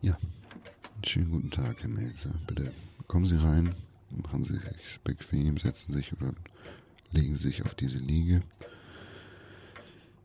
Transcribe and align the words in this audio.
Ja, 0.00 0.16
schönen 1.04 1.30
guten 1.30 1.50
Tag, 1.50 1.76
Herr 1.80 1.88
Melzer. 1.88 2.30
Bitte 2.46 2.70
kommen 3.08 3.24
Sie 3.24 3.36
rein, 3.36 3.74
machen 4.10 4.44
Sie 4.44 4.54
sich 4.54 5.00
bequem, 5.02 5.56
setzen 5.56 5.92
sich 5.92 6.12
oder 6.12 6.34
legen 7.10 7.34
Sie 7.34 7.48
sich 7.48 7.64
auf 7.64 7.74
diese 7.74 7.98
Liege. 7.98 8.42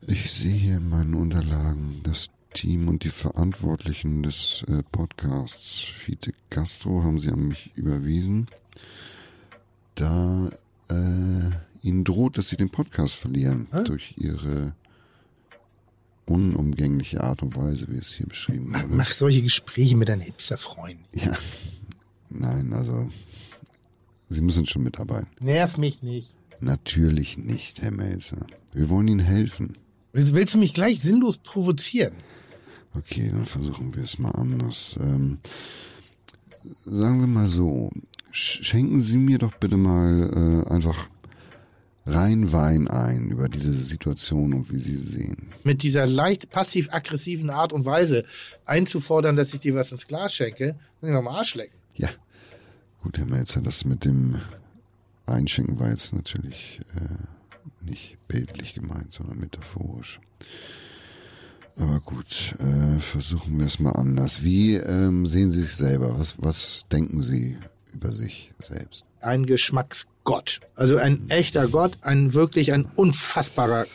Ich 0.06 0.32
sehe 0.32 0.54
hier 0.54 0.76
in 0.76 0.88
meinen 0.88 1.14
Unterlagen 1.14 1.98
das 2.04 2.30
Team 2.52 2.86
und 2.86 3.02
die 3.02 3.08
Verantwortlichen 3.08 4.22
des 4.22 4.64
äh, 4.68 4.84
Podcasts 4.92 5.80
Fiete 5.80 6.32
Castro 6.50 7.02
haben 7.02 7.18
sie 7.18 7.30
an 7.30 7.48
mich 7.48 7.72
überwiesen, 7.74 8.46
da 9.96 10.50
äh, 10.88 11.50
ihnen 11.82 12.04
droht, 12.04 12.38
dass 12.38 12.48
sie 12.48 12.56
den 12.56 12.70
Podcast 12.70 13.16
verlieren 13.16 13.66
Hä? 13.72 13.82
durch 13.84 14.14
ihre 14.18 14.74
unumgängliche 16.26 17.22
Art 17.22 17.42
und 17.42 17.56
Weise, 17.56 17.86
wie 17.88 17.96
es 17.98 18.12
hier 18.12 18.26
beschrieben 18.26 18.66
Mach, 18.68 18.82
wurde. 18.84 18.94
mach 18.94 19.10
solche 19.12 19.42
Gespräche 19.42 19.96
mit 19.96 20.08
deinen 20.08 20.22
Hipster-Freunden. 20.22 21.04
Ja, 21.14 21.34
nein, 22.30 22.72
also 22.72 23.08
Sie 24.28 24.40
müssen 24.40 24.66
schon 24.66 24.82
mitarbeiten. 24.82 25.28
Nerv 25.40 25.76
mich 25.78 26.02
nicht. 26.02 26.34
Natürlich 26.60 27.36
nicht, 27.36 27.82
Herr 27.82 27.90
Melzer. 27.92 28.46
Wir 28.72 28.88
wollen 28.88 29.08
Ihnen 29.08 29.20
helfen. 29.20 29.76
Willst, 30.12 30.34
willst 30.34 30.54
du 30.54 30.58
mich 30.58 30.72
gleich 30.72 31.00
sinnlos 31.00 31.38
provozieren? 31.38 32.14
Okay, 32.94 33.28
dann 33.30 33.44
versuchen 33.44 33.94
wir 33.94 34.04
es 34.04 34.18
mal 34.18 34.30
anders. 34.30 34.96
Ähm, 35.00 35.38
sagen 36.86 37.20
wir 37.20 37.26
mal 37.26 37.46
so, 37.46 37.90
sch- 38.32 38.62
schenken 38.64 39.00
Sie 39.00 39.18
mir 39.18 39.38
doch 39.38 39.54
bitte 39.58 39.76
mal 39.76 40.64
äh, 40.68 40.72
einfach 40.72 41.08
rein 42.06 42.52
Wein 42.52 42.88
ein 42.88 43.30
über 43.30 43.48
diese 43.48 43.72
Situation 43.72 44.52
und 44.52 44.70
wie 44.72 44.78
Sie 44.78 44.96
sehen. 44.96 45.48
Mit 45.64 45.82
dieser 45.82 46.06
leicht 46.06 46.50
passiv-aggressiven 46.50 47.50
Art 47.50 47.72
und 47.72 47.86
Weise 47.86 48.24
einzufordern, 48.66 49.36
dass 49.36 49.54
ich 49.54 49.60
dir 49.60 49.74
was 49.74 49.92
ins 49.92 50.06
Glas 50.06 50.34
schenke, 50.34 50.76
muss 51.00 51.08
ich 51.08 51.12
mal 51.12 51.18
am 51.20 51.28
Arsch 51.28 51.54
lecken. 51.54 51.78
Ja, 51.96 52.10
gut, 53.02 53.18
Herr 53.18 53.26
Melzer, 53.26 53.62
das 53.62 53.84
mit 53.84 54.04
dem 54.04 54.40
Einschenken 55.26 55.78
war 55.78 55.88
jetzt 55.88 56.14
natürlich 56.14 56.80
äh, 56.96 57.84
nicht 57.84 58.18
bildlich 58.28 58.74
gemeint, 58.74 59.12
sondern 59.12 59.38
metaphorisch. 59.38 60.20
Aber 61.76 62.00
gut, 62.00 62.54
äh, 62.60 63.00
versuchen 63.00 63.58
wir 63.58 63.66
es 63.66 63.80
mal 63.80 63.92
anders. 63.92 64.44
Wie 64.44 64.76
ähm, 64.76 65.26
sehen 65.26 65.50
Sie 65.50 65.62
sich 65.62 65.74
selber? 65.74 66.18
Was, 66.18 66.36
was 66.40 66.86
denken 66.92 67.20
Sie 67.20 67.56
über 67.92 68.12
sich 68.12 68.52
selbst? 68.62 69.04
Ein 69.20 69.44
Geschmacksgott. 70.24 70.60
Also 70.74 70.96
ein 70.96 71.28
echter 71.28 71.68
Gott, 71.68 71.98
ein 72.00 72.34
wirklich 72.34 72.72
ein 72.72 72.86
unfassbarer 72.96 73.86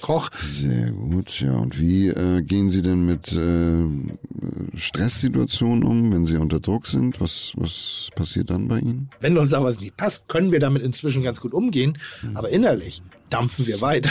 Koch. 0.00 0.30
Sehr 0.40 0.90
gut, 0.90 1.40
ja. 1.40 1.52
Und 1.54 1.78
wie 1.78 2.08
äh, 2.08 2.42
gehen 2.42 2.70
Sie 2.70 2.82
denn 2.82 3.06
mit 3.06 3.32
äh, 3.32 4.78
Stresssituationen 4.78 5.82
um, 5.82 6.12
wenn 6.12 6.26
Sie 6.26 6.36
unter 6.36 6.60
Druck 6.60 6.86
sind? 6.86 7.20
Was, 7.20 7.52
was 7.56 8.08
passiert 8.14 8.50
dann 8.50 8.68
bei 8.68 8.78
Ihnen? 8.80 9.08
Wenn 9.20 9.38
uns 9.38 9.54
aber 9.54 9.66
was 9.66 9.80
nicht 9.80 9.96
passt, 9.96 10.28
können 10.28 10.52
wir 10.52 10.60
damit 10.60 10.82
inzwischen 10.82 11.22
ganz 11.22 11.40
gut 11.40 11.54
umgehen. 11.54 11.98
Aber 12.34 12.50
innerlich 12.50 13.02
dampfen 13.30 13.66
wir 13.66 13.80
weiter. 13.80 14.10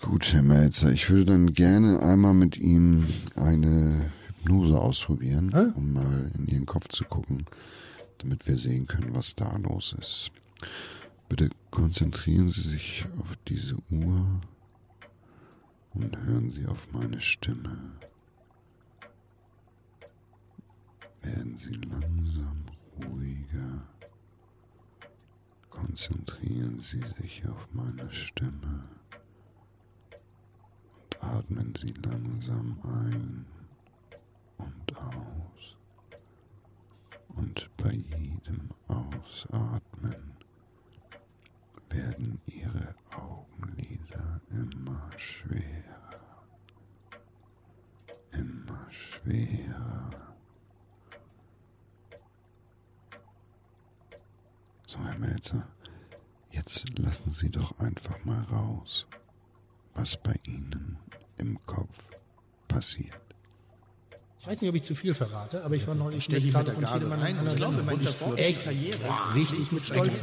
Gut, 0.00 0.32
Herr 0.32 0.42
Melzer, 0.42 0.92
ich 0.92 1.08
würde 1.08 1.26
dann 1.26 1.54
gerne 1.54 2.02
einmal 2.02 2.34
mit 2.34 2.58
Ihnen 2.58 3.06
eine 3.36 4.04
Hypnose 4.28 4.78
ausprobieren, 4.78 5.50
Hä? 5.54 5.72
um 5.76 5.94
mal 5.94 6.30
in 6.36 6.46
Ihren 6.48 6.66
Kopf 6.66 6.88
zu 6.88 7.04
gucken, 7.04 7.46
damit 8.18 8.46
wir 8.46 8.56
sehen 8.56 8.86
können, 8.86 9.14
was 9.14 9.34
da 9.34 9.56
los 9.56 9.94
ist. 9.98 10.30
Bitte 11.28 11.50
konzentrieren 11.70 12.48
Sie 12.48 12.62
sich 12.62 13.06
auf 13.18 13.36
diese 13.48 13.76
Uhr 13.90 14.40
und 15.94 16.16
hören 16.18 16.50
Sie 16.50 16.66
auf 16.66 16.92
meine 16.92 17.20
Stimme. 17.20 17.76
Werden 21.22 21.56
Sie 21.56 21.72
langsam 21.72 22.64
ruhiger. 23.04 23.82
Konzentrieren 25.70 26.80
Sie 26.80 27.00
sich 27.20 27.46
auf 27.48 27.66
meine 27.72 28.12
Stimme 28.12 28.88
und 30.96 31.22
atmen 31.22 31.74
Sie 31.74 31.94
langsam 32.04 32.78
ein 32.82 33.46
und 34.58 34.96
aus. 34.96 35.43
Und 37.36 37.70
bei 37.76 37.92
jedem 37.92 38.70
Ausatmen 38.88 40.36
werden 41.90 42.40
Ihre 42.46 42.94
Augenlider 43.10 44.40
immer 44.50 45.10
schwerer, 45.16 46.42
immer 48.32 48.86
schwerer. 48.90 50.34
So, 54.86 54.98
Herr 55.04 55.18
Melzer, 55.18 55.68
jetzt 56.50 56.98
lassen 56.98 57.30
Sie 57.30 57.50
doch 57.50 57.78
einfach 57.80 58.24
mal 58.24 58.42
raus, 58.44 59.06
was 59.94 60.16
bei 60.16 60.38
Ihnen 60.44 60.98
im 61.36 61.64
Kopf 61.66 62.10
passiert. 62.68 63.23
Ich 64.44 64.50
weiß 64.50 64.60
nicht, 64.60 64.68
ob 64.68 64.76
ich 64.76 64.82
zu 64.82 64.94
viel 64.94 65.14
verrate, 65.14 65.64
aber 65.64 65.74
ich 65.74 65.86
war 65.86 65.94
neulich 65.94 66.28
gerade 66.28 66.42
mit 66.44 66.54
der 66.54 66.74
von 66.74 66.84
Tiedemann 66.84 67.20
rein 67.20 67.34
in 67.34 67.40
und 67.40 67.48
ich 67.48 67.56
glaube, 67.56 67.82
meine 67.82 68.04
Sport- 68.04 68.38
Echt 68.38 68.62
Karriere 68.64 68.98
richtig 69.34 69.72
mit 69.72 69.82
Stolz. 69.82 70.20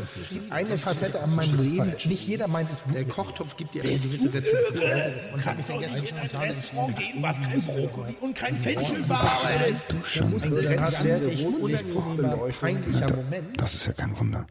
Eine 0.51 0.77
Facette 0.77 1.19
an 1.21 1.33
meinem 1.33 1.59
Leben, 1.59 1.91
nicht 2.05 2.27
jeder 2.27 2.47
meint 2.47 2.71
es 2.71 2.83
gut. 2.83 2.93
Der 2.93 3.05
Kochtopf 3.05 3.57
gibt 3.57 3.73
dir 3.73 3.81
eine 3.81 3.93
gewisse 3.93 4.31
Rezeptur. 4.31 5.33
Und 5.33 5.39
ich 5.39 5.45
habe 5.47 5.57
mich 5.57 5.65
dann 5.65 5.79
gestern 5.79 6.05
spontan 6.05 6.41
entschieden. 6.43 6.95
gehen, 6.95 7.23
was 7.23 7.41
kein 7.41 7.61
Brokkoli 7.63 8.15
und 8.21 8.35
kein 8.35 8.55
Fenchel 8.55 9.09
war. 9.09 9.41
Du 9.89 10.03
Schande. 10.03 10.35
Ein 10.43 10.51
grenzwertig, 10.51 11.47
unangenehmer, 11.47 12.37
peinlicher 12.59 13.15
Moment. 13.15 13.59
Das 13.59 13.73
ist 13.73 13.87
ja 13.87 13.93
kein 13.93 14.19
Wunder. 14.19 14.45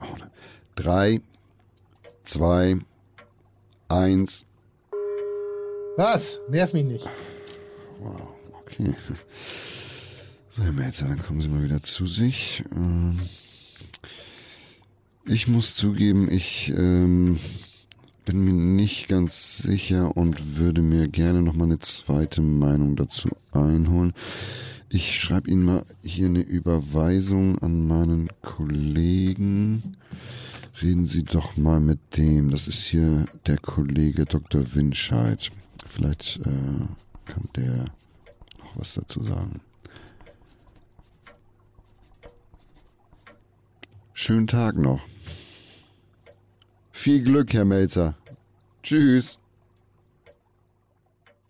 Oh. 0.00 0.06
Drei, 0.76 1.20
zwei, 2.22 2.76
eins. 3.90 4.46
Was? 5.98 6.40
Nerv 6.48 6.72
mich 6.72 6.84
nicht. 6.86 7.10
Okay. 8.88 9.14
So, 10.48 10.62
Herr 10.64 10.72
Melzer, 10.72 11.06
dann 11.08 11.22
kommen 11.22 11.40
Sie 11.40 11.48
mal 11.48 11.62
wieder 11.62 11.82
zu 11.82 12.06
sich. 12.06 12.64
Ähm, 12.74 13.20
Ich 15.26 15.46
muss 15.46 15.76
zugeben, 15.76 16.28
ich 16.30 16.72
ähm, 16.76 17.38
bin 18.24 18.42
mir 18.42 18.52
nicht 18.52 19.06
ganz 19.06 19.58
sicher 19.58 20.16
und 20.16 20.56
würde 20.56 20.82
mir 20.82 21.06
gerne 21.08 21.42
noch 21.42 21.54
mal 21.54 21.64
eine 21.64 21.78
zweite 21.78 22.40
Meinung 22.40 22.96
dazu 22.96 23.28
einholen. 23.52 24.12
Ich 24.88 25.20
schreibe 25.20 25.48
Ihnen 25.50 25.62
mal 25.62 25.84
hier 26.02 26.26
eine 26.26 26.40
Überweisung 26.40 27.58
an 27.58 27.86
meinen 27.86 28.28
Kollegen. 28.42 29.96
Reden 30.82 31.06
Sie 31.06 31.22
doch 31.22 31.56
mal 31.56 31.78
mit 31.80 32.16
dem. 32.16 32.50
Das 32.50 32.66
ist 32.66 32.82
hier 32.82 33.26
der 33.46 33.58
Kollege 33.58 34.24
Dr. 34.24 34.74
Winscheid. 34.74 35.50
Vielleicht 35.86 36.40
äh, 36.44 36.86
kann 37.26 37.48
der 37.54 37.84
noch 38.70 38.80
was 38.80 38.94
dazu 38.94 39.22
sagen. 39.22 39.60
Schönen 44.12 44.46
Tag 44.46 44.76
noch. 44.76 45.00
Viel 46.92 47.22
Glück, 47.22 47.52
Herr 47.54 47.64
Melzer. 47.64 48.16
Tschüss. 48.82 49.39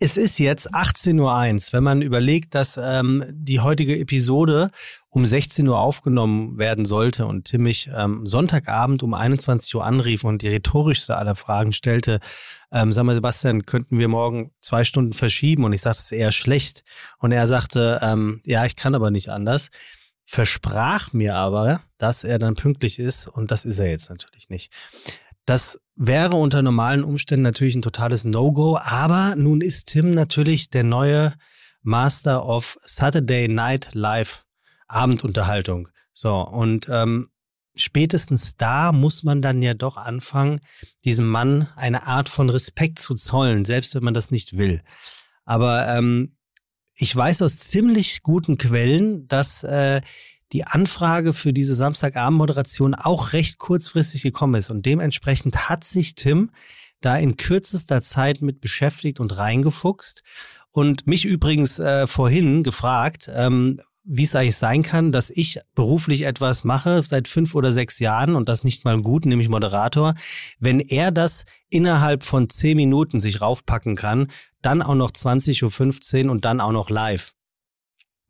Es 0.03 0.17
ist 0.17 0.39
jetzt 0.39 0.73
18.01 0.73 1.19
Uhr. 1.19 1.73
Wenn 1.73 1.83
man 1.83 2.01
überlegt, 2.01 2.55
dass 2.55 2.75
ähm, 2.75 3.23
die 3.29 3.59
heutige 3.59 3.99
Episode 3.99 4.71
um 5.11 5.27
16 5.27 5.67
Uhr 5.67 5.77
aufgenommen 5.77 6.57
werden 6.57 6.85
sollte 6.85 7.27
und 7.27 7.45
Tim 7.45 7.61
mich 7.61 7.87
ähm, 7.95 8.25
Sonntagabend 8.25 9.03
um 9.03 9.13
21 9.13 9.75
Uhr 9.75 9.85
anrief 9.85 10.23
und 10.23 10.41
die 10.41 10.47
rhetorischste 10.47 11.17
aller 11.17 11.35
Fragen 11.35 11.71
stellte, 11.71 12.19
ähm, 12.71 12.91
sag 12.91 13.03
mal 13.03 13.13
Sebastian, 13.13 13.67
könnten 13.67 13.99
wir 13.99 14.07
morgen 14.07 14.49
zwei 14.59 14.85
Stunden 14.85 15.13
verschieben? 15.13 15.65
Und 15.65 15.73
ich 15.73 15.81
sagte, 15.81 15.99
es 15.99 16.05
ist 16.05 16.17
eher 16.17 16.31
schlecht. 16.31 16.83
Und 17.19 17.31
er 17.31 17.45
sagte, 17.45 17.99
ähm, 18.01 18.41
ja, 18.43 18.65
ich 18.65 18.75
kann 18.75 18.95
aber 18.95 19.11
nicht 19.11 19.29
anders. 19.29 19.69
Versprach 20.25 21.13
mir 21.13 21.35
aber, 21.35 21.81
dass 21.99 22.23
er 22.23 22.39
dann 22.39 22.55
pünktlich 22.55 22.97
ist 22.97 23.27
und 23.27 23.51
das 23.51 23.65
ist 23.65 23.77
er 23.77 23.91
jetzt 23.91 24.09
natürlich 24.09 24.49
nicht. 24.49 24.71
Das 25.45 25.79
wäre 25.95 26.35
unter 26.35 26.61
normalen 26.61 27.03
Umständen 27.03 27.43
natürlich 27.43 27.75
ein 27.75 27.81
totales 27.81 28.25
No-Go, 28.25 28.77
aber 28.77 29.35
nun 29.35 29.61
ist 29.61 29.87
Tim 29.87 30.11
natürlich 30.11 30.69
der 30.69 30.83
neue 30.83 31.33
Master 31.83 32.45
of 32.45 32.77
Saturday 32.81 33.47
Night 33.47 33.93
Live 33.93 34.45
Abendunterhaltung. 34.87 35.87
So, 36.11 36.41
und 36.41 36.87
ähm, 36.89 37.27
spätestens 37.75 38.55
da 38.55 38.91
muss 38.91 39.23
man 39.23 39.41
dann 39.41 39.61
ja 39.61 39.73
doch 39.73 39.97
anfangen, 39.97 40.59
diesem 41.05 41.27
Mann 41.27 41.69
eine 41.75 42.05
Art 42.05 42.29
von 42.29 42.49
Respekt 42.49 42.99
zu 42.99 43.15
zollen, 43.15 43.65
selbst 43.65 43.95
wenn 43.95 44.03
man 44.03 44.13
das 44.13 44.31
nicht 44.31 44.57
will. 44.57 44.83
Aber 45.45 45.87
ähm, 45.87 46.35
ich 46.95 47.15
weiß 47.15 47.41
aus 47.41 47.57
ziemlich 47.57 48.21
guten 48.21 48.57
Quellen, 48.57 49.27
dass 49.27 49.63
äh, 49.63 50.01
die 50.53 50.65
Anfrage 50.65 51.33
für 51.33 51.53
diese 51.53 51.75
Samstagabend-Moderation 51.75 52.95
auch 52.95 53.33
recht 53.33 53.57
kurzfristig 53.57 54.21
gekommen 54.23 54.55
ist. 54.55 54.69
Und 54.69 54.85
dementsprechend 54.85 55.69
hat 55.69 55.83
sich 55.83 56.15
Tim 56.15 56.51
da 57.01 57.17
in 57.17 57.37
kürzester 57.37 58.01
Zeit 58.01 58.41
mit 58.41 58.61
beschäftigt 58.61 59.19
und 59.19 59.37
reingefuchst. 59.37 60.23
und 60.73 61.05
mich 61.05 61.25
übrigens 61.25 61.79
äh, 61.79 62.07
vorhin 62.07 62.63
gefragt, 62.63 63.29
ähm, 63.35 63.77
wie 64.03 64.23
es 64.23 64.35
eigentlich 64.35 64.55
sein 64.55 64.83
kann, 64.83 65.11
dass 65.11 65.29
ich 65.29 65.59
beruflich 65.75 66.21
etwas 66.23 66.63
mache 66.63 67.03
seit 67.03 67.27
fünf 67.27 67.55
oder 67.55 67.71
sechs 67.71 67.99
Jahren 67.99 68.35
und 68.35 68.49
das 68.49 68.63
nicht 68.63 68.83
mal 68.85 68.99
gut, 69.01 69.25
nämlich 69.25 69.49
Moderator, 69.49 70.13
wenn 70.59 70.79
er 70.79 71.11
das 71.11 71.45
innerhalb 71.69 72.23
von 72.23 72.49
zehn 72.49 72.77
Minuten 72.77 73.19
sich 73.19 73.41
raufpacken 73.41 73.95
kann, 73.95 74.27
dann 74.61 74.81
auch 74.81 74.95
noch 74.95 75.11
20.15 75.11 76.25
Uhr 76.25 76.31
und 76.31 76.45
dann 76.45 76.61
auch 76.61 76.71
noch 76.71 76.89
live. 76.89 77.33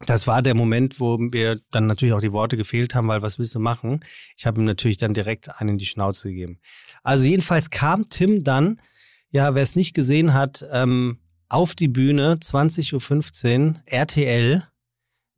Das 0.06 0.28
war 0.28 0.42
der 0.42 0.56
Moment, 0.56 1.00
wo 1.00 1.18
mir 1.18 1.60
dann 1.72 1.88
natürlich 1.88 2.14
auch 2.14 2.22
die 2.22 2.32
Worte 2.32 2.58
gefehlt 2.58 2.96
haben, 2.96 3.08
weil 3.08 3.22
was 3.22 3.40
willst 3.40 3.56
du 3.56 3.60
machen? 3.60 4.04
Ich 4.38 4.46
habe 4.46 4.62
ihm 4.62 4.66
natürlich 4.66 4.98
dann 4.98 5.14
direkt 5.14 5.60
einen 5.60 5.72
in 5.72 5.78
die 5.78 5.86
Schnauze 5.86 6.30
gegeben. 6.30 6.60
Also 7.04 7.26
jedenfalls 7.26 7.70
kam 7.70 8.10
Tim 8.10 8.44
dann, 8.44 8.82
ja, 9.30 9.56
wer 9.56 9.64
es 9.64 9.76
nicht 9.76 9.94
gesehen 9.94 10.34
hat, 10.34 10.66
ähm, 10.72 11.20
auf 11.50 11.76
die 11.76 11.88
Bühne 11.88 12.36
20.15 12.36 13.68
Uhr, 13.68 13.76
RTL, 13.86 14.68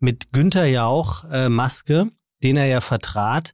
mit 0.03 0.33
Günther 0.33 0.65
Jauch 0.65 1.23
äh, 1.31 1.47
Maske, 1.47 2.11
den 2.43 2.57
er 2.57 2.65
ja 2.65 2.81
vertrat. 2.81 3.53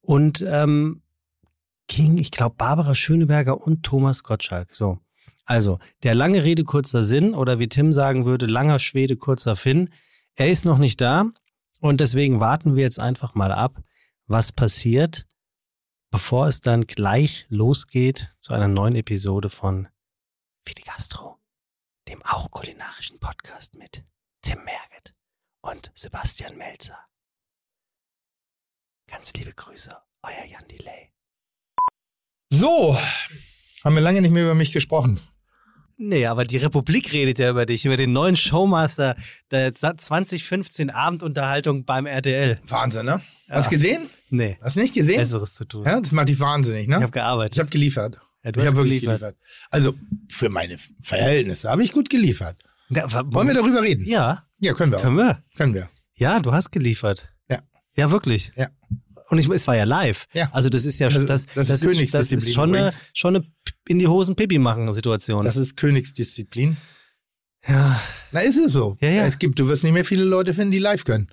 Und 0.00 0.44
ähm, 0.46 1.02
ging, 1.88 2.18
ich 2.18 2.30
glaube, 2.30 2.54
Barbara 2.56 2.94
Schöneberger 2.94 3.60
und 3.60 3.82
Thomas 3.82 4.22
Gottschalk. 4.22 4.74
So. 4.74 4.98
Also, 5.44 5.80
der 6.04 6.14
lange 6.14 6.44
Rede, 6.44 6.62
kurzer 6.62 7.02
Sinn, 7.02 7.34
oder 7.34 7.58
wie 7.58 7.68
Tim 7.68 7.92
sagen 7.92 8.24
würde, 8.24 8.46
langer 8.46 8.78
Schwede, 8.78 9.16
kurzer 9.16 9.56
Finn. 9.56 9.90
Er 10.34 10.50
ist 10.50 10.64
noch 10.64 10.78
nicht 10.78 11.00
da 11.00 11.26
und 11.80 12.00
deswegen 12.00 12.40
warten 12.40 12.74
wir 12.74 12.82
jetzt 12.82 12.98
einfach 12.98 13.34
mal 13.34 13.52
ab, 13.52 13.82
was 14.26 14.50
passiert, 14.50 15.28
bevor 16.10 16.46
es 16.46 16.62
dann 16.62 16.86
gleich 16.86 17.46
losgeht 17.50 18.34
zu 18.40 18.54
einer 18.54 18.68
neuen 18.68 18.94
Episode 18.94 19.50
von 19.50 19.88
Fide 20.66 20.82
Gastro, 20.82 21.38
dem 22.08 22.22
auch 22.22 22.50
kulinarischen 22.50 23.18
Podcast 23.20 23.74
mit 23.74 24.04
Tim 24.40 24.64
Merget 24.64 25.14
und 25.60 25.90
Sebastian 25.94 26.56
Melzer. 26.56 26.98
Ganz 29.10 29.34
liebe 29.34 29.52
Grüße, 29.52 29.94
euer 30.22 30.44
Jan 30.46 30.66
Delay. 30.68 31.12
So, 32.50 32.96
haben 33.84 33.94
wir 33.94 34.02
lange 34.02 34.22
nicht 34.22 34.30
mehr 34.30 34.44
über 34.44 34.54
mich 34.54 34.72
gesprochen. 34.72 35.20
Nee, 36.04 36.26
aber 36.26 36.44
die 36.44 36.56
Republik 36.56 37.12
redet 37.12 37.38
ja 37.38 37.50
über 37.50 37.64
dich, 37.64 37.84
über 37.84 37.96
den 37.96 38.12
neuen 38.12 38.34
Showmaster 38.36 39.14
der 39.52 39.72
2015 39.74 40.90
Abendunterhaltung 40.90 41.84
beim 41.84 42.06
RTL. 42.06 42.58
Wahnsinn, 42.66 43.06
ne? 43.06 43.20
Hast 43.48 43.66
du 43.66 43.70
gesehen? 43.70 44.08
Nee, 44.30 44.56
Hast 44.60 44.76
du 44.76 44.80
nicht 44.80 44.94
gesehen? 44.94 45.18
Besseres 45.18 45.54
zu 45.54 45.64
tun. 45.64 45.84
Ja, 45.84 46.00
das 46.00 46.10
macht 46.12 46.28
dich 46.28 46.40
wahnsinnig, 46.40 46.88
ne? 46.88 46.96
Ich 46.96 47.02
habe 47.02 47.12
gearbeitet. 47.12 47.54
Ich 47.54 47.60
habe 47.60 47.70
geliefert. 47.70 48.16
Ja, 48.42 48.50
du 48.50 48.58
ich 48.60 48.66
hast 48.66 48.72
habe 48.74 48.84
wirklich 48.84 49.02
geliefert. 49.02 49.36
Also 49.70 49.94
für 50.28 50.48
meine 50.48 50.76
Verhältnisse 51.02 51.70
habe 51.70 51.84
ich 51.84 51.92
gut 51.92 52.10
geliefert. 52.10 52.56
Ja, 52.88 53.06
Wollen 53.32 53.46
wir 53.48 53.54
darüber 53.54 53.82
reden? 53.82 54.04
Ja, 54.04 54.44
Ja, 54.58 54.72
können 54.74 54.90
wir 54.92 54.98
auch. 54.98 55.02
können 55.02 55.16
wir. 55.18 55.42
Können 55.56 55.74
wir. 55.74 55.88
Ja, 56.14 56.40
du 56.40 56.52
hast 56.52 56.72
geliefert. 56.72 57.28
Ja. 57.48 57.60
Ja, 57.96 58.10
wirklich. 58.10 58.50
Ja. 58.56 58.68
Und 59.28 59.38
ich, 59.38 59.48
es 59.48 59.66
war 59.66 59.76
ja 59.76 59.84
live. 59.84 60.26
Ja. 60.34 60.50
Also 60.52 60.68
das 60.68 60.84
ist 60.84 60.98
ja 60.98 61.06
Also, 61.06 61.24
das, 61.24 61.46
das 61.54 61.70
ist 61.70 61.80
Königsdisziplin 61.82 62.38
das 62.40 62.48
ist 62.48 62.54
schon 62.54 62.74
eine, 62.74 62.92
schon 63.14 63.36
eine 63.36 63.46
in 63.92 63.98
die 63.98 64.08
Hosen 64.08 64.34
Pipi 64.34 64.58
machen 64.58 64.90
Situation. 64.92 65.44
Das 65.44 65.56
ist 65.58 65.76
Königsdisziplin. 65.76 66.78
ja. 67.68 68.00
Na, 68.32 68.40
ist 68.40 68.56
es 68.56 68.72
so. 68.72 68.96
Ja, 69.00 69.10
ja. 69.10 69.26
Es 69.26 69.38
gibt, 69.38 69.58
du 69.58 69.68
wirst 69.68 69.84
nicht 69.84 69.92
mehr 69.92 70.06
viele 70.06 70.24
Leute 70.24 70.54
finden, 70.54 70.72
die 70.72 70.78
live 70.78 71.04
können. 71.04 71.28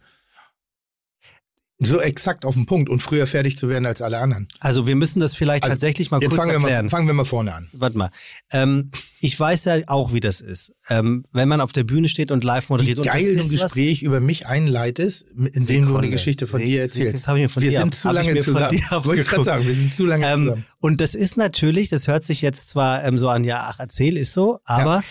So 1.81 2.01
exakt 2.01 2.43
auf 2.43 2.55
den 2.55 2.65
Punkt 2.65 2.89
und 2.89 2.99
früher 2.99 3.25
fertig 3.25 3.57
zu 3.57 3.69
werden 3.69 3.85
als 3.85 4.01
alle 4.01 4.17
anderen. 4.19 4.49
Also 4.59 4.85
wir 4.85 4.97
müssen 4.97 5.21
das 5.21 5.33
vielleicht 5.33 5.63
Also, 5.63 5.75
tatsächlich 5.75 6.11
mal 6.11 6.21
Jetzt 6.21 6.31
kurz 6.31 6.41
fangen 6.41 6.49
wir 6.49 6.59
erklären. 6.59 6.85
mal, 6.87 6.89
fangen 6.89 7.07
wir 7.07 7.13
mal 7.13 7.23
vorne 7.23 7.53
an. 7.55 7.69
Warte 7.71 7.97
mal. 7.97 8.09
Ähm, 8.51 8.91
ich 9.21 9.39
weiß 9.39 9.63
ja 9.63 9.77
auch, 9.87 10.11
wie 10.11 10.19
das 10.19 10.41
ist. 10.41 10.75
Ähm, 10.89 11.23
wenn 11.31 11.47
man 11.47 11.61
auf 11.61 11.71
der 11.71 11.85
Bühne 11.85 12.09
steht 12.09 12.31
und 12.31 12.43
live 12.43 12.67
Wie 12.67 12.73
moderiert. 12.73 12.97
und 12.97 13.05
das 13.07 13.13
geil 13.13 13.33
du 13.33 13.41
ein 13.41 13.49
Gespräch 13.49 14.01
über 14.03 14.19
mich 14.19 14.45
einleitest, 14.45 15.25
in 15.53 15.65
dem 15.67 15.87
du 15.87 15.95
eine 15.95 16.09
Geschichte 16.09 16.47
von 16.47 16.59
Se- 16.59 16.65
dir 16.65 16.81
erzählst. 16.81 17.25
das 17.25 17.33
ich 17.35 17.41
mir 17.41 17.47
von 17.49 17.63
wir 17.63 17.69
dir 17.69 17.77
sind 17.79 17.87
ab- 17.87 17.93
zu 17.93 18.11
lange 18.11 18.35
zusammen. 18.41 18.69
dir 18.71 18.81
Wollte 19.05 19.21
ich 19.21 19.27
gerade 19.29 19.43
sagen, 19.45 19.65
wir 19.65 19.73
sind 19.75 19.93
zu 19.93 20.05
lange 20.05 20.25
Ähm, 20.27 20.43
zusammen. 20.47 20.65
und 20.81 20.99
das 20.99 21.15
ist 21.15 21.37
natürlich, 21.37 21.87
das 21.87 22.09
hört 22.09 22.25
sich 22.25 22.41
jetzt 22.41 22.67
zwar 22.67 23.05
ähm, 23.05 23.17
so 23.17 23.29
an, 23.29 23.45
ja, 23.45 23.67
ach, 23.69 23.79
erzähl, 23.79 24.17
ist 24.17 24.33
so, 24.33 24.59
aber 24.65 25.01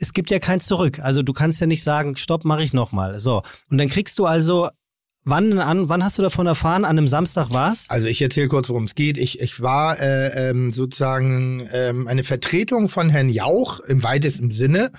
es 0.00 0.12
gibt 0.12 0.32
ja 0.32 0.40
kein 0.40 0.58
Zurück. 0.58 0.98
Also 0.98 1.22
du 1.22 1.32
kannst 1.32 1.60
ja 1.60 1.68
nicht 1.68 1.84
sagen, 1.84 2.16
stopp, 2.16 2.44
mache 2.44 2.64
ich 2.64 2.72
nochmal. 2.72 3.20
So. 3.20 3.42
Und 3.70 3.78
dann 3.78 3.88
kriegst 3.88 4.18
du 4.18 4.26
also, 4.26 4.70
wann 5.24 5.58
an, 5.58 5.88
wann 5.88 6.04
hast 6.04 6.18
du 6.18 6.22
davon 6.22 6.46
erfahren? 6.46 6.84
An 6.84 6.98
einem 6.98 7.08
Samstag 7.08 7.50
war's? 7.50 7.86
Also 7.88 8.06
ich 8.06 8.20
erzähle 8.22 8.48
kurz, 8.48 8.68
worum 8.68 8.84
es 8.84 8.94
geht. 8.94 9.18
Ich, 9.18 9.40
ich 9.40 9.60
war 9.60 9.98
äh, 10.00 10.50
ähm, 10.50 10.70
sozusagen 10.70 11.68
ähm, 11.72 12.08
eine 12.08 12.24
Vertretung 12.24 12.88
von 12.88 13.10
Herrn 13.10 13.28
Jauch 13.28 13.80
im 13.80 14.02
weitesten 14.02 14.50
Sinne 14.50 14.92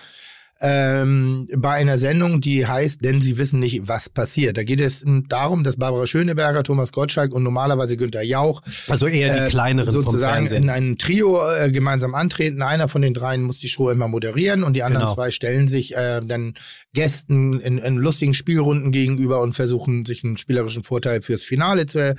ähm, 0.66 1.48
bei 1.56 1.76
einer 1.76 1.98
Sendung, 2.00 2.42
die 2.42 2.66
heißt, 2.66 3.04
denn 3.04 3.22
sie 3.22 3.38
wissen 3.38 3.60
nicht, 3.60 3.88
was 3.88 4.10
passiert. 4.10 4.58
Da 4.58 4.64
geht 4.64 4.80
es 4.80 5.06
ähm, 5.06 5.26
darum, 5.30 5.64
dass 5.64 5.78
Barbara 5.78 6.08
Schöneberger, 6.08 6.64
Thomas 6.64 6.92
Gottschalk 6.92 7.34
und 7.34 7.44
normalerweise 7.44 7.98
Günther 7.98 8.24
Jauch 8.24 8.64
Also 8.88 9.06
eher 9.06 9.34
die 9.34 9.40
äh, 9.46 9.50
kleineren 9.50 9.92
sozusagen 9.92 10.48
in 10.48 10.70
einem 10.70 10.98
Trio 10.98 11.40
äh, 11.48 11.70
gemeinsam 11.70 12.16
antreten. 12.16 12.64
Einer 12.64 12.88
von 12.88 13.04
den 13.04 13.14
dreien 13.14 13.44
muss 13.44 13.60
die 13.60 13.70
Show 13.70 13.92
immer 13.92 14.08
moderieren 14.08 14.64
und 14.64 14.74
die 14.74 14.84
anderen 14.84 15.06
Genau. 15.06 15.14
zwei 15.14 15.30
stellen 15.30 15.68
sich 15.68 15.96
äh, 15.96 16.22
dann 16.24 16.56
Gästen 16.94 17.60
in, 17.60 17.78
in 17.78 17.98
lustigen 17.98 18.34
Spielrunden 18.34 18.92
gegenüber 18.92 19.42
und 19.42 19.54
versuchen 19.54 20.06
sich 20.06 20.24
einen 20.24 20.38
spielerischen 20.38 20.84
Vorteil 20.84 21.22
fürs 21.22 21.44
Finale 21.44 21.86
zu 21.86 22.16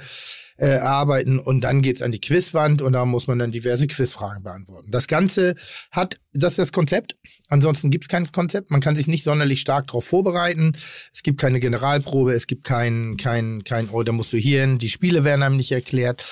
äh, 0.56 0.66
erarbeiten. 0.66 1.38
Und 1.38 1.62
dann 1.62 1.82
geht's 1.82 2.02
an 2.02 2.12
die 2.12 2.20
Quizwand 2.20 2.82
und 2.82 2.92
da 2.92 3.04
muss 3.04 3.26
man 3.26 3.38
dann 3.38 3.52
diverse 3.52 3.86
Quizfragen 3.86 4.42
beantworten. 4.42 4.90
Das 4.90 5.06
Ganze 5.06 5.54
hat, 5.90 6.18
das 6.32 6.52
ist 6.52 6.58
das 6.58 6.72
Konzept. 6.72 7.16
Ansonsten 7.48 7.90
gibt's 7.90 8.08
kein 8.08 8.30
Konzept. 8.32 8.70
Man 8.70 8.80
kann 8.80 8.96
sich 8.96 9.06
nicht 9.06 9.24
sonderlich 9.24 9.60
stark 9.60 9.86
darauf 9.88 10.04
vorbereiten. 10.04 10.74
Es 11.12 11.22
gibt 11.22 11.40
keine 11.40 11.60
Generalprobe, 11.60 12.32
es 12.32 12.46
gibt 12.46 12.64
kein, 12.64 13.16
kein, 13.16 13.64
kein, 13.64 13.90
oh, 13.90 14.02
da 14.02 14.12
musst 14.12 14.32
du 14.32 14.36
hier 14.36 14.60
hin. 14.60 14.78
Die 14.78 14.88
Spiele 14.88 15.24
werden 15.24 15.42
einem 15.42 15.56
nicht 15.56 15.72
erklärt. 15.72 16.24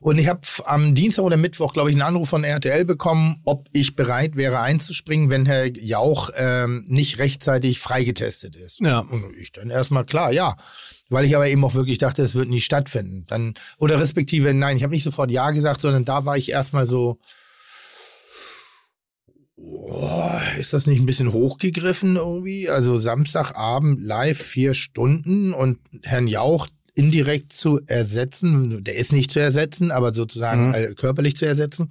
Und 0.00 0.18
ich 0.18 0.28
habe 0.28 0.40
am 0.64 0.94
Dienstag 0.94 1.24
oder 1.24 1.36
Mittwoch, 1.36 1.72
glaube 1.72 1.90
ich, 1.90 1.96
einen 1.96 2.02
Anruf 2.02 2.28
von 2.28 2.44
RTL 2.44 2.84
bekommen, 2.84 3.40
ob 3.44 3.68
ich 3.72 3.96
bereit 3.96 4.36
wäre 4.36 4.60
einzuspringen, 4.60 5.28
wenn 5.28 5.44
Herr 5.44 5.66
Jauch 5.66 6.30
ähm, 6.36 6.84
nicht 6.86 7.18
rechtzeitig 7.18 7.80
freigetestet 7.80 8.54
ist. 8.54 8.80
Ja. 8.80 9.00
Und 9.00 9.36
ich 9.36 9.50
dann 9.52 9.70
erstmal 9.70 10.04
klar, 10.04 10.32
ja. 10.32 10.56
Weil 11.10 11.24
ich 11.24 11.34
aber 11.34 11.48
eben 11.48 11.64
auch 11.64 11.74
wirklich 11.74 11.98
dachte, 11.98 12.22
es 12.22 12.34
wird 12.34 12.48
nie 12.48 12.60
stattfinden. 12.60 13.24
Dann, 13.28 13.54
oder 13.78 13.98
respektive, 13.98 14.52
nein, 14.52 14.76
ich 14.76 14.82
habe 14.82 14.92
nicht 14.92 15.04
sofort 15.04 15.30
Ja 15.30 15.50
gesagt, 15.52 15.80
sondern 15.80 16.04
da 16.04 16.24
war 16.26 16.36
ich 16.36 16.50
erstmal 16.50 16.86
so, 16.86 17.18
oh, 19.56 20.30
ist 20.58 20.72
das 20.72 20.86
nicht 20.86 21.00
ein 21.00 21.06
bisschen 21.06 21.32
hochgegriffen 21.32 22.16
irgendwie? 22.16 22.68
Also 22.68 22.98
Samstagabend 22.98 24.02
live 24.02 24.40
vier 24.40 24.74
Stunden 24.74 25.52
und 25.54 25.78
Herrn 26.02 26.26
Jauch 26.28 26.68
indirekt 26.94 27.52
zu 27.52 27.80
ersetzen, 27.86 28.82
der 28.84 28.96
ist 28.96 29.12
nicht 29.12 29.30
zu 29.30 29.38
ersetzen, 29.38 29.90
aber 29.90 30.12
sozusagen 30.12 30.70
Mhm. 30.70 30.96
körperlich 30.96 31.36
zu 31.36 31.46
ersetzen. 31.46 31.90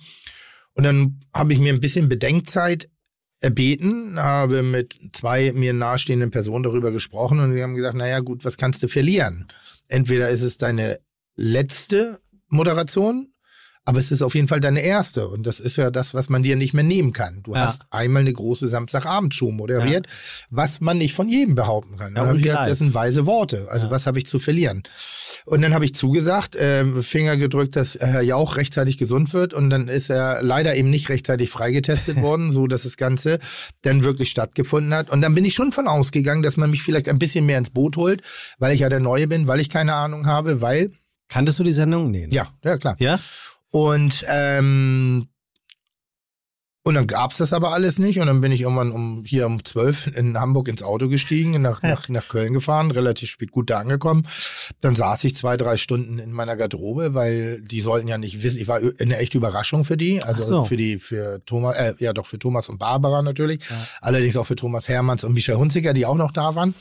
Und 0.74 0.84
dann 0.84 1.22
habe 1.34 1.54
ich 1.54 1.60
mir 1.60 1.74
ein 1.74 1.80
bisschen 1.80 2.10
Bedenkzeit 2.10 2.90
erbeten, 3.40 4.20
habe 4.20 4.64
mit 4.64 4.98
zwei 5.14 5.52
mir 5.54 5.74
nahestehenden 5.74 6.32
Personen 6.32 6.64
darüber 6.64 6.92
gesprochen 6.92 7.40
und 7.40 7.54
die 7.54 7.62
haben 7.62 7.76
gesagt, 7.76 7.96
naja 7.96 8.20
gut, 8.20 8.44
was 8.46 8.58
kannst 8.58 8.82
du 8.84 8.88
verlieren? 8.88 9.48
Entweder 9.90 10.30
ist 10.30 10.42
es 10.42 10.58
deine 10.58 11.00
letzte 11.36 12.20
Moderation, 12.50 13.34
aber 13.88 14.02
es 14.02 14.12
ist 14.12 14.22
auf 14.22 14.36
jeden 14.36 14.50
Fall 14.50 14.60
deine 14.60 14.82
erste 14.82 15.30
und 15.30 15.44
das 15.48 15.62
ist 15.62 15.78
ja 15.78 15.92
das, 15.92 16.14
was 16.14 16.28
man 16.28 16.44
dir 16.44 16.58
nicht 16.58 16.74
mehr 16.74 16.84
nehmen 16.84 17.14
kann. 17.14 17.40
Du 17.44 17.54
Ja. 17.54 17.62
hast 17.62 17.84
einmal 17.90 18.20
eine 18.20 18.34
große 18.34 18.68
Samstagabendshow 18.68 19.52
moderiert, 19.54 20.08
was 20.50 20.82
man 20.82 20.98
nicht 20.98 21.14
von 21.14 21.30
jedem 21.30 21.56
behaupten 21.56 21.96
kann. 21.96 22.14
Ja, 22.14 22.34
gesagt, 22.34 22.70
das 22.70 22.80
sind 22.80 22.94
weise 22.94 23.26
Worte. 23.26 23.68
Also 23.72 23.86
Ja. 23.86 23.92
was 23.92 24.06
habe 24.06 24.18
ich 24.20 24.26
zu 24.26 24.40
verlieren? 24.40 24.84
Und 25.46 25.62
dann 25.62 25.74
habe 25.74 25.86
ich 25.86 25.96
zugesagt, 25.96 26.58
ähm, 26.60 27.02
Finger 27.02 27.38
gedrückt, 27.38 27.78
dass 27.78 27.96
Herr 27.96 28.22
Jauch 28.22 28.58
rechtzeitig 28.58 28.98
gesund 28.98 29.34
wird. 29.34 29.54
Und 29.54 29.70
dann 29.70 29.88
ist 29.88 30.10
er 30.10 30.44
leider 30.44 30.76
eben 30.76 30.90
nicht 30.90 31.08
rechtzeitig 31.08 31.50
freigetestet 31.50 32.18
worden, 32.22 32.52
so 32.52 32.68
dass 32.68 32.84
das 32.84 32.98
Ganze 32.98 33.40
dann 33.84 34.04
wirklich 34.04 34.30
stattgefunden 34.30 34.94
hat. 34.94 35.10
Und 35.10 35.22
dann 35.22 35.34
bin 35.34 35.46
ich 35.46 35.54
schon 35.54 35.72
von 35.72 35.88
ausgegangen, 35.88 36.44
dass 36.44 36.58
man 36.58 36.70
mich 36.70 36.84
vielleicht 36.84 37.08
ein 37.08 37.20
bisschen 37.20 37.46
mehr 37.46 37.58
ins 37.58 37.70
Boot 37.70 37.96
holt, 37.96 38.22
weil 38.60 38.74
ich 38.76 38.82
ja 38.82 38.90
der 38.90 39.00
Neue 39.00 39.28
bin, 39.28 39.48
weil 39.48 39.62
ich 39.62 39.70
keine 39.70 39.94
Ahnung 39.94 40.26
habe, 40.28 40.62
weil, 40.62 40.92
Kanntest 41.30 41.60
du 41.60 41.64
die 41.64 41.72
Sendung? 41.72 42.12
Nee. 42.12 42.28
ne? 42.28 42.36
ja, 42.36 42.48
ja 42.66 42.78
klar. 42.78 42.96
Ja? 43.00 43.18
Und 43.72 44.26
ähm, 44.28 45.28
und 46.88 46.94
dann 46.94 47.06
gab's 47.06 47.36
das 47.36 47.52
aber 47.52 47.74
alles 47.74 48.00
nicht. 48.00 48.18
Und 48.20 48.28
dann 48.28 48.40
bin 48.40 48.54
ich 48.54 48.62
irgendwann 48.62 48.94
um 48.94 49.26
hier 49.26 49.46
um 49.46 49.66
zwölf 49.66 50.08
in 50.16 50.40
Hamburg 50.40 50.70
ins 50.70 50.82
Auto 50.82 51.10
gestiegen, 51.10 51.62
nach, 51.62 51.82
nach, 51.82 52.08
nach 52.08 52.30
Köln 52.30 52.54
gefahren, 52.54 52.92
relativ 52.92 53.30
spät 53.30 53.52
gut 53.52 53.70
da 53.70 53.80
angekommen. 53.80 54.26
Dann 54.80 54.96
saß 54.96 55.26
ich 55.26 55.36
zwei, 55.36 55.58
drei 55.58 55.76
Stunden 55.76 56.18
in 56.18 56.32
meiner 56.32 56.56
Garderobe, 56.56 57.14
weil 57.14 57.62
die 57.62 57.82
sollten 57.82 58.08
ja 58.08 58.18
nicht 58.18 58.42
wissen, 58.42 58.62
ich 58.62 58.70
war 58.70 58.80
eine 59.00 59.18
echte 59.18 59.38
Überraschung 59.38 59.84
für 59.84 59.98
die. 59.98 60.24
Also 60.24 60.44
so. 60.44 60.64
für 60.64 60.78
die, 60.78 60.98
für 60.98 61.44
Thomas, 61.46 61.76
äh, 61.76 61.94
ja 62.00 62.14
doch 62.14 62.26
für 62.26 62.40
Thomas 62.40 62.70
und 62.70 62.78
Barbara 62.78 63.22
natürlich. 63.22 63.70
Ja. 63.70 63.76
Allerdings 64.00 64.38
auch 64.38 64.46
für 64.46 64.56
Thomas 64.56 64.88
Hermanns 64.88 65.26
und 65.26 65.34
Michel 65.34 65.58
Hunziker, 65.58 65.92
die 65.92 66.06
auch 66.06 66.16
noch 66.16 66.32
da 66.32 66.56
waren. 66.56 66.74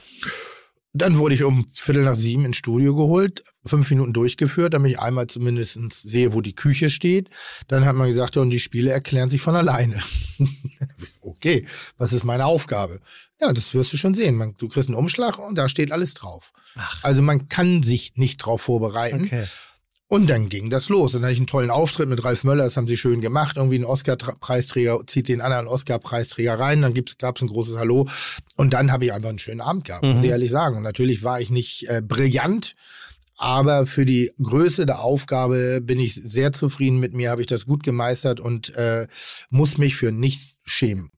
Dann 0.97 1.19
wurde 1.19 1.35
ich 1.35 1.45
um 1.45 1.67
Viertel 1.73 2.05
nach 2.05 2.15
sieben 2.15 2.45
ins 2.45 2.57
Studio 2.57 2.97
geholt, 2.97 3.43
fünf 3.65 3.91
Minuten 3.91 4.13
durchgeführt, 4.13 4.73
damit 4.73 4.93
ich 4.93 4.99
einmal 4.99 5.27
zumindest 5.27 5.79
sehe, 5.93 6.33
wo 6.33 6.41
die 6.41 6.55
Küche 6.55 6.89
steht. 6.89 7.29
Dann 7.69 7.85
hat 7.85 7.95
man 7.95 8.09
gesagt, 8.09 8.37
und 8.37 8.51
die 8.51 8.61
Spiele 8.61 8.91
erklären 8.91 9.29
sich 9.29 9.41
von 9.41 9.57
alleine. 9.57 10.01
okay, 11.21 11.67
was 11.99 12.13
ist 12.13 12.25
meine 12.25 12.47
Aufgabe? 12.47 13.01
Ja, 13.41 13.53
das 13.53 13.75
wirst 13.75 13.93
du 13.93 13.99
schon 13.99 14.15
sehen. 14.15 14.37
Man, 14.37 14.55
du 14.57 14.69
kriegst 14.69 14.89
einen 14.89 14.97
Umschlag 14.97 15.39
und 15.39 15.57
da 15.57 15.69
steht 15.69 15.93
alles 15.93 16.15
drauf. 16.15 16.53
Ach. 16.75 17.05
Also 17.05 17.21
man 17.21 17.49
kann 17.49 17.83
sich 17.83 18.17
nicht 18.17 18.39
drauf 18.39 18.63
vorbereiten. 18.63 19.25
Okay. 19.25 19.45
Und 20.09 20.31
dann 20.31 20.49
ging 20.49 20.71
das 20.71 20.89
los. 20.89 21.13
Dann 21.13 21.23
hatte 21.23 21.33
ich 21.33 21.39
einen 21.39 21.49
tollen 21.49 21.71
Auftritt 21.71 22.09
mit 22.09 22.23
Ralf 22.23 22.45
Möller, 22.45 22.65
das 22.65 22.77
haben 22.77 22.87
sie 22.87 22.97
schön 22.97 23.21
gemacht. 23.21 23.57
Irgendwie 23.57 23.79
ein 23.79 23.85
Oscar-Preisträger 23.85 25.01
zieht 25.07 25.29
den 25.29 25.41
anderen 25.41 25.67
Oscar-Preisträger 25.67 26.59
rein, 26.59 26.83
dann 26.83 26.95
gab 27.19 27.37
es 27.37 27.43
ein 27.43 27.49
großes 27.49 27.77
Hallo. 27.77 28.07
Und 28.57 28.73
dann 28.73 28.93
habe 28.93 29.05
ich 29.05 29.13
einfach 29.13 29.31
einen 29.31 29.41
schönen 29.41 29.61
Abend 29.61 29.85
gehabt, 29.85 30.05
muss 30.05 30.23
ich 30.23 30.31
ehrlich 30.31 30.51
sagen. 30.51 30.77
Und 30.77 30.85
natürlich 30.85 31.25
war 31.25 31.41
ich 31.41 31.51
nicht 31.51 31.89
äh, 31.89 32.03
brillant, 32.03 32.75
aber 33.37 33.87
für 33.87 34.07
die 34.07 34.33
Größe 34.41 34.87
der 34.87 35.01
Aufgabe 35.01 35.81
bin 35.83 35.99
ich 35.99 36.15
sehr 36.15 36.53
zufrieden 36.53 37.01
mit 37.01 37.13
mir, 37.13 37.31
habe 37.31 37.41
ich 37.41 37.47
das 37.49 37.67
gut 37.67 37.83
gemeistert 37.83 38.39
und 38.41 38.75
äh, 38.77 39.09
muss 39.51 39.77
mich 39.77 39.97
für 39.97 40.13
nichts 40.13 40.57
schämen. 40.65 41.11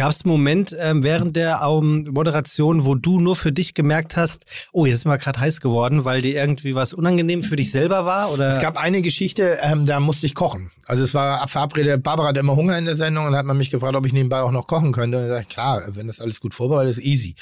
Gab 0.00 0.12
es 0.12 0.24
einen 0.24 0.32
Moment 0.32 0.74
ähm, 0.80 1.02
während 1.02 1.36
der 1.36 1.60
ähm, 1.62 2.08
Moderation, 2.10 2.86
wo 2.86 2.94
du 2.94 3.20
nur 3.20 3.36
für 3.36 3.52
dich 3.52 3.74
gemerkt 3.74 4.16
hast, 4.16 4.46
oh, 4.72 4.86
jetzt 4.86 5.00
ist 5.00 5.04
mal 5.04 5.18
gerade 5.18 5.38
heiß 5.38 5.60
geworden, 5.60 6.06
weil 6.06 6.22
dir 6.22 6.36
irgendwie 6.36 6.74
was 6.74 6.94
unangenehm 6.94 7.42
für 7.42 7.56
dich 7.56 7.70
selber 7.70 8.06
war? 8.06 8.32
Oder? 8.32 8.48
Es 8.48 8.60
gab 8.60 8.78
eine 8.78 9.02
Geschichte, 9.02 9.58
ähm, 9.60 9.84
da 9.84 10.00
musste 10.00 10.24
ich 10.24 10.34
kochen. 10.34 10.70
Also 10.86 11.04
es 11.04 11.12
war 11.12 11.46
verabredet, 11.48 12.02
Barbara 12.02 12.28
hatte 12.28 12.40
immer 12.40 12.56
Hunger 12.56 12.78
in 12.78 12.86
der 12.86 12.96
Sendung 12.96 13.26
und 13.26 13.36
hat 13.36 13.44
man 13.44 13.58
mich 13.58 13.70
gefragt, 13.70 13.94
ob 13.94 14.06
ich 14.06 14.14
nebenbei 14.14 14.40
auch 14.40 14.52
noch 14.52 14.66
kochen 14.66 14.92
könnte. 14.92 15.18
Und 15.18 15.24
ich 15.24 15.28
sagte, 15.28 15.48
klar, 15.52 15.82
wenn 15.88 16.06
das 16.06 16.18
alles 16.18 16.40
gut 16.40 16.54
vorbereitet 16.54 16.92
ist, 16.92 17.04
easy. 17.04 17.34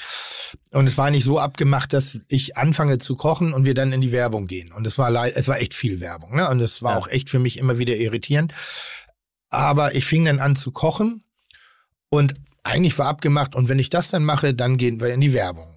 Und 0.71 0.85
es 0.85 0.97
war 0.97 1.11
nicht 1.11 1.23
so 1.23 1.39
abgemacht, 1.39 1.93
dass 1.93 2.19
ich 2.27 2.57
anfange 2.57 2.97
zu 2.97 3.15
kochen 3.15 3.53
und 3.53 3.63
wir 3.63 3.73
dann 3.73 3.93
in 3.93 4.01
die 4.01 4.11
Werbung 4.11 4.47
gehen. 4.47 4.73
Und 4.73 4.85
es 4.85 4.97
war 4.97 5.15
es 5.27 5.47
war 5.47 5.61
echt 5.61 5.73
viel 5.73 6.01
Werbung. 6.01 6.35
Ne? 6.35 6.49
Und 6.49 6.59
es 6.59 6.83
war 6.83 6.95
Ja. 6.95 6.97
auch 6.97 7.07
echt 7.07 7.29
für 7.29 7.39
mich 7.39 7.57
immer 7.57 7.77
wieder 7.77 7.95
irritierend. 7.95 8.51
Aber 9.47 9.95
ich 9.95 10.03
fing 10.03 10.25
dann 10.25 10.39
an 10.41 10.57
zu 10.57 10.71
kochen 10.73 11.23
und 12.09 12.35
eigentlich 12.63 12.97
war 12.99 13.07
abgemacht, 13.07 13.55
und 13.55 13.69
wenn 13.69 13.79
ich 13.79 13.89
das 13.89 14.09
dann 14.09 14.23
mache, 14.23 14.53
dann 14.53 14.77
gehen 14.77 14.99
wir 14.99 15.13
in 15.13 15.21
die 15.21 15.33
Werbung. 15.33 15.67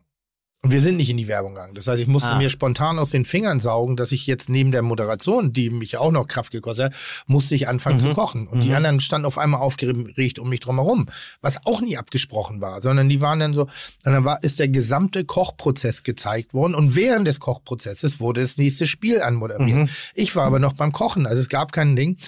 Und 0.65 0.71
wir 0.71 0.81
sind 0.81 0.97
nicht 0.97 1.11
in 1.11 1.17
die 1.17 1.27
Werbung 1.27 1.55
gegangen. 1.55 1.75
Das 1.75 1.89
heißt, 1.89 2.01
ich 2.01 2.07
musste 2.07 2.31
Ah. 2.31 2.39
mir 2.39 2.49
spontan 2.49 3.01
aus 3.01 3.11
den 3.11 3.25
Fingern 3.25 3.59
saugen, 3.59 3.97
dass 3.97 4.13
ich 4.13 4.29
jetzt 4.29 4.49
neben 4.49 4.71
der 4.71 4.83
Moderation, 4.83 5.53
die 5.53 5.71
mich 5.71 5.91
ja 5.93 5.99
auch 5.99 6.13
noch 6.13 6.29
Kraft 6.29 6.53
gekostet 6.53 6.93
hat, 6.93 6.95
musste 7.27 7.57
ich 7.57 7.67
anfangen 7.67 7.97
Mhm. 7.97 8.01
zu 8.01 8.13
kochen. 8.15 8.47
Und 8.47 8.63
die 8.63 8.73
anderen 8.73 9.01
standen 9.01 9.27
auf 9.27 9.39
einmal 9.39 9.61
aufgeregt 9.61 10.39
um 10.39 10.49
mich 10.49 10.61
drumherum, 10.61 11.07
was 11.41 11.67
auch 11.67 11.81
nie 11.81 11.97
abgesprochen 11.97 12.61
war, 12.61 12.81
sondern 12.81 13.09
die 13.09 13.21
waren 13.21 13.41
dann 13.41 13.55
so, 13.55 13.63
und 13.63 13.71
dann 14.05 14.25
war, 14.25 14.41
ist 14.45 14.61
der 14.61 14.69
gesamte 14.69 15.25
Kochprozess 15.25 16.05
gezeigt 16.05 16.55
worden 16.55 16.77
und 16.77 16.95
während 16.95 17.27
des 17.27 17.41
Kochprozesses 17.41 18.21
wurde 18.21 18.41
das 18.43 18.57
nächste 18.57 18.87
Spiel 18.87 19.21
anmoderiert. 19.21 19.77
Mhm. 19.79 19.89
Ich 20.15 20.37
war 20.37 20.47
aber 20.47 20.61
noch 20.61 20.75
beim 20.75 20.93
Kochen, 20.93 21.27
also 21.27 21.41
es 21.41 21.49
gab 21.49 21.73
kein 21.73 21.97
Ding. 21.97 22.19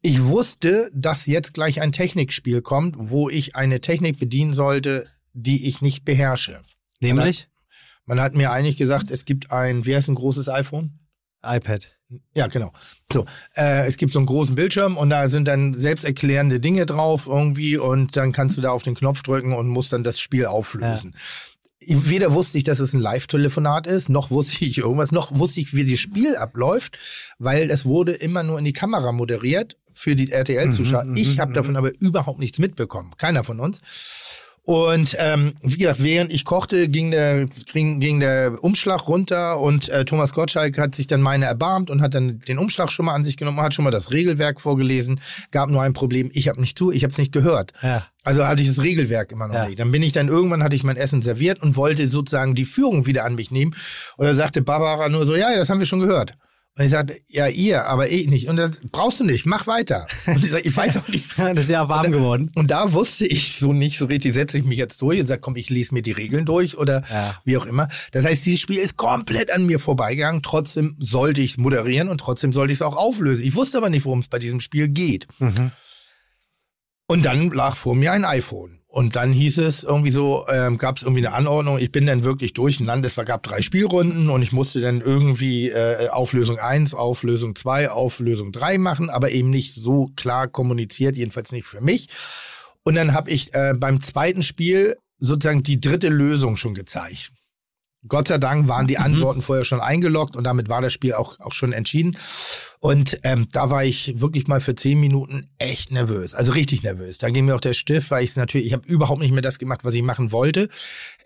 Ich 0.00 0.22
wusste, 0.22 0.90
dass 0.94 1.26
jetzt 1.26 1.54
gleich 1.54 1.80
ein 1.80 1.92
Technikspiel 1.92 2.62
kommt, 2.62 2.94
wo 2.98 3.28
ich 3.28 3.56
eine 3.56 3.80
Technik 3.80 4.18
bedienen 4.18 4.54
sollte, 4.54 5.08
die 5.32 5.66
ich 5.66 5.82
nicht 5.82 6.04
beherrsche. 6.04 6.62
Nämlich 7.00 7.48
Man 8.06 8.20
hat 8.20 8.34
mir 8.34 8.50
eigentlich 8.52 8.76
gesagt, 8.76 9.10
es 9.10 9.24
gibt 9.24 9.50
ein, 9.50 9.84
wie 9.84 9.94
heißt 9.94 10.08
ein 10.08 10.14
großes 10.14 10.48
iPhone? 10.48 10.98
iPad. 11.44 11.92
Ja, 12.34 12.46
genau. 12.46 12.72
So, 13.12 13.26
äh, 13.54 13.86
es 13.86 13.98
gibt 13.98 14.12
so 14.12 14.18
einen 14.18 14.26
großen 14.26 14.54
Bildschirm 14.54 14.96
und 14.96 15.10
da 15.10 15.28
sind 15.28 15.46
dann 15.46 15.74
selbsterklärende 15.74 16.58
Dinge 16.58 16.86
drauf 16.86 17.26
irgendwie 17.26 17.76
und 17.76 18.16
dann 18.16 18.32
kannst 18.32 18.56
du 18.56 18.60
da 18.62 18.70
auf 18.70 18.82
den 18.82 18.94
Knopf 18.94 19.22
drücken 19.22 19.52
und 19.52 19.68
musst 19.68 19.92
dann 19.92 20.04
das 20.04 20.18
Spiel 20.18 20.46
auflösen. 20.46 21.14
Weder 21.80 22.32
wusste 22.34 22.58
ich, 22.58 22.64
dass 22.64 22.80
es 22.80 22.92
ein 22.92 23.00
Live-Telefonat 23.00 23.86
ist, 23.86 24.08
noch 24.08 24.30
wusste 24.30 24.64
ich 24.64 24.78
irgendwas, 24.78 25.12
noch 25.12 25.38
wusste 25.38 25.60
ich, 25.60 25.74
wie 25.74 25.84
das 25.84 26.00
Spiel 26.00 26.36
abläuft, 26.36 26.98
weil 27.38 27.70
es 27.70 27.84
wurde 27.84 28.12
immer 28.12 28.42
nur 28.42 28.58
in 28.58 28.64
die 28.64 28.72
Kamera 28.72 29.12
moderiert 29.12 29.76
für 29.98 30.14
die 30.14 30.30
RTL-Zuschauer. 30.30 31.04
Mhm, 31.04 31.16
ich 31.16 31.36
mhm, 31.36 31.40
habe 31.40 31.52
davon 31.52 31.76
aber 31.76 31.90
überhaupt 31.98 32.38
nichts 32.38 32.58
mitbekommen. 32.58 33.12
Keiner 33.18 33.42
von 33.42 33.58
uns. 33.58 33.80
Und 34.62 35.16
ähm, 35.18 35.54
wie 35.62 35.78
gesagt, 35.78 36.02
während 36.02 36.30
ich 36.30 36.44
kochte, 36.44 36.88
ging 36.88 37.10
der, 37.10 37.46
ging, 37.72 38.00
ging 38.00 38.20
der 38.20 38.62
Umschlag 38.62 39.08
runter 39.08 39.58
und 39.58 39.88
äh, 39.88 40.04
Thomas 40.04 40.34
Gottschalk 40.34 40.76
hat 40.76 40.94
sich 40.94 41.06
dann 41.06 41.22
meine 41.22 41.46
erbarmt 41.46 41.88
und 41.88 42.02
hat 42.02 42.14
dann 42.14 42.40
den 42.40 42.58
Umschlag 42.58 42.92
schon 42.92 43.06
mal 43.06 43.14
an 43.14 43.24
sich 43.24 43.38
genommen, 43.38 43.58
hat 43.62 43.72
schon 43.72 43.86
mal 43.86 43.90
das 43.90 44.12
Regelwerk 44.12 44.60
vorgelesen. 44.60 45.20
Gab 45.52 45.70
nur 45.70 45.80
ein 45.80 45.94
Problem, 45.94 46.30
ich 46.34 46.48
habe 46.48 46.60
nicht 46.60 46.76
zu, 46.76 46.92
ich 46.92 47.02
habe 47.02 47.12
es 47.12 47.16
nicht 47.16 47.32
gehört. 47.32 47.72
Ja. 47.82 48.06
Also 48.24 48.46
hatte 48.46 48.60
ich 48.60 48.68
das 48.68 48.82
Regelwerk 48.82 49.32
immer 49.32 49.48
noch 49.48 49.54
Ja. 49.54 49.66
nicht. 49.68 49.78
Dann 49.78 49.90
bin 49.90 50.02
ich 50.02 50.12
dann 50.12 50.28
irgendwann 50.28 50.62
hatte 50.62 50.76
ich 50.76 50.84
mein 50.84 50.98
Essen 50.98 51.22
serviert 51.22 51.62
und 51.62 51.76
wollte 51.76 52.06
sozusagen 52.06 52.54
die 52.54 52.66
Führung 52.66 53.06
wieder 53.06 53.24
an 53.24 53.36
mich 53.36 53.50
nehmen. 53.50 53.74
Und 54.18 54.26
da 54.26 54.34
sagte 54.34 54.60
Barbara 54.60 55.08
nur 55.08 55.24
so, 55.24 55.34
ja, 55.34 55.56
das 55.56 55.70
haben 55.70 55.78
wir 55.78 55.86
schon 55.86 56.00
gehört. 56.00 56.34
Und 56.78 56.84
ich 56.84 56.90
sagte, 56.92 57.16
ja, 57.26 57.48
ihr, 57.48 57.86
aber 57.86 58.08
ich 58.08 58.28
nicht. 58.28 58.48
Und 58.48 58.54
das 58.56 58.80
brauchst 58.92 59.18
du 59.18 59.24
nicht, 59.24 59.46
mach 59.46 59.66
weiter. 59.66 60.06
Und 60.26 60.44
ich, 60.44 60.50
sag, 60.50 60.64
ich 60.64 60.76
weiß 60.76 60.96
auch 60.98 61.08
nicht. 61.08 61.26
Das 61.38 61.64
ist 61.64 61.70
ja 61.70 61.88
warm 61.88 62.12
geworden. 62.12 62.50
Und 62.54 62.70
da 62.70 62.92
wusste 62.92 63.26
ich 63.26 63.56
so 63.56 63.72
nicht 63.72 63.98
so 63.98 64.04
richtig, 64.06 64.32
setze 64.32 64.58
ich 64.58 64.64
mich 64.64 64.78
jetzt 64.78 65.02
durch 65.02 65.18
und 65.18 65.26
sage, 65.26 65.40
komm, 65.40 65.56
ich 65.56 65.70
lese 65.70 65.92
mir 65.92 66.02
die 66.02 66.12
Regeln 66.12 66.46
durch 66.46 66.78
oder 66.78 67.02
Ja. 67.10 67.34
wie 67.44 67.56
auch 67.56 67.66
immer. 67.66 67.88
Das 68.12 68.24
heißt, 68.24 68.46
dieses 68.46 68.60
Spiel 68.60 68.78
ist 68.78 68.96
komplett 68.96 69.50
an 69.50 69.66
mir 69.66 69.80
vorbeigegangen. 69.80 70.42
Trotzdem 70.42 70.94
sollte 71.00 71.40
ich 71.40 71.52
es 71.52 71.56
moderieren 71.58 72.08
und 72.08 72.18
trotzdem 72.18 72.52
sollte 72.52 72.72
ich 72.72 72.78
es 72.78 72.82
auch 72.82 72.96
auflösen. 72.96 73.44
Ich 73.44 73.56
wusste 73.56 73.78
aber 73.78 73.90
nicht, 73.90 74.04
worum 74.04 74.20
es 74.20 74.28
bei 74.28 74.38
diesem 74.38 74.60
Spiel 74.60 74.86
geht. 74.88 75.26
Mhm. 75.40 75.72
Und 77.08 77.24
dann 77.24 77.50
lag 77.50 77.74
vor 77.74 77.96
mir 77.96 78.12
ein 78.12 78.24
iPhone. 78.24 78.77
Und 78.90 79.16
dann 79.16 79.34
hieß 79.34 79.58
es 79.58 79.84
irgendwie 79.84 80.10
so, 80.10 80.46
ähm, 80.48 80.78
gab 80.78 80.96
es 80.96 81.02
irgendwie 81.02 81.26
eine 81.26 81.36
Anordnung. 81.36 81.78
Ich 81.78 81.92
bin 81.92 82.06
dann 82.06 82.24
wirklich 82.24 82.54
durcheinander. 82.54 83.06
Es 83.06 83.16
gab 83.16 83.42
drei 83.42 83.60
Spielrunden 83.60 84.30
und 84.30 84.40
ich 84.40 84.52
musste 84.52 84.80
dann 84.80 85.02
irgendwie 85.02 85.68
äh, 85.68 86.08
Auflösung 86.08 86.58
1, 86.58 86.94
Auflösung 86.94 87.54
2, 87.54 87.90
Auflösung 87.90 88.50
3 88.50 88.78
machen, 88.78 89.10
aber 89.10 89.30
eben 89.30 89.50
nicht 89.50 89.74
so 89.74 90.10
klar 90.16 90.48
kommuniziert, 90.48 91.16
jedenfalls 91.16 91.52
nicht 91.52 91.66
für 91.66 91.82
mich. 91.82 92.08
Und 92.82 92.94
dann 92.94 93.12
habe 93.12 93.30
ich 93.30 93.52
äh, 93.52 93.74
beim 93.76 94.00
zweiten 94.00 94.42
Spiel 94.42 94.96
sozusagen 95.18 95.62
die 95.62 95.80
dritte 95.80 96.08
Lösung 96.08 96.56
schon 96.56 96.72
gezeigt. 96.72 97.32
Gott 98.06 98.28
sei 98.28 98.38
Dank 98.38 98.68
waren 98.68 98.86
die 98.86 98.98
Antworten 98.98 99.42
vorher 99.42 99.64
schon 99.64 99.80
eingeloggt 99.80 100.36
und 100.36 100.44
damit 100.44 100.68
war 100.68 100.80
das 100.80 100.92
Spiel 100.92 101.14
auch, 101.14 101.40
auch 101.40 101.52
schon 101.52 101.72
entschieden. 101.72 102.16
Und 102.80 103.18
ähm, 103.24 103.48
da 103.50 103.70
war 103.70 103.84
ich 103.84 104.20
wirklich 104.20 104.46
mal 104.46 104.60
für 104.60 104.76
zehn 104.76 105.00
Minuten 105.00 105.48
echt 105.58 105.90
nervös, 105.90 106.32
also 106.32 106.52
richtig 106.52 106.84
nervös. 106.84 107.18
Da 107.18 107.28
ging 107.28 107.46
mir 107.46 107.56
auch 107.56 107.60
der 107.60 107.72
Stift, 107.72 108.12
weil 108.12 108.22
ich 108.22 108.36
natürlich, 108.36 108.68
ich 108.68 108.72
habe 108.72 108.86
überhaupt 108.86 109.20
nicht 109.20 109.32
mehr 109.32 109.42
das 109.42 109.58
gemacht, 109.58 109.80
was 109.82 109.94
ich 109.94 110.02
machen 110.02 110.30
wollte. 110.30 110.68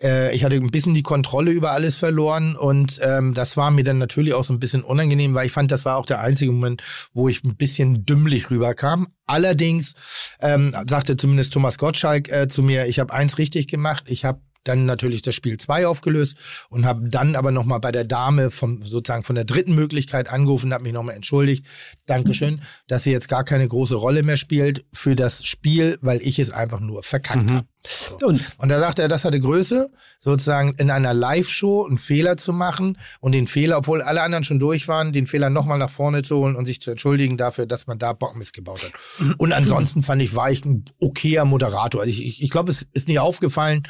Äh, 0.01 0.35
ich 0.35 0.43
hatte 0.43 0.55
ein 0.55 0.71
bisschen 0.71 0.95
die 0.95 1.03
Kontrolle 1.03 1.51
über 1.51 1.71
alles 1.71 1.95
verloren 1.95 2.55
und 2.55 2.99
ähm, 3.03 3.35
das 3.35 3.55
war 3.55 3.69
mir 3.69 3.83
dann 3.83 3.99
natürlich 3.99 4.33
auch 4.33 4.43
so 4.43 4.51
ein 4.51 4.59
bisschen 4.59 4.81
unangenehm, 4.81 5.35
weil 5.35 5.45
ich 5.45 5.51
fand, 5.51 5.71
das 5.71 5.85
war 5.85 5.97
auch 5.97 6.07
der 6.07 6.21
einzige 6.21 6.51
Moment, 6.51 6.81
wo 7.13 7.29
ich 7.29 7.43
ein 7.43 7.55
bisschen 7.55 8.03
dümmlich 8.03 8.49
rüberkam. 8.49 9.09
Allerdings 9.27 9.93
ähm, 10.41 10.75
sagte 10.89 11.17
zumindest 11.17 11.53
Thomas 11.53 11.77
Gottschalk 11.77 12.31
äh, 12.31 12.47
zu 12.47 12.63
mir, 12.63 12.87
ich 12.87 12.99
habe 12.99 13.13
eins 13.13 13.37
richtig 13.37 13.67
gemacht, 13.67 14.05
ich 14.07 14.25
habe 14.25 14.41
dann 14.63 14.85
natürlich 14.85 15.21
das 15.21 15.35
Spiel 15.35 15.57
2 15.57 15.87
aufgelöst 15.87 16.35
und 16.69 16.85
habe 16.85 17.09
dann 17.09 17.35
aber 17.35 17.51
nochmal 17.51 17.79
bei 17.79 17.91
der 17.91 18.05
Dame 18.05 18.51
vom 18.51 18.83
sozusagen 18.83 19.23
von 19.23 19.35
der 19.35 19.45
dritten 19.45 19.75
Möglichkeit 19.75 20.29
angerufen, 20.29 20.73
habe 20.73 20.83
mich 20.83 20.93
nochmal 20.93 21.15
entschuldigt. 21.15 21.65
Dankeschön, 22.05 22.61
dass 22.87 23.03
sie 23.03 23.11
jetzt 23.11 23.27
gar 23.27 23.43
keine 23.43 23.67
große 23.67 23.95
Rolle 23.95 24.23
mehr 24.23 24.37
spielt 24.37 24.85
für 24.93 25.15
das 25.15 25.45
Spiel, 25.45 25.97
weil 26.01 26.21
ich 26.21 26.39
es 26.39 26.51
einfach 26.51 26.79
nur 26.79 27.03
verkackt 27.03 27.49
habe. 27.51 27.67
Und 28.21 28.41
Und 28.57 28.69
da 28.69 28.79
sagt 28.79 28.99
er, 28.99 29.07
das 29.07 29.25
hatte 29.25 29.39
Größe, 29.39 29.91
sozusagen 30.19 30.73
in 30.77 30.89
einer 30.89 31.13
Live-Show 31.13 31.85
einen 31.85 31.97
Fehler 31.97 32.37
zu 32.37 32.53
machen 32.53 32.97
und 33.19 33.33
den 33.33 33.47
Fehler, 33.47 33.77
obwohl 33.77 34.01
alle 34.01 34.21
anderen 34.21 34.45
schon 34.45 34.59
durch 34.59 34.87
waren, 34.87 35.11
den 35.11 35.27
Fehler 35.27 35.49
nochmal 35.49 35.77
nach 35.77 35.89
vorne 35.89 36.21
zu 36.21 36.37
holen 36.37 36.55
und 36.55 36.65
sich 36.65 36.79
zu 36.79 36.91
entschuldigen 36.91 37.37
dafür, 37.37 37.65
dass 37.65 37.87
man 37.87 37.99
da 37.99 38.13
Bockmist 38.13 38.53
gebaut 38.53 38.83
hat. 38.83 38.93
Und 39.37 39.51
ansonsten 39.51 40.01
fand 40.01 40.21
ich, 40.21 40.33
war 40.35 40.49
ich 40.49 40.63
ein 40.63 40.85
okayer 40.99 41.45
Moderator. 41.45 42.01
Also 42.01 42.11
ich, 42.11 42.25
ich, 42.25 42.41
ich 42.41 42.49
glaube, 42.49 42.71
es 42.71 42.85
ist 42.93 43.09
nie 43.09 43.19
aufgefallen, 43.19 43.83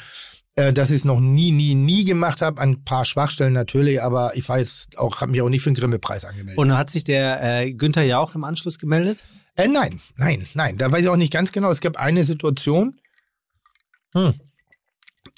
äh, 0.56 0.72
dass 0.72 0.90
ich 0.90 0.98
es 0.98 1.06
noch 1.06 1.20
nie, 1.20 1.52
nie, 1.52 1.74
nie 1.74 2.06
gemacht 2.06 2.42
habe. 2.42 2.62
Ein 2.62 2.84
paar 2.84 3.06
Schwachstellen 3.06 3.54
natürlich, 3.54 4.02
aber 4.02 4.32
ich 4.36 4.48
jetzt 4.48 4.98
auch, 4.98 5.22
habe 5.22 5.32
mich 5.32 5.42
auch 5.42 5.50
nicht 5.50 5.64
für 5.64 5.72
den 5.72 5.76
Grimme-Preis 5.76 6.26
angemeldet. 6.26 6.58
Und 6.58 6.78
hat 6.78 6.90
sich 6.90 7.04
der 7.04 7.42
äh, 7.42 7.74
Günther 7.74 8.04
Jauch 8.04 8.36
im 8.36 8.44
Anschluss 8.44 8.78
gemeldet? 8.78 9.24
Äh, 9.56 9.68
nein, 9.68 10.00
nein, 10.18 10.46
nein. 10.54 10.78
Da 10.78 10.92
weiß 10.92 11.02
ich 11.02 11.10
auch 11.10 11.16
nicht 11.16 11.34
ganz 11.34 11.52
genau. 11.52 11.72
Es 11.72 11.82
gab 11.82 11.98
eine 11.98 12.24
Situation. 12.24 13.00
Hm. 14.14 14.34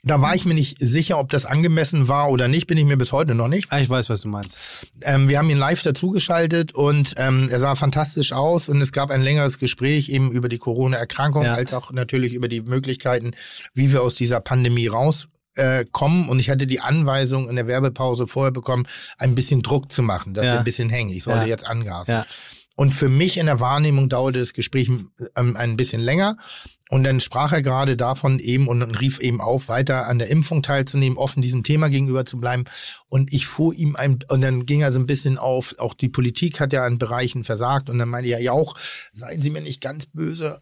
Da 0.07 0.21
war 0.21 0.35
ich 0.35 0.45
mir 0.45 0.53
nicht 0.53 0.77
sicher, 0.79 1.17
ob 1.17 1.29
das 1.29 1.45
angemessen 1.45 2.07
war 2.07 2.29
oder 2.29 2.47
nicht. 2.47 2.67
Bin 2.67 2.77
ich 2.77 2.85
mir 2.85 2.95
bis 2.95 3.11
heute 3.11 3.33
noch 3.33 3.47
nicht. 3.47 3.67
Ah, 3.71 3.79
ich 3.79 3.89
weiß, 3.89 4.07
was 4.09 4.21
du 4.21 4.27
meinst. 4.29 4.87
Ähm, 5.01 5.27
wir 5.27 5.39
haben 5.39 5.49
ihn 5.49 5.57
live 5.57 5.81
dazugeschaltet 5.81 6.73
und 6.75 7.15
ähm, 7.17 7.49
er 7.49 7.59
sah 7.59 7.73
fantastisch 7.75 8.31
aus 8.31 8.69
und 8.69 8.79
es 8.81 8.91
gab 8.91 9.09
ein 9.09 9.21
längeres 9.23 9.57
Gespräch 9.57 10.09
eben 10.09 10.31
über 10.31 10.47
die 10.47 10.59
Corona-Erkrankung, 10.59 11.43
Ja. 11.43 11.55
als 11.55 11.73
auch 11.73 11.91
natürlich 11.91 12.33
über 12.33 12.47
die 12.47 12.61
Möglichkeiten, 12.61 13.31
wie 13.73 13.91
wir 13.91 14.03
aus 14.03 14.13
dieser 14.15 14.39
Pandemie 14.41 14.87
raus 14.87 15.27
äh, 15.55 15.85
kommen 15.91 16.29
und 16.29 16.37
ich 16.39 16.49
hatte 16.49 16.67
die 16.67 16.81
Anweisung 16.81 17.49
in 17.49 17.55
der 17.55 17.65
Werbepause 17.65 18.27
vorher 18.27 18.51
bekommen, 18.51 18.85
ein 19.17 19.33
bisschen 19.35 19.61
Druck 19.63 19.91
zu 19.91 20.03
machen, 20.03 20.33
dass 20.33 20.45
Ja. 20.45 20.51
wir 20.53 20.57
ein 20.59 20.65
bisschen 20.65 20.89
hängen. 20.89 21.09
Ich 21.11 21.23
sollte 21.23 21.41
Ja. 21.41 21.47
jetzt 21.47 21.65
angasen. 21.65 22.11
Ja. 22.11 22.25
Und 22.75 22.91
für 22.91 23.07
mich 23.07 23.37
in 23.37 23.45
der 23.45 23.61
Wahrnehmung 23.61 24.09
dauerte 24.09 24.39
das 24.39 24.51
Gespräch 24.51 24.89
ähm, 25.37 25.55
ein 25.55 25.77
bisschen 25.77 26.01
länger. 26.01 26.35
Und 26.89 27.03
dann 27.03 27.19
sprach 27.19 27.51
er 27.51 27.63
gerade 27.63 27.97
davon 27.97 28.39
eben 28.39 28.67
und 28.67 28.83
rief 28.83 29.19
eben 29.19 29.41
auf, 29.41 29.69
weiter 29.69 30.07
an 30.07 30.19
der 30.19 30.29
Impfung 30.29 30.61
teilzunehmen, 30.61 31.17
offen 31.17 31.41
diesem 31.41 31.63
Thema 31.63 31.89
gegenüber 31.89 32.25
zu 32.25 32.39
bleiben. 32.39 32.65
Und 33.09 33.33
ich 33.33 33.47
fuhr 33.47 33.73
ihm 33.73 33.95
ein, 33.95 34.19
und 34.29 34.41
dann 34.41 34.67
ging 34.67 34.81
er 34.81 34.91
so 34.91 34.99
ein 34.99 35.07
bisschen 35.07 35.39
auf, 35.39 35.73
auch 35.79 35.95
die 35.95 36.09
Politik 36.09 36.59
hat 36.59 36.73
ja 36.73 36.85
an 36.85 36.99
Bereichen 36.99 37.43
versagt. 37.43 37.89
Und 37.89 37.97
dann 37.97 38.09
meinte 38.09 38.29
er, 38.29 38.39
ja 38.39 38.51
auch, 38.51 38.77
seien 39.13 39.41
Sie 39.41 39.49
mir 39.49 39.61
nicht 39.61 39.81
ganz 39.81 40.05
böse. 40.05 40.61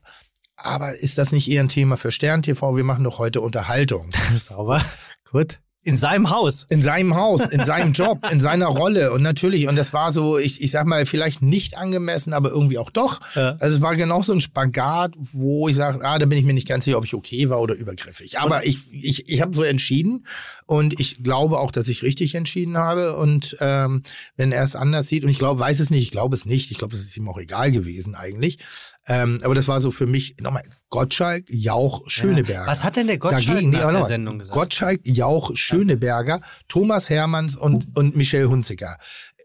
Aber 0.55 0.95
ist 0.95 1.17
das 1.17 1.33
nicht 1.33 1.49
eher 1.49 1.61
ein 1.61 1.69
Thema 1.69 1.97
für 1.97 2.11
Stern 2.11 2.41
TV? 2.41 2.77
Wir 2.77 2.85
machen 2.85 3.03
doch 3.03 3.19
heute 3.19 3.41
Unterhaltung. 3.41 4.09
Sauber. 4.37 4.81
Gut. 5.29 5.59
In 5.85 5.97
seinem 5.97 6.29
Haus. 6.29 6.65
In 6.69 6.81
seinem 6.81 7.15
Haus, 7.15 7.41
in 7.41 7.65
seinem 7.65 7.91
Job, 7.91 8.25
in 8.31 8.39
seiner 8.39 8.67
Rolle. 8.67 9.11
Und 9.11 9.21
natürlich, 9.21 9.67
und 9.67 9.75
das 9.75 9.91
war 9.91 10.13
so, 10.13 10.37
ich, 10.37 10.61
ich 10.61 10.71
sag 10.71 10.87
mal, 10.87 11.05
vielleicht 11.05 11.41
nicht 11.41 11.77
angemessen, 11.77 12.31
aber 12.31 12.51
irgendwie 12.51 12.77
auch 12.77 12.89
doch. 12.89 13.19
Ja. 13.35 13.57
Also 13.59 13.75
es 13.75 13.81
war 13.81 13.95
genau 13.95 14.21
so 14.21 14.31
ein 14.31 14.39
Spagat, 14.39 15.13
wo 15.17 15.67
ich 15.67 15.75
sage, 15.75 15.99
ah, 16.05 16.17
da 16.19 16.25
bin 16.25 16.37
ich 16.37 16.45
mir 16.45 16.53
nicht 16.53 16.69
ganz 16.69 16.85
sicher, 16.85 16.97
ob 16.97 17.03
ich 17.03 17.13
okay 17.13 17.49
war 17.49 17.59
oder 17.59 17.75
übergriffig. 17.75 18.39
Aber 18.39 18.65
ich, 18.65 18.79
ich, 18.91 19.29
ich 19.29 19.41
habe 19.41 19.55
so 19.55 19.63
entschieden 19.63 20.25
und 20.65 20.99
ich 21.01 21.21
glaube 21.21 21.59
auch, 21.59 21.71
dass 21.71 21.89
ich 21.89 22.01
richtig 22.01 22.35
entschieden 22.35 22.77
habe. 22.77 23.17
Und 23.17 23.57
ähm, 23.59 24.01
wenn 24.37 24.53
er 24.53 24.63
es 24.63 24.77
anders 24.77 25.07
sieht, 25.07 25.25
und 25.25 25.29
ich 25.29 25.39
glaube, 25.39 25.59
weiß 25.59 25.81
es 25.81 25.89
nicht, 25.89 26.03
ich 26.03 26.11
glaube 26.11 26.35
es 26.35 26.45
nicht, 26.45 26.71
ich 26.71 26.77
glaube, 26.77 26.95
es 26.95 27.03
ist 27.03 27.17
ihm 27.17 27.27
auch 27.27 27.37
egal 27.37 27.71
gewesen 27.71 28.15
eigentlich. 28.15 28.59
Ähm, 29.07 29.41
aber 29.43 29.53
das 29.53 29.67
war 29.67 29.81
so 29.81 29.91
für 29.91 30.07
mich, 30.07 30.35
nochmal, 30.39 30.63
Gottschalk, 30.89 31.45
Jauch, 31.49 32.03
Schöneberger. 32.07 32.67
Was 32.67 32.83
hat 32.83 32.95
denn 32.95 33.07
der 33.07 33.17
Gottschalk 33.17 33.45
Dagegen, 33.47 33.71
nach 33.71 33.79
nee, 33.85 33.91
der 33.91 33.99
mal. 33.99 34.05
Sendung 34.05 34.39
gesagt? 34.39 34.57
Gottschalk, 34.57 35.01
Jauch, 35.03 35.51
Schöneberger, 35.55 36.39
Thomas 36.67 37.09
Hermanns 37.09 37.55
und, 37.55 37.97
und 37.97 38.15
Michelle 38.15 38.49
Hunziker. 38.49 38.97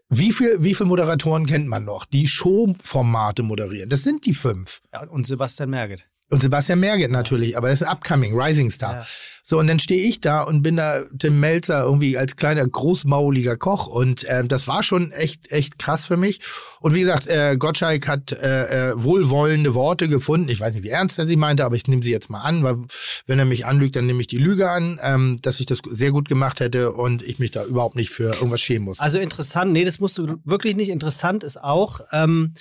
Wie 0.07 0.31
viel, 0.31 0.63
wie 0.63 0.73
viel 0.73 0.87
Moderatoren 0.87 1.45
kennt 1.45 1.67
man 1.67 1.85
noch, 1.85 2.05
die 2.05 2.27
Showformate 2.27 3.43
moderieren? 3.43 3.89
Das 3.89 4.03
sind 4.03 4.25
die 4.25 4.33
fünf. 4.33 4.81
Ja, 4.93 5.03
und 5.07 5.27
Sebastian 5.27 5.69
Merget. 5.69 6.09
Und 6.29 6.43
Sebastian 6.43 6.79
Merget 6.79 7.11
natürlich, 7.11 7.57
aber 7.57 7.69
das 7.69 7.81
ist 7.81 7.87
Upcoming, 7.87 8.39
Rising 8.39 8.69
Star. 8.69 8.99
Ja. 8.99 9.05
So, 9.49 9.57
und 9.57 9.65
dann 9.65 9.79
stehe 9.79 10.07
ich 10.07 10.21
da 10.21 10.43
und 10.43 10.61
bin 10.61 10.75
da 10.75 11.01
Tim 11.17 11.39
Melzer 11.39 11.83
irgendwie 11.83 12.19
als 12.19 12.35
kleiner, 12.35 12.67
großmauliger 12.67 13.57
Koch. 13.57 13.87
Und 13.87 14.23
ähm, 14.29 14.47
das 14.47 14.67
war 14.67 14.83
schon 14.83 15.11
echt, 15.11 15.51
echt 15.51 15.79
krass 15.79 16.05
für 16.05 16.17
mich. 16.17 16.39
Und 16.81 16.93
wie 16.93 16.99
gesagt, 16.99 17.25
äh, 17.25 17.57
Gottschalk 17.57 18.07
hat 18.07 18.31
äh, 18.31 18.91
äh, 18.91 18.93
wohlwollende 18.95 19.73
Worte 19.73 20.07
gefunden. 20.07 20.49
Ich 20.49 20.59
weiß 20.59 20.75
nicht, 20.75 20.83
wie 20.83 20.89
ernst 20.89 21.17
er 21.17 21.25
sie 21.25 21.35
meinte, 21.35 21.65
aber 21.65 21.75
ich 21.75 21.87
nehme 21.87 22.03
sie 22.03 22.11
jetzt 22.11 22.29
mal 22.29 22.41
an, 22.41 22.61
weil 22.61 22.77
wenn 23.25 23.39
er 23.39 23.45
mich 23.45 23.65
anlügt, 23.65 23.95
dann 23.95 24.05
nehme 24.05 24.21
ich 24.21 24.27
die 24.27 24.37
Lüge 24.37 24.69
an, 24.69 24.99
ähm, 25.01 25.39
dass 25.41 25.59
ich 25.59 25.65
das 25.65 25.79
sehr 25.89 26.11
gut 26.11 26.29
gemacht 26.29 26.59
hätte 26.59 26.91
und 26.91 27.23
ich 27.23 27.39
mich 27.39 27.49
da 27.49 27.65
überhaupt 27.65 27.95
nicht 27.95 28.11
für 28.11 28.35
irgendwas 28.35 28.61
schämen 28.61 28.85
muss. 28.85 28.99
Also 28.99 29.17
interessant, 29.17 29.71
nee, 29.71 29.83
das 29.83 29.99
musst 29.99 30.15
du 30.19 30.35
wirklich 30.43 30.75
nicht. 30.75 30.89
Interessant 30.89 31.43
ist 31.43 31.59
auch, 31.59 32.01
ähm, 32.11 32.53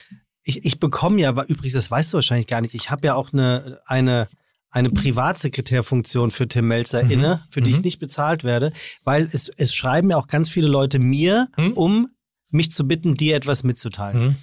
ich, 0.48 0.64
ich 0.64 0.80
bekomme 0.80 1.20
ja, 1.20 1.30
übrigens, 1.44 1.74
das 1.74 1.90
weißt 1.90 2.12
du 2.12 2.16
wahrscheinlich 2.16 2.46
gar 2.46 2.60
nicht, 2.62 2.74
ich 2.74 2.90
habe 2.90 3.06
ja 3.06 3.14
auch 3.14 3.32
eine, 3.32 3.80
eine, 3.86 4.28
eine 4.70 4.90
Privatsekretärfunktion 4.90 6.30
für 6.30 6.48
Tim 6.48 6.68
Melzer 6.68 7.04
Mhm. 7.04 7.10
inne, 7.10 7.42
für 7.50 7.60
die 7.60 7.70
ich 7.70 7.76
Mhm. 7.76 7.82
nicht 7.82 7.98
bezahlt 7.98 8.44
werde, 8.44 8.72
weil 9.04 9.28
es, 9.32 9.48
es 9.48 9.74
schreiben 9.74 10.10
ja 10.10 10.16
auch 10.16 10.26
ganz 10.26 10.48
viele 10.48 10.68
Leute 10.68 10.98
mir, 10.98 11.48
Mhm. 11.56 11.72
um 11.72 12.08
mich 12.50 12.70
zu 12.72 12.86
bitten, 12.88 13.14
dir 13.14 13.36
etwas 13.36 13.62
mitzuteilen. 13.62 14.36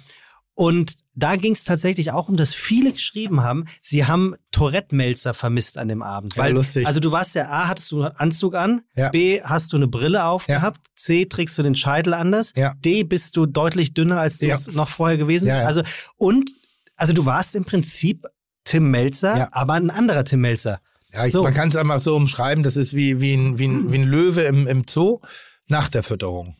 Und 0.58 0.96
da 1.14 1.36
ging 1.36 1.52
es 1.52 1.64
tatsächlich 1.64 2.12
auch 2.12 2.30
um, 2.30 2.38
dass 2.38 2.54
viele 2.54 2.90
geschrieben 2.90 3.42
haben, 3.42 3.66
sie 3.82 4.06
haben 4.06 4.34
Tourette-Melzer 4.52 5.34
vermisst 5.34 5.76
an 5.76 5.88
dem 5.88 6.02
Abend. 6.02 6.34
Ja, 6.34 6.44
Weil, 6.44 6.54
lustig. 6.54 6.86
Also 6.86 6.98
du 6.98 7.12
warst 7.12 7.34
ja 7.34 7.50
A, 7.50 7.68
hattest 7.68 7.92
du 7.92 8.02
einen 8.02 8.16
Anzug 8.16 8.54
an, 8.54 8.80
Ja. 8.94 9.10
B, 9.10 9.42
hast 9.42 9.74
du 9.74 9.76
eine 9.76 9.86
Brille 9.86 10.24
aufgehabt, 10.24 10.80
C, 10.94 11.26
trägst 11.26 11.58
du 11.58 11.62
den 11.62 11.76
Scheitel 11.76 12.14
anders, 12.14 12.52
Ja. 12.56 12.72
D, 12.82 13.04
bist 13.04 13.36
du 13.36 13.44
deutlich 13.44 13.92
dünner, 13.92 14.18
als 14.18 14.38
du 14.38 14.46
Ja. 14.46 14.54
es 14.54 14.72
noch 14.72 14.88
vorher 14.88 15.18
gewesen 15.18 15.44
bist. 15.44 15.54
Ja, 15.56 15.60
ja. 15.60 15.66
Also, 15.66 15.82
und, 16.16 16.50
also 16.96 17.12
du 17.12 17.26
warst 17.26 17.54
im 17.54 17.66
Prinzip 17.66 18.24
Tim 18.64 18.90
Melzer, 18.90 19.36
Ja. 19.36 19.48
aber 19.52 19.74
ein 19.74 19.90
anderer 19.90 20.24
Tim 20.24 20.40
Melzer. 20.40 20.80
Ja, 21.12 21.26
ich, 21.26 21.32
So. 21.32 21.42
man 21.42 21.52
kann 21.52 21.68
es 21.68 21.76
einfach 21.76 22.00
so 22.00 22.16
umschreiben, 22.16 22.64
das 22.64 22.76
ist 22.78 22.94
wie, 22.94 23.20
wie, 23.20 23.34
ein, 23.34 23.58
wie, 23.58 23.68
ein, 23.68 23.92
wie 23.92 23.98
ein 23.98 24.04
Löwe 24.04 24.40
im, 24.44 24.66
im 24.66 24.84
Zoo 24.88 25.20
nach 25.66 25.88
der 25.90 26.02
Fütterung. 26.02 26.56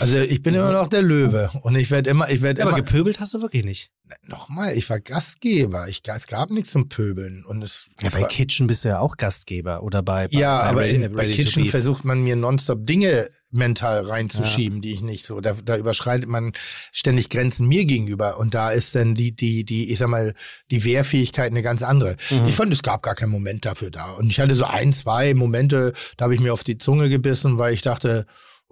Also 0.00 0.18
ich 0.18 0.42
bin 0.42 0.54
immer 0.54 0.72
noch 0.72 0.88
der 0.88 1.02
Löwe 1.02 1.50
und 1.62 1.74
ich 1.76 1.90
werde 1.90 2.10
immer, 2.10 2.28
ich 2.30 2.42
werde 2.42 2.60
Ja, 2.60 2.66
aber 2.66 2.76
immer, 2.76 2.84
gepöbelt 2.84 3.20
hast 3.20 3.34
du 3.34 3.42
wirklich 3.42 3.64
nicht. 3.64 3.90
nochmal, 4.26 4.76
ich 4.76 4.88
war 4.88 5.00
Gastgeber, 5.00 5.88
ich, 5.88 6.02
es 6.06 6.26
gab 6.26 6.50
nichts 6.50 6.70
zum 6.70 6.88
Pöbeln 6.88 7.44
und 7.44 7.62
es, 7.62 7.86
Ja, 8.00 8.10
bei 8.10 8.22
war, 8.22 8.28
Kitchen 8.28 8.66
bist 8.66 8.84
du 8.84 8.88
ja 8.88 9.00
auch 9.00 9.16
Gastgeber 9.16 9.82
oder 9.82 10.02
bei, 10.02 10.28
bei 10.28 10.38
ja, 10.38 10.58
bei 10.60 10.68
aber 10.68 10.80
Ready- 10.82 11.04
in, 11.04 11.14
bei 11.14 11.26
Kitchen 11.26 11.66
versucht 11.66 12.04
man 12.04 12.22
mir 12.22 12.36
nonstop 12.36 12.86
Dinge 12.86 13.28
mental 13.50 14.04
reinzuschieben, 14.06 14.80
die 14.80 14.92
ich 14.92 15.00
nicht 15.00 15.24
so, 15.24 15.40
da, 15.40 15.54
da 15.64 15.76
überschreitet 15.76 16.28
man 16.28 16.52
ständig 16.92 17.30
Grenzen 17.30 17.66
mir 17.66 17.84
gegenüber 17.84 18.38
und 18.38 18.54
da 18.54 18.70
ist 18.70 18.94
dann 18.94 19.14
die, 19.14 19.32
die, 19.34 19.64
die, 19.64 19.90
ich 19.90 19.98
sag 19.98 20.08
mal, 20.08 20.34
die 20.70 20.84
Wehrfähigkeit 20.84 21.50
eine 21.50 21.62
ganz 21.62 21.82
andere. 21.82 22.16
Mhm. 22.30 22.46
Ich 22.46 22.54
fand, 22.54 22.72
es 22.72 22.82
gab 22.82 23.02
gar 23.02 23.14
keinen 23.14 23.30
Moment 23.30 23.64
dafür 23.64 23.90
da 23.90 24.12
und 24.12 24.28
ich 24.30 24.40
hatte 24.40 24.54
so 24.54 24.64
ein, 24.64 24.92
zwei 24.92 25.34
Momente, 25.34 25.92
da 26.16 26.24
habe 26.24 26.34
ich 26.34 26.40
mir 26.40 26.52
auf 26.52 26.64
die 26.64 26.78
Zunge 26.78 27.08
gebissen, 27.08 27.58
weil 27.58 27.72
ich 27.74 27.82
dachte, 27.82 28.26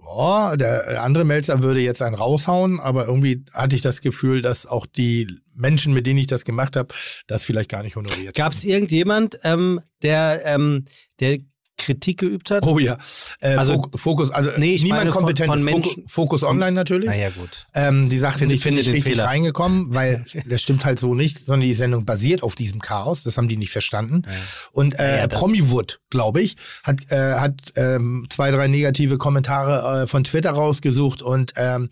Oh, 0.07 0.51
der 0.55 1.03
andere 1.03 1.25
Melzer 1.25 1.61
würde 1.61 1.79
jetzt 1.79 2.01
einen 2.01 2.15
raushauen, 2.15 2.79
aber 2.79 3.07
irgendwie 3.07 3.43
hatte 3.51 3.75
ich 3.75 3.81
das 3.81 4.01
Gefühl, 4.01 4.41
dass 4.41 4.65
auch 4.65 4.85
die 4.85 5.27
Menschen, 5.53 5.93
mit 5.93 6.05
denen 6.05 6.19
ich 6.19 6.27
das 6.27 6.45
gemacht 6.45 6.75
habe, 6.75 6.93
das 7.27 7.43
vielleicht 7.43 7.69
gar 7.69 7.83
nicht 7.83 7.95
honoriert. 7.95 8.35
Gab 8.35 8.51
es 8.51 8.63
irgendjemand, 8.63 9.39
ähm, 9.43 9.79
der, 10.01 10.41
ähm, 10.45 10.85
der 11.19 11.39
Kritik 11.77 12.19
geübt 12.19 12.51
hat? 12.51 12.65
Oh 12.65 12.79
ja. 12.79 12.97
Äh, 13.41 13.55
Also- 13.55 13.73
Fok- 13.73 13.97
Fokus, 13.99 14.31
also 14.31 14.49
Nee, 14.57 14.75
ich 14.75 14.83
niemand 14.83 15.01
meine 15.01 15.11
von- 15.11 15.21
kompetent. 15.23 15.47
von 15.49 15.67
Fokus, 15.67 15.93
Fokus 16.07 16.43
Online 16.43 16.71
natürlich. 16.71 17.07
Naja, 17.09 17.29
gut. 17.29 17.67
Ähm, 17.73 18.09
die 18.09 18.17
Sachen 18.17 18.39
Finde- 18.39 18.55
finde 18.57 18.77
finde 18.77 18.81
ich 18.81 18.87
richtig 18.97 19.13
Fehler. 19.15 19.25
reingekommen, 19.25 19.93
weil 19.93 20.25
das 20.49 20.61
stimmt 20.61 20.85
halt 20.85 20.99
so 20.99 21.13
nicht, 21.15 21.45
sondern 21.45 21.67
die 21.67 21.73
Sendung 21.73 22.05
basiert 22.05 22.43
auf 22.43 22.55
diesem 22.55 22.79
Chaos. 22.79 23.23
Das 23.23 23.37
haben 23.37 23.47
die 23.49 23.57
nicht 23.57 23.71
verstanden. 23.71 24.23
Und 24.71 24.97
äh, 24.99 25.19
Ja, 25.19 25.27
Promiwood, 25.27 25.99
glaube 26.09 26.41
ich, 26.41 26.55
hat, 26.83 27.11
äh, 27.11 27.33
hat 27.35 27.53
ähm, 27.75 28.25
zwei, 28.29 28.51
drei 28.51 28.67
negative 28.67 29.17
Kommentare 29.17 30.03
äh, 30.03 30.07
von 30.07 30.23
Twitter 30.23 30.51
rausgesucht 30.51 31.21
und 31.21 31.53
ähm, 31.57 31.89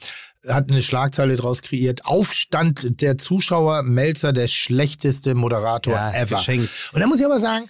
hat 0.48 0.70
eine 0.70 0.82
Schlagzeile 0.82 1.36
draus 1.38 1.62
kreiert. 1.62 2.06
Aufstand 2.06 3.02
der 3.02 3.18
Zuschauer, 3.18 3.84
Melzer, 3.84 4.34
der 4.34 4.48
schlechteste 4.48 5.36
Moderator 5.36 5.94
Ja, 5.94 6.10
ever. 6.14 6.36
geschenkt. 6.38 6.70
Und 6.92 7.00
da 7.02 7.08
muss 7.08 7.20
ich 7.20 7.26
aber 7.26 7.40
sagen, 7.40 7.70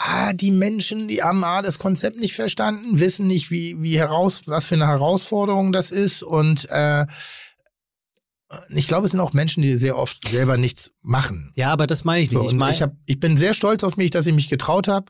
ah, 0.00 0.32
die 0.32 0.50
Menschen, 0.50 1.08
die 1.08 1.22
haben 1.22 1.42
A, 1.44 1.62
das 1.62 1.78
Konzept 1.78 2.18
nicht 2.18 2.34
verstanden, 2.34 2.98
wissen 3.00 3.26
nicht, 3.26 3.50
wie, 3.50 3.80
wie 3.80 3.98
heraus, 3.98 4.42
was 4.46 4.66
für 4.66 4.74
eine 4.74 4.86
Herausforderung 4.86 5.72
das 5.72 5.90
ist. 5.90 6.22
Und 6.22 6.68
äh, 6.70 7.06
ich 8.70 8.86
glaube, 8.86 9.06
es 9.06 9.12
sind 9.12 9.20
auch 9.20 9.32
Menschen, 9.32 9.62
die 9.62 9.76
sehr 9.76 9.96
oft 9.98 10.28
selber 10.28 10.56
nichts 10.56 10.92
machen. 11.02 11.52
Ja, 11.56 11.72
aber 11.72 11.86
das 11.86 12.04
meine 12.04 12.22
ich 12.22 12.30
So, 12.30 12.38
nicht. 12.38 12.46
Ich 12.46 12.52
und 12.52 12.58
meine, 12.58 12.74
ich, 12.74 12.82
hab, 12.82 12.92
ich 13.06 13.18
bin 13.18 13.36
sehr 13.36 13.54
stolz 13.54 13.82
auf 13.82 13.96
mich, 13.96 14.10
dass 14.10 14.26
ich 14.26 14.34
mich 14.34 14.48
getraut 14.48 14.88
habe. 14.88 15.06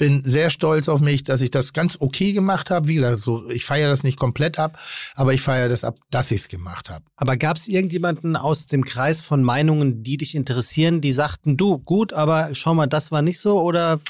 Bin 0.00 0.22
sehr 0.24 0.48
stolz 0.48 0.88
auf 0.88 1.00
mich, 1.00 1.24
dass 1.24 1.42
ich 1.42 1.50
das 1.50 1.74
ganz 1.74 1.98
okay 2.00 2.32
gemacht 2.32 2.70
habe. 2.70 2.88
Wie 2.88 2.94
gesagt, 2.94 3.20
so, 3.20 3.46
ich 3.50 3.66
feiere 3.66 3.90
das 3.90 4.02
nicht 4.02 4.18
komplett 4.18 4.58
ab, 4.58 4.78
aber 5.14 5.34
ich 5.34 5.42
feiere 5.42 5.68
das 5.68 5.84
ab, 5.84 5.98
dass 6.10 6.30
ich 6.30 6.40
es 6.40 6.48
gemacht 6.48 6.88
habe. 6.88 7.04
aber 7.16 7.36
gab 7.36 7.58
es 7.58 7.68
irgendjemanden 7.68 8.34
aus 8.34 8.66
dem 8.66 8.82
Kreis 8.82 9.20
von 9.20 9.42
Meinungen, 9.42 10.02
die 10.02 10.16
dich 10.16 10.34
interessieren, 10.34 11.02
die 11.02 11.12
sagten, 11.12 11.58
du, 11.58 11.76
gut, 11.76 12.14
aber 12.14 12.54
schau 12.54 12.74
mal, 12.74 12.86
das 12.86 13.12
war 13.12 13.20
nicht 13.20 13.38
so 13.38 13.60
oder 13.60 14.00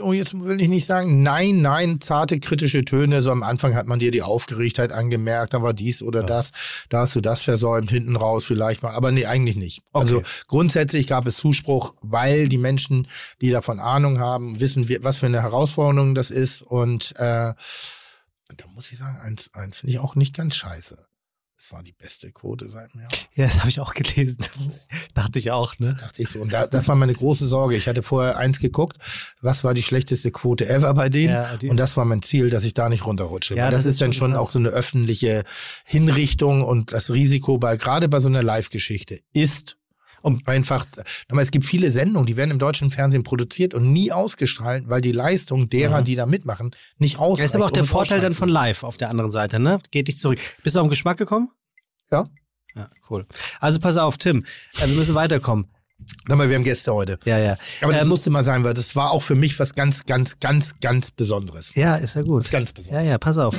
Oh, 0.00 0.12
jetzt 0.12 0.38
will 0.38 0.60
ich 0.60 0.68
nicht 0.68 0.86
sagen, 0.86 1.22
nein, 1.22 1.60
nein, 1.62 2.00
zarte 2.00 2.40
kritische 2.40 2.84
Töne. 2.84 3.22
So 3.22 3.30
am 3.30 3.42
Anfang 3.42 3.74
hat 3.74 3.86
man 3.86 3.98
dir 3.98 4.10
die 4.10 4.22
Aufgeregtheit 4.22 4.92
angemerkt, 4.92 5.54
dann 5.54 5.62
war 5.62 5.74
dies 5.74 6.02
oder 6.02 6.22
das, 6.22 6.50
da 6.88 7.00
hast 7.00 7.14
du 7.14 7.20
das 7.20 7.42
versäumt, 7.42 7.90
hinten 7.90 8.16
raus 8.16 8.44
vielleicht 8.44 8.82
mal. 8.82 8.92
Aber 8.92 9.12
nee, 9.12 9.26
eigentlich 9.26 9.56
nicht. 9.56 9.82
Also 9.92 10.22
grundsätzlich 10.46 11.06
gab 11.06 11.26
es 11.26 11.36
Zuspruch, 11.36 11.94
weil 12.02 12.48
die 12.48 12.58
Menschen, 12.58 13.08
die 13.40 13.50
davon 13.50 13.80
Ahnung 13.80 14.18
haben, 14.18 14.60
wissen, 14.60 14.86
was 15.02 15.18
für 15.18 15.26
eine 15.26 15.42
Herausforderung 15.42 16.14
das 16.14 16.30
ist. 16.30 16.62
Und 16.62 17.12
äh, 17.16 17.54
da 18.56 18.66
muss 18.74 18.90
ich 18.92 18.98
sagen, 18.98 19.18
eins, 19.20 19.50
eins 19.54 19.76
finde 19.76 19.92
ich 19.92 19.98
auch 19.98 20.14
nicht 20.14 20.34
ganz 20.34 20.56
scheiße. 20.56 21.09
Es 21.62 21.70
war 21.72 21.82
die 21.82 21.92
beste 21.92 22.32
Quote 22.32 22.70
seit 22.70 22.94
einem 22.94 23.02
Jahr. 23.02 23.10
Ja, 23.34 23.44
das 23.44 23.58
habe 23.58 23.68
ich 23.68 23.80
auch 23.80 23.92
gelesen. 23.92 24.38
Das 24.64 24.88
dachte 25.12 25.38
ich 25.38 25.50
auch, 25.50 25.78
ne? 25.78 25.94
Dachte 26.00 26.22
ich 26.22 26.30
so. 26.30 26.40
Und 26.40 26.50
da, 26.54 26.66
das 26.66 26.88
war 26.88 26.94
meine 26.96 27.12
große 27.12 27.46
Sorge. 27.46 27.76
Ich 27.76 27.86
hatte 27.86 28.02
vorher 28.02 28.38
eins 28.38 28.60
geguckt, 28.60 28.96
was 29.42 29.62
war 29.62 29.74
die 29.74 29.82
schlechteste 29.82 30.30
Quote 30.30 30.66
ever 30.66 30.94
bei 30.94 31.10
denen? 31.10 31.34
Ja, 31.34 31.58
und 31.68 31.76
das 31.76 31.98
war 31.98 32.06
mein 32.06 32.22
Ziel, 32.22 32.48
dass 32.48 32.64
ich 32.64 32.72
da 32.72 32.88
nicht 32.88 33.04
runterrutsche. 33.04 33.56
Ja, 33.56 33.64
Weil 33.64 33.72
das, 33.72 33.80
das 33.80 33.86
ist 33.86 33.90
ist 33.96 34.00
dann 34.00 34.12
schon 34.14 34.20
schon 34.30 34.32
krass. 34.32 34.40
auch 34.40 34.50
so 34.50 34.58
eine 34.58 34.70
öffentliche 34.70 35.44
Hinrichtung 35.84 36.64
und 36.64 36.92
das 36.92 37.10
Risiko 37.10 37.58
bei, 37.58 37.76
gerade 37.76 38.08
bei 38.08 38.20
so 38.20 38.28
einer 38.28 38.42
Live-Geschichte 38.42 39.20
ist 39.34 39.76
Um- 40.22 40.40
einfach, 40.46 40.86
es 41.40 41.50
gibt 41.50 41.64
viele 41.64 41.90
Sendungen, 41.90 42.26
die 42.26 42.36
werden 42.36 42.50
im 42.50 42.58
deutschen 42.58 42.90
Fernsehen 42.90 43.22
produziert 43.22 43.74
und 43.74 43.92
nie 43.92 44.12
ausgestrahlt, 44.12 44.88
weil 44.88 45.00
die 45.00 45.12
Leistung 45.12 45.68
derer, 45.68 46.00
Mhm. 46.00 46.04
die 46.04 46.14
da 46.16 46.26
mitmachen, 46.26 46.70
nicht 46.98 47.18
ausreicht. 47.18 47.40
Das 47.44 47.50
ist 47.50 47.56
aber 47.56 47.66
auch 47.66 47.70
der 47.70 47.84
Vorteil 47.84 48.20
dann 48.20 48.32
von 48.32 48.48
live 48.48 48.82
auf 48.82 48.96
der 48.96 49.10
anderen 49.10 49.30
Seite, 49.30 49.58
ne? 49.60 49.78
Geht 49.90 50.08
dich 50.08 50.18
zurück. 50.18 50.38
Bist 50.62 50.76
du 50.76 50.80
auf 50.80 50.86
den 50.86 50.90
Geschmack 50.90 51.16
gekommen? 51.18 51.50
Ja. 52.12 52.28
Ja, 52.76 52.86
cool. 53.08 53.26
Also 53.60 53.80
pass 53.80 53.96
auf, 53.96 54.16
Tim, 54.16 54.44
äh, 54.80 54.86
wir 54.86 54.94
müssen 54.94 55.14
weiterkommen. 55.14 55.66
Sag 56.28 56.38
mal, 56.38 56.48
wir 56.48 56.56
haben 56.56 56.64
Gäste 56.64 56.94
heute. 56.94 57.18
Ja, 57.24 57.38
ja. 57.38 57.56
Aber 57.82 57.92
das 57.92 58.02
Ähm, 58.02 58.08
musste 58.08 58.30
mal 58.30 58.44
sein, 58.44 58.64
weil 58.64 58.74
das 58.74 58.96
war 58.96 59.10
auch 59.10 59.22
für 59.22 59.34
mich 59.34 59.58
was 59.58 59.74
ganz, 59.74 60.06
ganz, 60.06 60.38
ganz, 60.40 60.74
ganz 60.80 61.10
Besonderes. 61.10 61.74
Ja, 61.74 61.96
ist 61.96 62.14
ja 62.16 62.22
gut. 62.22 62.50
Ganz 62.50 62.72
besonders. 62.72 63.02
Ja, 63.04 63.10
ja, 63.10 63.18
pass 63.18 63.36
auf. 63.38 63.54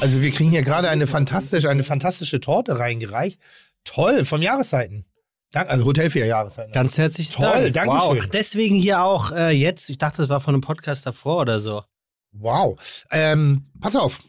Also 0.00 0.22
wir 0.22 0.30
kriegen 0.30 0.50
hier 0.50 0.62
gerade 0.62 0.88
eine 0.88 1.06
fantastische, 1.06 1.68
eine 1.68 1.84
fantastische 1.84 2.40
Torte 2.40 2.78
reingereicht. 2.78 3.38
Toll, 3.84 4.24
vom 4.24 4.40
Jahreszeiten. 4.40 5.04
Dank, 5.52 5.68
also 5.68 5.84
Hotel 5.84 6.08
für 6.08 6.24
Jahreszeiten. 6.24 6.72
Ganz 6.72 6.96
herzlich 6.96 7.30
Toll, 7.30 7.70
Dank. 7.70 7.74
danke 7.74 7.94
wow. 7.94 8.12
schön. 8.12 8.22
Ach, 8.22 8.26
deswegen 8.26 8.76
hier 8.76 9.02
auch 9.02 9.30
äh, 9.32 9.50
jetzt. 9.50 9.90
Ich 9.90 9.98
dachte, 9.98 10.18
das 10.18 10.28
war 10.30 10.40
von 10.40 10.54
einem 10.54 10.62
Podcast 10.62 11.04
davor 11.06 11.42
oder 11.42 11.60
so. 11.60 11.82
Wow. 12.32 12.78
Ähm, 13.12 13.66
pass 13.80 13.94
auf. 13.94 14.20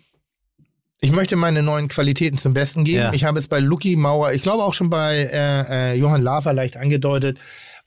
Ich 0.99 1.11
möchte 1.11 1.35
meine 1.35 1.63
neuen 1.63 1.87
Qualitäten 1.87 2.37
zum 2.37 2.53
Besten 2.53 2.83
geben. 2.83 2.99
Ja. 2.99 3.13
Ich 3.13 3.23
habe 3.23 3.39
es 3.39 3.47
bei 3.47 3.59
Lucky 3.59 3.95
Mauer, 3.95 4.33
ich 4.33 4.41
glaube 4.41 4.63
auch 4.63 4.73
schon 4.73 4.89
bei 4.89 5.29
äh, 5.31 5.93
äh, 5.93 5.95
Johann 5.95 6.21
Lafer 6.21 6.53
leicht 6.53 6.77
angedeutet. 6.77 7.39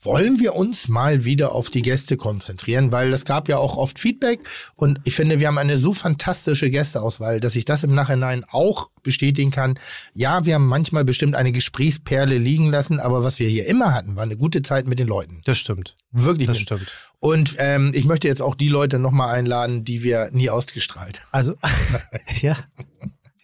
Wollen 0.05 0.38
wir 0.40 0.55
uns 0.55 0.88
mal 0.88 1.25
wieder 1.25 1.53
auf 1.53 1.71
die 1.71 1.83
Gäste 1.83 2.17
konzentrieren, 2.17 2.93
weil 2.93 3.12
es 3.12 3.25
gab 3.25 3.49
ja 3.49 3.59
auch 3.59 3.77
oft 3.77 3.99
Feedback 3.99 4.40
und 4.77 5.01
ich 5.05 5.14
finde, 5.14 5.40
wir 5.40 5.47
haben 5.49 5.59
eine 5.59 5.79
so 5.79 5.95
fantastische 5.95 6.71
Gästeauswahl, 6.71 7.40
dass 7.40 7.57
ich 7.57 7.64
das 7.64 7.85
im 7.85 7.95
Nachhinein 7.95 8.45
auch 8.51 8.90
bestätigen 9.03 9.51
kann. 9.51 9.79
Ja, 10.14 10.45
wir 10.45 10.55
haben 10.57 10.67
manchmal 10.67 11.05
bestimmt 11.05 11.35
eine 11.35 11.53
Gesprächsperle 11.53 12.38
liegen 12.38 12.71
lassen, 12.71 13.01
aber 13.01 13.25
was 13.25 13.38
wir 13.38 13.49
hier 13.49 13.67
immer 13.67 13.95
hatten, 13.95 14.17
war 14.17 14.23
eine 14.25 14.37
gute 14.37 14.62
Zeit 14.62 14.87
mit 14.88 14.99
den 14.99 15.09
Leuten. 15.09 15.40
Das 15.45 15.59
stimmt. 15.59 15.97
Wirklich. 16.12 16.49
Das 16.49 16.59
stimmt. 16.59 16.90
Und 17.21 17.57
ähm, 17.59 17.93
ich 17.95 18.05
möchte 18.05 18.29
jetzt 18.29 18.43
auch 18.43 18.55
die 18.55 18.69
Leute 18.69 18.99
nochmal 18.99 19.35
einladen, 19.35 19.85
die 19.85 20.03
wir 20.03 20.31
nie 20.33 20.51
ausgestrahlt 20.51 21.21
haben. 21.21 21.29
Also, 21.33 21.55
ja. 22.43 22.59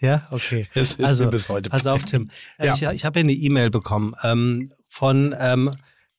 Ja, 0.00 0.26
okay. 0.30 0.66
Also, 1.02 1.30
bis 1.30 1.48
heute 1.48 1.68
pass 1.68 1.86
auf, 1.86 2.04
Tim. 2.04 2.30
Äh, 2.58 2.68
Ja. 2.68 2.74
Ich, 2.74 2.82
ich 2.82 3.04
habe 3.04 3.18
ja 3.18 3.24
eine 3.24 3.32
E-Mail 3.32 3.70
bekommen 3.70 4.14
ähm, 4.22 4.72
von 4.88 5.34
ähm, 5.38 5.70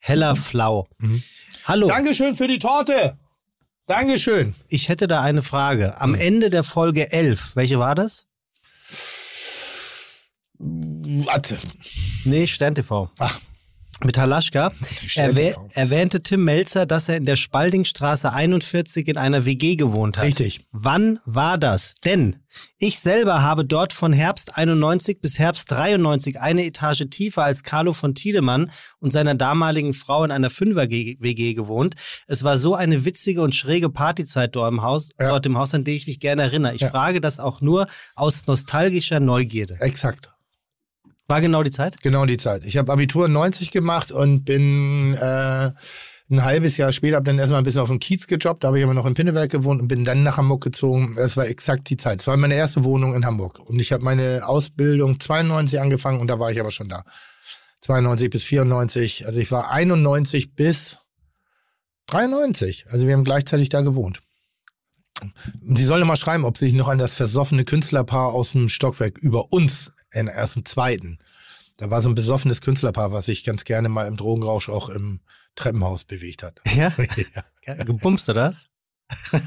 Hella 0.04 0.34
Flau. 0.36 0.88
Mhm. 0.98 1.22
Hallo, 1.66 1.88
Dankeschön 1.88 2.34
für 2.36 2.48
die 2.48 2.58
Torte. 2.60 3.18
Dankeschön. 3.86 4.56
ich 4.68 4.90
hätte 4.90 5.08
da 5.08 5.22
eine 5.22 5.42
Frage. 5.42 6.00
Am 6.02 6.12
Mhm. 6.12 6.20
Ende 6.20 6.50
der 6.50 6.64
Folge 6.64 7.12
11, 7.12 7.56
welche 7.56 7.78
war 7.78 7.94
das? 7.94 8.26
Warte. 10.58 11.58
Nee, 12.26 12.48
Stern 12.48 12.76
TV. 12.76 13.12
Ach, 13.20 13.40
Mit 14.04 14.18
Halaschka 14.18 14.72
erwäh 15.16 15.54
erwähnte 15.74 16.22
Tim 16.22 16.44
Melzer, 16.44 16.86
dass 16.88 17.08
er 17.08 17.18
in 17.18 17.26
der 17.26 17.36
Spaldingstraße 17.36 18.34
41 18.34 19.08
in 19.08 19.18
einer 19.18 19.46
WG 19.46 19.76
gewohnt 19.76 20.18
hat. 20.18 20.26
Richtig. 20.26 20.62
Wann 20.72 21.20
war 21.26 21.58
das? 21.60 21.94
Denn 22.04 22.38
ich 22.80 23.00
selber 23.00 23.44
habe 23.44 23.64
dort 23.64 23.94
von 23.94 24.12
Herbst 24.12 24.58
91 24.58 25.22
bis 25.22 25.38
Herbst 25.38 25.70
93 25.72 26.40
eine 26.42 26.66
Etage 26.66 27.04
tiefer 27.12 27.44
als 27.44 27.64
Carlo 27.64 27.94
von 27.94 28.16
Tiedemann 28.16 28.72
und 29.00 29.14
seiner 29.14 29.36
damaligen 29.36 29.94
Frau 29.94 30.24
in 30.24 30.32
einer 30.32 30.50
Fünfer-WG 30.50 31.54
gewohnt. 31.54 31.96
Es 32.28 32.44
war 32.44 32.58
so 32.58 32.74
eine 32.74 33.06
witzige 33.06 33.42
und 33.44 33.56
schräge 33.56 33.90
Partyzeit 33.90 34.56
dort 34.56 34.72
im 34.74 34.82
Haus, 34.82 35.10
Ja. 35.20 35.30
dort 35.30 35.46
im 35.46 35.58
Haus, 35.58 35.74
an 35.76 35.84
die 35.84 35.96
ich 35.96 36.08
mich 36.08 36.20
gerne 36.20 36.42
erinnere. 36.42 36.74
Ich 36.74 36.82
Ja. 36.82 36.90
frage 36.90 37.22
das 37.22 37.40
auch 37.40 37.62
nur 37.62 37.88
aus 38.16 38.48
nostalgischer 38.48 39.20
Neugierde. 39.20 39.78
exakt. 39.80 40.32
War 41.32 41.40
genau 41.40 41.64
die 41.64 41.72
Zeit? 41.72 42.02
Genau 42.02 42.26
die 42.26 42.36
Zeit. 42.36 42.66
Ich 42.66 42.76
habe 42.76 42.92
Abitur 42.92 43.30
90 43.30 43.72
gemacht 43.72 44.12
und 44.12 44.44
bin 44.44 45.14
äh, 45.14 45.72
ein 46.30 46.44
halbes 46.44 46.76
Jahr 46.76 46.92
später, 46.92 47.16
habe 47.16 47.24
dann 47.24 47.40
erstmal 47.40 47.62
ein 47.62 47.64
bisschen 47.64 47.80
auf 47.80 47.88
dem 47.88 48.00
Kiez 48.00 48.28
gejobbt, 48.28 48.66
da 48.66 48.68
habe 48.68 48.80
ich 48.80 48.84
aber 48.84 48.94
noch 48.94 49.06
in 49.06 49.14
Pinneberg 49.14 49.50
gewohnt 49.50 49.80
und 49.80 49.88
bin 49.88 50.04
dann 50.04 50.24
nach 50.24 50.36
Hamburg 50.36 50.62
gezogen. 50.62 51.14
Das 51.16 51.38
war 51.38 51.48
exakt 51.48 51.90
die 51.90 51.96
Zeit. 51.96 52.20
Es 52.20 52.28
war 52.28 52.36
meine 52.36 52.56
erste 52.56 52.84
Wohnung 52.84 53.16
in 53.16 53.26
Hamburg. 53.26 53.60
Und 53.60 53.80
ich 53.80 53.94
habe 53.94 54.04
meine 54.04 54.46
Ausbildung 54.46 55.22
92 55.22 55.80
angefangen 55.80 56.20
und 56.20 56.28
da 56.28 56.38
war 56.38 56.52
ich 56.52 56.60
aber 56.60 56.70
schon 56.70 56.90
da. 56.90 57.06
92 57.80 58.30
bis 58.30 58.44
94. 58.44 59.26
Also 59.26 59.40
ich 59.40 59.54
war 59.54 59.72
91 59.72 60.54
bis 60.54 60.98
93. 62.08 62.88
Also 62.90 63.08
wir 63.08 63.14
haben 63.14 63.24
gleichzeitig 63.24 63.70
da 63.70 63.80
gewohnt. 63.80 64.20
Sie 65.62 65.86
sollen 65.86 66.06
mal 66.06 66.18
schreiben, 66.18 66.44
ob 66.44 66.58
sich 66.58 66.74
noch 66.74 66.90
an 66.90 66.98
das 66.98 67.14
versoffene 67.14 67.64
Künstlerpaar 67.64 68.34
aus 68.34 68.52
dem 68.52 68.68
Stockwerk 68.68 69.18
über 69.18 69.54
uns, 69.54 69.94
in, 70.14 70.28
erst 70.28 70.56
im 70.58 70.66
zweiten. 70.66 71.20
Da 71.78 71.90
war 71.90 72.02
so 72.02 72.10
ein 72.10 72.16
besoffenes 72.16 72.62
Künstlerpaar, 72.62 73.12
was 73.12 73.26
sich 73.26 73.44
ganz 73.44 73.64
gerne 73.64 73.90
mal 73.90 74.08
im 74.08 74.18
Drogenrausch 74.18 74.70
auch 74.70 74.90
im 74.90 75.20
Treppenhaus 75.56 76.04
bewegt 76.04 76.44
hat. 76.44 76.60
Ja? 76.76 76.94
ja. 77.66 77.74
Gebumst 77.84 78.28
du 78.28 78.34
das? 78.34 78.66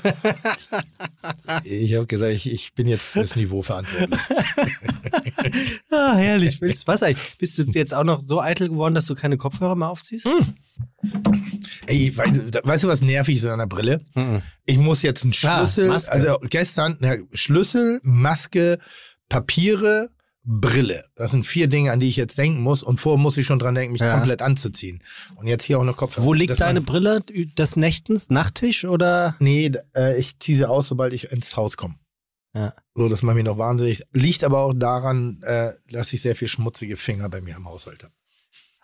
Ich 1.64 1.94
habe 1.94 2.06
gesagt, 2.06 2.32
ich, 2.32 2.50
ich 2.52 2.74
bin 2.74 2.86
jetzt 2.86 3.04
für 3.04 3.20
das 3.22 3.34
Niveau 3.36 3.62
verantwortlich. 3.62 4.20
Ah, 5.90 6.14
herrlich. 6.16 6.60
Willst, 6.60 6.86
was 6.86 7.02
eigentlich? 7.02 7.36
Bist 7.38 7.56
du 7.58 7.62
jetzt 7.62 7.94
auch 7.94 8.04
noch 8.04 8.22
so 8.26 8.40
eitel 8.40 8.68
geworden, 8.68 8.94
dass 8.94 9.06
du 9.06 9.14
keine 9.14 9.36
Kopfhörer 9.36 9.74
mehr 9.76 9.88
aufziehst? 9.88 10.28
Ey, 11.86 12.14
weißt, 12.16 12.36
du- 12.36 12.60
weißt 12.64 12.84
du, 12.84 12.88
was 12.88 13.00
nervig 13.02 13.36
ist 13.36 13.44
an 13.46 13.58
der 13.58 13.66
Brille? 13.66 14.00
Mhm. 14.14 14.42
Ich 14.64 14.78
muss 14.78 15.02
jetzt 15.02 15.22
einen 15.22 15.32
Ah, 15.42 15.58
Schlüssel, 15.64 15.88
Maske. 15.88 16.12
also 16.12 16.38
gestern, 16.48 16.98
ja, 17.00 17.14
Schlüssel, 17.32 18.00
Maske, 18.02 18.78
Papiere, 19.28 20.10
Brille. 20.44 21.04
Das 21.16 21.30
sind 21.30 21.46
vier 21.46 21.68
Dinge, 21.68 21.90
an 21.90 22.00
die 22.00 22.08
ich 22.08 22.16
jetzt 22.16 22.36
denken 22.38 22.60
muss. 22.60 22.82
Und 22.82 23.00
vorher 23.00 23.18
muss 23.20 23.36
ich 23.36 23.46
schon 23.46 23.58
dran 23.58 23.74
denken, 23.74 23.92
mich 23.92 24.00
Ja. 24.02 24.12
komplett 24.12 24.42
anzuziehen. 24.42 25.02
Und 25.36 25.46
jetzt 25.46 25.64
hier 25.64 25.78
auch 25.78 25.84
noch 25.84 25.96
Kopfhörer. 25.96 26.26
Wo 26.26 26.32
liegt 26.34 26.60
deine 26.60 26.80
Brille? 26.82 27.22
Des 27.22 27.76
Nächtens? 27.76 28.30
Nachttisch 28.30 28.84
oder? 28.84 29.36
Nee, 29.38 29.72
äh, 29.96 30.18
ich 30.18 30.38
ziehe 30.38 30.58
sie 30.58 30.68
aus, 30.68 30.88
sobald 30.88 31.12
ich 31.14 31.32
ins 31.32 31.56
Haus 31.56 31.76
komme. 31.76 31.94
Ja. 32.54 32.74
So, 32.94 33.08
das 33.08 33.22
macht 33.22 33.36
mich 33.36 33.44
noch 33.44 33.58
wahnsinnig. 33.58 34.04
Liegt 34.12 34.44
aber 34.44 34.60
auch 34.60 34.74
daran, 34.74 35.40
äh, 35.42 35.72
dass 35.90 36.12
ich 36.12 36.20
sehr 36.22 36.36
viel 36.36 36.46
schmutzige 36.48 36.96
Finger 36.96 37.28
bei 37.28 37.40
mir 37.40 37.56
im 37.56 37.64
Haushalt 37.66 38.04
habe. 38.04 38.12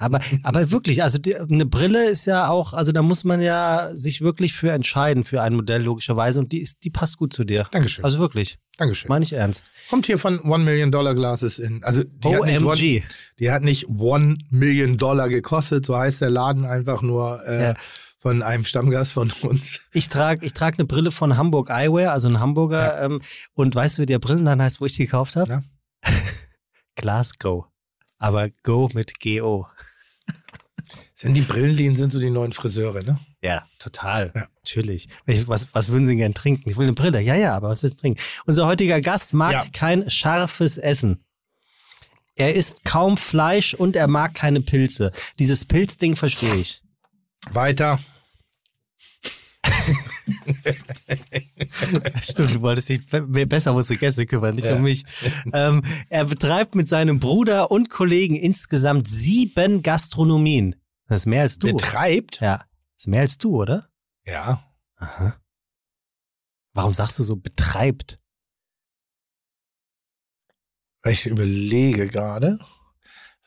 Aber, 0.01 0.19
aber 0.45 0.71
wirklich, 0.71 1.03
also 1.03 1.19
die, 1.19 1.37
eine 1.37 1.67
Brille 1.67 2.09
ist 2.09 2.25
ja 2.25 2.49
auch, 2.49 2.73
also 2.73 2.91
da 2.91 3.03
muss 3.03 3.23
man 3.25 3.43
ja 3.43 3.91
sich 3.93 4.23
wirklich 4.23 4.55
für 4.55 4.73
entscheiden, 4.73 5.25
für 5.25 5.43
ein 5.43 5.55
Modell 5.55 5.83
logischerweise. 5.83 6.41
Und 6.41 6.53
die, 6.53 6.59
ist, 6.61 6.83
die 6.85 6.91
passt 6.91 7.19
gut 7.19 7.33
zu 7.35 7.45
dir. 7.45 7.67
Dankeschön. 7.71 8.03
Also 8.05 8.19
wirklich, 8.19 8.59
Dankeschön. 8.79 9.09
meine 9.11 9.25
ich 9.25 9.35
ernst. 9.35 9.71
Kommt 9.91 10.07
hier 10.07 10.17
von 10.19 10.41
One 10.41 10.65
Million 10.65 10.91
Dollar 10.91 11.15
Glasses 11.15 11.59
in. 11.59 11.85
Also 11.85 12.03
die 12.03 12.35
hat, 12.35 12.47
nicht 12.47 12.61
one, 12.63 12.71
OMG. 12.71 13.03
die 13.39 13.51
hat 13.51 13.63
nicht 13.63 13.89
One 13.91 14.39
Million 14.49 14.97
Dollar 14.97 15.29
gekostet, 15.29 15.85
so 15.85 15.95
heißt 15.97 16.23
der 16.23 16.31
Laden 16.31 16.65
einfach 16.65 17.03
nur 17.03 17.47
äh, 17.47 17.63
Ja. 17.63 17.75
von 18.19 18.43
einem 18.43 18.65
Stammgast 18.65 19.13
von 19.13 19.31
uns. 19.43 19.81
Ich 19.93 20.09
trage 20.09 20.47
ich 20.47 20.55
trag 20.55 20.79
eine 20.79 20.87
Brille 20.87 21.11
von 21.11 21.37
Hamburg 21.37 21.69
Eyewear, 21.69 22.13
also 22.13 22.29
ein 22.29 22.41
Hamburger. 22.41 23.03
Ähm, 23.03 23.21
und 23.53 23.75
weißt 23.75 23.99
du, 23.99 24.03
wie 24.03 24.07
der 24.07 24.19
Brillenladen 24.19 24.63
heißt, 24.63 24.81
wo 24.81 24.87
ich 24.87 24.95
die 24.97 25.05
gekauft 25.05 25.37
habe? 25.37 25.51
Ja. 25.51 25.63
Glasgow. 26.97 27.67
Aber 28.21 28.49
Go 28.63 28.89
mit 28.93 29.19
G-O. 29.19 29.67
Sind 31.15 31.35
die 31.37 31.41
Brillenläden 31.41 31.97
sind 31.97 32.11
so 32.13 32.21
die 32.21 32.31
neuen 32.31 32.53
Friseure, 32.53 33.03
ne? 33.03 33.19
Ja, 33.43 33.67
total. 33.79 34.31
Ja. 34.35 34.49
Natürlich. 34.57 35.09
Was, 35.27 35.75
was 35.75 35.89
würden 35.89 36.07
Sie 36.07 36.17
gern 36.17 36.35
trinken? 36.35 36.71
Ich 36.71 36.77
will 36.77 36.85
eine 36.87 36.93
Brille. 36.95 37.21
Ja, 37.21 37.35
ja, 37.35 37.57
aber 37.57 37.71
was 37.71 37.83
willst 37.83 37.99
du 37.99 38.01
trinken? 38.03 38.23
Unser 38.47 38.67
heutiger 38.67 39.01
Gast 39.01 39.35
mag 39.35 39.53
Ja. 39.53 39.67
kein 39.73 40.09
scharfes 40.11 40.79
Essen. 40.79 41.25
Er 42.37 42.55
isst 42.55 42.85
kaum 42.85 43.17
Fleisch 43.17 43.75
und 43.75 43.97
er 43.97 44.07
mag 44.07 44.35
keine 44.35 44.61
Pilze. 44.61 45.13
Dieses 45.39 45.65
Pilzding 45.65 46.17
verstehe 46.17 46.55
ich. 46.55 46.83
Weiter. 47.53 47.99
Stimmt, 52.23 52.55
du 52.55 52.61
wolltest 52.63 52.89
dich 52.89 53.05
be- 53.07 53.47
besser 53.47 53.71
um 53.73 53.79
unsere 53.79 53.99
Gäste 53.99 54.27
kümmern, 54.27 54.55
nicht 54.57 54.67
Ja. 54.67 54.77
um 54.77 54.83
mich. 54.83 55.05
ähm, 55.53 55.83
er 56.09 56.25
betreibt 56.25 56.75
mit 56.75 56.89
seinem 56.89 57.19
Bruder 57.21 57.71
und 57.71 57.91
Kollegen 57.91 58.35
insgesamt 58.37 59.09
sieben 59.09 59.83
Gastronomien. 59.83 60.77
Das 61.07 61.23
ist 61.23 61.27
mehr 61.27 61.43
als 61.43 61.59
du. 61.59 61.69
Betreibt. 61.69 62.41
ja, 62.41 62.59
das 62.59 62.67
ist 63.05 63.09
mehr 63.09 63.23
als 63.23 63.39
du, 63.39 63.57
oder? 63.63 63.89
Ja. 64.27 64.63
Aha. 64.97 65.37
Warum 66.73 66.93
sagst 66.93 67.19
du 67.19 67.23
so 67.25 67.37
betreibt? 67.37 68.19
Ich 71.05 71.27
überlege 71.27 72.09
gerade. 72.09 72.59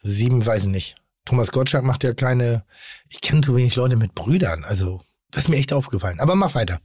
Sieben, 0.02 0.46
weiß 0.46 0.64
ich 0.64 0.70
nicht. 0.70 0.96
Thomas 1.26 1.52
Gottschalk 1.52 1.86
macht 1.86 2.04
ja 2.04 2.14
keine. 2.14 2.66
Ich 3.08 3.22
kenne 3.22 3.42
zu 3.42 3.56
wenig 3.56 3.76
Leute 3.76 3.96
mit 3.96 4.14
Brüdern. 4.16 4.64
Also, 4.66 5.02
das 5.34 5.44
ist 5.44 5.50
mir 5.50 5.58
echt 5.58 5.74
aufgefallen. 5.74 6.20
Aber 6.20 6.36
mach 6.36 6.56
weiter. 6.56 6.80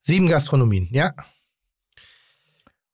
Sieben 0.00 0.28
Gastronomien, 0.28 0.88
ja. 0.92 1.12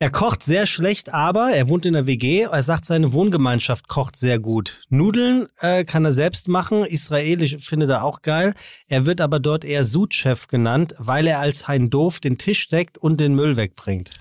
Er 0.03 0.11
kocht 0.11 0.43
sehr 0.43 0.66
schlecht, 0.66 1.12
aber 1.12 1.53
er 1.53 1.69
wohnt 1.69 1.85
in 1.85 1.93
der 1.93 2.07
WG. 2.07 2.45
Er 2.45 2.62
sagt, 2.62 2.87
seine 2.87 3.12
Wohngemeinschaft 3.12 3.87
kocht 3.87 4.16
sehr 4.16 4.38
gut. 4.38 4.87
Nudeln 4.88 5.47
äh, 5.59 5.85
kann 5.85 6.07
er 6.07 6.12
selbst 6.12 6.49
machen. 6.49 6.87
Israelisch 6.87 7.59
findet 7.59 7.90
er 7.90 8.03
auch 8.03 8.23
geil. 8.23 8.55
Er 8.88 9.05
wird 9.05 9.21
aber 9.21 9.40
dort 9.40 9.62
eher 9.62 9.85
Sud-Chef 9.85 10.49
genannt, 10.49 10.95
weil 10.97 11.27
er 11.27 11.38
als 11.40 11.69
Hein 11.69 11.90
Doof 11.90 12.19
den 12.19 12.38
Tisch 12.38 12.66
deckt 12.69 12.97
und 12.97 13.21
den 13.21 13.35
Müll 13.35 13.57
wegbringt. 13.57 14.12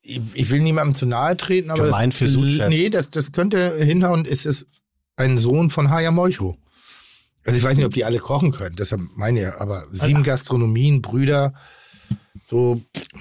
Ich, 0.00 0.20
ich 0.34 0.50
will 0.50 0.60
niemandem 0.60 0.96
zu 0.96 1.06
nahe 1.06 1.36
treten, 1.36 1.70
aber. 1.70 1.84
Gemein 1.84 2.10
das, 2.10 2.18
für 2.18 2.28
Sous-Chef. 2.28 2.68
Nee, 2.68 2.90
das, 2.90 3.10
das 3.10 3.30
könnte 3.30 3.76
hinhauen. 3.76 4.26
Es 4.28 4.44
ist 4.44 4.66
ein 5.14 5.38
Sohn 5.38 5.70
von 5.70 5.90
Haya 5.90 6.10
Moicho. 6.10 6.58
Also, 7.44 7.56
ich 7.58 7.62
weiß 7.64 7.76
nicht, 7.76 7.86
ob 7.86 7.92
die 7.92 8.04
alle 8.04 8.18
kochen 8.18 8.52
können. 8.52 8.76
Deshalb 8.76 9.00
meine 9.16 9.40
ich, 9.40 9.54
aber 9.54 9.84
sieben 9.90 10.22
Gastronomien, 10.22 11.02
Brüder. 11.02 11.52
So, 12.48 12.80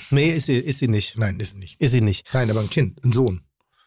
Nee, 0.10 0.30
ist 0.32 0.46
sie, 0.48 0.58
ist 0.58 0.80
sie 0.80 0.88
nicht. 0.88 1.18
nein, 1.18 1.40
ist 1.40 1.58
nicht. 1.58 1.80
Ist 1.80 1.92
sie 1.92 2.02
nicht. 2.02 2.26
Nein, 2.34 2.50
aber 2.50 2.60
ein 2.62 2.70
Kind, 2.70 3.04
ein 3.04 3.12
Sohn. 3.12 3.42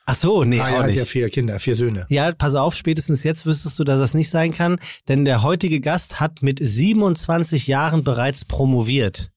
Ach 0.06 0.14
so, 0.14 0.44
nee, 0.44 0.58
Haya 0.60 0.74
auch 0.76 0.80
hat 0.80 0.86
nicht. 0.88 0.96
ja 0.96 1.04
vier 1.06 1.30
Kinder, 1.30 1.58
vier 1.58 1.76
Söhne. 1.76 2.04
Ja, 2.10 2.30
pass 2.32 2.54
auf, 2.54 2.74
spätestens 2.76 3.22
jetzt 3.24 3.46
wüsstest 3.46 3.78
du, 3.78 3.84
dass 3.84 3.98
das 3.98 4.12
nicht 4.12 4.28
sein 4.28 4.52
kann, 4.52 4.78
denn 5.08 5.24
der 5.24 5.42
heutige 5.42 5.80
Gast 5.80 6.20
hat 6.20 6.42
mit 6.42 6.58
27 6.60 7.66
Jahren 7.68 8.04
bereits 8.04 8.44
promoviert. 8.44 9.30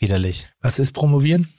Widerlich. 0.00 0.46
Was 0.60 0.78
ist 0.78 0.92
promovieren? 0.92 1.48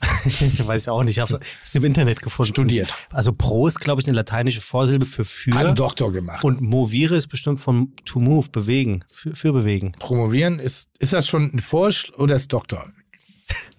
Weiß 0.64 0.84
ich 0.84 0.88
auch 0.88 1.02
nicht. 1.02 1.18
Ich 1.18 1.20
habe 1.20 1.40
es 1.64 1.74
im 1.74 1.84
Internet 1.84 2.22
gefunden. 2.22 2.52
Studiert. 2.52 2.92
Also 3.10 3.32
pro 3.34 3.66
ist, 3.66 3.80
glaube 3.80 4.00
ich, 4.00 4.06
eine 4.08 4.16
lateinische 4.16 4.60
Vorsilbe 4.62 5.04
für 5.04 5.24
für. 5.24 5.52
Hat 5.54 5.66
einen 5.66 5.74
Doktor 5.76 6.10
gemacht. 6.10 6.42
Und 6.42 6.60
movire 6.62 7.16
ist 7.16 7.28
bestimmt 7.28 7.60
von 7.60 7.92
to 8.06 8.18
move, 8.18 8.48
bewegen, 8.50 9.04
für, 9.08 9.34
für 9.36 9.52
bewegen. 9.52 9.92
promovieren, 9.98 10.58
ist, 10.58 10.88
ist 10.98 11.12
das 11.12 11.28
schon 11.28 11.50
ein 11.52 11.60
Forsch 11.60 12.10
oder 12.16 12.34
ist 12.36 12.52
Doktor? 12.52 12.90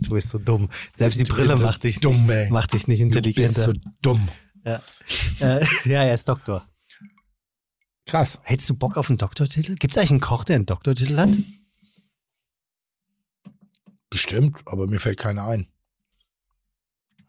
Du 0.00 0.10
bist 0.10 0.28
so 0.28 0.38
dumm. 0.38 0.68
Selbst 0.96 1.18
die 1.18 1.24
Du 1.24 1.34
Brille 1.34 1.56
macht 1.56 1.82
dich, 1.82 1.98
dumm, 1.98 2.14
nicht, 2.26 2.30
ey. 2.30 2.50
macht 2.50 2.74
dich 2.74 2.86
nicht 2.86 3.00
Du 3.00 3.06
bist 3.06 3.16
intelligenter. 3.26 3.64
so 3.64 3.72
dumm. 4.02 4.28
ja. 4.64 4.80
Äh, 5.40 5.64
ja, 5.84 6.04
er 6.04 6.14
ist 6.14 6.28
Doktor. 6.28 6.64
Krass. 8.06 8.38
Hättest 8.44 8.70
du 8.70 8.74
Bock 8.74 8.96
auf 8.96 9.08
einen 9.10 9.18
Doktortitel? 9.18 9.74
Gibt 9.74 9.94
es 9.94 9.98
eigentlich 9.98 10.10
einen 10.12 10.20
Koch, 10.20 10.44
der 10.44 10.56
einen 10.56 10.66
Doktortitel 10.66 11.16
hat? 11.16 11.30
Bestimmt, 14.10 14.56
aber 14.66 14.86
mir 14.86 15.00
fällt 15.00 15.18
keiner 15.18 15.46
ein. 15.46 15.68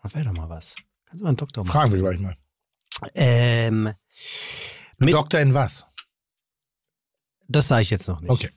Das 0.04 0.14
wäre 0.16 0.26
doch 0.26 0.34
mal 0.38 0.50
was. 0.50 0.76
Kannst 1.06 1.20
du 1.22 1.24
mal 1.24 1.30
einen 1.30 1.38
Doktor 1.38 1.64
machen? 1.64 1.72
Fragen 1.74 1.92
wir 1.94 2.00
gleich 2.00 2.20
mal. 2.20 2.36
Ähm, 3.16 3.94
mit, 4.98 5.14
Doktor 5.14 5.40
in 5.40 5.54
was? 5.54 5.86
das 7.48 7.68
sage 7.68 7.82
ich 7.82 7.90
jetzt 7.90 8.08
noch 8.08 8.22
nicht. 8.22 8.30
Okay. 8.30 8.50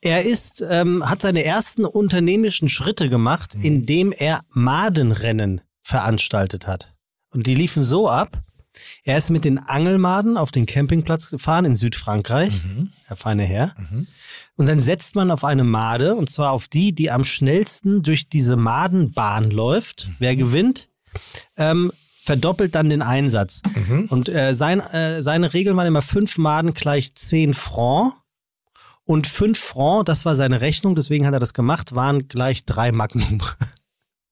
Er 0.00 0.24
ist, 0.24 0.62
ähm, 0.62 1.08
hat 1.08 1.20
seine 1.20 1.44
ersten 1.44 1.84
unternehmerischen 1.84 2.68
Schritte 2.68 3.08
gemacht, 3.10 3.56
Mhm. 3.56 3.64
indem 3.64 4.12
er 4.12 4.44
Madenrennen 4.50 5.60
veranstaltet 5.82 6.66
hat. 6.66 6.94
Und 7.30 7.46
die 7.46 7.54
liefen 7.54 7.82
so 7.82 8.08
ab. 8.08 8.42
Er 9.04 9.16
ist 9.16 9.30
mit 9.30 9.44
den 9.44 9.58
Angelmaden 9.58 10.36
auf 10.36 10.50
den 10.50 10.66
Campingplatz 10.66 11.30
gefahren 11.30 11.64
in 11.64 11.76
Südfrankreich, 11.76 12.52
Mhm. 12.64 12.90
der 13.08 13.16
feine 13.16 13.44
Herr. 13.44 13.74
Mhm. 13.76 14.06
Und 14.56 14.66
dann 14.66 14.80
setzt 14.80 15.14
man 15.14 15.30
auf 15.30 15.44
eine 15.44 15.64
Made, 15.64 16.14
und 16.14 16.30
zwar 16.30 16.52
auf 16.52 16.68
die, 16.68 16.94
die 16.94 17.10
am 17.10 17.24
schnellsten 17.24 18.02
durch 18.02 18.28
diese 18.28 18.56
Madenbahn 18.56 19.50
läuft. 19.50 20.06
Mhm. 20.08 20.14
Wer 20.18 20.36
gewinnt, 20.36 20.88
ähm, 21.56 21.92
verdoppelt 22.24 22.74
dann 22.74 22.88
den 22.90 23.02
Einsatz. 23.02 23.62
Mhm. 23.74 24.06
Und 24.10 24.28
äh, 24.28 24.52
sein, 24.54 24.80
äh, 24.80 25.22
seine 25.22 25.54
Regeln 25.54 25.76
waren 25.76 25.86
immer 25.86 26.02
fünf 26.02 26.38
Maden 26.38 26.74
gleich 26.74 27.14
zehn 27.14 27.54
Franc. 27.54 28.14
Und 29.04 29.28
fünf 29.28 29.58
Franc, 29.60 30.06
das 30.06 30.24
war 30.24 30.34
seine 30.34 30.60
Rechnung, 30.60 30.96
deswegen 30.96 31.26
hat 31.26 31.32
er 31.34 31.38
das 31.38 31.54
gemacht, 31.54 31.94
waren 31.94 32.26
gleich 32.26 32.64
drei 32.64 32.92
Magnum. 32.92 33.40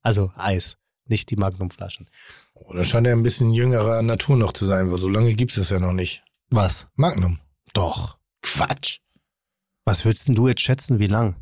Also 0.07 0.31
Eis, 0.37 0.77
nicht 1.07 1.31
die 1.31 1.37
Magnumflaschen. 1.37 2.11
Oh, 2.55 2.73
da 2.73 2.85
scheint 2.85 3.07
er 3.07 3.13
ein 3.15 3.23
bisschen 3.23 3.53
jüngerer 3.53 4.03
Natur 4.03 4.37
noch 4.37 4.53
zu 4.53 4.67
sein, 4.67 4.91
weil 4.91 4.99
so 4.99 5.09
lange 5.09 5.35
gibt 5.35 5.57
es 5.57 5.71
ja 5.71 5.79
noch 5.81 5.93
nicht. 5.93 6.23
Was? 6.51 6.87
Magnum. 6.95 7.41
Doch. 7.73 8.19
Quatsch. 8.43 9.01
Was 9.85 10.05
würdest 10.05 10.29
denn 10.29 10.35
du 10.35 10.49
jetzt 10.49 10.63
schätzen, 10.63 10.99
wie 10.99 11.07
lang? 11.07 11.37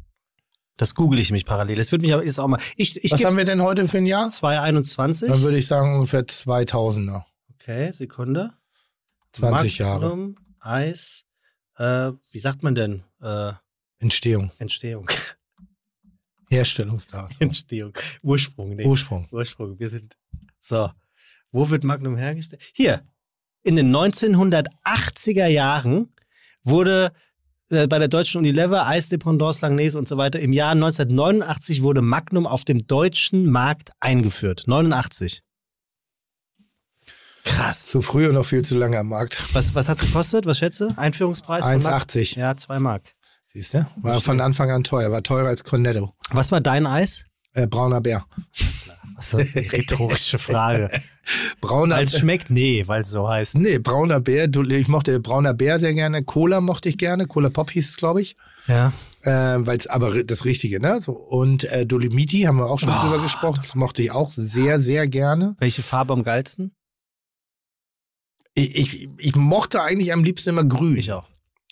Das 0.77 0.95
google 0.95 1.21
ich 1.21 1.31
mich 1.31 1.45
parallel. 1.45 1.77
Das 1.77 1.93
würde 1.93 2.03
mich 2.03 2.15
aber 2.15 2.25
jetzt 2.25 2.41
auch 2.41 2.49
mal. 2.49 2.61
Ich, 2.77 3.05
ich 3.05 3.13
Was 3.13 3.23
haben 3.25 3.37
wir 3.37 3.45
denn 3.45 3.63
heute 3.63 3.87
für 3.87 3.99
ein 3.99 4.07
Jahr? 4.07 4.31
221. 4.31 5.29
Dann 5.29 5.43
würde 5.43 5.59
ich 5.59 5.67
sagen 5.67 5.95
ungefähr 5.95 6.23
2000er. 6.23 7.25
Okay, 7.55 7.93
Sekunde. 7.93 8.55
20 9.33 9.79
Jahre. 9.79 10.09
Magnum, 10.09 10.35
Eis, 10.61 11.25
äh, 11.77 12.13
wie 12.31 12.39
sagt 12.39 12.63
man 12.63 12.75
denn? 12.75 13.05
Äh, 13.21 13.53
Entstehung. 13.99 14.51
Entstehung. 14.59 15.09
Herstellungstag. 16.51 17.31
Entstehung. 17.39 17.93
Ursprung. 18.23 18.75
Nee. 18.77 18.85
Ursprung. 18.85 19.29
Ursprung. 19.31 19.79
Wir 19.79 19.89
sind. 19.89 20.17
So. 20.61 20.91
Wo 21.53 21.71
wird 21.71 21.85
Magnum 21.85 22.17
hergestellt? 22.17 22.63
Hier. 22.73 23.03
In 23.63 23.77
den 23.77 23.95
1980er 23.95 25.47
Jahren 25.47 26.13
wurde 26.65 27.13
äh, 27.69 27.87
bei 27.87 27.99
der 27.99 28.09
deutschen 28.09 28.39
Unilever, 28.39 28.87
Eisdependance, 28.87 29.61
Langnese 29.63 29.99
und 29.99 30.09
so 30.09 30.17
weiter, 30.17 30.41
im 30.41 30.53
Jahr 30.53 30.73
1989 30.73 31.83
wurde 31.83 32.03
Magnum 32.03 32.47
auf 32.47 32.65
dem 32.65 32.87
deutschen 32.87 33.51
Markt 33.51 33.91
eingeführt. 34.01 34.65
89. 34.67 35.43
Krass. 37.45 37.87
Zu 37.87 38.03
früh 38.03 38.27
und 38.29 38.35
noch 38.35 38.45
viel 38.45 38.65
zu 38.65 38.77
lange 38.77 38.99
am 38.99 39.09
Markt. 39.09 39.55
Was, 39.55 39.75
was 39.75 39.89
hat's 39.89 40.01
gekostet? 40.01 40.47
Was 40.47 40.59
schätze? 40.59 40.93
Einführungspreis? 40.97 41.65
von 41.65 41.73
Magnum? 41.75 41.93
1,80. 41.93 42.39
Ja, 42.39 42.57
zwei 42.57 42.79
Mark. 42.79 43.15
Siehst 43.53 43.75
du? 43.75 43.87
War 43.97 44.21
von 44.21 44.41
Anfang 44.41 44.71
an 44.71 44.85
teuer. 44.85 45.11
War 45.11 45.23
teurer 45.23 45.49
als 45.49 45.63
Cornetto. 45.63 46.15
Was 46.31 46.53
war 46.53 46.61
dein 46.61 46.87
Eis? 46.87 47.25
Äh, 47.53 47.67
brauner 47.67 48.01
Bär. 48.01 48.25
Achso, 49.23 49.37
rhetorische 49.73 50.39
Frage. 50.41 50.91
Brauner 51.61 52.01
es 52.01 52.19
schmeckt? 52.19 52.51
Nee, 52.51 52.83
weil 52.89 53.03
es 53.03 53.11
so 53.11 53.29
heißt. 53.29 53.55
Nee, 53.57 53.79
brauner 53.79 54.19
Bär. 54.19 54.49
Du, 54.49 54.63
ich 54.63 54.89
mochte 54.89 55.21
brauner 55.21 55.55
Bär 55.55 55.79
sehr 55.79 55.95
gerne. 55.95 56.25
Cola 56.25 56.61
mochte 56.61 56.89
ich 56.89 56.99
gerne. 56.99 57.27
Cola 57.29 57.49
Pop 57.49 57.71
hieß 57.71 57.91
es, 57.91 57.97
glaube 57.97 58.21
ich. 58.23 58.37
Ja. 58.67 58.93
Äh, 59.23 59.31
Weil 59.65 59.79
es 59.79 59.87
aber 59.87 60.25
das 60.25 60.45
Richtige, 60.45 60.81
ne? 60.81 61.01
So, 61.01 61.13
und 61.13 61.63
äh, 61.65 61.87
Dolomiti 61.87 62.41
haben 62.43 62.57
wir 62.57 62.67
auch 62.67 62.81
schon 62.81 62.89
Oh. 62.89 63.01
drüber 63.03 63.23
gesprochen. 63.23 63.61
Das 63.63 63.77
mochte 63.77 64.03
ich 64.03 64.11
auch 64.11 64.29
sehr, 64.31 64.81
sehr 64.81 65.07
gerne. 65.07 65.55
Welche 65.61 65.83
Farbe 65.83 66.13
am 66.15 66.25
geilsten? 66.25 66.73
Ich, 68.55 68.77
ich, 68.77 69.09
ich 69.19 69.37
mochte 69.37 69.83
eigentlich 69.83 70.13
am 70.13 70.25
liebsten 70.25 70.51
immer 70.51 70.65
grün. 70.65 70.97
Ich 70.97 71.13
auch. 71.13 71.29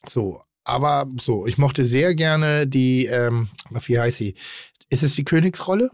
So, 0.08 0.40
aber 0.62 1.08
so, 1.20 1.46
ich 1.48 1.58
mochte 1.58 1.84
sehr 1.84 2.14
gerne 2.14 2.68
die, 2.68 3.06
ähm, 3.06 3.48
wie 3.86 3.98
heißt 3.98 4.16
sie? 4.18 4.34
Ist 4.88 5.02
es 5.02 5.14
die 5.16 5.24
Königsrolle? 5.24 5.90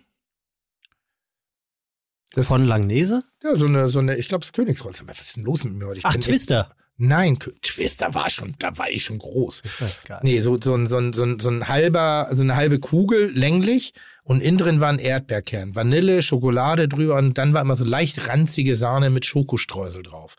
Das, 2.37 2.49
Von 2.49 2.67
Langnese? 2.67 3.25
ja, 3.43 3.57
so 3.57 3.65
eine, 3.65 3.89
so 3.89 3.99
eine, 3.99 4.15
ich 4.17 4.29
glaube, 4.29 4.43
es 4.43 4.49
ist 4.49 4.53
Königsrolle. 4.53 4.95
Was 5.07 5.21
ist 5.23 5.37
denn 5.37 5.45
los 5.45 5.65
mit 5.65 5.73
mir 5.73 5.87
heute? 5.87 6.03
Ach, 6.05 6.15
Twister. 6.17 6.71
Nein, 6.99 7.39
Twister 7.63 8.13
war 8.13 8.29
schon, 8.29 8.55
da 8.59 8.77
war 8.77 8.91
ich 8.91 9.05
schon 9.05 9.19
groß. 9.19 9.61
Ist 9.61 9.81
das 9.81 10.05
geil. 10.05 10.21
Nee, 10.23 10.43
so, 10.43 10.59
so, 10.61 10.75
ein, 10.75 10.87
so, 10.87 10.99
ein, 10.99 11.15
so, 11.15 11.23
ein, 11.23 11.41
so 11.41 11.49
ein 11.49 11.67
halber, 11.67 12.29
so 12.33 12.43
eine 12.43 12.55
halbe 12.55 12.79
Kugel 12.79 13.31
länglich 13.33 13.95
und 14.23 14.43
innen 14.43 14.59
drin 14.59 14.81
war 14.81 14.91
ein 14.91 14.99
Erdbeerkern. 14.99 15.75
Vanille, 15.75 16.21
Schokolade 16.21 16.89
drüber 16.89 17.17
und 17.17 17.39
dann 17.39 17.55
war 17.55 17.63
immer 17.63 17.77
so 17.77 17.87
leicht 17.87 18.29
ranzige 18.29 18.77
Sahne 18.77 19.09
mit 19.09 19.25
Schokostreusel 19.25 20.03
drauf. 20.03 20.37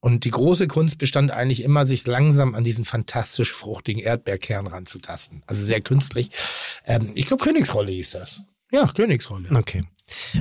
Und 0.00 0.24
die 0.24 0.30
große 0.30 0.68
Kunst 0.68 0.98
bestand 0.98 1.30
eigentlich 1.30 1.62
immer, 1.62 1.86
sich 1.86 2.06
langsam 2.06 2.54
an 2.54 2.64
diesen 2.64 2.84
fantastisch 2.84 3.52
fruchtigen 3.52 4.02
Erdbeerkern 4.02 4.66
ranzutasten. 4.66 5.42
Also 5.46 5.62
sehr 5.62 5.80
künstlich. 5.80 6.30
Ähm, 6.84 7.12
ich 7.14 7.24
glaube, 7.24 7.42
Königsrolle 7.42 7.92
hieß 7.92 8.10
das. 8.10 8.42
Ja, 8.72 8.86
Königsrolle. 8.86 9.48
Okay. 9.54 9.84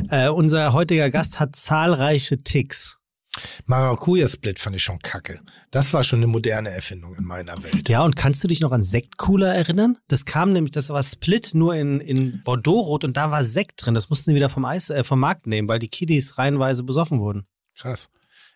Äh, 0.09 0.29
unser 0.29 0.73
heutiger 0.73 1.09
Gast 1.09 1.39
hat 1.39 1.55
zahlreiche 1.55 2.43
Ticks. 2.43 2.99
Maracuja-Split 3.67 4.59
fand 4.59 4.75
ich 4.75 4.83
schon 4.83 4.99
kacke. 4.99 5.39
Das 5.71 5.93
war 5.93 6.03
schon 6.03 6.19
eine 6.19 6.27
moderne 6.27 6.69
Erfindung 6.69 7.15
in 7.15 7.23
meiner 7.23 7.61
Welt. 7.63 7.87
Ja, 7.87 8.03
und 8.03 8.15
kannst 8.15 8.43
du 8.43 8.47
dich 8.47 8.59
noch 8.59 8.71
an 8.71 8.83
Sektcooler 8.83 9.53
erinnern? 9.53 9.97
Das 10.07 10.25
kam 10.25 10.51
nämlich, 10.51 10.71
das 10.71 10.89
war 10.89 11.03
Split 11.03 11.51
nur 11.53 11.75
in, 11.75 11.99
in 11.99 12.41
Bordeaux-Rot 12.43 13.03
und 13.03 13.17
da 13.17 13.31
war 13.31 13.43
Sekt 13.43 13.85
drin. 13.85 13.93
Das 13.93 14.09
mussten 14.09 14.31
die 14.31 14.35
wieder 14.35 14.49
vom, 14.49 14.65
Eis, 14.65 14.89
äh, 14.89 15.03
vom 15.03 15.19
Markt 15.19 15.47
nehmen, 15.47 15.67
weil 15.67 15.79
die 15.79 15.89
Kiddies 15.89 16.37
reihenweise 16.37 16.83
besoffen 16.83 17.19
wurden. 17.19 17.45
Krass. 17.77 18.09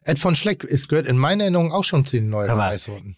Ed 0.04 0.20
von 0.20 0.36
Schleck 0.36 0.64
ist, 0.64 0.90
gehört 0.90 1.08
in 1.08 1.18
meiner 1.18 1.44
Erinnerung 1.44 1.72
auch 1.72 1.84
schon 1.84 2.06
zu 2.06 2.18
den 2.18 2.30
neuen 2.30 2.50
Eissorten. 2.50 3.18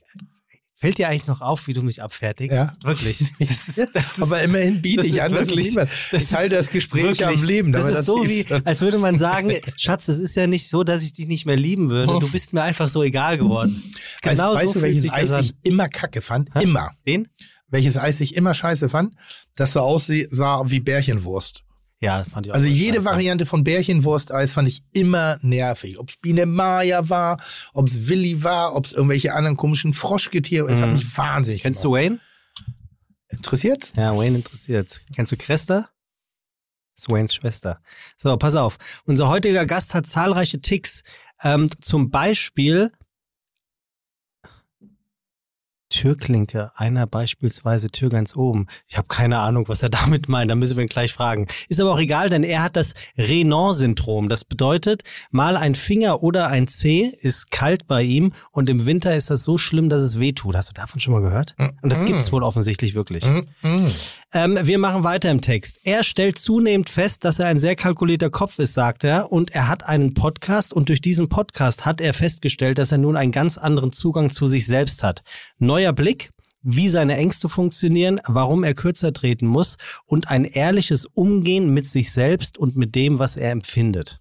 Fällt 0.77 0.97
dir 0.97 1.07
eigentlich 1.07 1.27
noch 1.27 1.39
auf, 1.39 1.67
wie 1.67 1.73
du 1.73 1.81
mich 1.83 2.03
abfertigst? 2.03 2.55
Ja. 2.57 2.73
Wirklich. 2.83 3.23
Das 3.39 3.67
ist, 3.69 3.77
das 3.93 4.17
ist, 4.17 4.21
Aber 4.21 4.41
immerhin 4.43 4.81
biete 4.81 5.07
ich 5.07 5.21
an, 5.21 5.31
dass 5.31 5.47
wirklich- 5.47 5.67
es 5.67 5.71
niemand. 5.73 5.89
das 6.11 6.23
Ich 6.23 6.33
halte 6.33 6.55
das 6.55 6.69
Gespräch 6.69 7.03
wirklich, 7.03 7.25
am 7.25 7.43
Leben. 7.43 7.71
Das 7.71 7.85
ist 7.88 8.05
so 8.05 8.27
wie, 8.27 8.45
als 8.65 8.81
würde 8.81 8.97
man 8.97 9.17
sagen, 9.17 9.53
Schatz, 9.77 10.07
es 10.09 10.19
ist 10.19 10.35
ja 10.35 10.47
nicht 10.47 10.69
so, 10.69 10.83
dass 10.83 11.03
ich 11.03 11.13
dich 11.13 11.27
nicht 11.27 11.45
mehr 11.45 11.55
lieben 11.55 11.89
würde. 11.89 12.19
Du 12.19 12.29
bist 12.29 12.51
mir 12.53 12.63
einfach 12.63 12.89
so 12.89 13.03
egal 13.03 13.38
geworden. 13.38 13.81
Genau 14.21 14.53
weißt, 14.53 14.63
weißt 14.63 14.73
so 14.73 14.79
du, 14.79 14.81
welches 14.85 15.13
Eis 15.13 15.45
ich 15.45 15.53
immer 15.63 15.88
kacke 15.88 16.21
fand? 16.21 16.53
Hä? 16.53 16.63
Immer. 16.63 16.91
Den? 17.07 17.29
Welches 17.69 17.97
Eis 17.97 18.19
ich 18.19 18.35
immer 18.35 18.53
scheiße 18.53 18.89
fand? 18.89 19.15
Das 19.55 19.71
so 19.73 19.79
aussah 19.79 20.63
wie 20.65 20.79
Bärchenwurst. 20.81 21.63
Ja, 22.05 22.23
fand 22.23 22.45
ich 22.45 22.51
auch 22.51 22.55
Also 22.55 22.67
jede 22.67 22.95
scheiße. 22.99 23.05
Variante 23.05 23.45
von 23.45 23.63
Bärchenwursteis 23.63 24.53
fand 24.53 24.67
ich 24.69 24.83
immer 24.93 25.37
nervig. 25.41 25.99
Ob 25.99 26.09
es 26.09 26.17
Biene 26.17 26.45
Maya 26.45 27.09
war, 27.09 27.37
ob 27.73 27.87
es 27.87 28.07
Willi 28.07 28.43
war, 28.43 28.75
ob 28.75 28.85
es 28.85 28.93
irgendwelche 28.93 29.33
anderen 29.33 29.57
komischen 29.57 29.93
Froschgetiere. 29.93 30.71
Es 30.71 30.79
hat 30.81 30.87
Mhm. 30.89 30.93
mich 30.93 31.17
wahnsinnig 31.17 31.61
Kennst 31.61 31.83
du 31.83 31.89
gemacht. 31.91 32.03
Wayne? 32.03 32.19
Interessiert's? 33.29 33.93
Ja, 33.95 34.15
Wayne 34.17 34.37
interessiert. 34.37 35.01
Kennst 35.15 35.31
du 35.31 35.37
Cresta? 35.37 35.89
Das 36.95 37.03
ist 37.03 37.11
Waynes 37.11 37.35
Schwester. 37.35 37.81
So, 38.17 38.37
pass 38.37 38.55
auf. 38.55 38.77
Unser 39.05 39.27
heutiger 39.27 39.65
Gast 39.65 39.93
hat 39.93 40.07
zahlreiche 40.07 40.61
Ticks. 40.61 41.03
Ähm, 41.43 41.69
zum 41.81 42.09
Beispiel 42.11 42.91
Türklinke, 45.95 46.71
einer 46.75 47.08
beispielsweise 47.08 47.88
Tür 47.89 48.10
ganz 48.10 48.36
oben. 48.36 48.67
Ich 48.86 48.97
habe 48.97 49.08
keine 49.08 49.39
Ahnung, 49.39 49.69
was 49.69 49.81
er 49.81 49.89
damit 50.01 50.27
meint. 50.27 50.51
Da 50.51 50.55
müssen 50.55 50.75
wir 50.75 50.84
ihn 50.84 50.89
gleich 50.89 51.13
fragen. 51.13 51.47
Ist 51.69 51.79
aber 51.79 51.93
auch 51.93 51.99
egal, 51.99 52.29
denn 52.29 52.43
er 52.43 52.63
hat 52.63 52.75
das 52.75 52.95
Renan-Syndrom. 53.17 54.27
Das 54.27 54.43
bedeutet, 54.43 55.03
mal 55.31 55.55
ein 55.55 55.73
Finger 55.73 56.21
oder 56.21 56.47
ein 56.47 56.67
Zeh 56.67 57.13
ist 57.21 57.49
kalt 57.49 57.88
bei 57.88 58.03
ihm 58.03 58.34
und 58.51 58.69
im 58.69 58.86
Winter 58.86 59.15
ist 59.15 59.29
das 59.29 59.45
so 59.45 59.58
schlimm, 59.58 59.88
dass 59.88 60.01
es 60.01 60.19
weh 60.19 60.34
tut. 60.34 60.55
Hast 60.55 60.67
du 60.69 60.73
davon 60.73 60.99
schon 60.99 61.13
mal 61.13 61.21
gehört? 61.21 61.55
Und 61.81 61.91
das 61.93 62.03
gibt's 62.05 62.31
wohl 62.34 62.43
offensichtlich 62.43 62.93
wirklich. 62.93 63.23
Ähm, 64.36 64.60
wir 64.62 64.78
machen 64.80 65.06
weiter 65.06 65.32
im 65.32 65.39
Text. 65.39 65.80
Er 65.86 66.04
stellt 66.04 66.38
zunehmend 66.38 66.89
fest, 66.89 67.24
dass 67.24 67.39
er 67.39 67.48
ein 67.48 67.58
sehr 67.58 67.78
kalkulierter 67.78 68.30
Kopf 68.30 68.60
ist, 68.60 68.74
sagt 68.74 69.06
er. 69.06 69.32
Und 69.32 69.56
er 69.56 69.69
hat 69.69 69.88
einen 69.88 70.13
Podcast 70.13 70.74
und 70.74 70.89
durch 70.89 71.00
diesen 71.00 71.30
Podcast 71.30 71.86
hat 71.86 72.02
er 72.02 72.13
festgestellt, 72.13 72.78
dass 72.78 72.91
er 72.91 72.98
nun 72.98 73.15
einen 73.15 73.32
ganz 73.32 73.58
anderen 73.58 73.93
Zugang 73.93 74.32
zu 74.32 74.45
sich 74.45 74.65
selbst 74.65 75.04
hat. 75.04 75.24
Neuer 75.58 75.93
Blick. 75.93 76.32
wie 76.67 76.89
seine 76.89 77.15
Ängste 77.15 77.48
funktionieren, 77.48 78.19
warum 78.26 78.63
er 78.63 78.74
kürzer 78.74 79.13
treten 79.13 79.45
muss 79.45 79.78
und 80.08 80.30
ein 80.30 80.45
ehrliches 80.45 81.06
Umgehen 81.06 81.69
mit 81.69 81.86
sich 81.86 82.12
selbst 82.12 82.58
und 82.58 82.76
mit 82.76 82.95
dem, 82.95 83.19
was 83.19 83.38
er 83.38 83.52
empfindet. 83.52 84.19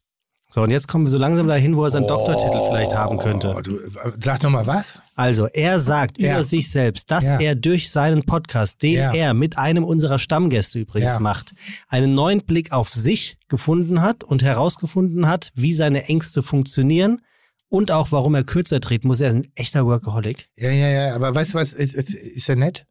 So, 0.55 0.63
und 0.63 0.71
jetzt 0.71 0.87
kommen 0.87 1.05
wir 1.05 1.11
so 1.11 1.19
langsam 1.19 1.49
dahin, 1.49 1.75
wo 1.77 1.83
er 1.83 1.91
seinen 1.91 2.07
Doktortitel 2.07 2.61
vielleicht 2.69 2.95
haben 2.95 3.19
könnte. 3.19 3.57
Oh, 3.57 3.61
du, 3.61 3.81
sag 4.21 4.41
nochmal 4.45 4.65
was? 4.69 5.03
Also, 5.17 5.49
er 5.49 5.81
sagt 5.81 6.21
Ja. 6.23 6.35
über 6.35 6.45
sich 6.45 6.71
selbst, 6.71 7.11
dass 7.11 7.25
Ja. 7.25 7.41
er 7.41 7.55
durch 7.57 7.91
seinen 7.91 8.23
Podcast, 8.23 8.81
den 8.81 8.95
Ja. 8.95 9.13
er 9.13 9.35
mit 9.35 9.59
einem 9.59 9.83
unserer 9.83 10.21
Stammgäste 10.21 10.79
übrigens 10.79 11.19
macht, 11.19 11.55
einen 11.89 12.15
neuen 12.15 12.45
Blick 12.47 12.71
auf 12.71 12.95
sich 12.95 13.37
gefunden 13.49 14.01
hat 14.01 14.23
und 14.23 14.45
herausgefunden 14.45 15.27
hat, 15.27 15.51
wie 15.57 15.73
seine 15.73 16.05
Ängste 16.05 16.41
funktionieren 16.45 17.21
und 17.69 17.91
auch, 17.91 18.13
warum 18.13 18.37
er 18.37 18.45
kürzer 18.45 18.79
treten 18.81 19.09
muss. 19.09 19.21
Er 19.21 19.31
ist 19.31 19.35
ein 19.35 19.49
echter 19.57 19.85
Workaholic. 19.87 20.47
Ja, 20.57 20.71
ja, 20.71 20.89
ja, 20.89 21.15
aber 21.17 21.35
weißt 21.35 21.55
du 21.55 21.59
was, 21.59 21.73
ist, 21.73 21.97
ist, 21.97 22.11
ist 22.15 22.49
er 22.49 22.55
nett? 22.55 22.87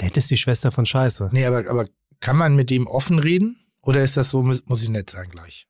Nett 0.00 0.16
ist 0.16 0.30
die 0.30 0.38
Schwester 0.38 0.72
von 0.72 0.86
Scheiße. 0.86 1.28
Nee, 1.32 1.44
aber, 1.44 1.68
aber 1.68 1.84
kann 2.20 2.38
man 2.38 2.56
mit 2.56 2.70
ihm 2.70 2.86
offen 2.86 3.18
reden? 3.18 3.58
Oder 3.82 4.02
ist 4.02 4.16
das 4.16 4.30
so, 4.30 4.42
mu- 4.42 4.56
muss 4.64 4.82
ich 4.82 4.88
nett 4.88 5.10
sein 5.10 5.28
gleich? 5.28 5.66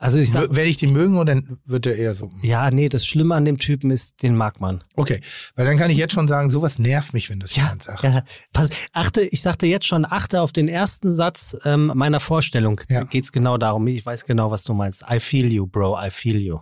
Also 0.00 0.18
ich 0.18 0.30
sag, 0.30 0.54
Werde 0.54 0.70
ich 0.70 0.76
den 0.76 0.92
mögen 0.92 1.18
oder 1.18 1.42
wird 1.64 1.84
er 1.86 1.96
eher 1.96 2.14
so? 2.14 2.30
ja, 2.42 2.70
nee, 2.70 2.88
das 2.88 3.04
Schlimme 3.04 3.34
an 3.34 3.44
dem 3.44 3.58
Typen 3.58 3.90
ist, 3.90 4.22
den 4.22 4.36
mag 4.36 4.60
man. 4.60 4.84
Okay, 4.94 5.20
weil 5.56 5.66
dann 5.66 5.76
kann 5.76 5.90
ich 5.90 5.98
jetzt 5.98 6.12
schon 6.14 6.28
sagen, 6.28 6.50
sowas 6.50 6.78
nervt 6.78 7.14
mich, 7.14 7.28
wenn 7.30 7.40
das 7.40 7.56
Ja, 7.56 7.64
jemand 7.64 7.82
sagt. 7.82 8.02
ja. 8.04 8.22
Pass, 8.52 8.70
achte, 8.92 9.22
ich 9.22 9.42
sagte 9.42 9.66
jetzt 9.66 9.86
schon, 9.86 10.04
achte 10.04 10.40
auf 10.40 10.52
den 10.52 10.68
ersten 10.68 11.10
Satz 11.10 11.56
ähm, 11.64 11.90
meiner 11.96 12.20
Vorstellung. 12.20 12.80
Ja. 12.88 13.00
Da 13.00 13.06
geht's 13.06 13.32
genau 13.32 13.58
darum. 13.58 13.86
Ich 13.88 14.06
weiß 14.06 14.24
genau, 14.24 14.52
was 14.52 14.62
du 14.62 14.72
meinst. 14.72 15.04
I 15.10 15.18
feel 15.18 15.52
you, 15.52 15.66
bro, 15.66 15.98
I 16.00 16.10
feel 16.10 16.36
you. 16.40 16.60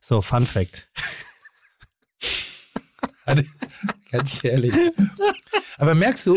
So, 0.00 0.20
Fun 0.22 0.46
Fact. 0.46 0.88
Ganz 4.10 4.42
ehrlich. 4.42 4.74
Aber 5.78 5.94
merkst 5.94 6.26
du, 6.26 6.36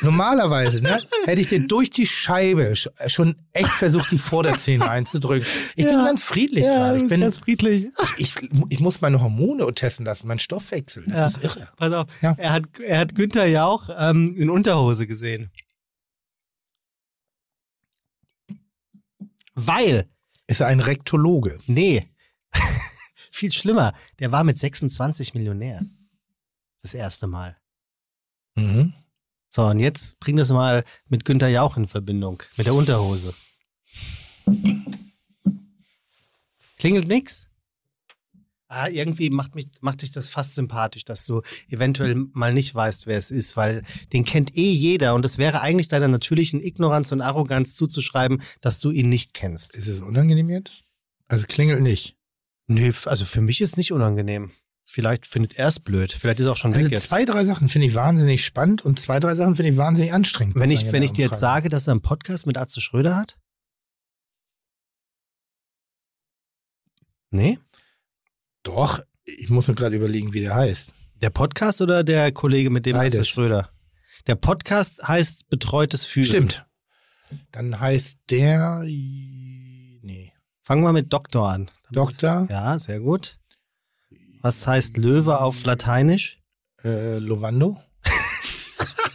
normalerweise 0.00 0.80
ne, 0.80 1.00
hätte 1.24 1.40
ich 1.40 1.48
dir 1.48 1.66
durch 1.66 1.90
die 1.90 2.06
Scheibe 2.06 2.62
sch- 2.72 3.08
schon 3.08 3.36
echt 3.52 3.68
versucht, 3.70 4.10
die 4.12 4.18
Vorderzähne 4.18 4.88
einzudrücken. 4.88 5.46
Ich 5.74 5.84
bin 5.84 5.94
Ja. 5.94 6.04
ganz 6.04 6.22
friedlich 6.22 6.64
Ja, 6.64 6.74
gerade. 6.74 7.02
Ich, 7.02 7.08
bin, 7.08 7.20
ganz 7.20 7.38
friedlich. 7.38 7.88
ich, 8.18 8.34
ich 8.68 8.80
muss 8.80 9.00
meine 9.00 9.20
Hormone 9.20 9.72
testen 9.74 10.06
lassen, 10.06 10.28
meinen 10.28 10.38
Stoffwechsel. 10.38 11.04
Das 11.06 11.16
Ja. 11.16 11.26
ist 11.26 11.42
irre. 11.44 11.68
Pass 11.76 11.92
auf, 11.92 12.06
Ja. 12.22 12.34
er, 12.38 12.52
hat, 12.52 12.62
er 12.80 12.98
hat 13.00 13.14
Günther 13.14 13.46
Jauch 13.46 13.88
ähm, 13.98 14.36
in 14.36 14.48
Unterhose 14.48 15.06
gesehen. 15.06 15.50
Weil, 19.54 20.08
Ist 20.46 20.60
er 20.60 20.68
ein 20.68 20.80
Rektologe? 20.80 21.58
nee, 21.66 22.06
viel 23.32 23.50
schlimmer, 23.50 23.94
der 24.20 24.30
war 24.30 24.44
mit 24.44 24.58
26 24.58 25.34
Millionär. 25.34 25.80
Das 26.82 26.94
erste 26.94 27.26
Mal. 27.26 27.56
Mhm. 28.56 28.92
So, 29.50 29.64
und 29.66 29.80
jetzt 29.80 30.20
bring 30.20 30.36
das 30.36 30.50
mal 30.50 30.84
mit 31.08 31.24
Günther 31.24 31.48
Jauch 31.48 31.76
in 31.76 31.86
Verbindung, 31.86 32.42
mit 32.56 32.66
der 32.66 32.74
Unterhose. 32.74 33.34
Klingelt 36.78 37.08
nix? 37.08 37.48
Ah, 38.68 38.88
irgendwie 38.88 39.28
macht, 39.28 39.54
mich, 39.54 39.68
macht 39.82 40.00
dich 40.00 40.10
das 40.10 40.30
fast 40.30 40.54
sympathisch, 40.54 41.04
dass 41.04 41.26
du 41.26 41.42
eventuell 41.68 42.14
mal 42.32 42.54
nicht 42.54 42.74
weißt, 42.74 43.06
wer 43.06 43.18
es 43.18 43.30
ist, 43.30 43.56
weil 43.56 43.82
den 44.14 44.24
kennt 44.24 44.56
eh 44.56 44.72
jeder 44.72 45.14
und 45.14 45.26
es 45.26 45.36
wäre 45.36 45.60
eigentlich 45.60 45.88
deiner 45.88 46.08
natürlichen 46.08 46.60
Ignoranz 46.60 47.12
und 47.12 47.20
Arroganz 47.20 47.74
zuzuschreiben, 47.74 48.42
dass 48.62 48.80
du 48.80 48.90
ihn 48.90 49.10
nicht 49.10 49.34
kennst. 49.34 49.76
Ist 49.76 49.88
es 49.88 50.00
unangenehm 50.00 50.48
jetzt? 50.48 50.84
Also 51.28 51.46
klingelt 51.46 51.82
nicht. 51.82 52.16
Nö, 52.74 52.88
f- 52.88 53.06
also 53.06 53.24
für 53.24 53.40
mich 53.40 53.60
ist 53.60 53.76
nicht 53.76 53.92
unangenehm. 53.92 54.50
Vielleicht 54.84 55.26
findet 55.26 55.54
er 55.54 55.68
es 55.68 55.78
blöd. 55.78 56.12
Vielleicht 56.12 56.40
ist 56.40 56.46
er 56.46 56.52
auch 56.52 56.56
schon 56.56 56.72
Also 56.74 56.84
weg 56.84 56.92
jetzt. 56.92 57.08
zwei, 57.08 57.24
drei 57.24 57.44
Sachen 57.44 57.68
finde 57.68 57.86
ich 57.86 57.94
wahnsinnig 57.94 58.44
spannend 58.44 58.84
und 58.84 58.98
zwei, 58.98 59.20
drei 59.20 59.34
Sachen 59.36 59.54
finde 59.56 59.70
ich 59.72 59.76
wahnsinnig 59.78 60.12
anstrengend. 60.12 60.56
Wenn 60.56 60.70
ich, 60.72 60.90
wenn 60.92 61.02
ich 61.04 61.12
dir 61.12 61.26
jetzt 61.26 61.38
sage, 61.38 61.68
dass 61.68 61.86
er 61.86 61.92
einen 61.92 62.02
Podcast 62.02 62.46
mit 62.46 62.58
Atze 62.58 62.80
Schröder 62.80 63.14
hat? 63.16 63.38
Nee? 67.30 67.58
Doch, 68.62 69.00
ich 69.24 69.48
muss 69.50 69.68
mir 69.68 69.74
gerade 69.74 69.96
überlegen, 69.96 70.32
wie 70.32 70.40
der 70.40 70.54
heißt. 70.54 70.92
Der 71.22 71.30
Podcast 71.30 71.80
oder 71.80 72.04
der 72.04 72.32
Kollege 72.32 72.70
mit 72.70 72.84
dem 72.86 72.96
Atze 72.96 73.10
Beides. 73.10 73.28
Schröder? 73.28 73.70
Der 74.26 74.34
Podcast 74.34 75.06
heißt 75.06 75.48
Betreutes 75.48 76.04
Fühlen. 76.06 76.26
Stimmt. 76.28 76.66
Dann 77.52 77.78
heißt 77.80 78.18
der. 78.30 78.84
Fangen 80.64 80.84
wir 80.84 80.92
mit 80.92 81.12
Doktor 81.12 81.48
an. 81.48 81.70
Doktor 81.90 82.46
Ja, 82.48 82.78
sehr 82.78 83.00
gut. 83.00 83.38
Was 84.42 84.64
heißt 84.66 84.96
Löwe 84.96 85.40
auf 85.40 85.64
Lateinisch? 85.64 86.40
äh, 86.84 87.18
Lovando. 87.18 87.76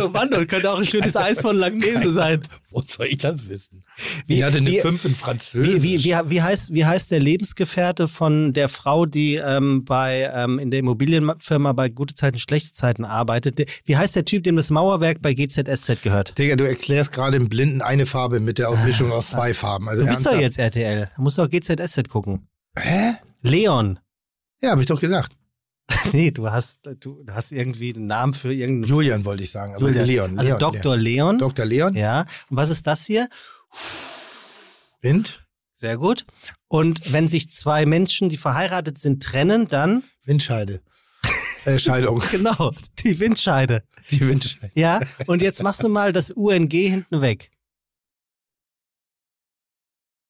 Oh 0.00 0.08
Mann, 0.08 0.30
das 0.30 0.46
könnte 0.46 0.70
auch 0.70 0.78
ein 0.78 0.84
schönes 0.84 1.16
Eis 1.16 1.40
von 1.40 1.56
Langnese 1.56 2.10
sein. 2.12 2.42
Wo 2.70 2.80
soll 2.82 3.06
ich 3.06 3.18
das 3.18 3.48
wissen? 3.48 3.84
Wie- 4.26 4.36
ich 4.38 4.42
hatte 4.42 4.58
eine 4.58 4.70
wie- 4.70 4.80
5 4.80 5.04
in 5.04 5.14
Französisch. 5.14 5.82
Wie, 5.82 5.82
wie, 5.82 6.04
wie, 6.04 6.14
wie, 6.30 6.42
heißt, 6.42 6.74
wie 6.74 6.84
heißt 6.84 7.10
der 7.10 7.20
Lebensgefährte 7.20 8.08
von 8.08 8.52
der 8.52 8.68
Frau, 8.68 9.06
die 9.06 9.36
ähm, 9.36 9.84
bei, 9.84 10.30
ähm, 10.34 10.58
in 10.58 10.70
der 10.70 10.80
Immobilienfirma 10.80 11.72
bei 11.72 11.88
gute 11.88 12.14
Zeiten, 12.14 12.38
schlechte 12.38 12.72
Zeiten 12.74 13.04
arbeitet? 13.04 13.60
Wie 13.84 13.96
heißt 13.96 14.14
der 14.16 14.24
Typ, 14.24 14.44
dem 14.44 14.56
das 14.56 14.70
Mauerwerk 14.70 15.22
bei 15.22 15.34
GZSZ 15.34 16.02
gehört? 16.02 16.36
Digga, 16.38 16.56
du 16.56 16.64
erklärst 16.66 17.12
gerade 17.12 17.36
im 17.36 17.48
Blinden 17.48 17.82
eine 17.82 18.06
Farbe 18.06 18.40
mit 18.40 18.58
der 18.58 18.70
Mischung 18.84 19.10
aus 19.12 19.30
zwei 19.30 19.54
Farben. 19.54 19.88
Also 19.88 20.02
Du 20.04 20.08
bist 20.08 20.26
doch 20.26 20.32
ernsthaft. 20.32 20.58
jetzt 20.58 20.76
RTL. 20.76 21.10
Du 21.16 21.22
musst 21.22 21.38
doch 21.38 21.48
GZSZ 21.48 22.08
gucken. 22.08 22.46
Hä? 22.78 23.14
Leon. 23.42 23.98
Ja, 24.60 24.70
habe 24.70 24.80
ich 24.80 24.86
doch 24.88 25.00
gesagt. 25.00 25.32
Nee, 26.12 26.30
du 26.30 26.50
hast, 26.50 26.88
du 27.00 27.24
hast 27.30 27.52
irgendwie 27.52 27.92
den 27.92 28.06
Namen 28.06 28.32
für 28.32 28.52
irgendeinen. 28.52 28.90
Julian 28.90 29.24
wollte 29.24 29.42
ich 29.42 29.50
sagen, 29.50 29.74
aber 29.74 29.86
Julian. 29.88 30.06
Leon. 30.06 30.38
Also 30.38 30.48
Leon, 30.48 30.58
Dr. 30.58 30.96
Leon. 30.96 31.00
Leon. 31.00 31.38
Dr. 31.38 31.64
Leon. 31.64 31.94
Ja. 31.94 32.20
Und 32.50 32.56
was 32.56 32.70
ist 32.70 32.86
das 32.86 33.04
hier? 33.04 33.28
Wind. 35.00 35.46
Sehr 35.72 35.96
gut. 35.96 36.26
Und 36.66 37.12
wenn 37.12 37.28
sich 37.28 37.50
zwei 37.50 37.86
Menschen, 37.86 38.28
die 38.28 38.36
verheiratet 38.36 38.98
sind, 38.98 39.22
trennen, 39.22 39.68
dann 39.68 40.02
Windscheide. 40.24 40.80
äh, 41.64 41.78
Scheidung. 41.78 42.22
genau 42.30 42.72
die 42.98 43.18
Windscheide. 43.20 43.84
Die 44.10 44.26
Windscheide. 44.26 44.72
Ja. 44.74 45.00
Und 45.26 45.40
jetzt 45.42 45.62
machst 45.62 45.82
du 45.82 45.88
mal 45.88 46.12
das 46.12 46.30
UNG 46.30 46.70
hinten 46.70 47.20
weg. 47.20 47.50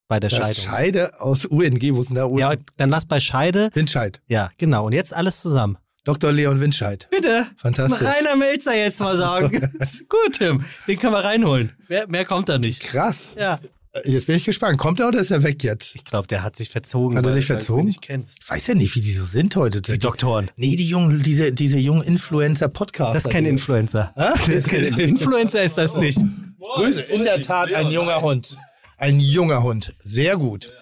Bei 0.09 0.21
der 0.21 0.31
Das 0.31 0.39
Scheidung. 0.39 0.65
Scheide 0.65 1.21
aus 1.21 1.45
UNG, 1.45 1.81
wo 1.95 2.01
ist 2.01 2.09
denn 2.09 2.17
da 2.17 2.25
UNG? 2.25 2.39
Ja, 2.39 2.55
dann 2.79 2.89
lass 2.91 3.05
bei 3.05 3.21
Scheide. 3.21 3.69
Windscheid. 3.75 4.21
Ja, 4.27 4.49
genau. 4.57 4.87
Und 4.87 4.93
jetzt 4.95 5.15
alles 5.15 5.41
zusammen. 5.43 5.77
Dr. 6.05 6.33
Leon 6.33 6.61
Windscheid. 6.61 7.07
Bitte. 7.11 7.47
Fantastisch. 7.59 8.09
Rainer 8.09 8.35
Melzer 8.37 8.75
jetzt 8.75 8.99
mal 9.01 9.17
sagen. 9.19 9.51
Gut, 10.09 10.39
Tim. 10.39 10.65
Den 10.87 10.99
können 10.99 11.13
wir 11.13 11.23
reinholen. 11.25 11.73
Mehr, 11.89 12.09
mehr 12.09 12.25
kommt 12.25 12.49
da 12.49 12.57
nicht. 12.57 12.81
Krass. 12.81 13.35
Ja. 13.39 13.61
Äh, 13.93 14.11
Jetzt 14.11 14.27
bin 14.27 14.37
ich 14.37 14.45
gespannt. 14.45 14.79
Kommt 14.79 15.01
er 15.01 15.09
oder 15.09 15.19
ist 15.21 15.31
er 15.31 15.43
weg 15.43 15.63
jetzt? 15.63 15.95
Ich 15.95 16.05
glaube, 16.07 16.27
der 16.27 16.43
hat 16.43 16.57
sich 16.57 16.71
verzogen. 16.71 17.19
Hat 17.19 17.27
er 17.27 17.35
sich 17.35 17.45
verzogen? 17.45 17.95
kennst. 18.01 18.49
Weiß 18.49 18.67
ja 18.69 18.75
nicht, 18.75 18.95
wie 18.95 19.01
die 19.03 19.13
so 19.13 19.27
sind 19.27 19.55
heute. 19.57 19.83
Die 19.83 19.99
Doktoren. 19.99 20.51
Nee, 20.57 20.77
die 20.77 20.89
jungen, 20.89 21.23
diese, 21.23 21.53
diese 21.53 21.77
jungen 21.79 22.03
Influencer-Podcaster. 22.03 23.13
Das 23.13 23.25
ist 23.27 23.31
kein 23.31 23.45
Influencer. 23.45 24.15
Das 24.17 24.49
ist 24.49 24.69
kein 24.69 24.85
Influencer 24.99 25.63
ist 25.63 25.77
das 25.77 25.95
nicht. 25.95 26.19
Grüße. 26.59 27.03
In 27.03 27.25
der 27.25 27.43
Tat 27.43 27.73
ein 27.75 27.91
junger 27.91 28.23
Hund. 28.23 28.57
Ein 28.99 29.21
junger 29.21 29.63
Hund. 29.63 29.95
Sehr 30.01 30.37
gut. 30.37 30.73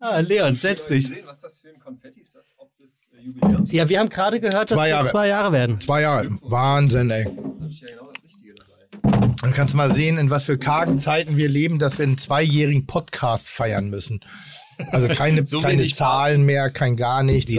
Ah, 0.00 0.18
Leon, 0.18 0.56
setz 0.56 0.88
dich. 0.88 1.12
Was 1.24 1.40
das 1.40 1.60
für 1.60 1.68
ein 1.68 1.78
Konfetti 1.78 2.20
ist, 2.20 2.34
das 2.34 2.52
ob 2.56 2.76
des 2.78 3.08
äh, 3.16 3.22
Jubiläums. 3.22 3.70
Ja, 3.70 3.88
wir 3.88 4.00
haben 4.00 4.08
gerade 4.08 4.40
gehört, 4.40 4.70
dass 4.70 4.76
Zwei 4.76 4.88
wir 4.88 5.02
zwei 5.02 5.28
Jahre 5.28 5.52
werden. 5.52 5.80
Zwei 5.80 6.00
Jahre. 6.00 6.26
Wahnsinn, 6.42 7.10
ey. 7.10 7.24
Da 7.24 7.30
habe 7.30 7.66
ich 7.68 7.80
ja 7.80 7.88
genau 7.88 8.08
das 8.12 8.24
Richtige 8.24 8.54
dabei. 8.54 9.34
Dann 9.42 9.52
kannst 9.52 9.74
du 9.74 9.76
mal 9.76 9.94
sehen, 9.94 10.18
in 10.18 10.30
was 10.30 10.44
für 10.44 10.58
kargen 10.58 10.98
Zeiten 10.98 11.36
wir 11.36 11.48
leben, 11.48 11.78
dass 11.78 11.98
wir 11.98 12.06
einen 12.06 12.18
zweijährigen 12.18 12.86
Podcast 12.86 13.48
feiern 13.48 13.88
müssen. 13.90 14.20
Also 14.90 15.08
keine, 15.08 15.46
So 15.46 15.60
keine 15.60 15.86
Zahlen 15.86 16.42
mehr, 16.44 16.70
kein 16.70 16.96
gar 16.96 17.22
nichts. 17.22 17.52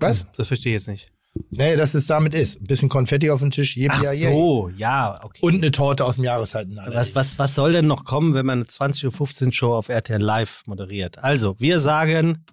Was? 0.00 0.30
Das 0.32 0.48
verstehe 0.48 0.72
ich 0.72 0.82
jetzt 0.82 0.88
nicht. 0.88 1.12
Nee, 1.50 1.76
dass 1.76 1.94
es 1.94 2.06
damit 2.06 2.34
ist. 2.34 2.60
Ein 2.60 2.64
bisschen 2.64 2.88
Konfetti 2.88 3.30
auf 3.30 3.40
den 3.40 3.50
Tisch. 3.50 3.76
Yippie, 3.76 3.94
Ach 3.96 4.02
yay. 4.02 4.32
so, 4.32 4.68
ja, 4.76 5.20
okay. 5.22 5.38
Und 5.42 5.54
eine 5.54 5.70
Torte 5.70 6.04
aus 6.04 6.16
dem 6.16 6.24
Jahreszeitenladen. 6.24 6.92
Was, 6.94 7.14
was, 7.14 7.38
was 7.38 7.54
soll 7.54 7.72
denn 7.72 7.86
noch 7.86 8.04
kommen, 8.04 8.34
wenn 8.34 8.46
man 8.46 8.58
eine 8.60 8.64
20.15 8.66 9.46
Uhr 9.46 9.52
Show 9.52 9.74
auf 9.74 9.88
RTL 9.88 10.20
Live 10.20 10.62
moderiert? 10.66 11.18
Also, 11.18 11.54
wir 11.58 11.78
sagen, 11.78 12.44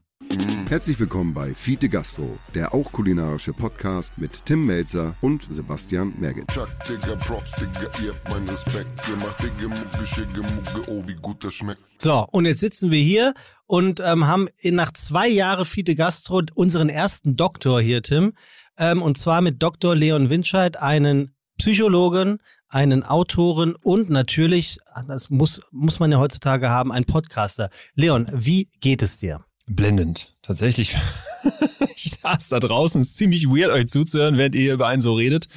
Herzlich 0.67 0.99
willkommen 0.99 1.33
bei 1.33 1.53
Fiete 1.53 1.87
Gastro, 1.87 2.37
der 2.53 2.73
auch 2.73 2.91
kulinarische 2.91 3.53
Podcast 3.53 4.17
mit 4.17 4.45
Tim 4.45 4.65
Melzer 4.65 5.15
und 5.21 5.45
Sebastian 5.49 6.13
Merget. 6.19 6.47
Chuck, 6.49 6.67
Digga, 6.89 7.15
Props, 7.15 7.51
Digga, 7.53 7.89
ihr 8.03 8.13
habt 8.13 8.29
meinen 8.29 8.49
Respekt. 8.49 8.87
Ihr 9.07 9.15
macht 9.15 9.41
Digga, 9.41 9.69
Mucke, 9.69 10.05
Schicke, 10.05 10.41
Mucke, 10.41 10.91
oh, 10.91 11.07
wie 11.07 11.15
gut 11.15 11.43
das 11.43 11.53
schmeckt. 11.53 11.81
so, 12.01 12.27
und 12.31 12.45
jetzt 12.45 12.59
sitzen 12.59 12.91
wir 12.91 13.01
hier 13.01 13.33
und 13.65 14.01
ähm, 14.01 14.27
haben 14.27 14.49
nach 14.63 14.91
zwei 14.91 15.29
Jahren 15.29 15.63
Fiete 15.63 15.95
Gastro 15.95 16.41
unseren 16.55 16.89
ersten 16.89 17.37
Doktor 17.37 17.79
hier, 17.79 18.01
Tim. 18.01 18.33
Ähm, 18.77 19.01
und 19.01 19.17
zwar 19.17 19.41
mit 19.41 19.61
Dr. 19.61 19.95
Leon 19.95 20.29
Winscheid, 20.29 20.77
einen 20.77 21.33
Psychologen, 21.57 22.39
einen 22.69 23.03
Autoren 23.03 23.75
und 23.75 24.09
natürlich, 24.09 24.77
das 25.07 25.29
muss, 25.29 25.61
muss 25.71 25.99
man 25.99 26.11
ja 26.11 26.19
heutzutage 26.19 26.69
haben, 26.69 26.91
einen 26.91 27.05
Podcaster. 27.05 27.69
Leon, 27.95 28.27
wie 28.31 28.69
geht 28.79 29.01
es 29.01 29.17
dir? 29.17 29.43
Blendend. 29.65 30.35
Tatsächlich 30.41 30.95
ich 31.95 32.11
saß 32.11 32.49
da 32.49 32.59
draußen, 32.59 33.01
es 33.01 33.09
ist 33.09 33.17
ziemlich 33.17 33.47
weird, 33.47 33.71
euch 33.71 33.87
zuzuhören, 33.87 34.37
während 34.37 34.55
ihr 34.55 34.73
über 34.73 34.87
einen 34.87 35.01
so 35.01 35.13
redet. 35.13 35.47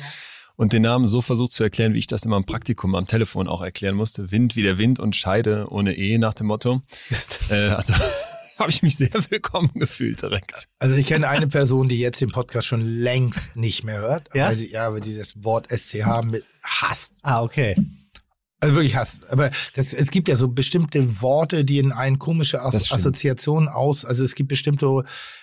Und 0.57 0.75
den 0.75 0.83
Namen 0.83 1.07
so 1.07 1.23
versucht 1.23 1.53
zu 1.53 1.63
erklären, 1.63 1.95
wie 1.95 1.99
ich 1.99 2.07
das 2.07 2.27
immer 2.27 2.37
im 2.37 2.45
Praktikum 2.45 2.95
am 2.95 3.07
Telefon 3.07 3.49
auch 3.49 3.63
erklären 3.63 3.95
musste. 3.95 4.31
Wind 4.31 4.57
wie 4.57 4.63
der 4.63 4.77
Wind 4.77 5.01
und 5.01 5.17
Scheide 5.17 5.69
ohne 5.71 5.97
E 5.97 6.19
nach 6.19 6.35
dem 6.35 6.49
Motto. 6.49 6.83
äh, 7.51 7.69
also 7.69 7.95
habe 8.61 8.71
ich 8.71 8.83
mich 8.83 8.97
sehr 8.97 9.11
willkommen 9.31 9.71
gefühlt 9.75 10.21
direkt. 10.23 10.69
Also 10.79 10.95
ich 10.95 11.07
kenne 11.07 11.29
eine 11.29 11.49
Person, 11.49 11.89
die 11.89 11.99
jetzt 11.99 12.21
den 12.21 12.31
Podcast 12.31 12.67
schon 12.67 12.83
längst 12.83 13.57
nicht 13.57 13.85
mehr 13.85 14.01
hört. 14.01 14.29
Ja? 14.35 14.49
Weil 14.49 14.57
sie, 14.57 14.71
ja, 14.71 14.87
aber 14.87 15.01
dieses 15.01 15.43
Wort 15.43 15.69
SCH 15.71 16.23
mit 16.25 16.45
hasst. 16.63 17.15
Ah, 17.23 17.43
okay. 17.43 17.75
Also 18.61 18.75
wirklich 18.77 18.95
hasst. 18.95 19.29
Aber 19.31 19.51
das, 19.75 19.93
es 19.95 20.11
gibt 20.11 20.29
ja 20.29 20.37
so 20.37 20.49
bestimmte 20.49 21.21
Worte, 21.23 21.65
die 21.65 21.79
in 21.79 21.93
eine 21.93 22.19
komische 22.19 22.61
As 22.61 22.73
Das 22.73 22.87
stimmt. 22.87 23.01
Assoziation 23.01 23.69
aus. 23.69 24.05
Also 24.05 24.23
es 24.23 24.35
gibt 24.35 24.49
bestimmte 24.51 25.03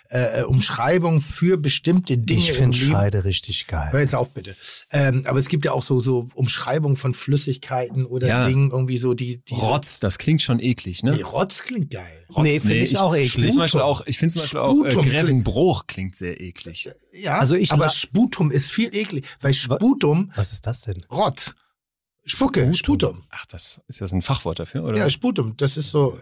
äh, 0.10 0.44
Umschreibungen 0.44 1.22
für 1.22 1.58
bestimmte 1.58 2.18
Dinge 2.18 2.42
Ich 2.42 2.54
finde. 2.54 2.78
Scheide 2.78 3.24
richtig 3.26 3.66
Hör 3.70 3.92
geil. 3.92 4.02
jetzt 4.02 4.16
auf, 4.16 4.30
bitte. 4.30 4.56
Ähm, 4.92 5.24
aber 5.26 5.40
es 5.40 5.48
gibt 5.50 5.66
ja 5.66 5.72
auch 5.74 5.84
so, 5.84 6.00
so 6.00 6.30
Umschreibungen 6.36 6.96
von 6.96 7.14
Flüssigkeiten 7.14 8.06
oder 8.06 8.28
Ja. 8.28 8.48
Dingen, 8.48 8.72
irgendwie 8.72 8.98
so, 9.00 9.14
die. 9.14 9.40
die 9.44 9.54
Rotz, 9.56 10.00
das 10.00 10.18
klingt 10.18 10.42
schon 10.42 10.60
eklig, 10.60 11.04
ne? 11.04 11.16
Nee, 11.16 11.24
Rotz 11.24 11.64
klingt 11.64 11.90
geil. 11.92 12.24
Rotz, 12.30 12.44
Nee, 12.44 12.60
finde 12.60 12.76
ich 12.78 12.98
auch 12.98 13.14
Ich 13.16 13.32
finde 13.32 13.48
eklig. 13.48 13.52
zum 13.54 13.60
Beispiel 13.62 13.82
auch, 13.82 14.06
ich 14.06 14.18
finde 14.18 14.34
zum 14.34 14.42
Beispiel 14.44 14.60
auch 14.60 14.86
äh, 14.86 14.92
Sputum 14.92 15.10
Grevenbruch 15.12 15.88
klingt 15.88 16.16
sehr 16.16 16.40
eklig. 16.40 16.88
Ja, 17.14 17.40
Also 17.40 17.56
ich 17.56 17.72
aber 17.72 17.90
Sputum 17.90 18.52
ist 18.52 18.68
viel 18.68 18.96
eklig, 18.96 19.26
weil 19.42 19.54
Sputum, 19.54 20.32
Was 20.36 20.54
ist 20.54 20.68
das 20.68 20.82
denn? 20.82 21.04
Rotz, 21.12 21.56
Spucke, 22.28 22.74
Sputum. 22.74 23.24
Ach, 23.30 23.46
das 23.48 23.80
ist 23.88 24.02
das 24.02 24.12
ein 24.14 24.22
Fachwort 24.22 24.60
dafür, 24.60 24.84
oder? 24.84 24.98
Ja, 24.98 25.10
Sputum, 25.10 25.56
das 25.58 25.78
ist 25.78 25.90
so. 25.92 26.20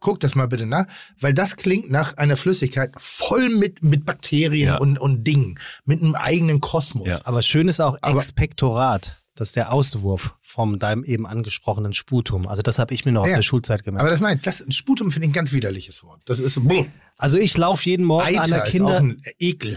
Guck 0.00 0.20
das 0.20 0.36
mal 0.36 0.46
bitte 0.46 0.64
nach, 0.64 0.86
weil 1.18 1.34
das 1.34 1.56
klingt 1.56 1.90
nach 1.90 2.16
einer 2.16 2.36
Flüssigkeit 2.36 2.92
voll 2.98 3.48
mit, 3.48 3.82
mit 3.82 4.06
Bakterien 4.06 4.68
Ja. 4.68 4.76
und, 4.78 4.96
und 4.96 5.24
Dingen, 5.24 5.58
mit 5.84 6.00
einem 6.00 6.14
eigenen 6.14 6.60
Kosmos. 6.60 7.08
Ja. 7.08 7.20
Aber 7.24 7.42
schön 7.42 7.66
ist 7.66 7.80
auch 7.80 7.98
Aber- 8.00 8.16
Expektorat. 8.16 9.16
Das 9.34 9.48
ist 9.50 9.56
der 9.56 9.72
Auswurf 9.72 10.34
vom 10.40 10.80
deinem 10.80 11.04
eben 11.04 11.24
angesprochenen 11.24 11.92
Sputum. 11.92 12.48
Also 12.48 12.60
das 12.62 12.80
habe 12.80 12.92
ich 12.92 13.04
mir 13.04 13.12
noch 13.12 13.22
aus 13.22 13.28
Ja. 13.30 13.36
der 13.36 13.42
Schulzeit 13.42 13.84
gemerkt. 13.84 14.02
Aber 14.02 14.10
das 14.10 14.18
meint, 14.18 14.44
das 14.44 14.64
Sputum 14.70 15.12
finde 15.12 15.26
ich 15.26 15.30
ein 15.30 15.34
ganz 15.34 15.52
widerliches 15.52 16.02
Wort. 16.02 16.20
Das 16.24 16.40
ist 16.40 16.54
so, 16.54 16.62
also 17.18 17.38
ich 17.38 17.56
laufe 17.56 17.88
jeden 17.88 18.04
Morgen 18.04 18.26
Eiter 18.26 18.42
an 18.42 18.50
der 18.50 18.58
ist 18.64 18.64
auch 18.64 18.70
Kinder, 18.70 19.14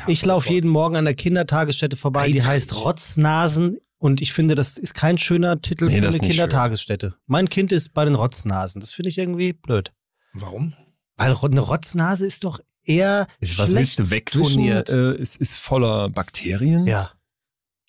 ich 0.08 0.26
laufe 0.26 0.52
jeden 0.52 0.68
Morgen 0.70 0.96
an 0.96 1.06
der 1.06 1.14
Kindertagesstätte 1.14 1.96
vorbei, 1.96 2.28
die 2.28 2.38
Eitrig. 2.40 2.48
heißt 2.48 2.76
Rotznasen. 2.84 3.78
Und 4.02 4.20
ich 4.20 4.34
finde, 4.34 4.56
das 4.56 4.80
ist 4.80 4.96
kein 4.96 5.20
schöner 5.20 5.62
Titel 5.62 5.86
Nee, 5.86 6.02
für 6.02 6.08
eine 6.08 6.18
Kindertagesstätte. 6.18 7.14
Mein 7.28 7.50
Kind 7.50 7.72
ist 7.72 7.94
bei 7.94 8.04
den 8.04 8.16
Rotznasen. 8.16 8.82
Das 8.82 8.92
finde 8.92 9.10
ich 9.10 9.20
irgendwie 9.20 9.54
blöd. 9.54 9.94
Warum? 10.34 10.74
Weil 11.18 11.36
eine 11.40 11.60
Rotznase 11.60 12.26
ist 12.26 12.44
doch 12.44 12.60
eher 12.84 13.28
Ist, 13.40 13.60
was 13.60 13.76
willst 13.76 14.00
du 14.00 14.42
toniert. 14.42 14.90
Äh, 14.90 15.12
es 15.18 15.36
ist 15.36 15.56
voller 15.56 16.10
Bakterien. 16.10 16.88
Ja. 16.88 17.12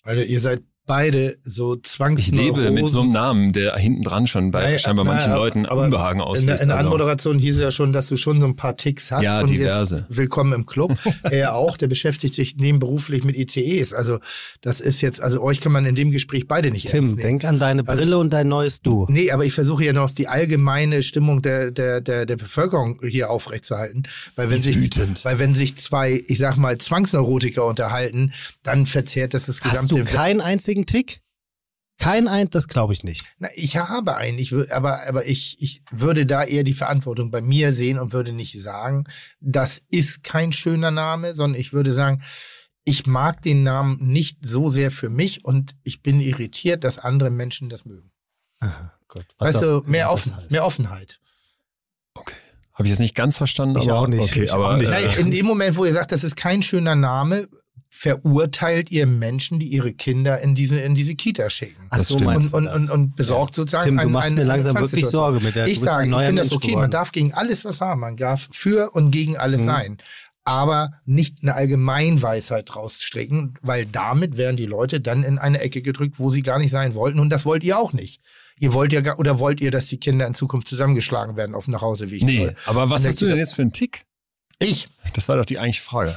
Alter, 0.03 0.23
ihr 0.23 0.39
seid 0.39 0.61
beide 0.85 1.37
so 1.43 1.75
Ich 1.75 1.83
Zwangsneurosen. 1.83 2.61
lebe 2.63 2.71
mit 2.71 2.89
so 2.89 3.01
einem 3.01 3.11
Namen, 3.13 3.53
der 3.53 3.75
hinten 3.77 4.03
dran 4.03 4.27
schon 4.27 4.51
bei 4.51 4.63
Naja, 4.63 4.79
scheinbar 4.79 5.05
manchen 5.05 5.29
naja, 5.29 5.41
Leuten 5.41 5.65
aber 5.65 5.83
Unbehagen 5.83 6.19
In 6.19 6.19
der, 6.19 6.27
auslöst. 6.27 6.61
in 6.63 6.67
der 6.67 6.77
Also, 6.77 6.87
Anmoderation 6.89 7.39
hieß 7.39 7.55
es 7.55 7.61
ja 7.61 7.71
schon, 7.71 7.93
dass 7.93 8.07
du 8.07 8.17
schon 8.17 8.39
so 8.41 8.45
ein 8.45 8.55
paar 8.55 8.75
Ticks 8.75 9.11
hast. 9.11 9.23
Ja, 9.23 9.39
und 9.41 9.49
diverse. 9.49 10.05
Jetzt 10.09 10.17
willkommen 10.17 10.51
im 10.53 10.65
Club. 10.65 10.97
er 11.23 11.55
auch, 11.55 11.77
der 11.77 11.87
beschäftigt 11.87 12.35
sich 12.35 12.57
nebenberuflich 12.57 13.23
mit 13.23 13.37
ICEs. 13.37 13.93
Also 13.93 14.19
das 14.61 14.81
ist 14.81 14.99
jetzt, 15.01 15.21
also 15.21 15.41
euch 15.41 15.61
kann 15.61 15.71
man 15.71 15.85
in 15.85 15.95
dem 15.95 16.11
Gespräch 16.11 16.47
beide 16.47 16.69
nicht 16.71 16.87
Tim, 16.89 17.03
ernst 17.05 17.15
nehmen. 17.17 17.27
denk 17.29 17.45
an 17.45 17.59
deine 17.59 17.87
Also- 17.87 18.01
Brille 18.01 18.17
und 18.17 18.31
dein 18.33 18.47
neues 18.49 18.81
Du. 18.81 19.05
Nee, 19.09 19.31
aber 19.31 19.45
ich 19.45 19.53
versuche 19.53 19.85
ja 19.85 19.93
noch 19.93 20.11
die 20.11 20.27
allgemeine 20.27 21.01
Stimmung 21.03 21.41
der, 21.41 21.71
der, 21.71 22.01
der, 22.01 22.25
der 22.25 22.35
Bevölkerung 22.35 22.99
hier 23.07 23.29
aufrechtzuerhalten. 23.29 24.03
Weil 24.35 24.49
wenn, 24.49 24.57
sich, 24.57 24.75
wütend. 24.75 25.23
weil 25.23 25.39
wenn 25.39 25.55
sich 25.55 25.75
zwei, 25.77 26.21
ich 26.27 26.39
sag 26.39 26.57
mal, 26.57 26.77
Zwangsneurotiker 26.77 27.65
unterhalten, 27.65 28.33
dann 28.63 28.85
verzerrt 28.85 29.33
das 29.33 29.45
das 29.45 29.61
Hast 29.61 29.71
gesamte... 29.71 29.95
du 29.95 30.03
keinen 30.05 30.41
einzigen 30.41 30.72
Tick? 30.85 31.21
Kein 31.99 32.27
ein, 32.27 32.49
das 32.49 32.67
glaube 32.67 32.93
ich 32.93 33.03
nicht. 33.03 33.23
Na, 33.37 33.49
ich 33.55 33.77
habe 33.77 34.15
einen, 34.17 34.39
ich, 34.39 34.51
aber, 34.73 35.07
aber 35.07 35.25
ich, 35.27 35.61
ich 35.61 35.83
würde 35.91 36.25
da 36.25 36.43
eher 36.43 36.63
die 36.63 36.73
Verantwortung 36.73 37.29
bei 37.31 37.39
mir 37.39 37.71
sehen 37.71 37.99
und 37.99 38.13
würde 38.13 38.31
nicht 38.33 38.59
sagen, 38.61 39.05
das 39.39 39.81
ist 39.89 40.23
kein 40.23 40.51
schöner 40.51 40.89
Name, 40.91 41.35
sondern 41.35 41.59
ich 41.59 41.71
würde 41.71 41.93
sagen, 41.93 42.21
ich 42.83 43.05
mag 43.05 43.41
den 43.43 43.63
Namen 43.63 43.99
nicht 44.01 44.39
so 44.43 44.69
sehr 44.69 44.89
für 44.91 45.09
mich 45.09 45.45
und 45.45 45.75
ich 45.83 46.01
bin 46.01 46.19
irritiert, 46.19 46.83
dass 46.83 46.97
andere 46.99 47.29
Menschen 47.29 47.69
das 47.69 47.85
mögen. 47.85 48.11
Gut. 49.07 49.25
weißt 49.37 49.61
du, 49.61 49.83
mehr, 49.85 50.09
offen, 50.11 50.33
mehr 50.49 50.65
Offenheit. 50.65 51.19
okay. 52.15 52.33
Habe 52.73 52.85
ich 52.87 52.89
jetzt 52.89 52.99
nicht 52.99 53.13
ganz 53.15 53.37
verstanden, 53.37 53.77
Ich 53.77 53.83
aber 53.89 53.99
auch 53.99 54.07
nicht. 54.07 54.19
okay, 54.19 54.43
Ich 54.45 54.51
auch 54.51 54.63
aber 54.65 54.77
nicht. 54.77 54.89
äh, 54.91 55.05
Nein, 55.05 55.19
in 55.19 55.31
dem 55.31 55.45
Moment, 55.45 55.77
wo 55.77 55.85
ihr 55.85 55.93
sagt, 55.93 56.11
das 56.11 56.23
ist 56.23 56.35
kein 56.35 56.63
schöner 56.63 56.95
Name, 56.95 57.47
verurteilt 57.95 58.89
ihr 58.91 59.05
Menschen, 59.05 59.59
die 59.59 59.67
ihre 59.67 59.93
Kinder 59.93 60.41
in 60.41 60.55
diese, 60.55 60.79
in 60.79 60.95
diese 60.95 61.13
Kita 61.13 61.47
schicken. 61.51 61.87
Ach 61.91 61.97
Das 61.97 62.07
so, 62.07 62.15
Und, 62.17 62.25
und, 62.53 62.65
das? 62.65 62.81
und, 62.81 62.89
und 62.89 63.15
besorgt 63.15 63.53
sozusagen 63.53 63.85
Tim, 63.85 63.97
du 63.97 64.01
ein- 64.03 64.11
machst 64.11 64.31
ein- 64.31 64.35
mir 64.35 64.43
langsam 64.45 64.75
wirklich. 64.75 65.05
Sorge 65.05 65.39
mit 65.41 65.55
der. 65.55 65.67
Ich 65.67 65.79
sage, 65.79 66.09
ich 66.09 66.15
finde 66.25 66.41
das 66.41 66.51
okay. 66.51 66.67
geworden. 66.69 66.81
Man 66.81 66.91
darf 66.91 67.11
gegen 67.11 67.33
alles 67.35 67.63
was 67.65 67.77
sagen. 67.77 67.99
Man 67.99 68.17
darf 68.17 68.49
für 68.51 68.89
und 68.95 69.11
gegen 69.11 69.37
alles 69.37 69.61
Mhm. 69.61 69.65
sein. 69.65 69.97
Aber 70.43 70.89
nicht 71.05 71.37
eine 71.43 71.53
Allgemeinweisheit 71.53 72.65
draus 72.73 72.99
stricken, 72.99 73.53
weil 73.61 73.85
damit 73.85 74.37
werden 74.37 74.57
die 74.57 74.65
Leute 74.65 74.99
dann 74.99 75.23
in 75.23 75.37
eine 75.37 75.61
Ecke 75.61 75.81
gedrückt, 75.83 76.15
wo 76.17 76.31
sie 76.31 76.41
gar 76.41 76.57
nicht 76.57 76.71
sein 76.71 76.95
wollten. 76.95 77.19
Und 77.19 77.29
das 77.29 77.45
wollt 77.45 77.63
ihr 77.63 77.77
auch 77.77 77.93
nicht. 77.93 78.21
Ihr 78.59 78.73
wollt 78.73 78.91
ja 78.91 79.01
gar, 79.01 79.19
oder 79.19 79.39
wollt 79.39 79.61
ihr, 79.61 79.69
dass 79.71 79.85
die 79.87 79.97
Kinder 79.99 80.25
in 80.27 80.33
Zukunft 80.33 80.67
zusammengeschlagen 80.67 81.35
werden 81.37 81.55
auf 81.55 81.65
dem 81.65 81.71
Nachhauseweg? 81.73 82.23
nee, 82.23 82.49
aber 82.65 82.89
was 82.89 83.05
hast 83.05 83.21
du 83.21 83.27
denn 83.27 83.37
jetzt 83.37 83.53
für 83.55 83.61
einen 83.61 83.71
Tick? 83.71 84.05
Ich. 84.59 84.89
Das 85.13 85.29
war 85.29 85.37
doch 85.37 85.45
die 85.45 85.59
eigentliche 85.59 85.83
Frage. 85.83 86.15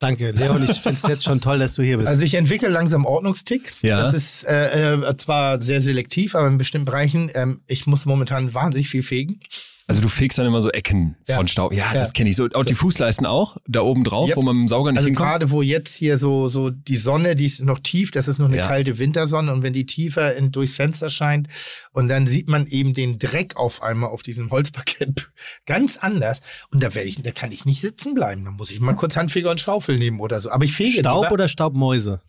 Danke, 0.00 0.32
Leon. 0.32 0.68
Ich 0.68 0.80
finde 0.80 0.98
es 1.02 1.08
jetzt 1.08 1.24
schon 1.24 1.40
toll, 1.40 1.58
dass 1.58 1.74
du 1.74 1.82
hier 1.82 1.96
bist. 1.96 2.08
Also 2.08 2.24
ich 2.24 2.34
entwickle 2.34 2.68
langsam 2.68 3.06
Ordnungstick. 3.06 3.72
Ja. 3.82 4.02
Das 4.02 4.12
ist 4.12 4.44
äh, 4.44 4.94
äh, 4.94 5.16
zwar 5.16 5.62
sehr 5.62 5.80
selektiv, 5.80 6.34
aber 6.34 6.48
in 6.48 6.58
bestimmten 6.58 6.84
Bereichen. 6.84 7.30
Ähm, 7.34 7.62
ich 7.66 7.86
muss 7.86 8.04
momentan 8.04 8.52
wahnsinnig 8.52 8.88
viel 8.88 9.02
fegen. 9.02 9.40
Also 9.86 10.00
du 10.00 10.08
fegst 10.08 10.38
dann 10.38 10.46
immer 10.46 10.62
so 10.62 10.70
Ecken 10.70 11.14
Ja. 11.28 11.36
von 11.36 11.46
Staub. 11.46 11.72
Ja, 11.72 11.84
Ja. 11.92 11.94
das 12.00 12.14
kenne 12.14 12.30
ich 12.30 12.36
so. 12.36 12.48
Auch 12.54 12.64
die 12.64 12.74
Fußleisten 12.74 13.26
auch, 13.26 13.58
da 13.66 13.82
oben 13.82 14.02
drauf, 14.02 14.28
Yep. 14.28 14.36
wo 14.38 14.42
man 14.42 14.56
mit 14.56 14.62
dem 14.64 14.68
Sauger 14.68 14.92
nicht 14.92 14.98
Also 14.98 15.08
hinkommt. 15.08 15.28
gerade 15.30 15.50
wo 15.50 15.60
jetzt 15.60 15.94
hier 15.94 16.16
so, 16.16 16.48
so 16.48 16.70
die 16.70 16.96
Sonne, 16.96 17.36
die 17.36 17.44
ist 17.44 17.62
noch 17.62 17.78
tief, 17.80 18.10
das 18.10 18.26
ist 18.26 18.38
noch 18.38 18.46
eine 18.46 18.56
Ja. 18.58 18.66
kalte 18.66 18.98
Wintersonne 18.98 19.52
und 19.52 19.62
wenn 19.62 19.74
die 19.74 19.84
tiefer 19.84 20.34
in, 20.36 20.52
durchs 20.52 20.74
Fenster 20.74 21.10
scheint 21.10 21.48
und 21.92 22.08
dann 22.08 22.26
sieht 22.26 22.48
man 22.48 22.66
eben 22.66 22.94
den 22.94 23.18
Dreck 23.18 23.56
auf 23.56 23.82
einmal 23.82 24.08
auf 24.10 24.22
diesem 24.22 24.50
Holzparkett 24.50 25.30
ganz 25.66 25.98
anders 25.98 26.40
und 26.72 26.82
da, 26.82 26.88
ich, 27.04 27.20
da 27.22 27.30
kann 27.32 27.52
ich 27.52 27.66
nicht 27.66 27.80
sitzen 27.82 28.14
bleiben. 28.14 28.44
Da 28.44 28.52
muss 28.52 28.70
ich 28.70 28.80
mal 28.80 28.94
kurz 28.94 29.16
Handfeger 29.16 29.50
und 29.50 29.60
Schaufel 29.60 29.98
nehmen 29.98 30.20
oder 30.20 30.40
so. 30.40 30.50
Aber 30.50 30.64
ich 30.64 30.72
fege 30.72 31.00
Staub 31.00 31.24
lieber. 31.24 31.32
oder 31.34 31.46
Staubmäuse? 31.48 32.22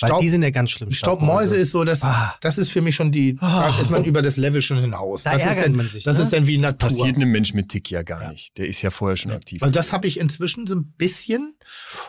Weil 0.00 0.08
Staub, 0.08 0.20
die 0.20 0.28
sind 0.28 0.42
ja 0.42 0.50
ganz 0.50 0.70
schlimm. 0.72 0.90
Staubmäuse 0.90 1.54
ist 1.54 1.70
so, 1.70 1.84
dass, 1.84 2.02
Ah. 2.02 2.34
das 2.40 2.58
ist 2.58 2.70
für 2.70 2.82
mich 2.82 2.94
schon 2.96 3.12
die, 3.12 3.36
da 3.36 3.78
ist 3.80 3.88
man 3.90 4.04
über 4.04 4.20
das 4.20 4.36
Level 4.36 4.60
schon 4.60 4.78
hinaus. 4.78 5.22
Da 5.22 5.32
das 5.32 5.42
ist 5.42 5.46
ärgert 5.48 5.64
dann, 5.66 5.76
man 5.76 5.88
sich, 5.88 6.04
Das 6.04 6.18
ne? 6.18 6.24
ist 6.24 6.32
dann 6.32 6.46
wie 6.46 6.56
Das 6.60 6.72
Natur. 6.72 6.88
passiert 6.88 7.16
einem 7.16 7.30
Mensch 7.30 7.54
mit 7.54 7.68
Tick 7.68 7.90
ja 7.90 8.02
gar 8.02 8.30
nicht. 8.32 8.58
Der 8.58 8.66
ist 8.66 8.82
ja 8.82 8.90
vorher 8.90 9.16
schon 9.16 9.30
aktiv. 9.32 9.62
Also 9.62 9.72
das 9.72 9.92
habe 9.92 10.06
ich 10.08 10.18
inzwischen 10.18 10.66
so 10.66 10.74
ein 10.74 10.92
bisschen 10.98 11.56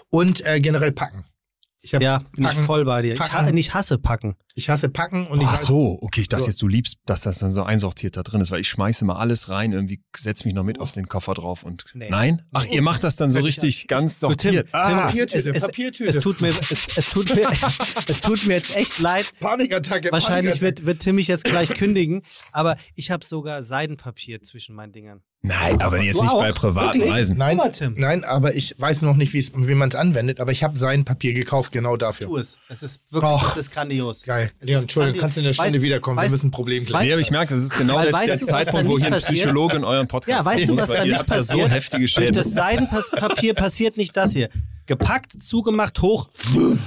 und 0.10 0.46
äh, 0.46 0.60
generell 0.60 0.92
packen. 0.92 1.26
Ich, 1.88 1.96
hab 1.96 2.02
Ja, 2.02 2.20
bin 2.36 2.46
ich 2.46 2.54
voll 2.54 2.84
bei 2.84 3.02
dir. 3.02 3.14
Ich, 3.14 3.20
ha 3.22 3.50
ich 3.50 3.74
hasse 3.74 3.98
packen. 3.98 4.36
ich 4.56 4.70
hasse 4.70 4.90
packen 4.90 5.26
und 5.28 5.40
ich 5.42 5.48
Ach 5.48 5.56
so, 5.56 5.98
okay, 6.02 6.20
ich 6.20 6.28
dachte 6.28 6.44
So. 6.44 6.50
jetzt, 6.50 6.62
du 6.62 6.68
liebst, 6.68 6.98
dass 7.06 7.22
das 7.22 7.40
dann 7.40 7.50
so 7.50 7.64
einsortiert 7.64 8.18
da 8.18 8.24
drin 8.24 8.42
ist, 8.42 8.52
weil 8.52 8.60
ich 8.60 8.68
schmeiße 8.68 9.06
mal 9.06 9.16
alles 9.16 9.48
rein, 9.48 9.72
irgendwie 9.72 10.02
setz 10.16 10.44
mich 10.44 10.54
noch 10.54 10.64
mit 10.66 10.82
auf 10.82 10.92
den 10.92 11.08
Koffer 11.08 11.34
drauf 11.34 11.64
und 11.64 11.86
Nee. 11.94 12.10
nein? 12.10 12.42
Ach, 12.52 12.66
ihr 12.66 12.82
macht 12.82 13.06
das 13.06 13.16
dann 13.16 13.32
so 13.32 13.40
richtig 13.40 13.88
ganz 13.88 14.20
Du, 14.20 14.28
Tim, 14.28 14.30
sortiert. 14.54 14.66
Tim, 14.68 14.74
Ah, 14.80 15.06
Papiertüte, 15.06 15.38
es, 15.38 15.46
es, 15.46 15.62
Papiertüte. 15.62 16.10
Es 16.10 16.20
tut 16.20 16.42
mir, 16.42 16.50
es, 16.50 16.98
es, 16.98 17.10
tut 17.10 17.34
mir, 17.34 17.48
es 18.08 18.22
tut 18.22 18.46
mir 18.46 18.56
jetzt 18.56 18.76
echt 18.76 19.00
leid. 19.00 19.32
Panikattacke. 19.40 20.12
Wahrscheinlich 20.12 20.56
Panikattacke. 20.60 20.62
wird, 20.62 20.86
wird 20.86 21.02
Tim 21.02 21.16
mich 21.16 21.28
jetzt 21.28 21.46
gleich 21.46 21.70
kündigen, 21.74 22.22
aber 22.52 22.76
ich 22.96 23.12
habe 23.12 23.24
sogar 23.26 23.64
Seidenpapier 23.64 24.42
zwischen 24.42 24.76
meinen 24.76 24.92
Dingern. 24.92 25.22
Nein, 25.42 25.82
aber 25.82 26.02
jetzt 26.02 26.22
nicht 26.22 26.32
auch? 26.32 26.40
bei 26.40 26.52
privaten 26.52 26.96
Wirklich? 27.00 27.12
Reisen. 27.14 27.38
Nein, 27.38 27.58
Guck 27.58 27.66
mal, 27.68 27.72
Tim. 27.72 27.94
nein, 27.98 28.24
aber 28.24 28.56
ich 28.56 28.76
weiß 28.78 29.02
noch 29.04 29.16
nicht, 29.16 29.34
wie 29.34 29.74
man 29.76 29.90
es 29.90 29.96
anwendet, 29.96 30.40
aber 30.42 30.52
ich 30.52 30.64
habe 30.64 30.78
sein 30.78 31.06
Papier 31.06 31.34
gekauft, 31.34 31.72
genau 31.72 31.96
dafür. 31.98 32.28
Tu 32.28 32.38
es. 32.38 32.58
Es 32.70 32.84
ist 32.84 33.02
wirklich, 33.12 33.32
Och. 33.32 33.52
es 33.52 33.58
ist 33.58 33.72
grandios. 33.74 34.24
Geil. 34.24 34.52
Es 34.60 34.70
Ja, 34.70 34.78
ist 34.78 34.84
Entschuldigung, 34.84 35.14
grandi- 35.14 35.20
kannst 35.22 35.38
du 35.38 35.42
in 35.42 35.46
der 35.46 35.54
Stunde 35.54 35.78
Weißt- 35.78 35.82
wiederkommen. 35.82 36.18
Wir 36.18 36.24
weißt- 36.24 36.32
müssen 36.32 36.48
ein 36.48 36.52
Problem 36.52 36.86
klären. 36.86 37.04
Nee, 37.06 37.12
aber 37.14 37.22
ich 37.22 37.32
merke, 37.32 37.54
das 37.54 37.64
ist 37.64 37.78
genau 37.78 37.96
Weil 37.96 38.04
der, 38.06 38.14
weißt 38.14 38.28
der 38.30 38.38
du, 38.38 38.46
Zeitpunkt, 38.46 38.88
wo 38.88 38.98
hier 38.98 39.06
ein 39.08 39.12
passiert? 39.14 39.36
Psychologe 39.40 39.76
in 39.78 39.84
euren 39.84 40.08
Podcast 40.08 40.40
Ja, 40.40 40.46
weißt 40.46 40.70
du, 40.70 40.78
was 40.78 40.90
ihr 40.90 41.04
nicht 41.06 41.20
habt 41.20 41.32
ja 41.32 41.40
so 41.40 41.54
passiert? 41.54 41.72
heftige 41.72 42.02
Durch 42.04 42.12
Schäden. 42.12 42.34
das 42.34 42.52
Seidenpapier 42.54 43.54
passiert 43.54 43.98
nicht 43.98 44.18
das 44.18 44.34
hier. 44.34 44.50
Gepackt, 44.86 45.42
zugemacht, 45.44 46.02
hoch. 46.02 46.30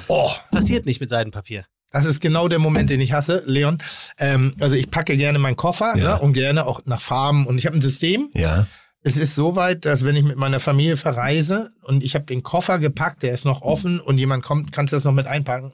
Oh, 0.08 0.30
Passiert 0.50 0.86
nicht 0.86 1.00
mit 1.00 1.10
Seidenpapier. 1.10 1.64
Das 1.90 2.04
ist 2.04 2.20
genau 2.20 2.48
der 2.48 2.58
Moment, 2.58 2.90
den 2.90 3.00
ich 3.00 3.12
hasse, 3.12 3.42
Leon. 3.46 3.78
Ähm, 4.18 4.52
also 4.60 4.76
ich 4.76 4.90
packe 4.90 5.16
gerne 5.16 5.38
meinen 5.38 5.56
Koffer 5.56 5.96
Ja. 5.96 6.14
ne, 6.16 6.20
und 6.20 6.32
gerne 6.32 6.66
auch 6.66 6.80
nach 6.84 7.00
Farben 7.00 7.46
und 7.46 7.58
ich 7.58 7.66
habe 7.66 7.76
ein 7.76 7.82
System. 7.82 8.30
Ja. 8.34 8.66
Es 9.02 9.16
ist 9.16 9.34
so 9.34 9.56
weit, 9.56 9.86
dass 9.86 10.04
wenn 10.04 10.14
ich 10.16 10.24
mit 10.24 10.36
meiner 10.36 10.60
Familie 10.60 10.96
verreise 10.98 11.72
und 11.82 12.04
ich 12.04 12.14
habe 12.14 12.26
den 12.26 12.42
Koffer 12.42 12.78
gepackt, 12.78 13.22
der 13.22 13.32
ist 13.32 13.44
noch 13.46 13.62
offen 13.62 13.98
und 13.98 14.18
jemand 14.18 14.42
kommt, 14.44 14.72
kannst 14.72 14.92
du 14.92 14.96
das 14.96 15.04
noch 15.04 15.12
mit 15.12 15.26
einpacken? 15.26 15.72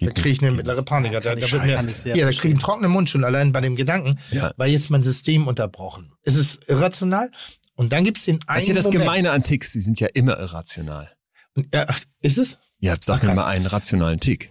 Da 0.00 0.10
kriege 0.10 0.28
ich 0.28 0.42
eine 0.42 0.52
mittlere 0.52 0.82
Panik. 0.82 1.12
Da, 1.12 1.20
da, 1.20 1.30
kann 1.30 1.38
ich- 1.38 1.52
wird 1.52 1.64
mir, 1.64 1.70
ja, 1.72 1.76
da 1.76 1.82
kriege 1.82 2.26
ich 2.30 2.44
einen 2.44 2.58
trockenen 2.58 2.90
Mund 2.92 3.10
schon 3.10 3.24
allein 3.24 3.50
bei 3.52 3.60
dem 3.60 3.74
Gedanken, 3.76 4.18
Ja. 4.30 4.52
weil 4.56 4.70
jetzt 4.70 4.90
mein 4.90 5.02
System 5.02 5.48
unterbrochen. 5.48 6.12
Es 6.22 6.36
ist 6.36 6.68
irrational 6.68 7.30
Und 7.74 7.92
dann 7.92 8.02
gibt's 8.04 8.24
den 8.24 8.38
einen 8.48 8.56
Das 8.56 8.62
ist 8.64 8.68
ja 8.68 8.74
das 8.74 8.84
Moment. 8.86 9.02
Gemeine 9.02 9.30
an 9.30 9.42
Ticks, 9.44 9.72
die 9.72 9.80
sind 9.80 9.98
ja 10.00 10.08
immer 10.12 10.36
irrational. 10.38 11.10
Und, 11.54 11.72
ja, 11.72 11.86
ist 12.20 12.36
es? 12.38 12.58
Ja, 12.80 12.96
sag 13.00 13.18
Ach, 13.22 13.28
mir 13.28 13.34
mal 13.34 13.46
einen 13.46 13.66
rationalen 13.66 14.18
Tick. 14.20 14.50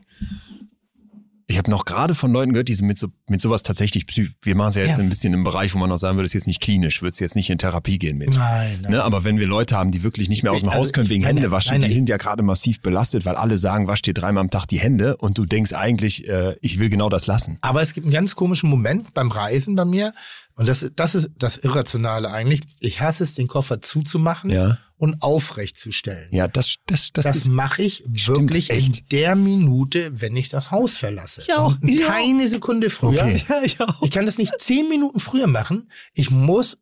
Ich 1.49 1.57
habe 1.57 1.71
noch 1.71 1.85
gerade 1.85 2.13
von 2.13 2.33
Leuten 2.33 2.51
gehört, 2.51 2.67
die 2.67 2.73
sind 2.73 2.87
mit, 2.87 2.97
so, 2.97 3.07
mit 3.29 3.39
sowas 3.39 3.63
tatsächlich, 3.63 4.03
psy- 4.05 4.31
wir 4.41 4.53
machen 4.53 4.69
es 4.71 4.75
ja 4.75 4.81
jetzt 4.81 4.97
Ja. 4.97 5.03
ein 5.03 5.07
bisschen 5.07 5.33
im 5.33 5.45
Bereich, 5.45 5.73
wo 5.73 5.77
man 5.77 5.87
noch 5.87 5.95
sagen 5.95 6.17
würde, 6.17 6.25
es 6.25 6.31
ist 6.31 6.41
jetzt 6.41 6.47
nicht 6.47 6.59
klinisch, 6.59 7.01
würde 7.01 7.13
es 7.13 7.19
jetzt 7.19 7.37
nicht 7.37 7.49
in 7.49 7.57
Therapie 7.57 7.97
gehen 7.97 8.17
mit. 8.17 8.31
Nein, 8.31 8.79
nein. 8.81 8.91
Ne, 8.91 9.01
aber 9.03 9.23
wenn 9.23 9.39
wir 9.39 9.47
Leute 9.47 9.77
haben, 9.77 9.91
die 9.91 10.03
wirklich 10.03 10.27
nicht 10.27 10.43
mehr 10.43 10.51
aus 10.51 10.59
dem 10.59 10.67
Also, 10.67 10.81
Haus 10.81 10.91
können 10.93 11.07
wegen 11.09 11.23
Händewaschen, 11.23 11.71
nein, 11.79 11.87
die 11.87 11.93
sind 11.93 12.09
ja 12.09 12.17
gerade 12.17 12.43
massiv 12.43 12.81
belastet, 12.81 13.23
weil 13.23 13.35
alle 13.37 13.55
sagen, 13.55 13.87
wasch 13.87 14.01
dir 14.01 14.13
dreimal 14.13 14.41
am 14.41 14.49
Tag 14.49 14.65
die 14.65 14.77
Hände 14.79 15.15
und 15.15 15.37
du 15.37 15.45
denkst 15.45 15.71
eigentlich, 15.71 16.27
äh, 16.27 16.57
ich 16.59 16.79
will 16.79 16.89
genau 16.89 17.07
das 17.07 17.27
lassen. 17.27 17.57
Aber 17.61 17.81
es 17.81 17.93
gibt 17.93 18.05
einen 18.05 18.13
ganz 18.13 18.35
komischen 18.35 18.69
Moment 18.69 19.13
beim 19.13 19.31
Reisen 19.31 19.77
bei 19.77 19.85
mir. 19.85 20.11
Und 20.57 20.67
das, 20.67 20.89
das 20.95 21.15
ist 21.15 21.29
das 21.37 21.57
Irrationale 21.57 22.29
eigentlich. 22.31 22.61
Ich 22.79 22.99
hasse 22.99 23.23
es, 23.23 23.35
den 23.35 23.47
Koffer 23.47 23.81
zuzumachen 23.81 24.49
Ja. 24.49 24.77
und 24.97 25.21
aufrecht 25.21 25.77
zu 25.77 25.91
stellen. 25.91 26.27
Ja, 26.31 26.47
das, 26.47 26.75
das, 26.87 27.11
das, 27.13 27.25
Das 27.25 27.45
mache 27.45 27.83
ich 27.83 28.03
wirklich 28.07 28.71
echt. 28.71 28.97
in 28.99 29.05
der 29.11 29.35
Minute, 29.35 30.19
wenn 30.19 30.35
ich 30.35 30.49
das 30.49 30.71
Haus 30.71 30.95
verlasse. 30.95 31.41
Ich 31.41 31.53
auch, 31.53 31.75
Und 31.79 32.01
keine 32.01 32.47
Sekunde 32.47 32.89
früher. 32.89 33.21
Okay. 33.21 33.43
Ja, 33.47 33.61
ich 33.63 33.79
auch. 33.79 34.01
Ich 34.01 34.11
kann 34.11 34.25
das 34.25 34.37
nicht 34.39 34.53
zehn 34.59 34.89
Minuten 34.89 35.19
früher 35.19 35.47
machen. 35.47 35.89
Ich 36.13 36.31
muss 36.31 36.77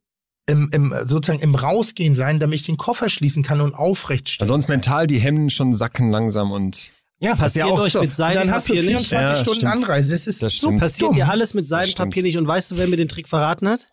im, 0.48 0.70
im, 0.72 0.94
sozusagen 1.06 1.42
im 1.42 1.56
Rausgehen 1.56 2.16
sein, 2.16 2.40
damit 2.40 2.60
ich 2.62 2.66
den 2.66 2.78
Koffer 2.78 3.10
schließen 3.10 3.44
kann 3.44 3.62
und 3.62 3.74
aufrecht 3.76 4.30
stellen. 4.30 4.48
sonst 4.48 4.70
mental 4.70 5.08
die 5.08 5.18
Hemden 5.20 5.50
schon 5.50 5.74
sacken 5.74 6.12
langsam 6.12 6.52
und 6.52 6.92
ja, 7.20 7.36
passiert 7.36 7.68
euch 7.72 7.94
mit 7.94 8.04
Und 8.04 8.20
Dann 8.20 8.52
hast 8.52 8.70
du 8.70 8.74
Seidenpapier 8.76 8.82
nicht? 8.98 9.08
24 9.08 9.12
Ja, 9.12 9.36
Stunden 9.36 9.60
stimmt. 9.60 9.74
Anreise. 9.74 10.12
Das 10.12 10.28
ist 10.28 10.44
Das 10.44 10.52
so 10.52 10.58
stimmt. 10.68 10.80
Passiert 10.82 11.16
dir 11.16 11.30
alles 11.30 11.54
mit 11.54 11.68
Seidenpapier 11.68 12.24
nicht 12.24 12.38
und 12.38 12.48
weißt 12.48 12.72
du, 12.72 12.78
wer 12.78 12.88
mir 12.88 12.98
den 12.98 13.08
Trick 13.08 13.28
verraten 13.28 13.68
hat? 13.70 13.88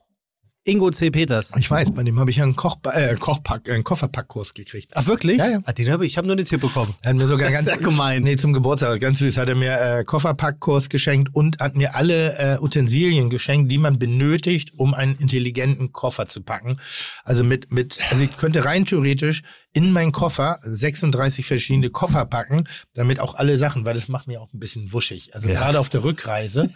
Ingo 0.65 0.91
C. 0.93 1.11
Peters. 1.11 1.53
Ich 1.59 1.69
weiß, 1.69 1.91
bei 1.93 2.05
dem 2.05 2.21
habe 2.21 2.31
ich 2.31 2.37
ja 2.37 2.45
einen, 2.45 2.55
Koch, 2.55 2.77
äh, 2.85 3.17
Kochpack, 3.17 3.69
einen 3.69 3.83
Kofferpackkurs 3.83 4.55
gekriegt. 4.55 4.93
Ach 4.95 5.07
wirklich? 5.07 5.39
Ja, 5.39 5.49
ja. 5.51 5.61
Ah, 5.65 5.73
den 5.73 5.91
habe 5.91 6.07
ich, 6.07 6.13
ich 6.13 6.19
habe 6.19 6.29
nur 6.29 6.37
den 6.37 6.47
Tipp 6.47 6.61
bekommen. 6.61 6.95
Er 7.03 7.11
hat 7.11 7.17
mir 7.17 7.27
sogar 7.27 7.51
Das 7.51 7.65
ganz 7.65 7.79
ist 7.79 7.85
gemein. 7.85 8.23
Nee, 8.23 8.37
zum 8.37 8.53
Geburtstag, 8.53 9.01
ganz 9.01 9.19
süß, 9.19 9.39
hat 9.39 9.49
er 9.49 9.57
mir 9.57 9.81
äh, 9.81 10.05
Kofferpackkurs 10.05 10.89
geschenkt 10.89 11.31
und 11.35 11.59
hat 11.59 11.75
mir 11.75 11.97
alle 11.97 12.39
äh, 12.39 12.59
Utensilien 12.61 13.29
geschenkt, 13.29 13.73
die 13.73 13.79
man 13.79 13.99
benötigt, 13.99 14.71
um 14.77 14.95
einen 14.95 15.17
intelligenten 15.17 15.93
Koffer 15.93 16.29
zu 16.29 16.43
packen. 16.43 16.79
Also 17.25 17.43
mit, 17.43 17.73
mit, 17.73 17.99
also 18.13 18.23
ich 18.23 18.37
könnte 18.37 18.65
rein 18.65 18.85
theoretisch 18.85 19.43
in 19.73 19.91
meinen 19.91 20.13
Koffer 20.13 20.59
36 20.63 21.45
verschiedene 21.45 21.91
Koffer 21.91 22.25
packen, 22.25 22.69
damit 22.95 23.19
auch 23.19 23.35
alle 23.35 23.57
Sachen, 23.57 23.85
weil 23.85 23.95
das 23.95 24.07
macht 24.07 24.29
mir 24.29 24.41
auch 24.41 24.53
ein 24.53 24.61
bisschen 24.61 24.93
wuschig. 24.93 25.35
Also 25.35 25.49
Ja. 25.49 25.55
gerade 25.59 25.81
auf 25.81 25.89
der 25.89 26.05
Rückreise, 26.05 26.71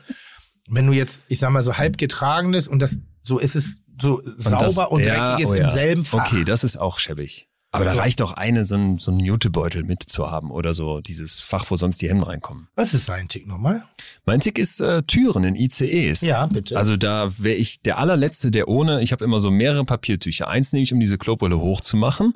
wenn 0.68 0.88
du 0.88 0.92
jetzt, 0.92 1.22
ich 1.28 1.38
sag 1.38 1.50
mal, 1.50 1.62
so 1.62 1.76
halb 1.78 1.98
getragenes 1.98 2.66
und 2.66 2.80
das, 2.80 2.98
so 3.26 3.38
ist 3.38 3.56
es 3.56 3.78
so 4.00 4.22
sauber 4.36 4.92
und, 4.92 5.04
ja, 5.04 5.30
dreckig 5.30 5.44
ist 5.44 5.50
oh 5.50 5.54
ja. 5.54 5.64
im 5.64 5.70
selben 5.70 6.04
Fach. 6.04 6.32
Okay, 6.32 6.44
das 6.44 6.64
ist 6.64 6.76
auch 6.76 6.98
schäbig. 6.98 7.48
Aber 7.72 7.84
da 7.84 7.92
reicht 7.92 8.20
doch 8.20 8.32
eine, 8.32 8.64
so 8.64 8.74
ein, 8.74 8.98
so 8.98 9.12
Jutebeutel 9.12 9.82
mitzuhaben 9.82 10.50
oder 10.50 10.72
so, 10.72 11.00
dieses 11.00 11.40
Fach, 11.40 11.66
wo 11.70 11.76
sonst 11.76 12.00
die 12.00 12.08
Hemden 12.08 12.24
reinkommen. 12.24 12.68
Was 12.74 12.94
ist 12.94 13.04
sein 13.04 13.28
Tick 13.28 13.46
nochmal? 13.46 13.82
Mein 14.24 14.40
Tick 14.40 14.58
ist 14.58 14.80
äh, 14.80 15.02
Türen 15.02 15.44
in 15.44 15.56
ICEs. 15.56 16.22
Ja, 16.22 16.46
bitte. 16.46 16.78
Also 16.78 16.96
da 16.96 17.30
wäre 17.36 17.56
ich 17.56 17.82
der 17.82 17.98
allerletzte, 17.98 18.50
der 18.50 18.68
ohne, 18.68 19.02
ich 19.02 19.12
habe 19.12 19.24
immer 19.24 19.40
so 19.40 19.50
mehrere 19.50 19.84
Papiertücher. 19.84 20.48
Eins 20.48 20.72
nehme 20.72 20.84
ich, 20.84 20.92
um 20.94 21.00
diese 21.00 21.18
Klobrille 21.18 21.60
hochzumachen. 21.60 22.32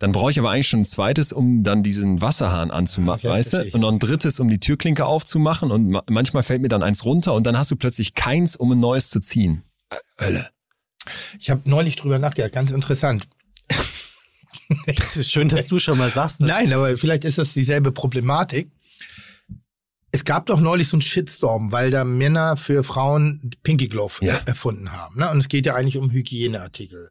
Dann 0.00 0.10
brauche 0.10 0.30
ich 0.30 0.38
aber 0.40 0.50
eigentlich 0.50 0.68
schon 0.68 0.80
ein 0.80 0.84
zweites, 0.84 1.32
um 1.32 1.62
dann 1.62 1.84
diesen 1.84 2.20
Wasserhahn 2.20 2.72
anzumachen, 2.72 3.22
Ja, 3.22 3.30
weißt 3.30 3.52
du? 3.52 3.70
Und 3.72 3.82
noch 3.82 3.92
ein 3.92 4.00
drittes, 4.00 4.40
um 4.40 4.48
die 4.48 4.58
Türklinke 4.58 5.06
aufzumachen. 5.06 5.70
Und 5.70 5.90
ma 5.90 6.02
manchmal 6.10 6.42
fällt 6.42 6.60
mir 6.60 6.68
dann 6.68 6.82
eins 6.82 7.04
runter 7.04 7.34
und 7.34 7.46
dann 7.46 7.56
hast 7.56 7.70
du 7.70 7.76
plötzlich 7.76 8.14
keins, 8.14 8.56
um 8.56 8.72
ein 8.72 8.80
neues 8.80 9.10
zu 9.10 9.20
ziehen. 9.20 9.62
Hölle. 10.20 10.48
Ich 11.38 11.50
habe 11.50 11.68
neulich 11.68 11.96
drüber 11.96 12.18
nachgedacht, 12.18 12.52
ganz 12.52 12.70
interessant. 12.70 13.28
Es 14.86 15.16
ist 15.16 15.30
schön, 15.32 15.48
dass 15.48 15.66
du 15.68 15.78
schon 15.78 15.98
mal 15.98 16.10
sagst. 16.10 16.40
ne? 16.40 16.46
Nein, 16.46 16.72
aber 16.72 16.96
vielleicht 16.96 17.24
ist 17.24 17.38
das 17.38 17.52
dieselbe 17.52 17.92
Problematik. 17.92 18.70
Es 20.12 20.24
gab 20.24 20.46
doch 20.46 20.60
neulich 20.60 20.88
so 20.88 20.96
einen 20.96 21.02
Shitstorm, 21.02 21.72
weil 21.72 21.90
da 21.90 22.04
Männer 22.04 22.56
für 22.56 22.84
Frauen 22.84 23.50
Pinky 23.62 23.88
Glove 23.88 24.24
Ja. 24.24 24.36
äh, 24.36 24.40
erfunden 24.46 24.92
haben. 24.92 25.18
Ne? 25.18 25.30
Und 25.30 25.38
es 25.38 25.48
geht 25.48 25.66
ja 25.66 25.74
eigentlich 25.74 25.96
um 25.96 26.10
Hygieneartikel. 26.10 27.10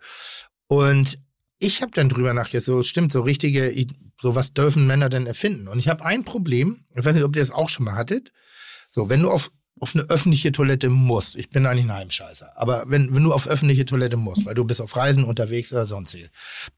Und 0.67 1.17
ich 1.57 1.81
habe 1.81 1.91
dann 1.93 2.09
drüber 2.09 2.33
nachgedacht, 2.33 2.65
so 2.65 2.83
stimmt, 2.83 3.11
so 3.11 3.21
richtige, 3.21 3.73
so 4.19 4.35
was 4.35 4.53
dürfen 4.53 4.87
Männer 4.87 5.09
denn 5.09 5.27
erfinden? 5.27 5.67
Und 5.67 5.79
ich 5.79 5.87
habe 5.87 6.05
ein 6.05 6.23
Problem, 6.23 6.85
ich 6.95 7.03
weiß 7.05 7.15
nicht, 7.15 7.23
ob 7.23 7.35
ihr 7.35 7.41
das 7.41 7.51
auch 7.51 7.69
schon 7.69 7.85
mal 7.85 7.95
hattet. 7.95 8.31
So, 8.89 9.09
wenn 9.09 9.21
du 9.21 9.29
auf, 9.31 9.51
auf 9.81 9.95
eine 9.95 10.03
öffentliche 10.09 10.51
Toilette 10.51 10.89
musst, 10.89 11.35
ich 11.35 11.49
bin 11.49 11.65
eigentlich 11.65 11.85
ein 11.85 11.93
Heimscheißer, 11.93 12.53
aber 12.55 12.85
wenn, 12.87 13.13
wenn 13.15 13.23
du 13.23 13.33
auf 13.33 13.47
öffentliche 13.47 13.83
Toilette 13.85 14.15
musst, 14.15 14.45
weil 14.45 14.53
du 14.53 14.63
bist 14.63 14.79
auf 14.79 14.95
Reisen 14.95 15.23
unterwegs 15.23 15.73
oder 15.73 15.85
sonst 15.85 16.13
wie, 16.13 16.27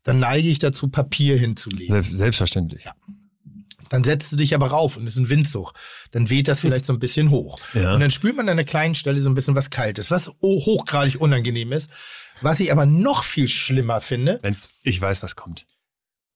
dann 0.04 0.20
neige 0.20 0.47
ich 0.47 0.58
dazu, 0.60 0.88
Papier 0.88 1.38
hinzulegen. 1.38 1.89
Selbst, 1.89 2.16
selbstverständlich. 2.16 2.86
Dann 3.89 4.04
setzt 4.04 4.32
du 4.32 4.38
dich 4.38 4.56
aber 4.56 4.68
rauf 4.68 4.97
und 4.97 5.04
es 5.04 5.14
ist 5.14 5.20
ein 5.20 5.30
Windzug. 5.30 5.74
Dann 6.12 6.30
weht 6.30 6.47
das 6.47 6.62
vielleicht 6.62 6.86
so 6.86 6.93
ein 6.93 6.99
bisschen 6.99 7.30
hoch. 7.30 7.60
Ja. 7.74 7.93
Und 7.93 7.99
dann 7.99 8.10
spürt 8.10 8.36
man 8.36 8.47
an 8.47 8.54
einer 8.54 8.64
kleinen 8.64 8.95
Stelle 8.95 9.22
so 9.22 9.30
ein 9.30 9.36
bisschen 9.36 9.56
was 9.56 9.70
Kaltes, 9.70 10.10
was 10.10 10.30
hochgradig 10.41 11.22
unangenehm 11.22 11.72
ist. 11.74 11.91
Was 12.41 12.60
ich 12.60 12.72
aber 12.72 12.86
noch 12.86 13.24
viel 13.24 13.47
schlimmer 13.47 14.01
finde, 14.01 14.39
Wenn's, 14.41 14.72
ich 14.84 14.99
weiß, 14.99 15.22
was 15.22 15.36
kommt. 15.36 15.66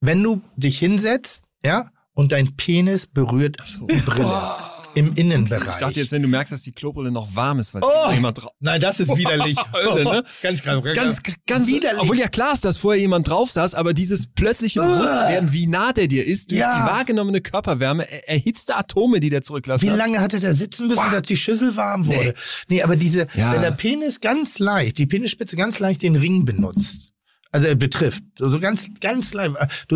wenn 0.01 0.22
du 0.22 0.41
dich 0.55 0.78
hinsetzt, 0.78 1.45
ja, 1.65 1.89
und 2.13 2.32
dein 2.32 2.55
Penis 2.57 3.07
berührt 3.07 3.57
die 3.89 4.01
Brille 4.01 4.53
im 4.97 5.13
Innenbereich. 5.13 5.69
Ich 5.69 5.75
dachte 5.77 5.99
jetzt, 5.99 6.11
wenn 6.11 6.21
du 6.21 6.27
merkst, 6.27 6.51
dass 6.51 6.61
die 6.63 6.71
Klobrille 6.71 7.11
noch 7.11 7.35
warm 7.35 7.59
ist, 7.59 7.73
weil 7.73 7.81
Oh! 7.83 8.11
jemand 8.11 8.41
drauf. 8.41 8.51
Nein, 8.59 8.81
das 8.81 8.99
ist 8.99 9.15
widerlich. 9.15 9.55
Hölle, 9.73 10.03
ne? 10.03 10.23
Ganz 10.41 10.61
klar. 10.61 10.81
Ganz, 10.81 11.21
ganz, 11.45 11.67
Widerlich. 11.67 12.01
obwohl 12.01 12.17
ja 12.17 12.27
klar 12.27 12.53
ist, 12.53 12.65
dass 12.65 12.77
vorher 12.77 12.99
jemand 12.99 13.29
drauf 13.29 13.51
saß, 13.51 13.75
aber 13.75 13.93
dieses 13.93 14.27
plötzliche 14.27 14.79
Bewusstwerden, 14.81 15.53
wie 15.53 15.67
nah 15.67 15.93
der 15.93 16.07
dir 16.07 16.25
ist, 16.25 16.51
durch 16.51 16.59
Ja. 16.61 16.83
die 16.85 16.91
wahrgenommene 16.91 17.41
Körperwärme, 17.41 18.09
er- 18.11 18.27
erhitzte 18.29 18.75
Atome, 18.75 19.19
die 19.19 19.29
der 19.29 19.41
zurücklassen 19.43 19.85
Wie 19.85 19.91
hat. 19.91 19.97
lange 19.97 20.19
hat 20.19 20.33
er 20.33 20.39
da 20.39 20.53
sitzen 20.53 20.87
müssen, 20.87 21.11
dass 21.11 21.21
die 21.23 21.37
Schüssel 21.37 21.75
warm 21.75 22.07
wurde? 22.07 22.33
Nee, 22.67 22.81
aber 22.81 22.95
diese, 22.95 23.27
Ja. 23.35 23.53
wenn 23.53 23.61
der 23.61 23.71
Penis 23.71 24.19
ganz 24.19 24.59
leicht, 24.59 24.97
die 24.97 25.05
Penisspitze 25.05 25.55
ganz 25.55 25.79
leicht 25.79 26.01
den 26.01 26.15
Ring 26.15 26.45
benutzt, 26.45 27.11
also 27.51 27.67
er 27.67 27.75
betrifft, 27.75 28.23
so, 28.37 28.49
so 28.49 28.59
ganz, 28.59 28.87
ganz 29.01 29.33
leicht. 29.33 29.55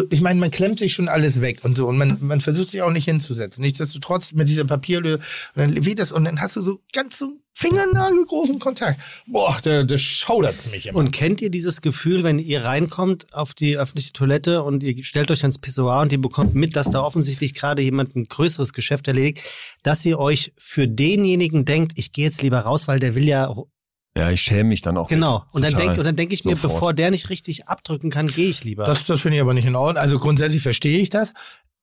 Ich 0.09 0.21
meine, 0.21 0.39
man 0.39 0.51
klemmt 0.51 0.79
sich 0.79 0.93
schon 0.93 1.07
alles 1.07 1.41
weg 1.41 1.63
und 1.63 1.77
so 1.77 1.87
und 1.87 1.97
man, 1.97 2.17
man 2.21 2.41
versucht 2.41 2.69
sich 2.69 2.81
auch 2.81 2.91
nicht 2.91 3.05
hinzusetzen. 3.05 3.61
Nichtsdestotrotz 3.63 4.33
mit 4.33 4.49
dieser 4.49 4.65
Papierlöhe 4.65 5.15
und 5.17 5.21
dann 5.55 5.85
weht 5.85 5.99
das 5.99 6.11
und 6.11 6.25
dann 6.25 6.41
hast 6.41 6.55
du 6.55 6.61
so 6.61 6.81
ganz 6.93 7.17
so 7.19 7.41
fingernagelgroßen 7.53 8.59
Kontakt. 8.59 8.99
Boah, 9.27 9.57
der, 9.63 9.83
der 9.83 9.97
schaudert's 9.97 10.71
mich 10.71 10.87
immer. 10.87 10.99
Und 10.99 11.11
kennt 11.11 11.41
ihr 11.41 11.49
dieses 11.49 11.81
Gefühl, 11.81 12.23
wenn 12.23 12.39
ihr 12.39 12.63
reinkommt 12.63 13.33
auf 13.33 13.53
die 13.53 13.77
öffentliche 13.77 14.13
Toilette 14.13 14.63
und 14.63 14.83
ihr 14.83 15.03
stellt 15.03 15.31
euch 15.31 15.43
ans 15.43 15.59
Pissoir 15.59 16.01
und 16.01 16.11
ihr 16.11 16.21
bekommt 16.21 16.55
mit, 16.55 16.75
dass 16.75 16.91
da 16.91 17.01
offensichtlich 17.01 17.53
gerade 17.53 17.81
jemand 17.81 18.15
ein 18.15 18.25
größeres 18.25 18.73
Geschäft 18.73 19.07
erledigt, 19.07 19.41
dass 19.83 20.05
ihr 20.05 20.17
euch 20.17 20.53
für 20.57 20.87
denjenigen 20.87 21.65
denkt, 21.65 21.93
ich 21.97 22.11
gehe 22.11 22.25
jetzt 22.25 22.41
lieber 22.41 22.59
raus, 22.59 22.87
weil 22.87 22.99
der 22.99 23.15
will 23.15 23.27
ja 23.27 23.53
Ja, 24.17 24.29
ich 24.29 24.41
schäme 24.41 24.65
mich 24.65 24.81
dann 24.81 24.97
auch. 24.97 25.07
genau. 25.07 25.45
mit. 25.45 25.55
Und 25.55 25.61
dann 25.63 25.75
denk, 25.75 25.97
und 25.97 26.05
dann 26.05 26.15
denke 26.15 26.33
ich 26.33 26.43
mir, 26.43 26.51
Sofort. 26.57 26.73
bevor 26.73 26.93
der 26.93 27.11
nicht 27.11 27.29
richtig 27.29 27.69
abdrücken 27.69 28.09
kann, 28.09 28.27
gehe 28.27 28.49
ich 28.49 28.63
lieber. 28.63 28.85
Das, 28.85 29.05
das 29.05 29.21
finde 29.21 29.37
ich 29.37 29.41
aber 29.41 29.53
nicht 29.53 29.65
in 29.65 29.75
Ordnung. 29.75 30.01
Also 30.01 30.19
grundsätzlich 30.19 30.61
verstehe 30.61 30.99
ich 30.99 31.09
das. 31.09 31.33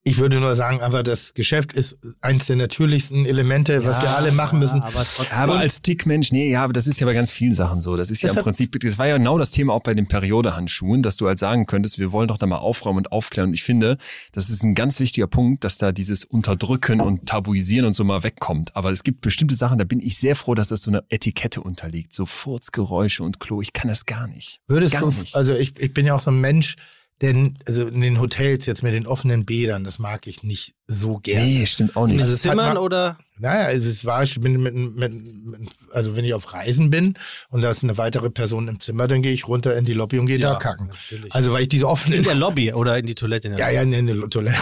Ich 0.05 0.19
würde 0.19 0.41
nur 0.41 0.55
sagen, 0.55 0.81
einfach 0.81 1.03
das 1.03 1.35
Geschäft 1.35 1.75
ist 1.75 1.99
eins 2.23 2.47
der 2.47 2.57
natürlichsten 2.57 3.27
Elemente, 3.27 3.85
was 3.85 4.01
wir 4.01 4.17
alle 4.17 4.33
machen 4.33 4.59
müssen. 4.59 4.81
Aber 4.81 5.05
trotzdem. 5.05 5.39
Aber 5.39 5.59
als 5.59 5.83
Dickmensch, 5.83 6.33
nee, 6.33 6.51
ja, 6.51 6.65
aber 6.65 6.73
das 6.73 6.87
ist 6.87 6.99
ja 7.01 7.07
bei 7.07 7.13
ganz 7.13 7.31
vielen 7.31 7.53
Sachen 7.53 7.81
so. 7.81 7.97
Das 7.97 8.11
ist 8.11 8.23
ja 8.23 8.31
im 8.31 8.37
Prinzip, 8.37 8.79
das 8.81 8.97
war 8.97 9.07
ja 9.07 9.19
genau 9.19 9.39
das 9.39 9.51
Thema 9.51 9.75
auch 9.75 9.83
bei 9.83 9.93
den 9.95 10.09
Periodehandschuhen, 10.09 11.03
dass 11.03 11.17
du 11.17 11.27
halt 11.27 11.39
sagen 11.39 11.67
könntest, 11.67 11.99
wir 11.99 12.11
wollen 12.11 12.29
doch 12.29 12.39
da 12.39 12.47
mal 12.47 12.57
aufräumen 12.57 12.99
und 12.99 13.13
aufklären. 13.13 13.51
Und 13.51 13.55
ich 13.55 13.65
finde, 13.65 13.99
das 14.33 14.49
ist 14.49 14.63
ein 14.63 14.75
ganz 14.75 14.99
wichtiger 14.99 15.27
Punkt, 15.27 15.65
dass 15.65 15.77
da 15.77 15.93
dieses 15.93 16.25
Unterdrücken 16.25 17.01
und 17.01 17.27
Tabuisieren 17.27 17.87
und 17.87 17.93
so 17.93 18.05
mal 18.05 18.23
wegkommt. 18.23 18.77
Aber 18.77 18.91
es 18.91 19.03
gibt 19.03 19.21
bestimmte 19.21 19.57
Sachen, 19.57 19.79
da 19.79 19.85
bin 19.85 20.01
ich 20.01 20.17
sehr 20.17 20.37
froh, 20.37 20.55
dass 20.55 20.69
das 20.69 20.83
so 20.83 20.91
eine 20.91 21.05
Etikette 21.11 21.61
unterliegt. 21.61 22.15
So 22.15 22.25
Furzgeräusche 22.25 23.23
und 23.25 23.41
Klo, 23.41 23.61
ich 23.61 23.75
kann 23.75 23.89
das 23.89 24.07
gar 24.07 24.27
nicht. 24.27 24.61
Würdest 24.69 24.95
Gar 24.95 25.03
du, 25.03 25.09
nicht. 25.09 25.37
also 25.37 25.53
ich, 25.55 25.79
ich 25.79 25.93
bin 25.93 26.07
ja 26.07 26.15
auch 26.15 26.23
so 26.23 26.31
ein 26.31 26.41
Mensch, 26.41 26.77
der, 27.21 27.35
also 27.67 27.87
in 27.89 28.01
den 28.01 28.21
Hotels 28.21 28.67
jetzt 28.67 28.83
mit 28.85 28.95
den 28.95 29.07
offenen 29.07 29.45
Bädern, 29.45 29.83
das 29.83 29.99
mag 29.99 30.27
ich 30.29 30.45
nicht 30.45 30.75
so 30.87 31.17
gerne. 31.19 31.45
Nee, 31.47 31.67
stimmt 31.67 31.97
auch 31.97 32.07
nicht. 32.07 32.21
Also 32.21 32.33
es 32.33 32.43
Zimmern 32.43 32.75
mal- 32.75 32.79
oder? 32.79 33.19
Naja, 33.39 33.67
also 33.67 33.89
es 33.89 34.05
war, 34.05 34.23
ich 34.23 34.39
bin 34.41 34.61
mit, 34.63 34.75
mit, 34.75 34.97
mit, 34.97 35.69
also 35.93 36.15
wenn 36.17 36.25
ich 36.25 36.33
auf 36.35 36.53
Reisen 36.55 36.91
bin 36.91 37.15
und 37.51 37.63
da 37.63 37.71
ist 37.71 37.83
eine 37.83 37.99
weitere 37.99 38.31
Person 38.31 38.69
im 38.69 38.79
Zimmer, 38.81 39.09
dann 39.09 39.23
gehe 39.23 39.33
ich 39.33 39.49
runter 39.49 39.77
in 39.77 39.85
die 39.85 39.95
Lobby 39.95 40.19
und 40.19 40.27
gehe 40.27 40.39
da 40.39 40.55
kacken. 40.57 40.89
natürlich. 40.89 41.33
Also 41.35 41.53
weil 41.53 41.63
ich 41.63 41.69
diese 41.69 41.89
offenen 41.89 42.19
In 42.19 42.25
der 42.25 42.35
Lobby 42.37 42.73
oder 42.73 42.97
in 42.99 43.07
die 43.07 43.15
Toilette. 43.17 43.49
In 43.49 43.57
der 43.57 43.73
Ja, 43.73 43.81
Lobby. 43.83 43.93
ja, 43.93 43.99
in 43.99 44.07
der 44.07 44.31
Toilette. 44.31 44.57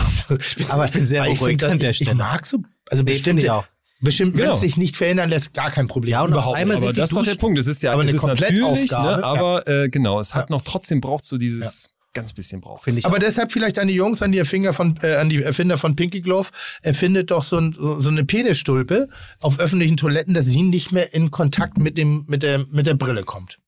Aber 0.71 0.85
ich 0.87 0.93
bin 0.93 1.05
sehr 1.07 1.25
beruhigt 1.25 1.63
an 1.65 1.79
der 1.79 1.91
ich, 1.91 1.97
Stelle. 1.97 2.13
Ich 2.13 2.17
mag 2.17 2.47
so, 2.47 2.59
also 2.91 3.03
Nee, 3.03 3.15
finde 3.15 3.43
ich 3.43 3.51
auch. 3.51 3.65
bestimmt, 4.01 4.33
wenn 4.35 4.41
Genau. 4.41 4.53
es 4.53 4.61
sich 4.61 4.77
nicht 4.79 4.97
verändern 4.97 5.29
lässt, 5.31 5.53
gar 5.55 5.71
kein 5.71 5.89
Problem. 5.89 6.13
Ja, 6.13 6.23
und 6.23 6.31
überhaupt 6.33 6.57
einmal 6.57 6.77
nicht. 6.77 6.85
Aber 6.85 6.93
das 6.95 7.11
ist 7.11 7.17
doch 7.17 7.23
der 7.25 7.35
Punkt. 7.37 7.59
Das 7.59 7.67
ist 7.67 7.83
ja 7.83 7.93
aber 7.93 8.03
es 8.03 8.09
eine 8.09 8.17
ist 8.17 8.23
natürlich, 8.25 8.61
Komplettaufgabe, 8.63 9.17
ne? 9.17 9.23
ja. 9.23 9.27
aber 9.29 9.69
äh, 9.69 9.89
genau, 9.91 10.21
es 10.21 10.35
hat 10.35 10.49
Ja. 10.51 10.57
noch 10.57 10.63
trotzdem 10.63 11.01
braucht 11.01 11.25
so 11.25 11.39
dieses 11.39 11.91
ganz 12.17 12.33
bisschen 12.33 12.61
braucht. 12.61 12.85
Finde 12.85 12.99
ich 12.99 13.07
Aber 13.07 13.21
deshalb 13.21 13.53
vielleicht 13.53 13.79
an 13.79 13.87
die 13.87 13.95
Jungs, 13.95 14.23
an 14.23 14.33
die 14.33 14.39
Erfinder 14.39 14.73
von, 14.73 14.99
äh, 15.03 15.15
an 15.15 15.29
die 15.29 15.43
Erfinder 15.43 15.79
von 15.79 15.95
Pinky 15.95 16.21
Glove, 16.21 16.49
erfindet 16.83 17.31
doch 17.31 17.45
so, 17.45 17.59
ein, 17.59 17.73
so, 17.73 18.01
so 18.01 18.11
eine 18.11 18.25
Penisstulpe 18.25 19.09
auf 19.41 19.61
öffentlichen 19.61 19.97
Toiletten, 19.97 20.35
dass 20.35 20.47
sie 20.47 20.63
nicht 20.63 20.91
mehr 20.91 21.15
in 21.15 21.31
Kontakt 21.31 21.79
mit 21.79 21.97
dem, 21.97 22.25
mit 22.27 22.43
der, 22.43 22.65
mit 22.71 22.87
der 22.87 22.95
Brille 22.95 23.23
kommt. 23.23 23.59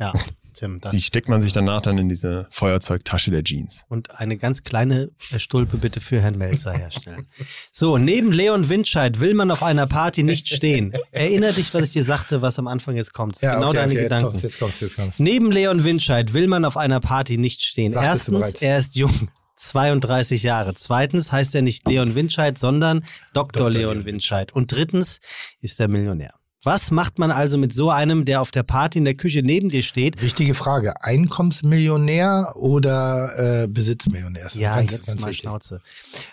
Ja. 0.00 0.12
Tim. 0.54 0.80
Das 0.80 0.92
Die 0.92 1.00
steckt 1.00 1.28
man 1.28 1.42
sich 1.42 1.52
danach 1.52 1.82
dann 1.82 1.98
in 1.98 2.08
diese 2.08 2.46
Feuerzeugtasche 2.50 3.30
der 3.30 3.44
Jeans. 3.44 3.84
und 3.88 4.18
eine 4.18 4.36
ganz 4.36 4.62
kleine 4.62 5.10
äh, 5.32 5.38
Stulpe 5.38 5.76
bitte 5.76 6.00
für 6.00 6.20
Herrn 6.20 6.38
Melzer 6.38 6.72
herstellen. 6.72 7.26
So, 7.72 7.98
neben 7.98 8.32
Leon 8.32 8.68
Windscheid 8.68 9.20
will 9.20 9.34
man 9.34 9.50
auf 9.50 9.62
einer 9.62 9.86
Party 9.86 10.22
nicht 10.22 10.48
stehen. 10.48 10.92
Erinner 11.12 11.52
dich, 11.52 11.74
was 11.74 11.88
ich 11.88 11.92
dir 11.92 12.04
sagte, 12.04 12.40
was 12.42 12.58
am 12.58 12.66
Anfang 12.66 12.96
jetzt 12.96 13.12
kommt. 13.12 13.40
Ja, 13.42 13.56
genau 13.56 13.68
okay, 13.68 13.76
deine 13.76 13.92
okay, 13.92 14.00
jetzt 14.00 14.04
Gedanken. 14.04 14.26
kommt's, 14.28 14.42
jetzt 14.42 14.58
kommt's, 14.58 14.80
jetzt 14.80 14.96
kommt's. 14.96 15.18
Neben 15.18 15.50
Leon 15.50 15.84
Windscheid 15.84 16.32
will 16.32 16.46
man 16.46 16.64
auf 16.64 16.76
einer 16.76 17.00
Party 17.00 17.36
nicht 17.36 17.62
stehen. 17.62 17.92
Sagtest 17.92 18.28
Erstens, 18.28 18.62
er 18.62 18.78
ist 18.78 18.96
jung. 18.96 19.28
32 19.56 20.42
Jahre. 20.42 20.74
Zweitens 20.74 21.30
heißt 21.30 21.54
er 21.54 21.62
nicht 21.62 21.86
Leon 21.86 22.14
Windscheid, 22.14 22.58
sondern 22.58 23.04
Dr. 23.32 23.52
Dr. 23.52 23.70
Leon 23.70 23.92
Leon 23.94 24.04
Windscheid. 24.04 24.52
Und 24.52 24.72
drittens 24.72 25.20
ist 25.60 25.78
er 25.80 25.88
Millionär. 25.88 26.34
Was 26.64 26.90
macht 26.90 27.18
man 27.18 27.30
also 27.30 27.58
mit 27.58 27.74
so 27.74 27.90
einem, 27.90 28.24
der 28.24 28.40
auf 28.40 28.50
der 28.50 28.62
Party 28.62 28.98
in 28.98 29.04
der 29.04 29.14
Küche 29.14 29.42
neben 29.42 29.68
dir 29.68 29.82
steht? 29.82 30.22
Wichtige 30.22 30.54
Frage. 30.54 30.94
Einkommensmillionär 31.02 32.52
oder 32.56 33.62
äh, 33.64 33.68
Besitzmillionär? 33.68 34.46
Ist 34.46 34.56
Ja, 34.56 34.76
ganz, 34.76 34.92
jetzt 34.92 35.06
ganz 35.06 35.20
mal 35.20 35.28
wichtig. 35.28 35.42
Schnauze. 35.42 35.80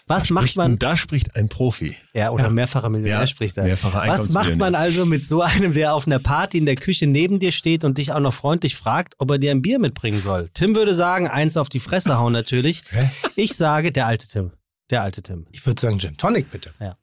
Was 0.08 0.28
Da 0.28 0.34
macht 0.34 0.44
spricht, 0.44 0.58
man? 0.58 0.80
Da 0.80 0.98
spricht 0.98 1.36
ein 1.36 1.50
Profi. 1.50 1.96
Ja, 2.14 2.32
oder 2.32 2.46
Ja. 2.46 2.50
mehrfacher 2.50 2.90
Millionär 2.90 3.20
Ja, 3.22 3.28
spricht 3.28 3.58
er. 3.58 3.66
mehrfacher 3.66 4.04
Was 4.08 4.30
macht 4.30 4.56
man 4.56 4.76
also 4.76 5.06
mit 5.06 5.26
so 5.26 5.42
einem, 5.42 5.74
der 5.74 5.94
auf 5.94 6.08
einer 6.08 6.20
Party 6.20 6.58
in 6.58 6.66
der 6.66 6.76
Küche 6.76 7.08
neben 7.08 7.40
dir 7.40 7.52
steht 7.52 7.84
und 7.84 7.98
dich 7.98 8.14
auch 8.14 8.20
noch 8.20 8.34
freundlich 8.34 8.76
fragt, 8.76 9.16
ob 9.20 9.32
er 9.32 9.38
dir 9.38 9.52
ein 9.52 9.62
Bier 9.62 9.80
mitbringen 9.80 10.20
soll? 10.20 10.50
Tim 10.54 10.76
würde 10.76 10.96
sagen, 10.96 11.28
eins 11.28 11.58
auf 11.58 11.70
die 11.70 11.80
Fresse 11.80 12.18
hauen 12.18 12.34
natürlich. 12.34 12.82
Hä? 12.90 13.10
Ich 13.36 13.56
sage, 13.56 13.92
der 13.92 14.08
alte 14.08 14.28
Tim. 14.28 14.52
Der 14.92 15.04
alte 15.04 15.22
Tim. 15.22 15.46
Ich 15.54 15.66
würde 15.66 15.82
sagen 15.82 16.00
Gin 16.00 16.18
Tonic, 16.18 16.52
bitte. 16.52 16.72
Ja. 16.82 16.96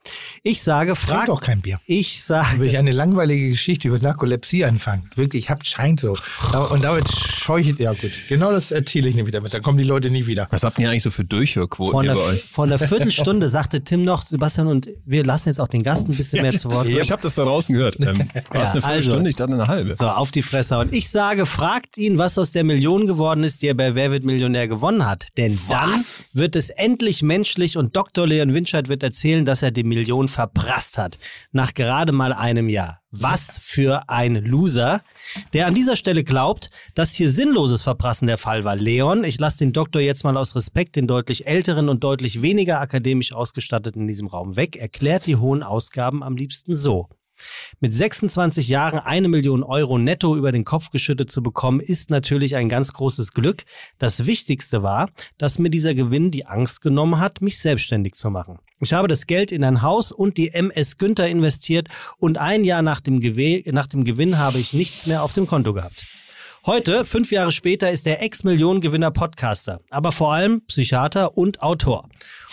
Ich 0.42 0.62
sage, 0.62 0.92
Trink 0.92 1.08
frag 1.08 1.26
doch 1.26 1.40
kein 1.40 1.62
Bier. 1.62 1.80
Ich 1.86 2.22
Dann 2.26 2.36
würde 2.42 2.50
sage, 2.58 2.66
ich 2.66 2.76
eine 2.78 2.92
langweilige 2.92 3.48
Geschichte 3.48 3.88
über 3.88 3.98
Narkolepsie 3.98 4.64
anfangen. 4.66 5.04
Wirklich, 5.16 5.44
ich 5.44 5.50
hab 5.50 5.66
scheint 5.66 6.00
so. 6.00 6.16
Und 6.70 6.84
damit 6.84 7.08
scheuche 7.08 7.74
ja 7.78 7.92
gut. 7.94 8.10
Genau 8.28 8.52
das 8.52 8.70
erzähle 8.72 9.08
ich 9.08 9.14
nicht 9.14 9.26
wieder 9.26 9.40
mit. 9.40 9.54
Dann 9.54 9.62
kommen 9.62 9.78
die 9.78 9.84
Leute 9.84 10.10
nie 10.10 10.26
wieder. 10.26 10.46
Was 10.50 10.64
habt 10.64 10.78
ihr 10.78 10.90
eigentlich 10.90 11.02
so 11.02 11.10
für 11.10 11.24
Durchhörquoten 11.24 12.02
hier 12.02 12.10
einer, 12.10 12.20
bei 12.20 12.26
euch? 12.26 12.42
vor 12.42 12.66
einer 12.66 12.78
Viertelstunde 12.78 13.48
sagte 13.48 13.82
Tim 13.82 14.02
noch, 14.02 14.20
Sebastian, 14.20 14.66
und 14.66 14.88
wir 15.06 15.24
lassen 15.24 15.48
jetzt 15.48 15.60
auch 15.60 15.68
den 15.68 15.82
Gast 15.82 16.08
ein 16.10 16.14
bisschen 16.16 16.42
mehr 16.42 16.52
zu 16.52 16.70
Wort 16.70 16.84
kommen. 16.84 17.00
Ich 17.00 17.10
habe 17.10 17.22
das 17.22 17.36
da 17.36 17.44
draußen 17.44 17.74
gehört. 17.74 17.98
Ähm, 18.00 18.18
war 18.50 18.64
es 18.64 18.72
Ja, 18.72 18.72
eine 18.72 18.82
Viertelstunde? 18.82 19.16
also. 19.18 19.28
ich 19.28 19.36
dachte 19.36 19.52
eine 19.54 19.66
halbe. 19.66 19.96
So, 19.96 20.08
auf 20.08 20.30
die 20.30 20.42
Fresse. 20.42 20.78
Und 20.78 20.92
ich 20.92 21.08
sage, 21.08 21.46
fragt 21.46 21.96
ihn, 21.96 22.18
was 22.18 22.36
aus 22.36 22.50
der 22.50 22.64
Million 22.64 23.06
geworden 23.06 23.44
ist, 23.44 23.62
die 23.62 23.68
er 23.68 23.74
bei 23.74 23.94
Wer 23.94 24.10
wird 24.10 24.24
Millionär 24.24 24.68
gewonnen 24.68 25.06
hat. 25.06 25.28
Denn 25.38 25.58
dann 25.70 25.94
wird 26.34 26.54
es 26.54 26.68
endlich 26.68 27.22
menschlich 27.22 27.77
und 27.78 27.96
Dr. 27.96 28.26
Leon 28.26 28.52
Winscheid 28.52 28.88
wird 28.88 29.02
erzählen, 29.02 29.44
dass 29.44 29.62
er 29.62 29.70
die 29.70 29.84
Million 29.84 30.28
verprasst 30.28 30.98
hat. 30.98 31.18
Nach 31.52 31.72
gerade 31.72 32.12
mal 32.12 32.32
einem 32.32 32.68
Jahr. 32.68 33.00
Was 33.10 33.56
für 33.56 34.08
ein 34.08 34.34
Loser, 34.44 35.00
der 35.54 35.66
an 35.66 35.74
dieser 35.74 35.96
Stelle 35.96 36.24
glaubt, 36.24 36.70
dass 36.94 37.14
hier 37.14 37.30
sinnloses 37.30 37.82
Verprassen 37.82 38.26
der 38.26 38.36
Fall 38.36 38.64
war. 38.64 38.76
Leon, 38.76 39.24
ich 39.24 39.38
lasse 39.38 39.60
den 39.60 39.72
Doktor 39.72 40.02
jetzt 40.02 40.24
mal 40.24 40.36
aus 40.36 40.54
Respekt 40.54 40.96
den 40.96 41.06
deutlich 41.06 41.46
älteren 41.46 41.88
und 41.88 42.04
deutlich 42.04 42.42
weniger 42.42 42.80
akademisch 42.80 43.32
ausgestatteten 43.32 44.02
in 44.02 44.08
diesem 44.08 44.28
Raum 44.28 44.56
weg, 44.56 44.76
erklärt 44.76 45.26
die 45.26 45.36
hohen 45.36 45.62
Ausgaben 45.62 46.22
am 46.22 46.36
liebsten 46.36 46.74
so. 46.74 47.08
Mit 47.80 47.94
26 47.94 48.68
Jahren 48.68 49.00
eine 49.00 49.28
Million 49.28 49.62
Euro 49.62 49.98
netto 49.98 50.36
über 50.36 50.52
den 50.52 50.64
Kopf 50.64 50.90
geschüttet 50.90 51.30
zu 51.30 51.42
bekommen, 51.42 51.80
ist 51.80 52.10
natürlich 52.10 52.56
ein 52.56 52.68
ganz 52.68 52.92
großes 52.92 53.32
Glück. 53.32 53.64
Das 53.98 54.26
Wichtigste 54.26 54.82
war, 54.82 55.10
dass 55.38 55.58
mir 55.58 55.70
dieser 55.70 55.94
Gewinn 55.94 56.30
die 56.30 56.46
Angst 56.46 56.80
genommen 56.80 57.20
hat, 57.20 57.40
mich 57.40 57.58
selbstständig 57.58 58.14
zu 58.14 58.30
machen. 58.30 58.58
Ich 58.80 58.92
habe 58.92 59.08
das 59.08 59.26
Geld 59.26 59.50
in 59.50 59.64
ein 59.64 59.82
Haus 59.82 60.12
und 60.12 60.38
die 60.38 60.52
MS 60.52 60.98
Günther 60.98 61.28
investiert 61.28 61.88
und 62.18 62.38
ein 62.38 62.62
Jahr 62.64 62.82
nach 62.82 63.00
dem, 63.00 63.20
Gewe 63.20 63.62
nach 63.72 63.86
dem 63.86 64.04
Gewinn 64.04 64.38
habe 64.38 64.58
ich 64.58 64.72
nichts 64.72 65.06
mehr 65.06 65.22
auf 65.22 65.32
dem 65.32 65.46
Konto 65.46 65.74
gehabt. 65.74 66.17
Heute, 66.68 67.06
fünf 67.06 67.32
Jahre 67.32 67.50
später, 67.50 67.90
ist 67.90 68.06
er 68.06 68.20
Ex-Millionengewinner 68.20 69.10
Podcaster, 69.10 69.80
aber 69.88 70.12
vor 70.12 70.34
allem 70.34 70.60
Psychiater 70.66 71.38
und 71.38 71.62
Autor. 71.62 72.10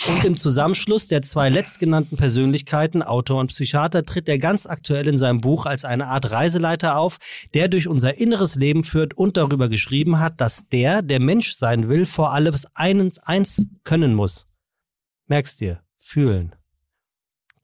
Und 0.08 0.24
im 0.24 0.38
Zusammenschluss 0.38 1.10
der 1.10 1.22
zwei 1.22 1.50
letztgenannten 1.50 2.16
Persönlichkeiten, 2.16 3.04
Autor 3.04 3.42
und 3.42 3.48
Psychiater, 3.48 4.04
tritt 4.04 4.30
er 4.30 4.40
ganz 4.40 4.68
aktuell 4.68 5.10
in 5.10 5.18
seinem 5.18 5.42
Buch 5.42 5.66
als 5.66 5.84
eine 5.84 6.08
Art 6.08 6.32
Reiseleiter 6.32 6.98
auf, 6.98 7.18
der 7.54 7.68
durch 7.68 7.90
unser 7.90 8.18
inneres 8.18 8.56
Leben 8.56 8.86
führt 8.86 9.18
und 9.18 9.36
darüber 9.36 9.68
geschrieben 9.68 10.18
hat, 10.18 10.40
dass 10.40 10.66
der, 10.70 11.02
der 11.02 11.20
Mensch 11.20 11.54
sein 11.54 11.90
will, 11.90 12.06
vor 12.06 12.32
allem 12.32 12.56
eins, 12.74 13.20
eins 13.20 13.66
können 13.84 14.16
muss. 14.16 14.46
Merkst 15.28 15.60
dir, 15.60 15.82
fühlen. 15.98 16.56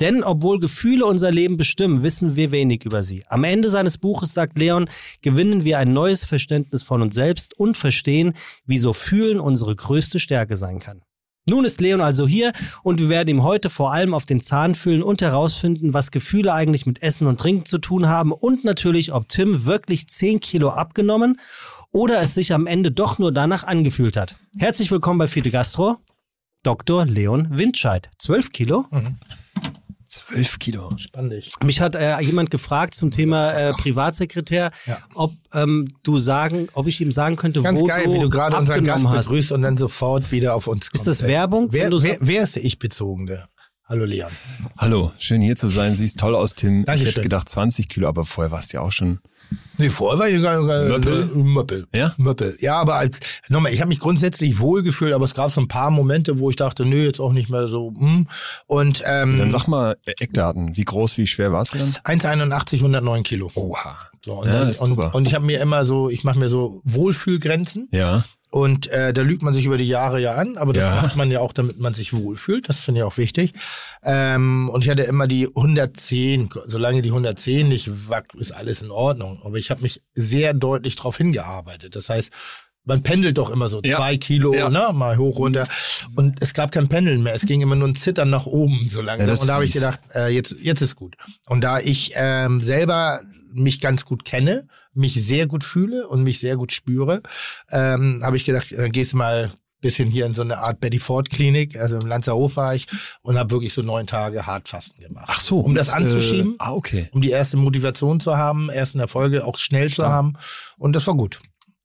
Denn 0.01 0.23
obwohl 0.23 0.59
Gefühle 0.59 1.05
unser 1.05 1.29
Leben 1.31 1.57
bestimmen, 1.57 2.01
wissen 2.01 2.35
wir 2.35 2.49
wenig 2.49 2.85
über 2.85 3.03
sie. 3.03 3.23
Am 3.27 3.43
Ende 3.43 3.69
seines 3.69 3.99
Buches 3.99 4.33
sagt 4.33 4.57
Leon, 4.57 4.89
gewinnen 5.21 5.63
wir 5.63 5.77
ein 5.77 5.93
neues 5.93 6.25
Verständnis 6.25 6.81
von 6.81 7.03
uns 7.03 7.13
selbst 7.13 7.57
und 7.57 7.77
verstehen, 7.77 8.33
wieso 8.65 8.93
Fühlen 8.93 9.39
unsere 9.39 9.75
größte 9.75 10.19
Stärke 10.19 10.55
sein 10.55 10.79
kann. 10.79 11.03
Nun 11.47 11.65
ist 11.65 11.81
Leon 11.81 12.01
also 12.01 12.27
hier 12.27 12.51
und 12.81 12.99
wir 12.99 13.09
werden 13.09 13.29
ihm 13.29 13.43
heute 13.43 13.69
vor 13.69 13.93
allem 13.93 14.15
auf 14.15 14.25
den 14.25 14.41
Zahn 14.41 14.73
fühlen 14.73 15.03
und 15.03 15.21
herausfinden, 15.21 15.93
was 15.93 16.09
Gefühle 16.09 16.51
eigentlich 16.51 16.87
mit 16.87 17.03
Essen 17.03 17.27
und 17.27 17.39
Trinken 17.39 17.65
zu 17.65 17.77
tun 17.77 18.07
haben 18.07 18.31
und 18.31 18.63
natürlich, 18.63 19.13
ob 19.13 19.27
Tim 19.27 19.65
wirklich 19.65 20.07
10 20.07 20.39
Kilo 20.39 20.69
abgenommen 20.69 21.39
oder 21.91 22.21
es 22.21 22.33
sich 22.33 22.53
am 22.53 22.65
Ende 22.65 22.91
doch 22.91 23.19
nur 23.19 23.31
danach 23.31 23.65
angefühlt 23.65 24.17
hat. 24.17 24.35
Herzlich 24.57 24.89
willkommen 24.89 25.19
bei 25.19 25.27
Fide 25.27 25.51
Gastro, 25.51 25.97
Dr. 26.63 27.05
Leon 27.05 27.47
Windscheid. 27.51 28.09
12 28.17 28.51
Kilo? 28.51 28.85
Zwölf 30.11 30.59
Kilo. 30.59 30.91
Spannend. 30.97 31.47
Mich 31.63 31.79
hat 31.79 31.95
äh, 31.95 32.19
jemand 32.19 32.51
gefragt 32.51 32.95
zum 32.95 33.11
Thema 33.11 33.51
äh, 33.51 33.71
Privatsekretär, 33.71 34.71
Ja. 34.85 34.97
ob 35.15 35.31
ähm, 35.53 35.95
du 36.03 36.17
sagen, 36.19 36.67
ob 36.73 36.87
ich 36.87 36.99
ihm 36.99 37.13
sagen 37.13 37.37
könnte, 37.37 37.61
Ganz 37.61 37.79
wo 37.79 37.85
geil, 37.85 38.05
du 38.07 38.13
wie 38.15 38.19
du 38.19 38.29
gerade 38.29 38.57
unseren 38.57 38.83
Gast 38.83 39.05
hast. 39.07 39.27
begrüßt 39.29 39.53
und 39.53 39.61
dann 39.61 39.77
sofort 39.77 40.29
wieder 40.31 40.53
auf 40.55 40.67
uns 40.67 40.91
kommst. 40.91 41.07
das 41.07 41.21
ey. 41.21 41.29
Werbung, 41.29 41.67
Wer, 41.71 41.89
wer, 42.03 42.17
wer 42.19 42.43
ist 42.43 42.55
der 42.57 42.65
Ich-Bezogene? 42.65 43.45
Hallo 43.85 44.03
Leon. 44.05 44.29
Hallo, 44.77 45.11
schön 45.17 45.41
hier 45.41 45.55
zu 45.55 45.67
sein. 45.69 45.95
Siehst 45.95 46.19
toll 46.19 46.35
aus, 46.35 46.55
Tim. 46.55 46.81
Ich 46.81 46.85
Dankeschön. 46.87 47.07
hätte 47.09 47.21
gedacht 47.21 47.47
20 47.47 47.87
Kilo, 47.87 48.07
aber 48.09 48.25
vorher 48.25 48.51
warst 48.51 48.73
du 48.73 48.77
ja 48.77 48.81
auch 48.83 48.91
schon. 48.91 49.19
Nee, 49.77 49.89
vorher 49.89 50.19
war 50.19 50.29
ich 50.29 50.39
gar, 50.41 50.63
gar, 50.65 50.83
Möppel? 50.83 51.25
Möppel. 51.33 51.87
Ja? 51.93 52.13
Möppel. 52.17 52.55
Ja, 52.59 52.75
aber 52.75 52.95
als, 52.95 53.19
nochmal, 53.49 53.73
ich 53.73 53.81
habe 53.81 53.89
mich 53.89 53.99
grundsätzlich 53.99 54.59
wohl 54.59 54.83
gefühlt, 54.83 55.11
aber 55.13 55.25
es 55.25 55.33
gab 55.33 55.49
so 55.49 55.59
ein 55.59 55.67
paar 55.67 55.89
Momente, 55.89 56.37
wo 56.37 56.51
ich 56.51 56.55
dachte, 56.55 56.85
nö, 56.85 57.03
jetzt 57.03 57.19
auch 57.19 57.33
nicht 57.33 57.49
mehr 57.49 57.67
so, 57.67 57.91
hm. 57.97 58.27
Und, 58.67 59.01
ähm, 59.05 59.39
Dann 59.39 59.49
sag 59.49 59.67
mal 59.67 59.97
äh, 60.05 60.13
Eckdaten. 60.19 60.77
Wie 60.77 60.83
groß, 60.85 61.17
wie 61.17 61.25
schwer 61.25 61.51
warst 61.51 61.73
du 61.73 61.79
dann? 61.79 62.19
1,81, 62.19 62.75
109 62.75 63.23
Kilo. 63.23 63.49
Oha. 63.55 63.97
So, 64.23 64.35
und, 64.41 64.47
Ja, 64.47 64.59
dann, 64.59 64.67
und, 64.67 64.73
super. 64.75 65.15
und 65.15 65.27
ich 65.27 65.33
habe 65.33 65.45
mir 65.45 65.59
immer 65.59 65.83
so, 65.85 66.09
ich 66.09 66.23
mache 66.23 66.37
mir 66.37 66.49
so 66.49 66.81
Wohlfühlgrenzen 66.83 67.89
Ja. 67.91 68.23
Und 68.51 68.87
äh, 68.87 69.13
da 69.13 69.21
lügt 69.21 69.41
man 69.41 69.53
sich 69.53 69.65
über 69.65 69.77
die 69.77 69.87
Jahre 69.87 70.19
ja 70.21 70.35
an, 70.35 70.57
aber 70.57 70.73
das 70.73 70.83
Ja. 70.83 71.01
macht 71.01 71.15
man 71.15 71.31
ja 71.31 71.39
auch, 71.39 71.53
damit 71.53 71.79
man 71.79 71.93
sich 71.93 72.13
wohlfühlt. 72.13 72.67
Das 72.69 72.81
finde 72.81 72.99
ich 72.99 73.03
auch 73.05 73.17
wichtig. 73.17 73.53
Ähm, 74.03 74.69
und 74.69 74.83
ich 74.83 74.89
hatte 74.89 75.03
immer 75.03 75.25
die 75.27 75.47
110. 75.47 76.49
Solange 76.65 77.01
die 77.01 77.09
110 77.11 77.67
nicht 77.67 78.09
wackt, 78.09 78.35
ist 78.35 78.51
alles 78.51 78.81
in 78.81 78.91
Ordnung. 78.91 79.41
Aber 79.43 79.57
ich 79.57 79.71
habe 79.71 79.81
mich 79.81 80.01
sehr 80.13 80.53
deutlich 80.53 80.95
darauf 80.97 81.17
hingearbeitet. 81.17 81.95
Das 81.95 82.09
heißt, 82.09 82.31
man 82.83 83.03
pendelt 83.03 83.37
doch 83.37 83.49
immer 83.51 83.69
so 83.69 83.79
Ja. 83.83 83.97
zwei 83.97 84.17
Kilo, 84.17 84.53
Ja. 84.53 84.69
ne, 84.69 84.89
mal 84.93 85.17
hoch 85.17 85.37
runter. 85.37 85.67
Und 86.15 86.41
es 86.41 86.53
gab 86.53 86.71
kein 86.71 86.89
Pendeln 86.89 87.21
mehr. 87.23 87.33
Es 87.35 87.45
ging 87.45 87.61
immer 87.61 87.75
nur 87.75 87.87
ein 87.87 87.95
Zittern 87.95 88.29
nach 88.31 88.47
oben 88.47 88.87
so 88.89 89.01
lange. 89.01 89.25
Ja, 89.27 89.33
und 89.39 89.47
da 89.47 89.53
habe 89.53 89.65
ich 89.65 89.73
gedacht, 89.73 89.99
äh, 90.13 90.27
jetzt, 90.33 90.55
jetzt 90.59 90.81
ist 90.81 90.95
gut. 90.95 91.15
Und 91.47 91.63
da 91.63 91.79
ich 91.79 92.11
ähm, 92.15 92.59
selber 92.59 93.21
mich 93.53 93.79
ganz 93.81 94.03
gut 94.05 94.25
kenne, 94.25 94.67
mich 94.93 95.13
sehr 95.23 95.47
gut 95.47 95.63
fühle 95.63 96.07
und 96.07 96.23
mich 96.23 96.39
sehr 96.39 96.57
gut 96.57 96.71
spüre, 96.71 97.21
ähm, 97.69 98.21
habe 98.23 98.37
ich 98.37 98.45
gedacht, 98.45 98.73
dann 98.75 98.91
gehst 98.91 99.13
du 99.13 99.17
mal 99.17 99.51
bisschen 99.81 100.09
hier 100.09 100.27
in 100.27 100.33
so 100.33 100.43
eine 100.43 100.59
Art 100.59 100.79
Betty 100.79 100.99
Ford 100.99 101.29
Klinik, 101.29 101.75
also 101.75 101.97
im 101.97 102.07
Lanzerhof 102.07 102.55
war 102.55 102.75
ich 102.75 102.85
und 103.23 103.37
habe 103.37 103.51
wirklich 103.51 103.73
so 103.73 103.81
neun 103.81 104.07
Tage 104.07 104.45
Hartfasten 104.45 105.03
gemacht. 105.03 105.25
Ach 105.27 105.39
so. 105.41 105.59
Um 105.59 105.73
das 105.73 105.89
und, 105.89 105.95
anzuschieben, 105.95 106.53
Äh, 106.53 106.57
ah, 106.59 106.71
okay. 106.73 107.09
um 107.11 107.21
die 107.21 107.31
erste 107.31 107.57
Motivation 107.57 108.19
zu 108.19 108.37
haben, 108.37 108.69
ersten 108.69 108.99
Erfolge 108.99 109.43
auch 109.43 109.57
schnell 109.57 109.87
zu 109.87 109.95
Stark. 109.95 110.11
haben 110.11 110.33
und 110.77 110.93
das 110.93 111.07
war 111.07 111.15
gut. 111.15 111.39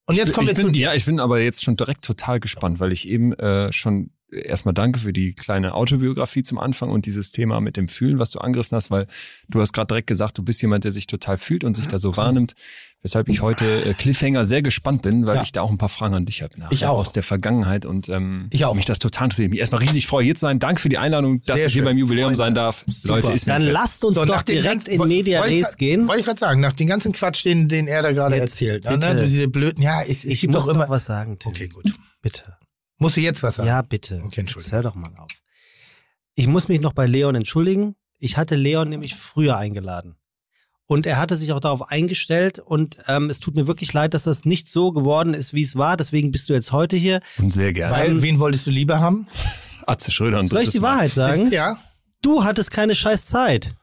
Und 0.05 0.15
jetzt 0.15 0.33
kommen 0.33 0.47
wir 0.47 0.55
zu 0.55 0.65
bin, 0.65 0.73
dir. 0.73 0.83
Ja, 0.89 0.95
ich 0.95 1.05
bin 1.05 1.19
aber 1.19 1.41
jetzt 1.41 1.65
schon 1.65 1.77
direkt 1.77 2.05
total 2.05 2.39
gespannt, 2.39 2.79
weil 2.79 2.93
ich 2.93 3.09
eben 3.09 3.33
äh, 3.33 3.73
schon 3.73 4.11
erstmal 4.31 4.75
danke 4.75 5.01
für 5.01 5.13
die 5.13 5.35
kleine 5.35 5.75
Autobiografie 5.75 6.43
zum 6.43 6.59
Anfang 6.59 6.91
und 6.91 7.07
dieses 7.07 7.33
Thema 7.33 7.61
mit 7.61 7.77
dem 7.77 7.89
Fühlen, 7.89 8.19
was 8.19 8.31
du 8.31 8.39
angerissen 8.39 8.77
hast, 8.77 8.91
weil 8.91 9.07
du 9.49 9.61
hast 9.61 9.73
gerade 9.73 9.89
direkt 9.89 10.07
gesagt, 10.07 10.39
du 10.39 10.43
bist 10.43 10.63
jemand, 10.63 10.85
der 10.85 10.93
sich 10.93 11.07
total 11.07 11.39
fühlt 11.39 11.65
und 11.65 11.75
sich 11.75 11.87
da 11.87 11.99
so 11.99 12.17
wahrnimmt, 12.17 12.55
weshalb 13.07 13.29
ich 13.29 13.41
heute 13.41 13.85
äh, 13.85 13.95
Cliffhanger 13.95 14.45
sehr 14.45 14.63
gespannt 14.63 15.03
bin, 15.03 15.29
weil 15.29 15.37
Ja. 15.37 15.43
ich 15.43 15.53
da 15.53 15.63
auch 15.63 15.71
ein 15.71 15.79
paar 15.79 15.89
Fragen 15.89 16.15
an 16.17 16.27
dich 16.27 16.43
habe. 16.43 16.53
Ich 16.71 16.85
auch. 16.87 16.99
Aus 16.99 17.13
der 17.13 17.23
Vergangenheit 17.23 17.87
und 17.87 18.09
ähm, 18.09 18.49
Ich 18.53 18.65
auch. 18.65 18.75
mich 18.75 18.85
das 18.85 18.99
total 18.99 19.27
interessiert. 19.27 19.51
Mich 19.51 19.61
erstmal 19.61 19.81
riesig 19.83 20.09
freue, 20.09 20.25
hier 20.25 20.35
zu 20.35 20.41
sein. 20.41 20.59
Danke 20.59 20.81
für 20.83 20.89
die 20.89 20.99
Einladung, 20.99 21.41
dass 21.43 21.57
Sehr 21.59 21.67
ich 21.69 21.73
hier 21.73 21.83
schön. 21.83 21.85
beim 21.85 21.99
Jubiläum 21.99 22.35
sein 22.35 22.57
darf. 22.57 22.85
Leute, 23.05 23.31
ist 23.31 23.47
mir 23.47 23.53
Dann 23.53 23.63
fest. 23.63 23.73
lasst 23.73 24.05
uns 24.05 24.17
So, 24.17 24.25
doch 24.25 24.43
direkt 24.43 24.87
ganzen- 24.87 25.01
in 25.03 25.09
Media 25.09 25.47
ich 25.47 25.65
Res 25.65 25.77
gehen. 25.77 26.09
Wollte 26.09 26.21
ich 26.21 26.27
gerade 26.27 26.41
sagen, 26.41 26.61
nach 26.61 26.73
dem 26.73 26.89
ganzen 26.89 27.13
Quatsch, 27.13 27.45
den, 27.45 27.69
den 27.69 27.87
er 27.87 28.03
da 28.03 28.11
gerade 28.11 28.37
erzählt. 28.37 28.85
Ne? 28.85 28.99
bitte. 28.99 29.23
Diese 29.23 29.47
blöden, 29.49 29.83
ja, 29.83 30.03
es, 30.03 30.09
es 30.09 30.25
Ich 30.25 30.41
gibt 30.41 30.53
muss 30.53 30.67
doch 30.67 30.75
immer. 30.75 30.89
was 30.89 31.05
sagen, 31.05 31.39
Tim. 31.39 31.53
Okay, 31.53 31.69
gut. 31.69 31.85
Bitte. 32.23 32.57
Musst 32.99 33.17
du 33.17 33.21
jetzt 33.21 33.43
was 33.43 33.57
sagen? 33.57 33.69
Ja, 33.69 33.83
bitte. 33.83 34.23
Okay, 34.25 34.41
Entschuldigung. 34.41 34.63
Jetzt 34.63 34.73
hör 34.73 34.83
doch 34.83 34.95
mal 34.97 35.11
auf. 35.19 35.29
Ich 36.35 36.47
muss 36.47 36.69
mich 36.69 36.81
noch 36.81 36.93
bei 36.93 37.07
Leon 37.07 37.35
entschuldigen. 37.35 37.95
Ich 38.19 38.37
hatte 38.37 38.57
Leon 38.57 38.89
nämlich 38.89 39.15
früher 39.15 39.57
eingeladen. 39.57 40.17
Und 40.89 41.05
er 41.07 41.19
hatte 41.19 41.35
sich 41.35 41.53
auch 41.53 41.61
darauf 41.61 41.91
eingestellt 41.91 42.61
und 42.61 42.99
ähm, 43.09 43.29
es 43.29 43.41
tut 43.41 43.57
mir 43.57 43.67
wirklich 43.67 43.93
leid, 43.93 44.15
dass 44.15 44.23
das 44.23 44.45
nicht 44.45 44.69
so 44.69 44.93
geworden 44.93 45.35
ist, 45.35 45.53
wie 45.53 45.63
es 45.63 45.75
war. 45.77 45.97
Deswegen 45.97 46.31
bist 46.31 46.49
du 46.49 46.53
jetzt 46.53 46.71
heute 46.71 46.97
hier. 46.97 47.21
Und 47.39 47.53
sehr 47.53 47.73
gerne. 47.73 47.93
Weil, 47.95 48.23
wen 48.23 48.39
wolltest 48.39 48.67
du 48.67 48.71
lieber 48.71 49.01
haben? 49.01 49.27
Atze 49.87 50.11
Schröder 50.13 50.39
und 50.39 50.47
Soll 50.47 50.63
ich 50.63 50.71
die 50.71 50.81
Mal. 50.81 50.95
Wahrheit 50.95 51.15
sagen? 51.15 51.51
Ja. 51.51 51.77
Du 52.23 52.45
hattest 52.45 52.71
keine 52.71 52.95
scheiß 52.95 53.27
Zeit. 53.27 53.75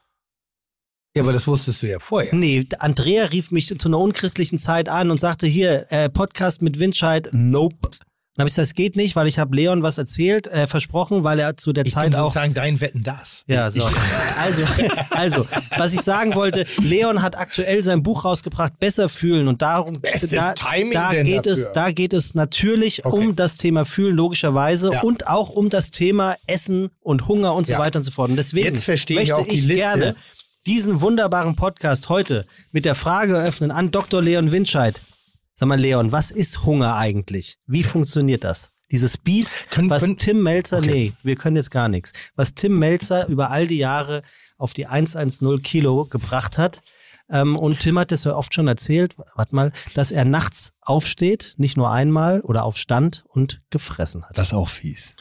Ja, 1.16 1.22
aber 1.22 1.32
das 1.32 1.46
wusstest 1.46 1.82
du 1.82 1.88
ja 1.88 2.00
vorher. 2.00 2.34
Nee, 2.34 2.66
Andrea 2.78 3.26
rief 3.26 3.50
mich 3.52 3.78
zu 3.78 3.88
einer 3.88 3.98
unchristlichen 3.98 4.58
Zeit 4.58 4.88
an 4.88 5.10
und 5.10 5.18
sagte 5.18 5.46
hier, 5.46 5.86
äh, 5.90 6.08
Podcast 6.08 6.60
mit 6.60 6.78
Windscheid, 6.78 7.28
nope. 7.32 7.90
Dann 8.36 8.42
habe 8.42 8.48
ich 8.48 8.54
gesagt, 8.54 8.70
das 8.70 8.74
geht 8.74 8.96
nicht, 8.96 9.14
weil 9.14 9.28
ich 9.28 9.38
habe 9.38 9.54
Leon 9.54 9.84
was 9.84 9.96
erzählt, 9.96 10.48
äh, 10.48 10.66
versprochen, 10.66 11.22
weil 11.22 11.38
er 11.38 11.56
zu 11.56 11.72
der 11.72 11.86
Ich 11.86 11.92
Zeit 11.92 12.06
bin 12.10 12.14
auch 12.16 12.24
sozusagen 12.24 12.52
dein 12.52 12.80
Wetten 12.80 13.04
das. 13.04 13.44
Ja, 13.46 13.70
so. 13.70 13.80
Also, 14.36 14.64
also, 15.10 15.46
was 15.76 15.94
ich 15.94 16.00
sagen 16.00 16.34
wollte, 16.34 16.66
Leon 16.82 17.22
hat 17.22 17.38
aktuell 17.38 17.84
sein 17.84 18.02
Buch 18.02 18.24
rausgebracht, 18.24 18.78
Besser 18.80 19.08
fühlen 19.08 19.46
und 19.46 19.62
darum 19.62 20.00
Bestes 20.00 20.30
da, 20.30 20.52
Timing 20.52 20.92
da 20.92 21.12
geht 21.22 21.46
es, 21.46 21.58
dafür? 21.60 21.72
da 21.74 21.90
geht 21.92 22.12
es 22.12 22.34
natürlich 22.34 23.04
Okay. 23.04 23.16
um 23.28 23.36
das 23.36 23.56
Thema 23.56 23.84
fühlen 23.84 24.16
logischerweise 24.16 24.92
Ja. 24.92 25.02
und 25.02 25.28
auch 25.28 25.50
um 25.50 25.70
das 25.70 25.92
Thema 25.92 26.36
Essen 26.48 26.90
und 27.02 27.28
Hunger 27.28 27.54
und 27.54 27.68
so 27.68 27.74
Ja. 27.74 27.78
weiter 27.78 28.00
und 28.00 28.04
so 28.04 28.10
fort. 28.10 28.30
Und 28.30 28.36
deswegen 28.36 28.66
Jetzt 28.74 28.84
verstehe 28.84 29.20
ich 29.22 29.28
möchte 29.30 29.36
auch 29.36 29.46
die 29.46 29.60
Liste. 29.60 29.74
gerne 29.76 30.16
diesen 30.66 31.00
wunderbaren 31.00 31.54
Podcast 31.54 32.08
heute 32.08 32.46
mit 32.72 32.84
der 32.84 32.96
Frage 32.96 33.36
eröffnen 33.36 33.70
an 33.70 33.92
Dr. 33.92 34.20
Leon 34.20 34.50
Winscheid. 34.50 35.00
Sag 35.54 35.68
mal, 35.68 35.78
Leon, 35.78 36.10
was 36.12 36.30
ist 36.30 36.64
Hunger 36.64 36.96
eigentlich? 36.96 37.58
Wie 37.66 37.84
funktioniert 37.84 38.42
das? 38.44 38.70
Dieses 38.90 39.16
Bies, 39.18 39.54
Können- 39.70 39.88
was 39.88 40.02
können- 40.02 40.18
Tim 40.18 40.42
Melzer, 40.42 40.78
Okay. 40.78 40.86
nee, 40.90 41.12
wir 41.22 41.36
können 41.36 41.56
jetzt 41.56 41.70
gar 41.70 41.88
nichts. 41.88 42.12
Was 42.36 42.54
Tim 42.54 42.78
Melzer 42.78 43.26
über 43.28 43.50
all 43.50 43.66
die 43.66 43.78
Jahre 43.78 44.22
auf 44.58 44.72
die 44.74 44.86
110 44.86 45.62
Kilo 45.62 46.04
gebracht 46.06 46.58
hat. 46.58 46.82
Ähm, 47.30 47.56
und 47.56 47.80
Tim 47.80 47.98
hat 47.98 48.10
das 48.12 48.24
ja 48.24 48.34
oft 48.36 48.52
schon 48.54 48.68
erzählt, 48.68 49.16
warte 49.34 49.54
mal, 49.54 49.72
dass 49.94 50.10
er 50.10 50.24
nachts 50.26 50.74
aufsteht, 50.82 51.54
nicht 51.56 51.76
nur 51.76 51.90
einmal 51.90 52.40
oder 52.42 52.64
aufstand 52.64 53.24
und 53.28 53.62
gefressen 53.70 54.24
hat. 54.28 54.36
Das 54.36 54.48
ist 54.48 54.54
auch 54.54 54.68
fies. 54.68 55.16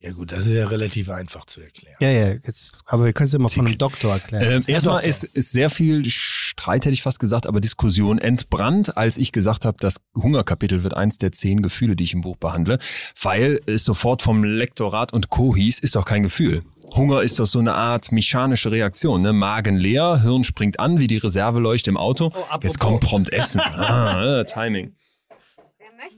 Ja 0.00 0.12
gut, 0.12 0.30
das 0.30 0.46
ist 0.46 0.52
ja 0.52 0.68
relativ 0.68 1.10
einfach 1.10 1.44
zu 1.44 1.60
erklären. 1.60 1.96
Ja, 1.98 2.10
ja, 2.10 2.28
jetzt, 2.28 2.78
aber 2.86 3.06
wir 3.06 3.12
können 3.12 3.26
es 3.26 3.32
ja 3.32 3.40
mal 3.40 3.48
von 3.48 3.66
einem 3.66 3.78
Doktor 3.78 4.12
erklären. 4.12 4.44
Ähm, 4.44 4.62
erstmal 4.64 5.02
Doktor. 5.02 5.08
ist, 5.08 5.24
ist 5.24 5.50
sehr 5.50 5.70
viel 5.70 6.08
Streit, 6.08 6.84
hätte 6.84 6.92
ich 6.92 7.02
fast 7.02 7.18
gesagt, 7.18 7.46
aber 7.48 7.60
Diskussion 7.60 8.18
entbrannt, 8.18 8.96
als 8.96 9.16
ich 9.16 9.32
gesagt 9.32 9.64
habe, 9.64 9.76
das 9.80 9.96
Hungerkapitel 10.14 10.84
wird 10.84 10.94
eins 10.94 11.18
der 11.18 11.32
zehn 11.32 11.62
Gefühle, 11.62 11.96
die 11.96 12.04
ich 12.04 12.14
im 12.14 12.20
Buch 12.20 12.36
behandle, 12.36 12.78
weil 13.20 13.58
es 13.66 13.84
sofort 13.84 14.22
vom 14.22 14.44
Lektorat 14.44 15.12
und 15.12 15.30
Co. 15.30 15.56
hieß, 15.56 15.80
ist 15.80 15.96
doch 15.96 16.04
kein 16.04 16.22
Gefühl. 16.22 16.62
Hunger 16.94 17.22
ist 17.22 17.38
doch 17.38 17.46
so 17.46 17.58
eine 17.58 17.74
Art 17.74 18.12
mechanische 18.12 18.70
Reaktion. 18.70 19.22
Ne? 19.22 19.32
Magen 19.32 19.76
leer, 19.76 20.22
Hirn 20.22 20.44
springt 20.44 20.80
an 20.80 21.00
wie 21.00 21.06
die 21.06 21.18
Reserveleuchte 21.18 21.90
im 21.90 21.96
Auto. 21.96 22.26
apropos. 22.26 22.62
Jetzt 22.62 22.78
kommt 22.78 23.00
prompt 23.00 23.32
Essen. 23.32 23.60
Ah, 23.76 24.40
äh, 24.40 24.44
Timing. 24.44 24.94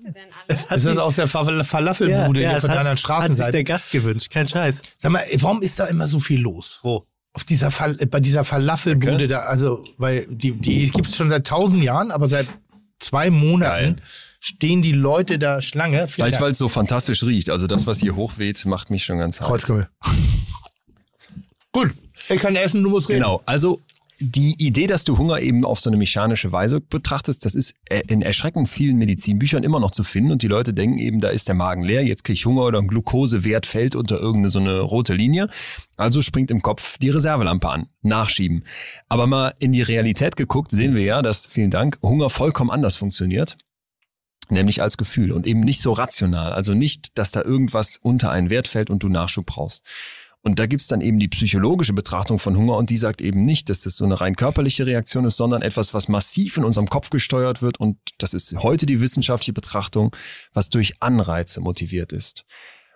Denn 0.05 0.15
alles? 0.49 0.63
Ist 0.65 0.87
das 0.87 0.99
aus 0.99 1.17
der 1.17 1.27
Fa- 1.27 1.63
Falafelbude 1.65 2.41
hier 2.41 2.53
es 2.53 2.61
von 2.63 2.71
hat, 2.71 2.75
der 2.77 2.81
anderen 2.81 2.87
hat 2.87 2.97
sich 2.99 3.01
Straßenseite? 3.05 3.53
der 3.53 3.65
Gast 3.65 3.91
gewünscht, 3.93 4.31
kein 4.31 4.49
Scheiß. 4.49 4.83
Sag 4.99 5.13
mal, 5.13 5.23
warum 5.39 5.63
ist 5.63 5.79
da 5.79 5.87
immer 5.87 6.07
so 6.07 6.21
viel 6.21 6.41
los? 6.41 6.81
Wo? 6.83 7.07
Auf 7.33 7.45
dieser 7.45 7.71
Fall, 7.71 7.95
bei 7.95 8.19
dieser 8.21 8.45
Falafelbude 8.45 9.15
Okay. 9.15 9.27
da, 9.29 9.41
also, 9.41 9.85
weil 9.99 10.27
die, 10.31 10.53
die 10.53 10.91
gibt 10.91 11.07
es 11.09 11.17
schon 11.17 11.29
seit 11.29 11.47
tausend 11.47 11.83
Jahren, 11.83 12.11
aber 12.11 12.27
seit 12.29 12.47
zwei 12.99 13.31
Monaten 13.31 13.95
Geil. 13.95 13.97
stehen 14.41 14.83
die 14.83 14.93
Leute 14.93 15.39
da 15.39 15.63
Schlange. 15.63 16.09
Vielleicht, 16.09 16.41
weil 16.41 16.51
es 16.51 16.59
so 16.59 16.69
fantastisch 16.69 17.23
riecht. 17.23 17.49
Also 17.51 17.67
das, 17.69 17.87
was 17.87 17.99
hier 18.01 18.17
hochweht, 18.17 18.65
macht 18.67 18.91
mich 18.91 19.05
schon 19.05 19.19
ganz 19.19 19.41
heiß. 19.41 19.47
Kreuzkümmel. 19.47 19.89
Gut, 21.73 21.93
ich 22.29 22.41
kann 22.41 22.57
essen, 22.57 22.83
du 22.83 22.91
musst 22.91 23.09
reden. 23.09 23.21
Genau, 23.21 23.43
also 23.47 23.81
die 24.21 24.55
Idee, 24.63 24.87
dass 24.87 25.05
du 25.05 25.17
Hunger 25.17 25.41
eben 25.41 25.65
auf 25.65 25.81
so 25.81 25.89
eine 25.89 25.97
mechanische 25.97 26.53
Weise 26.53 26.81
betrachtest, 26.81 27.47
das 27.47 27.55
ist 27.55 27.75
äh, 27.87 28.03
in 28.07 28.21
erschreckend 28.21 28.69
vielen 28.69 28.97
Medizinbüchern 28.99 29.65
immer 29.65 29.81
noch 29.81 29.91
zu 29.91 30.05
finden 30.05 30.33
und 30.33 30.43
die 30.43 30.47
Leute 30.47 30.75
denken 30.75 30.99
eben, 30.99 31.21
da 31.21 31.29
ist 31.29 31.49
der 31.49 31.55
Magen 31.55 31.83
leer, 31.83 32.05
jetzt 32.05 32.25
krieg 32.25 32.35
ich 32.35 32.45
Hunger 32.45 32.65
oder 32.65 32.79
ein 32.79 32.87
Glukosewert 32.87 33.65
fällt 33.65 33.97
unter 33.97 34.21
irgendeine 34.21 34.51
so 34.51 34.59
eine 34.59 34.81
rote 34.81 35.15
Linie. 35.15 35.49
Also 35.97 36.21
springt 36.21 36.51
im 36.51 36.61
Kopf 36.61 36.99
die 36.99 37.09
Reservelampe 37.09 37.71
an, 37.71 37.87
nachschieben. 38.03 38.65
Aber 39.09 39.27
mal 39.27 39.55
in 39.59 39.73
die 39.73 39.83
Realität 39.83 40.37
geguckt, 40.37 40.71
sehen 40.71 40.95
wir 40.95 41.03
ja, 41.03 41.23
dass, 41.23 41.47
vielen 41.47 41.71
Dank, 41.71 41.99
Hunger 42.03 42.29
vollkommen 42.29 42.71
anders 42.71 42.97
funktioniert. 42.97 43.57
Nämlich 44.51 44.83
als 44.83 44.97
Gefühl 44.97 45.33
und 45.33 45.47
eben 45.47 45.61
nicht 45.61 45.81
so 45.81 45.93
rational. 45.93 46.53
Also 46.53 46.75
nicht, 46.75 47.17
dass 47.17 47.31
da 47.31 47.43
irgendwas 47.43 47.99
unter 48.03 48.33
einen 48.33 48.51
Wert 48.51 48.69
fällt 48.69 48.91
und 48.91 49.03
du 49.03 49.09
Nachschub 49.09 49.47
brauchst. 49.47 49.83
Und 50.43 50.59
da 50.59 50.67
gibt's 50.67 50.87
dann 50.87 51.03
eben 51.03 51.19
die 51.19 51.29
psychologische 51.29 51.93
Betrachtung 51.93 52.39
von 52.39 52.57
Hunger 52.57 52.77
und 52.79 52.89
die 52.89 52.97
sagt 52.97 53.21
eben 53.21 53.45
nicht, 53.45 53.69
dass 53.69 53.83
das 53.83 53.97
so 53.97 54.05
eine 54.05 54.21
rein 54.21 54.37
körperliche 54.37 54.87
Reaktion 54.87 55.27
ist, 55.27 55.37
sondern 55.37 55.61
etwas, 55.61 55.93
was 55.93 56.09
massiv 56.09 56.57
in 56.57 56.65
unserem 56.65 56.89
Kopf 56.89 57.11
gesteuert 57.11 57.61
wird 57.61 57.79
und 57.79 57.99
das 58.19 58.33
ist 58.33 58.55
heute 58.63 58.87
die 58.87 59.01
wissenschaftliche 59.01 59.53
Betrachtung, 59.53 60.17
was 60.55 60.71
durch 60.71 60.95
Anreize 61.01 61.61
motiviert 61.61 62.13
ist. 62.13 62.47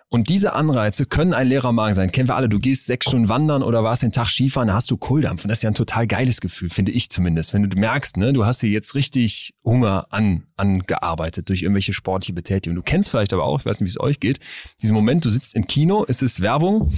Und 0.07 0.29
diese 0.29 0.53
Anreize 0.53 1.05
können 1.05 1.33
ein 1.33 1.47
leerer 1.47 1.71
Magen 1.71 1.95
sein. 1.95 2.11
Kennen 2.11 2.29
wir 2.29 2.35
alle. 2.35 2.47
Du 2.47 2.59
gehst 2.59 2.85
sechs 2.85 3.07
Stunden 3.07 3.27
wandern 3.27 3.63
oder 3.63 3.83
warst 3.83 4.03
den 4.03 4.11
Tag 4.11 4.29
Skifahren, 4.29 4.67
da 4.67 4.75
hast 4.75 4.89
du 4.91 4.97
Kohldampf. 4.97 5.43
Und 5.43 5.49
das 5.49 5.59
ist 5.59 5.63
ja 5.63 5.71
ein 5.71 5.75
total 5.75 6.05
geiles 6.05 6.41
Gefühl, 6.41 6.69
finde 6.69 6.91
ich 6.91 7.09
zumindest. 7.09 7.53
Wenn 7.53 7.67
du 7.67 7.77
merkst, 7.77 8.15
ne, 8.17 8.31
du 8.31 8.45
hast 8.45 8.61
dir 8.61 8.69
jetzt 8.69 8.93
richtig 8.93 9.55
Hunger 9.63 10.05
an, 10.11 10.45
angearbeitet 10.57 11.49
durch 11.49 11.63
irgendwelche 11.63 11.91
sportliche 11.91 12.33
Betätigung. 12.33 12.75
Du 12.75 12.83
kennst 12.83 13.09
vielleicht 13.09 13.33
aber 13.33 13.43
auch, 13.43 13.59
ich 13.59 13.65
weiß 13.65 13.81
nicht, 13.81 13.87
wie 13.87 13.97
es 13.97 13.99
euch 13.99 14.19
geht, 14.19 14.39
diesen 14.81 14.93
Moment, 14.93 15.25
du 15.25 15.29
sitzt 15.29 15.55
im 15.55 15.65
Kino, 15.65 16.05
es 16.07 16.21
ist 16.21 16.39
Werbung 16.39 16.91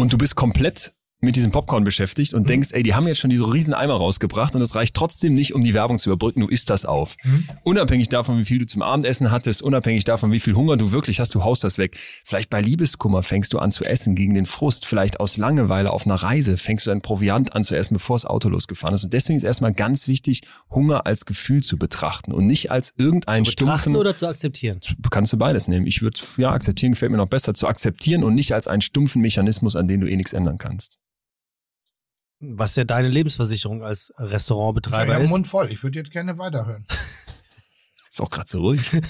und 0.00 0.12
du 0.12 0.18
bist 0.18 0.34
komplett 0.34 0.94
mit 1.20 1.36
diesem 1.36 1.52
Popcorn 1.52 1.84
beschäftigt 1.84 2.32
und 2.32 2.48
denkst, 2.48 2.70
ey, 2.72 2.82
die 2.82 2.94
haben 2.94 3.06
jetzt 3.06 3.18
schon 3.18 3.30
diese 3.30 3.52
riesen 3.52 3.74
Eimer 3.74 3.94
rausgebracht 3.94 4.54
und 4.54 4.62
es 4.62 4.74
reicht 4.74 4.94
trotzdem 4.94 5.34
nicht, 5.34 5.54
um 5.54 5.62
die 5.62 5.74
Werbung 5.74 5.98
zu 5.98 6.08
überbrücken. 6.10 6.40
Du 6.40 6.48
isst 6.48 6.70
das 6.70 6.84
auf. 6.84 7.16
Unabhängig 7.62 8.08
davon, 8.08 8.38
wie 8.38 8.44
viel 8.44 8.58
du 8.58 8.66
zum 8.66 8.82
Abendessen 8.82 9.30
hattest, 9.30 9.62
unabhängig 9.62 10.04
davon, 10.04 10.32
wie 10.32 10.40
viel 10.40 10.54
Hunger 10.54 10.76
du 10.76 10.92
wirklich 10.92 11.20
hast, 11.20 11.34
du 11.34 11.44
haust 11.44 11.62
das 11.62 11.76
weg. 11.76 11.98
Vielleicht 12.24 12.48
bei 12.48 12.60
Liebeskummer 12.60 13.22
fängst 13.22 13.52
du 13.52 13.58
an 13.58 13.70
zu 13.70 13.84
essen 13.84 14.14
gegen 14.14 14.34
den 14.34 14.46
Frust. 14.46 14.86
Vielleicht 14.86 15.20
aus 15.20 15.36
Langeweile 15.36 15.92
auf 15.92 16.06
einer 16.06 16.14
Reise 16.14 16.56
fängst 16.56 16.86
du 16.86 16.90
dein 16.90 17.02
Proviant 17.02 17.54
an 17.54 17.64
zu 17.64 17.76
essen, 17.76 17.94
bevor 17.94 18.16
das 18.16 18.24
Auto 18.24 18.48
losgefahren 18.48 18.94
ist. 18.94 19.04
Und 19.04 19.12
deswegen 19.12 19.36
ist 19.36 19.44
erstmal 19.44 19.72
ganz 19.72 20.08
wichtig, 20.08 20.42
Hunger 20.70 21.06
als 21.06 21.26
Gefühl 21.26 21.62
zu 21.62 21.76
betrachten 21.76 22.32
und 22.32 22.46
nicht 22.46 22.70
als 22.70 22.94
irgendeinen 22.96 23.44
Zu 23.44 23.52
betrachten 23.52 23.80
stumpfen 23.80 23.96
oder 23.96 24.16
zu 24.16 24.26
akzeptieren? 24.26 24.80
kannst 25.10 25.32
du 25.32 25.36
beides 25.36 25.68
nehmen. 25.68 25.86
Ich 25.86 26.02
würde, 26.02 26.18
ja, 26.38 26.52
akzeptieren 26.52 26.92
gefällt 26.92 27.10
mir 27.10 27.18
noch 27.18 27.26
besser. 27.26 27.52
Zu 27.52 27.66
akzeptieren 27.66 28.24
und 28.24 28.34
nicht 28.34 28.54
als 28.54 28.68
einen 28.68 28.80
stumpfen 28.80 29.20
Mechanismus, 29.20 29.76
an 29.76 29.88
dem 29.88 30.00
du 30.00 30.08
eh 30.08 30.16
nichts 30.16 30.32
ändern 30.32 30.58
kannst. 30.58 30.96
Was 32.40 32.74
ja 32.76 32.84
deine 32.84 33.08
Lebensversicherung 33.08 33.82
als 33.82 34.12
Ich 34.16 34.24
Restaurantbetreiber 34.24 35.12
habe 35.12 35.22
den 35.22 35.24
ist. 35.26 35.30
Mund 35.30 35.46
voll. 35.48 35.70
Ich 35.70 35.82
würde 35.82 35.98
jetzt 35.98 36.10
gerne 36.10 36.38
weiterhören. 36.38 36.86
Ist 38.10 38.20
auch 38.20 38.30
gerade 38.30 38.48
so 38.48 38.60
ruhig. 38.60 38.80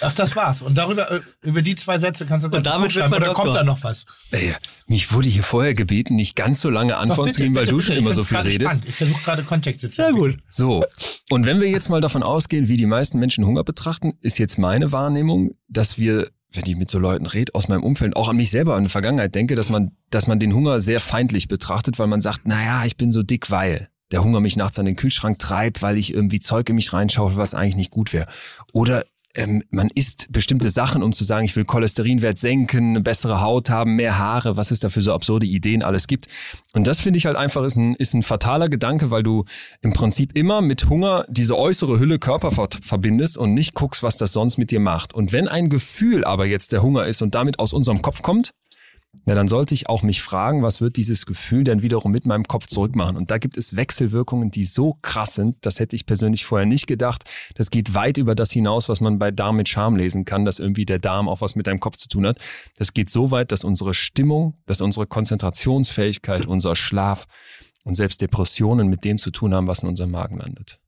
Ach, 0.00 0.12
das 0.14 0.34
war's. 0.34 0.62
Und 0.62 0.74
darüber, 0.76 1.10
äh, 1.12 1.20
über 1.42 1.62
die 1.62 1.76
zwei 1.76 1.98
Sätze 1.98 2.26
kannst 2.26 2.44
du 2.44 2.50
ganz 2.50 2.58
Und 2.58 2.66
damit 2.66 2.94
wird 2.94 3.08
man 3.08 3.22
Oder 3.22 3.34
kommt 3.34 3.54
da 3.54 3.62
noch 3.62 3.82
was? 3.84 4.04
Ey, 4.32 4.52
mich 4.86 5.12
wurde 5.12 5.28
hier 5.28 5.44
vorher 5.44 5.74
gebeten, 5.74 6.16
nicht 6.16 6.34
ganz 6.34 6.60
so 6.60 6.70
lange 6.70 6.96
Antworten 6.96 7.30
zu 7.30 7.42
geben, 7.42 7.54
weil 7.54 7.66
du 7.66 7.78
schon 7.78 7.92
Ich 7.94 7.98
immer 8.02 8.12
so 8.12 8.24
viel 8.24 8.36
gerade 8.36 8.48
redest. 8.50 8.70
spannend. 8.74 8.88
Ich 8.88 8.96
versuche 8.96 9.22
gerade 9.22 9.42
Kontexte 9.44 9.88
zu 9.88 9.96
Sehr 9.96 10.12
gut. 10.12 10.38
So, 10.48 10.84
und 11.30 11.46
wenn 11.46 11.60
wir 11.60 11.68
jetzt 11.68 11.88
mal 11.88 12.00
davon 12.00 12.22
ausgehen, 12.24 12.66
wie 12.66 12.76
die 12.76 12.86
meisten 12.86 13.18
Menschen 13.20 13.46
Hunger 13.46 13.62
betrachten, 13.62 14.14
ist 14.20 14.38
jetzt 14.38 14.58
meine 14.58 14.90
Wahrnehmung, 14.90 15.56
dass 15.68 15.98
wir, 15.98 16.30
wenn 16.52 16.64
ich 16.66 16.76
mit 16.76 16.90
so 16.90 16.98
Leuten 16.98 17.26
rede, 17.26 17.54
aus 17.54 17.68
meinem 17.68 17.82
Umfeld, 17.82 18.16
auch 18.16 18.28
an 18.28 18.36
mich 18.36 18.50
selber 18.50 18.76
in 18.76 18.84
der 18.84 18.90
Vergangenheit 18.90 19.34
denke, 19.34 19.54
dass 19.54 19.70
man, 19.70 19.92
dass 20.10 20.26
man 20.26 20.38
den 20.38 20.54
Hunger 20.54 20.80
sehr 20.80 21.00
feindlich 21.00 21.48
betrachtet, 21.48 21.98
weil 21.98 22.06
man 22.06 22.20
sagt, 22.20 22.46
naja, 22.46 22.84
ich 22.84 22.96
bin 22.96 23.10
so 23.10 23.22
dick, 23.22 23.50
weil 23.50 23.88
der 24.12 24.22
Hunger 24.22 24.40
mich 24.40 24.56
nachts 24.56 24.78
an 24.78 24.86
den 24.86 24.96
Kühlschrank 24.96 25.38
treibt, 25.38 25.82
weil 25.82 25.96
ich 25.96 26.12
irgendwie 26.12 26.40
Zeug 26.40 26.68
in 26.68 26.76
mich 26.76 26.92
reinschaue, 26.92 27.36
was 27.36 27.54
eigentlich 27.54 27.76
nicht 27.76 27.90
gut 27.90 28.12
wäre. 28.12 28.26
Oder 28.72 29.04
ähm, 29.34 29.62
man 29.70 29.88
isst 29.94 30.30
bestimmte 30.30 30.70
Sachen, 30.70 31.02
um 31.02 31.12
zu 31.12 31.24
sagen, 31.24 31.44
ich 31.44 31.56
will 31.56 31.64
Cholesterinwert 31.64 32.38
senken, 32.38 32.90
eine 32.90 33.00
bessere 33.00 33.40
Haut 33.40 33.70
haben, 33.70 33.96
mehr 33.96 34.18
Haare, 34.18 34.56
was 34.56 34.70
es 34.70 34.80
da 34.80 34.88
für 34.88 35.02
so 35.02 35.12
absurde 35.12 35.46
Ideen 35.46 35.82
alles 35.82 36.06
gibt. 36.06 36.26
Und 36.72 36.86
das 36.86 37.00
finde 37.00 37.16
ich 37.18 37.26
halt 37.26 37.36
einfach 37.36 37.64
ist 37.64 37.76
ein, 37.76 37.94
ist 37.94 38.14
ein 38.14 38.22
fataler 38.22 38.68
Gedanke, 38.68 39.10
weil 39.10 39.22
du 39.22 39.44
im 39.80 39.92
Prinzip 39.92 40.36
immer 40.36 40.60
mit 40.60 40.88
Hunger 40.88 41.24
diese 41.28 41.56
äußere 41.56 41.98
Hülle 41.98 42.18
Körper 42.18 42.50
ver 42.50 42.68
verbindest 42.80 43.38
und 43.38 43.54
nicht 43.54 43.74
guckst, 43.74 44.02
was 44.02 44.16
das 44.16 44.32
sonst 44.32 44.58
mit 44.58 44.70
dir 44.70 44.80
macht. 44.80 45.14
Und 45.14 45.32
wenn 45.32 45.48
ein 45.48 45.68
Gefühl 45.68 46.24
aber 46.24 46.46
jetzt 46.46 46.72
der 46.72 46.82
Hunger 46.82 47.06
ist 47.06 47.22
und 47.22 47.34
damit 47.34 47.58
aus 47.58 47.72
unserem 47.72 48.02
Kopf 48.02 48.22
kommt, 48.22 48.52
ja, 49.26 49.34
dann 49.34 49.46
sollte 49.46 49.74
ich 49.74 49.88
auch 49.88 50.02
mich 50.02 50.22
fragen, 50.22 50.62
was 50.62 50.80
wird 50.80 50.96
dieses 50.96 51.26
Gefühl 51.26 51.64
denn 51.64 51.82
wiederum 51.82 52.10
mit 52.10 52.26
meinem 52.26 52.44
Kopf 52.44 52.66
zurückmachen? 52.66 53.16
Und 53.16 53.30
da 53.30 53.38
gibt 53.38 53.56
es 53.56 53.76
Wechselwirkungen, 53.76 54.50
die 54.50 54.64
so 54.64 54.98
krass 55.02 55.34
sind, 55.34 55.56
das 55.60 55.78
hätte 55.78 55.94
ich 55.94 56.06
persönlich 56.06 56.44
vorher 56.44 56.66
nicht 56.66 56.86
gedacht. 56.86 57.24
Das 57.54 57.70
geht 57.70 57.94
weit 57.94 58.16
über 58.16 58.34
das 58.34 58.50
hinaus, 58.50 58.88
was 58.88 59.00
man 59.00 59.18
bei 59.18 59.30
Darm 59.30 59.56
mit 59.56 59.68
Charme 59.68 59.96
lesen 59.96 60.24
kann, 60.24 60.44
dass 60.44 60.58
irgendwie 60.58 60.86
der 60.86 60.98
Darm 60.98 61.28
auch 61.28 61.40
was 61.40 61.56
mit 61.56 61.66
deinem 61.66 61.78
Kopf 61.78 61.98
zu 61.98 62.08
tun 62.08 62.26
hat. 62.26 62.38
Das 62.78 62.94
geht 62.94 63.10
so 63.10 63.30
weit, 63.30 63.52
dass 63.52 63.64
unsere 63.64 63.94
Stimmung, 63.94 64.58
dass 64.66 64.80
unsere 64.80 65.06
Konzentrationsfähigkeit, 65.06 66.46
unser 66.46 66.74
Schlaf 66.74 67.26
und 67.84 67.94
selbst 67.94 68.22
Depressionen 68.22 68.88
mit 68.88 69.04
dem 69.04 69.18
zu 69.18 69.30
tun 69.30 69.54
haben, 69.54 69.66
was 69.66 69.82
in 69.82 69.88
unserem 69.88 70.10
Magen 70.10 70.38
landet. 70.38 70.81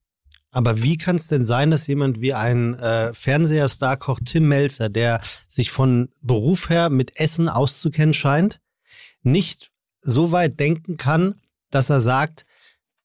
Aber 0.55 0.83
wie 0.83 0.97
kann 0.97 1.17
es 1.17 1.27
denn 1.27 1.47
sein, 1.47 1.73
dass 1.73 1.89
jemand 1.89 2.21
wie 2.21 2.33
ein 2.33 2.75
äh, 2.75 3.13
Fernsehstar-Koch 3.13 4.21
Tim 4.25 4.47
Melzer, 4.47 4.89
der 4.89 5.21
sich 5.49 5.73
von 5.73 6.11
Beruf 6.23 6.71
her 6.71 6.91
mit 6.91 7.19
Essen 7.19 7.49
auszukennen 7.49 8.15
scheint, 8.15 8.61
nicht 9.25 9.73
so 10.01 10.31
weit 10.31 10.61
denken 10.61 10.97
kann, 10.97 11.35
dass 11.71 11.91
er 11.91 12.01
sagt, 12.01 12.47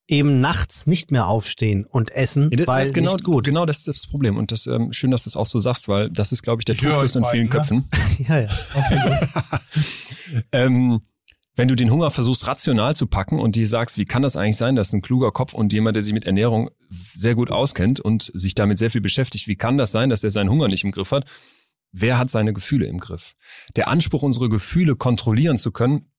eben 0.06 0.38
nachts 0.38 0.86
nicht 0.86 1.10
mehr 1.10 1.26
aufstehen 1.26 1.86
und 1.86 2.12
essen, 2.12 2.50
Ja, 2.52 2.58
das 2.58 2.66
weil 2.68 2.86
ist 2.86 2.94
genau, 2.94 3.14
nicht 3.14 3.24
gut. 3.24 3.44
genau 3.44 3.66
das 3.66 3.78
ist 3.78 3.88
das 3.88 4.06
Problem. 4.06 4.36
Und 4.36 4.52
das 4.52 4.66
ähm, 4.66 4.92
schön, 4.92 5.10
dass 5.10 5.24
du 5.24 5.30
es 5.30 5.36
auch 5.36 5.46
so 5.46 5.58
sagst, 5.58 5.88
weil 5.88 6.08
das 6.10 6.30
ist, 6.30 6.42
glaube 6.42 6.60
ich, 6.60 6.64
der 6.66 6.76
euch 6.96 7.16
in 7.16 7.24
vielen 7.24 7.44
ne? 7.44 7.50
Köpfen. 7.50 7.88
Ja, 8.28 8.38
ja. 8.40 8.48
ähm, 10.52 11.00
wenn 11.56 11.68
du 11.68 11.74
den 11.74 11.90
Hunger 11.90 12.10
versuchst 12.10 12.46
rational 12.46 12.94
zu 12.94 13.06
packen 13.06 13.38
und 13.38 13.56
dir 13.56 13.66
sagst, 13.66 13.98
wie 13.98 14.04
kann 14.04 14.22
das 14.22 14.36
eigentlich 14.36 14.56
sein, 14.56 14.76
dass 14.76 14.92
ein 14.92 15.02
kluger 15.02 15.32
Kopf 15.32 15.52
und 15.52 15.72
jemand, 15.72 15.96
der 15.96 16.02
sich 16.02 16.12
mit 16.12 16.24
Ernährung 16.24 16.70
sehr 16.88 17.34
gut 17.34 17.50
auskennt 17.50 18.00
und 18.00 18.30
sich 18.34 18.54
damit 18.54 18.78
sehr 18.78 18.90
viel 18.90 19.00
beschäftigt, 19.00 19.46
wie 19.48 19.56
kann 19.56 19.76
das 19.76 19.92
sein, 19.92 20.10
dass 20.10 20.24
er 20.24 20.30
seinen 20.30 20.50
Hunger 20.50 20.68
nicht 20.68 20.84
im 20.84 20.92
Griff 20.92 21.10
hat? 21.10 21.24
Wer 21.92 22.18
hat 22.18 22.30
seine 22.30 22.52
Gefühle 22.52 22.86
im 22.86 22.98
Griff? 22.98 23.34
Der 23.74 23.88
Anspruch, 23.88 24.22
unsere 24.22 24.48
Gefühle 24.48 24.94
kontrollieren 24.94 25.58
zu 25.58 25.72
können, 25.72 26.10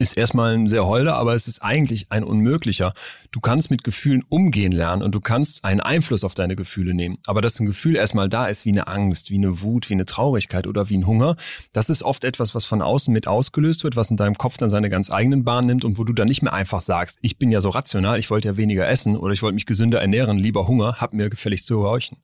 ist 0.00 0.16
erstmal 0.16 0.54
ein 0.54 0.66
sehr 0.66 0.86
holder, 0.86 1.16
aber 1.16 1.34
es 1.34 1.46
ist 1.46 1.62
eigentlich 1.62 2.06
ein 2.10 2.24
unmöglicher. 2.24 2.94
Du 3.32 3.40
kannst 3.40 3.70
mit 3.70 3.84
Gefühlen 3.84 4.24
umgehen 4.28 4.72
lernen 4.72 5.02
und 5.02 5.14
du 5.14 5.20
kannst 5.20 5.62
einen 5.62 5.80
Einfluss 5.80 6.24
auf 6.24 6.34
deine 6.34 6.56
Gefühle 6.56 6.94
nehmen. 6.94 7.18
Aber 7.26 7.42
dass 7.42 7.60
ein 7.60 7.66
Gefühl 7.66 7.96
erstmal 7.96 8.30
da 8.30 8.46
ist, 8.46 8.64
wie 8.64 8.70
eine 8.70 8.86
Angst, 8.86 9.30
wie 9.30 9.36
eine 9.36 9.60
Wut, 9.60 9.90
wie 9.90 9.94
eine 9.94 10.06
Traurigkeit 10.06 10.66
oder 10.66 10.88
wie 10.88 10.96
ein 10.96 11.06
Hunger, 11.06 11.36
das 11.74 11.90
ist 11.90 12.02
oft 12.02 12.24
etwas, 12.24 12.54
was 12.54 12.64
von 12.64 12.80
außen 12.80 13.12
mit 13.12 13.28
ausgelöst 13.28 13.84
wird, 13.84 13.94
was 13.94 14.10
in 14.10 14.16
deinem 14.16 14.36
Kopf 14.36 14.56
dann 14.56 14.70
seine 14.70 14.88
ganz 14.88 15.12
eigenen 15.12 15.44
Bahn 15.44 15.66
nimmt 15.66 15.84
und 15.84 15.98
wo 15.98 16.04
du 16.04 16.14
dann 16.14 16.28
nicht 16.28 16.42
mehr 16.42 16.54
einfach 16.54 16.80
sagst, 16.80 17.18
ich 17.20 17.38
bin 17.38 17.52
ja 17.52 17.60
so 17.60 17.68
rational, 17.68 18.18
ich 18.18 18.30
wollte 18.30 18.48
ja 18.48 18.56
weniger 18.56 18.88
essen 18.88 19.16
oder 19.18 19.34
ich 19.34 19.42
wollte 19.42 19.54
mich 19.54 19.66
gesünder 19.66 20.00
ernähren, 20.00 20.38
lieber 20.38 20.66
Hunger, 20.66 20.96
hab 20.96 21.12
mir 21.12 21.28
gefälligst 21.28 21.66
zu 21.66 21.76
gehorchen. 21.76 22.16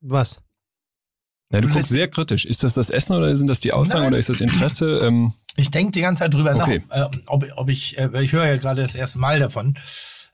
Was? 0.00 0.38
Ja, 1.50 1.60
du 1.62 1.68
Du 1.68 1.74
guckst 1.74 1.88
sehr 1.88 2.08
kritisch. 2.08 2.44
Ist 2.44 2.62
das 2.62 2.74
das 2.74 2.90
Essen 2.90 3.16
oder 3.16 3.34
sind 3.34 3.46
das 3.46 3.60
die 3.60 3.72
Aussagen 3.72 4.00
Nein. 4.02 4.08
oder 4.12 4.18
ist 4.18 4.28
das 4.28 4.40
Interesse? 4.42 4.98
Ähm, 5.02 5.32
Ich 5.56 5.70
denke 5.70 5.92
die 5.92 6.02
ganze 6.02 6.20
Zeit 6.20 6.34
drüber 6.34 6.54
Okay. 6.54 6.82
nach, 6.90 7.10
äh, 7.10 7.18
ob, 7.26 7.46
ob 7.56 7.68
ich, 7.70 7.96
äh, 7.96 8.22
ich 8.22 8.32
höre 8.32 8.46
ja 8.46 8.56
gerade 8.56 8.82
das 8.82 8.94
erste 8.94 9.18
Mal 9.18 9.38
davon, 9.38 9.78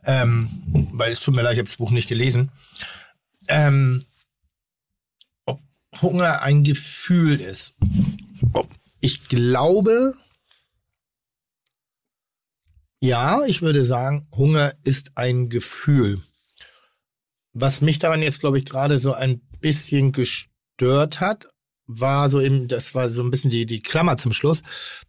ähm, 0.05 0.49
weil 0.93 1.13
es 1.13 1.21
tut 1.21 1.37
mir 1.37 1.43
leid, 1.43 1.53
ich 1.55 1.59
habe 1.61 1.69
das 1.69 1.77
Buch 1.77 1.91
nicht 1.93 2.09
gelesen. 2.09 2.51
Ähm, 3.47 4.05
ob 5.47 5.61
Hunger 6.03 6.43
ein 6.43 6.65
Gefühl 6.65 7.41
ist. 7.41 7.75
Ob, 8.53 8.69
ich 9.01 9.29
glaube, 9.29 10.15
ja, 13.01 13.45
ich 13.47 13.63
würde 13.63 13.85
sagen, 13.85 14.27
Hunger 14.35 14.75
ist 14.83 15.13
ein 15.17 15.49
Gefühl. 15.49 16.23
Was 17.53 17.81
mich 17.83 17.99
daran 17.99 18.23
jetzt, 18.23 18.41
glaube 18.41 18.59
ich, 18.59 18.65
gerade 18.65 18.99
so 18.99 19.13
ein 19.13 19.41
bisschen 19.61 20.11
gestört 20.13 20.51
hat, 20.81 21.47
war 21.87 22.31
so 22.31 22.41
eben, 22.41 22.69
das 22.69 22.95
war 22.95 23.11
so 23.11 23.23
ein 23.23 23.31
bisschen 23.31 23.51
die, 23.51 23.67
die 23.67 23.81
Klammer 23.81 24.17
zum 24.17 24.33
Schluss, 24.33 24.63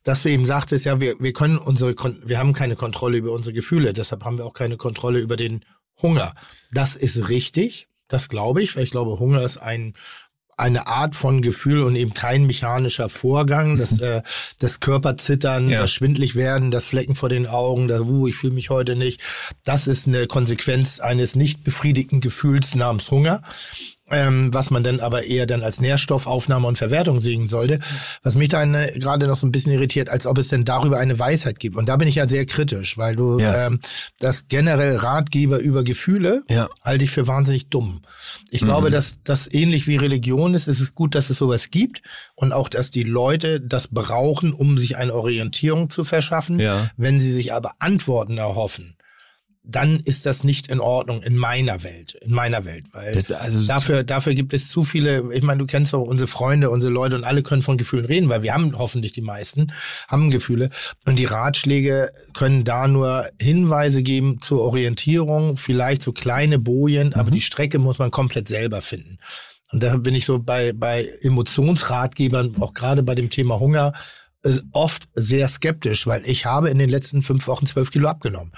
dass 0.04 0.24
du 0.24 0.30
eben 0.30 0.46
sagtest, 0.46 0.86
ja, 0.86 1.00
wir, 1.00 1.16
wir 1.20 1.34
können 1.34 1.58
unsere, 1.58 1.96
wir 2.26 2.38
haben 2.38 2.54
keine 2.54 2.76
Kontrolle 2.76 3.18
über 3.18 3.32
unsere 3.32 3.54
Gefühle, 3.54 3.94
deshalb 3.94 4.26
haben 4.26 4.38
wir 4.38 4.46
auch 4.46 4.54
keine 4.54 4.78
Kontrolle 4.78 5.20
über 5.20 5.38
den 5.38 5.64
Hunger. 6.02 6.36
Das 6.72 6.96
ist 6.96 7.30
richtig, 7.30 7.88
das 8.08 8.28
glaube 8.28 8.62
ich, 8.62 8.76
weil 8.76 8.84
ich 8.84 8.92
glaube, 8.92 9.20
Hunger 9.20 9.42
ist 9.44 9.58
ein, 9.58 9.94
eine 10.58 10.88
Art 10.88 11.16
von 11.16 11.42
Gefühl 11.42 11.82
und 11.82 11.96
eben 11.96 12.14
kein 12.14 12.46
mechanischer 12.46 13.10
Vorgang, 13.10 13.78
das, 13.78 14.00
äh, 14.02 14.22
das 14.60 14.80
Körperzittern, 14.82 15.70
Ja. 15.70 15.80
das 15.82 15.92
schwindlig 15.92 16.36
werden, 16.36 16.72
das 16.72 16.86
Flecken 16.86 17.16
vor 17.16 17.30
den 17.30 17.48
Augen, 17.48 17.88
das, 17.88 18.02
uh, 18.02 18.28
ich 18.28 18.36
fühle 18.36 18.54
mich 18.54 18.70
heute 18.70 18.96
nicht, 18.96 19.22
das 19.64 19.88
ist 19.88 20.08
eine 20.08 20.28
Konsequenz 20.28 21.00
eines 21.00 21.36
nicht 21.36 21.64
befriedigten 21.64 22.20
Gefühls 22.20 22.76
namens 22.76 23.10
Hunger 23.12 23.42
ähm, 24.12 24.54
was 24.54 24.70
man 24.70 24.84
dann 24.84 25.00
aber 25.00 25.24
eher 25.24 25.48
dann 25.48 25.64
als 25.64 25.82
Nährstoffaufnahme 25.82 26.68
und 26.68 26.78
Verwertung 26.78 27.22
sehen 27.22 27.48
sollte. 27.48 27.80
Was 28.24 28.36
mich 28.36 28.50
dann 28.50 28.74
äh, 28.76 28.92
gerade 29.00 29.26
noch 29.28 29.36
so 29.36 29.48
ein 29.48 29.52
bisschen 29.52 29.72
irritiert, 29.72 30.10
als 30.10 30.28
ob 30.28 30.38
es 30.38 30.48
denn 30.50 30.64
darüber 30.64 30.98
eine 31.00 31.18
Weisheit 31.18 31.60
gibt. 31.60 31.76
Und 31.76 31.90
da 31.90 31.98
bin 31.98 32.08
ich 32.08 32.16
ja 32.16 32.28
sehr 32.28 32.46
kritisch, 32.46 32.98
weil 32.98 33.16
du 33.16 33.40
Ja. 33.40 33.68
ähm, 33.68 33.80
das 34.20 34.48
generell 34.48 34.98
Ratgeber 34.98 35.58
über 35.60 35.84
Gefühle 35.84 36.44
Ja. 36.50 36.68
halte 36.84 37.04
ich 37.06 37.12
für 37.12 37.28
wahnsinnig 37.28 37.70
dumm. 37.70 38.02
Ich 38.52 38.62
glaube, 38.62 38.90
dass 38.92 39.18
das 39.24 39.52
ähnlich 39.52 39.88
wie 39.88 39.98
Religion 39.98 40.54
ist, 40.54 40.68
ist 40.68 40.80
es 40.80 40.94
gut, 40.96 41.16
dass 41.16 41.30
es 41.30 41.38
sowas 41.38 41.72
gibt 41.72 42.02
und 42.36 42.54
auch, 42.54 42.70
dass 42.70 42.92
die 42.92 43.04
Leute 43.04 43.60
das 43.60 43.88
brauchen, 43.88 44.54
um 44.54 44.78
sich 44.78 44.98
eine 44.98 45.14
Orientierung 45.14 45.90
zu 45.90 46.04
verschaffen. 46.04 46.60
Ja. 46.60 46.90
Wenn 46.98 47.20
sie 47.20 47.32
sich 47.34 47.54
aber 47.54 47.72
Antworten 47.80 48.38
erhoffen, 48.38 48.95
dann 49.68 50.00
ist 50.00 50.26
das 50.26 50.44
nicht 50.44 50.68
in 50.68 50.80
Ordnung 50.80 51.24
in 51.24 51.38
meiner 51.38 51.84
Welt, 51.84 52.14
in 52.22 52.34
meiner 52.34 52.66
Welt, 52.66 52.86
weil 52.92 53.16
also- 53.16 53.66
dafür, 53.66 54.04
dafür 54.04 54.34
gibt 54.34 54.54
es 54.54 54.70
zu 54.70 54.84
viele, 54.84 55.34
ich 55.34 55.44
meine, 55.44 55.60
du 55.60 55.66
kennst 55.66 55.94
doch 55.94 56.02
unsere 56.02 56.28
Freunde, 56.28 56.70
unsere 56.70 56.92
Leute 56.92 57.16
und 57.16 57.24
alle 57.24 57.44
können 57.44 57.62
von 57.62 57.78
Gefühlen 57.78 58.06
reden, 58.06 58.30
weil 58.30 58.44
wir 58.44 58.54
haben 58.54 58.78
hoffentlich 58.78 59.14
die 59.14 59.22
meisten, 59.22 59.72
haben 60.08 60.32
Gefühle 60.32 60.70
und 61.06 61.18
die 61.18 61.26
Ratschläge 61.26 62.10
können 62.34 62.64
da 62.64 62.88
nur 62.88 63.26
Hinweise 63.40 64.04
geben 64.04 64.40
zur 64.42 64.62
Orientierung, 64.62 65.58
vielleicht 65.58 66.02
so 66.02 66.12
kleine 66.12 66.60
Bojen, 66.60 67.14
aber 67.14 67.32
die 67.32 67.42
Strecke 67.42 67.80
muss 67.80 68.00
man 68.00 68.12
komplett 68.12 68.48
selber 68.48 68.82
finden. 68.82 69.18
Und 69.72 69.82
da 69.82 69.98
bin 69.98 70.16
ich 70.16 70.26
so 70.26 70.40
bei, 70.40 70.74
bei 70.74 71.10
Emotionsratgebern, 71.22 72.56
auch 72.62 72.74
gerade 72.74 73.04
bei 73.04 73.16
dem 73.16 73.30
Thema 73.30 73.60
Hunger, 73.60 73.94
äh, 74.44 74.60
oft 74.72 75.10
sehr 75.16 75.48
skeptisch, 75.48 76.08
weil 76.08 76.22
ich 76.26 76.46
habe 76.46 76.70
in 76.70 76.78
den 76.78 76.90
letzten 76.90 77.22
fünf 77.22 77.48
Wochen 77.48 77.66
zwölf 77.66 77.92
Kilo 77.92 78.08
abgenommen. 78.08 78.52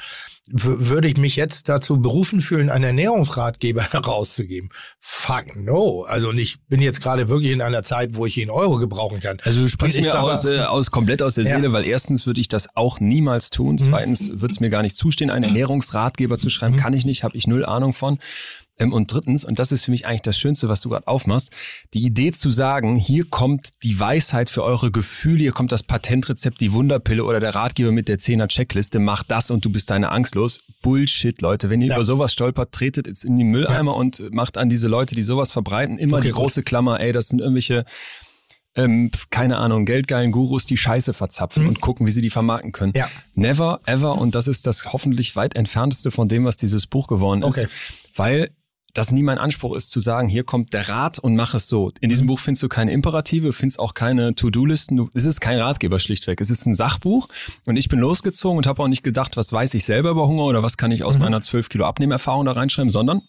Würde 0.52 1.08
ich 1.08 1.18
mich 1.18 1.36
jetzt 1.36 1.70
dazu 1.70 2.00
berufen 2.00 2.42
fühlen, 2.42 2.70
einen 2.70 2.86
Ernährungsratgeber 2.86 3.82
herauszugeben? 3.92 4.70
Fuck 5.00 5.56
no. 5.56 6.04
Also 6.04 6.32
ich 6.32 6.60
bin 6.68 6.82
jetzt 6.82 7.02
gerade 7.02 7.30
wirklich 7.30 7.52
in 7.52 7.62
einer 7.62 7.84
Zeit, 7.84 8.16
wo 8.16 8.26
ich 8.26 8.36
jeden 8.36 8.52
Euro 8.52 8.78
gebrauchen 8.78 9.20
kann. 9.20 9.38
Also 9.44 9.62
du 9.62 9.68
sprichst 9.68 10.00
mir 10.00 10.20
aus, 10.20 10.46
äh, 10.46 10.60
aus 10.60 10.92
komplett 10.92 11.22
aus 11.22 11.36
der 11.36 11.46
Ja. 11.46 11.56
Seele, 11.56 11.74
weil 11.74 11.86
erstens 11.86 12.26
würde 12.26 12.40
ich 12.42 12.48
das 12.48 12.68
auch 12.76 13.00
niemals 13.00 13.50
tun. 13.50 13.78
Zweitens 13.78 14.30
würde 14.30 14.52
es 14.52 14.60
mir 14.60 14.70
gar 14.70 14.84
nicht 14.84 14.96
zustehen, 14.96 15.30
einen 15.30 15.46
Ernährungsratgeber 15.46 16.38
zu 16.38 16.50
schreiben. 16.50 16.78
Kann 16.78 16.94
ich 16.94 17.06
nicht, 17.06 17.24
habe 17.24 17.36
ich 17.36 17.48
null 17.48 17.66
Ahnung 17.66 17.94
von. 17.94 18.20
Ähm, 18.80 18.94
und 18.94 19.12
drittens, 19.12 19.44
und 19.44 19.60
das 19.60 19.72
ist 19.72 19.86
für 19.86 19.92
mich 19.92 20.06
eigentlich 20.06 20.22
das 20.22 20.38
Schönste, 20.38 20.70
was 20.70 20.82
du 20.82 20.90
gerade 20.90 21.08
aufmachst, 21.08 21.52
die 21.94 22.04
Idee 22.06 22.32
zu 22.32 22.50
sagen, 22.52 22.96
hier 22.96 23.26
kommt 23.26 23.70
die 23.84 24.00
Weisheit 24.00 24.50
für 24.50 24.64
eure 24.64 24.92
Gefühle, 24.92 25.40
hier 25.40 25.52
kommt 25.52 25.72
das 25.72 25.84
Patentrezept, 25.84 26.62
die 26.62 26.72
Wunderpille 26.72 27.24
oder 27.24 27.40
der 27.40 27.56
Ratgeber 27.56 27.92
mit 27.92 28.08
der 28.08 28.20
10er 28.20 28.48
Checkliste, 28.48 29.00
mach 29.00 29.24
das 29.24 29.50
und 29.52 29.66
du 29.66 29.72
bist 29.72 29.90
deine 29.90 30.12
Angst 30.12 30.36
los. 30.36 30.60
Bullshit, 30.84 31.42
Leute. 31.42 31.70
Wenn 31.70 31.82
ihr 31.82 31.88
Ja. 31.88 31.96
über 31.96 32.06
sowas 32.06 32.32
stolpert, 32.34 32.72
tretet 32.72 33.08
jetzt 33.08 33.26
in 33.26 33.38
die 33.38 33.44
Mülleimer 33.44 33.96
und 33.96 34.32
macht 34.32 34.58
an 34.58 34.70
diese 34.70 34.88
Leute, 34.88 35.16
die 35.16 35.24
sowas 35.24 35.52
verbreiten, 35.52 35.98
immer 35.98 36.18
Okay, 36.18 36.28
die 36.28 36.32
gut. 36.34 36.42
große 36.42 36.64
Klammer, 36.64 37.00
ey, 37.00 37.12
das 37.14 37.30
sind 37.30 37.40
irgendwelche 37.42 37.86
ähm, 38.76 39.10
keine 39.32 39.58
Ahnung, 39.58 39.86
geldgeilen 39.86 40.32
Gurus, 40.32 40.68
die 40.68 40.78
Scheiße 40.78 41.14
verzapfen 41.14 41.68
und 41.68 41.82
gucken, 41.82 42.06
wie 42.06 42.12
sie 42.12 42.22
die 42.22 42.30
vermarkten 42.30 42.72
können. 42.72 42.92
Mhm. 42.92 43.00
Ja. 43.00 43.10
Never, 43.34 43.80
ever, 43.86 44.20
und 44.20 44.36
das 44.36 44.48
ist 44.48 44.68
das 44.68 44.86
hoffentlich 44.94 45.36
weit 45.36 45.56
entfernteste 45.56 46.12
von 46.12 46.28
dem, 46.30 46.46
was 46.46 46.58
dieses 46.58 46.86
Buch 46.86 47.08
geworden 47.08 47.42
ist. 47.42 47.58
Okay. 47.58 47.68
Weil 48.16 48.52
das 48.98 49.12
nie 49.12 49.24
mein 49.24 49.38
Anspruch 49.38 49.76
ist, 49.76 49.92
zu 49.92 50.00
sagen, 50.00 50.28
hier 50.28 50.44
kommt 50.44 50.74
der 50.74 50.90
Rat 50.90 51.20
und 51.20 51.36
mach 51.36 51.54
es 51.54 51.68
so. 51.70 51.90
In 52.02 52.08
Mhm. 52.08 52.10
diesem 52.10 52.28
Buch 52.28 52.40
findest 52.40 52.64
du 52.64 52.68
keine 52.70 52.92
Imperative, 52.92 53.54
findest 53.54 53.80
auch 53.80 53.94
keine 53.94 54.34
To-Do-Listen. 54.34 55.10
Es 55.14 55.26
ist 55.26 55.40
kein 55.40 55.60
Ratgeber 55.60 56.00
schlichtweg. 56.00 56.42
Es 56.42 56.50
ist 56.50 56.66
ein 56.66 56.74
Sachbuch 56.74 57.28
und 57.66 57.78
ich 57.78 57.90
bin 57.90 58.00
losgezogen 58.00 58.58
und 58.58 58.66
habe 58.68 58.82
auch 58.82 58.88
nicht 58.88 59.04
gedacht, 59.04 59.38
was 59.38 59.54
weiß 59.54 59.74
ich 59.76 59.86
selber 59.86 60.10
über 60.12 60.28
Hunger 60.28 60.44
oder 60.46 60.64
was 60.64 60.78
kann 60.78 60.92
ich 60.92 61.04
aus 61.04 61.16
Mhm. 61.16 61.22
meiner 61.22 61.42
12 61.42 61.70
Kilo 61.70 61.86
Abnehmerfahrung 61.86 62.46
da 62.46 62.54
reinschreiben, 62.54 62.90
sondern 62.90 63.22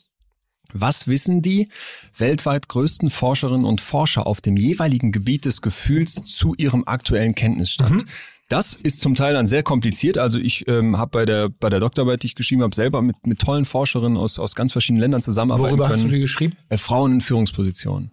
was 0.73 1.09
wissen 1.09 1.41
die 1.43 1.69
weltweit 2.17 2.69
größten 2.69 3.09
Forscherinnen 3.11 3.65
und 3.65 3.81
Forscher 3.81 4.27
auf 4.27 4.41
dem 4.41 4.57
jeweiligen 4.57 5.13
Gebiet 5.13 5.45
des 5.47 5.63
Gefühls 5.63 6.23
zu 6.25 6.55
ihrem 6.57 6.85
aktuellen 6.87 7.35
Kenntnisstand? 7.35 7.91
Mhm. 7.93 8.07
Das 8.49 8.75
ist 8.75 9.01
zum 9.01 9.15
Teil 9.15 9.35
dann 9.35 9.47
sehr 9.47 9.63
kompliziert. 9.63 10.17
Also 10.17 10.39
ich 10.39 10.67
ähm, 10.69 10.97
habe 10.97 11.11
bei 11.11 11.27
der 11.27 11.51
bei 11.51 11.69
der 11.69 11.81
Doktorarbeit, 11.81 12.23
die 12.23 12.29
ich 12.29 12.35
geschrieben 12.35 12.63
habe, 12.63 12.75
selber 12.75 13.03
mit 13.03 13.27
mit 13.27 13.39
tollen 13.41 13.67
Forscherinnen 13.67 14.17
aus 14.17 14.39
aus 14.39 14.55
ganz 14.55 14.73
verschiedenen 14.73 15.01
Ländern 15.03 15.23
zusammenarbeiten 15.23 15.71
Worüber 15.73 15.89
hast 15.89 15.97
können. 15.97 16.09
du 16.09 16.15
die 16.15 16.21
geschrieben? 16.21 16.57
Äh, 16.71 16.79
Frauen 16.79 17.13
in 17.13 17.21
Führungspositionen. 17.21 18.13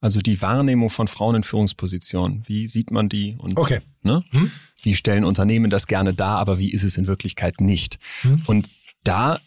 Also 0.00 0.20
die 0.20 0.40
Wahrnehmung 0.42 0.90
von 0.90 1.06
Frauen 1.08 1.36
in 1.36 1.42
Führungspositionen. 1.44 2.42
Wie 2.46 2.66
sieht 2.68 2.90
man 2.90 3.08
die? 3.08 3.36
Und 3.38 3.58
Okay. 3.58 3.80
ne? 4.02 4.24
Hm? 4.30 4.50
Wie 4.80 4.94
stellen 4.94 5.24
Unternehmen 5.24 5.70
das 5.70 5.86
gerne 5.86 6.12
dar, 6.14 6.38
aber 6.38 6.58
wie 6.58 6.72
ist 6.72 6.82
es 6.82 6.96
in 6.96 7.06
Wirklichkeit 7.06 7.60
nicht? 7.60 7.98
Hm? 8.22 8.42
Und 8.46 8.68
da 9.04 9.38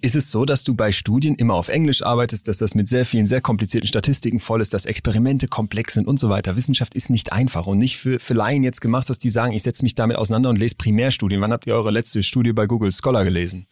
ist 0.00 0.16
es 0.16 0.30
so, 0.30 0.44
dass 0.44 0.64
du 0.64 0.74
bei 0.74 0.92
Studien 0.92 1.34
immer 1.34 1.54
auf 1.54 1.68
Englisch 1.68 2.02
arbeitest, 2.02 2.48
dass 2.48 2.58
das 2.58 2.74
mit 2.74 2.88
sehr 2.88 3.04
vielen, 3.04 3.26
sehr 3.26 3.40
komplizierten 3.40 3.86
Statistiken 3.86 4.40
voll 4.40 4.60
ist, 4.60 4.72
dass 4.72 4.86
Experimente 4.86 5.46
komplex 5.46 5.94
sind 5.94 6.06
und 6.06 6.18
so 6.18 6.30
weiter. 6.30 6.56
Wissenschaft 6.56 6.94
ist 6.94 7.10
nicht 7.10 7.32
einfach 7.32 7.66
und 7.66 7.78
nicht 7.78 7.98
für, 7.98 8.18
für 8.18 8.34
Laien 8.34 8.64
jetzt 8.64 8.80
gemacht, 8.80 9.10
dass 9.10 9.18
die 9.18 9.28
sagen, 9.28 9.52
ich 9.52 9.62
setze 9.62 9.82
mich 9.82 9.94
damit 9.94 10.16
auseinander 10.16 10.48
und 10.50 10.56
lese 10.56 10.76
Primärstudien. 10.76 11.40
Wann 11.40 11.52
habt 11.52 11.66
ihr 11.66 11.74
eure 11.74 11.90
letzte 11.90 12.22
Studie 12.22 12.52
bei 12.52 12.66
Google 12.66 12.92
Scholar 12.92 13.24
gelesen? 13.24 13.66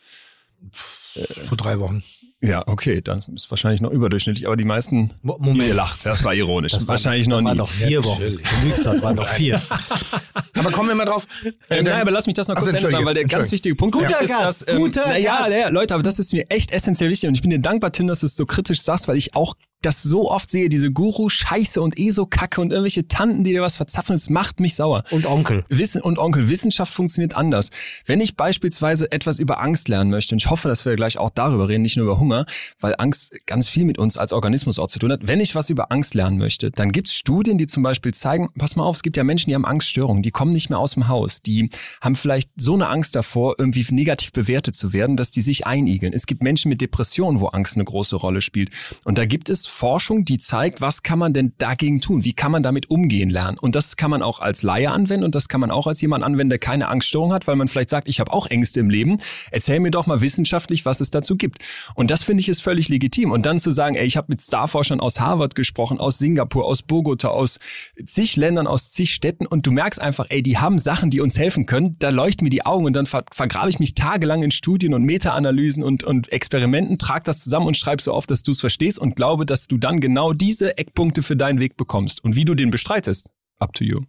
Vor 0.70 1.56
drei 1.56 1.78
Wochen. 1.78 2.02
Ja, 2.44 2.64
okay, 2.66 3.00
das 3.00 3.28
ist 3.28 3.48
wahrscheinlich 3.50 3.80
noch 3.80 3.90
überdurchschnittlich, 3.92 4.46
aber 4.46 4.56
die 4.56 4.64
meisten 4.64 5.12
Mo- 5.22 5.36
Moment. 5.38 5.68
Ihr 5.68 5.74
lacht, 5.74 6.04
das 6.04 6.24
war 6.24 6.34
ironisch. 6.34 6.72
Das 6.72 6.82
war, 6.82 6.94
wahrscheinlich 6.94 7.26
das 7.28 7.30
noch 7.30 7.44
waren 7.44 7.52
nie. 7.52 7.58
noch 7.58 7.68
vier 7.68 8.04
Wochen. 8.04 8.20
Du 8.20 8.66
lügst, 8.66 8.84
das 8.84 9.00
waren 9.00 9.14
noch 9.14 9.28
vier. 9.28 9.62
Aber 10.58 10.70
kommen 10.72 10.88
wir 10.88 10.94
mal 10.96 11.04
drauf. 11.04 11.26
Äh, 11.44 11.52
dann- 11.68 11.84
nein, 11.84 12.00
aber 12.02 12.10
lass 12.10 12.26
mich 12.26 12.34
das 12.34 12.48
noch 12.48 12.54
kurz 12.56 12.68
Ende 12.74 12.90
sagen, 12.90 13.04
weil 13.04 13.14
der 13.14 13.24
ganz 13.24 13.50
wichtige 13.52 13.74
Punkt 13.74 13.94
Guter 13.96 14.20
ist, 14.22 14.28
Gast, 14.30 14.62
dass, 14.62 14.68
ähm, 14.68 14.78
guter 14.78 15.06
naja, 15.08 15.38
Gast. 15.38 15.50
naja, 15.50 15.68
Leute, 15.68 15.94
aber 15.94 16.02
das 16.02 16.18
ist 16.18 16.32
mir 16.32 16.44
echt 16.50 16.70
essentiell 16.72 17.10
wichtig 17.10 17.28
und 17.28 17.34
ich 17.34 17.42
bin 17.42 17.50
dir 17.50 17.58
dankbar, 17.60 17.90
Tim, 17.92 18.06
dass 18.06 18.20
du 18.20 18.26
es 18.26 18.36
so 18.36 18.44
kritisch 18.46 18.80
sagst, 18.82 19.08
weil 19.08 19.16
ich 19.16 19.34
auch 19.34 19.54
das 19.82 20.02
so 20.02 20.30
oft 20.30 20.50
sehe, 20.50 20.68
diese 20.68 20.90
Guru-Scheiße 20.90 21.80
und 21.80 21.98
ESO-Kacke 21.98 22.60
und 22.60 22.72
irgendwelche 22.72 23.08
Tanten, 23.08 23.44
die 23.44 23.52
dir 23.52 23.62
was 23.62 23.76
verzapfen, 23.76 24.14
es 24.14 24.30
macht 24.30 24.60
mich 24.60 24.74
sauer. 24.74 25.04
Und 25.10 25.26
Onkel. 25.26 25.64
Wissen 25.68 26.02
und 26.02 26.18
Onkel, 26.18 26.48
Wissenschaft 26.48 26.92
funktioniert 26.92 27.34
anders. 27.34 27.70
Wenn 28.06 28.20
ich 28.20 28.36
beispielsweise 28.36 29.10
etwas 29.12 29.38
über 29.38 29.60
Angst 29.60 29.88
lernen 29.88 30.10
möchte, 30.10 30.34
und 30.34 30.38
ich 30.38 30.50
hoffe, 30.50 30.68
dass 30.68 30.84
wir 30.84 30.94
gleich 30.96 31.18
auch 31.18 31.30
darüber 31.30 31.68
reden, 31.68 31.82
nicht 31.82 31.96
nur 31.96 32.06
über 32.06 32.18
Hunger, 32.18 32.46
weil 32.80 32.94
Angst 32.98 33.32
ganz 33.46 33.68
viel 33.68 33.84
mit 33.84 33.98
uns 33.98 34.16
als 34.16 34.32
Organismus 34.32 34.78
auch 34.78 34.88
zu 34.88 34.98
tun 34.98 35.12
hat. 35.12 35.26
Wenn 35.26 35.40
ich 35.40 35.54
was 35.54 35.70
über 35.70 35.92
Angst 35.92 36.14
lernen 36.14 36.38
möchte, 36.38 36.70
dann 36.70 36.92
gibt 36.92 37.08
es 37.08 37.14
Studien, 37.14 37.58
die 37.58 37.66
zum 37.66 37.82
Beispiel 37.82 38.14
zeigen, 38.14 38.50
pass 38.56 38.76
mal 38.76 38.84
auf, 38.84 38.96
es 38.96 39.02
gibt 39.02 39.16
ja 39.16 39.24
Menschen, 39.24 39.50
die 39.50 39.54
haben 39.54 39.64
Angststörungen, 39.64 40.22
die 40.22 40.30
kommen 40.30 40.52
nicht 40.52 40.70
mehr 40.70 40.78
aus 40.78 40.94
dem 40.94 41.08
Haus, 41.08 41.42
die 41.42 41.70
haben 42.00 42.16
vielleicht 42.16 42.50
so 42.56 42.74
eine 42.74 42.88
Angst 42.88 43.14
davor, 43.14 43.56
irgendwie 43.58 43.86
negativ 43.90 44.32
bewertet 44.32 44.74
zu 44.74 44.92
werden, 44.92 45.16
dass 45.16 45.30
die 45.30 45.42
sich 45.42 45.66
einigeln. 45.66 46.12
Es 46.12 46.26
gibt 46.26 46.42
Menschen 46.42 46.68
mit 46.68 46.80
Depressionen, 46.80 47.40
wo 47.40 47.48
Angst 47.48 47.74
eine 47.74 47.84
große 47.84 48.16
Rolle 48.16 48.40
spielt. 48.40 48.70
Und 49.04 49.18
da 49.18 49.26
gibt 49.26 49.48
es 49.48 49.66
Forschung, 49.72 50.24
die 50.24 50.38
zeigt, 50.38 50.80
was 50.80 51.02
kann 51.02 51.18
man 51.18 51.32
denn 51.32 51.54
dagegen 51.58 52.00
tun? 52.00 52.24
Wie 52.24 52.34
kann 52.34 52.52
man 52.52 52.62
damit 52.62 52.90
umgehen 52.90 53.30
lernen? 53.30 53.58
Und 53.58 53.74
das 53.74 53.96
kann 53.96 54.10
man 54.10 54.22
auch 54.22 54.40
als 54.40 54.62
Laie 54.62 54.90
anwenden 54.90 55.24
und 55.24 55.34
das 55.34 55.48
kann 55.48 55.60
man 55.60 55.70
auch 55.70 55.86
als 55.86 56.00
jemand 56.00 56.22
anwenden, 56.22 56.50
der 56.50 56.58
keine 56.58 56.88
Angststörung 56.88 57.32
hat, 57.32 57.46
weil 57.46 57.56
man 57.56 57.68
vielleicht 57.68 57.90
sagt, 57.90 58.06
ich 58.06 58.20
habe 58.20 58.32
auch 58.32 58.46
Ängste 58.46 58.80
im 58.80 58.90
Leben. 58.90 59.18
Erzähl 59.50 59.80
mir 59.80 59.90
doch 59.90 60.06
mal 60.06 60.20
wissenschaftlich, 60.20 60.84
was 60.84 61.00
es 61.00 61.10
dazu 61.10 61.36
gibt. 61.36 61.58
Und 61.94 62.10
das 62.10 62.22
finde 62.22 62.42
ich 62.42 62.48
ist 62.48 62.60
völlig 62.62 62.88
legitim. 62.88 63.32
Und 63.32 63.46
dann 63.46 63.58
zu 63.58 63.70
sagen, 63.70 63.96
ey, 63.96 64.04
ich 64.04 64.16
habe 64.16 64.26
mit 64.28 64.42
Starforschern 64.42 65.00
aus 65.00 65.20
Harvard 65.20 65.54
gesprochen, 65.54 65.98
aus 65.98 66.18
Singapur, 66.18 66.66
aus 66.66 66.82
Bogota, 66.82 67.28
aus 67.28 67.58
zig 68.04 68.36
Ländern, 68.36 68.66
aus 68.66 68.90
zig 68.90 69.12
Städten 69.12 69.46
und 69.46 69.66
du 69.66 69.72
merkst 69.72 70.00
einfach, 70.00 70.26
ey, 70.28 70.42
die 70.42 70.58
haben 70.58 70.78
Sachen, 70.78 71.10
die 71.10 71.20
uns 71.20 71.38
helfen 71.38 71.66
können. 71.66 71.96
Da 71.98 72.10
leuchten 72.10 72.44
mir 72.44 72.50
die 72.50 72.66
Augen 72.66 72.84
und 72.84 72.94
dann 72.94 73.06
ver 73.06 73.24
vergrabe 73.32 73.70
ich 73.70 73.78
mich 73.78 73.94
tagelang 73.94 74.42
in 74.42 74.50
Studien 74.50 74.94
und 74.94 75.02
Meta-Analysen 75.04 75.82
und, 75.82 76.04
und 76.04 76.30
Experimenten, 76.30 76.98
trag 76.98 77.24
das 77.24 77.42
zusammen 77.42 77.66
und 77.66 77.76
schreib 77.76 78.00
so 78.00 78.12
auf, 78.12 78.26
dass 78.26 78.42
du 78.42 78.50
es 78.50 78.60
verstehst 78.60 78.98
und 78.98 79.16
glaube, 79.16 79.46
dass 79.46 79.61
du 79.70 79.78
dann 79.78 80.00
genau 80.00 80.32
diese 80.32 80.76
Eckpunkte 80.78 81.22
für 81.22 81.36
deinen 81.36 81.60
Weg 81.60 81.76
bekommst. 81.76 82.24
Und 82.24 82.36
wie 82.36 82.44
du 82.44 82.54
den 82.54 82.70
bestreitest, 82.70 83.30
up 83.58 83.72
to 83.74 83.84
you. 83.84 84.00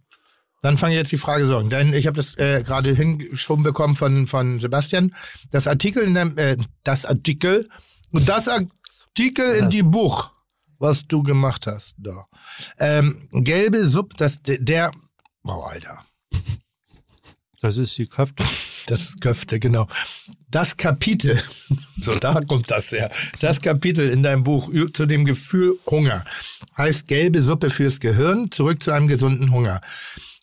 Dann 0.62 0.78
fange 0.78 0.94
ich 0.94 0.98
jetzt 0.98 1.12
die 1.12 1.18
Frage 1.18 1.46
so 1.46 1.58
an. 1.58 1.68
Denn 1.68 1.92
ich 1.92 2.06
habe 2.06 2.16
das 2.16 2.38
äh, 2.38 2.62
gerade 2.64 2.94
hingeschoben 2.94 3.62
bekommen 3.62 3.96
von, 3.96 4.26
von 4.26 4.60
Sebastian. 4.60 5.14
Das 5.50 5.66
Artikel 5.66 6.04
in 6.04 6.14
dem, 6.14 6.38
äh, 6.38 6.56
das 6.84 7.04
Artikel, 7.04 7.68
und 8.12 8.28
das 8.28 8.48
Artikel 8.48 9.56
in 9.56 9.68
die 9.70 9.82
Buch, 9.82 10.30
was 10.78 11.06
du 11.06 11.22
gemacht 11.22 11.66
hast, 11.66 11.96
da. 11.98 12.26
Ähm, 12.78 13.28
gelbe 13.32 13.86
Sub, 13.88 14.16
das, 14.16 14.40
der, 14.42 14.58
der, 14.58 14.92
oh, 15.44 15.62
Alter. 15.62 16.04
Das 17.60 17.76
ist 17.76 17.98
die 17.98 18.06
Köfte. 18.06 18.44
Das 18.86 19.00
ist 19.00 19.20
Köfte, 19.20 19.58
genau. 19.58 19.88
Das 20.54 20.76
Kapitel, 20.76 21.42
so 22.00 22.14
da 22.14 22.40
kommt 22.40 22.70
das 22.70 22.92
her. 22.92 23.10
Das 23.40 23.60
Kapitel 23.60 24.08
in 24.08 24.22
deinem 24.22 24.44
Buch 24.44 24.70
zu 24.92 25.04
dem 25.04 25.24
Gefühl 25.24 25.80
Hunger 25.84 26.24
heißt 26.78 27.08
gelbe 27.08 27.42
Suppe 27.42 27.70
fürs 27.70 27.98
Gehirn, 27.98 28.52
zurück 28.52 28.80
zu 28.80 28.92
einem 28.92 29.08
gesunden 29.08 29.50
Hunger. 29.50 29.80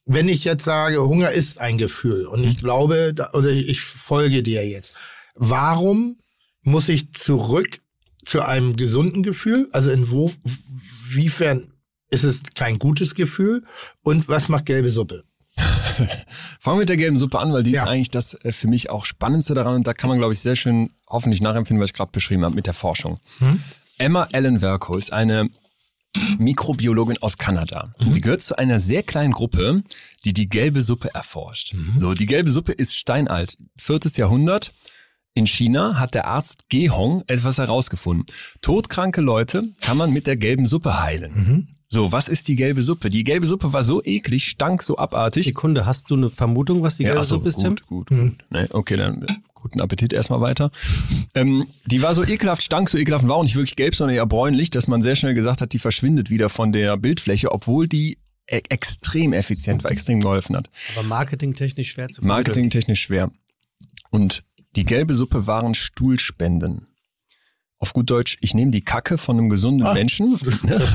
Wenn 0.06 0.28
ich 0.28 0.44
jetzt 0.44 0.66
sage, 0.66 1.02
Hunger 1.02 1.32
ist 1.32 1.62
ein 1.62 1.78
Gefühl 1.78 2.26
und 2.26 2.44
ich 2.44 2.58
glaube, 2.58 3.14
da- 3.14 3.32
oder 3.32 3.52
ich 3.52 3.80
folge 3.80 4.44
dir 4.44 4.68
jetzt, 4.68 4.92
warum 5.36 6.18
muss 6.62 6.90
ich 6.90 7.14
zurück 7.14 7.80
zu 8.26 8.42
einem 8.42 8.76
gesunden 8.76 9.24
Gefühl? 9.24 9.70
Also 9.72 9.92
in 9.92 10.12
wo, 10.12 10.34
wiefern 11.08 11.72
ist 12.10 12.26
es 12.26 12.42
kein 12.54 12.80
gutes 12.80 13.16
Gefühl? 13.16 13.64
Und 14.04 14.28
was 14.28 14.50
macht 14.50 14.66
gelbe 14.66 14.90
Suppe? 14.90 15.24
Fangen 16.60 16.78
wir 16.78 16.82
mit 16.82 16.90
der 16.90 16.98
gelben 16.98 17.18
Suppe 17.18 17.40
an, 17.40 17.52
weil 17.54 17.64
die 17.64 17.72
Ja. 17.72 17.84
ist 17.84 17.90
eigentlich 17.90 18.10
das 18.10 18.34
äh, 18.44 18.52
für 18.52 18.68
mich 18.68 18.90
auch 18.90 19.06
Spannendste 19.06 19.54
daran 19.54 19.76
und 19.76 19.88
da 19.88 19.94
kann 19.94 20.10
man, 20.10 20.18
glaube 20.20 20.34
ich, 20.34 20.40
sehr 20.40 20.56
schön 20.56 20.90
hoffentlich 21.08 21.42
nachempfinden, 21.42 21.82
was 21.82 21.90
ich 21.90 21.94
gerade 21.96 22.12
beschrieben 22.12 22.44
habe 22.46 22.56
mit 22.56 22.68
der 22.68 22.74
Forschung. 22.74 23.20
Hm? 23.40 23.62
Emma 23.98 24.28
Ellen 24.32 24.60
Verco 24.60 24.96
ist 24.96 25.14
eine 25.14 25.50
Mikrobiologin 26.38 27.18
aus 27.22 27.38
Kanada. 27.38 27.94
Mhm. 28.00 28.14
Die 28.14 28.22
gehört 28.22 28.42
zu 28.42 28.58
einer 28.58 28.80
sehr 28.80 29.04
kleinen 29.04 29.32
Gruppe, 29.32 29.84
die 30.26 30.34
die 30.34 30.50
gelbe 30.50 30.82
Suppe 30.82 31.14
erforscht. 31.14 31.74
Mhm. 31.74 31.98
So, 31.98 32.14
die 32.14 32.26
gelbe 32.26 32.50
Suppe 32.50 32.74
ist 32.74 32.96
steinalt. 32.96 33.58
Viertes 33.78 34.18
Jahrhundert. 34.18 34.74
In 35.34 35.48
China 35.48 35.98
hat 35.98 36.14
der 36.14 36.28
Arzt 36.28 36.68
Ge 36.68 36.90
Hong 36.90 37.24
etwas 37.28 37.58
herausgefunden. 37.58 38.26
Todkranke 38.62 39.22
Leute 39.22 39.64
kann 39.80 39.96
man 39.96 40.12
mit 40.12 40.28
der 40.28 40.36
gelben 40.36 40.66
Suppe 40.66 41.02
heilen. 41.02 41.32
Mhm. 41.34 41.68
So, 41.94 42.14
was 42.14 42.30
ist 42.30 42.48
die 42.48 42.56
gelbe 42.56 42.84
Suppe? 42.84 43.10
Die 43.10 43.26
gelbe 43.26 43.46
Suppe 43.46 43.74
war 43.74 43.84
so 43.84 44.02
eklig, 44.02 44.46
stank 44.46 44.82
so 44.82 44.98
abartig. 44.98 45.44
Sekunde, 45.44 45.86
hast 45.86 46.10
du 46.10 46.16
eine 46.16 46.30
Vermutung, 46.30 46.84
was 46.84 46.96
die 46.96 47.04
gelbe 47.04 47.22
so, 47.26 47.36
Suppe 47.36 47.50
ist, 47.50 47.58
Tim? 47.58 47.76
gut, 47.76 47.86
gut, 47.88 48.08
gut. 48.08 48.34
Nee, 48.50 48.66
okay, 48.72 48.96
dann 48.96 49.26
guten 49.56 49.82
Appetit 49.82 50.14
erstmal 50.14 50.40
weiter. 50.40 50.72
Ähm, 51.36 51.68
die 51.86 52.02
war 52.02 52.16
so 52.16 52.24
ekelhaft, 52.24 52.64
stank 52.64 52.90
so 52.90 52.98
ekelhaft 52.98 53.24
und 53.24 53.30
war 53.30 53.36
auch 53.36 53.44
nicht 53.44 53.56
wirklich 53.56 53.76
gelb, 53.76 53.94
sondern 53.96 54.16
eher 54.16 54.26
bräunlich, 54.26 54.70
dass 54.70 54.88
man 54.88 55.02
sehr 55.02 55.16
schnell 55.16 55.34
gesagt 55.34 55.62
hat, 55.62 55.74
die 55.74 55.80
verschwindet 55.80 56.30
wieder 56.30 56.48
von 56.48 56.72
der 56.72 56.96
Bildfläche, 56.96 57.52
obwohl 57.52 57.90
die 57.90 58.18
e 58.48 58.62
extrem 58.70 59.34
effizient 59.34 59.84
war, 59.84 59.92
extrem 59.92 60.22
geholfen 60.22 60.56
hat. 60.56 60.70
Aber 60.96 61.06
marketingtechnisch 61.06 61.92
schwer 61.92 62.08
zu 62.08 62.22
vermitteln. 62.22 62.38
Marketingtechnisch 62.38 63.02
schwer. 63.02 63.32
Und 64.10 64.44
die 64.78 64.86
gelbe 64.86 65.14
Suppe 65.14 65.46
waren 65.46 65.74
Stuhlspenden. 65.74 66.88
Auf 67.82 67.94
gut 67.94 68.12
Deutsch, 68.12 68.38
ich 68.42 68.54
nehme 68.54 68.70
die 68.70 68.84
Kacke 68.84 69.18
von 69.18 69.40
einem 69.40 69.50
gesunden 69.50 69.92
Menschen, 69.92 70.40
ne, 70.64 70.88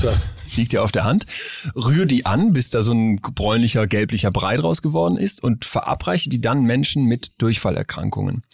liegt 0.54 0.72
ja 0.72 0.82
auf 0.82 0.92
der 0.92 1.02
Hand, 1.02 1.26
rühre 1.74 2.06
die 2.06 2.24
an, 2.24 2.52
bis 2.52 2.70
da 2.70 2.80
so 2.80 2.92
ein 2.92 3.16
bräunlicher, 3.16 3.88
gelblicher 3.88 4.30
Brei 4.30 4.56
draus 4.56 4.82
geworden 4.82 5.16
ist 5.16 5.42
und 5.42 5.64
verabreiche 5.64 6.30
die 6.30 6.40
dann 6.40 6.62
Menschen 6.62 7.06
mit 7.06 7.32
Durchfallerkrankungen. 7.38 8.44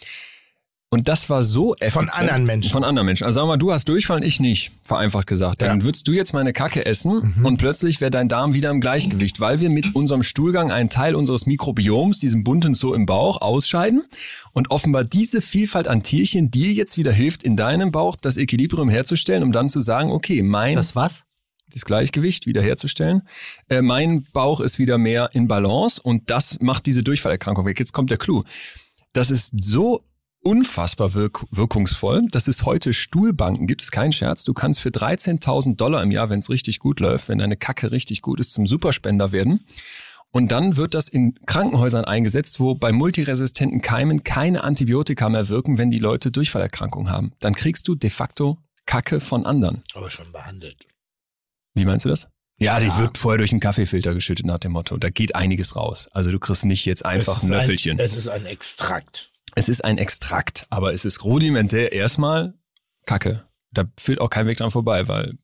Und 0.93 1.07
das 1.07 1.29
war 1.29 1.43
so 1.43 1.75
effizient. 1.77 2.13
anderen 2.19 2.45
Menschen. 2.45 2.71
Von 2.71 2.83
anderen 2.83 3.05
Menschen. 3.05 3.23
Also 3.25 3.39
sag 3.41 3.47
mal, 3.47 3.57
du 3.57 3.71
hast 3.71 3.89
Durchfall 3.89 4.17
und 4.17 4.23
ich 4.23 4.39
nicht, 4.39 4.71
vereinfacht 4.83 5.27
gesagt. 5.27 5.61
Dann 5.61 5.79
Ja. 5.79 5.85
würdest 5.85 6.07
du 6.07 6.11
jetzt 6.11 6.33
meine 6.33 6.53
Kacke 6.53 6.85
essen 6.85 7.35
und 7.43 7.57
plötzlich 7.57 7.99
wäre 7.99 8.11
dein 8.11 8.27
Darm 8.29 8.53
wieder 8.53 8.69
im 8.69 8.79
Gleichgewicht, 8.79 9.39
weil 9.39 9.59
wir 9.59 9.69
mit 9.69 9.95
unserem 9.95 10.23
Stuhlgang 10.23 10.71
einen 10.71 10.89
Teil 10.89 11.15
unseres 11.15 11.45
Mikrobioms, 11.45 12.19
diesem 12.19 12.43
bunten 12.43 12.73
Zoo 12.75 12.93
im 12.93 13.05
Bauch, 13.05 13.41
ausscheiden 13.41 14.03
und 14.53 14.71
offenbar 14.71 15.03
diese 15.03 15.41
Vielfalt 15.41 15.87
an 15.87 16.03
Tierchen 16.03 16.51
dir 16.51 16.71
jetzt 16.71 16.97
wieder 16.97 17.11
hilft, 17.11 17.43
in 17.43 17.57
deinem 17.57 17.91
Bauch 17.91 18.15
das 18.15 18.37
Equilibrium 18.37 18.87
herzustellen, 18.89 19.43
um 19.43 19.51
dann 19.51 19.69
zu 19.69 19.81
sagen, 19.81 20.11
okay, 20.11 20.43
mein 20.43 20.75
Das 20.75 20.95
was? 20.95 21.23
das 21.71 21.85
Gleichgewicht 21.85 22.45
wiederherzustellen. 22.45 23.23
Äh, 23.67 23.81
mein 23.81 24.23
Bauch 24.31 24.59
ist 24.59 24.77
wieder 24.77 24.99
mehr 24.99 25.31
in 25.33 25.47
Balance 25.47 25.99
und 25.99 26.29
das 26.29 26.59
macht 26.61 26.85
diese 26.85 27.01
Durchfallerkrankung 27.01 27.65
weg. 27.65 27.79
Jetzt 27.79 27.93
kommt 27.93 28.11
der 28.11 28.19
Clou. 28.19 28.43
Das 29.13 29.31
ist 29.31 29.53
so 29.63 30.03
unfassbar 30.43 31.13
wirk 31.13 31.45
wirkungsvoll, 31.51 32.23
dass 32.29 32.47
es 32.47 32.65
heute 32.65 32.93
Stuhlbanken 32.93 33.65
gibt. 33.67 33.81
Ist 33.81 33.91
kein 33.91 34.11
Scherz. 34.11 34.43
Du 34.43 34.53
kannst 34.53 34.79
für 34.81 34.89
13.000 34.89 35.75
Dollar 35.77 36.03
im 36.03 36.11
Jahr, 36.11 36.29
wenn 36.29 36.39
es 36.39 36.49
richtig 36.49 36.79
gut 36.79 36.99
läuft, 36.99 37.29
wenn 37.29 37.39
deine 37.39 37.57
Kacke 37.57 37.91
richtig 37.91 38.21
gut 38.21 38.39
ist, 38.39 38.51
zum 38.51 38.67
Superspender 38.67 39.31
werden. 39.31 39.65
Und 40.31 40.51
dann 40.51 40.77
wird 40.77 40.95
das 40.95 41.07
in 41.09 41.35
Krankenhäusern 41.45 42.05
eingesetzt, 42.05 42.59
wo 42.59 42.73
bei 42.75 42.91
multiresistenten 42.91 43.81
Keimen 43.81 44.23
keine 44.23 44.63
Antibiotika 44.63 45.29
mehr 45.29 45.47
wirken, 45.47 45.77
wenn 45.77 45.91
die 45.91 45.99
Leute 45.99 46.31
Durchfallerkrankungen 46.31 47.11
haben. 47.11 47.33
Dann 47.39 47.53
kriegst 47.53 47.87
du 47.87 47.95
de 47.95 48.09
facto 48.09 48.57
Kacke 48.85 49.19
von 49.19 49.45
anderen. 49.45 49.83
Aber 49.93 50.09
schon 50.09 50.31
behandelt. 50.31 50.87
Wie 51.75 51.85
meinst 51.85 52.05
du 52.05 52.09
das? 52.09 52.27
Ja, 52.57 52.79
die 52.79 52.87
Ja. 52.87 52.97
wird 52.97 53.17
vorher 53.17 53.37
durch 53.37 53.51
einen 53.51 53.59
Kaffeefilter 53.59 54.13
geschüttet 54.13 54.45
nach 54.45 54.59
dem 54.59 54.71
Motto. 54.73 54.97
Da 54.97 55.09
geht 55.09 55.35
einiges 55.35 55.75
raus. 55.75 56.07
Also 56.11 56.31
du 56.31 56.39
kriegst 56.39 56.65
nicht 56.65 56.85
jetzt 56.85 57.05
einfach 57.05 57.41
ein 57.43 57.49
Löffelchen. 57.49 57.99
es 57.99 58.15
ist 58.15 58.27
ein 58.27 58.45
Extrakt. 58.45 59.31
Es 59.55 59.69
ist 59.69 59.83
ein 59.83 59.97
Extrakt, 59.97 60.65
aber 60.69 60.93
es 60.93 61.05
ist 61.05 61.23
rudimentär 61.23 61.91
erstmal 61.91 62.53
Kacke. 63.05 63.43
Da 63.71 63.83
führt 63.99 64.19
auch 64.19 64.29
kein 64.29 64.47
Weg 64.47 64.57
dran 64.57 64.71
vorbei, 64.71 65.07
weil 65.07 65.37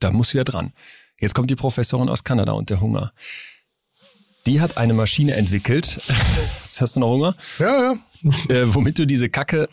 da 0.00 0.10
muss 0.12 0.32
wieder 0.34 0.44
dran. 0.44 0.72
Jetzt 1.20 1.34
kommt 1.34 1.50
die 1.50 1.56
Professorin 1.56 2.08
aus 2.08 2.24
Kanada 2.24 2.52
und 2.52 2.68
der 2.70 2.80
Hunger. 2.80 3.12
Die 4.46 4.60
hat 4.60 4.76
eine 4.76 4.92
Maschine 4.92 5.34
entwickelt. 5.34 5.98
Hast 6.78 6.96
du 6.96 7.00
noch 7.00 7.08
Hunger? 7.10 7.34
Ja, 7.58 7.94
ja. 8.22 8.54
äh, 8.54 8.74
womit 8.74 8.98
du 8.98 9.06
diese 9.06 9.28
Kacke 9.28 9.68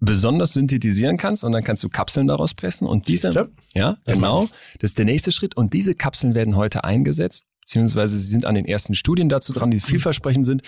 besonders 0.00 0.52
synthetisieren 0.52 1.16
kannst 1.16 1.44
und 1.44 1.52
dann 1.52 1.64
kannst 1.64 1.82
du 1.82 1.88
Kapseln 1.88 2.26
daraus 2.26 2.54
pressen 2.54 2.86
und 2.86 3.08
diese, 3.08 3.32
Ja. 3.32 3.48
ja, 3.74 3.96
genau, 4.04 4.48
das 4.78 4.90
ist 4.90 4.98
der 4.98 5.04
nächste 5.06 5.32
Schritt 5.32 5.56
und 5.56 5.72
diese 5.72 5.94
Kapseln 5.94 6.34
werden 6.34 6.56
heute 6.56 6.84
eingesetzt, 6.84 7.46
beziehungsweise 7.64 8.18
sie 8.18 8.30
sind 8.30 8.44
an 8.44 8.54
den 8.54 8.66
ersten 8.66 8.94
Studien 8.94 9.28
dazu 9.28 9.52
dran, 9.52 9.70
die 9.70 9.80
vielversprechend 9.80 10.44
sind, 10.44 10.62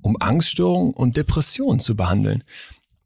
um 0.00 0.16
Angststörungen 0.18 0.94
und 0.94 1.16
Depressionen 1.16 1.78
zu 1.78 1.94
behandeln. 1.94 2.42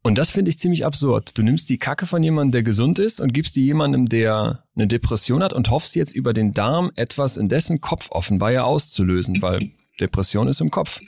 Und 0.01 0.17
das 0.17 0.29
finde 0.29 0.49
ich 0.49 0.57
ziemlich 0.57 0.85
absurd. 0.85 1.37
Du 1.37 1.43
nimmst 1.43 1.69
die 1.69 1.77
Kacke 1.77 2.05
von 2.05 2.21
jemandem, 2.23 2.51
der 2.51 2.63
gesund 2.63 2.99
ist 2.99 3.21
und 3.21 3.33
gibst 3.33 3.55
die 3.55 3.63
jemandem, 3.65 4.09
der 4.09 4.63
eine 4.75 4.87
Depression 4.87 5.43
hat 5.43 5.53
und 5.53 5.71
hoffst 5.71 5.95
jetzt 5.95 6.13
über 6.13 6.33
den 6.33 6.53
Darm 6.53 6.91
etwas 6.95 7.37
in 7.37 7.47
dessen 7.47 7.79
Kopf 7.79 8.11
offenbar 8.11 8.51
ja 8.51 8.63
auszulösen, 8.63 9.41
weil 9.41 9.59
Depression 9.99 10.47
ist 10.47 10.61
im 10.61 10.71
Kopf, 10.71 10.99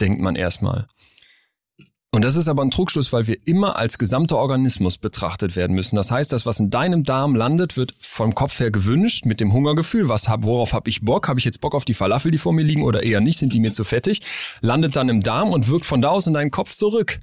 denkt 0.00 0.20
man 0.20 0.36
erstmal. 0.36 0.86
Und 2.14 2.22
das 2.22 2.36
ist 2.36 2.46
aber 2.46 2.62
ein 2.62 2.70
Trugschluss, 2.70 3.12
weil 3.12 3.26
wir 3.26 3.38
immer 3.44 3.74
als 3.74 3.98
gesamter 3.98 4.36
Organismus 4.36 4.98
betrachtet 4.98 5.56
werden 5.56 5.74
müssen. 5.74 5.96
Das 5.96 6.12
heißt, 6.12 6.32
das, 6.32 6.46
was 6.46 6.60
in 6.60 6.70
deinem 6.70 7.02
Darm 7.02 7.34
landet, 7.34 7.76
wird 7.76 7.92
vom 7.98 8.36
Kopf 8.36 8.60
her 8.60 8.70
gewünscht 8.70 9.26
mit 9.26 9.40
dem 9.40 9.52
Hungergefühl. 9.52 10.08
Was 10.08 10.28
hab, 10.28 10.44
worauf 10.44 10.74
habe 10.74 10.88
ich 10.88 11.00
Bock? 11.00 11.26
Habe 11.26 11.40
ich 11.40 11.44
jetzt 11.44 11.60
Bock 11.60 11.74
auf 11.74 11.84
die 11.84 11.92
Falafel, 11.92 12.30
die 12.30 12.38
vor 12.38 12.52
mir 12.52 12.62
liegen 12.62 12.84
oder 12.84 13.02
eher 13.02 13.20
nicht? 13.20 13.40
Sind 13.40 13.52
die 13.52 13.58
mir 13.58 13.72
zu 13.72 13.82
fettig? 13.82 14.20
Landet 14.60 14.94
dann 14.94 15.08
im 15.08 15.22
Darm 15.22 15.50
und 15.50 15.66
wirkt 15.66 15.86
von 15.86 16.00
da 16.00 16.10
aus 16.10 16.28
in 16.28 16.34
deinen 16.34 16.52
Kopf 16.52 16.72
zurück. 16.72 17.18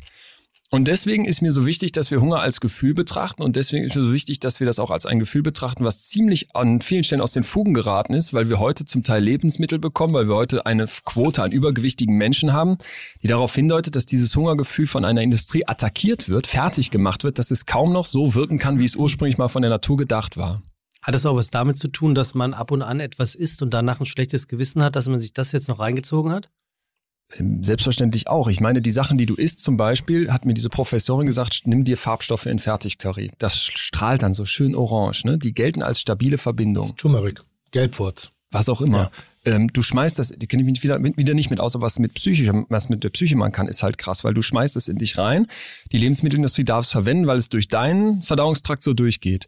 Und 0.74 0.88
deswegen 0.88 1.26
ist 1.26 1.42
mir 1.42 1.52
so 1.52 1.66
wichtig, 1.66 1.92
dass 1.92 2.12
wir 2.12 2.22
Hunger 2.22 2.40
als 2.40 2.62
Gefühl 2.62 2.94
betrachten 2.94 3.44
und 3.44 3.58
deswegen 3.58 3.84
ist 3.84 3.94
mir 3.94 4.04
so 4.04 4.14
wichtig, 4.14 4.40
dass 4.40 4.62
wir 4.62 4.68
das 4.68 4.80
auch 4.80 4.90
als 4.90 5.06
ein 5.06 5.20
Gefühl 5.20 5.42
betrachten, 5.42 5.84
was 5.84 6.04
ziemlich 6.04 6.56
an 6.56 6.80
vielen 6.80 7.04
Stellen 7.04 7.20
aus 7.20 7.34
den 7.34 7.44
Fugen 7.44 7.74
geraten 7.74 8.14
ist, 8.14 8.34
weil 8.34 8.48
wir 8.48 8.58
heute 8.58 8.86
zum 8.86 9.04
Teil 9.04 9.22
Lebensmittel 9.22 9.80
bekommen, 9.80 10.14
weil 10.14 10.30
wir 10.30 10.36
heute 10.36 10.66
eine 10.66 10.86
Quote 11.04 11.44
an 11.44 11.52
übergewichtigen 11.52 12.16
Menschen 12.18 12.54
haben, 12.54 12.78
die 13.22 13.28
darauf 13.28 13.54
hindeutet, 13.54 13.98
dass 13.98 14.06
dieses 14.06 14.34
Hungergefühl 14.34 14.88
von 14.88 15.04
einer 15.04 15.22
Industrie 15.22 15.68
attackiert 15.68 16.30
wird, 16.30 16.48
fertig 16.48 16.90
gemacht 16.90 17.26
wird, 17.26 17.38
dass 17.38 17.52
es 17.52 17.66
kaum 17.66 17.92
noch 17.92 18.06
so 18.06 18.34
wirken 18.34 18.58
kann, 18.58 18.80
wie 18.80 18.86
es 18.86 18.96
ursprünglich 18.96 19.38
mal 19.38 19.50
von 19.50 19.64
der 19.64 19.72
Natur 19.72 19.98
gedacht 19.98 20.38
war. 20.38 20.62
Hat 21.02 21.16
es 21.16 21.26
auch 21.26 21.36
was 21.36 21.50
damit 21.50 21.78
zu 21.78 21.90
tun, 21.90 22.16
dass 22.16 22.34
man 22.34 22.54
ab 22.54 22.72
und 22.72 22.82
an 22.82 23.02
etwas 23.02 23.36
isst 23.36 23.62
und 23.62 23.74
danach 23.74 24.00
ein 24.00 24.06
schlechtes 24.06 24.48
Gewissen 24.48 24.82
hat, 24.82 24.96
dass 24.96 25.10
man 25.10 25.20
sich 25.20 25.34
das 25.34 25.52
jetzt 25.52 25.68
noch 25.68 25.80
reingezogen 25.80 26.32
hat? 26.32 26.50
Selbstverständlich 27.62 28.28
auch. 28.28 28.48
Ich 28.48 28.60
meine, 28.60 28.82
die 28.82 28.92
Sachen, 28.92 29.18
die 29.18 29.26
du 29.26 29.36
isst 29.36 29.62
zum 29.62 29.78
Beispiel, 29.78 30.32
hat 30.32 30.46
mir 30.46 30.54
diese 30.54 30.70
Professorin 30.70 31.26
gesagt, 31.26 31.62
nimm 31.66 31.84
dir 31.84 31.98
Farbstoffe 31.98 32.46
in 32.46 32.60
Fertigcurry. 32.60 33.32
Das 33.38 33.58
strahlt 33.58 34.24
dann 34.24 34.34
so 34.34 34.46
schön 34.46 34.76
orange. 34.76 35.26
Ne? 35.26 35.38
Die 35.38 35.54
gelten 35.54 35.82
als 35.82 36.02
stabile 36.02 36.38
Verbindung. 36.38 36.96
Turmeric, 36.96 37.42
Gelbwurz. 37.72 38.32
Was 38.52 38.68
auch 38.68 38.82
immer. 38.82 39.12
Ähm, 39.46 39.72
du 39.72 39.82
schmeißt 39.82 40.20
das, 40.20 40.30
die 40.30 40.46
kenne 40.46 40.62
ich 40.62 40.70
mich 40.70 40.84
wieder, 40.84 41.02
wieder 41.02 41.34
nicht 41.34 41.50
mit 41.50 41.60
aus, 41.60 41.74
aber 41.74 41.86
was 41.86 42.00
mit 42.00 42.14
psychisch, 42.14 42.50
was 42.70 42.90
mit 42.90 43.04
der 43.04 43.10
Psyche 43.10 43.36
man 43.36 43.52
kann, 43.52 43.68
ist 43.68 43.82
halt 43.82 43.98
krass, 43.98 44.24
weil 44.24 44.34
du 44.34 44.42
schmeißt 44.42 44.76
es 44.76 44.88
in 44.88 44.98
dich 44.98 45.18
rein. 45.18 45.48
Die 45.92 45.98
Lebensmittelindustrie 45.98 46.66
darf 46.66 46.86
es 46.86 46.92
verwenden, 46.92 47.28
weil 47.28 47.38
es 47.38 47.50
durch 47.50 47.68
deinen 47.68 48.22
Verdauungstrakt 48.22 48.84
so 48.84 48.94
durchgeht. 48.94 49.48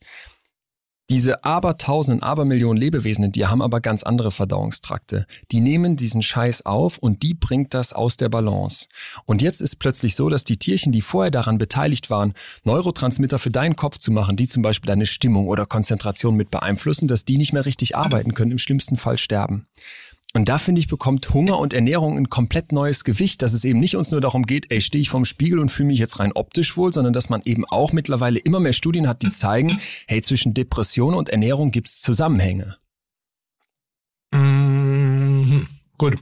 Diese 1.10 1.44
abertausenden, 1.44 2.24
abermillionen 2.24 2.78
Lebewesen 2.78 3.26
in 3.26 3.32
dir 3.34 3.52
haben 3.52 3.62
aber 3.62 3.82
ganz 3.82 4.04
andere 4.04 4.32
Verdauungstrakte. 4.32 5.28
Die 5.52 5.60
nehmen 5.60 5.98
diesen 5.98 6.22
Scheiß 6.22 6.66
auf 6.66 6.98
und 6.98 7.24
die 7.24 7.34
bringt 7.34 7.74
das 7.74 7.92
aus 7.92 8.16
der 8.16 8.30
Balance. 8.30 8.88
Und 9.26 9.42
jetzt 9.42 9.62
ist 9.62 9.80
plötzlich 9.80 10.16
so, 10.16 10.30
dass 10.30 10.46
die 10.46 10.58
Tierchen, 10.58 10.94
die 10.94 11.02
vorher 11.02 11.30
daran 11.30 11.58
beteiligt 11.58 12.10
waren, 12.10 12.34
Neurotransmitter 12.64 13.38
für 13.38 13.52
deinen 13.52 13.76
Kopf 13.76 13.98
zu 13.98 14.12
machen, 14.12 14.38
die 14.38 14.48
zum 14.48 14.64
Beispiel 14.64 14.88
deine 14.88 15.06
Stimmung 15.06 15.50
oder 15.50 15.66
Konzentration 15.66 16.36
mit 16.36 16.50
beeinflussen, 16.52 17.10
dass 17.10 17.26
die 17.26 17.38
nicht 17.38 17.52
mehr 17.52 17.66
richtig 17.66 17.98
arbeiten 17.98 18.34
können, 18.34 18.52
im 18.52 18.58
schlimmsten 18.58 18.96
Fall 18.96 19.18
sterben. 19.18 19.68
Und 20.36 20.50
da 20.50 20.58
finde 20.58 20.80
ich, 20.80 20.88
bekommt 20.88 21.32
Hunger 21.32 21.60
und 21.60 21.74
Ernährung 21.74 22.18
ein 22.18 22.28
komplett 22.28 22.72
neues 22.72 23.04
Gewicht, 23.04 23.44
dass 23.44 23.54
es 23.54 23.64
eben 23.64 23.80
nicht 23.80 23.96
uns 23.96 24.10
nur 24.10 24.20
darum 24.20 24.48
geht, 24.48 24.66
ey, 24.70 24.82
stehe 24.82 25.02
ich 25.02 25.10
vorm 25.10 25.26
Spiegel 25.26 25.60
und 25.60 25.70
fühle 25.70 25.88
mich 25.88 26.00
jetzt 26.00 26.20
rein 26.20 26.32
optisch 26.34 26.76
wohl, 26.76 26.92
sondern 26.92 27.14
dass 27.14 27.30
man 27.30 27.42
eben 27.46 27.66
auch 27.66 27.94
mittlerweile 27.94 28.40
immer 28.40 28.60
mehr 28.60 28.74
Studien 28.74 29.08
hat, 29.08 29.22
die 29.22 29.30
zeigen, 29.30 29.80
hey, 30.08 30.24
zwischen 30.24 30.56
Depression 30.56 31.14
und 31.14 31.30
Ernährung 31.30 31.70
gibt 31.70 31.88
es 31.88 32.02
Zusammenhänge. 32.02 32.78
Mhm. 34.32 35.68
Gut. 36.00 36.18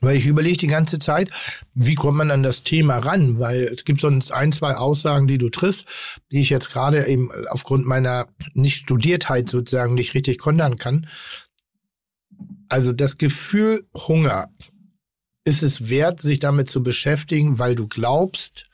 Weil 0.00 0.16
ich 0.16 0.26
überlege 0.26 0.58
die 0.58 0.66
ganze 0.66 0.98
Zeit, 0.98 1.30
wie 1.74 1.94
kommt 1.94 2.18
man 2.18 2.32
an 2.32 2.42
das 2.42 2.64
Thema 2.64 2.98
ran? 2.98 3.38
Weil 3.38 3.72
es 3.76 3.84
gibt 3.84 4.00
sonst 4.00 4.32
ein, 4.32 4.50
zwei 4.50 4.74
Aussagen, 4.74 5.28
die 5.28 5.38
du 5.38 5.48
triffst, 5.48 5.86
die 6.32 6.40
ich 6.40 6.50
jetzt 6.50 6.72
gerade 6.72 7.06
eben 7.06 7.30
aufgrund 7.50 7.86
meiner 7.86 8.26
Nicht-Studiertheit 8.54 9.48
sozusagen 9.48 9.94
nicht 9.94 10.14
richtig 10.14 10.38
kontern 10.38 10.76
kann. 10.76 11.06
Also 12.72 12.94
das 12.94 13.18
Gefühl 13.18 13.86
Hunger, 13.94 14.48
ist 15.44 15.62
es 15.62 15.90
wert, 15.90 16.22
sich 16.22 16.38
damit 16.38 16.70
zu 16.70 16.82
beschäftigen, 16.82 17.58
weil 17.58 17.74
du 17.74 17.86
glaubst, 17.86 18.70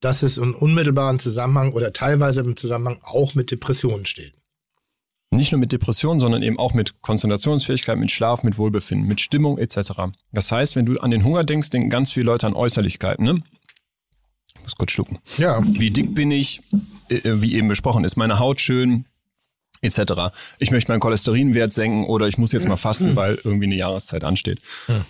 dass 0.00 0.22
es 0.22 0.38
in 0.38 0.54
unmittelbaren 0.54 1.18
Zusammenhang 1.18 1.74
oder 1.74 1.92
teilweise 1.92 2.40
im 2.40 2.56
Zusammenhang 2.56 2.98
auch 3.02 3.34
mit 3.34 3.50
Depressionen 3.50 4.06
steht. 4.06 4.32
Nicht 5.30 5.52
nur 5.52 5.58
mit 5.58 5.70
Depressionen, 5.70 6.18
sondern 6.18 6.42
eben 6.42 6.58
auch 6.58 6.72
mit 6.72 7.02
Konzentrationsfähigkeit, 7.02 7.98
mit 7.98 8.10
Schlaf, 8.10 8.42
mit 8.42 8.56
Wohlbefinden, 8.56 9.06
mit 9.06 9.20
Stimmung 9.20 9.58
etc. 9.58 9.92
Das 10.32 10.50
heißt, 10.50 10.74
wenn 10.74 10.86
du 10.86 10.98
an 10.98 11.10
den 11.10 11.24
Hunger 11.24 11.44
denkst, 11.44 11.68
denken 11.68 11.90
ganz 11.90 12.12
viele 12.12 12.24
Leute 12.24 12.46
an 12.46 12.54
Äußerlichkeiten. 12.54 13.22
Ne? 13.22 13.34
Ich 14.56 14.62
muss 14.62 14.76
kurz 14.76 14.92
schlucken. 14.92 15.18
Ja. 15.36 15.62
Wie 15.62 15.90
dick 15.90 16.14
bin 16.14 16.30
ich? 16.30 16.62
Äh, 17.10 17.20
Wie 17.42 17.54
eben 17.54 17.68
besprochen, 17.68 18.04
ist 18.04 18.16
meine 18.16 18.38
Haut 18.38 18.62
schön? 18.62 19.04
Etc. 19.80 20.00
Ich 20.58 20.70
möchte 20.70 20.90
meinen 20.90 21.00
Cholesterinwert 21.00 21.72
senken 21.72 22.04
oder 22.04 22.26
ich 22.26 22.38
muss 22.38 22.52
jetzt 22.52 22.68
mal 22.68 22.76
fasten, 22.76 23.16
weil 23.16 23.38
irgendwie 23.44 23.66
eine 23.66 23.76
Jahreszeit 23.76 24.24
ansteht. 24.24 24.60
Ja. 24.88 25.04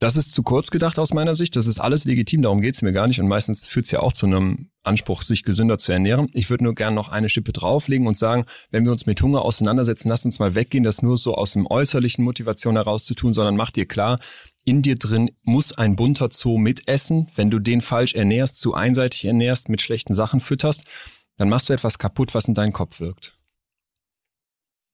Das 0.00 0.16
ist 0.16 0.32
zu 0.32 0.42
kurz 0.42 0.70
gedacht 0.70 0.98
aus 0.98 1.12
meiner 1.12 1.34
Sicht. 1.34 1.56
Das 1.56 1.66
ist 1.66 1.78
alles 1.78 2.06
legitim, 2.06 2.40
darum 2.40 2.62
geht's 2.62 2.80
mir 2.80 2.90
gar 2.90 3.06
nicht. 3.06 3.20
Und 3.20 3.28
meistens 3.28 3.66
führt 3.66 3.84
es 3.84 3.90
ja 3.90 4.00
auch 4.00 4.12
zu 4.12 4.24
einem 4.24 4.70
Anspruch, 4.82 5.20
sich 5.20 5.42
gesünder 5.42 5.76
zu 5.76 5.92
ernähren. 5.92 6.28
Ich 6.32 6.48
würde 6.48 6.64
nur 6.64 6.74
gerne 6.74 6.96
noch 6.96 7.10
eine 7.10 7.28
Schippe 7.28 7.52
drauflegen 7.52 8.06
und 8.06 8.16
sagen, 8.16 8.46
wenn 8.70 8.84
wir 8.84 8.92
uns 8.92 9.04
mit 9.04 9.20
Hunger 9.20 9.42
auseinandersetzen, 9.42 10.08
lass 10.08 10.24
uns 10.24 10.38
mal 10.38 10.54
weggehen, 10.54 10.84
das 10.84 11.02
nur 11.02 11.18
so 11.18 11.34
aus 11.34 11.52
dem 11.52 11.66
äußerlichen 11.66 12.24
Motivation 12.24 12.76
heraus 12.76 13.04
zu 13.04 13.14
tun, 13.14 13.34
sondern 13.34 13.56
mach 13.56 13.72
dir 13.72 13.84
klar, 13.84 14.18
in 14.64 14.80
dir 14.80 14.96
drin 14.96 15.32
muss 15.42 15.72
ein 15.72 15.96
bunter 15.96 16.30
Zoo 16.32 16.56
mitessen. 16.56 17.28
Wenn 17.34 17.50
du 17.50 17.58
den 17.58 17.82
falsch 17.82 18.14
ernährst, 18.14 18.56
zu 18.56 18.72
einseitig 18.72 19.26
ernährst, 19.26 19.68
mit 19.68 19.82
schlechten 19.82 20.14
Sachen 20.14 20.40
fütterst, 20.40 20.84
dann 21.36 21.50
machst 21.50 21.68
du 21.68 21.74
etwas 21.74 21.98
kaputt, 21.98 22.32
was 22.32 22.48
in 22.48 22.54
deinen 22.54 22.72
Kopf 22.72 23.00
wirkt. 23.00 23.36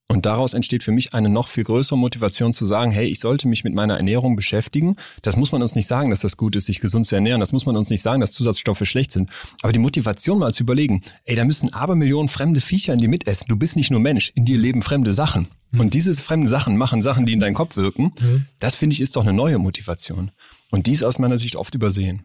Und 0.08 0.24
daraus 0.24 0.54
entsteht 0.54 0.84
für 0.84 0.92
mich 0.92 1.14
eine 1.14 1.28
noch 1.28 1.48
viel 1.48 1.64
größere 1.64 1.98
Motivation 1.98 2.52
zu 2.52 2.64
sagen, 2.64 2.92
hey, 2.92 3.06
ich 3.08 3.18
sollte 3.18 3.48
mich 3.48 3.64
mit 3.64 3.74
meiner 3.74 3.96
Ernährung 3.96 4.36
beschäftigen. 4.36 4.96
Das 5.22 5.36
muss 5.36 5.50
man 5.50 5.62
uns 5.62 5.74
nicht 5.74 5.88
sagen, 5.88 6.10
dass 6.10 6.20
das 6.20 6.36
gut 6.36 6.54
ist, 6.54 6.66
sich 6.66 6.80
gesund 6.80 7.06
zu 7.06 7.16
ernähren. 7.16 7.40
Das 7.40 7.52
muss 7.52 7.66
man 7.66 7.76
uns 7.76 7.90
nicht 7.90 8.02
sagen, 8.02 8.20
dass 8.20 8.30
Zusatzstoffe 8.30 8.84
schlecht 8.84 9.10
sind. 9.10 9.30
Aber 9.62 9.72
die 9.72 9.80
Motivation 9.80 10.38
mal 10.38 10.54
zu 10.54 10.62
überlegen, 10.62 11.02
ey, 11.24 11.34
da 11.34 11.44
müssen 11.44 11.74
Abermillionen 11.74 12.28
fremde 12.28 12.60
Viecher 12.60 12.92
in 12.92 13.00
dir 13.00 13.08
mitessen. 13.08 13.46
Du 13.48 13.56
bist 13.56 13.74
nicht 13.74 13.90
nur 13.90 13.98
Mensch, 13.98 14.30
in 14.36 14.44
dir 14.44 14.58
leben 14.58 14.80
fremde 14.80 15.12
Sachen. 15.12 15.48
Und 15.76 15.92
diese 15.94 16.14
fremden 16.14 16.46
Sachen 16.46 16.76
machen 16.76 17.02
Sachen, 17.02 17.26
die 17.26 17.32
in 17.32 17.40
deinen 17.40 17.54
Kopf 17.54 17.76
wirken. 17.76 18.12
Das 18.60 18.76
finde 18.76 18.94
ich 18.94 19.00
ist 19.00 19.16
doch 19.16 19.22
eine 19.22 19.32
neue 19.32 19.58
Motivation. 19.58 20.30
Und 20.70 20.86
die 20.86 20.92
ist 20.92 21.02
aus 21.02 21.18
meiner 21.18 21.38
Sicht 21.38 21.56
oft 21.56 21.74
übersehen. 21.74 22.24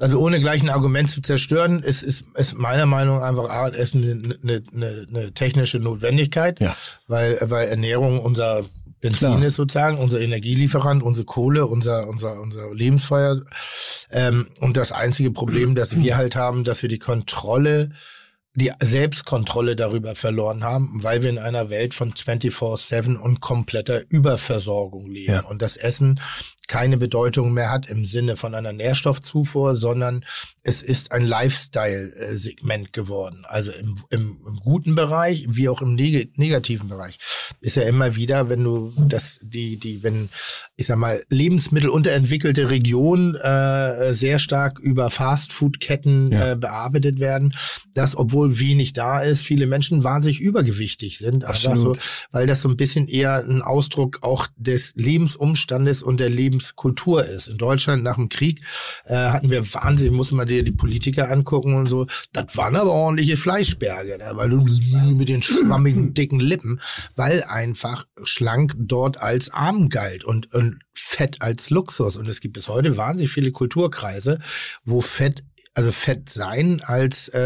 Also 0.00 0.20
ohne 0.20 0.40
gleich 0.40 0.62
ein 0.62 0.70
Argument 0.70 1.10
zu 1.10 1.20
zerstören, 1.20 1.82
ist, 1.82 2.02
ist, 2.02 2.24
ist 2.36 2.56
meiner 2.56 2.86
Meinung 2.86 3.18
nach 3.18 3.24
einfach 3.24 3.48
A, 3.48 3.68
Essen 3.68 4.02
eine, 4.02 4.38
eine, 4.42 4.62
eine, 4.72 5.06
eine 5.08 5.32
technische 5.32 5.78
Notwendigkeit, 5.78 6.60
Ja. 6.60 6.76
weil, 7.08 7.38
weil 7.42 7.68
Ernährung 7.68 8.20
unser 8.20 8.62
Benzin 9.00 9.28
Klar. 9.28 9.44
ist 9.44 9.54
sozusagen, 9.54 9.98
unser 9.98 10.20
Energielieferant, 10.20 11.02
unsere 11.02 11.24
Kohle, 11.24 11.66
unser, 11.66 12.08
unser, 12.08 12.40
unser 12.40 12.74
Lebensfeuer. 12.74 13.42
Ähm, 14.10 14.48
und 14.60 14.76
das 14.76 14.90
einzige 14.92 15.30
Problem, 15.30 15.74
das 15.74 15.96
wir 15.96 16.16
halt 16.16 16.34
haben, 16.34 16.64
dass 16.64 16.82
wir 16.82 16.88
die 16.88 16.98
Kontrolle, 16.98 17.90
die 18.58 18.72
Selbstkontrolle 18.80 19.76
darüber 19.76 20.14
verloren 20.14 20.64
haben, 20.64 21.02
weil 21.02 21.22
wir 21.22 21.30
in 21.30 21.38
einer 21.38 21.70
Welt 21.70 21.94
von 21.94 22.12
24-7 22.12 23.16
und 23.16 23.40
kompletter 23.40 24.02
Überversorgung 24.08 25.06
leben. 25.06 25.32
Ja. 25.32 25.44
Und 25.44 25.62
das 25.62 25.76
Essen 25.76 26.20
keine 26.66 26.98
Bedeutung 26.98 27.54
mehr 27.54 27.70
hat 27.70 27.86
im 27.86 28.04
Sinne 28.04 28.36
von 28.36 28.54
einer 28.54 28.72
Nährstoffzufuhr, 28.72 29.74
sondern 29.74 30.24
es 30.68 30.82
ist 30.82 31.12
ein 31.12 31.22
Lifestyle-Segment 31.22 32.92
geworden. 32.92 33.46
Also 33.48 33.72
im, 33.72 33.96
im, 34.10 34.38
im 34.46 34.56
guten 34.56 34.94
Bereich 34.94 35.46
wie 35.48 35.70
auch 35.70 35.80
im 35.80 35.94
neg 35.94 36.36
negativen 36.36 36.90
Bereich. 36.90 37.18
Ist 37.60 37.76
ja 37.76 37.84
immer 37.84 38.16
wieder, 38.16 38.50
wenn 38.50 38.62
du 38.62 38.92
das, 38.98 39.38
die, 39.42 39.78
die, 39.78 40.02
wenn, 40.02 40.28
ich 40.76 40.86
sag 40.86 40.98
mal, 40.98 41.22
Lebensmittelunterentwickelte 41.30 42.68
Regionen 42.68 43.34
äh, 43.34 44.12
sehr 44.12 44.38
stark 44.38 44.78
über 44.78 45.10
Fastfood-Ketten 45.10 46.32
Ja. 46.32 46.52
äh, 46.52 46.56
bearbeitet 46.56 47.18
werden, 47.18 47.54
dass, 47.94 48.14
obwohl 48.14 48.58
wenig 48.60 48.92
da 48.92 49.20
ist, 49.20 49.40
viele 49.40 49.66
Menschen 49.66 50.04
wahnsinnig 50.04 50.40
übergewichtig 50.40 51.16
sind. 51.16 51.44
So, 51.96 52.02
weil 52.32 52.46
das 52.46 52.60
so 52.60 52.68
ein 52.68 52.76
bisschen 52.76 53.08
eher 53.08 53.36
ein 53.36 53.62
Ausdruck 53.62 54.18
auch 54.22 54.48
des 54.56 54.92
Lebensumstandes 54.96 56.02
und 56.02 56.20
der 56.20 56.28
Lebenskultur 56.28 57.24
ist. 57.24 57.48
In 57.48 57.56
Deutschland 57.56 58.02
nach 58.02 58.16
dem 58.16 58.28
Krieg 58.28 58.60
äh, 59.06 59.14
hatten 59.14 59.50
wir 59.50 59.62
wahnsinnig, 59.72 60.12
muss 60.12 60.32
man 60.32 60.46
dir 60.58 60.64
die 60.64 60.72
Politiker 60.72 61.30
angucken 61.30 61.74
und 61.74 61.86
so, 61.86 62.06
das 62.32 62.56
waren 62.56 62.76
aber 62.76 62.90
ordentliche 62.90 63.36
Fleischberge, 63.36 64.18
da, 64.18 64.36
weil 64.36 64.50
du 64.50 64.66
mit 65.14 65.28
den 65.28 65.42
schwammigen, 65.42 66.14
dicken 66.14 66.40
Lippen, 66.40 66.80
weil 67.16 67.42
einfach 67.44 68.06
schlank 68.24 68.74
dort 68.76 69.18
als 69.18 69.50
arm 69.50 69.88
galt 69.88 70.24
und, 70.24 70.52
und 70.54 70.80
Fett 70.92 71.40
als 71.40 71.70
Luxus. 71.70 72.16
Und 72.16 72.28
es 72.28 72.40
gibt 72.40 72.54
bis 72.54 72.68
heute 72.68 72.96
wahnsinnig 72.96 73.30
viele 73.30 73.52
Kulturkreise, 73.52 74.40
wo 74.84 75.00
Fett 75.00 75.44
also 75.74 75.92
Fett 75.92 76.28
sein 76.30 76.82
als 76.84 77.28
äh, 77.28 77.38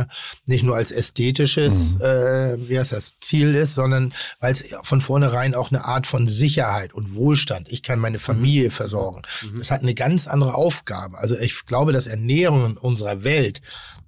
äh, 0.00 0.04
nicht 0.46 0.64
nur 0.64 0.76
als 0.76 0.90
ästhetisches, 0.90 1.96
Mhm. 1.98 2.04
äh, 2.04 2.68
wie 2.68 2.78
heißt 2.78 2.92
das, 2.92 3.14
Ziel 3.20 3.54
ist, 3.54 3.74
sondern 3.74 4.12
weil 4.40 4.52
es 4.52 4.64
von 4.82 5.00
vornherein 5.00 5.54
auch 5.54 5.70
eine 5.70 5.84
Art 5.84 6.06
von 6.06 6.26
Sicherheit 6.26 6.92
und 6.92 7.14
Wohlstand. 7.14 7.68
Ich 7.70 7.82
kann 7.82 7.98
meine 7.98 8.18
Familie 8.18 8.70
versorgen. 8.70 9.22
Das 9.56 9.70
hat 9.70 9.82
eine 9.82 9.94
ganz 9.94 10.26
andere 10.26 10.54
Aufgabe. 10.54 11.18
Also 11.18 11.38
ich 11.38 11.64
glaube, 11.66 11.92
dass 11.92 12.06
Ernährung 12.06 12.66
in 12.66 12.76
unserer 12.76 13.22
Welt 13.24 13.60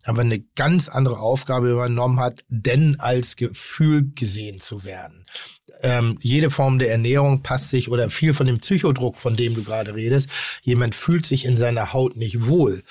aber 0.05 0.23
eine 0.23 0.41
ganz 0.57 0.89
andere 0.89 1.19
Aufgabe 1.21 1.71
übernommen 1.71 2.19
hat, 2.19 2.41
denn 2.49 2.99
als 2.99 3.37
Gefühl 3.37 4.11
gesehen 4.15 4.61
zu 4.61 4.85
werden. 4.85 5.25
Ähm, 5.81 6.19
jede 6.21 6.51
Form 6.51 6.79
der 6.79 6.91
Ernährung 6.91 7.43
passt 7.43 7.71
sich 7.71 7.89
oder 7.89 8.11
viel 8.11 8.35
von 8.35 8.47
dem 8.47 8.59
Psychodruck, 8.59 9.17
von 9.17 9.37
dem 9.37 9.55
du 9.55 9.63
gerade 9.63 9.95
redest. 9.95 10.29
Jemand 10.63 10.95
fühlt 10.95 11.25
sich 11.27 11.45
in 11.45 11.57
seiner 11.57 11.93
Haut 11.93 12.17
nicht 12.17 12.47
wohl. 12.49 12.83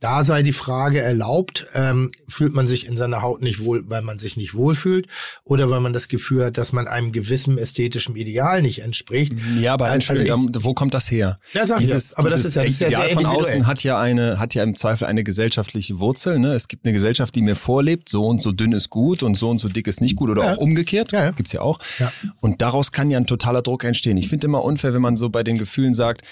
Da 0.00 0.22
sei 0.24 0.42
die 0.42 0.52
Frage 0.52 1.00
erlaubt, 1.00 1.66
ähm, 1.72 2.10
fühlt 2.28 2.52
man 2.52 2.66
sich 2.66 2.86
in 2.86 2.96
seiner 2.96 3.22
Haut 3.22 3.40
nicht 3.40 3.64
wohl, 3.64 3.84
weil 3.88 4.02
man 4.02 4.18
sich 4.18 4.36
nicht 4.36 4.52
wohlfühlt 4.54 5.06
oder 5.44 5.70
weil 5.70 5.80
man 5.80 5.92
das 5.94 6.08
Gefühl 6.08 6.44
hat, 6.44 6.58
dass 6.58 6.72
man 6.72 6.86
einem 6.88 7.12
gewissen 7.12 7.56
ästhetischen 7.56 8.14
Ideal 8.16 8.60
nicht 8.60 8.80
entspricht. 8.80 9.32
Ja, 9.58 9.72
aber 9.74 9.86
Also 9.86 9.94
Entschuldigung, 9.94 10.50
ich- 10.54 10.62
wo 10.64 10.74
kommt 10.74 10.92
das 10.94 11.10
her? 11.10 11.38
Ja, 11.54 11.64
sag 11.64 11.80
ich 11.80 11.88
ja. 11.88 11.96
Aber 12.16 12.28
das 12.28 12.42
dieses 12.42 12.46
ist 12.50 12.54
ja- 12.56 12.62
das 12.62 12.70
ist 12.70 12.80
ja 12.80 12.86
Ideal 12.88 13.02
sehr 13.06 13.14
von 13.14 13.22
individuell. 13.24 13.46
außen 13.54 13.66
hat 13.66 13.82
ja 13.84 13.98
eine, 13.98 14.38
hat 14.38 14.54
ja 14.54 14.62
im 14.64 14.74
Zweifel 14.76 15.06
eine 15.06 15.24
gesellschaftliche 15.24 15.98
Wurzel. 16.00 16.38
Ne? 16.38 16.52
Es 16.54 16.68
gibt 16.68 16.84
eine 16.84 16.92
Gesellschaft, 16.92 17.34
die 17.34 17.40
mir 17.40 17.56
vorlebt, 17.56 18.08
so 18.08 18.26
und 18.26 18.42
so 18.42 18.52
dünn 18.52 18.72
ist 18.72 18.90
gut 18.90 19.22
und 19.22 19.36
so 19.36 19.48
und 19.48 19.58
so 19.58 19.68
dick 19.68 19.86
ist 19.86 20.00
nicht 20.02 20.16
gut 20.16 20.28
oder 20.28 20.42
Ja. 20.44 20.52
auch 20.52 20.58
umgekehrt. 20.58 21.12
Ja, 21.12 21.24
ja. 21.24 21.30
Gibt's 21.30 21.52
ja 21.52 21.60
auch. 21.62 21.78
Ja. 21.98 22.12
Und 22.40 22.60
daraus 22.60 22.92
kann 22.92 23.10
ja 23.10 23.16
ein 23.18 23.26
totaler 23.26 23.62
Druck 23.62 23.84
entstehen. 23.84 24.16
Ich 24.18 24.28
finde 24.28 24.48
immer 24.48 24.64
unfair, 24.64 24.92
wenn 24.92 25.02
man 25.02 25.16
so 25.16 25.30
bei 25.30 25.42
den 25.44 25.56
Gefühlen 25.56 25.94
sagt, 25.94 26.22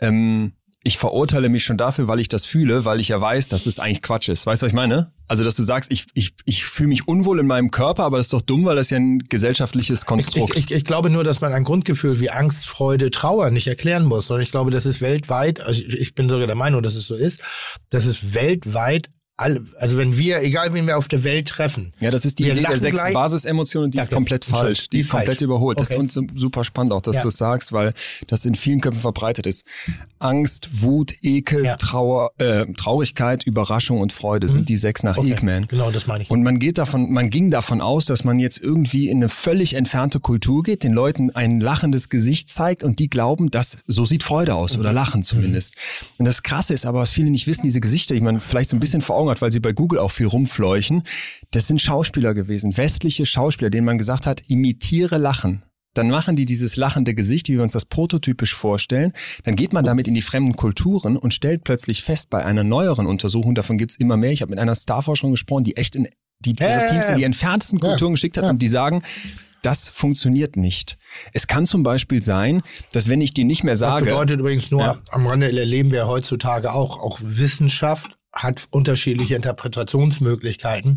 ähm, 0.00 0.52
ich 0.84 0.98
verurteile 0.98 1.48
mich 1.48 1.64
schon 1.64 1.76
dafür, 1.76 2.08
weil 2.08 2.18
ich 2.18 2.28
das 2.28 2.44
fühle, 2.44 2.84
weil 2.84 3.00
ich 3.00 3.08
ja 3.08 3.20
weiß, 3.20 3.48
dass 3.48 3.66
es 3.66 3.78
eigentlich 3.78 4.02
Quatsch 4.02 4.28
ist. 4.28 4.46
Weißt 4.46 4.62
du, 4.62 4.66
was 4.66 4.70
ich 4.70 4.76
meine? 4.76 5.12
Also, 5.28 5.44
dass 5.44 5.56
du 5.56 5.62
sagst, 5.62 5.90
ich, 5.92 6.06
ich, 6.14 6.34
ich 6.44 6.64
fühle 6.64 6.88
mich 6.88 7.06
unwohl 7.06 7.38
in 7.38 7.46
meinem 7.46 7.70
Körper, 7.70 8.04
aber 8.04 8.16
das 8.16 8.26
ist 8.26 8.32
doch 8.32 8.42
dumm, 8.42 8.64
weil 8.64 8.76
das 8.76 8.90
ja 8.90 8.98
ein 8.98 9.20
gesellschaftliches 9.20 10.00
Ich, 10.00 10.06
Konstrukt. 10.06 10.56
ich, 10.56 10.64
ich, 10.64 10.70
ich 10.72 10.84
glaube 10.84 11.10
nur, 11.10 11.24
dass 11.24 11.40
man 11.40 11.52
ein 11.52 11.64
Grundgefühl 11.64 12.20
wie 12.20 12.30
Angst, 12.30 12.66
Freude, 12.66 13.10
Trauer 13.10 13.50
nicht 13.50 13.66
erklären 13.68 14.04
muss. 14.04 14.30
Und 14.30 14.40
ich 14.40 14.50
glaube, 14.50 14.70
das 14.70 14.86
ist 14.86 15.00
weltweit, 15.00 15.60
also 15.60 15.80
ich, 15.80 15.94
ich 15.94 16.14
bin 16.14 16.28
sogar 16.28 16.46
der 16.46 16.56
Meinung, 16.56 16.82
dass 16.82 16.94
es 16.94 17.06
so 17.06 17.14
ist, 17.14 17.42
dass 17.90 18.04
es 18.04 18.34
weltweit 18.34 19.08
alle, 19.42 19.62
also 19.78 19.98
wenn 19.98 20.16
wir, 20.16 20.42
egal 20.42 20.72
wen 20.74 20.86
wir 20.86 20.96
auf 20.96 21.08
der 21.08 21.24
Welt 21.24 21.48
treffen, 21.48 21.92
Ja, 22.00 22.10
das 22.10 22.24
ist 22.24 22.38
die 22.38 22.48
Idee 22.48 22.62
der 22.62 22.78
sechs 22.78 22.96
gleich. 22.96 23.12
Basisemotionen, 23.14 23.90
die 23.90 23.98
Ja, 23.98 24.04
ist 24.04 24.10
komplett 24.10 24.44
falsch. 24.44 24.60
Entschuldigung, 24.80 24.90
Die 24.92 24.98
ist 24.98 25.08
komplett 25.10 25.28
falsch. 25.38 25.42
überholt. 25.42 25.80
Das 25.80 25.90
Okay. 25.92 26.04
ist 26.06 26.16
uns 26.16 26.30
super 26.40 26.64
spannend 26.64 26.92
auch, 26.92 27.02
dass 27.02 27.16
Ja. 27.16 27.22
du 27.22 27.28
es 27.28 27.36
sagst, 27.36 27.72
weil 27.72 27.92
das 28.28 28.44
in 28.46 28.54
vielen 28.54 28.80
Köpfen 28.80 29.00
verbreitet 29.00 29.46
ist. 29.46 29.64
Angst, 30.18 30.68
Wut, 30.82 31.14
Ekel, 31.22 31.64
Ja. 31.64 31.76
Trauer, 31.76 32.30
äh, 32.38 32.66
Traurigkeit, 32.74 33.44
Überraschung 33.44 34.00
und 34.00 34.12
Freude 34.12 34.48
sind 34.48 34.68
die 34.68 34.76
sechs 34.76 35.02
nach 35.02 35.16
Okay. 35.18 35.32
Ekman. 35.32 35.66
Genau, 35.68 35.90
das 35.90 36.06
meine 36.06 36.22
ich. 36.24 36.30
Und 36.30 36.42
man 36.42 36.58
geht 36.58 36.78
davon, 36.78 37.10
man 37.12 37.28
ging 37.30 37.50
davon 37.50 37.80
aus, 37.80 38.06
dass 38.06 38.22
man 38.24 38.38
jetzt 38.38 38.58
irgendwie 38.62 39.08
in 39.08 39.16
eine 39.18 39.28
völlig 39.28 39.74
entfernte 39.74 40.20
Kultur 40.20 40.62
geht, 40.62 40.84
den 40.84 40.92
Leuten 40.92 41.30
ein 41.34 41.60
lachendes 41.60 42.08
Gesicht 42.08 42.48
zeigt 42.48 42.84
und 42.84 42.98
die 43.00 43.10
glauben, 43.10 43.50
dass 43.50 43.78
so 43.86 44.04
sieht 44.04 44.22
Freude 44.22 44.54
aus 44.54 44.74
Mhm. 44.74 44.80
oder 44.80 44.92
Lachen 44.92 45.22
zumindest. 45.22 45.74
Und 46.18 46.24
das 46.26 46.42
Krasse 46.42 46.72
ist 46.74 46.86
aber, 46.86 47.00
was 47.00 47.10
viele 47.10 47.30
nicht 47.30 47.46
wissen, 47.48 47.62
diese 47.64 47.80
Gesichter, 47.80 48.14
die 48.14 48.20
man 48.20 48.38
vielleicht 48.40 48.70
so 48.70 48.76
ein 48.76 48.80
bisschen 48.80 49.00
vor 49.02 49.16
Augen 49.16 49.28
hat, 49.32 49.42
weil 49.42 49.50
sie 49.50 49.60
bei 49.60 49.72
Google 49.72 49.98
auch 49.98 50.10
viel 50.10 50.26
rumfleuchen, 50.26 51.02
das 51.50 51.66
sind 51.68 51.80
Schauspieler 51.80 52.34
gewesen, 52.34 52.76
westliche 52.76 53.26
Schauspieler, 53.26 53.70
denen 53.70 53.86
man 53.86 53.98
gesagt 53.98 54.26
hat, 54.26 54.42
imitiere 54.48 55.18
Lachen. 55.18 55.62
Dann 55.94 56.08
machen 56.08 56.36
die 56.36 56.46
dieses 56.46 56.76
lachende 56.76 57.14
Gesicht, 57.14 57.48
wie 57.48 57.54
wir 57.56 57.62
uns 57.62 57.74
das 57.74 57.84
prototypisch 57.84 58.54
vorstellen. 58.54 59.12
Dann 59.44 59.56
geht 59.56 59.74
man 59.74 59.84
damit 59.84 60.08
in 60.08 60.14
die 60.14 60.22
fremden 60.22 60.56
Kulturen 60.56 61.18
und 61.18 61.34
stellt 61.34 61.64
plötzlich 61.64 62.02
fest, 62.02 62.30
bei 62.30 62.44
einer 62.44 62.64
neueren 62.64 63.06
Untersuchung, 63.06 63.54
davon 63.54 63.76
gibt's 63.76 63.96
immer 63.96 64.16
mehr, 64.16 64.32
ich 64.32 64.40
habe 64.40 64.50
mit 64.50 64.58
einer 64.58 64.74
Starforscherin 64.74 65.32
gesprochen, 65.32 65.64
die 65.64 65.76
echt 65.76 65.94
in 65.94 66.08
die 66.40 66.56
ihre 66.58 66.86
Teams 66.88 67.08
in 67.08 67.16
die 67.16 67.24
entferntesten 67.24 67.78
Kulturen 67.78 68.12
geschickt 68.12 68.36
hat 68.36 68.44
und 68.44 68.60
die 68.60 68.68
sagen, 68.68 69.02
das 69.62 69.88
funktioniert 69.88 70.56
nicht. 70.56 70.98
Es 71.32 71.46
kann 71.46 71.66
zum 71.66 71.84
Beispiel 71.84 72.20
sein, 72.20 72.62
dass 72.92 73.08
wenn 73.08 73.20
ich 73.20 73.32
dir 73.32 73.44
nicht 73.44 73.62
mehr 73.62 73.74
Das 73.74 73.80
sage, 73.80 74.06
bedeutet 74.06 74.40
übrigens 74.40 74.70
nur, 74.70 74.80
Ja. 74.80 74.98
am 75.12 75.26
Rande 75.26 75.56
erleben 75.56 75.92
wir 75.92 76.08
heutzutage 76.08 76.72
auch, 76.72 76.98
auch 76.98 77.20
Wissenschaft 77.22 78.16
hat 78.32 78.66
unterschiedliche 78.70 79.34
Interpretationsmöglichkeiten. 79.34 80.96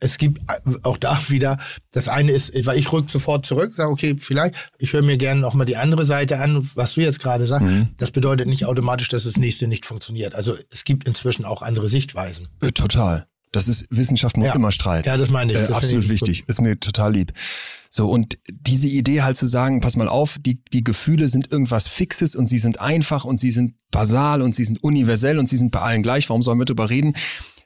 Es 0.00 0.18
gibt 0.18 0.40
äh, 0.50 0.76
auch 0.82 0.98
da 0.98 1.18
wieder, 1.28 1.56
das 1.92 2.08
eine 2.08 2.32
ist, 2.32 2.52
weil 2.66 2.78
ich 2.78 2.92
rück 2.92 3.08
sofort 3.08 3.46
zurück, 3.46 3.72
sage, 3.74 3.90
okay, 3.90 4.16
vielleicht, 4.18 4.70
ich 4.78 4.92
höre 4.92 5.02
mir 5.02 5.16
gerne 5.16 5.40
noch 5.40 5.54
mal 5.54 5.64
die 5.64 5.76
andere 5.76 6.04
Seite 6.04 6.38
an, 6.38 6.68
was 6.74 6.94
du 6.94 7.00
jetzt 7.00 7.20
gerade 7.20 7.46
sagst. 7.46 7.66
Mhm. 7.66 7.88
Das 7.96 8.10
bedeutet 8.10 8.46
nicht 8.48 8.66
automatisch, 8.66 9.08
dass 9.08 9.24
das 9.24 9.36
nächste 9.36 9.66
nicht 9.66 9.86
funktioniert. 9.86 10.34
Also 10.34 10.56
es 10.70 10.84
gibt 10.84 11.06
inzwischen 11.06 11.44
auch 11.44 11.62
andere 11.62 11.88
Sichtweisen. 11.88 12.48
äh, 12.60 12.72
total. 12.72 13.26
Das 13.54 13.68
ist 13.68 13.86
Wissenschaft 13.90 14.36
muss 14.36 14.48
Ja. 14.48 14.54
immer 14.54 14.72
streiten. 14.72 15.08
Ja, 15.08 15.16
das 15.16 15.30
meine 15.30 15.52
ich. 15.52 15.58
Äh, 15.58 15.66
Das 15.68 15.72
absolut 15.76 16.04
ich 16.04 16.10
wichtig. 16.10 16.44
Ist 16.46 16.60
mir 16.60 16.78
total 16.78 17.12
lieb. 17.14 17.32
So, 17.90 18.10
und 18.10 18.38
diese 18.50 18.88
Idee 18.88 19.22
halt 19.22 19.36
zu 19.36 19.46
sagen, 19.46 19.80
pass 19.80 19.94
mal 19.96 20.08
auf, 20.08 20.36
die, 20.40 20.60
die 20.72 20.82
Gefühle 20.82 21.28
sind 21.28 21.52
irgendwas 21.52 21.86
Fixes 21.86 22.34
und 22.34 22.48
sie 22.48 22.58
sind 22.58 22.80
einfach 22.80 23.24
und 23.24 23.38
sie 23.38 23.50
sind 23.50 23.74
basal 23.92 24.42
und 24.42 24.54
sie 24.54 24.64
sind 24.64 24.82
universell 24.82 25.38
und 25.38 25.48
sie 25.48 25.56
sind 25.56 25.70
bei 25.70 25.80
allen 25.80 26.02
gleich. 26.02 26.28
Warum 26.28 26.42
sollen 26.42 26.58
wir 26.58 26.64
darüber 26.64 26.90
reden? 26.90 27.14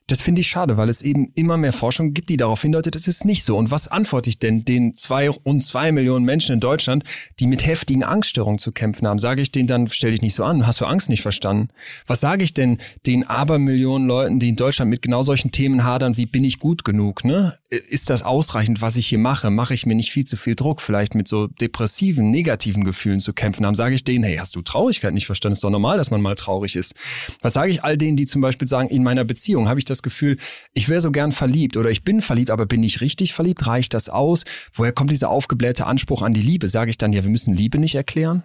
Das 0.08 0.22
finde 0.22 0.40
ich 0.40 0.48
schade, 0.48 0.78
weil 0.78 0.88
es 0.88 1.02
eben 1.02 1.30
immer 1.34 1.58
mehr 1.58 1.74
Forschung 1.74 2.14
gibt, 2.14 2.30
die 2.30 2.38
darauf 2.38 2.62
hindeutet, 2.62 2.96
es 2.96 3.08
ist 3.08 3.26
nicht 3.26 3.44
so. 3.44 3.58
Und 3.58 3.70
was 3.70 3.88
antworte 3.88 4.30
ich 4.30 4.38
denn 4.38 4.64
den 4.64 4.94
zwei 4.94 5.28
und 5.30 5.62
zwei 5.62 5.92
Millionen 5.92 6.24
Menschen 6.24 6.54
in 6.54 6.60
Deutschland, 6.60 7.04
die 7.38 7.46
mit 7.46 7.66
heftigen 7.66 8.04
Angststörungen 8.04 8.58
zu 8.58 8.72
kämpfen 8.72 9.06
haben? 9.06 9.18
Sage 9.18 9.42
ich 9.42 9.52
denen 9.52 9.68
dann, 9.68 9.86
stell 9.90 10.12
dich 10.12 10.22
nicht 10.22 10.32
so 10.32 10.44
an, 10.44 10.66
hast 10.66 10.80
du 10.80 10.86
Angst 10.86 11.10
nicht 11.10 11.20
verstanden? 11.20 11.68
Was 12.06 12.20
sage 12.20 12.42
ich 12.42 12.54
denn 12.54 12.78
den 13.04 13.28
Abermillionen 13.28 14.08
Leuten, 14.08 14.38
die 14.38 14.48
in 14.48 14.56
Deutschland 14.56 14.90
mit 14.90 15.02
genau 15.02 15.22
solchen 15.22 15.52
Themen 15.52 15.84
hadern, 15.84 16.16
wie 16.16 16.24
bin 16.24 16.42
ich 16.42 16.58
gut 16.58 16.84
genug? 16.84 17.26
Ne? 17.26 17.52
Ist 17.68 18.08
das 18.08 18.22
ausreichend, 18.22 18.80
was 18.80 18.96
ich 18.96 19.08
hier 19.08 19.18
mache? 19.18 19.50
Mache 19.50 19.74
ich 19.74 19.84
mir 19.84 19.94
nicht 19.94 20.10
viel 20.10 20.24
zu 20.24 20.38
viel 20.38 20.54
Druck, 20.54 20.80
vielleicht 20.80 21.14
mit 21.14 21.28
so 21.28 21.48
depressiven, 21.48 22.30
negativen 22.30 22.84
Gefühlen 22.84 23.20
zu 23.20 23.34
kämpfen 23.34 23.66
haben? 23.66 23.74
Sage 23.74 23.94
ich 23.94 24.04
denen, 24.04 24.24
hey, 24.24 24.38
hast 24.38 24.56
du 24.56 24.62
Traurigkeit 24.62 25.12
nicht 25.12 25.26
verstanden? 25.26 25.52
Ist 25.52 25.64
doch 25.64 25.70
normal, 25.70 25.98
dass 25.98 26.10
man 26.10 26.22
mal 26.22 26.34
traurig 26.34 26.76
ist. 26.76 26.94
Was 27.42 27.52
sage 27.52 27.70
ich 27.70 27.84
all 27.84 27.98
denen, 27.98 28.16
die 28.16 28.24
zum 28.24 28.40
Beispiel 28.40 28.66
sagen, 28.66 28.88
in 28.88 29.02
meiner 29.02 29.24
Beziehung 29.24 29.68
habe 29.68 29.78
ich 29.78 29.84
das 29.84 29.97
Gefühl, 30.02 30.38
ich 30.72 30.88
wäre 30.88 31.00
so 31.00 31.10
gern 31.10 31.32
verliebt 31.32 31.76
oder 31.76 31.90
ich 31.90 32.04
bin 32.04 32.20
verliebt, 32.20 32.50
aber 32.50 32.66
bin 32.66 32.82
ich 32.82 33.00
richtig 33.00 33.32
verliebt? 33.34 33.66
Reicht 33.66 33.94
das 33.94 34.08
aus? 34.08 34.44
Woher 34.72 34.92
kommt 34.92 35.10
dieser 35.10 35.30
aufgeblähte 35.30 35.86
Anspruch 35.86 36.22
an 36.22 36.34
die 36.34 36.42
Liebe? 36.42 36.68
Sage 36.68 36.90
ich 36.90 36.98
dann, 36.98 37.12
ja, 37.12 37.22
wir 37.22 37.30
müssen 37.30 37.54
Liebe 37.54 37.78
nicht 37.78 37.94
erklären? 37.94 38.42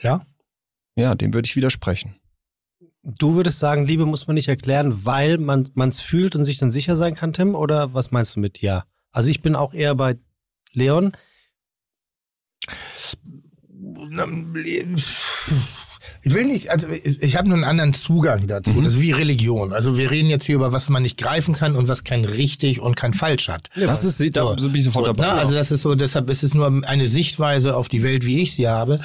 Ja. 0.00 0.26
Ja, 0.96 1.14
dem 1.14 1.32
würde 1.32 1.46
ich 1.46 1.56
widersprechen. 1.56 2.16
Du 3.02 3.34
würdest 3.34 3.58
sagen, 3.58 3.86
Liebe 3.86 4.06
muss 4.06 4.26
man 4.28 4.34
nicht 4.34 4.48
erklären, 4.48 5.04
weil 5.04 5.38
man 5.38 5.70
es 5.76 6.00
fühlt 6.00 6.36
und 6.36 6.44
sich 6.44 6.58
dann 6.58 6.70
sicher 6.70 6.96
sein 6.96 7.14
kann, 7.14 7.32
Tim? 7.32 7.54
Oder 7.54 7.94
was 7.94 8.12
meinst 8.12 8.36
du 8.36 8.40
mit 8.40 8.60
ja? 8.60 8.84
Also 9.10 9.28
ich 9.28 9.42
bin 9.42 9.56
auch 9.56 9.74
eher 9.74 9.94
bei 9.94 10.18
Leon. 10.72 11.12
Ich 16.24 16.32
will 16.34 16.44
nicht, 16.44 16.70
also 16.70 16.86
ich, 16.88 17.36
habe 17.36 17.48
nur 17.48 17.56
einen 17.56 17.64
anderen 17.64 17.94
Zugang 17.94 18.46
dazu. 18.46 18.70
Mhm. 18.70 18.84
Das 18.84 18.94
ist 18.94 19.00
wie 19.00 19.10
Religion. 19.10 19.72
Also 19.72 19.96
wir 19.98 20.10
reden 20.10 20.28
jetzt 20.30 20.44
hier 20.44 20.54
über 20.54 20.72
was 20.72 20.88
man 20.88 21.02
nicht 21.02 21.18
greifen 21.18 21.54
kann 21.54 21.74
und 21.74 21.88
was 21.88 22.04
kein 22.04 22.24
richtig 22.24 22.80
und 22.80 22.94
kein 22.94 23.12
falsch 23.12 23.48
hat. 23.48 23.70
das 23.74 24.04
ist, 24.04 24.20
da 24.36 24.54
so 24.56 24.68
bin 24.68 24.76
ich 24.80 24.84
sofort 24.84 25.06
So, 25.06 25.12
dabei. 25.12 25.26
ne? 25.34 25.40
Also 25.40 25.54
das 25.54 25.70
ist 25.72 25.82
so, 25.82 25.94
deshalb 25.96 26.30
ist 26.30 26.44
es 26.44 26.54
nur 26.54 26.82
eine 26.86 27.08
Sichtweise 27.08 27.76
auf 27.76 27.88
die 27.88 28.02
Welt, 28.04 28.24
wie 28.24 28.40
ich 28.40 28.54
sie 28.54 28.68
habe. 28.68 29.00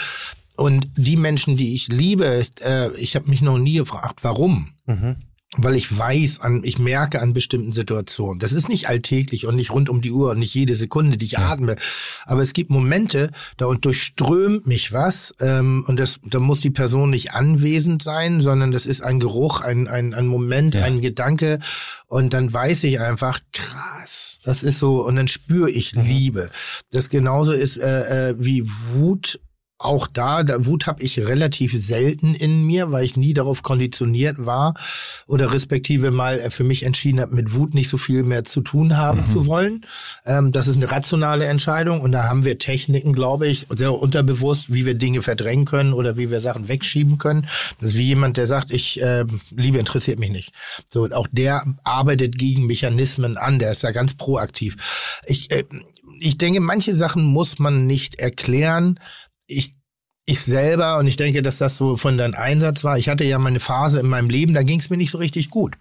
Und 0.55 0.87
die 0.95 1.17
Menschen, 1.17 1.55
die 1.57 1.73
ich 1.73 1.87
liebe, 1.87 2.43
äh, 2.61 2.89
ich 2.97 3.15
habe 3.15 3.29
mich 3.29 3.41
noch 3.41 3.57
nie 3.57 3.77
gefragt, 3.77 4.19
warum. 4.23 4.69
Weil 5.59 5.75
ich 5.75 5.97
weiß, 5.97 6.39
an, 6.41 6.61
ich 6.63 6.77
merke 6.79 7.21
an 7.21 7.33
bestimmten 7.33 7.71
Situationen. 7.71 8.39
Das 8.39 8.51
ist 8.51 8.69
nicht 8.69 8.87
alltäglich 8.87 9.45
und 9.47 9.55
nicht 9.55 9.71
rund 9.71 9.89
um 9.89 10.01
die 10.01 10.11
Uhr 10.11 10.31
und 10.31 10.39
nicht 10.39 10.53
jede 10.53 10.75
Sekunde, 10.75 11.17
die 11.17 11.25
ich 11.25 11.39
atme. 11.39 11.75
Aber 12.25 12.41
es 12.41 12.53
gibt 12.53 12.69
Momente, 12.69 13.31
da 13.57 13.65
und 13.65 13.83
durchströmt 13.83 14.67
mich 14.67 14.93
was. 14.93 15.33
Ähm, 15.39 15.83
und 15.87 15.99
das, 15.99 16.19
da 16.23 16.39
muss 16.39 16.61
die 16.61 16.69
Person 16.69 17.09
nicht 17.09 17.31
anwesend 17.31 18.03
sein, 18.03 18.41
sondern 18.41 18.71
das 18.71 18.85
ist 18.85 19.01
ein 19.01 19.19
Geruch, 19.19 19.61
ein, 19.61 19.87
ein, 19.87 20.13
ein 20.13 20.27
Moment, 20.27 20.75
Ja. 20.75 20.83
ein 20.83 21.01
Gedanke. 21.01 21.59
Und 22.07 22.33
dann 22.33 22.53
weiß 22.53 22.83
ich 22.83 22.99
einfach, 22.99 23.39
krass, 23.51 24.39
das 24.43 24.63
ist 24.63 24.79
so, 24.79 25.05
und 25.05 25.15
dann 25.15 25.27
spüre 25.27 25.69
ich 25.71 25.93
Liebe. 25.93 26.49
Das 26.91 27.09
genauso 27.09 27.51
ist 27.51 27.77
äh, 27.77 28.29
äh, 28.29 28.35
wie 28.37 28.63
Wut 28.65 29.39
auch 29.79 30.07
da, 30.07 30.43
da 30.43 30.65
Wut 30.65 30.87
habe 30.87 31.03
ich 31.03 31.19
relativ 31.19 31.71
selten 31.73 32.33
in 32.33 32.65
mir, 32.65 32.91
weil 32.91 33.05
ich 33.05 33.15
nie 33.15 33.33
darauf 33.33 33.61
konditioniert 33.61 34.45
war 34.45 34.73
oder 35.27 35.53
respektive 35.53 36.11
mal 36.11 36.39
äh, 36.39 36.49
für 36.49 36.63
mich 36.63 36.83
entschieden 36.83 37.19
habe, 37.19 37.35
mit 37.35 37.53
Wut 37.53 37.75
nicht 37.75 37.89
so 37.89 37.97
viel 37.97 38.23
mehr 38.23 38.43
zu 38.43 38.61
tun 38.61 38.97
haben 38.97 39.25
zu 39.25 39.45
wollen. 39.45 39.85
Ähm, 40.25 40.51
das 40.51 40.67
ist 40.67 40.77
eine 40.77 40.89
rationale 40.89 41.45
Entscheidung 41.45 42.01
und 42.01 42.11
da 42.11 42.23
haben 42.23 42.43
wir 42.43 42.57
Techniken, 42.57 43.13
glaube 43.13 43.47
ich, 43.47 43.67
sehr 43.69 43.93
unterbewusst, 43.93 44.73
wie 44.73 44.85
wir 44.85 44.95
Dinge 44.95 45.21
verdrängen 45.21 45.65
können 45.65 45.93
oder 45.93 46.17
wie 46.17 46.31
wir 46.31 46.41
Sachen 46.41 46.67
wegschieben 46.67 47.19
können. 47.19 47.47
Das 47.79 47.91
ist 47.91 47.97
wie 47.97 48.07
jemand, 48.07 48.37
der 48.37 48.47
sagt, 48.47 48.71
ich 48.71 49.01
äh, 49.01 49.25
Liebe 49.51 49.77
interessiert 49.77 50.17
mich 50.17 50.31
nicht. 50.31 50.53
So 50.91 51.03
und 51.03 51.13
auch 51.13 51.27
der 51.31 51.63
arbeitet 51.83 52.37
gegen 52.37 52.65
Mechanismen 52.65 53.37
an, 53.37 53.59
der 53.59 53.71
ist 53.71 53.83
ja 53.83 53.91
ganz 53.91 54.15
proaktiv. 54.15 54.75
Ich 55.27 55.51
äh, 55.51 55.65
ich 56.19 56.37
denke, 56.37 56.59
manche 56.59 56.95
Sachen 56.95 57.25
muss 57.25 57.59
man 57.59 57.85
nicht 57.85 58.15
erklären. 58.15 58.99
Ich 59.47 59.77
ich 60.29 60.41
selber, 60.41 60.97
und 60.97 61.07
ich 61.07 61.15
denke, 61.15 61.41
dass 61.41 61.57
das 61.57 61.77
so 61.77 61.95
von 61.95 62.17
deinem 62.17 62.35
Einsatz 62.35 62.83
war, 62.83 62.97
ich 62.97 63.07
hatte 63.07 63.23
ja 63.23 63.39
meine 63.39 63.61
Phase 63.61 64.01
in 64.01 64.09
meinem 64.09 64.29
Leben, 64.29 64.53
da 64.53 64.61
ging 64.61 64.79
es 64.79 64.89
mir 64.89 64.97
nicht 64.97 65.11
so 65.11 65.17
richtig 65.19 65.49
gut. 65.49 65.77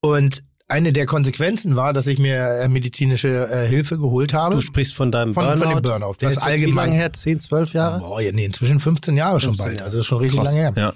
Und 0.00 0.42
eine 0.70 0.92
der 0.92 1.06
Konsequenzen 1.06 1.76
war, 1.76 1.92
dass 1.92 2.06
ich 2.06 2.18
mir 2.18 2.36
äh, 2.60 2.68
medizinische 2.68 3.48
äh, 3.50 3.66
Hilfe 3.68 3.98
geholt 3.98 4.32
habe. 4.32 4.54
Du 4.56 4.60
sprichst 4.60 4.94
von 4.94 5.10
deinem 5.12 5.34
Von- 5.34 5.44
von 5.44 5.54
Burnout. 5.58 5.74
dem 5.74 5.82
Burnout. 5.82 6.14
Der 6.20 6.28
Das 6.30 6.38
ist 6.38 6.44
jetzt 6.44 6.46
wie 6.56 6.62
allgemein- 6.64 6.86
lange 6.90 6.96
her? 6.96 7.12
10, 7.12 7.40
12 7.40 7.72
Jahre? 7.72 8.00
Boah, 8.00 8.20
ja, 8.20 8.32
nee, 8.32 8.44
inzwischen 8.44 8.80
15 8.80 9.16
Jahre 9.16 9.40
schon 9.40 9.50
15 9.50 9.64
bald. 9.66 9.74
Jahre. 9.78 9.84
Also 9.86 9.96
das 9.98 10.04
ist 10.04 10.08
schon 10.08 10.18
richtig 10.18 10.40
Krass. 10.40 10.48
lange 10.52 10.60
her. 10.60 10.72
Ja. 10.76 10.92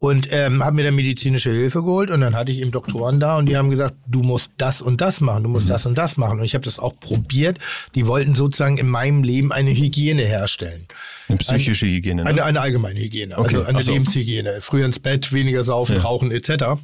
Und 0.00 0.28
ähm, 0.30 0.64
habe 0.64 0.76
mir 0.76 0.84
dann 0.84 0.94
medizinische 0.94 1.50
Hilfe 1.50 1.82
geholt 1.82 2.10
und 2.10 2.20
dann 2.20 2.36
hatte 2.36 2.52
ich 2.52 2.60
eben 2.60 2.70
Doktoren 2.70 3.18
da 3.18 3.36
und 3.38 3.46
die 3.46 3.56
haben 3.56 3.68
gesagt, 3.70 3.96
du 4.06 4.22
musst 4.22 4.52
das 4.56 4.80
und 4.80 5.00
das 5.00 5.20
machen, 5.20 5.42
du 5.42 5.48
musst 5.48 5.66
Mhm. 5.66 5.70
das 5.72 5.86
und 5.86 5.98
das 5.98 6.16
machen. 6.16 6.38
Und 6.38 6.44
ich 6.44 6.54
habe 6.54 6.64
das 6.64 6.78
auch 6.78 6.94
probiert. 7.00 7.58
Die 7.96 8.06
wollten 8.06 8.34
sozusagen 8.36 8.78
in 8.78 8.88
meinem 8.88 9.24
Leben 9.24 9.50
eine 9.52 9.70
Hygiene 9.70 10.22
herstellen. 10.22 10.86
Eine 11.28 11.38
psychische 11.38 11.86
Hygiene. 11.86 12.22
Ne? 12.22 12.28
Eine, 12.30 12.44
eine 12.44 12.60
allgemeine 12.60 13.00
Hygiene, 13.00 13.36
Okay, 13.36 13.56
also 13.56 13.68
eine 13.68 13.82
so. 13.82 13.92
Lebenshygiene. 13.92 14.60
Früher 14.60 14.86
ins 14.86 15.00
Bett, 15.00 15.32
weniger 15.32 15.64
saufen, 15.64 15.96
Ja. 15.96 16.02
rauchen 16.02 16.30
etc. 16.30 16.78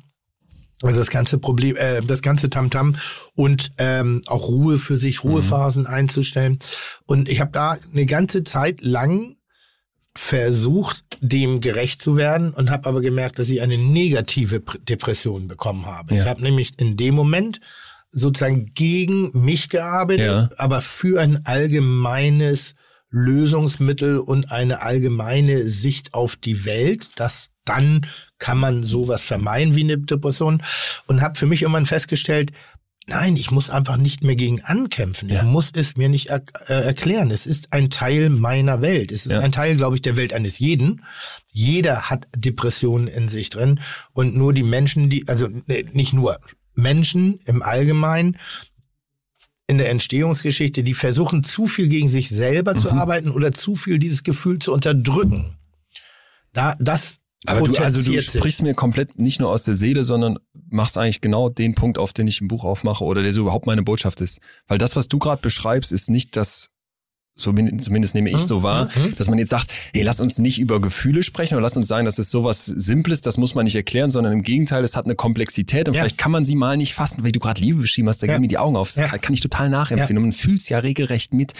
Also 0.82 0.98
das 0.98 1.10
ganze 1.10 1.38
Problem, 1.38 1.76
äh, 1.76 2.02
das 2.02 2.20
ganze 2.20 2.50
Tamtam 2.50 2.96
und 3.34 3.72
ähm, 3.78 4.20
auch 4.26 4.48
Ruhe 4.48 4.76
für 4.78 4.98
sich, 4.98 5.22
Mhm. 5.24 5.30
Ruhephasen 5.30 5.86
einzustellen. 5.86 6.58
Und 7.06 7.28
ich 7.28 7.40
habe 7.40 7.52
da 7.52 7.76
eine 7.92 8.06
ganze 8.06 8.44
Zeit 8.44 8.82
lang 8.82 9.36
versucht, 10.16 11.04
dem 11.20 11.60
gerecht 11.60 12.00
zu 12.00 12.16
werden 12.16 12.52
und 12.54 12.70
habe 12.70 12.88
aber 12.88 13.00
gemerkt, 13.00 13.38
dass 13.38 13.48
ich 13.48 13.62
eine 13.62 13.78
negative 13.78 14.56
Pr- 14.58 14.78
Depression 14.84 15.48
bekommen 15.48 15.86
habe. 15.86 16.14
Ja. 16.14 16.22
Ich 16.22 16.28
habe 16.28 16.42
nämlich 16.42 16.78
in 16.78 16.96
dem 16.96 17.14
Moment 17.14 17.60
sozusagen 18.10 18.72
gegen 18.74 19.30
mich 19.44 19.70
gearbeitet, 19.70 20.26
Ja. 20.26 20.50
aber 20.56 20.80
für 20.80 21.20
ein 21.20 21.44
allgemeines 21.46 22.74
Lösungsmittel 23.14 24.18
und 24.18 24.50
eine 24.50 24.82
allgemeine 24.82 25.68
Sicht 25.68 26.14
auf 26.14 26.36
die 26.36 26.64
Welt, 26.64 27.08
dass 27.16 27.50
dann 27.64 28.06
kann 28.38 28.58
man 28.58 28.82
sowas 28.82 29.22
vermeiden 29.22 29.74
wie 29.76 29.84
eine 29.84 29.98
Depression 29.98 30.62
und 31.06 31.20
habe 31.22 31.38
für 31.38 31.46
mich 31.46 31.62
irgendwann 31.62 31.86
festgestellt, 31.86 32.50
nein, 33.06 33.36
ich 33.36 33.50
muss 33.52 33.70
einfach 33.70 33.96
nicht 33.96 34.24
mehr 34.24 34.34
gegen 34.36 34.62
ankämpfen. 34.62 35.28
Ich 35.30 35.36
Ja. 35.36 35.42
muss 35.44 35.70
es 35.74 35.96
mir 35.96 36.08
nicht 36.08 36.26
er 36.30 36.42
äh, 36.66 36.72
erklären. 36.84 37.30
Es 37.30 37.46
ist 37.46 37.72
ein 37.72 37.88
Teil 37.88 38.30
meiner 38.30 38.82
Welt. 38.82 39.12
Es 39.12 39.26
ist 39.26 39.32
Ja. 39.32 39.40
ein 39.40 39.52
Teil, 39.52 39.76
glaube 39.76 39.94
ich, 39.96 40.02
der 40.02 40.16
Welt 40.16 40.32
eines 40.34 40.58
jeden. 40.58 41.04
Jeder 41.52 42.10
hat 42.10 42.26
Depressionen 42.36 43.06
in 43.06 43.28
sich 43.28 43.48
drin 43.48 43.80
und 44.12 44.34
nur 44.36 44.52
die 44.52 44.62
Menschen, 44.64 45.08
die, 45.08 45.26
also 45.28 45.48
nee, 45.66 45.86
nicht 45.92 46.12
nur 46.12 46.40
Menschen 46.74 47.38
im 47.46 47.62
Allgemeinen, 47.62 48.36
in 49.66 49.78
der 49.78 49.90
Entstehungsgeschichte, 49.90 50.82
die 50.82 50.94
versuchen 50.94 51.42
zu 51.42 51.66
viel 51.66 51.88
gegen 51.88 52.08
sich 52.08 52.28
selber 52.28 52.76
zu 52.76 52.88
Mhm. 52.88 52.98
arbeiten 52.98 53.30
oder 53.30 53.52
zu 53.52 53.76
viel 53.76 53.98
dieses 53.98 54.22
Gefühl 54.22 54.58
zu 54.58 54.72
unterdrücken. 54.72 55.56
Da, 56.52 56.76
das 56.78 57.18
Aber 57.46 57.62
du, 57.62 57.74
also 57.74 58.02
du 58.02 58.20
sprichst 58.20 58.62
mir 58.62 58.74
komplett 58.74 59.18
nicht 59.18 59.40
nur 59.40 59.50
aus 59.50 59.64
der 59.64 59.74
Seele, 59.74 60.04
sondern 60.04 60.38
machst 60.70 60.96
eigentlich 60.96 61.20
genau 61.20 61.48
den 61.48 61.74
Punkt, 61.74 61.98
auf 61.98 62.12
den 62.12 62.26
ich 62.28 62.40
im 62.40 62.48
Buch 62.48 62.64
aufmache 62.64 63.04
oder 63.04 63.22
der 63.22 63.32
so 63.32 63.40
überhaupt 63.42 63.66
meine 63.66 63.82
Botschaft 63.82 64.20
ist. 64.20 64.40
Weil 64.66 64.78
das, 64.78 64.96
was 64.96 65.08
du 65.08 65.18
gerade 65.18 65.42
beschreibst, 65.42 65.92
ist 65.92 66.10
nicht 66.10 66.36
das, 66.36 66.70
so 67.36 67.52
zumindest 67.52 68.14
nehme 68.14 68.30
ich 68.30 68.38
so 68.38 68.62
wahr, 68.62 68.88
Mhm. 68.94 69.14
dass 69.18 69.28
man 69.28 69.38
jetzt 69.38 69.50
sagt, 69.50 69.72
hey, 69.92 70.02
lass 70.02 70.20
uns 70.20 70.38
nicht 70.38 70.60
über 70.60 70.80
Gefühle 70.80 71.22
sprechen 71.24 71.54
oder 71.54 71.62
lass 71.62 71.76
uns 71.76 71.88
sagen, 71.88 72.04
das 72.04 72.18
ist 72.20 72.30
sowas 72.30 72.64
Simples, 72.64 73.22
das 73.22 73.38
muss 73.38 73.54
man 73.56 73.64
nicht 73.64 73.74
erklären, 73.74 74.10
sondern 74.10 74.32
im 74.32 74.42
Gegenteil, 74.42 74.84
es 74.84 74.94
hat 74.94 75.04
eine 75.06 75.16
Komplexität 75.16 75.88
und 75.88 75.94
Ja. 75.94 76.02
vielleicht 76.02 76.18
kann 76.18 76.30
man 76.30 76.44
sie 76.44 76.54
mal 76.54 76.76
nicht 76.76 76.94
fassen, 76.94 77.24
weil 77.24 77.32
du 77.32 77.40
gerade 77.40 77.60
Liebe 77.60 77.80
beschrieben 77.80 78.08
hast, 78.08 78.22
da 78.22 78.26
Ja. 78.28 78.34
gehen 78.34 78.42
mir 78.42 78.48
die 78.48 78.58
Augen 78.58 78.76
auf. 78.76 78.88
Das 78.88 78.96
Ja. 78.98 79.06
kann, 79.08 79.20
kann 79.20 79.34
ich 79.34 79.40
total 79.40 79.68
nachempfinden 79.68 80.18
und 80.18 80.22
man 80.24 80.32
fühlt 80.32 80.60
es 80.60 80.68
ja 80.68 80.78
regelrecht 80.78 81.34
mit. 81.34 81.54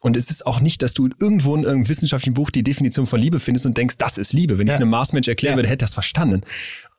Und 0.00 0.16
es 0.16 0.30
ist 0.30 0.46
auch 0.46 0.60
nicht, 0.60 0.80
dass 0.82 0.94
du 0.94 1.08
irgendwo 1.20 1.54
in 1.56 1.64
irgendeinem 1.64 1.88
wissenschaftlichen 1.90 2.34
Buch 2.34 2.50
die 2.50 2.62
Definition 2.62 3.06
von 3.06 3.20
Liebe 3.20 3.38
findest 3.40 3.66
und 3.66 3.76
denkst, 3.76 3.96
das 3.98 4.16
ist 4.16 4.32
Liebe. 4.32 4.56
Wenn 4.58 4.66
ich 4.66 4.70
Ja. 4.72 4.76
es 4.76 4.80
einem 4.80 4.90
Marsmensch 4.90 5.28
erklären 5.28 5.54
Ja. 5.54 5.56
würde, 5.58 5.68
hätte 5.68 5.84
das 5.84 5.92
verstanden. 5.94 6.42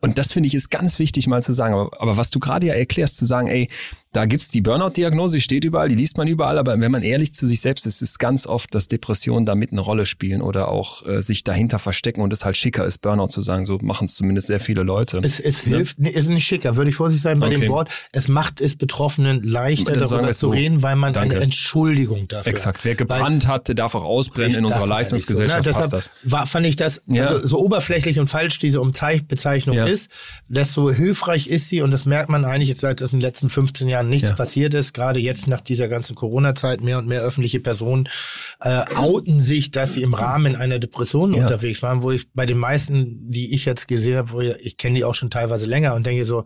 Und 0.02 0.18
das 0.18 0.32
finde 0.32 0.48
ich 0.48 0.56
ist 0.56 0.70
ganz 0.70 1.00
wichtig 1.00 1.28
mal 1.28 1.42
zu 1.44 1.52
sagen. 1.52 1.74
Aber, 1.74 1.90
aber 2.02 2.16
was 2.18 2.30
du 2.30 2.40
gerade 2.40 2.68
ja 2.68 2.74
erklärst, 2.74 3.18
zu 3.18 3.26
sagen, 3.26 3.48
ey, 3.48 3.70
da 4.12 4.26
gibt's 4.26 4.50
die 4.50 4.62
Burnout-Diagnose, 4.62 5.38
die 5.38 5.42
steht 5.42 5.64
überall, 5.64 5.88
die 5.90 5.96
liest 5.96 6.18
man 6.18 6.28
überall, 6.28 6.58
aber 6.58 6.80
wenn 6.80 6.92
man 6.92 7.04
ehrlich 7.04 7.34
zu 7.34 7.46
sich 7.46 7.62
selbst 7.62 7.86
ist, 7.86 8.02
ist 8.02 8.10
es 8.12 8.18
ganz 8.18 8.48
oft, 8.48 8.74
dass 8.74 8.88
Depressionen 8.88 9.46
da 9.46 9.54
mit 9.54 9.72
eine 9.72 9.82
Rolle 9.82 10.08
spielen 10.08 10.42
oder 10.42 10.70
auch 10.70 11.06
äh, 11.06 11.22
sich 11.22 11.44
dahinter 11.44 11.78
verstecken 11.78 12.22
und 12.22 12.34
es 12.34 12.44
halt 12.44 12.58
schicker 12.58 12.86
ist, 12.86 13.02
Burnout 13.02 13.28
zu 13.28 13.42
sagen. 13.42 13.68
So 13.68 13.78
machen 13.84 14.06
es 14.06 14.16
zumindest 14.16 14.48
sehr 14.48 14.60
viele 14.60 14.82
Leute. 14.84 15.20
Es, 15.24 15.40
es 15.40 15.66
Ne? 15.68 15.76
hilft, 15.78 16.00
nee, 16.00 16.10
ist 16.10 16.28
nicht 16.28 16.46
schicker, 16.46 16.76
würde 16.76 16.90
ich 16.90 16.96
vorsichtig 16.96 17.22
sein 17.22 17.40
bei 17.40 17.48
Okay. 17.48 17.60
dem 17.60 17.70
Wort. 17.70 17.90
Es 18.12 18.28
macht 18.28 18.62
es 18.62 18.76
Betroffenen 18.76 19.44
leichter, 19.44 19.92
Dann 19.94 20.04
darüber 20.10 20.30
es 20.30 20.40
zu 20.40 20.48
so. 20.48 20.52
reden, 20.54 20.82
weil 20.82 20.96
man 20.96 21.14
Danke. 21.14 21.36
eine 21.36 21.44
Entschuldigung 21.44 22.28
dafür 22.28 22.50
Exakt. 22.52 22.86
Wer 22.86 22.96
gebrannt 22.96 23.46
hat, 23.48 23.68
der 23.68 23.76
darf 23.76 23.94
auch 23.94 24.04
ausbrennen 24.04 24.58
in 24.58 24.66
unserer 24.66 24.88
Leistungsgesellschaft. 24.88 25.64
So, 25.66 25.70
ne? 25.70 25.76
passt 25.76 25.94
das. 25.94 26.12
War, 26.24 26.48
fand 26.48 26.66
ich 26.66 26.76
das, 26.76 27.02
Ja. 27.06 27.26
also 27.28 27.46
so 27.46 27.60
oberflächlich 27.60 28.18
und 28.20 28.28
falsch 28.28 28.58
diese 28.58 28.82
Umzeich- 28.82 29.28
Bezeichnung 29.28 29.76
Ja. 29.76 29.86
ist, 29.86 30.10
desto 30.48 30.92
hilfreich 30.92 31.48
ist 31.48 31.68
sie 31.70 31.82
und 31.84 31.92
das 31.92 32.06
merkt 32.06 32.30
man 32.30 32.44
eigentlich 32.46 32.70
jetzt 32.70 32.82
seit 32.82 33.02
es 33.02 33.12
den 33.12 33.22
letzten 33.22 33.50
15 33.50 33.88
Jahren 33.88 33.99
nichts 34.04 34.30
Ja. 34.30 34.36
passiert 34.36 34.74
ist, 34.74 34.94
gerade 34.94 35.20
jetzt 35.20 35.48
nach 35.48 35.62
dieser 35.62 35.88
ganzen 35.88 36.16
Corona-Zeit 36.16 36.82
mehr 36.82 36.98
und 36.98 37.08
mehr 37.08 37.22
öffentliche 37.22 37.60
Personen 37.60 38.08
äh, 38.62 38.84
outen 38.96 39.42
sich, 39.42 39.72
dass 39.72 39.94
sie 39.94 40.02
im 40.04 40.14
Rahmen 40.14 40.56
einer 40.56 40.80
Depression 40.80 41.34
Ja. 41.34 41.44
unterwegs 41.44 41.82
waren, 41.84 42.02
wo 42.04 42.12
ich 42.12 42.32
bei 42.34 42.46
den 42.46 42.58
meisten, 42.58 43.30
die 43.32 43.54
ich 43.54 43.66
jetzt 43.66 43.88
gesehen 43.88 44.18
habe, 44.18 44.32
wo 44.32 44.42
ich, 44.42 44.56
ich 44.66 44.78
kenne 44.78 44.96
die 44.96 45.04
auch 45.04 45.16
schon 45.16 45.30
teilweise 45.30 45.66
länger 45.66 45.96
und 45.96 46.06
denke 46.06 46.26
so, 46.26 46.46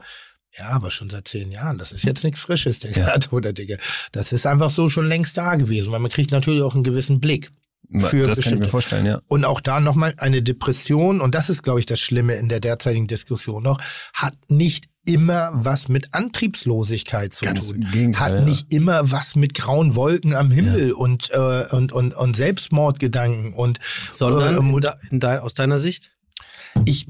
ja, 0.57 0.69
aber 0.69 0.91
schon 0.91 1.09
seit 1.09 1.27
zehn 1.27 1.51
Jahren. 1.51 1.79
Das 1.79 1.91
ist 1.91 2.03
jetzt 2.03 2.23
nichts 2.23 2.39
Frisches, 2.39 2.79
der 2.79 2.91
Ja. 2.91 3.15
oder 3.31 3.53
Digga. 3.53 3.77
Das 4.11 4.31
ist 4.31 4.45
einfach 4.45 4.69
so 4.69 4.87
schon 4.87 5.07
längst 5.07 5.35
da 5.37 5.55
gewesen, 5.55 5.91
weil 5.91 5.99
man 5.99 6.11
kriegt 6.11 6.31
natürlich 6.31 6.61
auch 6.61 6.75
einen 6.75 6.83
gewissen 6.83 7.19
Blick. 7.19 7.51
Für 7.99 8.01
das 8.01 8.09
kann 8.09 8.19
ich 8.19 8.25
mir 8.25 8.27
bestimmte- 8.31 8.69
vorstellen, 8.69 9.05
ja. 9.05 9.21
Und 9.27 9.45
auch 9.45 9.61
da 9.61 9.79
nochmal 9.79 10.13
eine 10.17 10.41
Depression, 10.41 11.21
und 11.21 11.35
das 11.35 11.49
ist, 11.49 11.63
glaube 11.63 11.79
ich, 11.79 11.85
das 11.85 11.99
Schlimme 11.99 12.35
in 12.35 12.49
der 12.49 12.59
derzeitigen 12.59 13.07
Diskussion 13.07 13.63
noch, 13.63 13.79
hat 14.13 14.35
nicht 14.49 14.85
immer 15.05 15.51
was 15.53 15.89
mit 15.89 16.13
Antriebslosigkeit 16.13 17.33
zu 17.33 17.43
Ganz 17.45 17.69
tun. 17.69 17.81
im 17.81 17.91
Gegenteil, 17.91 18.31
hat 18.31 18.39
ja. 18.39 18.45
nicht 18.45 18.73
immer 18.73 19.11
was 19.11 19.35
mit 19.35 19.53
grauen 19.53 19.95
Wolken 19.95 20.33
am 20.33 20.49
Himmel 20.49 20.93
und, 20.93 21.29
äh, 21.31 21.65
und, 21.71 21.91
und, 21.91 22.13
und 22.13 22.35
Selbstmordgedanken 22.37 23.53
und 23.53 23.79
Sondern 24.11 24.55
äh, 24.55 24.59
in 24.59 24.79
de, 24.81 24.91
in 25.09 25.19
de, 25.19 25.37
aus 25.39 25.53
deiner 25.53 25.79
Sicht? 25.79 26.11
ich 26.85 27.07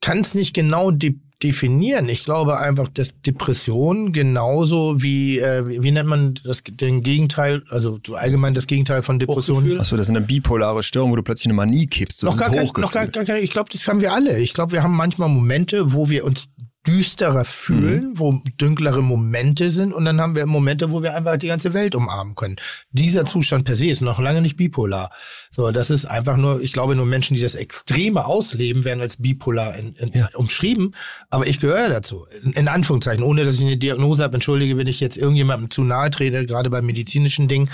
kann 0.00 0.20
es 0.20 0.34
nicht 0.34 0.54
genau 0.54 0.90
de 0.90 1.16
definieren. 1.42 2.08
Ich 2.08 2.24
glaube 2.24 2.58
einfach, 2.58 2.88
dass 2.88 3.20
Depression 3.22 4.12
genauso 4.12 5.02
wie, 5.02 5.38
äh, 5.38 5.82
wie, 5.82 5.90
nennt 5.90 6.08
man 6.08 6.34
das, 6.44 6.62
den 6.64 7.02
Gegenteil, 7.02 7.62
also 7.68 7.98
so 8.06 8.14
allgemein 8.14 8.54
das 8.54 8.66
Gegenteil 8.66 9.02
von 9.02 9.18
Depression. 9.18 9.56
Hochgefühl? 9.58 9.80
Achso, 9.80 9.96
das 9.96 10.06
ist 10.06 10.10
eine 10.10 10.20
bipolare 10.20 10.82
Störung, 10.82 11.12
wo 11.12 11.16
du 11.16 11.22
plötzlich 11.22 11.46
eine 11.46 11.54
Manie 11.54 11.86
kippst. 11.86 12.20
So 12.20 12.28
noch 12.28 12.36
gar, 12.36 12.50
kein, 12.50 12.66
noch 12.66 12.92
gar, 12.92 13.06
gar 13.08 13.24
keine, 13.24 13.40
ich 13.40 13.50
glaube, 13.50 13.70
das 13.72 13.86
haben 13.88 14.00
wir 14.00 14.12
alle. 14.12 14.38
Ich 14.38 14.52
glaube, 14.52 14.72
wir 14.72 14.82
haben 14.82 14.96
manchmal 14.96 15.28
Momente, 15.28 15.92
wo 15.92 16.08
wir 16.08 16.24
uns 16.24 16.48
düsterer 16.86 17.44
fühlen, 17.44 18.10
Mhm. 18.10 18.18
wo 18.18 18.40
dünklere 18.60 19.02
Momente 19.02 19.70
sind 19.70 19.92
und 19.92 20.04
dann 20.04 20.20
haben 20.20 20.34
wir 20.34 20.46
Momente, 20.46 20.90
wo 20.90 21.02
wir 21.02 21.14
einfach 21.14 21.36
die 21.36 21.46
ganze 21.46 21.74
Welt 21.74 21.94
umarmen 21.94 22.34
können. 22.34 22.56
Dieser 22.90 23.24
Zustand 23.24 23.64
per 23.64 23.76
se 23.76 23.86
ist 23.86 24.00
noch 24.00 24.18
lange 24.18 24.42
nicht 24.42 24.56
bipolar. 24.56 25.10
So, 25.50 25.70
das 25.70 25.90
ist 25.90 26.06
einfach 26.06 26.36
nur, 26.36 26.60
ich 26.60 26.72
glaube, 26.72 26.96
nur 26.96 27.06
Menschen, 27.06 27.34
die 27.36 27.40
das 27.40 27.54
Extreme 27.54 28.24
ausleben, 28.24 28.84
werden 28.84 29.00
als 29.00 29.16
bipolar 29.18 29.76
in, 29.76 29.92
in, 29.94 30.10
Ja. 30.12 30.28
umschrieben. 30.34 30.94
Aber 31.30 31.46
ich 31.46 31.60
gehöre 31.60 31.88
dazu. 31.88 32.26
In, 32.42 32.52
in 32.52 32.68
Anführungszeichen, 32.68 33.22
ohne 33.22 33.44
dass 33.44 33.56
ich 33.56 33.62
eine 33.62 33.76
Diagnose 33.76 34.24
habe. 34.24 34.34
Entschuldige, 34.34 34.76
wenn 34.76 34.88
ich 34.88 34.98
jetzt 34.98 35.16
irgendjemandem 35.16 35.70
zu 35.70 35.84
nahe 35.84 36.10
trete, 36.10 36.46
gerade 36.46 36.68
bei 36.70 36.82
medizinischen 36.82 37.46
Dingen. 37.46 37.70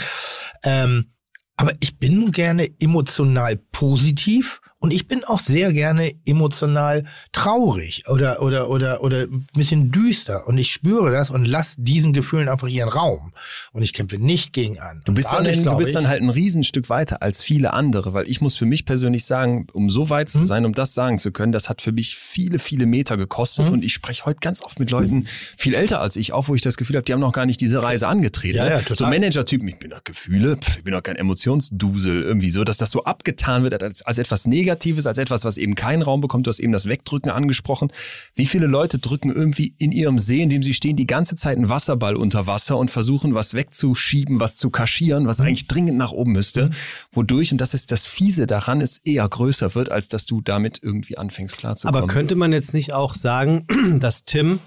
Ähm, 0.64 1.12
aber 1.56 1.72
ich 1.80 1.98
bin 1.98 2.30
gerne 2.30 2.68
emotional 2.80 3.56
positiv 3.72 4.60
und 4.80 4.92
ich 4.92 5.08
bin 5.08 5.24
auch 5.24 5.40
sehr 5.40 5.72
gerne 5.72 6.12
emotional 6.24 7.04
traurig 7.32 8.04
oder, 8.08 8.42
oder, 8.42 8.70
oder, 8.70 9.02
oder 9.02 9.22
ein 9.22 9.46
bisschen 9.54 9.90
düster. 9.90 10.46
Und 10.46 10.56
ich 10.58 10.70
spüre 10.72 11.10
das 11.10 11.30
und 11.30 11.44
lasse 11.44 11.76
diesen 11.78 12.12
Gefühlen 12.12 12.48
einfach 12.48 12.68
ihren 12.68 12.88
Raum. 12.88 13.32
Und 13.72 13.82
ich 13.82 13.92
kämpfe 13.92 14.18
nicht 14.18 14.52
gegen 14.52 14.78
an. 14.78 15.02
Du 15.04 15.12
bist, 15.14 15.28
Und 15.28 15.34
dann, 15.34 15.44
dadurch, 15.46 15.64
du 15.64 15.76
bist 15.76 15.88
ich, 15.90 15.94
dann 15.94 16.08
halt 16.08 16.22
ein 16.22 16.30
Riesenstück 16.30 16.88
weiter 16.90 17.22
als 17.22 17.42
viele 17.42 17.72
andere, 17.72 18.14
weil 18.14 18.28
ich 18.28 18.40
muss 18.40 18.56
für 18.56 18.66
mich 18.66 18.84
persönlich 18.84 19.24
sagen, 19.24 19.66
um 19.72 19.90
so 19.90 20.10
weit 20.10 20.30
zu 20.30 20.38
Mhm. 20.38 20.44
sein, 20.44 20.64
um 20.64 20.72
das 20.74 20.94
sagen 20.94 21.18
zu 21.18 21.32
können, 21.32 21.52
das 21.52 21.68
hat 21.68 21.82
für 21.82 21.92
mich 21.92 22.14
viele, 22.16 22.58
viele 22.60 22.86
Meter 22.86 23.16
gekostet 23.16 23.66
Mhm. 23.66 23.72
und 23.72 23.84
ich 23.84 23.92
spreche 23.92 24.24
heute 24.26 24.38
ganz 24.40 24.62
oft 24.62 24.78
mit 24.78 24.90
Leuten 24.90 25.26
viel 25.56 25.74
älter 25.74 26.00
als 26.00 26.14
ich, 26.16 26.32
auch 26.32 26.48
wo 26.48 26.54
ich 26.54 26.62
das 26.62 26.76
Gefühl 26.76 26.96
habe, 26.96 27.04
die 27.04 27.12
haben 27.12 27.20
noch 27.20 27.32
gar 27.32 27.46
nicht 27.46 27.60
diese 27.60 27.82
Reise 27.82 28.06
angetreten. 28.06 28.58
Ja, 28.58 28.64
ne? 28.64 28.70
ja, 28.70 28.78
so 28.80 28.94
total. 28.94 29.10
Manager-Typen, 29.10 29.66
ich 29.68 29.78
bin 29.78 29.90
doch 29.90 30.04
Gefühle, 30.04 30.56
ich 30.76 30.84
bin 30.84 30.92
doch 30.92 31.02
kein 31.02 31.16
Emotionsdusel, 31.16 32.22
irgendwie 32.22 32.50
so, 32.50 32.62
dass 32.64 32.76
das 32.76 32.90
so 32.92 33.02
abgetan 33.04 33.64
wird 33.64 33.82
als, 33.82 34.02
als 34.02 34.18
etwas 34.18 34.46
Negatives, 34.46 34.67
als 35.06 35.18
etwas, 35.18 35.44
was 35.44 35.58
eben 35.58 35.74
keinen 35.74 36.02
Raum 36.02 36.20
bekommt. 36.20 36.46
Du 36.46 36.50
hast 36.50 36.58
eben 36.58 36.72
das 36.72 36.88
Wegdrücken 36.88 37.30
angesprochen. 37.30 37.90
Wie 38.34 38.46
viele 38.46 38.66
Leute 38.66 38.98
drücken 38.98 39.30
irgendwie 39.30 39.74
in 39.78 39.92
ihrem 39.92 40.18
See, 40.18 40.42
in 40.42 40.50
dem 40.50 40.62
sie 40.62 40.74
stehen, 40.74 40.96
die 40.96 41.06
ganze 41.06 41.36
Zeit 41.36 41.56
einen 41.56 41.68
Wasserball 41.68 42.16
unter 42.16 42.46
Wasser 42.46 42.76
und 42.78 42.90
versuchen, 42.90 43.34
was 43.34 43.54
wegzuschieben, 43.54 44.40
was 44.40 44.56
zu 44.56 44.70
kaschieren, 44.70 45.26
was 45.26 45.40
eigentlich 45.40 45.66
dringend 45.66 45.98
nach 45.98 46.12
oben 46.12 46.32
müsste, 46.32 46.70
wodurch, 47.12 47.52
und 47.52 47.60
das 47.60 47.74
ist 47.74 47.92
das 47.92 48.06
Fiese 48.06 48.46
daran, 48.46 48.80
es 48.80 48.98
eher 48.98 49.28
größer 49.28 49.74
wird, 49.74 49.90
als 49.90 50.08
dass 50.08 50.26
du 50.26 50.40
damit 50.40 50.80
irgendwie 50.82 51.18
anfängst 51.18 51.58
klarzukommen. 51.58 52.02
Aber 52.02 52.12
könnte 52.12 52.34
man 52.34 52.52
jetzt 52.52 52.74
nicht 52.74 52.92
auch 52.92 53.14
sagen, 53.14 53.66
dass 54.00 54.24
Tim 54.24 54.60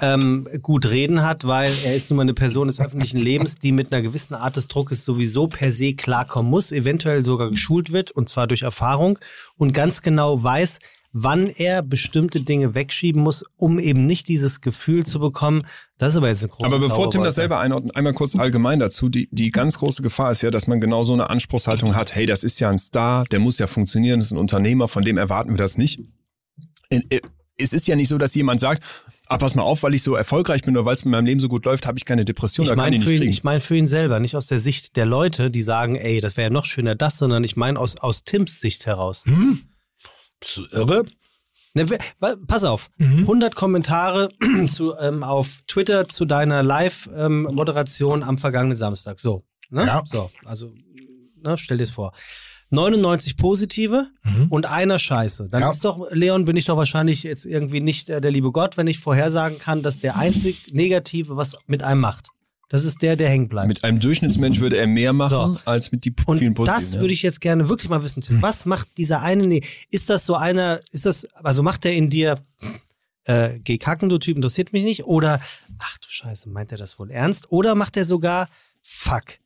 ähm, 0.00 0.48
gut 0.62 0.86
reden 0.90 1.22
hat, 1.22 1.46
weil 1.46 1.72
er 1.84 1.94
ist 1.94 2.10
nun 2.10 2.16
mal 2.18 2.22
eine 2.22 2.34
Person 2.34 2.66
des 2.68 2.80
öffentlichen 2.80 3.18
Lebens, 3.18 3.56
die 3.56 3.72
mit 3.72 3.92
einer 3.92 4.02
gewissen 4.02 4.34
Art 4.34 4.56
des 4.56 4.68
Druckes 4.68 5.04
sowieso 5.04 5.48
per 5.48 5.72
se 5.72 5.94
klarkommen 5.94 6.50
muss, 6.50 6.72
eventuell 6.72 7.24
sogar 7.24 7.50
geschult 7.50 7.92
wird 7.92 8.10
und 8.10 8.28
zwar 8.28 8.46
durch 8.46 8.62
Erfahrung 8.62 9.18
und 9.56 9.72
ganz 9.72 10.02
genau 10.02 10.42
weiß, 10.42 10.78
wann 11.18 11.46
er 11.46 11.82
bestimmte 11.82 12.42
Dinge 12.42 12.74
wegschieben 12.74 13.22
muss, 13.22 13.42
um 13.56 13.78
eben 13.78 14.04
nicht 14.04 14.28
dieses 14.28 14.60
Gefühl 14.60 15.06
zu 15.06 15.18
bekommen. 15.18 15.62
Das 15.96 16.12
ist 16.12 16.18
aber 16.18 16.28
jetzt 16.28 16.42
eine 16.42 16.50
große 16.50 16.66
Aber 16.66 16.78
bevor 16.78 17.08
Tim 17.08 17.22
das 17.24 17.36
selber 17.36 17.58
einordnet, 17.58 17.96
einmal 17.96 18.12
kurz 18.12 18.36
allgemein 18.36 18.80
dazu. 18.80 19.08
Die, 19.08 19.26
die 19.32 19.50
ganz 19.50 19.78
große 19.78 20.02
Gefahr 20.02 20.30
ist 20.30 20.42
ja, 20.42 20.50
dass 20.50 20.66
man 20.66 20.78
genau 20.78 21.04
so 21.04 21.14
eine 21.14 21.30
Anspruchshaltung 21.30 21.94
hat. 21.94 22.14
Hey, 22.14 22.26
das 22.26 22.44
ist 22.44 22.60
ja 22.60 22.68
ein 22.68 22.76
Star, 22.76 23.24
der 23.30 23.38
muss 23.38 23.58
ja 23.58 23.66
funktionieren, 23.66 24.18
das 24.18 24.26
ist 24.26 24.32
ein 24.32 24.38
Unternehmer, 24.38 24.88
von 24.88 25.04
dem 25.04 25.16
erwarten 25.16 25.50
wir 25.52 25.56
das 25.56 25.78
nicht. 25.78 26.00
In- 26.90 27.04
äh, 27.10 27.20
Es 27.58 27.72
ist 27.72 27.86
ja 27.86 27.96
nicht 27.96 28.08
so, 28.08 28.18
dass 28.18 28.34
jemand 28.34 28.60
sagt, 28.60 28.82
ah, 29.26 29.38
pass 29.38 29.54
mal 29.54 29.62
auf, 29.62 29.82
weil 29.82 29.94
ich 29.94 30.02
so 30.02 30.14
erfolgreich 30.14 30.62
bin 30.62 30.76
oder 30.76 30.84
weil 30.86 30.94
es 30.94 31.04
mit 31.04 31.12
meinem 31.12 31.26
Leben 31.26 31.40
so 31.40 31.48
gut 31.48 31.64
läuft, 31.64 31.86
habe 31.86 31.98
ich 31.98 32.04
keine 32.04 32.24
Depression, 32.24 32.66
Ich 32.66 32.74
meine 32.76 32.96
ich 32.96 33.04
für, 33.04 33.12
ihn- 33.14 33.22
ich 33.28 33.44
mein 33.44 33.60
für 33.60 33.76
ihn 33.76 33.86
selber, 33.86 34.20
nicht 34.20 34.36
aus 34.36 34.46
der 34.46 34.58
Sicht 34.58 34.96
der 34.96 35.06
Leute, 35.06 35.50
die 35.50 35.62
sagen, 35.62 35.96
ey, 35.96 36.20
das 36.20 36.36
wäre 36.36 36.48
ja 36.48 36.52
noch 36.52 36.64
schöner 36.64 36.94
das, 36.94 37.18
sondern 37.18 37.44
ich 37.44 37.56
meine 37.56 37.78
aus, 37.78 37.96
aus 37.98 38.24
Tims 38.24 38.60
Sicht 38.60 38.86
heraus. 38.86 39.24
Bist 40.40 40.56
du 40.56 40.64
irre? 40.70 41.04
Ne, 41.74 41.84
pass 42.46 42.64
auf, 42.64 42.88
Mhm. 42.98 43.18
100 43.20 43.54
Kommentare 43.54 44.30
zu, 44.68 44.94
ähm, 44.98 45.22
auf 45.22 45.60
Twitter 45.66 46.08
zu 46.08 46.24
deiner 46.24 46.62
Live-Moderation 46.62 48.22
am 48.22 48.38
vergangenen 48.38 48.76
Samstag. 48.76 49.18
So, 49.18 49.44
ne? 49.70 49.86
Ja. 49.86 50.02
So, 50.06 50.30
also 50.44 50.72
ne, 51.42 51.58
stell 51.58 51.76
dir 51.76 51.82
es 51.82 51.90
vor. 51.90 52.12
99 52.70 53.36
positive 53.36 54.08
Mhm. 54.24 54.46
und 54.50 54.66
einer 54.66 54.98
scheiße. 54.98 55.48
Dann 55.50 55.62
Ja. 55.62 55.70
ist 55.70 55.84
doch, 55.84 56.10
Leon, 56.10 56.44
bin 56.44 56.56
ich 56.56 56.64
doch 56.64 56.76
wahrscheinlich 56.76 57.22
jetzt 57.22 57.46
irgendwie 57.46 57.80
nicht 57.80 58.08
äh, 58.08 58.20
der 58.20 58.30
liebe 58.30 58.50
Gott, 58.52 58.76
wenn 58.76 58.86
ich 58.88 58.98
vorhersagen 58.98 59.58
kann, 59.58 59.82
dass 59.82 59.98
der 59.98 60.16
einzig 60.16 60.72
Negative 60.72 61.36
was 61.36 61.56
mit 61.66 61.82
einem 61.82 62.00
macht. 62.00 62.28
Das 62.68 62.84
ist 62.84 63.00
der, 63.02 63.14
der 63.14 63.28
hängen 63.28 63.48
bleibt. 63.48 63.68
Mit 63.68 63.84
einem 63.84 64.00
Durchschnittsmensch 64.00 64.58
würde 64.58 64.76
er 64.76 64.88
mehr 64.88 65.12
machen 65.12 65.56
als 65.66 65.92
mit 65.92 66.04
die 66.04 66.12
Und 66.24 66.38
vielen 66.38 66.54
Positiven. 66.54 66.80
das 66.82 66.94
ja. 66.94 67.00
würde 67.00 67.14
ich 67.14 67.22
jetzt 67.22 67.40
gerne 67.40 67.68
wirklich 67.68 67.88
mal 67.88 68.02
wissen, 68.02 68.22
Tim. 68.22 68.42
Was 68.42 68.66
macht 68.66 68.98
dieser 68.98 69.22
eine? 69.22 69.46
Nee, 69.46 69.62
ist 69.90 70.10
das 70.10 70.26
so 70.26 70.34
einer, 70.34 70.80
ist 70.90 71.06
das, 71.06 71.26
also 71.36 71.62
macht 71.62 71.84
der 71.84 71.94
in 71.94 72.10
dir, 72.10 72.44
äh, 73.22 73.60
geh 73.60 73.78
kacken, 73.78 74.08
du 74.08 74.18
Typ, 74.18 74.34
interessiert 74.34 74.72
mich 74.72 74.82
nicht? 74.82 75.04
Oder, 75.04 75.40
ach 75.78 75.98
du 75.98 76.08
Scheiße, 76.08 76.48
meint 76.50 76.72
er 76.72 76.78
das 76.78 76.98
wohl 76.98 77.12
ernst? 77.12 77.52
Oder 77.52 77.76
macht 77.76 77.96
er 77.96 78.04
sogar, 78.04 78.48
fuck, 78.82 79.38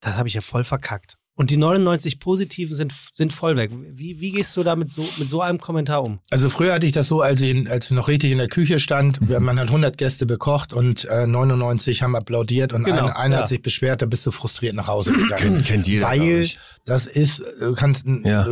das 0.00 0.16
habe 0.16 0.28
ich 0.28 0.34
ja 0.34 0.40
voll 0.40 0.64
verkackt. 0.64 1.18
Und 1.40 1.50
die 1.50 1.56
99 1.56 2.20
Positiven 2.20 2.76
sind, 2.76 2.92
sind 3.14 3.32
voll 3.32 3.56
weg. 3.56 3.70
Wie, 3.94 4.20
wie 4.20 4.30
gehst 4.32 4.54
du 4.58 4.62
da 4.62 4.76
mit 4.76 4.90
so, 4.90 5.00
mit 5.16 5.26
so 5.30 5.40
einem 5.40 5.58
Kommentar 5.58 6.04
um? 6.04 6.18
Also 6.30 6.50
früher 6.50 6.74
hatte 6.74 6.84
ich 6.84 6.92
das 6.92 7.06
so, 7.08 7.22
als 7.22 7.40
ich, 7.40 7.48
in, 7.56 7.66
als 7.66 7.86
ich 7.86 7.92
noch 7.92 8.08
richtig 8.08 8.30
in 8.30 8.36
der 8.36 8.48
Küche 8.48 8.78
stand, 8.78 9.22
Mhm. 9.22 9.42
man 9.42 9.58
hat 9.58 9.68
100 9.68 9.96
Gäste 9.96 10.26
bekocht 10.26 10.74
und 10.74 11.06
äh, 11.06 11.26
99 11.26 12.02
haben 12.02 12.14
applaudiert 12.14 12.74
und 12.74 12.84
Genau, 12.84 13.04
einer, 13.06 13.16
einer 13.16 13.36
ja. 13.36 13.40
hat 13.40 13.48
sich 13.48 13.62
beschwert, 13.62 14.02
da 14.02 14.06
bist 14.06 14.26
du 14.26 14.32
frustriert 14.32 14.74
nach 14.74 14.88
Hause 14.88 15.12
gegangen. 15.16 15.62
Kennt 15.62 15.86
jeder, 15.88 16.08
Weil 16.08 16.46
das 16.84 17.06
ist, 17.06 17.42
du 17.58 17.72
kannst, 17.72 18.04
Ja. 18.06 18.46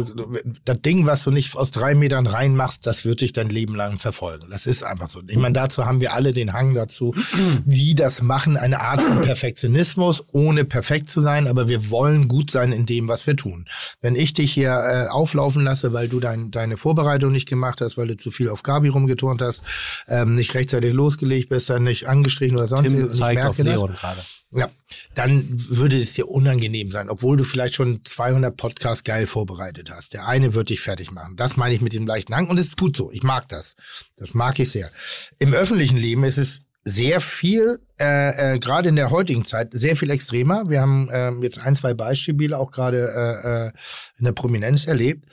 das 0.64 0.80
Ding, 0.80 1.04
was 1.04 1.24
du 1.24 1.30
nicht 1.30 1.54
aus 1.56 1.70
drei 1.72 1.94
Metern 1.94 2.26
reinmachst, 2.26 2.86
das 2.86 3.04
wird 3.04 3.20
dich 3.20 3.34
dein 3.34 3.50
Leben 3.50 3.74
lang 3.74 3.98
verfolgen. 3.98 4.46
Das 4.50 4.64
ist 4.64 4.82
einfach 4.82 5.08
so. 5.08 5.20
Ich 5.26 5.36
meine, 5.36 5.52
dazu 5.52 5.84
haben 5.84 6.00
wir 6.00 6.14
alle 6.14 6.30
den 6.30 6.54
Hang 6.54 6.72
dazu, 6.72 7.14
die 7.66 7.94
das 7.94 8.22
machen, 8.22 8.56
eine 8.56 8.80
Art 8.80 9.02
von 9.02 9.20
Perfektionismus, 9.20 10.22
ohne 10.32 10.64
perfekt 10.64 11.10
zu 11.10 11.20
sein, 11.20 11.46
aber 11.48 11.68
wir 11.68 11.90
wollen 11.90 12.28
gut 12.28 12.50
sein 12.50 12.77
in 12.78 12.86
dem, 12.86 13.08
was 13.08 13.26
wir 13.26 13.36
tun. 13.36 13.66
Wenn 14.00 14.14
ich 14.14 14.32
dich 14.32 14.52
hier 14.52 14.70
äh, 14.70 15.08
auflaufen 15.08 15.64
lasse, 15.64 15.92
weil 15.92 16.08
du 16.08 16.20
dein, 16.20 16.50
deine 16.50 16.76
Vorbereitung 16.76 17.32
nicht 17.32 17.48
gemacht 17.48 17.80
hast, 17.80 17.98
weil 17.98 18.06
du 18.06 18.16
zu 18.16 18.30
viel 18.30 18.48
auf 18.48 18.62
Gabi 18.62 18.88
rumgeturnt 18.88 19.42
hast, 19.42 19.62
ähm, 20.06 20.34
nicht 20.34 20.54
rechtzeitig 20.54 20.94
losgelegt 20.94 21.48
bist, 21.50 21.68
dann 21.68 21.84
nicht 21.84 22.08
angestrichen 22.08 22.56
oder 22.56 22.68
sonst 22.68 22.90
Tim 22.90 23.12
zeigt 23.12 23.34
merke 23.34 23.50
auf 23.50 23.56
das. 23.56 23.66
Leon 23.66 23.94
gerade. 23.94 24.20
Ja, 24.50 24.70
dann 25.14 25.44
würde 25.46 25.98
es 25.98 26.14
dir 26.14 26.26
unangenehm 26.28 26.90
sein, 26.90 27.10
obwohl 27.10 27.36
du 27.36 27.44
vielleicht 27.44 27.74
schon 27.74 28.00
200 28.04 28.56
Podcasts 28.56 29.04
geil 29.04 29.26
vorbereitet 29.26 29.90
hast. 29.90 30.14
Der 30.14 30.26
eine 30.26 30.54
wird 30.54 30.70
dich 30.70 30.80
fertig 30.80 31.10
machen. 31.10 31.36
Das 31.36 31.58
meine 31.58 31.74
ich 31.74 31.82
mit 31.82 31.92
diesem 31.92 32.06
leichten 32.06 32.34
Hang 32.34 32.48
und 32.48 32.58
es 32.58 32.68
ist 32.68 32.78
gut 32.78 32.96
so. 32.96 33.10
Ich 33.12 33.22
mag 33.22 33.46
das. 33.48 33.76
Das 34.16 34.32
mag 34.32 34.58
ich 34.58 34.70
sehr. 34.70 34.90
Im 35.38 35.52
öffentlichen 35.52 35.98
Leben 35.98 36.24
ist 36.24 36.38
es 36.38 36.62
sehr 36.88 37.20
viel, 37.20 37.78
äh, 38.00 38.54
äh, 38.54 38.58
gerade 38.58 38.88
in 38.88 38.96
der 38.96 39.10
heutigen 39.10 39.44
Zeit, 39.44 39.68
sehr 39.72 39.96
viel 39.96 40.10
extremer. 40.10 40.68
Wir 40.68 40.80
haben 40.80 41.08
ähm, 41.12 41.42
jetzt 41.42 41.58
ein, 41.58 41.76
zwei 41.76 41.92
Beispiele 41.94 42.56
auch 42.56 42.70
gerade 42.70 43.10
äh, 43.14 43.66
äh, 43.66 43.72
in 44.18 44.24
der 44.24 44.32
Prominenz 44.32 44.86
erlebt, 44.86 45.26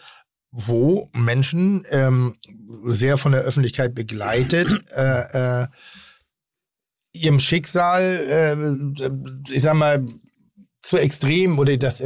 wo 0.52 1.10
Menschen 1.14 1.86
ähm, 1.90 2.38
sehr 2.88 3.18
von 3.18 3.32
der 3.32 3.42
Öffentlichkeit 3.42 3.96
begleitet 3.96 4.68
äh, 4.96 5.62
äh, 5.64 5.68
ihrem 7.14 7.40
Schicksal, 7.40 8.94
ich 9.50 9.62
sag 9.62 9.76
mal, 9.76 10.06
zu 10.82 10.98
extrem 10.98 11.60
oder 11.60 11.78
das, 11.78 12.04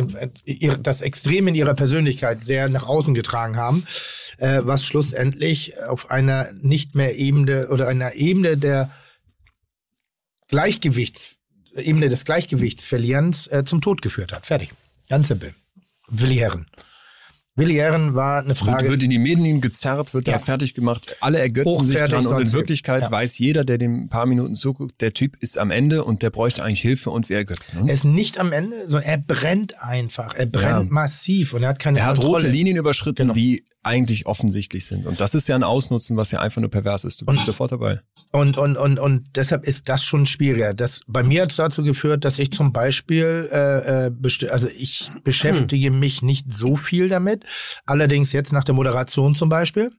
das 0.81 1.01
Extrem 1.01 1.47
in 1.47 1.55
ihrer 1.55 1.73
Persönlichkeit 1.73 2.43
sehr 2.43 2.69
nach 2.69 2.87
außen 2.87 3.15
getragen 3.15 3.57
haben, 3.57 3.87
was 4.37 4.85
schlussendlich 4.85 5.81
auf 5.81 6.11
einer 6.11 6.51
nicht 6.61 6.93
mehr 6.93 7.17
Ebene 7.17 7.69
oder 7.69 7.87
einer 7.87 8.13
Ebene 8.13 8.55
der 8.55 8.91
Gleichgewichts, 10.49 11.35
Ebene 11.75 12.09
des 12.09 12.25
Gleichgewichtsverlierens 12.25 13.47
äh, 13.47 13.63
zum 13.65 13.81
Tod 13.81 14.01
geführt 14.01 14.33
hat. 14.33 14.45
Fertig. 14.45 14.71
Ganz 15.07 15.27
simpel. 15.29 15.53
Willi 16.09 16.35
Herren. 16.35 16.65
Willi 17.55 17.73
Herren 17.75 18.15
war 18.15 18.39
eine 18.39 18.49
Wird, 18.49 18.57
Frage. 18.57 18.87
wird 18.89 19.03
in 19.03 19.09
die 19.09 19.19
Medien 19.19 19.59
gezerrt, 19.59 20.13
wird 20.13 20.27
Ja. 20.27 20.37
da 20.37 20.39
fertig 20.39 20.73
gemacht. 20.75 21.15
Alle 21.19 21.39
ergötzen 21.39 21.83
sich 21.83 21.97
dran 21.99 22.25
und 22.25 22.39
in 22.41 22.53
Wirklichkeit 22.53 23.01
ja. 23.03 23.11
weiß 23.11 23.37
jeder, 23.37 23.65
der 23.65 23.77
dem 23.77 24.03
ein 24.03 24.09
paar 24.09 24.25
Minuten 24.25 24.55
zuguckt, 24.55 25.01
der 25.01 25.13
Typ 25.13 25.35
ist 25.41 25.57
am 25.57 25.69
Ende 25.69 26.03
und 26.05 26.21
der 26.23 26.29
bräuchte 26.29 26.63
eigentlich 26.63 26.79
Hilfe 26.81 27.11
und 27.11 27.27
wir 27.29 27.35
ergötzen 27.37 27.79
uns. 27.79 27.89
er 27.89 27.93
ist 27.95 28.05
nicht 28.05 28.37
am 28.37 28.53
Ende, 28.53 28.87
sondern 28.87 29.09
er 29.09 29.17
brennt 29.17 29.81
einfach. 29.83 30.33
Er 30.35 30.45
brennt 30.45 30.87
Ja. 30.89 30.93
massiv 30.93 31.53
und 31.53 31.63
er 31.63 31.69
hat 31.69 31.79
keine 31.79 31.99
Er 31.99 32.05
hat 32.05 32.15
Kontrolle. 32.15 32.45
rote 32.45 32.47
Linien 32.51 32.77
überschritten, 32.77 33.23
Genau. 33.23 33.33
die 33.33 33.65
eigentlich 33.81 34.25
offensichtlich 34.25 34.85
sind. 34.85 35.05
Und 35.05 35.21
das 35.21 35.35
ist 35.35 35.47
ja 35.47 35.55
ein 35.55 35.63
Ausnutzen, 35.63 36.17
was 36.17 36.31
ja 36.31 36.39
einfach 36.39 36.59
nur 36.59 36.69
pervers 36.69 37.05
ist. 37.05 37.21
Du 37.21 37.25
bist 37.25 37.39
Und- 37.39 37.45
sofort 37.45 37.71
dabei. 37.71 38.01
Und, 38.31 38.57
und, 38.57 38.77
und, 38.77 38.99
und 38.99 39.27
deshalb 39.35 39.65
ist 39.65 39.89
das 39.89 40.03
schon 40.03 40.25
schwieriger. 40.25 40.73
Das, 40.73 41.01
bei 41.07 41.23
mir 41.23 41.43
hat 41.43 41.51
es 41.51 41.55
dazu 41.55 41.83
geführt, 41.83 42.25
dass 42.25 42.37
ich 42.37 42.51
zum 42.51 42.73
Beispiel, 42.73 43.49
äh, 43.51 44.07
äh, 44.07 44.49
also 44.49 44.67
ich 44.67 45.09
beschäftige 45.23 45.89
mich 45.91 46.21
nicht 46.21 46.53
so 46.53 46.75
viel 46.75 47.09
damit. 47.09 47.43
Allerdings 47.85 48.33
jetzt 48.33 48.51
nach 48.53 48.63
der 48.65 48.75
Moderation 48.75 49.33
zum 49.33 49.49
Beispiel 49.49 49.89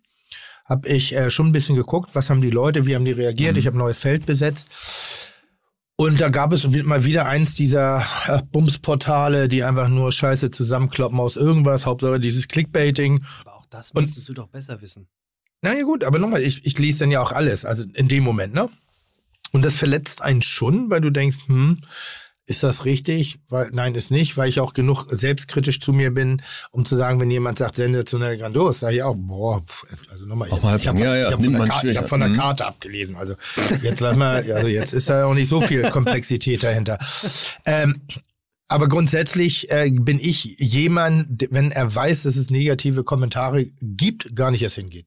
habe 0.67 0.89
ich 0.89 1.17
äh, 1.17 1.31
schon 1.31 1.47
ein 1.49 1.53
bisschen 1.53 1.75
geguckt, 1.75 2.11
was 2.13 2.31
haben 2.31 2.41
die 2.43 2.51
Leute, 2.51 2.87
wie 2.87 2.95
haben 2.95 3.05
die 3.05 3.11
reagiert. 3.11 3.57
Ich 3.57 3.67
habe 3.67 3.77
ein 3.77 3.81
neues 3.81 3.99
Feld 3.99 4.27
besetzt. 4.27 4.71
Und 5.97 6.19
da 6.19 6.29
gab 6.31 6.53
es 6.55 6.67
mal 6.67 7.05
wieder 7.05 7.27
eins 7.27 7.55
dieser 7.55 8.05
äh, 8.27 8.41
Bumsportale, 8.53 9.49
die 9.49 9.65
einfach 9.65 9.89
nur 9.89 10.13
Scheiße 10.13 10.51
zusammenkloppen 10.51 11.19
aus 11.21 11.37
irgendwas. 11.37 11.85
Hauptsache 11.85 12.19
dieses 12.21 12.49
Clickbaiting. 12.49 13.23
Das 13.71 13.93
Und- 13.93 14.03
müsstest 14.03 14.29
du 14.29 14.35
doch 14.35 14.49
besser 14.49 14.81
wissen. 14.83 15.07
Na 15.63 15.75
ja 15.75 15.83
gut, 15.83 16.05
aber 16.05 16.19
nochmal, 16.19 16.43
ich, 16.43 16.65
ich 16.65 16.79
lese 16.79 17.01
dann 17.01 17.11
ja 17.11 17.21
auch 17.21 17.33
alles, 17.33 17.65
also 17.65 17.85
in 17.95 18.09
dem 18.09 18.25
Moment, 18.25 18.55
ne? 18.55 18.69
Und 19.53 19.63
das 19.65 19.77
verletzt 19.77 20.23
einen 20.23 20.43
schon, 20.43 20.89
weil 20.91 21.01
du 21.01 21.11
denkst, 21.11 21.37
hm, 21.47 21.81
ist 22.47 22.63
das 22.63 22.85
richtig? 22.85 23.39
Weil, 23.49 23.69
nein, 23.73 23.95
ist 23.95 24.11
nicht, 24.11 24.37
weil 24.37 24.49
ich 24.49 24.59
auch 24.59 24.73
genug 24.73 25.07
selbstkritisch 25.11 25.79
zu 25.81 25.93
mir 25.93 26.13
bin, 26.13 26.41
um 26.73 26.85
zu 26.85 26.97
sagen, 26.97 27.21
wenn 27.21 27.31
jemand 27.31 27.59
sagt, 27.59 27.77
sensationell 27.77 28.39
grandios, 28.39 28.81
sage 28.81 28.97
ich 28.97 29.03
auch, 29.03 29.15
boah, 29.17 29.63
also 30.11 30.25
nochmal, 30.25 30.51
Auch 30.51 30.63
mal 30.63 30.77
ich 30.79 30.89
habe 30.89 30.99
ja, 30.99 31.15
ja, 31.17 31.31
hab 31.31 31.43
von, 31.43 31.53
der 31.53 31.67
Karte- 31.67 31.91
ich 31.91 31.97
hab 31.99 32.09
von 32.09 32.21
der 32.21 32.29
Mhm. 32.31 32.35
Karte 32.37 32.67
abgelesen. 32.67 33.17
Also 33.17 33.35
jetzt 33.83 34.01
lass 34.01 34.17
mal, 34.17 34.51
also 34.53 34.67
jetzt 34.67 34.93
ist 34.95 35.11
da 35.11 35.27
auch 35.27 35.35
nicht 35.35 35.49
so 35.49 35.61
viel 35.61 35.83
Komplexität 35.91 36.63
dahinter. 36.63 36.99
Ähm, 37.67 38.01
aber 38.71 38.89
grundsätzlich 38.89 39.71
äh, 39.71 39.91
bin 39.91 40.19
ich 40.21 40.57
jemand, 40.59 41.49
wenn 41.51 41.71
er 41.73 41.95
weiß, 41.95 42.23
dass 42.23 42.37
es 42.37 42.51
negative 42.51 43.05
Kommentare 43.05 43.67
gibt, 43.81 44.35
gar 44.35 44.51
nicht 44.51 44.63
erst 44.63 44.77
hingeht. 44.77 45.07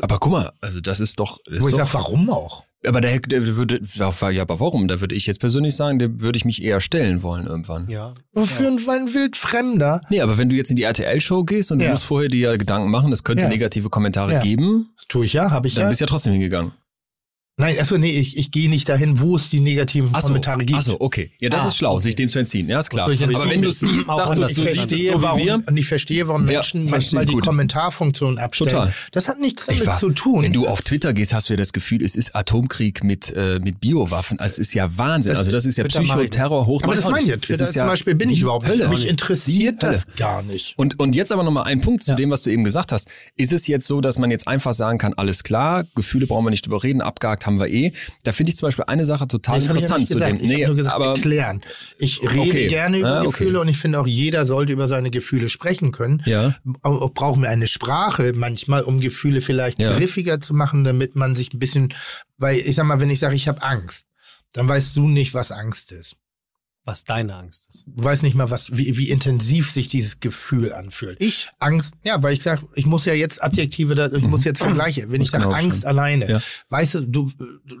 Aber 0.00 0.18
guck 0.18 0.32
mal, 0.32 0.52
also 0.60 0.80
das 0.80 1.00
ist 1.00 1.18
doch. 1.20 1.38
Das 1.44 1.60
Wo 1.62 1.68
ist 1.68 1.74
ich 1.74 1.76
sage, 1.78 1.94
warum 1.94 2.28
auch? 2.30 2.64
aber 2.84 3.00
der, 3.00 3.18
der 3.20 3.44
würde, 3.56 3.80
ja, 3.94 4.10
aber 4.42 4.60
warum? 4.60 4.86
Da 4.88 5.00
würde 5.00 5.14
ich 5.14 5.26
jetzt 5.26 5.40
persönlich 5.40 5.74
sagen, 5.74 5.98
der 5.98 6.20
würde 6.20 6.36
ich 6.36 6.44
mich 6.44 6.62
eher 6.62 6.80
stellen 6.80 7.22
wollen 7.22 7.46
irgendwann. 7.46 7.88
Ja. 7.88 8.14
Wofür 8.32 8.68
ein, 8.68 8.78
ein 8.88 9.12
Wildfremder? 9.14 10.02
Nee, 10.10 10.20
aber 10.20 10.38
wenn 10.38 10.48
du 10.48 10.56
jetzt 10.56 10.70
in 10.70 10.76
die 10.76 10.82
RTL-Show 10.84 11.44
gehst 11.44 11.72
und 11.72 11.80
Ja. 11.80 11.86
du 11.86 11.90
musst 11.92 12.04
vorher 12.04 12.28
dir 12.28 12.56
Gedanken 12.58 12.90
machen, 12.90 13.12
es 13.12 13.24
könnte 13.24 13.44
Ja. 13.44 13.48
negative 13.48 13.90
Kommentare 13.90 14.34
Ja. 14.34 14.40
geben, 14.42 14.90
Das 14.96 15.06
tue 15.08 15.24
ich 15.24 15.32
ja, 15.32 15.50
habe 15.50 15.66
ich 15.68 15.74
dann 15.74 15.84
ja. 15.84 15.88
bist 15.88 16.00
du 16.00 16.04
ja 16.04 16.08
trotzdem 16.08 16.32
hingegangen. 16.32 16.72
Nein, 17.58 17.76
also 17.78 17.96
nee, 17.96 18.10
ich, 18.10 18.36
ich 18.36 18.50
gehe 18.50 18.68
nicht 18.68 18.86
dahin, 18.86 19.18
wo 19.18 19.34
es 19.34 19.48
die 19.48 19.60
negativen 19.60 20.10
Ach 20.12 20.20
so, 20.20 20.26
Kommentare 20.26 20.58
gibt. 20.58 20.78
Ach 20.78 20.82
so, 20.82 21.00
okay. 21.00 21.30
Ja, 21.40 21.48
das 21.48 21.62
Ah, 21.64 21.68
ist 21.68 21.78
schlau, 21.78 21.92
okay. 21.94 22.00
sich 22.02 22.14
dem 22.16 22.28
zu 22.28 22.38
entziehen. 22.38 22.68
Ja, 22.68 22.78
ist 22.80 22.90
klar. 22.90 23.06
Aber 23.06 23.48
wenn 23.48 23.62
du 23.62 23.70
es 23.70 23.80
liest, 23.80 24.10
Auch 24.10 24.18
sagst 24.18 24.36
du, 24.36 24.42
ich 24.42 24.48
siehst 24.48 24.58
es 24.68 24.74
verstehe, 24.76 25.12
so 25.14 25.22
warum, 25.22 25.40
wir. 25.40 25.62
und 25.66 25.74
ich 25.78 25.86
verstehe, 25.86 26.28
warum 26.28 26.42
Ja, 26.48 26.52
Menschen 26.58 26.86
verstehe 26.86 27.16
manchmal 27.16 27.24
die 27.24 27.32
gut. 27.32 27.46
Kommentarfunktion 27.46 28.36
abstellen. 28.38 28.68
Total. 28.72 28.92
Das 29.12 29.28
hat 29.28 29.40
nichts 29.40 29.62
Ich 29.62 29.76
damit 29.78 29.86
war- 29.86 29.98
zu 29.98 30.10
tun. 30.10 30.42
Wenn 30.42 30.52
du 30.52 30.66
auf 30.66 30.82
Twitter 30.82 31.14
gehst, 31.14 31.32
hast 31.32 31.48
du 31.48 31.54
ja 31.54 31.56
das 31.56 31.72
Gefühl, 31.72 32.02
es 32.04 32.14
ist 32.14 32.36
Atomkrieg 32.36 33.02
mit, 33.02 33.32
äh, 33.34 33.58
mit 33.58 33.80
Biowaffen. 33.80 34.38
Also 34.38 34.52
Es 34.60 34.68
ist 34.68 34.74
ja 34.74 34.94
Wahnsinn. 34.98 35.30
Das- 35.32 35.38
also 35.38 35.50
das 35.52 35.64
ist 35.64 35.78
ja 35.78 35.84
Psychoterror 35.84 36.66
hoch. 36.66 36.82
aber 36.82 36.94
das 36.94 37.04
meine 37.08 37.20
ich 37.22 37.26
jetzt. 37.28 37.48
Das 37.48 37.58
ist 37.62 37.72
zum 37.72 37.76
ja 37.78 37.86
Beispiel 37.86 38.14
bin 38.16 38.28
ich 38.28 38.42
überhaupt 38.42 38.68
nicht. 38.68 38.86
Mich 38.90 39.08
interessiert 39.08 39.82
das 39.82 40.06
gar 40.18 40.42
nicht. 40.42 40.74
Und, 40.78 41.00
und 41.00 41.14
jetzt 41.14 41.32
aber 41.32 41.42
nochmal 41.42 41.64
ein 41.64 41.80
Punkt 41.80 42.02
zu 42.02 42.10
Ja. 42.10 42.16
dem, 42.18 42.30
was 42.30 42.42
du 42.42 42.50
eben 42.50 42.64
gesagt 42.64 42.92
hast. 42.92 43.08
Ist 43.34 43.54
es 43.54 43.66
jetzt 43.66 43.86
so, 43.86 44.02
dass 44.02 44.18
man 44.18 44.30
jetzt 44.30 44.46
einfach 44.46 44.74
sagen 44.74 44.98
kann, 44.98 45.14
alles 45.14 45.42
klar, 45.42 45.84
Gefühle 45.94 46.26
brauchen 46.26 46.44
wir 46.44 46.50
nicht 46.50 46.66
drüber 46.66 46.82
reden, 46.82 47.00
haben 47.46 47.58
wir 47.58 47.68
eh. 47.68 47.92
Da 48.24 48.32
finde 48.32 48.50
ich 48.50 48.56
zum 48.56 48.66
Beispiel 48.66 48.84
eine 48.88 49.06
Sache 49.06 49.26
total 49.28 49.56
Das 49.56 49.64
interessant 49.66 50.06
zu 50.06 50.18
dem. 50.18 50.36
Ich 50.40 50.52
habe 50.52 50.66
nur 50.66 50.74
gesagt, 50.76 50.96
aber 50.96 51.06
erklären. 51.14 51.62
Ich 51.98 52.20
rede 52.22 52.40
Okay. 52.40 52.66
gerne 52.68 52.98
über 52.98 53.08
Ah, 53.08 53.20
okay. 53.22 53.28
Gefühle 53.44 53.60
und 53.60 53.68
ich 53.68 53.78
finde 53.78 54.00
auch, 54.00 54.06
jeder 54.06 54.44
sollte 54.46 54.72
über 54.72 54.88
seine 54.88 55.10
Gefühle 55.10 55.48
sprechen 55.48 55.92
können. 55.92 56.22
ja, 56.26 56.54
Auch, 56.82 57.00
auch 57.02 57.14
brauchen 57.14 57.42
wir 57.42 57.48
eine 57.50 57.66
Sprache 57.66 58.32
manchmal, 58.34 58.82
um 58.82 59.00
Gefühle 59.00 59.40
vielleicht 59.40 59.78
Ja. 59.78 59.92
griffiger 59.96 60.40
zu 60.40 60.52
machen, 60.54 60.84
damit 60.84 61.16
man 61.16 61.34
sich 61.34 61.52
ein 61.54 61.58
bisschen, 61.58 61.94
weil 62.36 62.58
ich 62.58 62.74
sag 62.76 62.84
mal, 62.86 63.00
wenn 63.00 63.10
ich 63.10 63.18
sage, 63.20 63.34
ich 63.36 63.48
habe 63.48 63.62
Angst, 63.62 64.06
dann 64.52 64.68
weißt 64.68 64.96
du 64.96 65.08
nicht, 65.08 65.34
was 65.34 65.52
Angst 65.52 65.92
ist. 65.92 66.16
Was 66.86 67.02
deine 67.02 67.34
Angst 67.34 67.68
ist. 67.68 67.84
Du 67.88 68.04
weißt 68.04 68.22
nicht 68.22 68.36
mal, 68.36 68.48
was, 68.48 68.74
wie, 68.76 68.96
wie 68.96 69.10
intensiv 69.10 69.72
sich 69.72 69.88
dieses 69.88 70.20
Gefühl 70.20 70.72
anfühlt. 70.72 71.20
Ich? 71.20 71.48
Angst, 71.58 71.94
ja, 72.04 72.22
weil 72.22 72.32
ich 72.32 72.42
sag, 72.42 72.62
ich 72.76 72.86
muss 72.86 73.04
ja 73.04 73.12
jetzt 73.12 73.42
Adjektive, 73.42 73.96
da, 73.96 74.06
ich 74.12 74.22
muss 74.22 74.44
jetzt 74.44 74.58
Vergleiche. 74.62 75.10
Wenn 75.10 75.20
ich 75.20 75.30
sage 75.30 75.46
Angst 75.52 75.80
schon. 75.82 75.88
alleine, 75.90 76.30
Ja. 76.30 76.40
weißt 76.70 76.94
du, 76.94 77.00
du, 77.00 77.32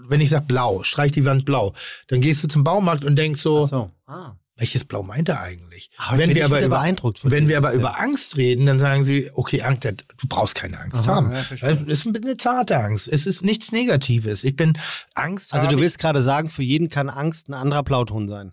wenn 0.08 0.20
ich 0.20 0.30
sag 0.30 0.48
blau, 0.48 0.82
streich 0.82 1.12
die 1.12 1.24
Wand 1.24 1.44
blau, 1.44 1.72
dann 2.08 2.20
gehst 2.20 2.42
du 2.42 2.48
zum 2.48 2.64
Baumarkt 2.64 3.04
und 3.04 3.14
denkst 3.14 3.40
so, 3.40 3.62
so. 3.62 3.92
Ah. 4.06 4.34
welches 4.56 4.84
Blau 4.84 5.04
meint 5.04 5.28
er 5.28 5.40
eigentlich? 5.40 5.90
Aber 5.98 6.18
wenn 6.18 6.34
wir 6.34 6.44
aber 6.44 6.58
über, 6.58 6.76
beeindruckt 6.76 7.20
von 7.20 7.30
wenn 7.30 7.46
wir 7.46 7.58
aber 7.58 7.74
über 7.74 8.00
Angst 8.00 8.36
reden, 8.36 8.66
dann 8.66 8.80
sagen 8.80 9.04
sie, 9.04 9.30
okay, 9.34 9.62
Angst, 9.62 9.84
du 9.84 10.26
brauchst 10.28 10.56
keine 10.56 10.80
Angst 10.80 10.96
Aha, 11.08 11.14
haben. 11.14 11.30
ja, 11.32 11.44
es 11.86 12.04
ist 12.04 12.06
eine 12.16 12.36
zarte 12.38 12.76
Angst. 12.78 13.06
Es 13.06 13.24
ist 13.26 13.42
nichts 13.44 13.70
Negatives. 13.70 14.42
Ich 14.42 14.56
bin 14.56 14.76
Angst. 15.14 15.54
Also 15.54 15.68
du 15.68 15.78
willst 15.78 16.00
gerade 16.00 16.22
sagen, 16.22 16.48
für 16.48 16.64
jeden 16.64 16.88
kann 16.88 17.08
Angst 17.08 17.48
ein 17.48 17.54
anderer 17.54 17.84
Blauton 17.84 18.26
sein. 18.26 18.52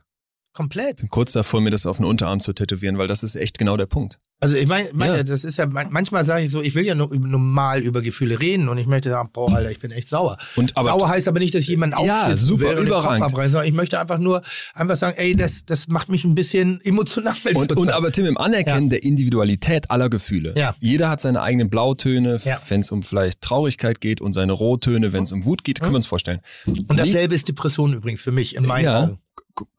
Ich 0.54 0.58
komplett. 0.58 0.98
bin 0.98 1.10
kurz 1.10 1.32
davor, 1.34 1.62
mir 1.62 1.72
das 1.72 1.86
auf 1.88 1.98
den 1.98 2.06
Unterarm 2.06 2.40
zu 2.40 2.54
tätowieren, 2.54 2.98
weil 3.00 3.08
das 3.08 3.24
ist 3.24 3.36
echt 3.36 3.58
genau 3.58 3.76
der 3.76 3.88
Punkt. 3.88 4.20
Also 4.40 4.56
ich 4.58 4.68
meine, 4.68 4.90
mein, 4.94 5.10
Ja. 5.16 5.24
das 5.24 5.46
ist 5.46 5.58
ja 5.58 5.66
man- 5.66 5.88
manchmal 5.92 6.26
sage 6.26 6.44
ich 6.46 6.52
so, 6.52 6.62
ich 6.62 6.76
will 6.76 6.86
ja 6.86 6.96
nur 6.96 7.16
normal 7.16 7.80
über 7.82 8.02
Gefühle 8.02 8.40
reden 8.42 8.68
und 8.70 8.78
ich 8.78 8.86
möchte 8.86 9.10
sagen, 9.10 9.30
boah, 9.34 9.52
Alter, 9.54 9.72
ich 9.72 9.80
bin 9.80 9.90
echt 9.92 10.10
sauer. 10.10 10.38
Und 10.56 10.76
aber 10.78 10.90
sauer 10.90 11.10
heißt 11.10 11.28
aber 11.30 11.40
nicht, 11.40 11.56
dass 11.56 11.62
ich 11.62 11.70
jemanden 11.70 11.96
Ja, 12.06 12.36
super, 12.38 12.70
und 12.78 12.86
den 12.86 12.90
Kopf 12.90 13.32
sondern 13.32 13.66
ich 13.66 13.74
möchte 13.74 14.00
einfach 14.00 14.18
nur 14.20 14.42
einfach 14.74 14.96
sagen, 14.98 15.18
ey, 15.18 15.36
das, 15.36 15.66
das 15.66 15.88
macht 15.88 16.10
mich 16.10 16.24
ein 16.26 16.36
bisschen 16.36 16.82
emotional. 16.84 17.34
Und, 17.56 17.72
und 17.76 17.90
aber 17.90 18.12
Tim, 18.12 18.26
im 18.26 18.38
Anerkennen 18.38 18.90
der 18.90 19.02
Individualität 19.04 19.90
aller 19.90 20.10
Gefühle. 20.10 20.54
Ja. 20.58 20.76
Jeder 20.80 21.10
hat 21.10 21.22
seine 21.22 21.42
eigenen 21.42 21.70
Blautöne, 21.70 22.38
Ja. 22.44 22.62
wenn 22.68 22.82
es 22.82 22.92
um 22.92 23.02
vielleicht 23.02 23.42
Traurigkeit 23.42 24.02
geht 24.02 24.20
und 24.22 24.34
seine 24.34 24.52
Rottöne, 24.52 25.14
wenn 25.14 25.24
es 25.24 25.32
um 25.32 25.46
Wut 25.46 25.64
geht, 25.64 25.80
können 25.80 25.94
wir 25.94 25.98
uns 25.98 26.06
vorstellen. 26.08 26.42
und 26.66 27.00
dasselbe 27.00 27.34
ist 27.34 27.48
Depression 27.48 27.94
übrigens 27.94 28.22
für 28.22 28.32
mich 28.32 28.56
in 28.56 28.66
meinen 28.66 28.84
Ja. 28.86 29.04
Augen. 29.04 29.20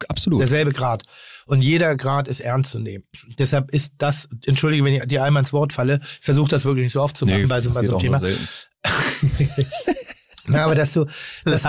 Absolut. 0.08 0.40
Derselbe 0.40 0.72
Grad. 0.72 1.02
Und 1.46 1.62
jeder 1.62 1.96
Grad 1.96 2.28
ist 2.28 2.40
ernst 2.40 2.70
zu 2.70 2.78
nehmen. 2.78 3.04
Deshalb 3.38 3.70
ist 3.70 3.92
das, 3.98 4.28
entschuldige, 4.46 4.84
wenn 4.84 4.94
ich 4.94 5.04
dir 5.06 5.24
einmal 5.24 5.42
ins 5.42 5.52
Wort 5.52 5.72
falle, 5.72 6.00
ich 6.02 6.24
versuche 6.24 6.48
das 6.48 6.64
wirklich 6.64 6.84
nicht 6.84 6.92
so 6.92 7.02
oft 7.02 7.16
zu 7.16 7.26
machen 7.26 7.48
bei 7.48 7.60
so, 7.60 7.70
bei 7.70 7.74
passiert 7.74 7.90
so 7.90 7.96
auch 7.96 8.00
Thema. 8.00 8.20
Na, 10.46 10.64
aber 10.64 10.74
dass 10.74 10.92
du, 10.92 11.06
dass. 11.44 11.64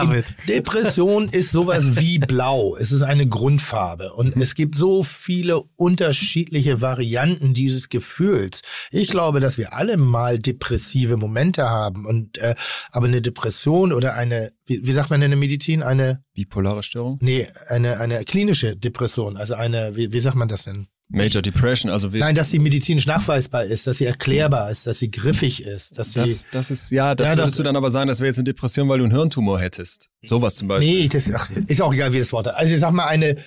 Depression 0.47 1.29
ist 1.29 1.51
sowas 1.51 1.95
wie 1.95 2.19
blau. 2.19 2.75
Es 2.75 2.91
ist 2.91 3.03
eine 3.03 3.27
Grundfarbe. 3.27 4.13
Und 4.13 4.35
es 4.37 4.55
gibt 4.55 4.75
so 4.75 5.03
viele 5.03 5.61
unterschiedliche 5.75 6.81
Varianten 6.81 7.53
dieses 7.53 7.89
Gefühls. 7.89 8.61
Ich 8.91 9.07
glaube, 9.07 9.39
dass 9.39 9.57
wir 9.57 9.73
alle 9.73 9.97
mal 9.97 10.39
depressive 10.39 11.17
Momente 11.17 11.69
haben. 11.69 12.05
Und, 12.05 12.37
äh, 12.37 12.55
aber 12.91 13.07
eine 13.07 13.21
Depression 13.21 13.93
oder 13.93 14.15
eine, 14.15 14.51
wie, 14.65 14.85
wie 14.85 14.91
sagt 14.91 15.09
man 15.09 15.21
in 15.21 15.31
der 15.31 15.39
Medizin, 15.39 15.81
eine, 15.81 16.23
Bipolare 16.33 16.83
Störung? 16.83 17.17
nee, 17.21 17.47
eine, 17.67 17.99
eine 17.99 18.23
klinische 18.25 18.75
Depression. 18.75 19.37
Also 19.37 19.55
eine, 19.55 19.95
wie, 19.95 20.11
wie 20.11 20.19
sagt 20.19 20.35
man 20.35 20.47
das 20.47 20.63
denn? 20.63 20.87
Major 21.07 21.41
Depression, 21.41 21.91
also 21.91 22.09
Nein, 22.11 22.33
dass 22.33 22.49
sie 22.49 22.57
medizinisch 22.59 23.05
nachweisbar 23.05 23.63
ist, 23.65 23.85
dass 23.85 23.99
sie 23.99 24.05
erklärbar 24.05 24.71
ist, 24.71 24.87
dass 24.87 24.97
sie 24.99 25.11
griffig 25.11 25.61
ist, 25.63 25.99
dass 25.99 26.13
sie, 26.13 26.19
das, 26.19 26.47
das 26.51 26.71
ist, 26.71 26.91
ja, 26.91 27.13
das 27.13 27.29
Ja, 27.29 27.37
würdest 27.37 27.53
doch. 27.55 27.57
du 27.57 27.63
dann 27.63 27.75
aber 27.75 27.89
sagen, 27.91 28.07
das 28.07 28.19
wäre 28.21 28.27
jetzt 28.27 28.37
eine 28.37 28.45
Depression, 28.45 28.89
weil 28.89 28.97
du 28.97 29.03
einen 29.05 29.13
Hirntumor 29.13 29.59
hättest. 29.59 30.09
Sowas 30.23 30.55
zum 30.55 30.67
Beispiel. 30.67 31.01
Nee, 31.03 31.07
das 31.07 31.31
ach, 31.31 31.49
ist 31.67 31.81
auch 31.81 31.93
egal, 31.93 32.11
wie 32.13 32.17
das 32.19 32.31
Wort 32.33 32.47
hat. 32.47 32.55
Also 32.55 32.73
ich 32.73 32.79
sag 32.79 32.91
mal 32.91 33.05
eine 33.05 33.37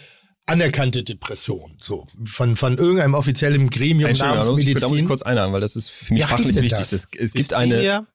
anerkannte 0.47 1.03
Depression, 1.03 1.77
so 1.81 2.07
von 2.25 2.57
von 2.57 2.79
irgendeinem 2.79 3.15
offiziellen 3.15 3.69
Gremium 3.71 4.13
namens 4.13 4.19
ich, 4.19 4.23
da 4.47 4.51
muss 4.51 4.61
ich 4.61 4.67
Medizin. 4.69 5.07
kurz 5.07 5.23
einhaken, 5.23 5.53
weil 5.53 5.61
das 5.61 5.77
ist 5.77 5.91
für 5.91 6.15
mich 6.15 6.23
heißt 6.23 6.31
fachlich 6.33 6.57
wichtig. 6.57 6.71
das? 6.79 6.91
Das, 6.91 7.07
es 7.19 7.33
gibt 7.33 7.53
eine? 7.55 8.07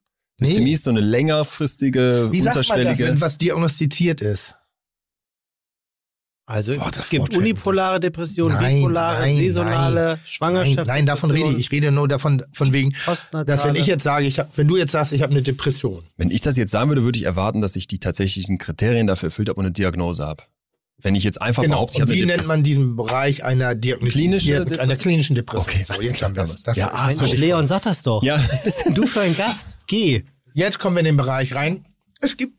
Dysthymie 0.41 0.63
Nee. 0.65 0.71
ist 0.73 0.83
so 0.85 0.89
eine 0.89 0.99
längerfristige, 1.01 2.29
Wie 2.31 2.39
sagt 2.39 2.55
man 2.55 2.61
das, 2.63 2.69
unterschwellige. 2.71 3.05
wenn 3.07 3.21
was 3.21 3.37
diagnostiziert 3.37 4.21
ist? 4.21 4.55
Also 6.45 6.75
Boah, 6.75 6.91
das 6.91 7.05
es 7.05 7.09
gibt 7.09 7.35
unipolare 7.37 8.01
Depression, 8.01 8.51
Nein, 8.51 8.75
bipolare, 8.81 9.21
nein, 9.21 9.35
saisonale, 9.37 10.05
Nein, 10.05 10.19
Schwangerschaft. 10.25 10.87
nein, 10.87 11.05
davon 11.05 11.31
rede 11.31 11.51
ich. 11.51 11.57
Ich 11.59 11.71
rede 11.71 11.89
nur 11.91 12.07
davon 12.09 12.43
von 12.51 12.73
wegen, 12.73 12.93
dass 13.05 13.31
wenn 13.65 13.75
ich 13.75 13.85
jetzt 13.87 14.03
sage, 14.03 14.25
ich 14.25 14.39
hab, 14.39 14.57
wenn 14.57 14.67
du 14.67 14.75
jetzt 14.75 14.91
sagst, 14.91 15.13
ich 15.13 15.21
habe 15.21 15.31
eine 15.31 15.41
Depression, 15.41 16.03
Wenn 16.17 16.31
ich 16.31 16.41
das 16.41 16.57
jetzt 16.57 16.71
sagen 16.71 16.89
würde, 16.89 17.03
würde 17.03 17.17
ich 17.17 17.23
erwarten, 17.23 17.61
dass 17.61 17.77
ich 17.77 17.87
die 17.87 17.99
tatsächlichen 17.99 18.57
Kriterien 18.57 19.07
dafür 19.07 19.27
erfüllt 19.27 19.47
habe 19.47 19.59
und 19.59 19.65
eine 19.67 19.71
Diagnose 19.73 20.25
habe. 20.25 20.43
Wenn 21.01 21.15
ich 21.15 21.23
jetzt 21.23 21.41
einfach 21.41 21.63
genau. 21.63 21.75
behaupte, 21.77 21.95
ich 21.95 22.01
habe 22.01 22.11
wie 22.11 22.17
eine 22.17 22.25
nennt 22.27 22.31
Depression. 22.41 22.57
man 22.57 22.63
diesen 22.63 22.95
Bereich 22.97 23.43
einer 23.43 23.73
diagnostizierten, 23.75 24.39
Klinische 24.67 24.81
einer 24.81 24.95
klinischen 24.95 25.35
Depression? 25.35 25.65
Okay, 25.69 25.83
so, 25.85 26.01
jetzt 26.01 26.21
haben 26.21 26.35
wir 26.35 26.43
es. 26.43 26.61
Das 26.63 26.77
Ja, 26.77 26.87
ist- 27.09 27.21
ah, 27.21 27.25
so. 27.27 27.33
Leon, 27.33 27.67
sag 27.67 27.83
das 27.83 28.03
doch. 28.03 28.21
Ja. 28.21 28.37
Was 28.51 28.63
bist 28.63 28.85
denn 28.85 28.93
du 28.93 29.07
für 29.07 29.21
ein 29.21 29.35
Gast? 29.35 29.77
Geh. 29.87 30.23
Jetzt 30.53 30.77
kommen 30.79 30.95
wir 30.97 30.99
in 30.99 31.05
den 31.05 31.17
Bereich 31.17 31.55
rein. 31.55 31.85
Es 32.21 32.37
gibt 32.37 32.53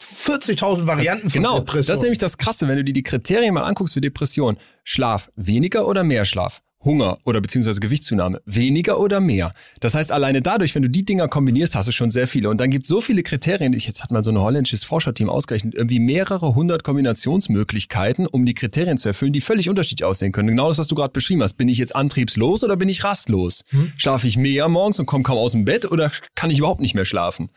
40.000 0.00 0.86
Varianten 0.86 1.30
von 1.30 1.42
Genau, 1.42 1.58
Depression. 1.58 1.86
das 1.86 1.98
ist 1.98 2.02
nämlich 2.02 2.18
das 2.18 2.38
Krasse, 2.38 2.68
wenn 2.68 2.76
du 2.76 2.84
dir 2.84 2.92
die 2.94 3.02
Kriterien 3.02 3.54
mal 3.54 3.64
anguckst 3.64 3.94
für 3.94 4.00
Depression. 4.00 4.56
Schlaf, 4.84 5.28
weniger 5.36 5.86
oder 5.86 6.04
mehr 6.04 6.24
Schlaf? 6.24 6.62
Hunger 6.82 7.18
oder 7.26 7.42
beziehungsweise 7.42 7.78
Gewichtszunahme, 7.78 8.40
weniger 8.46 8.98
oder 8.98 9.20
mehr. 9.20 9.52
Das 9.80 9.94
heißt, 9.94 10.10
alleine 10.12 10.40
dadurch, 10.40 10.74
wenn 10.74 10.80
du 10.80 10.88
die 10.88 11.04
Dinger 11.04 11.28
kombinierst, 11.28 11.74
hast 11.74 11.88
du 11.88 11.92
schon 11.92 12.10
sehr 12.10 12.26
viele. 12.26 12.48
Und 12.48 12.58
dann 12.58 12.70
gibt 12.70 12.86
es 12.86 12.88
so 12.88 13.02
viele 13.02 13.22
Kriterien. 13.22 13.74
Ich, 13.74 13.86
jetzt 13.86 14.02
hat 14.02 14.10
mal 14.10 14.24
so 14.24 14.30
ein 14.30 14.38
holländisches 14.38 14.82
Forscherteam 14.84 15.28
ausgerechnet, 15.28 15.74
irgendwie 15.74 15.98
mehrere 15.98 16.54
hundert 16.54 16.82
Kombinationsmöglichkeiten, 16.82 18.26
um 18.26 18.46
die 18.46 18.54
Kriterien 18.54 18.96
zu 18.96 19.08
erfüllen, 19.08 19.34
die 19.34 19.42
völlig 19.42 19.68
unterschiedlich 19.68 20.06
aussehen 20.06 20.32
können. 20.32 20.48
Genau 20.48 20.68
das, 20.68 20.78
was 20.78 20.88
du 20.88 20.94
gerade 20.94 21.12
beschrieben 21.12 21.42
hast. 21.42 21.58
Bin 21.58 21.68
ich 21.68 21.76
jetzt 21.76 21.94
antriebslos 21.94 22.64
oder 22.64 22.76
bin 22.76 22.88
ich 22.88 23.04
rastlos? 23.04 23.62
Schlafe 23.98 24.26
ich 24.26 24.38
mehr 24.38 24.66
morgens 24.70 24.98
und 24.98 25.04
komme 25.04 25.22
kaum 25.22 25.36
aus 25.36 25.52
dem 25.52 25.66
Bett 25.66 25.84
oder 25.90 26.10
kann 26.34 26.48
ich 26.50 26.58
überhaupt 26.60 26.80
nicht 26.80 26.94
mehr 26.94 27.04
schlafen? 27.04 27.50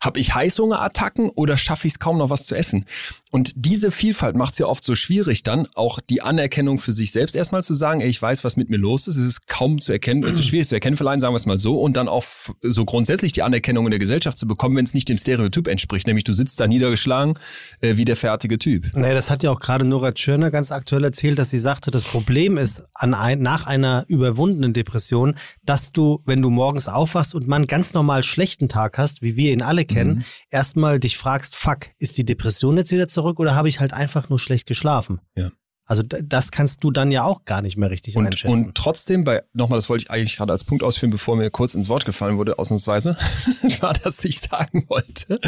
Habe 0.00 0.20
ich 0.20 0.34
Heißhungerattacken 0.34 1.30
oder 1.30 1.56
schaffe 1.56 1.86
ich 1.86 1.94
es 1.94 1.98
kaum 1.98 2.18
noch 2.18 2.30
was 2.30 2.46
zu 2.46 2.54
essen? 2.54 2.86
Und 3.30 3.52
diese 3.54 3.90
Vielfalt 3.90 4.34
macht 4.34 4.54
es 4.54 4.58
ja 4.58 4.66
oft 4.66 4.82
so 4.82 4.94
schwierig, 4.94 5.44
dann 5.44 5.68
auch 5.74 6.00
die 6.00 6.20
Anerkennung 6.20 6.78
für 6.78 6.90
sich 6.90 7.12
selbst 7.12 7.36
erstmal 7.36 7.62
zu 7.62 7.74
sagen, 7.74 8.00
ey, 8.00 8.08
ich 8.08 8.20
weiß, 8.20 8.42
was 8.42 8.56
mit 8.56 8.70
mir 8.70 8.76
los 8.76 9.06
ist. 9.06 9.16
Es 9.16 9.26
ist 9.26 9.46
kaum 9.46 9.80
zu 9.80 9.92
erkennen, 9.92 10.24
es 10.24 10.34
ist 10.34 10.46
schwierig 10.46 10.66
zu 10.66 10.74
erkennen, 10.74 10.96
vielleicht 10.96 11.20
sagen 11.20 11.32
wir 11.32 11.36
es 11.36 11.46
mal 11.46 11.58
so. 11.58 11.80
Und 11.80 11.96
dann 11.96 12.08
auch 12.08 12.24
so 12.60 12.84
grundsätzlich 12.84 13.32
die 13.32 13.42
Anerkennung 13.42 13.86
in 13.86 13.90
der 13.90 14.00
Gesellschaft 14.00 14.36
zu 14.36 14.48
bekommen, 14.48 14.76
wenn 14.76 14.84
es 14.84 14.94
nicht 14.94 15.08
dem 15.08 15.16
Stereotyp 15.16 15.68
entspricht, 15.68 16.06
nämlich 16.08 16.24
du 16.24 16.32
sitzt 16.32 16.58
da 16.58 16.66
niedergeschlagen 16.66 17.34
äh, 17.80 17.96
wie 17.96 18.04
der 18.04 18.16
fertige 18.16 18.58
Typ. 18.58 18.90
Naja, 18.94 19.14
das 19.14 19.30
hat 19.30 19.44
ja 19.44 19.50
auch 19.50 19.60
gerade 19.60 19.84
Nora 19.84 20.12
Tschirner 20.12 20.50
ganz 20.50 20.72
aktuell 20.72 21.04
erzählt, 21.04 21.38
dass 21.38 21.50
sie 21.50 21.60
sagte, 21.60 21.92
das 21.92 22.02
Problem 22.02 22.58
ist 22.58 22.84
an 22.94 23.14
ein, 23.14 23.40
nach 23.42 23.66
einer 23.66 24.04
überwundenen 24.08 24.72
Depression, 24.72 25.36
dass 25.64 25.92
du, 25.92 26.20
wenn 26.24 26.42
du 26.42 26.50
morgens 26.50 26.88
aufwachst 26.88 27.36
und 27.36 27.50
einen 27.50 27.66
ganz 27.66 27.94
normal 27.94 28.24
schlechten 28.24 28.68
Tag 28.68 28.98
hast, 28.98 29.22
wie 29.22 29.36
wir 29.36 29.52
ihn 29.52 29.62
alle 29.62 29.84
kennen, 29.94 30.24
erstmal 30.50 31.00
dich 31.00 31.16
fragst, 31.16 31.56
fuck, 31.56 31.88
ist 31.98 32.18
die 32.18 32.24
Depression 32.24 32.76
jetzt 32.76 32.92
wieder 32.92 33.08
zurück 33.08 33.38
oder 33.40 33.54
habe 33.54 33.68
ich 33.68 33.80
halt 33.80 33.92
einfach 33.92 34.28
nur 34.28 34.38
schlecht 34.38 34.66
geschlafen? 34.66 35.20
Ja. 35.36 35.50
Also 35.90 36.04
das 36.04 36.52
kannst 36.52 36.84
du 36.84 36.92
dann 36.92 37.10
ja 37.10 37.24
auch 37.24 37.44
gar 37.44 37.62
nicht 37.62 37.76
mehr 37.76 37.90
richtig 37.90 38.16
Und, 38.16 38.26
einschätzen. 38.26 38.66
und 38.66 38.74
trotzdem, 38.76 39.24
bei, 39.24 39.42
nochmal, 39.52 39.76
das 39.76 39.88
wollte 39.88 40.04
ich 40.04 40.10
eigentlich 40.12 40.36
gerade 40.36 40.52
als 40.52 40.62
Punkt 40.62 40.84
ausführen, 40.84 41.10
bevor 41.10 41.34
mir 41.34 41.50
kurz 41.50 41.74
ins 41.74 41.88
Wort 41.88 42.04
gefallen 42.04 42.36
wurde, 42.36 42.60
ausnahmsweise, 42.60 43.16
war, 43.80 43.94
dass 43.94 44.24
ich 44.24 44.38
sagen 44.40 44.84
wollte, 44.88 45.40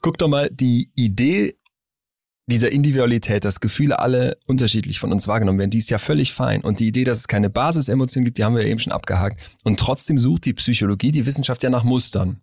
guck 0.00 0.18
doch 0.18 0.26
mal, 0.26 0.50
die 0.50 0.90
Idee 0.96 1.54
dieser 2.46 2.72
Individualität, 2.72 3.44
dass 3.44 3.60
Gefühle 3.60 4.00
alle 4.00 4.36
unterschiedlich 4.46 4.98
von 4.98 5.12
uns 5.12 5.28
wahrgenommen 5.28 5.58
werden, 5.58 5.70
die 5.70 5.78
ist 5.78 5.90
ja 5.90 5.98
völlig 5.98 6.32
fein. 6.34 6.62
Und 6.62 6.80
die 6.80 6.88
Idee, 6.88 7.04
dass 7.04 7.18
es 7.18 7.28
keine 7.28 7.48
Basisemotion 7.48 8.24
gibt, 8.24 8.38
die 8.38 8.44
haben 8.44 8.54
wir 8.54 8.62
ja 8.62 8.68
eben 8.68 8.80
schon 8.80 8.92
abgehakt. 8.92 9.40
Und 9.62 9.80
trotzdem 9.80 10.18
sucht 10.18 10.44
die 10.44 10.52
Psychologie, 10.52 11.10
die 11.10 11.24
Wissenschaft 11.24 11.62
ja 11.62 11.70
nach 11.70 11.84
Mustern. 11.84 12.42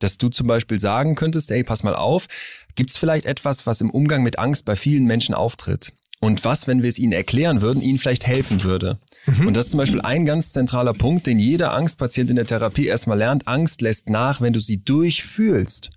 Dass 0.00 0.18
du 0.18 0.28
zum 0.28 0.48
Beispiel 0.48 0.80
sagen 0.80 1.14
könntest, 1.14 1.50
ey, 1.52 1.62
pass 1.62 1.84
mal 1.84 1.94
auf, 1.94 2.26
gibt 2.74 2.90
es 2.90 2.96
vielleicht 2.96 3.26
etwas, 3.26 3.66
was 3.66 3.80
im 3.80 3.90
Umgang 3.90 4.22
mit 4.22 4.38
Angst 4.38 4.64
bei 4.64 4.74
vielen 4.74 5.04
Menschen 5.04 5.34
auftritt? 5.34 5.92
Und 6.22 6.44
was, 6.44 6.66
wenn 6.66 6.82
wir 6.82 6.88
es 6.88 6.98
ihnen 6.98 7.12
erklären 7.12 7.62
würden, 7.62 7.80
ihnen 7.80 7.96
vielleicht 7.96 8.26
helfen 8.26 8.62
würde? 8.62 8.98
Und 9.46 9.54
das 9.54 9.66
ist 9.66 9.70
zum 9.70 9.78
Beispiel 9.78 10.02
ein 10.02 10.26
ganz 10.26 10.52
zentraler 10.52 10.92
Punkt, 10.92 11.26
den 11.26 11.38
jeder 11.38 11.72
Angstpatient 11.72 12.28
in 12.28 12.36
der 12.36 12.46
Therapie 12.46 12.86
erstmal 12.86 13.16
lernt. 13.16 13.48
Angst 13.48 13.80
lässt 13.80 14.10
nach, 14.10 14.40
wenn 14.40 14.52
du 14.52 14.60
sie 14.60 14.84
durchfühlst. 14.84 15.90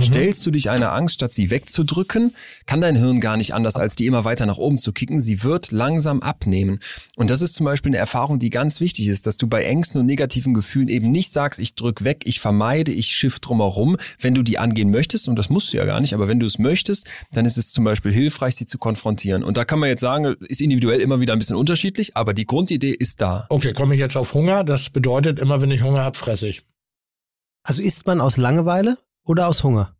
Stellst 0.00 0.44
du 0.44 0.50
dich 0.50 0.70
einer 0.70 0.92
Angst, 0.92 1.14
statt 1.16 1.32
sie 1.32 1.50
wegzudrücken, 1.50 2.34
kann 2.66 2.80
dein 2.80 2.96
Hirn 2.96 3.20
gar 3.20 3.36
nicht 3.36 3.54
anders, 3.54 3.76
als 3.76 3.94
die 3.94 4.06
immer 4.06 4.24
weiter 4.24 4.46
nach 4.46 4.56
oben 4.56 4.78
zu 4.78 4.92
kicken. 4.92 5.20
Sie 5.20 5.42
wird 5.42 5.70
langsam 5.70 6.20
abnehmen. 6.20 6.80
Und 7.16 7.30
das 7.30 7.42
ist 7.42 7.54
zum 7.54 7.64
Beispiel 7.64 7.90
eine 7.90 7.98
Erfahrung, 7.98 8.38
die 8.38 8.50
ganz 8.50 8.80
wichtig 8.80 9.08
ist, 9.08 9.26
dass 9.26 9.36
du 9.36 9.46
bei 9.46 9.64
Ängsten 9.64 10.00
und 10.00 10.06
negativen 10.06 10.54
Gefühlen 10.54 10.88
eben 10.88 11.10
nicht 11.10 11.32
sagst, 11.32 11.60
ich 11.60 11.74
drück 11.74 12.04
weg, 12.04 12.22
ich 12.24 12.40
vermeide, 12.40 12.92
ich 12.92 13.06
schiff 13.06 13.40
drumherum. 13.40 13.96
Wenn 14.18 14.34
du 14.34 14.42
die 14.42 14.58
angehen 14.58 14.90
möchtest, 14.90 15.28
und 15.28 15.36
das 15.36 15.48
musst 15.48 15.72
du 15.72 15.76
ja 15.76 15.84
gar 15.84 16.00
nicht, 16.00 16.14
aber 16.14 16.28
wenn 16.28 16.40
du 16.40 16.46
es 16.46 16.58
möchtest, 16.58 17.08
dann 17.32 17.44
ist 17.44 17.58
es 17.58 17.70
zum 17.72 17.84
Beispiel 17.84 18.12
hilfreich, 18.12 18.56
sie 18.56 18.66
zu 18.66 18.78
konfrontieren. 18.78 19.42
Und 19.42 19.56
da 19.56 19.64
kann 19.64 19.78
man 19.78 19.88
jetzt 19.88 20.00
sagen, 20.00 20.34
ist 20.48 20.60
individuell 20.60 21.00
immer 21.00 21.20
wieder 21.20 21.32
ein 21.32 21.38
bisschen 21.38 21.56
unterschiedlich, 21.56 22.16
aber 22.16 22.34
die 22.34 22.46
Grundidee 22.46 22.92
ist 22.92 23.20
da. 23.20 23.46
Okay, 23.48 23.72
komme 23.72 23.94
ich 23.94 24.00
jetzt 24.00 24.16
auf 24.16 24.34
Hunger? 24.34 24.64
Das 24.64 24.90
bedeutet, 24.90 25.38
immer 25.38 25.62
wenn 25.62 25.70
ich 25.70 25.82
Hunger 25.82 26.02
habe, 26.02 26.16
fresse 26.18 26.48
ich. 26.48 26.62
also 27.62 27.82
isst 27.82 28.06
man 28.06 28.20
aus 28.20 28.36
Langeweile 28.36 28.98
oder 29.24 29.48
aus 29.48 29.62
Hunger? 29.64 29.96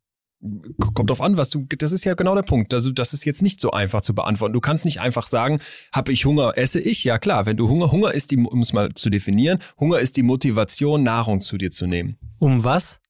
Kommt 0.95 1.09
drauf 1.09 1.23
an, 1.23 1.39
was 1.39 1.49
du, 1.49 1.67
das 1.79 1.91
ist 1.91 2.05
ja 2.05 2.13
genau 2.13 2.35
der 2.35 2.43
Punkt. 2.43 2.75
Also, 2.75 2.91
das 2.93 3.15
ist 3.15 3.25
jetzt 3.25 3.41
nicht 3.41 3.63
so 3.63 3.71
einfach 3.71 4.03
zu 4.03 4.15
beantworten. 4.15 4.53
Du 4.53 4.61
kannst 4.61 4.85
nicht 4.85 5.01
einfach 5.01 5.27
sagen, 5.27 5.59
habe 5.95 6.13
ich 6.13 6.27
Hunger, 6.27 6.53
esse 6.57 6.81
ich? 6.81 7.03
Ja 7.03 7.19
klar, 7.19 7.47
wenn 7.47 7.57
du 7.57 7.69
Hunger, 7.69 7.91
Hunger 7.91 8.13
ist 8.13 8.31
die, 8.31 8.37
um 8.37 8.61
es 8.61 8.75
mal 8.75 8.93
zu 8.93 9.09
definieren, 9.09 9.59
Hunger 9.81 10.01
ist 10.01 10.19
die 10.19 10.23
Motivation, 10.23 11.03
Nahrung 11.03 11.41
zu 11.41 11.57
dir 11.57 11.71
zu 11.71 11.87
nehmen. 11.87 12.19
Um 12.41 12.63
was? 12.63 13.01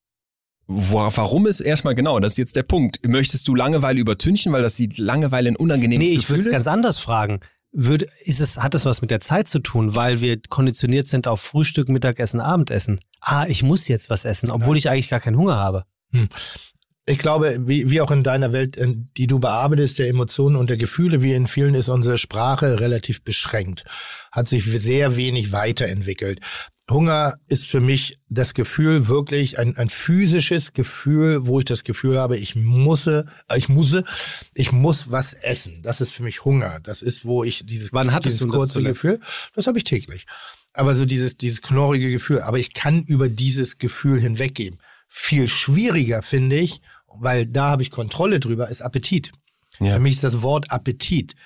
Warum 0.66 1.46
ist 1.46 1.60
erstmal 1.60 1.94
genau, 1.94 2.20
das 2.20 2.32
ist 2.32 2.38
jetzt 2.38 2.56
der 2.56 2.62
Punkt. 2.62 3.06
Möchtest 3.06 3.48
du 3.48 3.54
Langeweile 3.54 4.00
übertünchen, 4.00 4.52
weil 4.52 4.62
das 4.62 4.76
die 4.76 4.88
Langeweile 4.96 5.50
ein 5.50 5.56
unangenehmes 5.56 6.06
Nee, 6.06 6.12
ich 6.12 6.20
Gefühl 6.20 6.36
würde 6.36 6.40
es 6.40 6.46
ist? 6.46 6.52
ganz 6.52 6.66
anders 6.68 6.98
fragen. 7.00 7.40
Würde, 7.72 8.06
ist 8.24 8.40
es, 8.40 8.58
hat 8.58 8.72
das 8.74 8.84
was 8.84 9.02
mit 9.02 9.10
der 9.10 9.20
Zeit 9.20 9.48
zu 9.48 9.58
tun, 9.58 9.96
weil 9.96 10.20
wir 10.20 10.38
konditioniert 10.48 11.08
sind 11.08 11.26
auf 11.26 11.40
Frühstück, 11.40 11.88
Mittagessen, 11.88 12.40
Abendessen? 12.40 13.00
Ah, 13.20 13.46
ich 13.48 13.64
muss 13.64 13.88
jetzt 13.88 14.08
was 14.08 14.24
essen, 14.24 14.50
obwohl 14.52 14.76
ich 14.76 14.88
eigentlich 14.88 15.08
gar 15.10 15.18
keinen 15.20 15.36
Hunger 15.36 15.56
habe. 15.56 15.84
Ich 17.06 17.18
glaube, 17.18 17.58
wie, 17.60 17.90
wie 17.90 18.00
auch 18.00 18.10
in 18.10 18.22
deiner 18.22 18.52
Welt, 18.52 18.78
die 19.16 19.26
du 19.26 19.38
bearbeitest, 19.38 19.98
der 19.98 20.08
Emotionen 20.08 20.56
und 20.56 20.70
der 20.70 20.78
Gefühle, 20.78 21.22
wie 21.22 21.34
in 21.34 21.46
vielen 21.46 21.74
ist 21.74 21.90
unsere 21.90 22.16
Sprache 22.16 22.80
relativ 22.80 23.22
beschränkt, 23.22 23.84
hat 24.32 24.48
sich 24.48 24.64
sehr 24.64 25.16
wenig 25.16 25.52
weiterentwickelt. 25.52 26.40
Hunger 26.90 27.34
ist 27.48 27.66
für 27.66 27.80
mich 27.80 28.18
das 28.28 28.52
Gefühl 28.52 29.08
wirklich 29.08 29.58
ein, 29.58 29.76
ein 29.76 29.88
physisches 29.88 30.74
Gefühl, 30.74 31.46
wo 31.46 31.58
ich 31.58 31.64
das 31.64 31.82
Gefühl 31.82 32.18
habe, 32.18 32.36
ich 32.36 32.56
muss, 32.56 33.06
äh, 33.06 33.24
ich 33.56 33.68
muss, 33.68 33.96
ich 34.54 34.72
muss 34.72 35.10
was 35.10 35.32
essen. 35.32 35.82
Das 35.82 36.00
ist 36.00 36.10
für 36.10 36.22
mich 36.22 36.44
Hunger. 36.44 36.80
Das 36.80 37.00
ist, 37.00 37.24
wo 37.24 37.42
ich 37.42 37.64
dieses, 37.64 37.92
Wann 37.92 38.12
hattest 38.12 38.36
dieses 38.36 38.40
du 38.40 38.46
das 38.46 38.56
kurze 38.56 38.72
zuletzt? 38.74 39.02
Gefühl, 39.02 39.20
das 39.54 39.66
habe 39.66 39.78
ich 39.78 39.84
täglich. 39.84 40.26
Aber 40.74 40.94
so 40.94 41.06
dieses, 41.06 41.38
dieses 41.38 41.62
knorrige 41.62 42.10
Gefühl. 42.10 42.40
Aber 42.40 42.58
ich 42.58 42.74
kann 42.74 43.02
über 43.04 43.28
dieses 43.28 43.78
Gefühl 43.78 44.20
hinweggehen. 44.20 44.78
Viel 45.16 45.46
schwieriger 45.46 46.22
finde 46.22 46.56
ich, 46.56 46.80
weil 47.06 47.46
da 47.46 47.70
habe 47.70 47.84
ich 47.84 47.92
Kontrolle 47.92 48.40
drüber, 48.40 48.68
ist 48.68 48.82
Appetit. 48.82 49.30
Ja. 49.78 49.94
Für 49.94 50.00
mich 50.00 50.14
ist 50.14 50.24
das 50.24 50.42
Wort 50.42 50.72
Appetit 50.72 51.36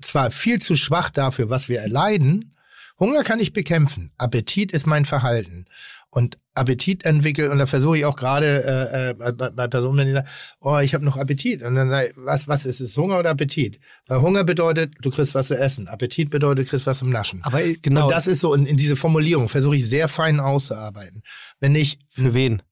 zwar 0.00 0.32
viel 0.32 0.60
zu 0.60 0.74
schwach 0.74 1.08
dafür, 1.10 1.48
was 1.48 1.68
wir 1.68 1.80
erleiden. 1.80 2.56
Hunger 2.98 3.22
kann 3.22 3.38
ich 3.38 3.52
bekämpfen. 3.52 4.10
Appetit 4.18 4.72
ist 4.72 4.88
mein 4.88 5.04
Verhalten. 5.04 5.66
Und 6.10 6.36
Appetit 6.54 7.06
entwickelt, 7.06 7.52
und 7.52 7.58
da 7.58 7.66
versuche 7.66 7.96
ich 7.96 8.04
auch 8.04 8.16
gerade 8.16 8.64
äh, 8.64 9.10
äh, 9.10 9.32
bei, 9.32 9.50
bei 9.50 9.68
Personen, 9.68 10.08
die 10.08 10.12
sagen, 10.12 10.28
oh, 10.60 10.78
ich 10.78 10.92
habe 10.92 11.04
noch 11.04 11.16
Appetit. 11.16 11.62
Und 11.62 11.76
dann 11.76 11.90
was, 12.16 12.48
was 12.48 12.66
ist 12.66 12.80
es, 12.80 12.96
Hunger 12.96 13.20
oder 13.20 13.30
Appetit? 13.30 13.78
Weil 14.08 14.20
Hunger 14.20 14.42
bedeutet, 14.42 14.94
du 15.00 15.10
kriegst 15.10 15.34
was 15.36 15.46
zu 15.46 15.56
essen. 15.56 15.86
Appetit 15.86 16.28
bedeutet, 16.28 16.66
du 16.66 16.70
kriegst 16.70 16.88
was 16.88 16.98
zum 16.98 17.10
Naschen. 17.10 17.40
Aber 17.44 17.62
äh, 17.62 17.76
genau, 17.80 18.06
Und 18.06 18.10
das 18.10 18.26
ist 18.26 18.40
so, 18.40 18.52
in, 18.52 18.66
in 18.66 18.76
diese 18.76 18.96
Formulierung 18.96 19.48
versuche 19.48 19.76
ich 19.76 19.88
sehr 19.88 20.08
fein 20.08 20.40
auszuarbeiten. 20.40 21.22
Wenn 21.60 21.76
ich, 21.76 22.00
für 22.08 22.34
wen? 22.34 22.62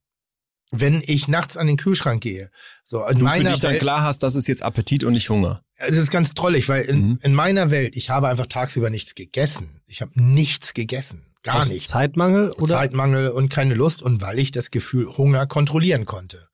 Wenn 0.70 1.02
ich 1.04 1.26
nachts 1.28 1.56
an 1.56 1.66
den 1.66 1.76
Kühlschrank 1.76 2.22
gehe, 2.22 2.50
so 2.84 3.02
in 3.04 3.14
du 3.14 3.18
für 3.18 3.24
meiner 3.24 3.50
dich 3.50 3.60
dann 3.60 3.72
Welt, 3.72 3.82
klar 3.82 4.02
hast, 4.02 4.22
das 4.22 4.34
ist 4.36 4.46
jetzt 4.48 4.62
Appetit 4.62 5.02
und 5.04 5.14
nicht 5.14 5.28
Hunger. 5.28 5.62
es 5.76 5.96
ist 5.96 6.10
ganz 6.10 6.34
trollig, 6.34 6.68
weil 6.68 6.84
in, 6.84 7.00
Mhm. 7.10 7.18
in 7.22 7.34
meiner 7.34 7.70
Welt, 7.70 7.96
ich 7.96 8.10
habe 8.10 8.28
einfach 8.28 8.46
tagsüber 8.46 8.88
nichts 8.90 9.14
gegessen. 9.14 9.82
Ich 9.86 10.00
habe 10.00 10.12
nichts 10.14 10.74
gegessen. 10.74 11.26
Gar 11.42 11.60
Aus 11.60 11.70
nichts. 11.70 11.88
Zeitmangel 11.88 12.50
oder? 12.50 12.66
Zeitmangel 12.74 13.30
und 13.30 13.48
keine 13.48 13.74
Lust 13.74 14.02
und 14.02 14.20
weil 14.20 14.38
ich 14.38 14.50
das 14.50 14.70
Gefühl 14.70 15.06
Hunger 15.16 15.46
kontrollieren 15.46 16.04
konnte. 16.04 16.48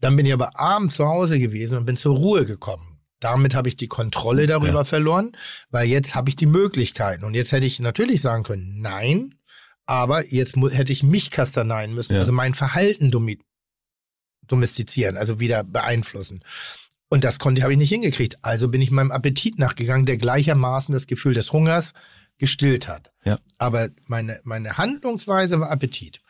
Dann 0.00 0.16
bin 0.16 0.26
ich 0.26 0.32
aber 0.32 0.58
abends 0.58 0.96
zu 0.96 1.06
Hause 1.06 1.38
gewesen 1.38 1.76
und 1.76 1.84
bin 1.86 1.96
zur 1.96 2.16
Ruhe 2.16 2.44
gekommen. 2.46 2.98
Damit 3.20 3.54
habe 3.54 3.68
ich 3.68 3.76
die 3.76 3.86
Kontrolle 3.86 4.48
darüber 4.48 4.84
verloren, 4.84 5.30
weil 5.70 5.86
jetzt 5.86 6.16
habe 6.16 6.28
ich 6.30 6.34
die 6.34 6.46
Möglichkeiten. 6.46 7.22
Und 7.24 7.34
jetzt 7.34 7.52
hätte 7.52 7.66
ich 7.66 7.78
natürlich 7.78 8.20
sagen 8.20 8.42
können, 8.42 8.80
nein, 8.80 9.34
aber 9.86 10.26
jetzt 10.32 10.56
hätte 10.56 10.92
ich 10.92 11.02
mich 11.04 11.30
kastaneien 11.30 11.94
müssen, 11.94 12.14
Ja. 12.14 12.20
also 12.20 12.32
mein 12.32 12.54
Verhalten 12.54 13.10
domestizieren, 14.46 15.16
also 15.16 15.40
wieder 15.40 15.64
beeinflussen. 15.64 16.42
Und 17.08 17.24
das 17.24 17.38
konnte, 17.38 17.62
habe 17.62 17.72
ich 17.72 17.78
nicht 17.78 17.90
hingekriegt. 17.90 18.38
Also 18.42 18.68
bin 18.68 18.80
ich 18.80 18.90
meinem 18.90 19.12
Appetit 19.12 19.58
nachgegangen, 19.58 20.06
der 20.06 20.16
gleichermaßen 20.16 20.94
das 20.94 21.06
Gefühl 21.06 21.34
des 21.34 21.52
Hungers 21.52 21.92
gestillt 22.38 22.88
hat. 22.88 23.12
Ja. 23.24 23.38
Aber 23.58 23.90
meine, 24.06 24.40
meine 24.44 24.78
Handlungsweise 24.78 25.60
war 25.60 25.70
Appetit. 25.70 26.20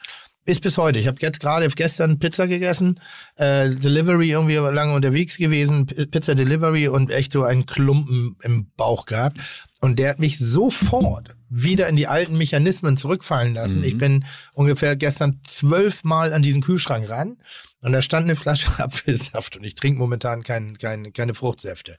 Ist 0.44 0.60
bis 0.62 0.76
heute. 0.76 0.98
Ich 0.98 1.06
habe 1.06 1.18
jetzt 1.20 1.38
gerade 1.38 1.68
gestern 1.68 2.18
Pizza 2.18 2.48
gegessen, 2.48 2.98
äh, 3.36 3.70
Delivery 3.70 4.32
irgendwie 4.32 4.56
lange 4.56 4.92
unterwegs 4.92 5.36
gewesen, 5.36 5.86
Pizza 5.86 6.34
Delivery 6.34 6.88
und 6.88 7.12
echt 7.12 7.32
so 7.32 7.44
einen 7.44 7.64
Klumpen 7.64 8.34
im 8.42 8.66
Bauch 8.76 9.06
gehabt. 9.06 9.38
Und 9.80 10.00
der 10.00 10.10
hat 10.10 10.18
mich 10.18 10.40
sofort 10.40 11.36
wieder 11.48 11.88
in 11.88 11.94
die 11.94 12.08
alten 12.08 12.36
Mechanismen 12.36 12.96
zurückfallen 12.96 13.54
lassen. 13.54 13.78
Mhm. 13.78 13.84
Ich 13.84 13.98
bin 13.98 14.24
ungefähr 14.52 14.96
gestern 14.96 15.38
zwölfmal 15.44 16.32
an 16.32 16.42
diesen 16.42 16.60
Kühlschrank 16.60 17.08
ran 17.08 17.36
und 17.82 17.92
da 17.92 18.00
stand 18.00 18.24
eine 18.24 18.36
Flasche 18.36 18.68
Apfelsaft 18.82 19.56
und 19.56 19.64
ich 19.64 19.74
trinke 19.74 19.98
momentan 19.98 20.42
kein, 20.42 20.78
kein, 20.78 21.12
keine 21.12 21.34
Fruchtsäfte. 21.34 21.98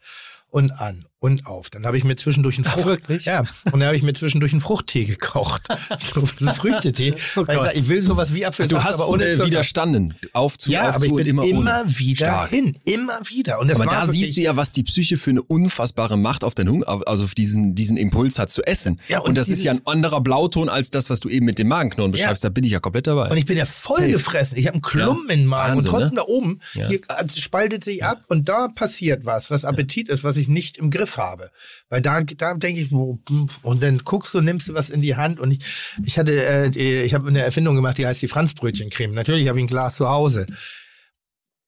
Und 0.49 0.71
an 0.71 1.07
und 1.23 1.45
auf. 1.47 1.69
Dann 1.69 1.85
habe 1.85 1.97
ich 1.97 2.03
mir 2.03 2.17
zwischendurch 2.17 2.57
einen 2.57 2.65
Frucht, 2.65 2.85
wirklich? 2.85 3.23
ja, 3.25 3.39
und 3.71 3.79
dann 3.79 3.83
habe 3.85 3.95
ich 3.95 4.03
mir 4.03 4.11
zwischendurch 4.13 4.51
einen 4.51 4.59
Fruchttee 4.59 5.05
gekocht. 5.05 5.63
so 5.97 6.21
einen 6.41 6.53
Früchtetee. 6.53 7.13
Oh 7.37 7.47
weil 7.47 7.55
ich, 7.57 7.63
sag, 7.63 7.75
ich 7.77 7.87
will 7.87 8.01
sowas 8.01 8.33
wie 8.33 8.45
Apfelsaft, 8.45 8.71
Du 8.73 8.83
hast 8.83 8.95
aber 8.99 9.07
ohne 9.09 9.25
äh, 9.27 9.33
Zucker. 9.33 9.47
widerstanden. 9.47 10.13
Auf 10.33 10.57
zu, 10.57 10.69
Ja, 10.69 10.81
auf 10.81 10.87
aber 10.95 10.99
zu 10.99 11.05
ich 11.05 11.13
bin 11.15 11.27
immer, 11.27 11.43
immer, 11.45 11.59
ohne. 11.59 11.83
wieder 11.97 12.25
Stark. 12.25 12.49
hin. 12.49 12.77
Immer 12.83 13.19
wieder. 13.29 13.59
Und 13.59 13.69
das 13.69 13.79
Aber 13.79 13.89
war 13.89 14.01
da 14.01 14.07
wirklich, 14.07 14.25
siehst 14.25 14.37
du 14.37 14.41
ja, 14.41 14.57
was 14.57 14.73
die 14.73 14.83
Psyche 14.83 15.15
für 15.15 15.29
eine 15.29 15.41
unfassbare 15.41 16.17
Macht 16.17 16.43
auf 16.43 16.55
den 16.55 16.67
Hunger, 16.67 17.01
also 17.07 17.23
auf 17.23 17.35
diesen, 17.35 17.73
diesen 17.73 17.95
Impuls 17.95 18.37
hat 18.37 18.49
zu 18.49 18.61
essen. 18.63 18.99
Ja, 19.07 19.19
und, 19.19 19.29
und 19.29 19.37
das 19.37 19.47
ist 19.47 19.63
ja 19.63 19.71
ein 19.71 19.81
anderer 19.85 20.19
Blauton 20.19 20.67
als 20.67 20.91
das, 20.91 21.09
was 21.09 21.21
du 21.21 21.29
eben 21.29 21.45
mit 21.45 21.57
dem 21.57 21.69
Magenknurren 21.69 22.11
beschreibst. 22.11 22.43
Da 22.43 22.49
bin 22.49 22.65
ich 22.65 22.71
ja 22.71 22.81
komplett 22.81 23.07
dabei. 23.07 23.29
Und 23.29 23.37
ich 23.37 23.45
bin 23.45 23.57
ja 23.57 23.65
voll 23.65 23.99
Safe. 24.01 24.11
gefressen. 24.11 24.57
Ich 24.57 24.65
habe 24.67 24.73
einen 24.75 24.81
Klumpen 24.81 25.29
in 25.29 25.39
den 25.39 25.47
Magen. 25.47 25.75
Wahnsinn, 25.77 25.89
und 25.91 25.97
trotzdem 25.97 26.15
ne? 26.15 26.21
da 26.21 26.27
oben, 26.27 26.59
Ja. 26.73 26.87
hier 26.89 26.99
äh, 27.07 27.29
spaltet 27.33 27.85
sich 27.85 28.03
ab 28.03 28.23
und 28.27 28.49
da 28.49 28.67
passiert 28.67 29.23
was, 29.23 29.49
was 29.49 29.63
Appetit 29.63 30.09
ist, 30.09 30.25
was 30.25 30.35
ich 30.35 30.49
nicht 30.49 30.77
im 30.77 30.89
Griff 30.91 31.12
habe. 31.17 31.51
Weil 31.89 32.01
da, 32.01 32.21
da 32.21 32.53
denke 32.55 32.81
ich, 32.81 32.91
und 32.91 33.83
dann 33.83 33.99
guckst 33.99 34.33
du, 34.33 34.41
nimmst 34.41 34.67
du 34.69 34.73
was 34.73 34.89
in 34.89 35.01
die 35.01 35.15
Hand 35.15 35.39
und 35.39 35.51
ich, 35.51 35.59
ich 36.03 36.17
hatte, 36.17 36.31
äh, 36.43 37.03
ich 37.03 37.13
habe 37.13 37.27
eine 37.27 37.41
Erfindung 37.41 37.75
gemacht, 37.75 37.97
die 37.97 38.05
heißt 38.05 38.21
die 38.21 38.27
Franzbrötchencreme. 38.27 39.13
Natürlich 39.13 39.47
habe 39.47 39.59
ich 39.59 39.63
ein 39.65 39.67
Glas 39.67 39.95
zu 39.95 40.09
Hause. 40.09 40.45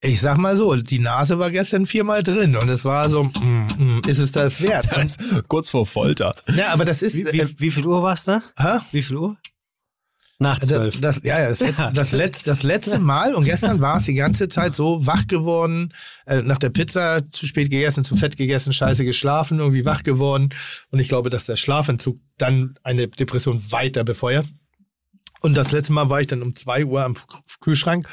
Ich 0.02 0.22
sag 0.22 0.38
mal 0.38 0.56
so, 0.56 0.76
die 0.76 1.00
Nase 1.00 1.40
war 1.40 1.50
gestern 1.50 1.86
viermal 1.88 2.22
drin 2.22 2.56
und 2.56 2.70
es 2.70 2.86
war 2.86 3.10
so, 3.10 3.24
mm, 3.24 3.68
mm, 3.78 4.02
ist 4.08 4.20
es 4.20 4.32
das 4.32 4.62
wert? 4.62 4.88
Das 4.92 5.16
ist 5.18 5.48
kurz 5.48 5.70
vor 5.70 5.86
Folter. 5.86 6.36
ja, 6.54 6.68
aber 6.74 6.86
das 6.86 7.02
ist, 7.02 7.16
Wie, 7.16 7.22
äh, 7.40 7.50
wie, 7.50 7.60
wie 7.60 7.72
viel 7.72 7.86
Uhr 7.86 8.04
war's 8.04 8.26
da? 8.26 8.44
hä? 8.58 8.78
Wie 8.92 9.02
viel 9.02 9.16
Uhr? 9.18 9.38
Nach 10.38 10.60
Das, 10.60 10.68
zwölf. 10.68 10.99
das, 10.99 11.22
ja, 11.24 11.40
ja, 11.40 11.48
das, 11.49 11.60
letzte, 11.62 11.91
das, 11.94 12.12
letzte, 12.12 12.45
das 12.45 12.64
letzte 12.64 12.99
Mal 12.99 13.36
und 13.36 13.45
gestern 13.45 13.80
war 13.80 13.98
es 13.98 14.03
die 14.03 14.16
ganze 14.16 14.48
Zeit 14.49 14.76
so 14.76 15.06
wach 15.06 15.28
geworden, 15.28 15.94
äh, 16.26 16.41
nach 16.41 16.60
der 16.60 16.70
Pizza 16.70 17.22
zu 17.32 17.48
spät 17.48 17.70
gegessen, 17.70 18.03
zu 18.03 18.18
fett 18.18 18.36
gegessen, 18.36 18.74
scheiße 18.74 19.06
geschlafen, 19.06 19.60
irgendwie 19.60 19.86
wach 19.86 20.03
geworden. 20.03 20.49
Und 20.91 20.99
ich 20.99 21.07
glaube, 21.07 21.30
dass 21.30 21.45
der 21.45 21.56
Schlafentzug 21.56 22.18
dann 22.38 22.78
eine 22.84 23.07
Depression 23.07 23.64
weiter 23.72 24.03
befeuert. 24.03 24.48
Und 25.41 25.56
das 25.56 25.72
letzte 25.72 25.94
Mal 25.94 26.10
war 26.10 26.20
ich 26.20 26.28
dann 26.28 26.41
um 26.41 26.56
zwei 26.56 26.86
Uhr 26.86 27.03
am 27.03 27.16
Kühlschrank. 27.62 28.10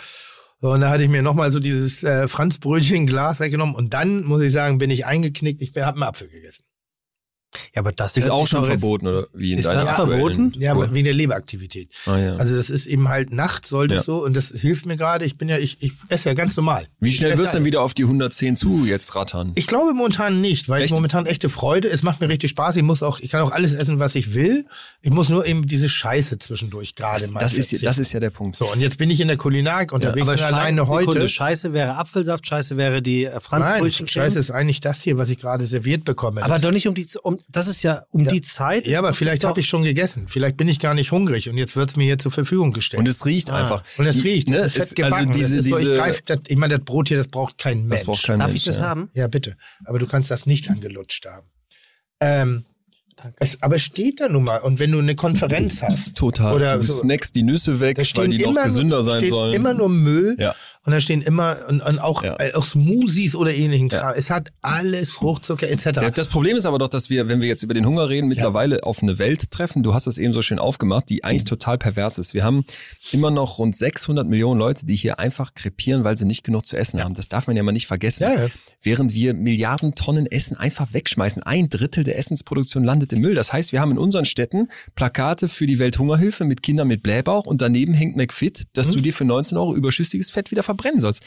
Und 0.60 0.80
da 0.80 0.90
hatte 0.90 1.02
ich 1.02 1.08
mir 1.08 1.22
nochmal 1.22 1.50
so 1.50 1.58
dieses 1.58 2.04
äh, 2.04 2.28
Franzbrötchen-Glas 2.28 3.40
weggenommen. 3.40 3.74
Und 3.74 3.94
dann, 3.94 4.22
muss 4.22 4.42
ich 4.42 4.52
sagen, 4.52 4.78
bin 4.78 4.90
ich 4.90 5.06
eingeknickt. 5.06 5.60
Ich 5.60 5.76
habe 5.76 5.96
einen 5.96 6.02
Apfel 6.04 6.28
gegessen. 6.28 6.62
Ja, 7.74 7.80
aber 7.82 7.92
das 7.92 8.16
Ist 8.16 8.30
auch 8.30 8.46
schon 8.46 8.64
verboten, 8.64 9.06
oder 9.06 9.26
wie 9.34 9.52
in 9.52 9.58
Ist 9.58 9.66
das 9.66 9.88
aktuellen 9.88 10.20
verboten? 10.36 10.52
Ja, 10.60 10.72
aber 10.72 10.94
wegen 10.94 11.04
der 11.04 11.14
Leberaktivität. 11.14 11.88
Ah, 12.06 12.18
ja. 12.18 12.36
Also 12.36 12.56
das 12.56 12.70
ist 12.70 12.86
eben 12.86 13.08
halt 13.08 13.32
nachts 13.32 13.68
sollte 13.68 13.94
Ja. 13.94 14.00
es 14.00 14.06
so 14.06 14.24
und 14.24 14.34
das 14.36 14.48
hilft 14.56 14.86
mir 14.86 14.96
gerade. 14.96 15.24
Ich 15.24 15.36
bin 15.36 15.48
ja, 15.48 15.58
ich, 15.58 15.76
ich 15.80 15.92
esse 16.08 16.28
ja 16.30 16.34
ganz 16.34 16.56
normal. 16.56 16.86
Wie 17.00 17.08
Ich 17.08 17.16
schnell 17.16 17.36
wirst 17.38 17.52
du 17.52 17.58
denn 17.58 17.62
ja- 17.62 17.66
wieder 17.66 17.82
auf 17.82 17.94
die 17.94 18.04
110 18.04 18.56
zu 18.56 18.84
jetzt 18.84 19.14
rattern? 19.14 19.52
Ich 19.54 19.66
glaube 19.66 19.92
momentan 19.94 20.40
nicht, 20.40 20.68
weil 20.68 20.80
ich 20.80 20.84
Echt? 20.86 20.94
momentan 20.94 21.26
echte 21.26 21.48
Freude. 21.48 21.88
Es 21.88 22.02
macht 22.02 22.20
mir 22.20 22.28
richtig 22.28 22.50
Spaß. 22.50 22.76
Ich 22.76 22.82
muss 22.82 23.02
auch, 23.02 23.20
ich 23.20 23.30
kann 23.30 23.42
auch 23.42 23.50
alles 23.52 23.74
essen, 23.74 23.98
was 23.98 24.14
ich 24.14 24.34
will. 24.34 24.66
Ich 25.02 25.10
muss 25.10 25.28
nur 25.28 25.46
eben 25.46 25.66
diese 25.66 25.88
Scheiße 25.88 26.38
zwischendurch 26.38 26.94
gerade 26.94 27.30
mal. 27.30 27.40
das, 27.40 27.52
ist, 27.54 27.72
ja- 27.72 27.78
das 27.82 27.98
ist 27.98 28.12
ja 28.12 28.20
der 28.20 28.30
Punkt. 28.30 28.56
so. 28.56 28.70
Und 28.70 28.80
jetzt 28.80 28.98
bin 28.98 29.10
ich 29.10 29.20
in 29.20 29.28
der 29.28 29.36
Kulinarik 29.36 29.92
unterwegs 29.92 30.22
Aber 30.22 30.32
und 30.32 30.38
Schei- 30.38 30.46
alleine 30.46 30.86
Sekunde, 30.86 31.06
heute. 31.20 31.28
Scheiße 31.28 31.72
wäre 31.72 31.96
Apfelsaft, 31.96 32.46
Scheiße 32.46 32.76
wäre 32.76 33.02
die 33.02 33.24
äh, 33.24 33.30
Nein, 33.32 33.40
Franzbrötchen. 33.40 34.08
Scheiße 34.08 34.38
ist 34.38 34.50
eigentlich 34.50 34.80
das 34.80 35.02
hier, 35.02 35.18
was 35.18 35.28
ich 35.30 35.38
gerade 35.38 35.66
serviert 35.66 36.04
bekomme. 36.04 36.42
Aber 36.42 36.54
das, 36.54 36.62
doch 36.62 36.70
nicht 36.70 36.88
um 36.88 36.94
die, 36.94 37.06
um, 37.22 37.38
das 37.48 37.66
ist 37.66 37.82
ja 37.82 38.04
um 38.10 38.24
Ja. 38.24 38.30
die 38.32 38.40
Zeit. 38.40 38.86
ja, 38.86 38.98
aber 38.98 39.12
vielleicht 39.14 39.44
habe 39.44 39.60
ich 39.60 39.66
schon 39.66 39.82
gegessen. 39.82 40.26
Vielleicht 40.28 40.56
bin 40.56 40.68
ich 40.68 40.78
gar 40.78 40.94
nicht 40.94 41.12
hungrig 41.12 41.48
und 41.48 41.58
jetzt 41.58 41.76
wird 41.76 41.90
es 41.90 41.96
mir 41.96 42.04
hier 42.04 42.18
zur 42.18 42.32
Verfügung 42.32 42.72
gestellt. 42.72 43.00
Und 43.00 43.08
es 43.08 43.24
riecht 43.26 43.50
Ah. 43.50 43.56
einfach. 43.62 43.84
Und 43.98 44.06
es 44.06 44.22
riecht, 44.24 44.48
Ne? 44.48 44.58
das 44.58 44.66
ist 44.68 44.72
fett 44.74 44.82
es, 44.84 44.94
gebacken. 44.94 45.14
also 45.28 45.30
diese, 45.38 45.62
so, 45.62 45.76
ich, 45.76 45.82
diese, 45.84 45.96
greif, 45.96 46.22
das, 46.22 46.38
ich 46.48 46.56
meine, 46.56 46.76
das 46.76 46.84
Brot 46.84 47.08
hier, 47.08 47.16
das 47.18 47.28
braucht 47.28 47.58
kein 47.58 47.86
Mensch. 47.86 48.00
das 48.00 48.04
braucht 48.06 48.22
kein 48.24 48.38
Darf 48.38 48.48
Mensch, 48.48 48.60
ich 48.60 48.64
das 48.64 48.78
ja. 48.78 48.84
haben? 48.88 49.10
Ja, 49.14 49.26
bitte. 49.28 49.56
Aber 49.84 49.98
du 49.98 50.06
kannst 50.06 50.30
das 50.30 50.46
nicht 50.46 50.68
angelutscht 50.70 51.26
haben. 51.26 51.46
Ähm, 52.20 52.64
Danke. 53.16 53.36
es, 53.40 53.62
aber 53.62 53.76
es 53.76 53.82
steht 53.82 54.20
da 54.20 54.28
nun 54.28 54.44
mal. 54.44 54.58
Und 54.62 54.78
wenn 54.80 54.90
du 54.90 54.98
eine 54.98 55.14
Konferenz 55.14 55.82
hast, 55.82 56.16
Total. 56.16 56.54
Oder 56.54 56.76
du 56.78 56.82
so. 56.82 56.94
snackst 56.94 57.34
die 57.36 57.42
Nüsse 57.42 57.78
weg, 57.80 57.98
weil 58.16 58.28
die 58.28 58.38
noch 58.44 58.62
gesünder 58.64 58.96
nur, 58.96 59.02
sein 59.04 59.18
steht 59.18 59.30
sollen. 59.30 59.52
immer 59.52 59.74
nur 59.74 59.88
Müll. 59.88 60.36
Ja. 60.38 60.54
Und 60.84 60.92
da 60.92 61.00
stehen 61.00 61.22
immer 61.22 61.58
und, 61.68 61.80
und 61.80 61.98
auch, 62.00 62.22
Ja. 62.24 62.36
äh, 62.40 62.54
auch 62.54 62.64
Smoothies 62.64 63.34
oder 63.36 63.54
ähnlichen. 63.54 63.88
Kram. 63.88 64.14
Es 64.16 64.30
hat 64.30 64.52
alles 64.62 65.10
Fruchtzucker 65.12 65.68
etc. 65.68 66.12
Das 66.14 66.28
Problem 66.28 66.56
ist 66.56 66.66
aber 66.66 66.78
doch, 66.78 66.88
dass 66.88 67.08
wir, 67.10 67.28
wenn 67.28 67.40
wir 67.40 67.48
jetzt 67.48 67.62
über 67.62 67.74
den 67.74 67.86
Hunger 67.86 68.08
reden, 68.08 68.26
mittlerweile 68.28 68.82
auf 68.84 69.02
eine 69.02 69.18
Welt 69.18 69.50
treffen, 69.50 69.82
du 69.82 69.94
hast 69.94 70.06
es 70.06 70.18
eben 70.18 70.32
so 70.32 70.42
schön 70.42 70.58
aufgemacht, 70.58 71.08
die 71.08 71.22
eigentlich 71.24 71.44
total 71.44 71.78
pervers 71.78 72.18
ist. 72.18 72.34
Wir 72.34 72.42
haben 72.44 72.64
immer 73.12 73.30
noch 73.30 73.58
rund 73.58 73.76
600 73.76 74.26
Millionen 74.26 74.58
Leute, 74.58 74.84
die 74.86 74.96
hier 74.96 75.18
einfach 75.18 75.54
krepieren, 75.54 76.04
weil 76.04 76.16
sie 76.18 76.24
nicht 76.24 76.42
genug 76.44 76.66
zu 76.66 76.76
essen 76.76 77.02
haben. 77.02 77.14
Das 77.14 77.28
darf 77.28 77.46
man 77.46 77.56
ja 77.56 77.62
mal 77.62 77.72
nicht 77.72 77.86
vergessen. 77.86 78.26
Während 78.82 79.14
wir 79.14 79.34
Milliarden 79.34 79.94
Tonnen 79.94 80.26
Essen 80.26 80.56
einfach 80.56 80.92
wegschmeißen. 80.92 81.42
Ein 81.44 81.68
Drittel 81.68 82.02
der 82.02 82.18
Essensproduktion 82.18 82.82
landet 82.82 83.12
im 83.12 83.20
Müll. 83.20 83.34
Das 83.36 83.52
heißt, 83.52 83.70
wir 83.72 83.80
haben 83.80 83.92
in 83.92 83.98
unseren 83.98 84.24
Städten 84.24 84.68
Plakate 84.96 85.46
für 85.48 85.66
die 85.68 85.78
Welthungerhilfe 85.78 86.44
mit 86.44 86.62
Kindern 86.64 86.88
mit 86.88 87.02
Blähbauch 87.04 87.46
und 87.46 87.62
daneben 87.62 87.94
hängt 87.94 88.16
McFit, 88.16 88.64
dass 88.72 88.88
Hm? 88.88 88.96
du 88.96 89.02
dir 89.02 89.12
für 89.14 89.24
19 89.24 89.56
Euro 89.56 89.74
überschüssiges 89.76 90.30
Fett 90.30 90.50
wieder 90.50 90.62
verbrennen 90.72 91.00
sollst. 91.00 91.22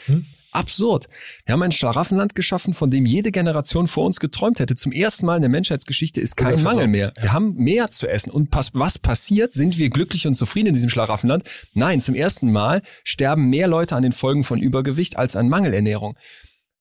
Absurd. 0.52 1.08
Wir 1.44 1.52
haben 1.52 1.62
ein 1.62 1.72
Schlaraffenland 1.72 2.34
geschaffen, 2.34 2.72
von 2.72 2.90
dem 2.90 3.04
jede 3.04 3.30
Generation 3.30 3.88
vor 3.88 4.06
uns 4.06 4.20
geträumt 4.20 4.58
hätte. 4.58 4.74
Zum 4.74 4.90
ersten 4.90 5.26
Mal 5.26 5.36
in 5.36 5.42
der 5.42 5.50
Menschheitsgeschichte 5.50 6.20
ist 6.20 6.36
kein 6.36 6.62
Mangel 6.62 6.86
mehr. 6.86 7.12
Wir 7.20 7.34
haben 7.34 7.54
mehr 7.56 7.90
zu 7.90 8.08
essen. 8.08 8.30
Und 8.30 8.50
pass, 8.50 8.70
was 8.72 8.98
passiert? 8.98 9.52
Sind 9.52 9.76
wir 9.76 9.90
glücklich 9.90 10.26
und 10.26 10.32
zufrieden 10.32 10.68
in 10.68 10.74
diesem 10.74 10.88
Schlaraffenland? 10.88 11.44
Nein, 11.74 12.00
zum 12.00 12.14
ersten 12.14 12.52
Mal 12.52 12.82
sterben 13.04 13.50
mehr 13.50 13.68
Leute 13.68 13.96
an 13.96 14.02
den 14.02 14.12
Folgen 14.12 14.44
von 14.44 14.58
Übergewicht 14.58 15.18
als 15.18 15.36
an 15.36 15.50
Mangelernährung. 15.50 16.16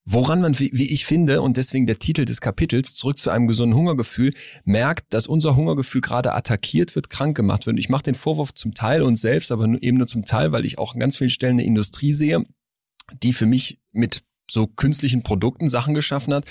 Woran 0.08 0.40
man, 0.40 0.60
wie 0.60 0.70
wie 0.72 0.92
ich 0.92 1.04
finde, 1.04 1.42
und 1.42 1.58
deswegen 1.58 1.88
der 1.88 1.98
Titel 1.98 2.26
des 2.26 2.40
Kapitels, 2.40 2.94
zurück 2.94 3.18
zu 3.18 3.32
einem 3.32 3.48
gesunden 3.48 3.76
Hungergefühl, 3.76 4.34
merkt, 4.64 5.12
dass 5.14 5.26
unser 5.26 5.56
Hungergefühl 5.56 6.02
gerade 6.02 6.34
attackiert 6.34 6.96
wird, 6.96 7.10
krank 7.10 7.36
gemacht 7.36 7.66
wird. 7.66 7.74
Und 7.74 7.80
ich 7.80 7.90
mache 7.90 8.04
den 8.04 8.14
Vorwurf 8.14 8.54
zum 8.54 8.76
Teil 8.76 9.02
uns 9.02 9.22
selbst, 9.22 9.52
aber 9.52 9.66
eben 9.82 9.98
nur 9.98 10.06
zum 10.06 10.24
Teil, 10.24 10.52
weil 10.52 10.64
ich 10.64 10.78
auch 10.78 10.94
an 10.94 11.00
ganz 11.00 11.18
vielen 11.18 11.32
Stellen 11.32 11.54
eine 11.54 11.66
Industrie 11.66 12.14
sehe, 12.14 12.46
die 13.24 13.34
für 13.34 13.48
mich 13.48 13.80
mit 13.92 14.24
so 14.50 14.68
künstlichen 14.68 15.24
Produkten 15.24 15.68
Sachen 15.68 15.96
geschaffen 15.96 16.36
hat, 16.36 16.46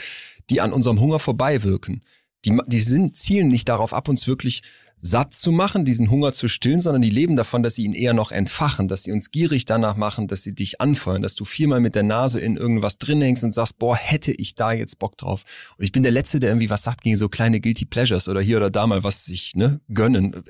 die 0.51 0.61
an 0.61 0.73
unserem 0.73 0.99
Hunger 0.99 1.21
vorbeiwirken. 1.21 2.03
Die, 2.45 2.51
ma- 2.51 2.65
die 2.67 2.81
sind, 2.81 3.17
zielen 3.17 3.49
nicht 3.49 3.69
darauf 3.69 3.95
ab, 3.95 4.09
uns 4.09 4.27
wirklich 4.27 4.63
satt 4.97 5.35
zu 5.35 5.53
machen, 5.53 5.85
diesen 5.85 6.11
Hunger 6.11 6.33
zu 6.33 6.49
stillen, 6.49 6.81
sondern 6.81 7.03
die 7.03 7.11
leben 7.11 7.37
davon, 7.37 7.63
dass 7.63 7.75
sie 7.75 7.85
ihn 7.85 7.95
eher 7.95 8.15
noch 8.15 8.33
entfachen, 8.33 8.89
dass 8.89 9.03
sie 9.03 9.13
uns 9.13 9.31
gierig 9.31 9.65
danach 9.65 9.97
machen, 9.97 10.29
dass 10.29 10.43
sie 10.43 10.55
dich 10.55 10.81
anfeuern, 10.81 11.23
dass 11.23 11.35
du 11.35 11.45
viermal 11.45 11.81
mit 11.81 11.95
der 11.95 12.03
Nase 12.03 12.41
in 12.41 12.57
irgendwas 12.57 12.97
drin 12.99 13.21
hängst 13.21 13.45
und 13.45 13.53
sagst, 13.53 13.79
boah, 13.79 13.97
hätte 13.97 14.33
ich 14.33 14.55
da 14.55 14.73
jetzt 14.73 14.99
Bock 14.99 15.17
drauf. 15.17 15.43
Und 15.77 15.85
ich 15.85 15.93
bin 15.93 16.03
der 16.03 16.13
Letzte, 16.13 16.41
der 16.41 16.51
irgendwie 16.51 16.71
was 16.71 16.83
sagt 16.83 17.03
gegen 17.03 17.17
so 17.17 17.29
kleine 17.29 17.61
Guilty 17.61 17.85
Pleasures 17.85 18.29
oder 18.29 18.41
hier 18.41 18.57
oder 18.57 18.71
da 18.71 18.87
mal 18.87 19.05
was 19.05 19.25
sich 19.25 19.55
ne, 19.55 19.81
gönnen. 19.93 20.43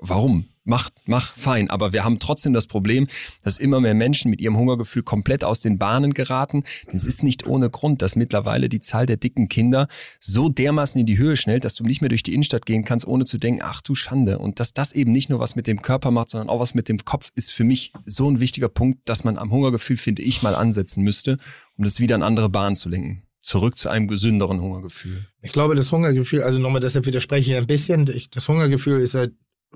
Warum? 0.00 0.46
Mach, 0.68 0.90
mach, 1.06 1.34
fein. 1.34 1.70
Aber 1.70 1.94
wir 1.94 2.04
haben 2.04 2.18
trotzdem 2.18 2.52
das 2.52 2.66
Problem, 2.66 3.06
dass 3.42 3.56
immer 3.56 3.80
mehr 3.80 3.94
Menschen 3.94 4.30
mit 4.30 4.42
ihrem 4.42 4.58
Hungergefühl 4.58 5.02
komplett 5.02 5.42
aus 5.42 5.60
den 5.60 5.78
Bahnen 5.78 6.12
geraten. 6.12 6.62
Es 6.92 7.06
ist 7.06 7.22
nicht 7.22 7.46
ohne 7.46 7.70
Grund, 7.70 8.02
dass 8.02 8.16
mittlerweile 8.16 8.68
die 8.68 8.80
Zahl 8.80 9.06
der 9.06 9.16
dicken 9.16 9.48
Kinder 9.48 9.88
so 10.20 10.50
dermaßen 10.50 11.00
in 11.00 11.06
die 11.06 11.16
Höhe 11.16 11.38
schnellt, 11.38 11.64
dass 11.64 11.76
du 11.76 11.84
nicht 11.84 12.02
mehr 12.02 12.10
durch 12.10 12.22
die 12.22 12.34
Innenstadt 12.34 12.66
gehen 12.66 12.84
kannst, 12.84 13.06
ohne 13.06 13.24
zu 13.24 13.38
denken, 13.38 13.62
ach 13.64 13.80
du 13.80 13.94
Schande. 13.94 14.38
Und 14.38 14.60
dass 14.60 14.74
das 14.74 14.92
eben 14.92 15.10
nicht 15.10 15.30
nur 15.30 15.40
was 15.40 15.56
mit 15.56 15.66
dem 15.66 15.80
Körper 15.80 16.10
macht, 16.10 16.28
sondern 16.28 16.50
auch 16.50 16.60
was 16.60 16.74
mit 16.74 16.90
dem 16.90 17.02
Kopf, 17.02 17.32
ist 17.34 17.50
für 17.50 17.64
mich 17.64 17.94
so 18.04 18.30
ein 18.30 18.38
wichtiger 18.38 18.68
Punkt, 18.68 19.08
dass 19.08 19.24
man 19.24 19.38
am 19.38 19.50
Hungergefühl, 19.50 19.96
finde 19.96 20.20
ich, 20.20 20.42
mal 20.42 20.54
ansetzen 20.54 21.02
müsste, 21.02 21.38
um 21.78 21.84
das 21.84 21.98
wieder 21.98 22.14
in 22.14 22.22
andere 22.22 22.50
Bahnen 22.50 22.76
zu 22.76 22.90
lenken. 22.90 23.22
Zurück 23.40 23.78
zu 23.78 23.88
einem 23.88 24.06
gesünderen 24.06 24.60
Hungergefühl. 24.60 25.24
Ich 25.40 25.52
glaube, 25.52 25.76
das 25.76 25.90
Hungergefühl, 25.90 26.42
also 26.42 26.58
nochmal, 26.58 26.82
deshalb 26.82 27.06
widerspreche 27.06 27.52
ich 27.52 27.56
ein 27.56 27.66
bisschen. 27.66 28.04
Das 28.32 28.46
Hungergefühl 28.48 29.00
ist 29.00 29.14
halt, 29.14 29.32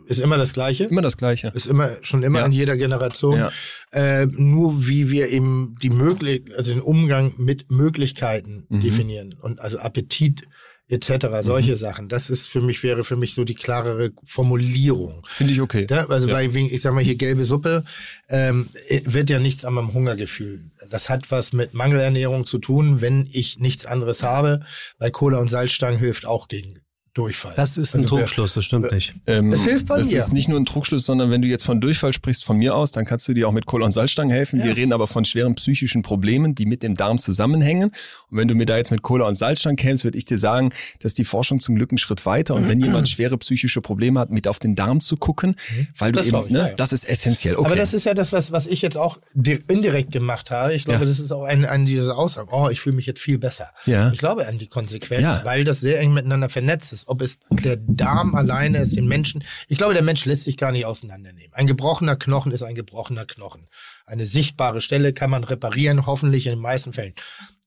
ist 0.06 0.20
immer 0.20 0.36
das 0.36 0.52
Gleiche. 0.52 0.84
Immer 0.84 1.02
das 1.02 1.16
Gleiche. 1.16 1.52
Ist 1.54 1.66
immer, 1.66 1.90
schon 2.02 2.22
immer 2.22 2.40
Ja. 2.40 2.46
in 2.46 2.52
jeder 2.52 2.76
Generation. 2.76 3.36
Ja. 3.38 3.52
Äh, 3.92 4.26
nur 4.26 4.88
wie 4.88 5.10
wir 5.10 5.28
eben 5.28 5.76
die 5.82 5.90
möglich, 5.90 6.42
also 6.56 6.72
den 6.72 6.80
Umgang 6.82 7.34
mit 7.38 7.70
Möglichkeiten 7.70 8.66
Mhm. 8.68 8.80
definieren 8.80 9.36
und 9.40 9.60
also 9.60 9.78
Appetit 9.78 10.42
etc. 10.88 11.42
Solche 11.42 11.76
Sachen. 11.76 12.08
Das 12.10 12.28
ist 12.28 12.46
für 12.46 12.60
mich, 12.60 12.82
wäre 12.82 13.02
für 13.02 13.16
mich 13.16 13.32
so 13.32 13.44
die 13.44 13.54
klarere 13.54 14.10
Formulierung. 14.24 15.24
Finde 15.26 15.54
ich 15.54 15.60
okay. 15.62 15.86
Ja, 15.88 16.06
also 16.08 16.28
Ja. 16.28 16.34
bei, 16.34 16.52
wegen, 16.52 16.70
ich 16.72 16.82
sag 16.82 16.92
mal 16.92 17.02
hier 17.02 17.14
gelbe 17.14 17.44
Suppe, 17.46 17.84
ähm, 18.28 18.66
wird 19.04 19.30
ja 19.30 19.38
nichts 19.38 19.64
an 19.64 19.72
meinem 19.74 19.94
Hungergefühl. 19.94 20.70
Das 20.90 21.08
hat 21.08 21.30
was 21.30 21.54
mit 21.54 21.72
Mangelernährung 21.72 22.44
zu 22.44 22.58
tun, 22.58 23.00
wenn 23.00 23.26
ich 23.32 23.58
nichts 23.58 23.86
anderes 23.86 24.22
habe, 24.22 24.60
weil 24.98 25.10
Cola 25.12 25.38
und 25.38 25.48
Salzstangen 25.48 25.98
hilft 25.98 26.26
auch 26.26 26.48
gegen 26.48 26.81
Durchfall. 27.14 27.52
Das 27.56 27.76
ist 27.76 27.94
ein 27.94 28.02
Also 28.04 28.16
Trugschluss, 28.16 28.54
das 28.54 28.64
stimmt 28.64 28.90
nicht. 28.90 29.12
Ähm, 29.26 29.52
Es 29.52 29.64
hilft 29.64 29.86
bei 29.86 29.98
das 29.98 30.10
mir. 30.10 30.18
ist 30.18 30.32
nicht 30.32 30.48
nur 30.48 30.58
ein 30.58 30.64
Trugschluss, 30.64 31.04
sondern 31.04 31.30
wenn 31.30 31.42
du 31.42 31.48
jetzt 31.48 31.64
von 31.64 31.78
Durchfall 31.78 32.14
sprichst 32.14 32.42
von 32.42 32.56
mir 32.56 32.74
aus, 32.74 32.90
dann 32.90 33.04
kannst 33.04 33.28
du 33.28 33.34
dir 33.34 33.46
auch 33.48 33.52
mit 33.52 33.66
Kohle 33.66 33.84
und 33.84 33.92
Salzstangen 33.92 34.32
helfen. 34.32 34.60
Ja. 34.60 34.64
Wir 34.66 34.76
reden 34.76 34.94
aber 34.94 35.06
von 35.06 35.26
schweren 35.26 35.54
psychischen 35.56 36.00
Problemen, 36.00 36.54
die 36.54 36.64
mit 36.64 36.82
dem 36.82 36.94
Darm 36.94 37.18
zusammenhängen. 37.18 37.90
Und 38.30 38.38
wenn 38.38 38.48
du 38.48 38.54
mir 38.54 38.64
da 38.64 38.78
jetzt 38.78 38.90
mit 38.90 39.02
Kohle 39.02 39.26
und 39.26 39.34
Salzstangen 39.34 39.76
kämst, 39.76 40.04
würde 40.04 40.16
ich 40.16 40.24
dir 40.24 40.38
sagen, 40.38 40.72
dass 41.00 41.12
die 41.12 41.24
Forschung 41.24 41.60
zum 41.60 41.74
Glück 41.74 41.90
einen 41.90 41.98
Schritt 41.98 42.24
weiter. 42.24 42.54
Und 42.54 42.66
wenn 42.68 42.80
jemand 42.84 43.10
schwere 43.10 43.36
psychische 43.36 43.82
Probleme 43.82 44.18
hat, 44.18 44.30
mit 44.30 44.48
auf 44.48 44.58
den 44.58 44.74
Darm 44.74 45.00
zu 45.02 45.16
gucken, 45.18 45.56
weil 45.98 46.12
du 46.12 46.20
Mhm. 46.20 46.22
Das 46.22 46.26
eben, 46.28 46.38
ich, 46.40 46.50
ne, 46.50 46.58
ja, 46.60 46.68
ja. 46.68 46.74
das 46.74 46.92
ist 46.94 47.04
essentiell. 47.04 47.56
Okay. 47.56 47.66
Aber 47.66 47.76
das 47.76 47.92
ist 47.92 48.04
ja 48.04 48.14
das, 48.14 48.32
was, 48.32 48.52
was 48.52 48.66
ich 48.66 48.80
jetzt 48.80 48.96
auch 48.96 49.18
di- 49.34 49.60
indirekt 49.68 50.12
gemacht 50.12 50.50
habe. 50.50 50.72
Ich 50.74 50.84
glaube, 50.84 51.00
Ja. 51.00 51.06
das 51.06 51.18
ist 51.20 51.30
auch 51.32 51.44
eine, 51.44 51.68
eine 51.68 51.84
dieser 51.84 52.16
Aussagen. 52.16 52.48
Oh, 52.52 52.68
ich 52.70 52.80
fühle 52.80 52.96
mich 52.96 53.04
jetzt 53.06 53.20
viel 53.20 53.38
besser. 53.38 53.66
Ja. 53.84 54.10
Ich 54.12 54.18
glaube 54.18 54.46
an 54.46 54.56
die 54.58 54.66
Konsequenz, 54.68 55.22
Ja. 55.22 55.42
weil 55.44 55.64
das 55.64 55.80
sehr 55.80 56.00
eng 56.00 56.14
miteinander 56.14 56.48
vernetzt 56.48 56.92
ist. 56.92 57.01
Ob 57.08 57.22
es 57.22 57.38
der 57.50 57.76
Darm 57.76 58.34
alleine 58.34 58.78
ist, 58.78 58.96
den 58.96 59.06
Menschen. 59.06 59.44
Ich 59.68 59.78
glaube, 59.78 59.94
der 59.94 60.02
Mensch 60.02 60.24
lässt 60.24 60.44
sich 60.44 60.56
gar 60.56 60.72
nicht 60.72 60.84
auseinandernehmen. 60.84 61.52
Ein 61.52 61.66
gebrochener 61.66 62.16
Knochen 62.16 62.52
ist 62.52 62.62
ein 62.62 62.74
gebrochener 62.74 63.26
Knochen. 63.26 63.66
Eine 64.06 64.26
sichtbare 64.26 64.80
Stelle 64.80 65.12
kann 65.12 65.30
man 65.30 65.44
reparieren, 65.44 66.06
hoffentlich 66.06 66.46
in 66.46 66.52
den 66.52 66.60
meisten 66.60 66.92
Fällen. 66.92 67.14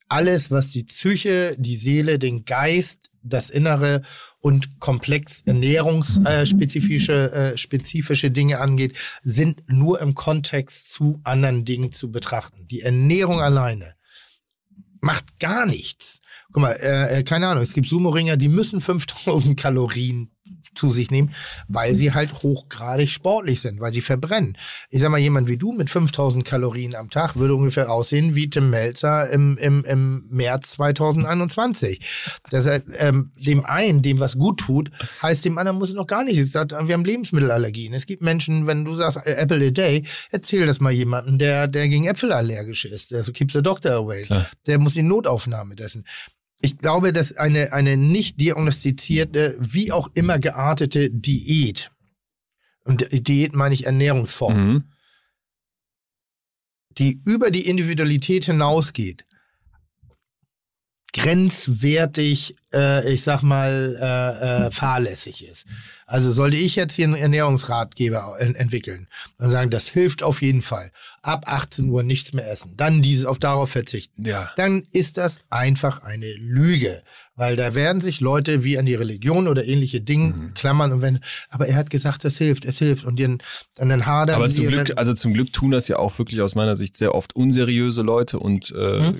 Alles, 0.08 0.52
was 0.52 0.72
die 0.72 0.84
Psyche, 0.84 1.56
die 1.58 1.78
Seele, 1.78 2.20
den 2.20 2.46
Geist, 2.46 3.10
das 3.24 3.50
Innere 3.50 4.04
und 4.40 4.80
komplex 4.80 5.42
ernährungsspezifische 5.42 7.32
äh, 7.32 7.58
spezifische 7.58 8.30
Dinge 8.30 8.60
angeht, 8.60 8.96
sind 9.24 9.64
nur 9.68 10.00
im 10.00 10.14
Kontext 10.14 10.92
zu 10.92 11.20
anderen 11.24 11.66
Dingen 11.66 11.92
zu 11.92 12.12
betrachten. 12.12 12.68
Die 12.68 12.82
Ernährung 12.82 13.42
alleine 13.42 13.95
macht 15.06 15.40
gar 15.40 15.66
nichts. 15.66 16.20
Guck 16.52 16.64
mal, 16.64 16.72
äh, 16.72 17.20
äh, 17.20 17.24
keine 17.24 17.48
Ahnung, 17.48 17.64
es 17.64 17.74
gibt 17.74 17.88
Sumo-Ringer, 17.88 18.38
die 18.38 18.50
müssen 18.50 18.82
5000 18.82 19.58
Kalorien 19.58 20.32
zu 20.76 20.92
sich 20.92 21.12
nehmen, 21.12 21.34
weil 21.68 21.96
sie 21.96 22.14
halt 22.14 22.34
hochgradig 22.44 23.10
sportlich 23.10 23.62
sind, 23.62 23.80
weil 23.80 23.92
sie 23.92 24.02
verbrennen. 24.02 24.58
Ich 24.90 25.02
sag 25.02 25.10
mal, 25.10 25.18
jemand 25.18 25.48
wie 25.48 25.58
du 25.58 25.72
mit 25.72 25.90
5000 25.90 26.46
Kalorien 26.46 26.96
am 26.96 27.10
Tag 27.10 27.36
würde 27.36 27.56
ungefähr 27.56 27.92
aussehen 27.92 28.36
wie 28.36 28.50
Tim 28.50 28.70
Melzer 28.70 29.30
im, 29.30 29.58
im, 29.58 29.84
im 29.86 30.26
März 30.30 30.72
2021. 30.72 32.00
Das 32.50 32.68
heißt, 32.68 32.88
ähm, 32.98 33.32
dem 33.38 33.66
einen, 33.66 34.02
dem 34.02 34.20
was 34.20 34.38
gut 34.38 34.60
tut, 34.60 34.92
heißt 35.22 35.46
dem 35.46 35.58
anderen 35.58 35.78
muss 35.78 35.90
es 35.90 35.96
noch 35.96 36.08
gar 36.08 36.24
nicht. 36.24 36.46
Sagt, 36.52 36.72
wir 36.72 36.94
haben 36.94 37.06
Lebensmittelallergien. 37.06 37.94
Es 37.94 38.06
gibt 38.06 38.22
Menschen, 38.22 38.68
wenn 38.68 38.86
du 38.86 38.96
sagst, 38.96 39.26
äh, 39.26 39.36
Apple 39.36 39.68
a 39.68 39.72
day, 39.72 40.04
erzähl 40.32 40.66
das 40.66 40.80
mal 40.80 40.92
jemandem, 40.92 41.38
der, 41.38 41.68
der 41.68 41.88
gegen 41.88 42.06
Äpfel 42.06 42.32
allergisch 42.32 42.86
ist. 42.86 43.14
Also 43.14 43.32
keeps 43.32 43.54
the 43.54 43.62
doctor 43.62 43.94
away. 43.94 44.24
Klar. 44.24 44.48
Der 44.68 44.80
muss 44.80 44.96
in 44.96 45.08
Notaufnahme 45.08 45.76
dessen. 45.76 46.06
Ich 46.66 46.80
glaube, 46.80 47.14
dass 47.14 47.38
eine, 47.38 47.74
eine 47.74 47.96
nicht 47.96 48.42
diagnostizierte, 48.42 49.56
wie 49.60 49.92
auch 49.92 50.10
immer 50.16 50.40
geartete 50.40 51.12
Diät, 51.12 51.92
und 52.86 53.02
Di- 53.02 53.22
Diät 53.22 53.54
meine 53.54 53.76
ich 53.76 53.86
Ernährungsform, 53.86 54.58
Mhm. 54.58 54.84
die 56.98 57.22
über 57.24 57.52
die 57.52 57.68
Individualität 57.68 58.46
hinausgeht, 58.46 59.26
grenzwertig, 61.16 62.56
äh, 62.74 63.12
ich 63.14 63.24
sag 63.24 63.42
mal, 63.42 63.98
äh, 64.00 64.68
äh, 64.68 64.72
fahrlässig 64.72 65.48
ist. 65.48 65.66
Also 66.06 66.32
sollte 66.32 66.58
ich 66.58 66.76
jetzt 66.76 66.94
hier 66.94 67.06
einen 67.06 67.16
Ernährungsratgeber 67.16 68.36
en 68.40 68.54
entwickeln 68.56 69.08
und 69.40 69.50
sagen, 69.50 69.72
das 69.72 69.88
hilft 69.88 70.22
auf 70.24 70.42
jeden 70.42 70.62
Fall. 70.62 70.92
Ab 71.24 71.46
18 71.48 71.90
Uhr 71.90 72.04
nichts 72.04 72.34
mehr 72.34 72.50
essen, 72.50 72.74
dann 72.78 73.02
dieses 73.02 73.26
auf 73.26 73.40
darauf 73.40 73.72
verzichten. 73.72 74.24
Ja. 74.26 74.52
Dann 74.56 74.84
ist 74.92 75.18
das 75.18 75.40
einfach 75.50 76.04
eine 76.04 76.32
Lüge, 76.34 77.02
weil 77.36 77.56
da 77.56 77.74
werden 77.74 78.02
sich 78.02 78.20
Leute 78.20 78.64
wie 78.64 78.78
an 78.78 78.86
die 78.86 78.94
Religion 78.96 79.48
oder 79.48 79.66
ähnliche 79.66 80.02
Dinge 80.02 80.34
Mhm. 80.36 80.54
klammern 80.54 80.92
und 80.92 81.02
wenn, 81.02 81.20
aber 81.50 81.68
er 81.68 81.76
hat 81.78 81.90
gesagt, 81.90 82.24
das 82.24 82.38
hilft, 82.38 82.66
es 82.66 82.78
hilft 82.78 83.04
und 83.06 83.20
dann, 83.20 83.40
und 83.80 83.90
dann 83.90 84.06
hadern 84.06 84.36
Aber 84.36 84.50
zum 84.50 84.68
Glück, 84.68 84.94
also 84.96 85.14
zum 85.14 85.34
Glück 85.34 85.52
tun 85.54 85.72
das 85.72 85.88
ja 85.88 85.98
auch 85.98 86.18
wirklich 86.20 86.42
aus 86.42 86.54
meiner 86.56 86.76
Sicht 86.76 86.98
sehr 86.98 87.16
oft 87.16 87.36
unseriöse 87.36 88.02
Leute 88.04 88.38
und 88.40 88.72
äh, 88.72 89.00
Hm? 89.00 89.18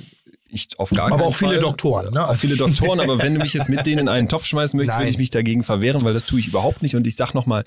Ich 0.56 0.80
auf 0.80 0.90
gar 0.90 1.08
Aber 1.08 1.18
keinen 1.18 1.28
auch 1.28 1.36
viele 1.36 1.52
Fall. 1.52 1.60
Doktoren, 1.60 2.14
ne? 2.14 2.28
Auch 2.28 2.36
viele 2.36 2.56
Doktoren, 2.56 3.00
aber 3.00 3.20
wenn 3.20 3.34
du 3.34 3.42
mich 3.42 3.54
jetzt 3.54 3.70
mit 3.70 3.86
denen 3.86 4.00
in 4.00 4.08
einen 4.10 4.28
Topf 4.28 4.46
schmeißen 4.46 4.78
möchtest, 4.78 4.98
würde 4.98 5.10
ich 5.10 5.18
mich 5.18 5.30
dagegen 5.30 5.64
verwehren, 5.64 6.02
weil 6.04 6.14
das 6.14 6.26
tue 6.26 6.40
ich 6.40 6.48
überhaupt 6.48 6.82
nicht. 6.82 6.96
Und 6.96 7.06
ich 7.08 7.16
sag 7.16 7.34
nochmal, 7.34 7.66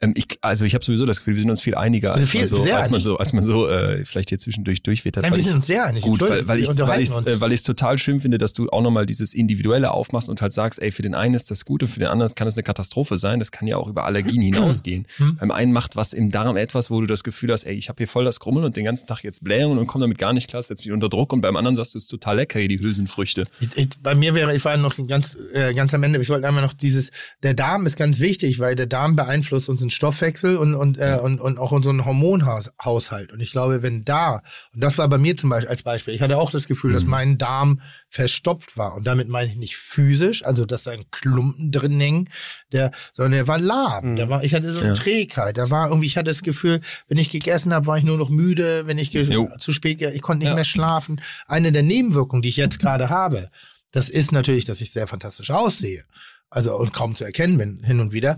ähm, 0.00 0.14
ich, 0.16 0.26
also 0.40 0.64
ich 0.64 0.74
habe 0.74 0.84
sowieso 0.84 1.06
das 1.06 1.18
Gefühl, 1.18 1.34
wir 1.34 1.40
sind 1.42 1.50
uns 1.50 1.60
viel 1.60 1.74
einiger, 1.74 2.14
als, 2.14 2.30
Viel- 2.30 2.40
man, 2.40 2.48
so, 2.48 2.62
sehr 2.62 2.76
als 2.78 2.90
man 2.90 3.00
so, 3.00 3.18
als 3.18 3.32
man 3.32 3.42
so 3.42 3.68
äh, 3.68 4.04
vielleicht 4.04 4.30
hier 4.30 4.38
zwischendurch 4.38 4.82
durchwittert. 4.82 5.22
Nein, 5.22 5.36
wir 5.36 5.44
sind 5.44 5.54
uns 5.54 5.66
sehr 5.66 5.84
einig. 5.84 6.02
Gut, 6.02 6.20
weil, 6.22 6.46
weil 6.48 6.60
ich 6.60 6.68
uns. 6.68 6.80
äh, 6.80 7.40
weil 7.40 7.52
ich 7.52 7.60
es 7.60 7.64
total 7.64 7.98
schön 7.98 8.20
finde, 8.20 8.38
dass 8.38 8.52
du 8.52 8.68
auch 8.70 8.82
nochmal 8.82 9.06
dieses 9.06 9.34
Individuelle 9.34 9.90
aufmachst 9.92 10.28
und 10.28 10.40
halt 10.42 10.52
sagst, 10.52 10.80
ey, 10.80 10.92
für 10.92 11.02
den 11.02 11.14
einen 11.14 11.34
ist 11.34 11.50
das 11.50 11.64
gut 11.64 11.82
und 11.82 11.88
für 11.88 12.00
den 12.00 12.08
anderen 12.08 12.34
kann 12.34 12.48
es 12.48 12.56
eine 12.56 12.62
Katastrophe 12.62 13.18
sein. 13.18 13.38
Das 13.38 13.52
kann 13.52 13.66
ja 13.68 13.76
auch 13.76 13.88
über 13.88 14.04
Allergien 14.04 14.42
hinausgehen. 14.42 15.06
Hm. 15.16 15.36
Beim 15.36 15.50
einen 15.50 15.72
macht 15.72 15.96
was 15.96 16.12
im 16.12 16.30
Darm 16.30 16.56
etwas, 16.56 16.90
wo 16.90 17.00
du 17.00 17.06
das 17.06 17.24
Gefühl 17.24 17.52
hast, 17.52 17.64
ey, 17.64 17.74
ich 17.74 17.88
habe 17.88 17.98
hier 17.98 18.08
voll 18.08 18.24
das 18.24 18.40
Grummeln 18.40 18.64
und 18.64 18.76
den 18.76 18.84
ganzen 18.84 19.06
Tag 19.06 19.22
jetzt 19.24 19.44
Blähungen 19.44 19.78
und 19.78 19.86
komme 19.86 20.04
damit 20.04 20.18
gar 20.18 20.32
nicht 20.32 20.48
klar, 20.48 20.62
setzt 20.62 20.84
mich 20.84 20.92
unter 20.92 21.08
Druck 21.08 21.32
und 21.32 21.40
beim 21.40 21.56
anderen 21.56 21.76
sagst 21.76 21.94
du, 21.94 21.98
es 21.98 22.04
ist 22.04 22.10
total 22.30 22.36
lecker, 22.36 22.58
hier 22.58 22.68
die 22.68 22.78
Hülsenfrüchte. 22.80 23.46
Ich, 23.60 23.76
ich, 23.76 23.88
bei 24.02 24.14
mir 24.14 24.34
wäre, 24.34 24.54
ich 24.54 24.64
war 24.64 24.76
noch 24.76 24.94
ganz, 25.06 25.36
äh, 25.52 25.74
ganz 25.74 25.92
am 25.94 26.02
Ende, 26.02 26.20
ich 26.20 26.28
wollte 26.28 26.46
einmal 26.46 26.62
noch 26.62 26.72
dieses, 26.72 27.10
der 27.42 27.54
Darm 27.54 27.86
ist 27.86 27.96
ganz 27.96 28.20
wichtig, 28.20 28.58
weil 28.58 28.74
der 28.76 28.86
Darm 28.86 29.16
beeinflusst 29.16 29.68
unseren 29.68 29.90
Stoffwechsel 29.90 30.56
und, 30.56 30.74
und, 30.74 30.98
äh, 30.98 31.18
und, 31.22 31.40
und 31.40 31.58
auch 31.58 31.72
unseren 31.72 32.04
Hormonhaushalt. 32.04 33.32
Und 33.32 33.40
ich 33.40 33.50
glaube, 33.52 33.82
wenn 33.82 34.04
da, 34.04 34.42
und 34.74 34.82
das 34.82 34.98
war 34.98 35.08
bei 35.08 35.18
mir 35.18 35.36
zum 35.36 35.50
Beispiel 35.50 35.68
als 35.70 35.82
Beispiel, 35.82 36.14
ich 36.14 36.20
hatte 36.20 36.38
auch 36.38 36.50
das 36.50 36.66
Gefühl, 36.66 36.92
dass 36.92 37.04
mein 37.04 37.38
Darm 37.38 37.80
verstopft 38.08 38.76
war. 38.76 38.94
Und 38.94 39.06
damit 39.06 39.28
meine 39.28 39.50
ich 39.50 39.56
nicht 39.56 39.76
physisch, 39.76 40.44
also 40.44 40.64
dass 40.66 40.82
da 40.84 40.90
ein 40.92 41.04
Klumpen 41.10 41.70
drin 41.70 42.00
hing, 42.00 42.28
der, 42.72 42.90
sondern 43.12 43.32
der 43.32 43.48
war 43.48 43.58
lahm. 43.58 44.16
Der 44.16 44.28
war, 44.28 44.42
ich 44.44 44.54
hatte 44.54 44.72
so 44.72 44.80
eine 44.80 44.88
Ja. 44.88 44.94
Trägheit. 44.94 45.56
Da 45.58 45.70
war 45.70 45.88
irgendwie, 45.88 46.06
ich 46.06 46.16
hatte 46.16 46.26
das 46.30 46.42
Gefühl, 46.42 46.80
wenn 47.08 47.18
ich 47.18 47.30
gegessen 47.30 47.72
habe, 47.72 47.86
war 47.86 47.98
ich 47.98 48.04
nur 48.04 48.16
noch 48.18 48.28
müde, 48.28 48.86
wenn 48.86 48.98
ich 48.98 49.10
zu 49.10 49.72
spät, 49.72 50.00
ich 50.02 50.22
konnte 50.22 50.40
nicht 50.40 50.48
Ja. 50.48 50.54
mehr 50.54 50.64
schlafen. 50.64 51.20
Eine 51.46 51.72
der 51.72 51.82
Nebenwirkungen, 51.82 52.19
die 52.26 52.48
ich 52.48 52.56
jetzt 52.56 52.78
gerade 52.78 53.08
habe, 53.10 53.50
das 53.92 54.08
ist 54.08 54.32
natürlich, 54.32 54.64
dass 54.64 54.80
ich 54.80 54.90
sehr 54.92 55.06
fantastisch 55.06 55.50
aussehe. 55.50 56.04
Also 56.48 56.76
und 56.76 56.92
kaum 56.92 57.14
zu 57.14 57.24
erkennen 57.24 57.58
bin 57.58 57.82
hin 57.84 58.00
und 58.00 58.12
wieder, 58.12 58.36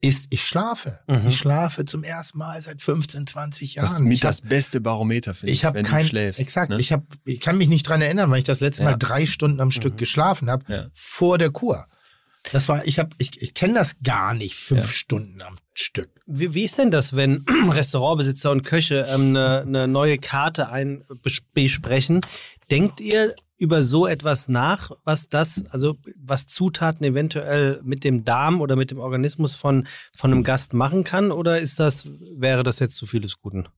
ist, 0.00 0.26
ich 0.30 0.42
schlafe. 0.44 0.98
Mhm. 1.06 1.28
Ich 1.28 1.36
schlafe 1.38 1.84
zum 1.84 2.02
ersten 2.02 2.38
Mal 2.38 2.60
seit 2.60 2.82
15, 2.82 3.24
20 3.26 3.74
Jahren. 3.76 3.84
Das 3.86 3.92
ist 3.94 4.00
mit 4.00 4.18
hab- 4.18 4.30
das 4.30 4.40
beste 4.40 4.80
Barometer, 4.80 5.32
finde 5.32 5.52
ich, 5.52 5.58
ich 5.60 5.64
habe 5.64 5.78
wenn 5.78 5.86
kein, 5.86 6.02
du 6.02 6.08
schläfst. 6.08 6.40
exakt, 6.40 6.70
ne? 6.70 6.80
ich 6.80 6.90
habe, 6.90 7.04
ich 7.24 7.38
kann 7.40 7.56
mich 7.56 7.68
nicht 7.68 7.84
dran 7.88 8.02
erinnern, 8.02 8.28
weil 8.30 8.38
ich 8.38 8.44
das 8.44 8.58
letzte 8.60 8.82
Ja. 8.82 8.90
Mal 8.90 8.96
drei 8.96 9.26
Stunden 9.26 9.60
am 9.60 9.70
Stück 9.70 9.96
geschlafen 9.96 10.50
habe 10.50 10.64
Ja. 10.72 10.86
vor 10.92 11.38
der 11.38 11.50
Kur. 11.50 11.86
Das 12.50 12.68
war, 12.68 12.84
ich 12.86 12.98
habe, 12.98 13.10
ich, 13.18 13.40
ich 13.40 13.54
kenne 13.54 13.74
das 13.74 14.02
gar 14.02 14.34
nicht, 14.34 14.56
fünf 14.56 14.80
Ja. 14.86 14.88
Stunden 14.88 15.40
am 15.42 15.54
Stück. 15.74 16.10
Wie, 16.26 16.54
wie 16.54 16.64
ist 16.64 16.76
denn 16.76 16.90
das, 16.90 17.14
wenn 17.14 17.44
Restaurantbesitzer 17.70 18.50
und 18.50 18.62
Köche 18.62 19.06
ähm, 19.08 19.28
eine, 19.36 19.60
eine 19.60 19.88
neue 19.88 20.18
Karte 20.18 20.68
ein, 20.68 21.04
bes- 21.22 21.42
besprechen? 21.54 22.20
Denkt 22.70 23.00
ihr 23.00 23.34
über 23.58 23.82
so 23.84 24.08
etwas 24.08 24.48
nach, 24.48 24.90
was 25.04 25.28
das, 25.28 25.66
also 25.66 25.96
was 26.16 26.48
Zutaten 26.48 27.06
eventuell 27.06 27.80
mit 27.84 28.02
dem 28.02 28.24
Darm 28.24 28.60
oder 28.60 28.74
mit 28.74 28.90
dem 28.90 28.98
Organismus 28.98 29.54
von, 29.54 29.86
von 30.14 30.32
einem 30.32 30.42
Gast 30.42 30.74
machen 30.74 31.04
kann? 31.04 31.30
Oder 31.30 31.60
ist 31.60 31.78
das, 31.78 32.08
wäre 32.38 32.64
das 32.64 32.80
jetzt 32.80 32.96
zu 32.96 33.06
viel 33.06 33.20
des 33.20 33.38
Guten? 33.40 33.68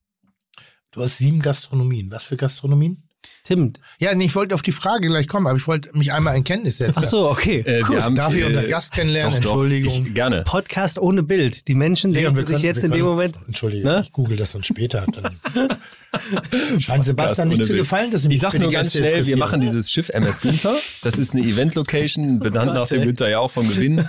Du 0.89 1.03
hast 1.03 1.17
sieben 1.19 1.39
Gastronomien. 1.39 2.09
Was 2.09 2.23
für 2.23 2.35
Gastronomien? 2.37 3.04
Tim. 3.43 3.73
Ja, 3.99 4.13
nee, 4.15 4.25
ich 4.25 4.35
wollte 4.35 4.55
auf 4.55 4.61
die 4.63 4.71
Frage 4.71 5.07
gleich 5.07 5.27
kommen, 5.27 5.45
aber 5.45 5.57
ich 5.57 5.67
wollte 5.67 5.95
mich 5.95 6.11
einmal 6.11 6.35
in 6.35 6.43
Kenntnis 6.43 6.79
setzen. 6.79 6.99
Ach 7.03 7.03
so, 7.03 7.29
okay. 7.29 7.59
Äh, 7.59 7.81
Gut, 7.81 7.91
wir 7.97 8.03
haben, 8.03 8.15
darf 8.15 8.35
ich 8.35 8.41
äh, 8.41 8.45
unseren 8.45 8.67
Gast 8.67 8.91
kennenlernen? 8.93 9.35
doch, 9.41 9.51
doch, 9.51 9.51
Entschuldigung. 9.63 10.07
Ich, 10.07 10.13
gerne. 10.15 10.43
Podcast 10.45 10.97
ohne 10.97 11.21
Bild. 11.21 11.67
Die 11.67 11.75
Menschen 11.75 12.11
denken 12.13 12.35
sich 12.37 12.45
können- 12.47 12.63
jetzt 12.63 12.77
in 12.83 12.91
dem 12.91 13.01
können- 13.01 13.03
Moment. 13.09 13.37
Entschuldige, 13.47 13.85
Ne? 13.87 14.01
ich 14.05 14.11
google 14.11 14.35
das 14.37 14.51
dann 14.53 14.63
später. 14.63 15.05
Dann 15.11 15.37
scheint 16.79 17.05
Sebastian 17.05 17.49
nicht 17.49 17.63
zu 17.63 17.69
Bild. 17.69 17.79
gefallen, 17.81 18.11
dass 18.11 18.25
Ich 18.25 18.39
sag's 18.39 18.57
nur 18.59 18.71
ganz 18.71 18.93
schnell, 18.93 19.25
wir 19.27 19.37
machen 19.37 19.61
dieses 19.61 19.91
Schiff 19.91 20.09
MS 20.09 20.41
Günther. 20.41 20.73
Das 21.03 21.17
ist 21.17 21.33
eine 21.35 21.43
Event-Location, 21.45 22.39
benannt 22.39 22.73
nach 22.73 22.87
dem 22.87 23.03
Günther 23.03 23.29
ja 23.29 23.39
auch 23.39 23.51
vom 23.51 23.67
Gewinn. 23.67 24.03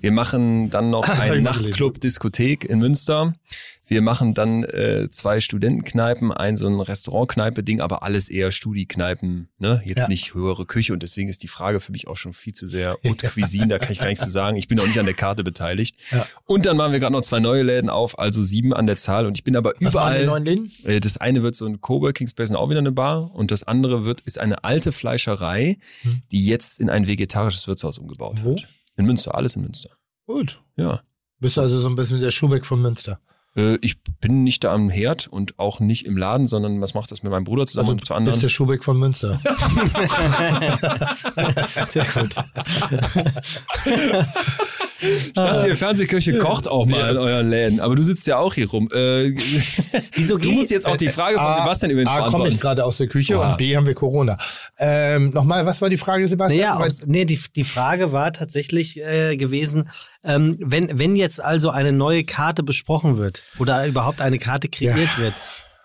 Wir 0.00 0.12
machen 0.12 0.70
dann 0.70 0.90
noch 0.90 1.06
einen 1.08 1.42
mal 1.44 1.52
Nachtclub 1.52 2.00
Diskothek 2.00 2.64
in 2.64 2.78
Münster. 2.78 3.34
Wir 3.88 4.02
machen 4.02 4.34
dann 4.34 4.64
äh, 4.64 5.08
zwei 5.10 5.40
Studentenkneipen, 5.40 6.30
ein 6.30 6.56
so 6.56 6.66
ein 6.66 6.78
Restaurantkneipe-Ding, 6.78 7.80
aber 7.80 8.02
alles 8.02 8.28
eher 8.28 8.50
Studi-Kneipen, 8.52 9.48
ne? 9.58 9.82
Jetzt 9.84 9.98
Ja. 10.00 10.08
nicht 10.08 10.34
höhere 10.34 10.66
Küche 10.66 10.92
und 10.92 11.02
deswegen 11.02 11.28
ist 11.28 11.42
die 11.42 11.48
Frage 11.48 11.80
für 11.80 11.92
mich 11.92 12.06
auch 12.06 12.16
schon 12.16 12.32
viel 12.34 12.52
zu 12.54 12.68
sehr 12.68 12.96
Haute 13.04 13.28
Cuisine, 13.28 13.68
da 13.68 13.78
kann 13.78 13.90
ich 13.92 13.98
gar 13.98 14.08
nichts 14.08 14.22
zu 14.22 14.30
sagen. 14.30 14.56
Ich 14.56 14.68
bin 14.68 14.78
auch 14.80 14.86
nicht 14.86 14.98
an 14.98 15.06
der 15.06 15.14
Karte 15.14 15.42
beteiligt. 15.42 15.96
Ja. 16.10 16.26
Und 16.44 16.66
dann 16.66 16.76
machen 16.76 16.92
wir 16.92 17.00
gerade 17.00 17.12
noch 17.12 17.22
zwei 17.22 17.40
neue 17.40 17.62
Läden 17.62 17.90
auf, 17.90 18.18
also 18.18 18.42
sieben 18.42 18.72
an 18.74 18.86
der 18.86 18.96
Zahl 18.98 19.26
und 19.26 19.38
ich 19.38 19.44
bin 19.44 19.56
aber 19.56 19.72
Was 19.80 19.92
überall. 19.94 20.26
neuen 20.26 20.44
Läden? 20.44 20.70
Äh, 20.84 21.00
Das 21.00 21.16
eine 21.16 21.42
wird 21.42 21.56
so 21.56 21.66
ein 21.66 21.80
Coworking 21.80 22.26
Space 22.28 22.50
und 22.50 22.56
auch 22.56 22.68
wieder 22.68 22.80
eine 22.80 22.92
Bar 22.92 23.34
und 23.34 23.50
das 23.50 23.62
andere 23.64 24.04
wird 24.04 24.20
ist 24.20 24.38
eine 24.38 24.64
alte 24.64 24.92
Fleischerei, 24.92 25.78
Hm. 26.02 26.22
die 26.30 26.44
jetzt 26.46 26.78
in 26.80 26.90
ein 26.90 27.06
vegetarisches 27.06 27.66
Wirtshaus 27.68 27.98
umgebaut 27.98 28.40
Wo? 28.44 28.50
wird. 28.50 28.66
In 28.96 29.06
Münster, 29.06 29.34
alles 29.34 29.56
in 29.56 29.62
Münster. 29.62 29.90
Gut. 30.26 30.60
Ja. 30.76 31.00
Bist 31.40 31.56
du 31.56 31.60
also 31.62 31.80
so 31.80 31.88
ein 31.88 31.94
bisschen 31.94 32.20
der 32.20 32.30
Schubeck 32.32 32.66
von 32.66 32.82
Münster. 32.82 33.20
Äh, 33.58 33.76
Ich 33.82 34.00
bin 34.20 34.44
nicht 34.44 34.64
da 34.64 34.72
am 34.72 34.88
Herd 34.88 35.26
und 35.26 35.58
auch 35.58 35.80
nicht 35.80 36.06
im 36.06 36.16
Laden, 36.16 36.46
sondern 36.46 36.80
was 36.80 36.94
macht 36.94 37.10
das 37.10 37.22
mit 37.22 37.30
meinem 37.32 37.44
Bruder 37.44 37.66
zusammen 37.66 37.88
Also 37.88 37.92
und 37.92 37.98
zu 38.04 38.14
bist 38.14 38.16
anderen? 38.16 38.40
der 38.40 38.48
Schubeck 38.48 38.84
von 38.84 38.98
Münster. 38.98 39.38
Sehr 41.84 42.04
gut. 42.06 42.34
Ich 45.00 45.32
dachte, 45.32 45.68
ihr 45.68 45.76
Fernsehkirche 45.76 46.38
kocht 46.38 46.66
auch 46.68 46.84
mal 46.86 47.10
in 47.10 47.16
euren 47.16 47.50
Läden, 47.50 47.80
aber 47.80 47.94
du 47.94 48.02
sitzt 48.02 48.26
ja 48.26 48.38
auch 48.38 48.54
hier 48.54 48.68
rum. 48.68 48.88
Äh, 48.92 49.32
Wieso 50.14 50.36
du 50.38 50.50
musst 50.50 50.70
jetzt 50.70 50.86
auch 50.86 50.96
die 50.96 51.08
Frage 51.08 51.36
von 51.36 51.46
A- 51.46 51.54
Sebastian 51.54 51.90
übrigens 51.92 52.10
A, 52.10 52.14
komme 52.14 52.26
ich 52.26 52.32
beantworten. 52.32 52.56
gerade 52.60 52.84
aus 52.84 52.96
der 52.98 53.06
Küche 53.06 53.38
Oha. 53.38 53.52
und 53.52 53.58
B, 53.58 53.76
haben 53.76 53.86
wir 53.86 53.94
Corona. 53.94 54.36
Ähm, 54.78 55.26
Nochmal, 55.32 55.64
was 55.66 55.80
war 55.80 55.88
die 55.88 55.98
Frage, 55.98 56.26
Sebastian? 56.26 56.60
Naja, 56.60 56.84
ob, 56.84 57.06
nee, 57.06 57.24
die, 57.24 57.38
die 57.54 57.64
Frage 57.64 58.12
war 58.12 58.32
tatsächlich 58.32 58.98
äh, 59.00 59.36
gewesen, 59.36 59.88
ähm, 60.24 60.56
wenn, 60.60 60.98
wenn 60.98 61.14
jetzt 61.14 61.42
also 61.42 61.70
eine 61.70 61.92
neue 61.92 62.24
Karte 62.24 62.62
besprochen 62.62 63.18
wird 63.18 63.42
oder 63.58 63.86
überhaupt 63.86 64.20
eine 64.20 64.38
Karte 64.38 64.68
kreiert 64.68 65.18
wird, 65.18 65.34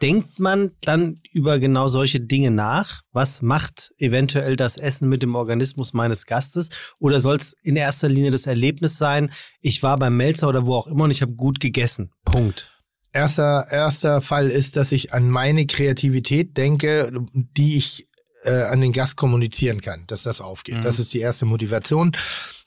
denkt 0.01 0.39
man 0.39 0.71
dann 0.81 1.15
über 1.31 1.59
genau 1.59 1.87
solche 1.87 2.19
Dinge 2.19 2.51
nach? 2.51 3.01
Was 3.11 3.41
macht 3.41 3.93
eventuell 3.97 4.55
das 4.55 4.77
Essen 4.77 5.09
mit 5.09 5.23
dem 5.23 5.35
Organismus 5.35 5.93
meines 5.93 6.25
Gastes? 6.25 6.69
Oder 6.99 7.19
soll 7.19 7.37
es 7.37 7.53
in 7.63 7.75
erster 7.75 8.09
Linie 8.09 8.31
das 8.31 8.45
Erlebnis 8.45 8.97
sein, 8.97 9.31
ich 9.61 9.83
war 9.83 9.97
beim 9.97 10.17
Melzer 10.17 10.49
oder 10.49 10.65
wo 10.65 10.75
auch 10.75 10.87
immer 10.87 11.05
und 11.05 11.11
ich 11.11 11.21
habe 11.21 11.33
gut 11.33 11.59
gegessen? 11.59 12.11
Punkt. 12.25 12.71
erster, 13.13 13.67
erster 13.71 14.21
Fall 14.21 14.49
ist, 14.49 14.75
dass 14.75 14.91
ich 14.91 15.13
an 15.13 15.29
meine 15.29 15.65
Kreativität 15.65 16.57
denke, 16.57 17.11
die 17.31 17.77
ich 17.77 18.07
äh, 18.43 18.63
an 18.63 18.81
den 18.81 18.91
Gast 18.91 19.15
kommunizieren 19.15 19.81
kann, 19.81 20.03
dass 20.07 20.23
das 20.23 20.41
aufgeht. 20.41 20.77
Mhm. 20.77 20.81
Das 20.81 20.99
ist 20.99 21.13
die 21.13 21.19
erste 21.19 21.45
Motivation. 21.45 22.11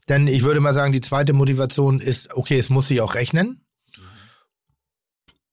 Denn 0.09 0.29
ich 0.29 0.43
würde 0.43 0.61
mal 0.61 0.73
sagen, 0.73 0.93
die 0.93 1.01
zweite 1.01 1.33
Motivation 1.33 2.01
ist, 2.01 2.35
okay, 2.35 2.59
es 2.59 2.71
muss 2.71 2.89
sich 2.89 3.01
auch 3.01 3.15
rechnen. 3.15 3.61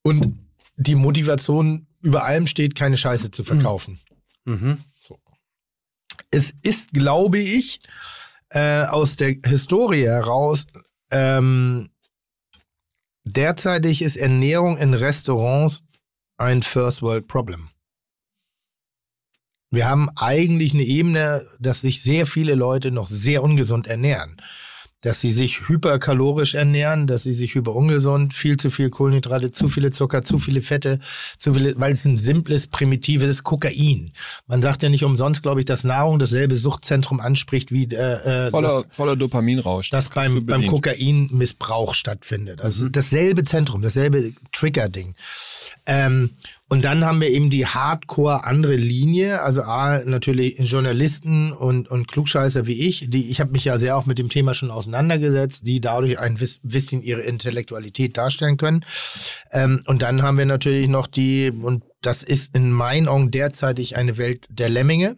Und 0.03 0.42
die 0.75 0.95
Motivation 0.95 1.87
über 2.01 2.23
allem 2.23 2.47
steht, 2.47 2.75
keine 2.75 2.97
Scheiße 2.97 3.31
zu 3.31 3.43
verkaufen. 3.43 3.99
Mhm. 4.45 4.79
Es 6.31 6.53
ist, 6.63 6.93
glaube 6.93 7.39
ich, 7.39 7.79
äh, 8.49 8.83
aus 8.85 9.15
der 9.15 9.35
Historie 9.45 10.05
heraus, 10.05 10.65
ähm, 11.11 11.89
derzeitig 13.23 14.01
ist 14.01 14.15
Ernährung 14.15 14.77
in 14.77 14.93
Restaurants 14.93 15.83
ein 16.37 16.63
First 16.63 17.01
World 17.01 17.27
Problem. 17.27 17.69
Wir 19.69 19.87
haben 19.87 20.09
eigentlich 20.15 20.73
eine 20.73 20.83
Ebene, 20.83 21.47
dass 21.59 21.81
sich 21.81 22.01
sehr 22.03 22.27
viele 22.27 22.53
Leute 22.53 22.91
noch 22.91 23.07
sehr 23.07 23.41
ungesund 23.41 23.87
ernähren. 23.87 24.39
Dass 25.03 25.19
sie 25.19 25.33
sich 25.33 25.67
hyperkalorisch 25.67 26.55
ernähren, 26.55 27.07
dass 27.07 27.23
sie 27.23 27.33
sich 27.33 27.53
hyperungesund, 27.53 28.33
viel 28.33 28.57
zu 28.57 28.71
viel 28.71 28.89
Kohlenhydrate, 28.89 29.51
zu 29.51 29.67
viele 29.67 29.91
Zucker, 29.91 30.23
zu 30.23 30.39
viele 30.39 30.61
Fette, 30.61 30.99
zu 31.37 31.53
viele, 31.53 31.79
weil 31.79 31.93
es 31.93 32.05
ein 32.05 32.17
simples, 32.17 32.67
primitives 32.67 33.43
Kokain. 33.43 34.13
Man 34.47 34.61
sagt 34.61 34.81
ja 34.81 34.89
nicht 34.89 35.03
umsonst, 35.03 35.43
glaube 35.43 35.59
ich, 35.59 35.65
dass 35.65 35.83
Nahrung 35.83 36.19
dasselbe 36.19 36.55
Suchtzentrum 36.55 37.19
anspricht 37.19 37.71
wie 37.71 37.83
äh, 37.85 38.47
äh, 38.47 38.49
Voller, 38.49 38.83
das, 38.87 38.97
voller 38.97 39.15
Dopaminrausch. 39.15 39.89
das 39.89 40.09
beim, 40.09 40.45
beim. 40.45 40.67
Kokainmissbrauch 40.67 41.93
stattfindet. 41.93 42.59
Mhm. 42.59 42.65
Also 42.65 42.89
dasselbe 42.89 43.43
Zentrum, 43.43 43.81
dasselbe 43.81 44.33
Trigger-Ding. 44.51 45.15
Ähm, 45.85 46.31
und 46.73 46.83
dann 46.83 47.05
haben 47.05 47.21
wir 47.21 47.29
eben 47.29 47.51
die 47.51 47.67
Hardcore 47.67 48.45
andere 48.45 48.75
Linie, 48.75 49.43
also 49.43 49.61
A, 49.61 50.01
natürlich 50.05 50.57
Journalisten 50.57 51.51
und, 51.51 51.87
und 51.87 52.07
Klugscheißer 52.07 52.65
wie 52.65 52.87
ich, 52.87 53.11
die, 53.11 53.29
ich 53.29 53.39
habe 53.39 53.51
mich 53.51 53.65
ja 53.65 53.77
sehr 53.77 53.95
auch 53.95 54.07
mit 54.07 54.17
dem 54.17 54.27
Thema 54.27 54.55
schon 54.55 54.71
auseinandergesetzt, 54.71 55.67
die 55.67 55.81
dadurch 55.81 56.17
ein 56.17 56.35
bisschen 56.63 57.03
ihre 57.03 57.21
Intellektualität 57.21 58.17
darstellen 58.17 58.57
können. 58.57 58.83
Ähm, 59.51 59.81
und 59.85 60.01
dann 60.01 60.23
haben 60.23 60.39
wir 60.39 60.47
natürlich 60.47 60.87
noch 60.87 61.05
die, 61.05 61.51
und 61.51 61.83
das 62.01 62.23
ist 62.23 62.55
in 62.55 62.71
meinen 62.71 63.07
Augen 63.07 63.29
derzeitig 63.29 63.95
eine 63.95 64.17
Welt 64.17 64.47
der 64.49 64.69
Lemminge. 64.69 65.15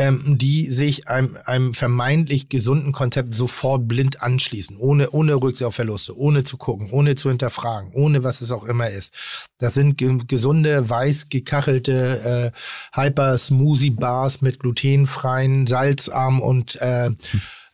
Ähm, 0.00 0.38
die 0.38 0.70
sich 0.70 1.08
einem, 1.08 1.36
einem 1.44 1.74
vermeintlich 1.74 2.48
gesunden 2.48 2.92
Konzept 2.92 3.34
sofort 3.34 3.86
blind 3.86 4.22
anschließen, 4.22 4.78
ohne, 4.78 5.10
ohne 5.10 5.34
Rücksicht 5.34 5.66
auf 5.66 5.74
Verluste, 5.74 6.16
ohne 6.16 6.42
zu 6.42 6.56
gucken, 6.56 6.90
ohne 6.90 7.16
zu 7.16 7.28
hinterfragen, 7.28 7.92
ohne 7.92 8.24
was 8.24 8.40
es 8.40 8.50
auch 8.50 8.64
immer 8.64 8.88
ist. 8.88 9.12
Das 9.58 9.74
sind 9.74 9.98
ge 9.98 10.18
gesunde, 10.26 10.88
weiß 10.88 11.28
gekachelte 11.28 12.52
äh, 12.54 12.98
Hyper-Smoothie-Bars 12.98 14.40
mit 14.40 14.58
glutenfreien, 14.60 15.66
salzarm 15.66 16.40
und 16.40 16.80
äh, 16.80 17.10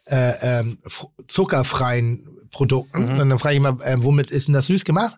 äh, 0.06 0.64
f- 0.84 1.06
zuckerfreien 1.28 2.26
Produkten. 2.50 3.08
Und 3.20 3.30
dann 3.30 3.38
frage 3.38 3.54
ich 3.54 3.58
immer, 3.60 3.78
äh, 3.84 3.96
womit 3.98 4.32
ist 4.32 4.48
denn 4.48 4.54
das 4.54 4.66
süß 4.66 4.84
gemacht? 4.84 5.16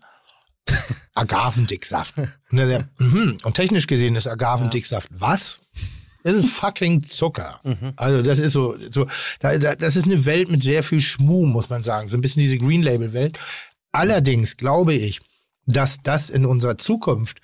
Agavendicksaft. 1.14 2.18
Und, 2.18 2.56
der, 2.58 2.86
mhm. 2.98 3.38
und 3.42 3.54
technisch 3.54 3.86
gesehen 3.86 4.14
ist 4.14 4.26
Agavendicksaft 4.26 5.08
was? 5.10 5.60
Das 6.24 6.36
ist 6.36 6.50
fucking 6.50 7.04
Zucker. 7.04 7.60
Also 7.96 8.22
das 8.22 8.38
ist 8.38 8.52
so, 8.52 8.76
so 8.90 9.06
da, 9.40 9.56
da, 9.56 9.74
das 9.74 9.96
ist 9.96 10.06
eine 10.06 10.24
Welt 10.26 10.50
mit 10.50 10.62
sehr 10.62 10.82
viel 10.82 11.00
Schmuh, 11.00 11.46
muss 11.46 11.70
man 11.70 11.82
sagen. 11.82 12.08
So 12.08 12.16
ein 12.16 12.20
bisschen 12.20 12.42
diese 12.42 12.58
Green 12.58 12.82
Label 12.82 13.12
Welt. 13.12 13.38
Allerdings 13.92 14.56
glaube 14.56 14.94
ich, 14.94 15.20
dass 15.66 15.98
das 16.02 16.30
in 16.30 16.44
unserer 16.44 16.78
Zukunft, 16.78 17.40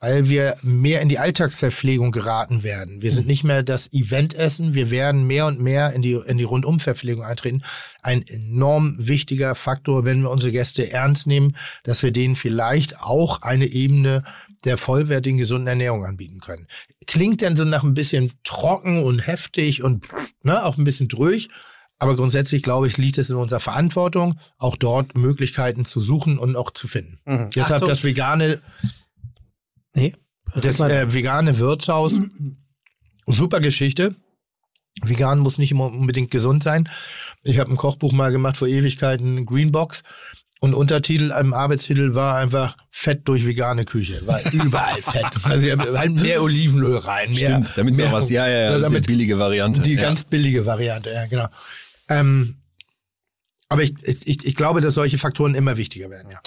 weil 0.00 0.28
wir 0.28 0.56
mehr 0.62 1.00
in 1.00 1.08
die 1.08 1.18
Alltagsverpflegung 1.18 2.12
geraten 2.12 2.62
werden. 2.62 3.02
Wir 3.02 3.10
sind 3.10 3.26
nicht 3.26 3.42
mehr 3.42 3.64
das 3.64 3.92
Eventessen, 3.92 4.74
wir 4.74 4.90
werden 4.90 5.26
mehr 5.26 5.46
und 5.46 5.60
mehr 5.60 5.92
in 5.92 6.02
die, 6.02 6.12
in 6.12 6.38
die 6.38 6.44
Rundumverpflegung 6.44 7.24
eintreten. 7.24 7.62
Ein 8.00 8.22
enorm 8.26 8.94
wichtiger 8.98 9.54
Faktor, 9.56 10.04
wenn 10.04 10.22
wir 10.22 10.30
unsere 10.30 10.52
Gäste 10.52 10.92
ernst 10.92 11.26
nehmen, 11.26 11.56
dass 11.82 12.02
wir 12.02 12.12
denen 12.12 12.36
vielleicht 12.36 13.00
auch 13.00 13.42
eine 13.42 13.66
Ebene 13.66 14.22
der 14.64 14.76
vollwertigen, 14.76 15.38
gesunden 15.38 15.66
Ernährung 15.66 16.04
anbieten 16.04 16.40
können. 16.40 16.68
Klingt 17.08 17.40
dann 17.42 17.56
so 17.56 17.64
nach 17.64 17.82
ein 17.82 17.94
bisschen 17.94 18.32
trocken 18.44 19.02
und 19.02 19.26
heftig 19.26 19.82
und 19.82 20.06
ne, 20.42 20.62
auch 20.64 20.76
ein 20.76 20.84
bisschen 20.84 21.08
durch. 21.08 21.48
Aber 21.98 22.14
grundsätzlich, 22.14 22.62
glaube 22.62 22.86
ich, 22.86 22.98
liegt 22.98 23.18
es 23.18 23.30
in 23.30 23.36
unserer 23.36 23.60
Verantwortung, 23.60 24.38
auch 24.58 24.76
dort 24.76 25.16
Möglichkeiten 25.16 25.86
zu 25.86 26.00
suchen 26.00 26.38
und 26.38 26.54
auch 26.54 26.70
zu 26.70 26.86
finden. 26.86 27.18
Mhm. 27.24 27.48
Deshalb 27.54 27.76
Achtung. 27.76 27.88
das 27.88 28.04
vegane, 28.04 28.60
Nee. 29.94 30.14
das 30.54 30.80
äh, 30.80 31.12
vegane 31.12 31.58
Wirtshaus, 31.58 32.20
super 33.26 33.60
Geschichte. 33.60 34.14
Vegan 35.02 35.38
muss 35.38 35.58
nicht 35.58 35.70
immer 35.70 35.86
unbedingt 35.86 36.30
gesund 36.30 36.62
sein. 36.62 36.88
Ich 37.42 37.58
habe 37.58 37.70
ein 37.70 37.76
Kochbuch 37.76 38.12
mal 38.12 38.32
gemacht 38.32 38.56
vor 38.56 38.68
Ewigkeiten, 38.68 39.46
Greenbox. 39.46 40.02
Und 40.60 40.74
Untertitel, 40.74 41.30
einem 41.30 41.54
Arbeitstitel 41.54 42.14
war 42.14 42.36
einfach 42.36 42.76
Fett 42.90 43.28
durch 43.28 43.46
vegane 43.46 43.84
Küche. 43.84 44.26
War 44.26 44.40
überall 44.52 45.00
Fett. 45.00 45.24
Also 45.44 45.66
halt 45.66 46.12
mehr 46.12 46.42
Olivenöl 46.42 46.96
rein. 46.96 47.30
Mehr, 47.30 47.38
Stimmt, 47.38 47.72
damit 47.76 47.92
es 47.92 47.98
mehr, 47.98 48.08
auch 48.08 48.12
was, 48.12 48.28
ja, 48.28 48.46
ja, 48.48 48.60
ja, 48.62 48.78
das 48.78 48.90
ist 48.90 49.04
die 49.04 49.06
billige 49.06 49.38
Variante. 49.38 49.82
die 49.82 49.94
ja. 49.94 50.00
ganz 50.00 50.24
billige 50.24 50.66
Variante, 50.66 51.10
ja, 51.10 51.26
genau. 51.26 51.46
Ähm, 52.08 52.56
aber 53.68 53.82
ich, 53.82 53.94
ich, 54.02 54.44
ich 54.46 54.56
glaube, 54.56 54.80
dass 54.80 54.94
solche 54.94 55.18
Faktoren 55.18 55.54
immer 55.54 55.76
wichtiger 55.76 56.10
werden, 56.10 56.30
ja. 56.32 56.40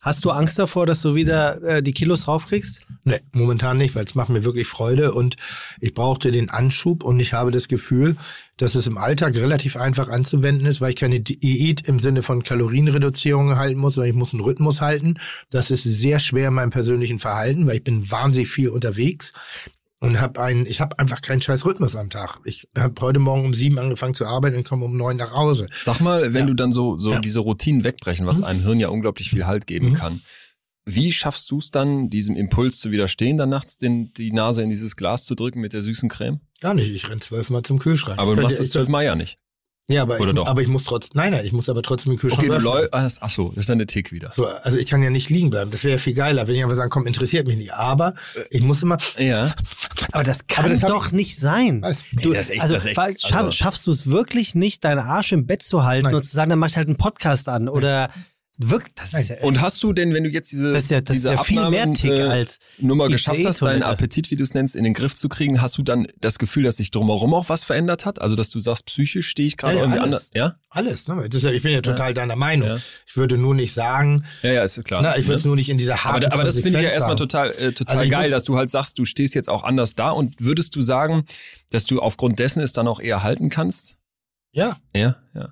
Hast 0.00 0.24
du 0.24 0.30
Angst 0.30 0.58
davor, 0.58 0.86
dass 0.86 1.02
du 1.02 1.16
wieder 1.16 1.60
äh, 1.62 1.82
die 1.82 1.92
Kilos 1.92 2.28
raufkriegst? 2.28 2.82
Nee, 3.02 3.18
momentan 3.32 3.78
nicht, 3.78 3.96
weil 3.96 4.04
es 4.04 4.14
macht 4.14 4.28
mir 4.28 4.44
wirklich 4.44 4.68
Freude 4.68 5.12
und 5.12 5.36
ich 5.80 5.92
brauchte 5.92 6.30
den 6.30 6.50
Anschub 6.50 7.02
und 7.02 7.18
ich 7.18 7.32
habe 7.32 7.50
das 7.50 7.66
Gefühl, 7.66 8.16
dass 8.58 8.76
es 8.76 8.86
im 8.86 8.96
Alltag 8.96 9.34
relativ 9.34 9.76
einfach 9.76 10.08
anzuwenden 10.08 10.66
ist, 10.66 10.80
weil 10.80 10.90
ich 10.90 10.96
keine 10.96 11.20
Diät 11.20 11.88
im 11.88 11.98
Sinne 11.98 12.22
von 12.22 12.44
Kalorienreduzierung 12.44 13.56
halten 13.56 13.78
muss, 13.78 13.94
sondern 13.94 14.10
ich 14.10 14.16
muss 14.16 14.34
einen 14.34 14.42
Rhythmus 14.42 14.80
halten. 14.80 15.18
Das 15.50 15.70
ist 15.70 15.82
sehr 15.82 16.20
schwer 16.20 16.48
in 16.48 16.54
meinem 16.54 16.70
persönlichen 16.70 17.18
Verhalten, 17.18 17.66
weil 17.66 17.76
ich 17.76 17.84
bin 17.84 18.08
wahnsinnig 18.10 18.48
viel 18.48 18.68
unterwegs 18.68 19.32
und 20.00 20.20
habe 20.20 20.40
einen, 20.40 20.66
ich 20.66 20.80
habe 20.80 20.98
einfach 20.98 21.20
keinen 21.20 21.40
scheiß 21.40 21.64
Rhythmus 21.66 21.96
am 21.96 22.10
Tag. 22.10 22.38
Ich 22.44 22.68
habe 22.76 22.94
heute 23.00 23.18
Morgen 23.18 23.44
um 23.46 23.54
sieben 23.54 23.78
angefangen 23.78 24.14
zu 24.14 24.26
arbeiten 24.26 24.56
und 24.56 24.68
komme 24.68 24.84
um 24.84 24.96
neun 24.96 25.16
nach 25.16 25.32
Hause. 25.32 25.68
Sag 25.80 26.00
mal, 26.00 26.32
wenn 26.34 26.42
Ja. 26.42 26.46
du 26.46 26.54
dann 26.54 26.72
so, 26.72 26.96
so 26.96 27.12
Ja. 27.12 27.20
diese 27.20 27.40
Routinen 27.40 27.84
wegbrechen, 27.84 28.26
was 28.26 28.38
Mhm. 28.38 28.44
einem 28.44 28.60
Hirn 28.62 28.80
ja 28.80 28.88
unglaublich 28.88 29.30
viel 29.30 29.46
Halt 29.46 29.66
geben 29.66 29.90
Mhm. 29.90 29.94
kann. 29.94 30.20
Wie 30.90 31.12
schaffst 31.12 31.50
du 31.50 31.58
es 31.58 31.70
dann, 31.70 32.08
diesem 32.08 32.34
Impuls 32.36 32.78
zu 32.78 32.90
widerstehen, 32.90 33.36
dann 33.36 33.50
nachts 33.50 33.76
den, 33.76 34.12
die 34.14 34.32
Nase 34.32 34.62
in 34.62 34.70
dieses 34.70 34.96
Glas 34.96 35.24
zu 35.24 35.34
drücken 35.34 35.60
mit 35.60 35.72
der 35.74 35.82
süßen 35.82 36.08
Creme? 36.08 36.40
Gar 36.60 36.74
nicht, 36.74 36.88
ich 36.94 37.10
renn 37.10 37.20
zwölfmal 37.20 37.62
zum 37.62 37.78
Kühlschrank. 37.78 38.18
Aber 38.18 38.34
du 38.36 38.42
machst 38.42 38.58
es 38.60 38.70
zwölfmal 38.70 39.04
ja 39.04 39.14
nicht. 39.14 39.36
Ja, 39.90 40.02
aber, 40.02 40.20
Oder 40.20 40.30
ich, 40.30 40.36
doch? 40.36 40.46
aber 40.46 40.60
ich 40.60 40.68
muss 40.68 40.84
trotzdem, 40.84 41.12
nein, 41.18 41.32
nein, 41.32 41.46
ich 41.46 41.52
muss 41.52 41.68
aber 41.70 41.82
trotzdem 41.82 42.12
den 42.12 42.18
Kühlschrank 42.18 42.42
Okay, 42.42 42.52
öffnen. 42.54 42.88
läufst, 42.92 43.22
ach 43.22 43.30
so, 43.30 43.48
das 43.50 43.60
ist 43.62 43.68
dann 43.70 43.78
der 43.78 43.86
Tick 43.86 44.12
wieder. 44.12 44.30
So, 44.32 44.46
also 44.46 44.76
ich 44.76 44.84
kann 44.86 45.02
ja 45.02 45.08
nicht 45.08 45.30
liegen 45.30 45.48
bleiben. 45.48 45.70
Das 45.70 45.82
wäre 45.82 45.92
ja 45.94 45.98
viel 45.98 46.12
geiler, 46.12 46.46
wenn 46.46 46.54
ich 46.56 46.62
einfach 46.62 46.76
sagen, 46.76 46.90
komm, 46.90 47.06
interessiert 47.06 47.46
mich 47.46 47.56
nicht. 47.56 47.72
Aber 47.72 48.12
ich 48.50 48.60
muss 48.62 48.82
immer, 48.82 48.98
Ja. 49.16 49.50
Aber 50.12 50.24
das 50.24 50.46
kann 50.46 50.66
Aber 50.66 50.74
das 50.74 50.82
doch 50.82 51.10
nicht 51.12 51.38
sein. 51.38 51.80
Du, 52.12 52.32
das 52.32 52.44
ist 52.46 52.50
echt- 52.50 52.62
also, 52.62 52.74
das 52.74 52.84
ist 52.84 52.88
echt- 52.90 52.96
weil- 52.98 53.18
schaff, 53.18 53.32
also- 53.36 53.50
schaffst 53.52 53.86
du 53.86 53.90
es 53.90 54.06
wirklich 54.10 54.54
nicht, 54.54 54.84
deinen 54.84 54.98
Arsch 55.00 55.32
im 55.32 55.46
Bett 55.46 55.62
zu 55.62 55.84
halten 55.84 56.04
Nein. 56.04 56.14
und 56.16 56.22
zu 56.22 56.34
sagen, 56.34 56.50
dann 56.50 56.58
mach 56.58 56.68
ich 56.68 56.76
halt 56.76 56.88
einen 56.88 56.96
Podcast 56.98 57.48
an 57.48 57.68
oder 57.70 58.10
wirkt 58.60 59.00
das 59.00 59.14
ist 59.14 59.28
ja, 59.28 59.36
Und 59.42 59.60
hast 59.60 59.82
du 59.84 59.92
denn, 59.92 60.12
wenn 60.12 60.24
du 60.24 60.30
jetzt 60.30 60.50
diese, 60.50 60.72
das 60.72 60.84
ist 60.84 60.90
ja, 60.90 61.00
das 61.00 61.14
ist 61.16 61.22
diese 61.24 61.34
ja 61.34 61.44
viel 61.44 61.56
mehr 61.56 61.66
Abnahmen, 61.66 61.94
Tick 61.94 62.10
äh, 62.10 62.22
als 62.22 62.58
Nummer 62.78 63.08
geschafft 63.08 63.44
hast, 63.44 63.62
deinen. 63.62 63.84
Appetit, 63.84 64.30
wie 64.32 64.36
du 64.36 64.42
es 64.42 64.52
nennst, 64.54 64.74
in 64.74 64.82
den 64.84 64.94
Griff 64.94 65.14
zu 65.14 65.28
kriegen, 65.28 65.62
hast 65.62 65.78
du 65.78 65.82
dann 65.82 66.08
das 66.20 66.38
Gefühl, 66.38 66.64
dass 66.64 66.76
sich 66.78 66.90
drumherum 66.90 67.34
auch 67.34 67.48
was 67.48 67.62
verändert 67.64 68.04
hat? 68.04 68.20
Also, 68.20 68.34
dass 68.36 68.50
du 68.50 68.58
sagst, 68.58 68.86
psychisch 68.86 69.28
stehe 69.28 69.46
ich 69.46 69.56
gerade 69.56 69.74
Ja, 69.76 69.80
ja, 69.80 69.84
irgendwie 69.84 70.00
alles. 70.00 70.14
anders? 70.14 70.30
Ja? 70.34 70.56
alles. 70.70 71.08
Ne? 71.08 71.28
Das 71.28 71.34
ist 71.36 71.42
ja, 71.44 71.50
ich 71.52 71.62
bin 71.62 71.72
ja 71.72 71.80
total 71.80 72.14
deiner 72.14 72.36
Meinung. 72.36 72.68
Ja. 72.70 72.76
Ich 73.06 73.16
würde 73.16 73.38
nur 73.38 73.54
nicht 73.54 73.72
sagen, 73.72 74.24
Ja, 74.42 74.50
ja, 74.52 74.62
ist 74.64 74.76
ja 74.76 74.82
klar. 74.82 75.02
na, 75.02 75.16
ich 75.16 75.26
würde 75.26 75.36
es 75.36 75.44
Ne? 75.44 75.48
nur 75.50 75.56
nicht 75.56 75.68
in 75.68 75.78
dieser 75.78 75.94
aber, 75.94 76.04
harten 76.04 76.20
da- 76.22 76.32
aber 76.32 76.44
das 76.44 76.58
finde 76.60 76.78
ich 76.80 76.84
ja 76.84 76.90
erstmal 76.90 77.16
total, 77.16 77.50
äh, 77.52 77.72
total 77.72 77.98
Also 77.98 78.10
geil, 78.10 78.30
dass 78.30 78.44
du 78.44 78.56
halt 78.56 78.70
sagst, 78.70 78.98
du 78.98 79.04
stehst 79.04 79.34
jetzt 79.34 79.48
auch 79.48 79.62
anders 79.64 79.94
da 79.94 80.10
und 80.10 80.34
würdest 80.40 80.74
du 80.76 80.82
sagen, 80.82 81.24
dass 81.70 81.84
du 81.86 82.00
aufgrund 82.00 82.38
dessen 82.40 82.60
es 82.60 82.72
dann 82.72 82.88
auch 82.88 82.98
eher 83.00 83.22
halten 83.22 83.48
kannst? 83.50 83.94
Ja, 84.52 84.76
Ja, 84.96 85.16
ja. 85.34 85.48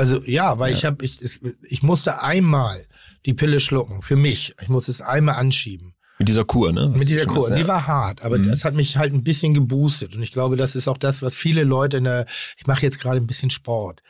Also 0.00 0.22
ja, 0.24 0.58
weil 0.58 0.72
Ja. 0.72 0.76
ich 0.78 0.84
habe, 0.84 1.04
ich, 1.04 1.20
ich 1.62 1.82
musste 1.82 2.22
einmal 2.22 2.84
die 3.26 3.34
Pille 3.34 3.60
schlucken, 3.60 4.02
für 4.02 4.16
mich. 4.16 4.54
Ich 4.62 4.68
muss 4.68 4.88
es 4.88 5.00
einmal 5.00 5.36
anschieben. 5.36 5.94
Mit 6.18 6.28
dieser 6.28 6.44
Kur, 6.44 6.72
ne? 6.72 6.90
Was 6.92 7.00
Mit 7.00 7.08
dieser 7.10 7.26
Kur. 7.26 7.42
hast, 7.44 7.50
ja. 7.50 7.56
Die 7.56 7.68
war 7.68 7.86
hart, 7.86 8.22
aber 8.22 8.36
Mhm. 8.38 8.48
das 8.48 8.64
hat 8.64 8.74
mich 8.74 8.96
halt 8.96 9.12
ein 9.14 9.22
bisschen 9.24 9.54
geboostet. 9.54 10.14
Und 10.16 10.22
ich 10.22 10.32
glaube, 10.32 10.56
das 10.56 10.74
ist 10.76 10.86
auch 10.88 10.98
das, 10.98 11.22
was 11.22 11.34
viele 11.34 11.64
Leute 11.64 11.96
in 11.98 12.04
der. 12.04 12.26
Ich 12.58 12.66
mache 12.66 12.82
jetzt 12.82 12.98
gerade 13.00 13.16
ein 13.18 13.26
bisschen 13.26 13.50
Sport. 13.50 14.02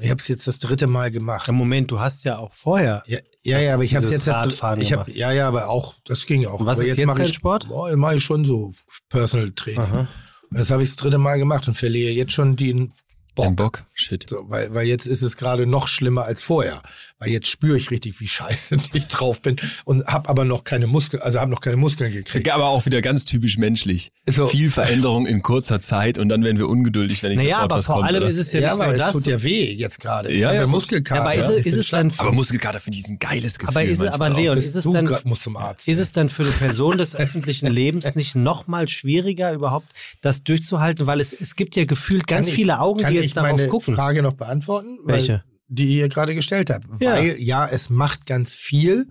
Ich 0.00 0.10
habe 0.10 0.20
es 0.20 0.28
jetzt 0.28 0.46
das 0.46 0.58
dritte 0.58 0.86
Mal 0.86 1.10
gemacht. 1.10 1.48
im 1.48 1.54
Moment, 1.54 1.90
du 1.90 1.98
hast 1.98 2.22
ja 2.24 2.36
auch 2.38 2.52
vorher. 2.52 3.02
Ja, 3.06 3.18
ja, 3.42 3.58
ja 3.58 3.74
aber 3.74 3.82
ich 3.84 3.96
habe 3.96 4.04
jetzt 4.06 4.26
das, 4.26 4.36
Radfahren 4.36 4.80
ich 4.80 4.92
hab, 4.92 5.06
gemacht. 5.06 5.16
ja, 5.18 5.32
ja, 5.32 5.48
aber 5.48 5.68
auch 5.70 5.94
das 6.04 6.26
ging 6.26 6.44
auch. 6.46 6.60
Und 6.60 6.66
was 6.66 6.78
aber 6.78 6.86
ist 6.88 6.98
jetzt 6.98 7.06
mache 7.06 7.18
dein 7.18 7.28
ich, 7.28 7.34
Sport? 7.34 7.68
Boah, 7.68 7.96
mache 7.96 8.16
ich 8.16 8.22
schon 8.22 8.44
so 8.44 8.74
Personal 9.08 9.52
Training. 9.52 9.80
Aha. 9.80 10.08
Das 10.50 10.70
habe 10.70 10.82
ich 10.82 10.90
das 10.90 10.96
dritte 10.96 11.18
Mal 11.18 11.38
gemacht 11.38 11.66
und 11.66 11.76
verliere 11.78 12.12
jetzt 12.12 12.32
schon 12.32 12.56
den 12.56 12.78
Ein 12.80 12.92
Bock. 13.36 13.56
Bock? 13.56 13.84
Shit. 13.94 14.26
So, 14.28 14.38
weil, 14.48 14.74
weil 14.74 14.86
jetzt 14.86 15.06
ist 15.06 15.22
es 15.22 15.36
gerade 15.36 15.66
noch 15.66 15.86
schlimmer 15.86 16.24
als 16.24 16.42
vorher. 16.42 16.82
Weil 17.18 17.30
jetzt 17.30 17.46
spüre 17.48 17.78
ich 17.78 17.90
richtig, 17.90 18.20
wie 18.20 18.26
scheiße 18.28 18.76
ich 18.92 19.06
drauf 19.06 19.40
bin 19.40 19.56
und 19.86 20.06
habe 20.06 20.28
aber 20.28 20.44
noch 20.44 20.64
keine 20.64 20.86
Muskeln, 20.86 21.22
also 21.22 21.40
habe 21.40 21.50
noch 21.50 21.62
keine 21.62 21.76
Muskeln 21.78 22.12
gekriegt. 22.12 22.50
Aber 22.50 22.66
auch 22.66 22.84
wieder 22.84 23.00
ganz 23.00 23.24
typisch 23.24 23.56
menschlich. 23.56 24.10
So. 24.28 24.46
Viel 24.48 24.68
Veränderung 24.68 25.26
in 25.26 25.40
kurzer 25.40 25.80
Zeit 25.80 26.18
und 26.18 26.28
dann 26.28 26.44
werden 26.44 26.58
wir 26.58 26.68
ungeduldig, 26.68 27.22
wenn 27.22 27.32
ich 27.32 27.38
Naja, 27.38 27.56
sofort 27.56 27.72
aber 27.72 27.82
vor 27.82 27.94
kommt, 27.96 28.06
allem 28.08 28.16
oder? 28.22 28.28
ist 28.30 28.36
es 28.36 28.52
ja, 28.52 28.60
Ja, 28.60 28.66
nicht 28.68 28.74
aber 28.74 28.84
nur 28.86 28.94
es 28.94 28.98
das. 29.00 29.12
tut 29.14 29.26
ja 29.26 29.42
weh 29.42 29.72
jetzt 29.72 29.98
gerade. 29.98 30.28
Ich 30.30 30.40
Ja, 30.42 30.48
habe 30.48 30.58
ja. 30.58 30.66
Muskelkater. 30.66 31.22
aber 31.22 31.34
ist, 31.34 31.48
Ich 31.50 31.66
ist 31.66 31.76
es 31.76 31.88
dann 31.88 32.12
Aber 32.18 32.32
Muskelkater 32.32 32.80
finde 32.80 32.98
ich 32.98 33.04
ist 33.04 33.10
ein 33.10 33.18
geiles 33.18 33.58
Gefühl. 33.58 33.70
Aber 33.70 33.82
ist 33.84 34.02
es, 34.02 34.08
aber. 34.12 34.28
Leon, 34.28 34.58
ist 34.58 34.74
es 34.74 34.84
dann, 34.84 35.06
ist 35.06 35.98
es 35.98 36.12
dann 36.12 36.28
für 36.28 36.42
eine 36.42 36.52
Person 36.52 36.98
des 36.98 37.14
öffentlichen 37.16 37.68
Lebens 37.68 38.14
nicht 38.14 38.34
noch 38.34 38.66
mal 38.66 38.88
schwieriger, 38.88 39.52
überhaupt 39.54 39.86
das 40.20 40.42
durchzuhalten? 40.44 41.06
Weil 41.06 41.20
es, 41.20 41.32
es 41.32 41.56
gibt 41.56 41.76
ja 41.76 41.86
gefühlt 41.86 42.26
ganz 42.26 42.46
Kann 42.46 42.50
ich- 42.50 42.54
viele 42.56 42.78
Augen, 42.80 43.00
Kann 43.00 43.12
die 43.12 43.18
ich 43.20 43.24
jetzt 43.26 43.36
darauf 43.38 43.56
meine 43.56 43.68
gucken. 43.68 43.94
Frage 43.94 44.22
noch 44.22 44.34
beantworten? 44.34 44.98
Weil- 45.04 45.14
Welche? 45.16 45.44
Die 45.68 45.98
ihr 45.98 46.08
gerade 46.08 46.34
gestellt 46.34 46.70
habt. 46.70 46.86
Ja. 47.00 47.14
Weil 47.14 47.42
ja, 47.42 47.66
es 47.66 47.90
macht 47.90 48.26
ganz 48.26 48.54
viel 48.54 49.08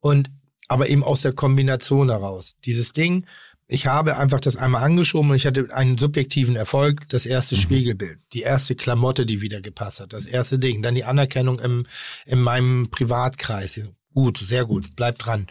und 0.00 0.30
aber 0.68 0.88
eben 0.88 1.02
aus 1.02 1.22
der 1.22 1.32
Kombination 1.32 2.10
heraus. 2.10 2.54
Dieses 2.64 2.92
Ding, 2.92 3.26
ich 3.66 3.86
habe 3.86 4.16
einfach 4.16 4.40
das 4.40 4.56
einmal 4.56 4.82
angeschoben 4.82 5.30
und 5.30 5.36
ich 5.36 5.46
hatte 5.46 5.68
einen 5.72 5.98
subjektiven 5.98 6.56
Erfolg, 6.56 7.08
das 7.08 7.26
erste 7.26 7.54
Mhm. 7.54 7.60
Spiegelbild, 7.60 8.18
die 8.32 8.42
erste 8.42 8.74
Klamotte, 8.74 9.26
die 9.26 9.42
wieder 9.42 9.60
gepasst 9.60 10.00
hat, 10.00 10.12
das 10.12 10.26
erste 10.26 10.58
Ding, 10.58 10.82
dann 10.82 10.94
die 10.94 11.04
Anerkennung 11.04 11.58
im, 11.60 11.84
in 12.26 12.40
meinem 12.40 12.88
Privatkreis. 12.90 13.80
Gut, 14.12 14.38
sehr 14.38 14.64
gut, 14.64 14.96
bleibt 14.96 15.24
dran. 15.24 15.46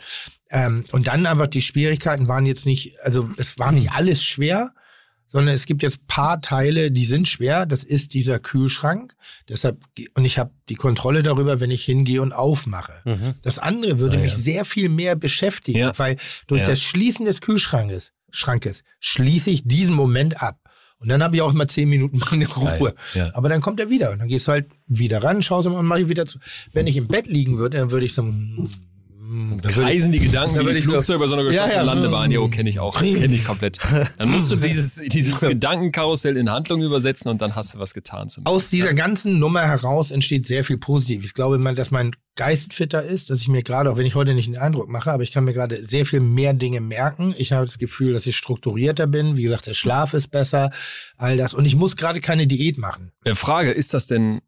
Ähm, 0.49 0.83
und 0.91 1.07
dann 1.07 1.25
einfach 1.25 1.47
die 1.47 1.61
Schwierigkeiten 1.61 2.27
waren 2.27 2.45
jetzt 2.45 2.65
nicht, 2.65 2.99
also 3.01 3.29
es 3.37 3.57
war 3.57 3.71
nicht 3.71 3.91
alles 3.91 4.23
schwer, 4.23 4.73
sondern 5.31 5.55
es 5.55 5.65
gibt 5.65 5.81
jetzt 5.83 6.05
paar 6.07 6.41
Teile, 6.41 6.91
die 6.91 7.05
sind 7.05 7.27
schwer. 7.29 7.65
Das 7.65 7.83
ist 7.85 8.13
dieser 8.13 8.39
Kühlschrank. 8.39 9.13
Deshalb 9.47 9.77
und 10.15 10.25
ich 10.25 10.37
habe 10.37 10.51
die 10.67 10.75
Kontrolle 10.75 11.23
darüber, 11.23 11.61
wenn 11.61 11.71
ich 11.71 11.85
hingehe 11.85 12.21
und 12.21 12.33
aufmache. 12.33 13.01
Mhm. 13.05 13.35
Das 13.43 13.57
andere 13.59 13.99
würde 14.01 14.17
Ah, 14.17 14.19
ja. 14.19 14.23
mich 14.25 14.33
sehr 14.35 14.65
viel 14.65 14.89
mehr 14.89 15.15
beschäftigen, 15.15 15.79
Ja. 15.79 15.97
weil 15.97 16.17
durch 16.47 16.61
Ja. 16.61 16.67
das 16.67 16.81
Schließen 16.81 17.25
des 17.25 17.39
Kühlschrankes 17.39 18.11
Schrankes 18.31 18.83
schließe 18.99 19.49
ich 19.49 19.63
diesen 19.63 19.95
Moment 19.95 20.41
ab. 20.41 20.59
Und 20.99 21.07
dann 21.07 21.23
habe 21.23 21.35
ich 21.35 21.41
auch 21.41 21.53
mal 21.53 21.67
zehn 21.67 21.87
Minuten 21.89 22.19
meine 22.31 22.45
Ruhe. 22.47 22.93
Ja. 23.13 23.31
Aber 23.33 23.47
dann 23.49 23.61
kommt 23.61 23.79
er 23.79 23.89
wieder 23.89 24.11
und 24.11 24.19
dann 24.19 24.27
gehst 24.27 24.47
du 24.47 24.51
halt 24.51 24.67
wieder 24.87 25.23
ran, 25.23 25.41
schaust 25.41 25.69
mal 25.69 25.77
und 25.79 25.85
mach 25.85 25.97
ich 25.97 26.09
wieder 26.09 26.25
zu. 26.25 26.39
Wenn 26.73 26.87
ich 26.87 26.97
im 26.97 27.07
Bett 27.07 27.27
liegen 27.27 27.57
würde, 27.57 27.77
dann 27.77 27.91
würde 27.91 28.05
ich 28.05 28.13
so, 28.13 28.21
mm, 29.29 29.61
Kreisen 29.61 30.11
die 30.11 30.19
Gedanken 30.19 30.55
da 30.55 30.61
wie 30.65 30.71
die 30.73 30.79
ich 30.79 30.85
so- 30.85 30.91
Flugzeug 30.91 31.17
über 31.17 31.27
so 31.27 31.35
einer 31.35 31.43
geschlossenen 31.43 31.71
Ja, 31.77 31.85
ja. 31.85 31.93
Landebahn. 31.93 32.31
Jo, 32.31 32.47
kenne 32.47 32.69
ich 32.69 32.79
auch. 32.79 32.99
Kenne 32.99 33.33
ich 33.33 33.45
komplett. 33.45 33.77
Dann 34.17 34.29
musst 34.29 34.51
du 34.51 34.55
dieses, 34.57 34.95
dieses 34.95 35.39
Gedankenkarussell 35.39 36.35
in 36.37 36.49
Handlung 36.49 36.81
übersetzen 36.81 37.29
und 37.29 37.41
dann 37.41 37.55
hast 37.55 37.75
du 37.75 37.79
was 37.79 37.93
getan. 37.93 38.29
Zum 38.29 38.45
Aus 38.45 38.69
dieser 38.69 38.93
ganzen 38.93 39.39
Nummer 39.39 39.61
heraus 39.67 40.11
entsteht 40.11 40.45
sehr 40.47 40.63
viel 40.63 40.77
Positives. 40.77 41.25
Ich 41.27 41.33
glaube, 41.33 41.59
dass 41.75 41.91
mein 41.91 42.15
Geist 42.35 42.73
fitter 42.73 43.03
ist, 43.03 43.29
dass 43.29 43.41
ich 43.41 43.49
mir 43.49 43.63
gerade, 43.63 43.91
auch 43.91 43.97
wenn 43.97 44.05
ich 44.05 44.15
heute 44.15 44.33
nicht 44.33 44.47
den 44.47 44.57
Eindruck 44.57 44.87
mache, 44.87 45.11
aber 45.11 45.23
ich 45.23 45.31
kann 45.33 45.43
mir 45.43 45.53
gerade 45.53 45.83
sehr 45.85 46.05
viel 46.05 46.21
mehr 46.21 46.53
Dinge 46.53 46.79
merken. 46.79 47.33
Ich 47.37 47.51
habe 47.51 47.65
das 47.65 47.77
Gefühl, 47.77 48.13
dass 48.13 48.25
ich 48.27 48.37
strukturierter 48.37 49.07
bin. 49.07 49.35
Wie 49.35 49.43
gesagt, 49.43 49.67
der 49.67 49.73
Schlaf 49.73 50.13
ist 50.13 50.29
besser, 50.29 50.71
all 51.17 51.35
das. 51.35 51.53
Und 51.53 51.65
ich 51.65 51.75
muss 51.75 51.97
gerade 51.97 52.21
keine 52.21 52.47
Diät 52.47 52.77
machen. 52.77 53.11
Äh, 53.25 53.35
Frage, 53.35 53.71
ist 53.71 53.93
das 53.93 54.07
denn, 54.07 54.39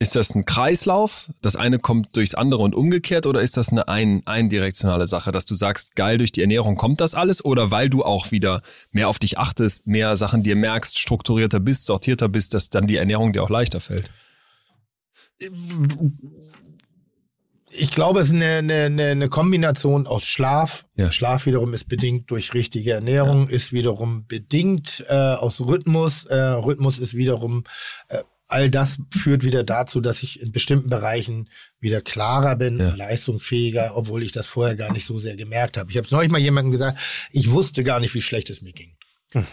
ist 0.00 0.14
das 0.14 0.34
ein 0.34 0.44
Kreislauf? 0.44 1.28
Das 1.42 1.56
eine 1.56 1.78
kommt 1.78 2.16
durchs 2.16 2.34
andere 2.34 2.62
und 2.62 2.74
umgekehrt 2.74 3.26
oder 3.26 3.40
ist 3.40 3.56
das 3.56 3.70
eine 3.70 3.88
ein, 3.88 4.22
eindirektionale 4.26 5.08
Sache, 5.08 5.32
dass 5.32 5.44
du 5.44 5.56
sagst, 5.56 5.96
geil, 5.96 6.18
durch 6.18 6.30
die 6.30 6.40
Ernährung 6.40 6.76
kommt 6.76 7.00
das 7.00 7.14
alles 7.14 7.44
oder 7.44 7.72
weil 7.72 7.90
du 7.90 8.04
auch 8.04 8.30
wieder 8.30 8.62
mehr 8.92 9.08
auf 9.08 9.18
dich 9.18 9.38
achtest, 9.38 9.86
mehr 9.86 10.16
Sachen 10.16 10.44
dir 10.44 10.54
merkst, 10.54 10.98
strukturierter 10.98 11.58
bist, 11.58 11.84
sortierter 11.84 12.28
bist, 12.28 12.54
dass 12.54 12.68
dann 12.68 12.86
die 12.86 12.96
Ernährung 12.96 13.32
dir 13.32 13.42
auch 13.42 13.50
leichter 13.50 13.80
fällt? 13.80 14.10
Ich 17.70 17.90
glaube, 17.90 18.20
es 18.20 18.28
ist 18.28 18.34
eine, 18.34 18.58
eine, 18.58 19.02
eine, 19.02 19.28
Kombination 19.28 20.06
aus 20.06 20.26
Schlaf. 20.26 20.86
Ja. 20.96 21.12
Schlaf 21.12 21.46
wiederum 21.46 21.74
ist 21.74 21.88
bedingt 21.88 22.30
durch 22.30 22.54
richtige 22.54 22.92
Ernährung, 22.92 23.48
ist 23.48 23.72
wiederum 23.72 24.26
bedingt 24.26 25.04
äh, 25.08 25.14
aus 25.14 25.60
Rhythmus. 25.60 26.24
Äh, 26.24 26.36
Rhythmus 26.36 26.98
ist 26.98 27.14
wiederum, 27.14 27.64
äh, 28.08 28.22
all 28.48 28.70
das 28.70 28.98
führt 29.14 29.44
wieder 29.44 29.62
dazu, 29.62 30.00
dass 30.00 30.22
ich 30.22 30.40
in 30.40 30.52
bestimmten 30.52 30.88
Bereichen 30.90 31.48
wieder 31.80 32.00
klarer 32.00 32.56
bin, 32.56 32.80
Ja. 32.80 32.94
leistungsfähiger, 32.94 33.92
obwohl 33.96 34.22
ich 34.22 34.32
das 34.32 34.46
vorher 34.46 34.74
gar 34.74 34.92
nicht 34.92 35.04
so 35.04 35.18
sehr 35.18 35.36
gemerkt 35.36 35.76
habe. 35.76 35.90
Ich 35.90 35.96
habe 35.96 36.06
es 36.06 36.10
neulich 36.10 36.30
mal 36.30 36.38
jemandem 36.40 36.72
gesagt, 36.72 36.98
ich 37.30 37.50
wusste 37.50 37.84
gar 37.84 38.00
nicht, 38.00 38.14
wie 38.14 38.20
schlecht 38.22 38.50
es 38.50 38.62
mir 38.62 38.72
ging. 38.72 38.96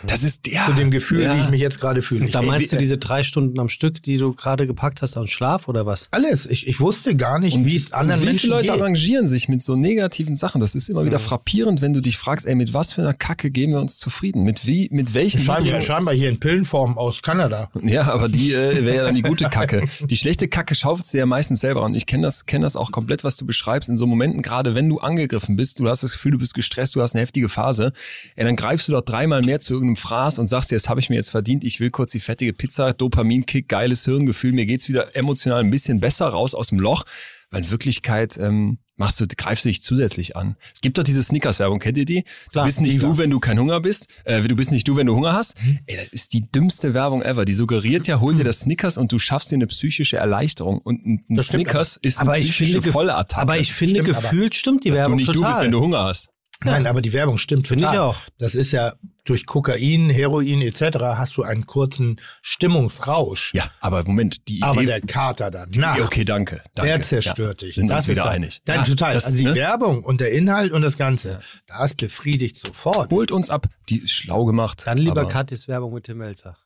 Das 0.08 0.24
ist 0.24 0.46
der. 0.46 0.66
Zu 0.68 0.74
dem 0.74 0.90
Gefühl, 0.90 1.24
Ja. 1.24 1.36
wie 1.36 1.42
ich 1.42 1.50
mich 1.50 1.60
jetzt 1.60 1.82
gerade 1.82 2.02
fühle. 2.02 2.22
Und 2.26 2.34
da 2.34 2.40
Ich- 2.42 2.48
meinst 2.48 2.72
du 2.72 2.78
wie- 2.78 2.80
diese 2.80 2.98
drei 2.98 3.24
Stunden 3.24 3.60
am 3.60 3.68
Stück, 3.68 4.02
die 4.02 4.18
du 4.18 4.34
gerade 4.34 4.68
gepackt 4.68 5.02
hast 5.02 5.18
an 5.18 5.28
Schlaf 5.28 5.68
oder 5.68 5.86
was? 5.86 6.08
alles. 6.12 6.46
Ich, 6.46 6.68
ich 6.68 6.80
wusste 6.80 7.16
gar 7.16 7.40
nicht, 7.40 7.66
wie 7.66 7.76
es 7.76 7.92
anderen 7.92 8.22
wie 8.22 8.26
Menschen 8.26 8.40
viele 8.42 8.54
Leute 8.54 8.72
geht. 8.72 8.82
arrangieren 8.82 9.28
sich 9.28 9.50
mit 9.50 9.62
so 9.62 9.76
negativen 9.76 10.38
Sachen? 10.38 10.62
Das 10.62 10.76
ist 10.76 10.88
immer 10.90 11.04
wieder 11.06 11.20
frappierend, 11.20 11.82
wenn 11.82 11.92
du 11.94 12.00
dich 12.02 12.18
fragst, 12.18 12.46
ey, 12.48 12.56
mit 12.56 12.74
was 12.74 12.94
für 12.94 13.02
einer 13.02 13.14
Kacke 13.14 13.52
geben 13.52 13.74
wir 13.74 13.80
uns 13.82 13.98
zufrieden? 14.00 14.44
Mit 14.44 14.66
wie, 14.66 14.88
mit 14.94 15.14
welchen 15.14 15.42
Scheinbar, 15.42 15.82
scheinbar 15.82 16.14
hier 16.14 16.30
in 16.30 16.40
Pillenform 16.40 16.98
aus 16.98 17.22
Kanada. 17.22 17.70
Ja, 17.84 18.04
aber 18.14 18.30
die 18.30 18.54
äh, 18.54 18.86
wäre 18.86 18.96
ja 18.96 19.04
dann 19.04 19.16
die 19.16 19.24
gute 19.24 19.50
Kacke. 19.50 19.84
Die 20.10 20.16
schlechte 20.16 20.48
Kacke 20.48 20.74
schaufelst 20.76 21.14
du 21.14 21.18
ja 21.18 21.26
meistens 21.26 21.60
selber. 21.60 21.82
Und 21.84 21.96
ich 21.96 22.06
kenne 22.06 22.24
das, 22.24 22.46
kenn 22.46 22.62
das 22.62 22.78
auch 22.78 22.92
komplett, 22.92 23.24
was 23.26 23.36
du 23.36 23.46
beschreibst. 23.46 23.90
In 23.90 23.98
so 23.98 24.08
Momenten, 24.08 24.42
gerade 24.42 24.74
wenn 24.74 24.88
du 24.88 25.00
angegriffen 25.00 25.58
bist, 25.58 25.80
du 25.80 25.90
hast 25.90 26.02
das 26.04 26.14
Gefühl, 26.14 26.32
du 26.32 26.38
bist 26.38 26.54
gestresst, 26.54 26.96
du 26.96 27.02
hast 27.02 27.14
eine 27.14 27.22
heftige 27.24 27.50
Phase, 27.50 27.92
ey, 28.38 28.46
dann 28.46 28.56
greifst 28.56 28.88
du 28.88 28.94
doch 28.94 29.02
dreimal 29.02 29.42
mehr 29.42 29.60
zu 29.66 29.74
irgendeinem 29.74 29.98
Fraß 29.98 30.40
und 30.40 30.48
sagst 30.48 30.72
dir, 30.72 30.76
das 30.76 30.88
habe 30.90 31.00
ich 31.02 31.10
mir 31.10 31.16
jetzt 31.16 31.30
verdient, 31.32 31.64
ich 31.64 31.80
will 31.80 31.90
kurz 31.90 32.12
die 32.14 32.20
fettige 32.22 32.54
Pizza, 32.54 32.94
Dopaminkick, 32.94 33.68
geiles 33.68 34.06
Hirngefühl, 34.06 34.54
mir 34.54 34.66
geht's 34.66 34.88
wieder 34.88 35.16
emotional 35.16 35.60
ein 35.60 35.70
bisschen 35.72 36.00
besser 36.00 36.28
raus 36.28 36.56
aus 36.56 36.68
dem 36.70 36.80
Loch. 36.80 37.06
Weil 37.52 37.64
in 37.64 37.70
Wirklichkeit 37.72 38.38
ähm, 38.38 38.80
machst 38.98 39.20
du, 39.20 39.28
greifst 39.28 39.66
du 39.66 39.70
dich 39.70 39.82
zusätzlich 39.84 40.36
an. 40.36 40.56
Es 40.74 40.82
gibt 40.82 40.98
doch 40.98 41.04
diese 41.04 41.22
Snickers-Werbung, 41.22 41.78
kennt 41.80 41.96
ihr 41.98 42.04
die? 42.06 42.24
Du 42.46 42.52
Klar, 42.54 42.66
bist 42.66 42.82
nicht 42.82 42.96
Diva. 42.96 43.08
du, 43.08 43.18
wenn 43.20 43.30
du 43.30 43.40
kein 43.40 43.60
Hunger 43.60 43.80
bist. 43.82 44.08
Äh, 44.26 44.42
du 44.42 44.56
bist 44.56 44.72
nicht 44.72 44.88
du, 44.88 44.96
wenn 44.98 45.06
du 45.06 45.16
Hunger 45.16 45.34
hast. 45.34 45.54
Ey, 45.86 45.96
das 45.96 46.08
ist 46.10 46.34
die 46.34 46.50
dümmste 46.52 46.96
Werbung 46.96 47.22
ever. 47.22 47.46
Die 47.46 47.54
suggeriert 47.54 48.08
ja, 48.08 48.20
hol 48.20 48.34
dir 48.34 48.44
das 48.44 48.62
Snickers 48.62 48.98
und 48.98 49.12
du 49.12 49.20
schaffst 49.20 49.52
dir 49.52 49.56
eine 49.56 49.68
psychische 49.68 50.18
Erleichterung. 50.18 50.80
Und 50.80 51.06
ein, 51.06 51.24
ein 51.30 51.42
Snickers 51.44 51.98
ist 52.02 52.20
Aber 52.20 52.34
eine 52.34 52.44
ich 52.44 52.52
psychische 52.52 52.82
finde, 52.82 52.92
volle 52.92 53.16
Attacke. 53.16 53.42
aber 53.44 53.58
ich 53.60 53.72
finde 53.74 54.02
Stimmt, 54.02 54.10
aber- 54.18 54.22
gefühlt 54.30 54.56
stimmt 54.56 54.84
die 54.84 54.90
dass 54.90 54.98
du 54.98 55.02
Werbung 55.04 55.18
nicht 55.18 55.28
total. 55.28 55.42
du 55.44 55.48
bist, 55.50 55.62
wenn 55.62 55.72
du 55.72 55.80
Hunger 55.82 56.04
hast. 56.04 56.30
Nein, 56.64 56.88
aber 56.88 57.02
die 57.02 57.14
Werbung 57.14 57.38
stimmt 57.38 57.68
Finde 57.68 57.84
total. 57.84 57.96
ich 57.96 58.00
auch. 58.02 58.18
Das 58.38 58.56
ist 58.56 58.72
ja 58.72 58.94
durch 59.26 59.46
Kokain, 59.46 60.10
Heroin 60.10 60.62
etc. 60.62 60.98
hast 61.00 61.36
du 61.38 61.44
einen 61.44 61.66
kurzen 61.66 62.20
Stimmungsrausch. 62.42 63.52
Ja, 63.54 63.70
aber 63.80 64.04
Moment, 64.04 64.48
die 64.48 64.58
Idee. 64.58 64.64
aber 64.66 64.84
der 64.86 65.02
Kater 65.02 65.52
danach, 65.52 65.98
Ja, 65.98 66.04
okay, 66.06 66.24
danke. 66.26 66.62
danke. 66.74 66.90
der 66.92 67.02
zerstört 67.02 67.62
ja, 67.62 67.68
dich. 67.68 67.76
Sind 67.76 67.88
das 67.90 68.08
uns 68.08 68.18
wieder 68.18 68.30
einig. 68.30 68.62
Nein, 68.66 68.78
Ja, 68.80 68.84
total. 68.84 69.14
das, 69.14 69.26
also 69.26 69.38
die 69.38 69.44
ne? 69.44 69.56
Werbung 69.56 70.04
und 70.04 70.22
der 70.22 70.32
Inhalt 70.32 70.72
und 70.72 70.82
das 70.82 70.98
Ganze, 70.98 71.40
das 71.68 71.94
befriedigt 71.96 72.56
sofort. 72.56 73.12
Holt 73.12 73.32
uns 73.32 73.50
ab. 73.50 73.68
Die 73.90 74.02
ist 74.04 74.12
schlau 74.12 74.46
gemacht. 74.46 74.84
Dann 74.86 74.98
lieber 74.98 75.28
Katis 75.28 75.68
Werbung 75.68 75.94
mit 75.94 76.06
Tim 76.06 76.18
Melzer. 76.18 76.58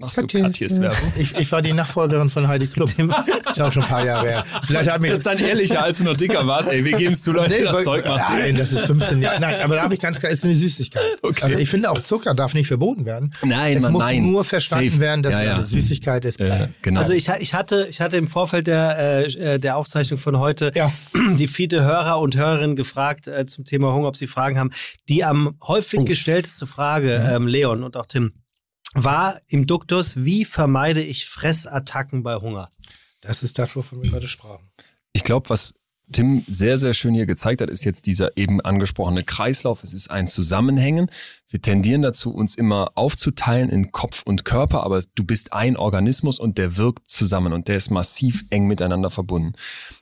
Machst 0.00 0.18
du 0.18 0.26
Katjes 0.26 0.80
Werbung? 0.80 1.12
Ich, 1.16 1.36
ich 1.36 1.52
war 1.52 1.62
die 1.62 1.72
Nachfolgerin 1.72 2.28
von 2.28 2.48
Heidi 2.48 2.66
Klum. 2.66 2.88
Ich 3.54 3.62
auch 3.62 3.70
schon 3.70 3.84
ein 3.84 3.88
paar 3.88 4.04
Jahre 4.04 4.26
her. 4.28 4.44
Vielleicht 4.66 4.90
hat 4.90 5.00
mich 5.00 5.10
Das 5.12 5.18
ist 5.20 5.26
dann 5.26 5.38
ehrlicher, 5.38 5.84
als 5.84 5.98
du 5.98 6.04
noch 6.04 6.16
dicker 6.16 6.44
warst. 6.48 6.68
Ey, 6.68 6.84
wir 6.84 6.96
geben 6.96 7.12
es 7.12 7.22
zu, 7.22 7.30
Leute, 7.30 7.62
das 7.62 7.76
weil- 7.76 7.84
Zeug 7.84 8.04
macht. 8.04 8.34
Nein, 8.36 8.56
das 8.56 8.72
ist 8.72 8.86
15 8.86 9.22
Jahre. 9.22 9.40
Nein, 9.40 9.60
aber 9.62 9.76
da 9.76 9.82
habe 9.82 9.94
ich 9.94 10.00
ganz 10.00 10.18
klar, 10.18 10.32
ist 10.32 10.44
eine 10.44 10.56
Süßigkeit. 10.56 11.18
Okay. 11.22 11.44
Also 11.44 11.58
ich 11.58 11.70
finde 11.70 11.92
auch 11.92 12.00
Zucker 12.02 12.34
darf 12.34 12.54
nicht 12.54 12.66
verboten 12.66 13.04
werden. 13.04 13.32
Nein, 13.44 13.76
es 13.76 13.82
Mann, 13.84 13.92
muss 13.92 14.02
nein. 14.02 14.28
nur 14.32 14.42
verstanden 14.42 14.90
Safe. 14.90 15.00
werden, 15.00 15.22
dass 15.22 15.34
Ja, 15.34 15.38
es 15.40 15.46
ja. 15.46 15.54
eine 15.54 15.66
Süßigkeit 15.66 16.24
ist. 16.24 16.40
Äh, 16.40 16.68
genau. 16.82 16.98
Also 16.98 17.12
ich, 17.12 17.28
ich, 17.28 17.54
hatte, 17.54 17.86
ich 17.88 18.00
hatte 18.00 18.16
im 18.16 18.26
Vorfeld 18.26 18.66
der, 18.66 19.26
äh, 19.38 19.60
der 19.60 19.76
Aufzeichnung 19.76 20.18
von 20.18 20.40
heute 20.40 20.72
Ja. 20.74 20.90
die 21.38 21.46
viele 21.46 21.84
Hörer 21.84 22.18
und 22.18 22.34
Hörerinnen 22.36 22.74
gefragt 22.74 23.28
äh, 23.28 23.46
zum 23.46 23.64
Thema 23.64 23.92
Hunger, 23.92 24.08
ob 24.08 24.16
sie 24.16 24.26
Fragen 24.26 24.58
haben. 24.58 24.70
Die 25.08 25.22
am 25.22 25.56
häufig 25.62 26.00
Oh. 26.00 26.04
gestellteste 26.04 26.66
Frage, 26.66 27.14
ähm, 27.32 27.46
Leon 27.46 27.84
und 27.84 27.96
auch 27.96 28.06
Tim, 28.06 28.32
war 28.94 29.40
im 29.48 29.66
Duktus, 29.66 30.24
wie 30.24 30.44
vermeide 30.44 31.02
ich 31.02 31.26
Fressattacken 31.26 32.22
bei 32.22 32.36
Hunger? 32.36 32.70
Das 33.20 33.42
ist 33.42 33.58
das, 33.58 33.74
wovon 33.76 34.02
wir 34.02 34.10
gerade 34.10 34.28
sprachen. 34.28 34.70
Ich 35.12 35.24
glaube, 35.24 35.50
was 35.50 35.74
Tim 36.12 36.44
sehr, 36.46 36.78
sehr 36.78 36.94
schön 36.94 37.14
hier 37.14 37.26
gezeigt 37.26 37.60
hat, 37.60 37.70
ist 37.70 37.84
jetzt 37.84 38.06
dieser 38.06 38.36
eben 38.36 38.60
angesprochene 38.60 39.24
Kreislauf. 39.24 39.82
Es 39.82 39.94
ist 39.94 40.10
ein 40.10 40.28
Zusammenhängen. 40.28 41.10
Wir 41.54 41.62
tendieren 41.62 42.02
dazu, 42.02 42.34
uns 42.34 42.56
immer 42.56 42.90
aufzuteilen 42.96 43.70
in 43.70 43.92
Kopf 43.92 44.24
und 44.24 44.44
Körper, 44.44 44.82
aber 44.82 45.00
du 45.14 45.22
bist 45.22 45.52
ein 45.52 45.76
Organismus 45.76 46.40
und 46.40 46.58
der 46.58 46.76
wirkt 46.78 47.08
zusammen 47.08 47.52
und 47.52 47.68
der 47.68 47.76
ist 47.76 47.92
massiv 47.92 48.44
eng 48.50 48.66
miteinander 48.66 49.08
verbunden. 49.08 49.52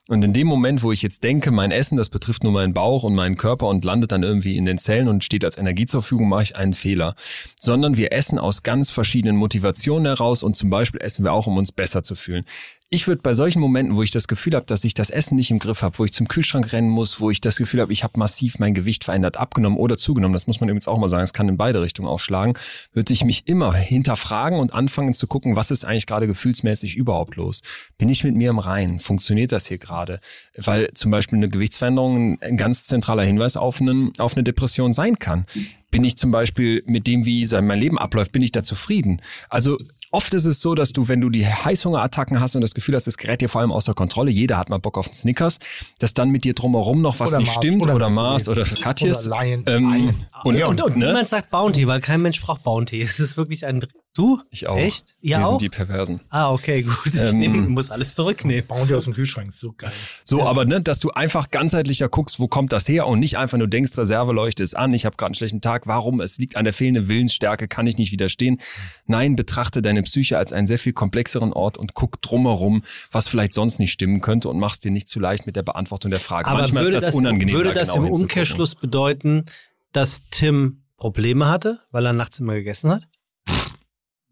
Und 0.09 0.25
in 0.25 0.33
dem 0.33 0.47
Moment, 0.47 0.83
wo 0.83 0.93
ich 0.93 1.03
jetzt 1.03 1.23
denke, 1.25 1.51
mein 1.51 1.71
Essen, 1.71 1.99
das 1.99 2.09
betrifft 2.09 2.43
nur 2.43 2.53
meinen 2.53 2.73
Bauch 2.73 3.03
und 3.03 3.15
meinen 3.15 3.37
Körper 3.37 3.67
und 3.67 3.85
landet 3.85 4.13
dann 4.13 4.23
irgendwie 4.23 4.57
in 4.57 4.65
den 4.65 4.79
Zellen 4.79 5.09
und 5.09 5.25
steht 5.25 5.45
als 5.45 5.59
Energie 5.59 5.85
zur 5.85 6.01
Verfügung, 6.01 6.31
mache 6.31 6.43
ich 6.43 6.57
einen 6.57 6.73
Fehler. 6.73 7.17
Sondern 7.61 7.99
wir 7.99 8.13
essen 8.13 8.39
aus 8.39 8.63
ganz 8.63 8.91
verschiedenen 8.91 9.37
Motivationen 9.37 10.07
heraus 10.07 10.43
und 10.43 10.57
zum 10.57 10.71
Beispiel 10.71 11.03
essen 11.03 11.23
wir 11.23 11.35
auch, 11.35 11.47
um 11.47 11.59
uns 11.59 11.71
besser 11.71 12.03
zu 12.03 12.15
fühlen. 12.15 12.47
Ich 12.95 13.09
würde 13.09 13.23
bei 13.23 13.33
solchen 13.33 13.61
Momenten, 13.61 13.97
wo 13.97 14.03
ich 14.03 14.11
das 14.11 14.29
Gefühl 14.29 14.55
habe, 14.55 14.67
dass 14.67 14.85
ich 14.85 14.93
das 14.93 15.09
Essen 15.09 15.37
nicht 15.37 15.51
im 15.51 15.59
Griff 15.59 15.81
habe, 15.81 15.99
wo 15.99 16.05
ich 16.05 16.13
zum 16.13 16.29
Kühlschrank 16.29 16.75
rennen 16.75 16.91
muss, 16.91 17.21
wo 17.21 17.31
ich 17.31 17.41
das 17.41 17.57
Gefühl 17.57 17.81
habe, 17.81 17.91
ich 17.91 18.05
habe 18.05 18.19
massiv 18.19 18.59
mein 18.59 18.75
Gewicht 18.75 19.05
verändert, 19.05 19.39
abgenommen 19.39 19.79
oder 19.79 19.97
zugenommen, 19.97 20.35
das 20.35 20.47
muss 20.47 20.61
man 20.61 20.69
übrigens 20.69 20.89
auch 20.89 20.99
mal 20.99 21.09
sagen, 21.09 21.23
kann 21.43 21.49
in 21.49 21.57
beide 21.57 21.83
Richtungen 21.83 22.07
ausschlagen, 22.07 22.55
würde 22.93 23.13
ich 23.13 23.25
mich 23.25 23.49
immer 23.49 23.75
hinterfragen 23.75 24.61
und 24.61 24.73
anfangen 24.73 25.13
zu 25.13 25.27
gucken, 25.27 25.57
was 25.57 25.73
ist 25.73 25.85
eigentlich 25.85 26.07
gerade 26.07 26.29
gefühlsmäßig 26.29 26.97
überhaupt 26.97 27.35
los? 27.35 27.63
Bin 27.99 28.09
ich 28.09 28.23
mit 28.23 28.37
mir 28.37 28.51
im 28.51 28.61
Reinen? 28.61 29.01
Funktioniert 29.01 29.51
das 29.51 29.67
hier 29.67 29.79
gerade? 29.79 30.21
Weil 30.57 30.91
zum 30.95 31.11
Beispiel 31.11 31.39
eine 31.39 31.49
Gewichtsveränderung 31.49 32.41
ein 32.41 32.57
ganz 32.57 32.87
zentraler 32.87 33.25
Hinweis 33.25 33.57
auf, 33.57 33.81
einen, 33.81 34.13
auf 34.19 34.35
eine 34.35 34.45
Depression 34.45 34.93
sein 34.93 35.19
kann. 35.19 35.47
Bin 35.91 36.05
ich 36.05 36.17
zum 36.17 36.31
Beispiel 36.31 36.85
mit 36.87 37.09
dem, 37.09 37.25
wie 37.27 37.45
mein 37.61 37.81
Leben 37.81 37.99
abläuft, 37.99 38.31
bin 38.31 38.43
ich 38.43 38.53
da 38.53 38.63
zufrieden? 38.63 39.21
Also 39.49 39.79
Oft 40.13 40.35
ist 40.35 40.45
es 40.45 40.61
so, 40.61 40.75
dass 40.75 40.93
du, 40.93 41.09
wenn 41.09 41.23
du 41.23 41.31
die 41.31 41.47
Heißhungerattacken 41.47 42.39
hast 42.39 42.55
und 42.55 42.61
das 42.61 42.75
Gefühl 42.75 42.95
hast, 42.95 43.07
das 43.07 43.17
gerät 43.17 43.41
dir 43.41 43.49
vor 43.49 43.63
allem 43.63 43.73
außer 43.73 43.95
Kontrolle, 43.95 44.31
jeder 44.31 44.59
hat 44.59 44.69
mal 44.69 44.79
Bock 44.79 44.99
auf 44.99 45.07
einen 45.07 45.15
Snickers, 45.15 45.59
dass 46.01 46.13
dann 46.13 46.29
mit 46.29 46.45
dir 46.45 46.53
drumherum 46.53 47.01
noch 47.01 47.19
was 47.19 47.31
Oder 47.31 47.39
nicht 47.39 47.49
Mars, 47.49 47.57
stimmt 47.57 47.83
oder 47.83 47.95
oder, 47.97 48.11
Mars 48.11 48.47
oder 48.47 48.65
Katjes. 48.65 49.27
Oder 49.27 49.43
Lion. 49.43 49.65
Ähm, 49.67 49.91
Lion. 49.91 50.15
und, 50.45 50.57
Ja, 50.57 50.67
Und, 50.67 50.83
und 50.83 50.99
ne? 50.99 51.07
niemand 51.07 51.29
sagt 51.29 51.51
Bounty, 51.51 51.87
weil 51.87 52.03
kein 52.03 52.21
Mensch 52.21 52.43
braucht 52.43 52.63
Bounty. 52.63 53.01
Es 53.13 53.21
ist 53.21 53.39
wirklich 53.39 53.65
ein... 53.65 53.87
Du? 54.15 54.43
Ich 54.51 54.67
auch. 54.67 54.77
Echt? 54.77 55.15
Wir 55.23 55.39
Ihr 55.39 55.45
auch? 55.47 55.49
sind 55.51 55.63
die 55.63 55.71
Perversen. 55.71 56.21
ah, 56.29 56.51
okay, 56.53 56.83
gut. 56.83 57.07
Ich 57.07 57.15
Ähm, 57.19 57.39
nehm, 57.39 57.69
muss 57.71 57.91
alles 57.91 58.15
zurücknehmen. 58.15 58.67
Bounty 58.67 58.95
aus 58.95 59.05
dem 59.05 59.15
Kühlschrank, 59.15 59.49
ist 59.49 59.61
so 59.61 59.73
geil. 59.73 59.91
So, 60.25 60.43
aber 60.43 60.67
ne, 60.67 60.83
dass 60.83 61.01
du 61.01 61.11
einfach 61.13 61.51
ganzheitlicher 61.51 62.11
guckst, 62.11 62.39
wo 62.39 62.47
kommt 62.47 62.73
das 62.73 62.87
her 62.89 63.07
und 63.07 63.21
nicht 63.21 63.39
einfach 63.39 63.57
nur 63.57 63.69
denkst, 63.69 63.97
Reserveleuchte 63.97 64.63
ist 64.63 64.77
an, 64.77 64.93
ich 64.93 65.07
habe 65.07 65.17
gerade 65.17 65.29
einen 65.29 65.35
schlechten 65.35 65.63
Tag, 65.63 65.87
warum? 65.87 66.21
Es 66.21 66.37
liegt 66.39 66.57
an 66.57 66.65
der 66.65 66.75
fehlenden 66.75 67.09
Willensstärke, 67.09 67.69
kann 67.69 67.87
ich 67.87 67.97
nicht 67.97 68.13
widerstehen. 68.13 68.59
Nein, 69.07 69.35
betrachte 69.35 69.81
deine 69.81 70.03
Psyche 70.03 70.37
als 70.37 70.53
einen 70.53 70.67
sehr 70.67 70.79
viel 70.79 70.93
komplexeren 70.93 71.55
Ort 71.55 71.79
und 71.79 71.95
guck 71.95 72.21
drumherum, 72.21 72.83
was 73.13 73.29
vielleicht 73.29 73.55
sonst 73.55 73.79
nicht 73.79 73.93
stimmen 73.93 74.21
könnte 74.21 74.51
und 74.51 74.59
machst 74.59 74.85
dir 74.85 74.91
nicht 74.91 75.09
zu 75.09 75.21
leicht 75.21 75.47
mit 75.47 75.57
der 75.57 75.63
Beantwortung 75.63 76.11
der 76.11 76.21
Frage. 76.21 76.49
Aber 76.49 76.59
Manchmal 76.59 76.85
würde 76.85 76.99
ist 76.99 77.07
das, 77.07 77.15
das, 77.15 77.15
unangenehm. 77.15 77.55
würde 77.55 77.71
da 77.73 77.81
das 77.81 77.95
genau 77.95 78.07
im. 78.09 78.13
Umkehrschluss 78.13 78.75
bedeuten, 78.75 79.47
dass 79.93 80.23
Tim 80.31 80.83
Probleme 80.99 81.49
hatte, 81.49 81.81
weil 81.91 82.05
er 82.07 82.13
nachts 82.13 82.39
immer 82.41 82.55
gegessen 82.55 82.91
hat? 82.91 83.09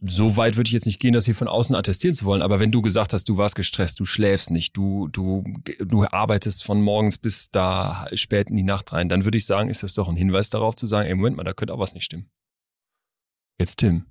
So 0.02 0.36
weit 0.36 0.56
würde 0.56 0.68
ich 0.68 0.72
jetzt 0.72 0.86
nicht 0.86 1.00
gehen, 1.00 1.12
das 1.12 1.26
hier 1.26 1.34
von 1.34 1.48
außen 1.48 1.74
attestieren 1.76 2.14
zu 2.14 2.24
wollen, 2.24 2.42
aber 2.42 2.58
wenn 2.58 2.72
du 2.72 2.80
gesagt 2.80 3.12
hast, 3.12 3.28
du 3.28 3.36
warst 3.36 3.54
gestresst, 3.54 4.00
du 4.00 4.04
schläfst 4.04 4.50
nicht, 4.50 4.76
du, 4.76 5.08
du, 5.08 5.44
du 5.78 6.04
arbeitest 6.04 6.64
von 6.64 6.80
morgens 6.80 7.18
bis 7.18 7.50
da 7.50 8.06
spät 8.14 8.50
in 8.50 8.56
die 8.56 8.62
Nacht 8.62 8.92
rein, 8.92 9.08
dann 9.08 9.24
würde 9.24 9.36
ich 9.38 9.46
sagen, 9.46 9.68
ist 9.68 9.82
das 9.82 9.94
doch 9.94 10.08
ein 10.08 10.16
Hinweis 10.16 10.48
darauf 10.50 10.76
zu 10.76 10.86
sagen, 10.86 11.08
ey, 11.08 11.14
Moment 11.14 11.36
mal, 11.36 11.44
da 11.44 11.52
könnte 11.52 11.74
auch 11.74 11.78
was 11.78 11.94
nicht 11.94 12.04
stimmen. 12.04 12.30
Jetzt 13.58 13.76
Tim. 13.76 14.06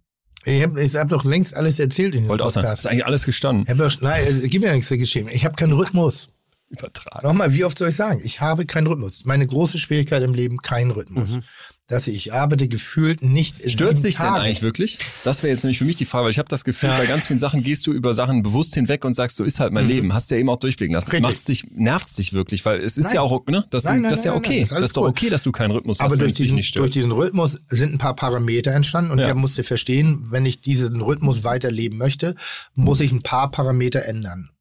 Ich 0.46 0.64
habe 0.64 0.82
ich 0.82 0.96
hab 0.96 1.10
doch 1.10 1.26
längst 1.26 1.54
alles 1.56 1.80
erzählt 1.80 2.16
in 2.16 2.24
dem 2.24 2.30
Wollte 2.30 2.46
auch 2.46 2.50
sagen, 2.50 2.66
Podcast. 2.66 2.86
ist 2.86 2.92
eigentlich 2.92 3.06
alles 3.06 3.26
gestanden. 3.26 3.66
Herr 3.66 3.76
Börsch, 3.76 4.00
nein, 4.02 4.26
es 4.28 4.42
gibt 4.44 4.64
ja 4.64 4.72
nichts 4.72 4.88
zu 4.88 4.98
geschehen. 4.98 5.28
Ich 5.28 5.44
habe 5.44 5.56
keinen 5.56 5.74
Rhythmus. 5.74 6.30
Übertragen. 6.70 7.28
Nochmal, 7.28 7.54
wie 7.54 7.66
oft 7.66 7.78
soll 7.78 7.90
ich 7.90 7.96
sagen? 7.96 8.22
Ich 8.24 8.42
habe 8.42 8.66
keinen 8.66 8.88
Rhythmus. 8.88 9.26
Meine 9.26 9.46
große 9.48 9.80
Schwierigkeit 9.80 10.22
im 10.22 10.36
Leben, 10.36 10.58
kein 10.60 10.92
Rhythmus. 10.92 11.38
Mhm. 11.38 11.44
Dass 11.90 12.06
ich 12.08 12.32
arbeite 12.34 12.68
gefühlt 12.68 13.24
nicht 13.24 13.58
Stört 13.70 13.98
sieben 13.98 14.04
dich 14.04 14.18
denn 14.18 14.28
eigentlich 14.28 14.62
wirklich? 14.62 15.00
Das 15.24 15.42
wäre 15.42 15.52
jetzt 15.52 15.64
nämlich 15.64 15.80
für 15.80 15.86
mich 15.86 15.96
die 15.96 16.06
Frage, 16.06 16.26
weil 16.26 16.32
ich 16.32 16.38
habe 16.38 16.48
das 16.48 16.64
Gefühl, 16.64 16.90
bei 16.90 17.08
ganz 17.08 17.26
vielen 17.28 17.40
Sachen 17.40 17.64
gehst 17.64 17.88
du 17.88 17.94
über 17.94 18.14
Sachen 18.14 18.44
bewusst 18.44 18.76
hinweg 18.76 19.04
und 19.06 19.16
sagst, 19.16 19.38
so 19.38 19.44
ist 19.44 19.60
halt 19.60 19.74
mein 19.74 19.86
Mhm. 19.86 19.90
Leben. 19.90 20.14
Hast 20.14 20.30
du 20.30 20.36
ja 20.36 20.40
eben 20.42 20.50
auch 20.50 20.60
durchblicken 20.60 20.94
lassen. 20.94 21.10
Richtig. 21.10 21.24
Macht's 21.24 21.46
dich, 21.46 21.64
nervt's 21.72 22.16
dich 22.16 22.32
wirklich, 22.32 22.64
weil 22.64 22.80
es 22.80 22.98
ist 23.00 23.06
Nein. 23.06 23.16
ja 23.16 23.22
auch, 23.22 23.44
ne? 23.48 23.66
Das, 23.72 23.86
Nein, 23.86 24.02
nein, 24.02 24.12
das 24.12 24.20
ist 24.20 24.26
ja 24.26 24.36
okay. 24.36 24.66
das 24.70 24.72
ist 24.84 24.98
doch 24.98 25.02
gut. 25.02 25.10
okay, 25.12 25.30
dass 25.30 25.42
du 25.44 25.52
keinen 25.52 25.72
Rhythmus 25.72 26.00
hast, 26.00 26.06
Aber 26.12 26.18
durch 26.18 26.36
diesen, 26.36 26.56
nicht 26.56 26.68
stört. 26.68 26.84
durch 26.84 26.92
diesen 26.92 27.12
Rhythmus 27.12 27.58
sind 27.68 27.94
ein 27.94 27.98
paar 27.98 28.16
Parameter 28.16 28.72
entstanden 28.72 29.10
und 29.12 29.18
Ja. 29.20 29.26
der 29.26 29.36
musste 29.36 29.64
verstehen, 29.64 30.28
wenn 30.30 30.46
ich 30.46 30.62
diesen 30.62 31.02
Rhythmus 31.02 31.44
weiterleben 31.44 31.98
möchte, 31.98 32.36
muss 32.76 33.00
ich 33.00 33.12
ein 33.12 33.24
paar 33.24 33.50
Parameter 33.50 34.06
ändern. 34.06 34.52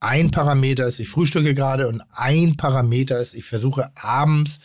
Ein 0.00 0.30
Parameter 0.30 0.86
ist, 0.86 1.00
ich 1.00 1.08
frühstücke 1.08 1.54
gerade 1.54 1.88
und 1.88 2.02
ein 2.12 2.56
Parameter 2.56 3.18
ist, 3.18 3.34
ich 3.34 3.44
versuche 3.44 3.90
abends 3.96 4.58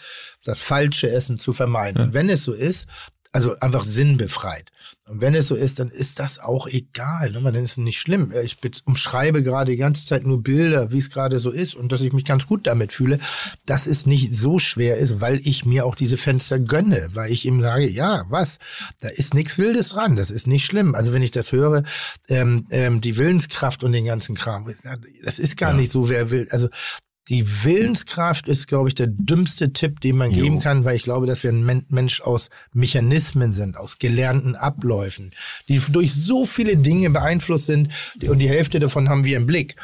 das 0.43 0.60
falsche 0.60 1.10
Essen 1.10 1.39
zu 1.39 1.53
vermeiden. 1.53 2.01
Und 2.01 2.14
wenn 2.14 2.30
es 2.30 2.43
so 2.43 2.53
ist, 2.53 2.88
also 3.34 3.55
einfach 3.60 3.84
sinnbefreit. 3.84 4.72
Und 5.10 5.19
wenn 5.22 5.35
es 5.35 5.47
so 5.47 5.55
ist, 5.55 5.80
dann 5.80 5.89
ist 5.89 6.19
das 6.19 6.39
auch 6.39 6.68
egal. 6.68 7.31
Ne? 7.31 7.41
Dann 7.41 7.55
ist 7.55 7.72
es 7.72 7.77
nicht 7.77 7.99
schlimm. 7.99 8.31
Ich 8.43 8.61
be- 8.61 8.72
umschreibe 8.85 9.43
gerade 9.43 9.72
die 9.72 9.77
ganze 9.77 10.05
Zeit 10.05 10.26
nur 10.26 10.41
Bilder, 10.41 10.91
wie 10.91 10.99
es 10.99 11.10
gerade 11.10 11.39
so 11.39 11.49
ist 11.51 11.76
und 11.76 11.91
dass 11.91 12.01
ich 12.01 12.14
mich 12.14 12.23
ganz 12.23 12.47
gut 12.47 12.68
damit 12.68 12.93
fühle, 12.93 13.19
dass 13.65 13.85
es 13.85 14.05
nicht 14.05 14.35
so 14.35 14.60
schwer 14.60 14.97
ist, 14.97 15.19
weil 15.19 15.41
ich 15.45 15.65
mir 15.65 15.85
auch 15.85 15.95
diese 15.95 16.15
Fenster 16.15 16.60
gönne, 16.60 17.10
weil 17.14 17.31
ich 17.31 17.45
ihm 17.45 17.61
sage, 17.61 17.89
ja, 17.89 18.23
was, 18.30 18.60
da 19.01 19.10
ist 19.10 19.34
nichts 19.34 19.57
Wildes 19.57 19.89
dran, 19.89 20.15
das 20.15 20.31
ist 20.31 20.47
nicht 20.47 20.65
schlimm. 20.65 20.95
Also 20.95 21.11
wenn 21.11 21.23
ich 21.23 21.31
das 21.31 21.51
höre, 21.51 21.84
ähm, 22.30 22.65
ähm, 22.69 23.01
die 23.01 23.18
Willenskraft 23.18 23.84
und 23.84 23.91
den 23.91 24.05
ganzen 24.05 24.35
Kram, 24.35 24.65
das 24.65 25.39
ist 25.39 25.57
gar 25.57 25.73
nicht 25.73 25.91
so, 25.91 26.07
wer 26.07 26.31
will. 26.31 26.47
Also 26.51 26.69
die 27.29 27.63
Willenskraft 27.63 28.47
ist, 28.47 28.67
glaube 28.67 28.89
ich, 28.89 28.95
der 28.95 29.07
dümmste 29.07 29.71
Tipp, 29.71 30.01
den 30.01 30.17
man 30.17 30.31
Jo. 30.31 30.43
geben 30.43 30.59
kann, 30.59 30.83
weil 30.83 30.95
ich 30.95 31.03
glaube, 31.03 31.25
dass 31.25 31.43
wir 31.43 31.51
ein 31.51 31.63
Men 31.63 31.85
Mensch 31.89 32.21
aus 32.21 32.49
Mechanismen 32.73 33.53
sind, 33.53 33.77
aus 33.77 33.97
gelernten 33.99 34.55
Abläufen, 34.55 35.31
die 35.69 35.81
durch 35.89 36.13
so 36.13 36.45
viele 36.45 36.75
Dinge 36.75 37.09
beeinflusst 37.09 37.67
sind 37.67 37.89
und 38.27 38.39
die 38.39 38.49
Hälfte 38.49 38.79
davon 38.79 39.09
haben 39.09 39.23
wir 39.23 39.37
im 39.37 39.47
Blick. 39.47 39.75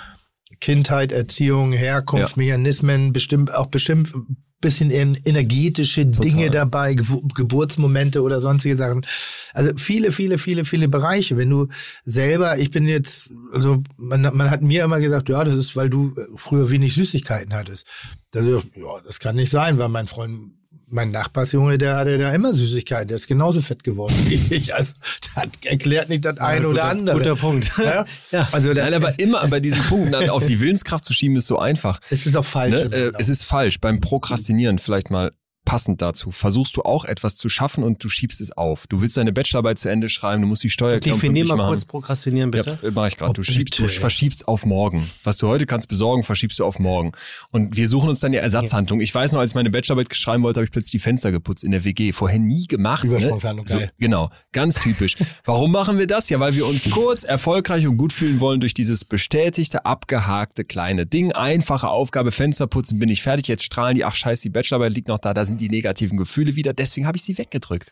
Kindheit, 0.61 1.11
Erziehung, 1.11 1.71
Herkunft, 1.73 2.35
Ja. 2.37 2.43
Mechanismen, 2.43 3.13
bestimmt 3.13 3.53
auch 3.53 3.67
bestimmt 3.67 4.13
bisschen 4.61 4.91
en- 4.91 5.15
energetische 5.23 6.05
Dinge 6.05 6.49
dabei, 6.49 6.93
Gebu 6.93 7.21
Geburtsmomente 7.33 8.21
oder 8.21 8.41
sonstige 8.41 8.75
Sachen. 8.75 9.05
Also 9.53 9.71
viele, 9.77 10.11
viele, 10.11 10.37
viele, 10.37 10.65
viele 10.65 10.89
Bereiche. 10.89 11.37
Wenn 11.37 11.49
du 11.49 11.67
selber, 12.03 12.57
ich 12.57 12.69
bin 12.69 12.85
jetzt, 12.85 13.29
also 13.53 13.81
man, 13.95 14.21
man 14.35 14.51
hat 14.51 14.61
mir 14.61 14.83
immer 14.83 14.99
gesagt, 14.99 15.29
ja, 15.29 15.45
das 15.45 15.55
ist, 15.55 15.77
weil 15.77 15.89
du 15.89 16.13
äh, 16.17 16.21
früher 16.35 16.69
wenig 16.69 16.93
Süßigkeiten 16.93 17.53
hattest. 17.53 17.87
Also, 18.35 18.61
ja, 18.75 18.99
das 19.05 19.19
kann 19.21 19.37
nicht 19.37 19.49
sein, 19.49 19.77
weil 19.77 19.87
mein 19.87 20.07
Freund, 20.07 20.51
mein 20.91 21.11
Nachbarsjunge, 21.11 21.77
der 21.77 21.95
hatte 21.97 22.17
da 22.17 22.33
immer 22.33 22.53
Süßigkeiten, 22.53 23.07
der 23.09 23.15
ist 23.15 23.27
genauso 23.27 23.61
fett 23.61 23.83
geworden 23.83 24.15
wie 24.27 24.35
ich. 24.55 24.73
Also, 24.75 24.93
das 25.35 25.45
erklärt 25.65 26.09
nicht 26.09 26.25
das 26.25 26.37
eine 26.39 26.67
oder 26.67 26.81
guter- 26.81 26.89
andere. 26.91 27.17
guter 27.17 27.35
Punkt. 27.35 27.71
Ja? 28.31 28.47
Also 28.51 28.73
das 28.73 28.85
Nein, 28.85 28.93
aber 28.93 29.09
ist, 29.09 29.21
immer 29.21 29.47
bei 29.47 29.59
diesen 29.59 29.81
Punkten 29.83 30.11
dann 30.11 30.29
auf 30.29 30.45
die 30.45 30.59
Willenskraft 30.59 31.05
zu 31.05 31.13
schieben, 31.13 31.35
ist 31.37 31.47
so 31.47 31.57
einfach. 31.59 31.99
es 32.09 32.25
ist 32.25 32.35
auch 32.35 32.45
falsch. 32.45 32.83
Ne? 32.89 32.95
Äh, 32.95 33.11
es 33.17 33.29
ist 33.29 33.43
falsch. 33.43 33.79
Beim 33.79 33.99
Prokrastinieren 34.01 34.79
vielleicht 34.79 35.09
mal 35.09 35.31
passend 35.69 36.01
dazu. 36.01 36.31
Versuchst 36.31 36.75
du 36.77 36.81
auch 36.81 37.05
etwas 37.05 37.35
zu 37.35 37.47
schaffen 37.47 37.83
und 37.83 38.03
du 38.03 38.09
schiebst 38.09 38.41
es 38.41 38.51
auf. 38.51 38.87
Du 38.87 39.01
willst 39.01 39.17
deine 39.17 39.31
Bachelorarbeit 39.31 39.77
zu 39.77 39.87
Ende 39.87 40.09
schreiben, 40.09 40.41
du 40.41 40.47
musst 40.47 40.63
die 40.63 40.71
Steuererklärung 40.71 41.21
Definier 41.21 41.45
mal 41.45 41.57
machen. 41.57 41.67
kurz 41.69 41.85
Prokrastinieren, 41.85 42.49
bitte. 42.49 42.79
Ja, 42.81 42.89
mach 42.91 43.05
ich 43.05 43.17
gerade. 43.17 43.33
Du, 43.33 43.43
schiebst, 43.43 43.77
du 43.77 43.87
verschiebst 43.87 44.47
auf 44.47 44.65
morgen. 44.65 45.07
Was 45.23 45.37
du 45.37 45.47
heute 45.47 45.67
kannst 45.67 45.87
besorgen, 45.87 46.23
verschiebst 46.23 46.57
du 46.57 46.65
auf 46.65 46.79
morgen. 46.79 47.11
Und 47.51 47.77
wir 47.77 47.87
suchen 47.87 48.09
uns 48.09 48.19
dann 48.19 48.31
die 48.31 48.39
Ersatzhandlung. 48.39 48.99
Ich 48.99 49.13
weiß 49.13 49.31
noch, 49.31 49.41
als 49.41 49.51
ich 49.51 49.55
meine 49.55 49.69
Bachelorarbeit 49.69 50.15
schreiben 50.15 50.41
wollte, 50.41 50.57
habe 50.57 50.65
ich 50.65 50.71
plötzlich 50.71 50.91
die 50.91 50.99
Fenster 50.99 51.31
geputzt 51.31 51.63
in 51.63 51.69
der 51.69 51.83
WG. 51.83 52.13
Vorher 52.13 52.39
nie 52.39 52.65
gemacht. 52.65 53.03
Ne? 53.03 53.11
Übersprungshandlung, 53.11 53.65
geil. 53.65 53.91
genau, 53.99 54.31
ganz 54.51 54.81
typisch. 54.81 55.17
Warum 55.45 55.71
machen 55.71 55.99
wir 55.99 56.07
das? 56.07 56.29
Ja, 56.29 56.39
weil 56.39 56.55
wir 56.55 56.65
uns 56.65 56.89
kurz, 56.89 57.23
erfolgreich 57.23 57.85
und 57.85 57.97
gut 57.97 58.11
fühlen 58.11 58.39
wollen 58.39 58.59
durch 58.59 58.73
dieses 58.73 59.05
bestätigte, 59.05 59.85
abgehakte 59.85 60.65
kleine 60.65 61.05
Ding. 61.05 61.31
Einfache 61.31 61.89
Aufgabe, 61.89 62.31
Fenster 62.31 62.65
putzen, 62.65 62.97
bin 62.97 63.09
ich 63.09 63.21
fertig. 63.21 63.47
Jetzt 63.47 63.65
strahlen 63.65 63.93
die, 63.93 64.03
ach 64.03 64.15
scheiße, 64.15 64.41
die 64.41 64.49
Bachelorarbeit 64.49 64.95
liegt 64.95 65.07
noch 65.07 65.19
da, 65.19 65.35
da 65.35 65.45
sind 65.45 65.58
die 65.59 65.69
negativen 65.69 66.17
Gefühle 66.17 66.55
wieder. 66.55 66.73
Deswegen 66.73 67.05
habe 67.05 67.17
ich 67.17 67.23
sie 67.23 67.37
weggedrückt. 67.37 67.91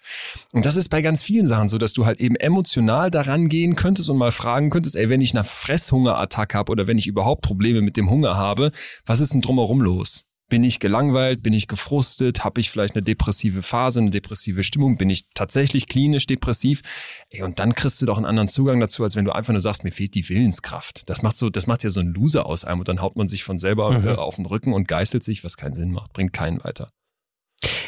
Und 0.52 0.66
das 0.66 0.76
ist 0.76 0.90
bei 0.90 1.02
ganz 1.02 1.22
vielen 1.22 1.46
Sachen 1.46 1.68
so, 1.68 1.78
dass 1.78 1.94
du 1.94 2.06
halt 2.06 2.20
eben 2.20 2.36
emotional 2.36 3.12
daran 3.12 3.50
gehen 3.50 3.76
könntest 3.76 4.10
und 4.10 4.18
mal 4.18 4.32
fragen 4.32 4.70
könntest, 4.70 4.96
ey, 4.96 5.10
wenn 5.10 5.22
ich 5.22 5.36
eine 5.36 5.44
Fresshungerattacke 5.44 6.58
habe 6.58 6.72
oder 6.72 6.88
wenn 6.88 6.98
ich 6.98 7.08
überhaupt 7.08 7.42
Probleme 7.44 7.82
mit 7.82 7.98
dem 7.98 8.10
Hunger 8.10 8.36
habe, 8.36 8.72
was 9.06 9.20
ist 9.20 9.34
denn 9.34 9.42
drumherum 9.42 9.82
los? 9.82 10.24
Bin 10.50 10.64
ich 10.64 10.80
gelangweilt? 10.80 11.44
Bin 11.44 11.52
ich 11.52 11.68
gefrustet? 11.68 12.46
Habe 12.46 12.62
ich 12.62 12.70
vielleicht 12.72 12.96
eine 12.96 13.04
depressive 13.04 13.62
Phase, 13.62 14.00
eine 14.00 14.12
depressive 14.12 14.64
Stimmung? 14.64 14.98
Bin 14.98 15.10
ich 15.10 15.26
tatsächlich 15.34 15.88
klinisch 15.88 16.26
depressiv? 16.26 16.84
Ey, 17.30 17.44
und 17.44 17.60
dann 17.60 17.76
kriegst 17.76 18.02
du 18.02 18.06
doch 18.06 18.16
einen 18.16 18.26
anderen 18.26 18.48
Zugang 18.48 18.80
dazu, 18.80 19.04
als 19.04 19.18
wenn 19.18 19.26
du 19.26 19.34
einfach 19.36 19.52
nur 19.52 19.60
sagst, 19.60 19.84
mir 19.84 19.92
fehlt 19.92 20.16
die 20.16 20.30
Willenskraft. 20.30 21.10
Das 21.10 21.22
macht 21.22 21.36
so, 21.36 21.50
das 21.50 21.68
macht 21.68 21.84
ja 21.84 21.90
so 21.90 22.00
ein 22.00 22.14
Loser 22.14 22.46
aus 22.46 22.64
einem 22.64 22.80
und 22.80 22.88
dann 22.88 23.02
haut 23.02 23.18
man 23.18 23.28
sich 23.28 23.44
von 23.44 23.60
selber 23.60 23.92
Mhm. 24.00 24.08
äh, 24.08 24.12
auf 24.16 24.38
den 24.38 24.46
Rücken 24.46 24.72
und 24.72 24.88
geißelt 24.88 25.22
sich, 25.22 25.44
was 25.44 25.58
keinen 25.58 25.74
Sinn 25.74 25.92
macht, 25.92 26.14
bringt 26.14 26.32
keinen 26.32 26.64
weiter. 26.64 26.92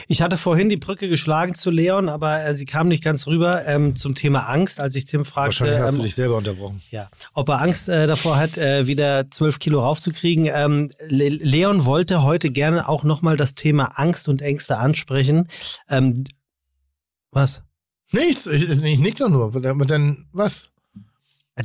Ich 0.08 0.24
hatte 0.24 0.38
vorhin 0.38 0.70
die 0.70 0.78
Brücke 0.78 1.08
geschlagen 1.08 1.54
zu 1.54 1.70
Leon, 1.70 2.10
aber 2.10 2.44
äh, 2.44 2.56
sie 2.56 2.66
kam 2.66 2.88
nicht 2.88 3.04
ganz 3.04 3.28
rüber 3.28 3.66
ähm, 3.68 3.96
zum 3.96 4.16
Thema 4.16 4.50
Angst, 4.50 4.80
als 4.82 4.96
ich 4.96 5.06
Tim 5.06 5.24
fragte, 5.24 5.60
Wahrscheinlich 5.60 5.80
hast 5.80 5.94
ähm, 5.94 5.98
du 6.00 6.04
dich 6.06 6.16
selber 6.16 6.38
unterbrochen. 6.38 6.82
ja, 6.90 7.10
ob 7.36 7.50
er 7.50 7.62
Angst 7.62 7.90
äh, 7.90 8.08
davor 8.08 8.38
hat, 8.38 8.58
äh, 8.58 8.88
wieder 8.88 9.30
zwölf 9.30 9.60
Kilo 9.60 9.82
raufzukriegen. 9.82 10.50
Ähm, 10.52 10.90
Le 11.08 11.30
Leon 11.30 11.86
wollte 11.86 12.24
heute 12.24 12.50
gerne 12.50 12.90
auch 12.90 13.04
nochmal 13.04 13.38
das 13.38 13.54
Thema 13.54 14.00
Angst 14.00 14.28
und 14.28 14.42
Ängste 14.42 14.80
ansprechen. 14.80 15.48
Ähm, 15.88 16.24
was? 17.32 17.62
Nichts, 18.12 18.48
ich, 18.48 18.68
ich 18.68 19.00
nick 19.00 19.18
doch 19.18 19.30
nur. 19.30 19.52
Dann, 19.52 20.26
was? 20.32 20.70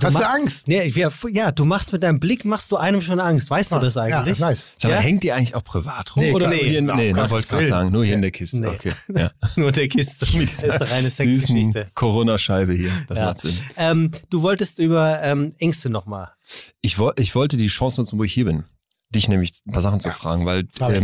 Du 0.01 0.07
Hast 0.09 0.15
du 0.17 0.19
machst- 0.21 0.35
Angst? 0.35 0.69
Nee, 0.69 0.89
ja, 0.89 1.09
ja, 1.31 1.53
du 1.53 1.65
machst 1.65 1.93
mit 1.93 2.03
deinem 2.03 2.19
Blick, 2.19 2.45
machst 2.45 2.73
du 2.73 2.77
einem 2.77 3.01
schon 3.01 3.21
Angst. 3.21 3.49
Weißt 3.49 3.71
du 3.73 3.79
das 3.79 3.95
Ja, 3.95 4.03
eigentlich? 4.03 4.39
ich 4.39 4.41
weiß. 4.41 4.65
Sag 4.77 4.91
mal, 4.91 4.97
Ja? 4.97 5.01
hängt 5.01 5.23
ihr 5.23 5.37
eigentlich 5.37 5.55
auch 5.55 5.63
privat 5.63 6.17
rum? 6.17 6.25
Nee, 6.25 6.33
oder 6.33 6.51
hier 6.51 6.79
in, 6.81 6.87
Nee, 6.87 7.13
nee, 7.13 7.17
wollte 7.17 7.39
ich 7.39 7.49
gerade 7.49 7.67
sagen, 7.69 7.93
nur 7.93 8.05
hier 8.05 8.15
in 8.17 8.23
der 8.23 8.33
Kiste. 8.33 8.61
Nee. 8.61 8.67
Okay. 8.69 8.93
Ja. 9.17 9.31
Nur 9.57 9.71
der 9.71 9.87
Kiste. 9.89 10.27
Das 10.41 10.63
ist 10.63 10.65
eine 10.65 10.91
reine 10.91 11.11
Sexgeschichte. 11.11 11.91
Corona-Scheibe 11.95 12.75
hier. 12.75 12.91
Das 13.07 13.21
Ja. 13.21 13.27
macht 13.27 13.41
Sinn. 13.41 13.57
Ähm, 13.77 14.11
du 14.31 14.43
wolltest 14.43 14.81
über 14.81 15.23
ähm, 15.23 15.55
Ängste 15.61 15.91
nochmal. 15.91 16.33
Ich, 16.81 16.99
woll, 16.99 17.13
ich 17.17 17.35
wollte 17.37 17.57
die 17.57 17.69
Chance 17.69 18.01
nutzen, 18.01 18.19
wo 18.19 18.25
ich 18.25 18.33
hier 18.35 18.47
bin, 18.47 18.65
dich 19.11 19.29
nämlich 19.29 19.53
ein 19.67 19.73
paar 19.73 19.83
Sachen 19.83 20.01
zu 20.01 20.11
fragen, 20.11 20.45
weil 20.45 20.67
Mach 20.81 20.91
ich. 20.91 20.99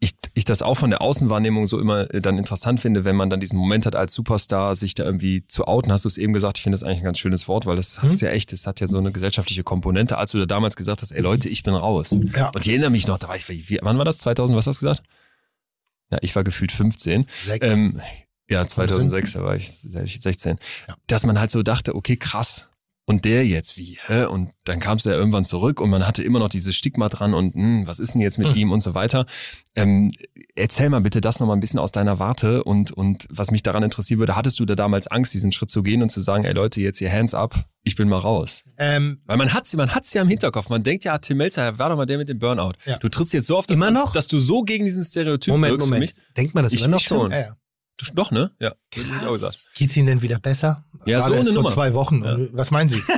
Ich, 0.00 0.12
ich 0.34 0.44
das 0.44 0.62
auch 0.62 0.74
von 0.74 0.90
der 0.90 1.02
Außenwahrnehmung 1.02 1.66
so 1.66 1.78
immer 1.80 2.12
äh, 2.12 2.20
dann 2.20 2.38
interessant 2.38 2.80
finde, 2.80 3.04
wenn 3.04 3.16
man 3.16 3.30
dann 3.30 3.40
diesen 3.40 3.58
Moment 3.58 3.86
hat 3.86 3.96
als 3.96 4.14
Superstar, 4.14 4.74
sich 4.76 4.94
da 4.94 5.04
irgendwie 5.04 5.46
zu 5.46 5.66
outen. 5.66 5.92
Hast 5.92 6.04
du 6.04 6.08
es 6.08 6.18
eben 6.18 6.32
gesagt, 6.32 6.58
ich 6.58 6.62
finde 6.62 6.74
das 6.74 6.82
eigentlich 6.82 7.00
ein 7.00 7.04
ganz 7.04 7.18
schönes 7.18 7.48
Wort, 7.48 7.66
weil 7.66 7.76
das 7.76 8.02
Hm? 8.02 8.10
hat's 8.10 8.20
ja 8.20 8.30
echt, 8.30 8.52
das 8.52 8.66
hat 8.66 8.80
ja 8.80 8.86
so 8.86 8.98
eine 8.98 9.12
gesellschaftliche 9.12 9.64
Komponente, 9.64 10.18
als 10.18 10.32
du 10.32 10.38
da 10.38 10.46
damals 10.46 10.76
gesagt 10.76 11.02
hast, 11.02 11.12
ey 11.12 11.20
Leute, 11.20 11.48
ich 11.48 11.62
bin 11.62 11.74
raus. 11.74 12.18
Ja. 12.36 12.50
Und 12.50 12.64
ich 12.64 12.68
erinnere 12.68 12.90
mich 12.90 13.06
noch, 13.06 13.18
da 13.18 13.28
war 13.28 13.36
ich, 13.36 13.48
wie, 13.48 13.78
wann 13.82 13.98
war 13.98 14.04
das? 14.04 14.18
2000, 14.18 14.56
was 14.56 14.66
hast 14.66 14.82
du 14.82 14.86
gesagt? 14.86 15.02
Ja, 16.10 16.18
ich 16.20 16.34
war 16.36 16.44
gefühlt 16.44 16.72
15. 16.72 17.26
Sechs. 17.46 17.66
Ähm, 17.66 18.00
ja, 18.48 18.66
2006, 18.66 19.32
da 19.32 19.42
war 19.42 19.56
ich 19.56 19.70
16. 19.70 20.58
Ja. 20.88 20.96
Dass 21.06 21.24
man 21.24 21.40
halt 21.40 21.50
so 21.50 21.62
dachte, 21.62 21.94
okay, 21.94 22.16
krass. 22.16 22.70
Und 23.06 23.26
der 23.26 23.46
jetzt 23.46 23.76
wie? 23.76 23.98
Hä? 24.06 24.24
Und 24.24 24.52
dann 24.64 24.80
kam 24.80 24.96
es 24.96 25.04
ja 25.04 25.12
irgendwann 25.12 25.44
zurück 25.44 25.78
und 25.78 25.90
man 25.90 26.06
hatte 26.06 26.22
immer 26.22 26.38
noch 26.38 26.48
dieses 26.48 26.74
Stigma 26.74 27.10
dran 27.10 27.34
und 27.34 27.52
hm, 27.54 27.86
was 27.86 27.98
ist 27.98 28.14
denn 28.14 28.22
jetzt 28.22 28.38
mit 28.38 28.48
Hm. 28.48 28.56
ihm 28.56 28.72
und 28.72 28.80
so 28.82 28.94
weiter. 28.94 29.26
Ähm, 29.74 30.10
erzähl 30.54 30.88
mal 30.88 31.02
bitte 31.02 31.20
das 31.20 31.38
nochmal 31.38 31.54
ein 31.56 31.60
bisschen 31.60 31.78
aus 31.80 31.92
deiner 31.92 32.18
Warte 32.18 32.64
und, 32.64 32.92
und 32.92 33.26
was 33.28 33.50
mich 33.50 33.62
daran 33.62 33.82
interessieren 33.82 34.20
würde, 34.20 34.36
hattest 34.36 34.58
du 34.58 34.64
da 34.64 34.74
damals 34.74 35.06
Angst, 35.08 35.34
diesen 35.34 35.52
Schritt 35.52 35.68
zu 35.70 35.82
gehen 35.82 36.00
und 36.02 36.10
zu 36.10 36.22
sagen, 36.22 36.44
ey 36.44 36.54
Leute, 36.54 36.80
jetzt 36.80 36.98
hier 36.98 37.12
hands 37.12 37.34
up, 37.34 37.66
ich 37.82 37.94
bin 37.94 38.08
mal 38.08 38.18
raus? 38.20 38.62
ähm, 38.78 39.20
Weil 39.26 39.36
man 39.36 39.52
hat's, 39.52 39.74
man 39.76 39.94
hat's 39.94 40.14
ja 40.14 40.22
im 40.22 40.28
Hinterkopf. 40.28 40.70
Man 40.70 40.82
denkt 40.82 41.04
ja, 41.04 41.18
Tim 41.18 41.36
Melzer 41.36 41.78
war 41.78 41.90
doch 41.90 41.96
mal 41.96 42.06
der 42.06 42.16
mit 42.16 42.30
dem 42.30 42.38
Burnout. 42.38 42.72
Ja. 42.86 42.96
Du 42.96 43.10
trittst 43.10 43.34
jetzt 43.34 43.48
so 43.48 43.58
auf 43.58 43.66
das 43.66 43.76
Immer 43.76 43.88
an, 43.88 43.94
noch? 43.94 44.12
dass 44.12 44.28
du 44.28 44.38
so 44.38 44.62
gegen 44.62 44.86
diesen 44.86 45.04
Stereotyp 45.04 45.52
Moment, 45.52 45.72
wirkst 45.72 45.86
Moment. 45.88 46.10
für 46.10 46.16
mich. 46.20 46.34
Denkt 46.38 46.54
man 46.54 46.64
das 46.64 46.72
Ich- 46.72 46.80
immer 46.80 46.88
noch 46.88 47.00
ich 47.00 47.06
schon. 47.06 47.30
ja, 47.32 47.38
ja. 47.38 47.56
Du, 47.96 48.06
doch, 48.14 48.32
ne? 48.32 48.50
Ja. 48.58 48.72
Gesagt. 48.90 49.66
Geht's 49.76 49.96
Ihnen 49.96 50.06
denn 50.08 50.22
wieder 50.22 50.40
besser? 50.40 50.84
Ja, 51.06 51.20
so 51.20 51.32
erst 51.32 51.46
eine 51.48 51.54
vor 51.54 51.62
Nummer. 51.62 51.74
zwei 51.74 51.94
Wochen. 51.94 52.22
Und 52.22 52.50
Was 52.52 52.70
meinen 52.70 52.88
Sie? 52.88 53.00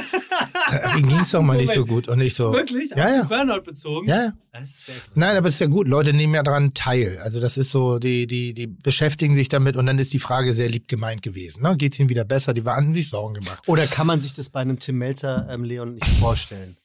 Äh, 0.68 0.98
Ihnen 0.98 1.08
ging's 1.08 1.30
doch 1.30 1.42
mal 1.42 1.56
nicht 1.56 1.72
so 1.72 1.84
gut 1.86 2.08
und 2.08 2.18
nicht 2.18 2.34
so. 2.34 2.52
Wirklich? 2.52 2.90
Ja, 2.90 3.08
ja. 3.08 3.22
Burnout 3.22 3.62
bezogen? 3.62 4.08
Ja, 4.08 4.24
ja. 4.24 4.32
Das 4.52 4.64
ist 4.64 4.86
sehr. 4.86 4.94
Nein, 5.14 5.36
aber 5.36 5.48
es 5.48 5.54
ist 5.54 5.60
ja 5.60 5.66
gut. 5.68 5.86
Leute 5.86 6.12
nehmen 6.12 6.34
ja 6.34 6.42
daran 6.42 6.74
teil. 6.74 7.18
Also 7.22 7.38
das 7.40 7.56
ist 7.56 7.70
so, 7.70 7.98
die, 8.00 8.26
die, 8.26 8.52
die 8.52 8.66
beschäftigen 8.66 9.36
sich 9.36 9.48
damit 9.48 9.76
und 9.76 9.86
dann 9.86 9.98
ist 9.98 10.12
die 10.12 10.18
Frage 10.18 10.54
sehr 10.54 10.68
lieb 10.68 10.88
gemeint 10.88 11.22
gewesen. 11.22 11.62
Ne? 11.62 11.76
Geht's 11.76 12.00
ihnen 12.00 12.08
wieder 12.08 12.24
besser? 12.24 12.52
Die 12.52 12.64
waren 12.64 12.92
sich 12.94 13.08
Sorgen 13.08 13.34
gemacht. 13.34 13.62
Oder 13.66 13.86
kann 13.86 14.08
man 14.08 14.20
sich 14.20 14.34
das 14.34 14.50
bei 14.50 14.60
einem 14.60 14.80
Tim 14.80 14.98
Melzer, 14.98 15.46
ähm, 15.48 15.62
Leon, 15.62 15.94
nicht 15.94 16.06
vorstellen? 16.18 16.76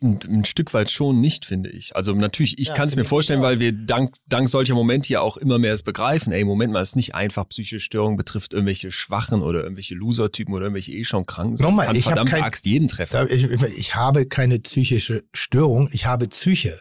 Ein, 0.00 0.18
ein 0.28 0.44
Stück 0.44 0.74
weit 0.74 0.90
schon 0.90 1.20
nicht, 1.20 1.44
finde 1.44 1.70
ich. 1.70 1.96
Also 1.96 2.14
natürlich, 2.14 2.58
ich 2.58 2.68
Ja, 2.68 2.74
kann 2.74 2.86
es 2.88 2.94
mir 2.96 3.04
vorstellen, 3.04 3.42
weil 3.42 3.58
wir 3.58 3.72
dank, 3.72 4.14
dank 4.26 4.48
solcher 4.48 4.74
Momente 4.74 5.12
ja 5.12 5.20
auch 5.20 5.36
immer 5.36 5.58
mehr 5.58 5.72
es 5.72 5.82
begreifen. 5.82 6.32
Ey, 6.32 6.44
Moment 6.44 6.72
mal, 6.72 6.80
es 6.82 6.90
ist 6.90 6.96
nicht 6.96 7.14
einfach 7.16 7.48
psychische 7.48 7.80
Störung 7.80 8.16
betrifft 8.16 8.52
irgendwelche 8.54 8.92
Schwachen 8.92 9.42
oder 9.42 9.62
irgendwelche 9.62 9.94
Loser-Typen 9.96 10.54
oder 10.54 10.64
irgendwelche 10.66 10.92
eh 10.92 11.02
schon 11.04 11.26
Kranken. 11.26 11.56
sondern 11.56 11.76
Nochmal, 11.76 11.96
ich 11.96 12.04
hab 12.06 12.12
verdammt 12.12 12.30
kein- 12.30 12.42
Axt 12.44 12.64
jeden 12.66 12.86
treffen. 12.88 13.12
Da, 13.12 13.26
ich, 13.26 13.44
ich 13.44 13.94
habe 13.96 14.26
keine 14.26 14.60
psychische 14.60 15.24
Störung, 15.34 15.88
ich 15.92 16.06
habe 16.06 16.28
Psyche. 16.28 16.78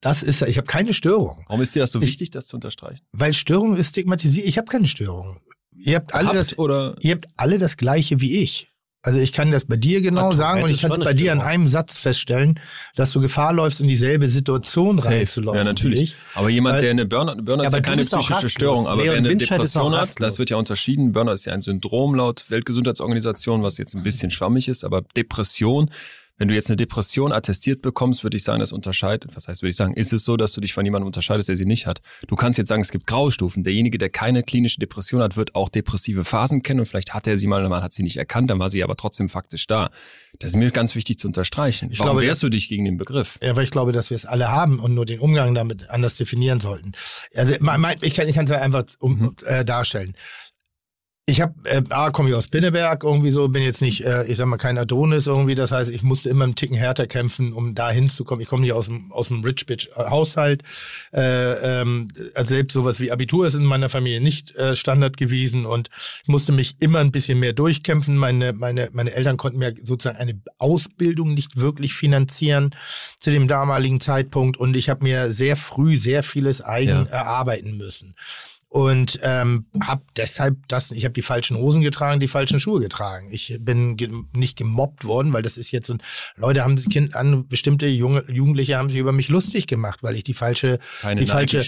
Das 0.00 0.22
ist, 0.22 0.42
ich 0.42 0.56
habe 0.56 0.66
keine 0.66 0.94
Störung. 0.94 1.44
Warum 1.48 1.60
ist 1.60 1.74
dir 1.74 1.80
das 1.80 1.92
so 1.92 1.98
Ich- 2.00 2.06
wichtig, 2.06 2.30
das 2.30 2.46
zu 2.46 2.56
unterstreichen? 2.56 3.00
Weil 3.12 3.32
Störung 3.34 3.76
ist 3.76 3.88
stigmatisiert. 3.90 4.46
Ich 4.46 4.56
habe 4.56 4.66
keine 4.68 4.86
Störung. 4.86 5.40
Ihr 5.76 5.96
habt 5.96 6.14
alle 6.14 6.28
Habt 6.28 6.36
das, 6.36 6.58
oder 6.58 6.96
ihr 7.00 7.12
habt 7.14 7.26
alle 7.36 7.58
das 7.58 7.76
Gleiche 7.76 8.20
wie 8.20 8.38
ich. 8.40 8.68
Also 9.02 9.20
ich 9.20 9.32
kann 9.32 9.52
das 9.52 9.64
bei 9.64 9.76
dir 9.76 10.00
genau 10.02 10.22
Tourette 10.22 10.36
sagen 10.36 10.62
und 10.64 10.70
ich 10.70 10.82
kann 10.82 10.90
es 10.90 10.98
bei 10.98 11.14
dir 11.14 11.30
an 11.30 11.40
einem 11.40 11.68
Satz 11.68 11.96
feststellen, 11.96 12.58
dass 12.96 13.12
du 13.12 13.20
Gefahr 13.20 13.52
läufst, 13.52 13.80
in 13.80 13.86
dieselbe 13.86 14.28
Situation 14.28 14.98
Safe. 14.98 15.14
reinzulaufen. 15.14 15.56
Ja, 15.58 15.64
natürlich. 15.64 16.00
ich. 16.00 16.16
Aber 16.34 16.48
jemand, 16.48 16.74
Weil- 16.74 16.80
der 16.82 16.90
eine 16.90 17.06
Burnout, 17.06 17.42
Burnout 17.42 17.62
Ja, 17.62 17.66
ist 17.68 17.72
ja 17.74 17.80
keine 17.80 18.02
psychische 18.02 18.32
rastlos. 18.34 18.52
Störung, 18.52 18.86
aber 18.88 19.04
wer 19.04 19.12
eine 19.12 19.28
auch 19.28 19.34
Depression 19.38 19.94
hat, 19.96 20.20
das 20.20 20.38
wird 20.40 20.50
ja 20.50 20.56
unterschieden. 20.56 21.12
Burnout 21.12 21.32
ist 21.34 21.44
ja 21.44 21.52
ein 21.52 21.60
Syndrom 21.60 22.16
laut 22.16 22.44
Weltgesundheitsorganisation, 22.50 23.62
was 23.62 23.78
jetzt 23.78 23.94
ein 23.94 24.02
bisschen 24.02 24.30
schwammig 24.32 24.66
ist, 24.68 24.82
aber 24.82 25.02
Depression, 25.16 25.90
wenn 26.38 26.48
du 26.48 26.54
jetzt 26.54 26.68
eine 26.70 26.76
Depression 26.76 27.32
attestiert 27.32 27.82
bekommst, 27.82 28.22
würde 28.22 28.36
ich 28.36 28.44
sagen, 28.44 28.60
das 28.60 28.72
unterscheidet. 28.72 29.34
Was 29.34 29.48
heißt, 29.48 29.60
würde 29.62 29.70
ich 29.70 29.76
sagen, 29.76 29.92
ist 29.94 30.12
es 30.12 30.24
so, 30.24 30.36
dass 30.36 30.52
du 30.52 30.60
dich 30.60 30.72
von 30.72 30.84
jemandem 30.84 31.06
unterscheidest, 31.06 31.48
der 31.48 31.56
sie 31.56 31.64
nicht 31.66 31.86
hat? 31.86 32.00
Du 32.28 32.36
kannst 32.36 32.58
jetzt 32.58 32.68
sagen, 32.68 32.80
es 32.80 32.90
gibt 32.92 33.06
Graustufen. 33.06 33.64
Derjenige, 33.64 33.98
der 33.98 34.08
keine 34.08 34.42
klinische 34.42 34.78
Depression 34.78 35.20
hat, 35.20 35.36
wird 35.36 35.54
auch 35.54 35.68
depressive 35.68 36.24
Phasen 36.24 36.62
kennen 36.62 36.80
und 36.80 36.86
vielleicht 36.86 37.12
hat 37.12 37.26
er 37.26 37.36
sie 37.36 37.46
mal, 37.48 37.68
man 37.68 37.82
hat 37.82 37.92
sie 37.92 38.02
nicht 38.02 38.16
erkannt, 38.16 38.50
dann 38.50 38.58
war 38.58 38.70
sie 38.70 38.82
aber 38.84 38.96
trotzdem 38.96 39.28
faktisch 39.28 39.66
da. 39.66 39.90
Das 40.38 40.50
ist 40.50 40.56
mir 40.56 40.70
ganz 40.70 40.94
wichtig 40.94 41.18
zu 41.18 41.26
unterstreichen. 41.26 41.90
Ich 41.90 41.98
Warum 41.98 42.12
glaube, 42.12 42.26
wehrst 42.26 42.42
du 42.42 42.48
dich 42.48 42.68
gegen 42.68 42.84
den 42.84 42.96
Begriff? 42.96 43.38
Ja, 43.42 43.56
weil 43.56 43.64
ich 43.64 43.70
glaube, 43.70 43.92
dass 43.92 44.10
wir 44.10 44.14
es 44.14 44.24
alle 44.24 44.48
haben 44.48 44.78
und 44.78 44.94
nur 44.94 45.06
den 45.06 45.18
Umgang 45.20 45.54
damit 45.54 45.90
anders 45.90 46.14
definieren 46.16 46.60
sollten. 46.60 46.92
Also 47.34 47.52
ich 47.52 48.14
kann 48.14 48.28
es 48.44 48.50
ja 48.50 48.60
einfach 48.60 48.84
um, 49.00 49.18
Mhm. 49.18 49.34
äh, 49.46 49.64
darstellen. 49.64 50.14
Ich 51.28 51.42
habe, 51.42 51.52
äh, 51.64 51.82
A, 51.90 52.08
komme 52.08 52.30
ich 52.30 52.34
aus 52.34 52.48
Pinneberg 52.48 53.04
irgendwie 53.04 53.28
so, 53.28 53.48
bin 53.48 53.62
jetzt 53.62 53.82
nicht, 53.82 54.02
äh, 54.02 54.24
ich 54.24 54.38
sag 54.38 54.46
mal, 54.46 54.56
kein 54.56 54.78
Adonis 54.78 55.26
irgendwie. 55.26 55.54
Das 55.54 55.72
heißt, 55.72 55.90
ich 55.90 56.02
musste 56.02 56.30
immer 56.30 56.44
einen 56.44 56.54
Ticken 56.54 56.74
härter 56.74 57.06
kämpfen, 57.06 57.52
um 57.52 57.74
da 57.74 57.90
hinzukommen. 57.90 58.40
Ich 58.40 58.48
komme 58.48 58.62
nicht 58.62 58.72
aus 58.72 58.86
dem, 58.86 59.12
aus 59.12 59.28
dem 59.28 59.44
Rich 59.44 59.66
Bitch 59.66 59.90
Haushalt. 59.94 60.62
Äh, 61.12 61.80
ähm, 61.82 62.08
also 62.34 62.48
selbst 62.48 62.72
sowas 62.72 62.98
wie 63.00 63.12
Abitur 63.12 63.46
ist 63.46 63.52
in 63.56 63.66
meiner 63.66 63.90
Familie 63.90 64.22
nicht 64.22 64.56
äh, 64.56 64.74
Standard 64.74 65.18
gewesen 65.18 65.66
und 65.66 65.90
ich 66.22 66.28
musste 66.28 66.52
mich 66.52 66.76
immer 66.80 67.00
ein 67.00 67.12
bisschen 67.12 67.38
mehr 67.38 67.52
durchkämpfen. 67.52 68.16
Meine, 68.16 68.54
meine, 68.54 68.88
meine 68.92 69.12
Eltern 69.12 69.36
konnten 69.36 69.58
mir 69.58 69.74
sozusagen 69.84 70.16
eine 70.16 70.40
Ausbildung 70.56 71.34
nicht 71.34 71.58
wirklich 71.58 71.92
finanzieren 71.92 72.74
zu 73.20 73.30
dem 73.30 73.48
damaligen 73.48 74.00
Zeitpunkt 74.00 74.56
und 74.56 74.74
ich 74.74 74.88
habe 74.88 75.04
mir 75.04 75.30
sehr 75.30 75.58
früh 75.58 75.98
sehr 75.98 76.22
vieles 76.22 76.64
eigen 76.64 76.88
Ja. 76.88 77.18
erarbeiten 77.18 77.76
müssen 77.76 78.14
und 78.70 79.18
ähm, 79.22 79.64
habe 79.82 80.02
deshalb 80.16 80.56
das, 80.68 80.90
ich 80.90 81.04
habe 81.04 81.14
die 81.14 81.22
falschen 81.22 81.56
Hosen 81.56 81.80
getragen, 81.80 82.20
die 82.20 82.28
falschen 82.28 82.60
Schuhe 82.60 82.80
getragen. 82.80 83.28
Ich 83.30 83.56
bin 83.60 83.96
ge 83.96 84.10
nicht 84.34 84.56
gemobbt 84.56 85.06
worden, 85.06 85.32
weil 85.32 85.40
das 85.40 85.56
ist 85.56 85.70
jetzt 85.70 85.86
so 85.86 85.94
ein, 85.94 86.02
Leute 86.36 86.64
haben 86.64 86.76
das 86.76 86.84
Kind 86.86 87.16
an, 87.16 87.48
bestimmte 87.48 87.86
junge 87.86 88.24
Jugendliche 88.30 88.76
haben 88.76 88.90
sich 88.90 89.00
über 89.00 89.12
mich 89.12 89.30
lustig 89.30 89.66
gemacht, 89.66 90.02
weil 90.02 90.16
ich 90.16 90.24
die 90.24 90.34
falsche, 90.34 90.78
Keine 91.00 91.22
die 91.22 91.26
falsche, 91.26 91.60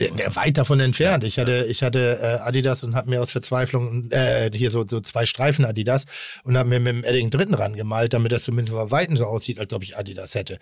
äh, 0.00 0.06
äh, 0.06 0.34
weit 0.34 0.58
davon 0.58 0.80
entfernt. 0.80 1.22
Ich 1.22 1.38
hatte, 1.38 1.66
ich 1.68 1.84
hatte 1.84 2.18
äh, 2.20 2.26
Adidas 2.40 2.82
und 2.82 2.96
habe 2.96 3.08
mir 3.08 3.22
aus 3.22 3.30
Verzweiflung 3.30 4.10
äh, 4.10 4.50
hier 4.52 4.72
so, 4.72 4.84
so 4.86 5.00
zwei 5.00 5.26
Streifen 5.26 5.64
Adidas 5.64 6.06
und 6.42 6.58
habe 6.58 6.68
mir 6.68 6.80
mit 6.80 6.92
dem 6.92 7.04
Edding 7.04 7.30
dritten 7.30 7.54
rangemalt, 7.54 8.12
damit 8.12 8.32
das 8.32 8.42
zumindest 8.42 8.76
bei 8.76 8.90
Weitem 8.90 9.16
so 9.16 9.26
aussieht, 9.26 9.60
als 9.60 9.72
ob 9.72 9.84
ich 9.84 9.96
Adidas 9.96 10.34
hätte. 10.34 10.58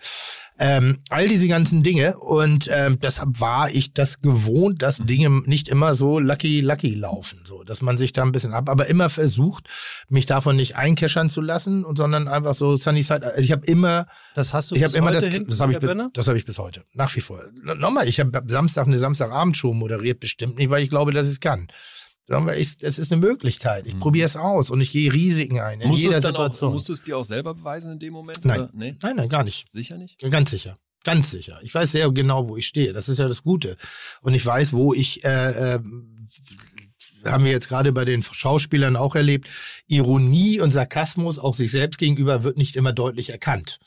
Ähm, 0.59 0.99
all 1.09 1.27
diese 1.27 1.47
ganzen 1.47 1.81
Dinge 1.81 2.17
und 2.17 2.69
ähm, 2.71 2.99
deshalb 2.99 3.39
war 3.39 3.71
ich 3.71 3.93
das 3.93 4.21
gewohnt, 4.21 4.81
dass 4.83 4.97
Dinge 4.97 5.29
nicht 5.45 5.69
immer 5.69 5.86
so 5.93 6.19
lucky 6.19 6.61
lucky 6.61 6.95
laufen, 6.95 7.39
so 7.45 7.63
dass 7.63 7.81
man 7.81 7.97
sich 7.97 8.11
da 8.11 8.23
ein 8.23 8.31
bisschen 8.31 8.53
ab, 8.53 8.69
aber 8.69 8.87
immer 8.87 9.09
versucht, 9.09 9.67
mich 10.09 10.25
davon 10.25 10.55
nicht 10.55 10.75
einkeschern 10.75 11.29
zu 11.29 11.41
lassen 11.41 11.83
und 11.85 11.97
sondern 11.97 12.27
einfach 12.27 12.55
so 12.55 12.75
sunny 12.77 13.03
side. 13.03 13.25
Also 13.25 13.41
ich 13.41 13.51
habe 13.51 13.65
immer 13.65 14.07
Das 14.35 14.53
hast 14.53 14.71
du 14.71 14.75
ich 14.75 14.83
habe 14.83 14.97
immer 14.97 15.11
das, 15.11 15.25
hinten 15.27 15.49
das 15.49 15.59
habe 15.59 15.71
ich, 15.73 15.79
bis, 15.79 15.95
das 16.13 16.27
habe 16.27 16.37
ich 16.37 16.45
bis 16.45 16.57
heute. 16.59 16.83
Nach 16.93 17.13
wie 17.15 17.21
vor. 17.21 17.43
No- 17.61 17.75
Nochmal, 17.75 18.07
ich 18.07 18.19
habe 18.19 18.41
Samstag 18.47 18.87
eine 18.87 18.99
Samstagabendshow 18.99 19.73
moderiert, 19.73 20.19
bestimmt 20.19 20.57
nicht, 20.57 20.69
weil 20.69 20.83
ich 20.83 20.89
glaube, 20.89 21.11
dass 21.11 21.25
ich 21.27 21.33
es 21.33 21.39
kann. 21.39 21.67
Sondern 22.29 22.47
weil 22.47 22.59
ich, 22.59 22.75
es 22.81 22.99
ist 22.99 23.11
eine 23.13 23.21
Möglichkeit. 23.21 23.87
Ich 23.87 23.95
Mhm. 23.95 23.99
probiere 23.99 24.25
es 24.25 24.35
aus 24.35 24.69
und 24.69 24.81
ich 24.81 24.91
gehe 24.91 25.13
Risiken 25.13 25.59
ein 25.61 25.79
in 25.79 25.87
Musst 25.87 26.01
du, 26.01 26.05
jeder 26.07 26.17
es 26.17 26.23
dann 26.23 26.35
auch, 26.35 26.43
Situation. 26.45 26.73
musst 26.73 26.89
du 26.89 26.93
es 26.93 27.01
dir 27.03 27.17
auch 27.17 27.23
selber 27.23 27.53
beweisen 27.53 27.93
in 27.93 27.99
dem 27.99 28.11
Moment? 28.13 28.43
Nein. 28.43 28.59
Oder? 28.63 28.69
Nee? 28.73 28.97
nein, 29.01 29.15
nein, 29.15 29.29
gar 29.29 29.45
nicht. 29.45 29.71
Sicher 29.71 29.97
nicht? 29.97 30.19
Ganz 30.29 30.49
sicher. 30.49 30.75
Ganz 31.07 31.31
sicher. 31.31 31.57
Ich 31.61 31.73
weiß 31.73 31.93
sehr 31.93 32.11
genau, 32.11 32.49
wo 32.49 32.57
ich 32.57 32.67
stehe. 32.67 32.91
Das 32.91 33.07
ist 33.07 33.17
ja 33.17 33.29
das 33.29 33.41
Gute. 33.41 33.77
Und 34.19 34.33
ich 34.33 34.45
weiß, 34.45 34.73
wo 34.73 34.93
ich, 34.93 35.23
äh, 35.23 35.75
äh, 35.75 35.79
haben 37.23 37.45
wir 37.45 37.51
jetzt 37.51 37.69
gerade 37.69 37.93
bei 37.93 38.03
den 38.03 38.23
Schauspielern 38.23 38.97
auch 38.97 39.15
erlebt, 39.15 39.49
Ironie 39.87 40.59
und 40.59 40.71
Sarkasmus 40.71 41.39
auch 41.39 41.53
sich 41.53 41.71
selbst 41.71 41.97
gegenüber 41.97 42.43
wird 42.43 42.57
nicht 42.57 42.75
immer 42.75 42.91
deutlich 42.91 43.29
erkannt. 43.29 43.79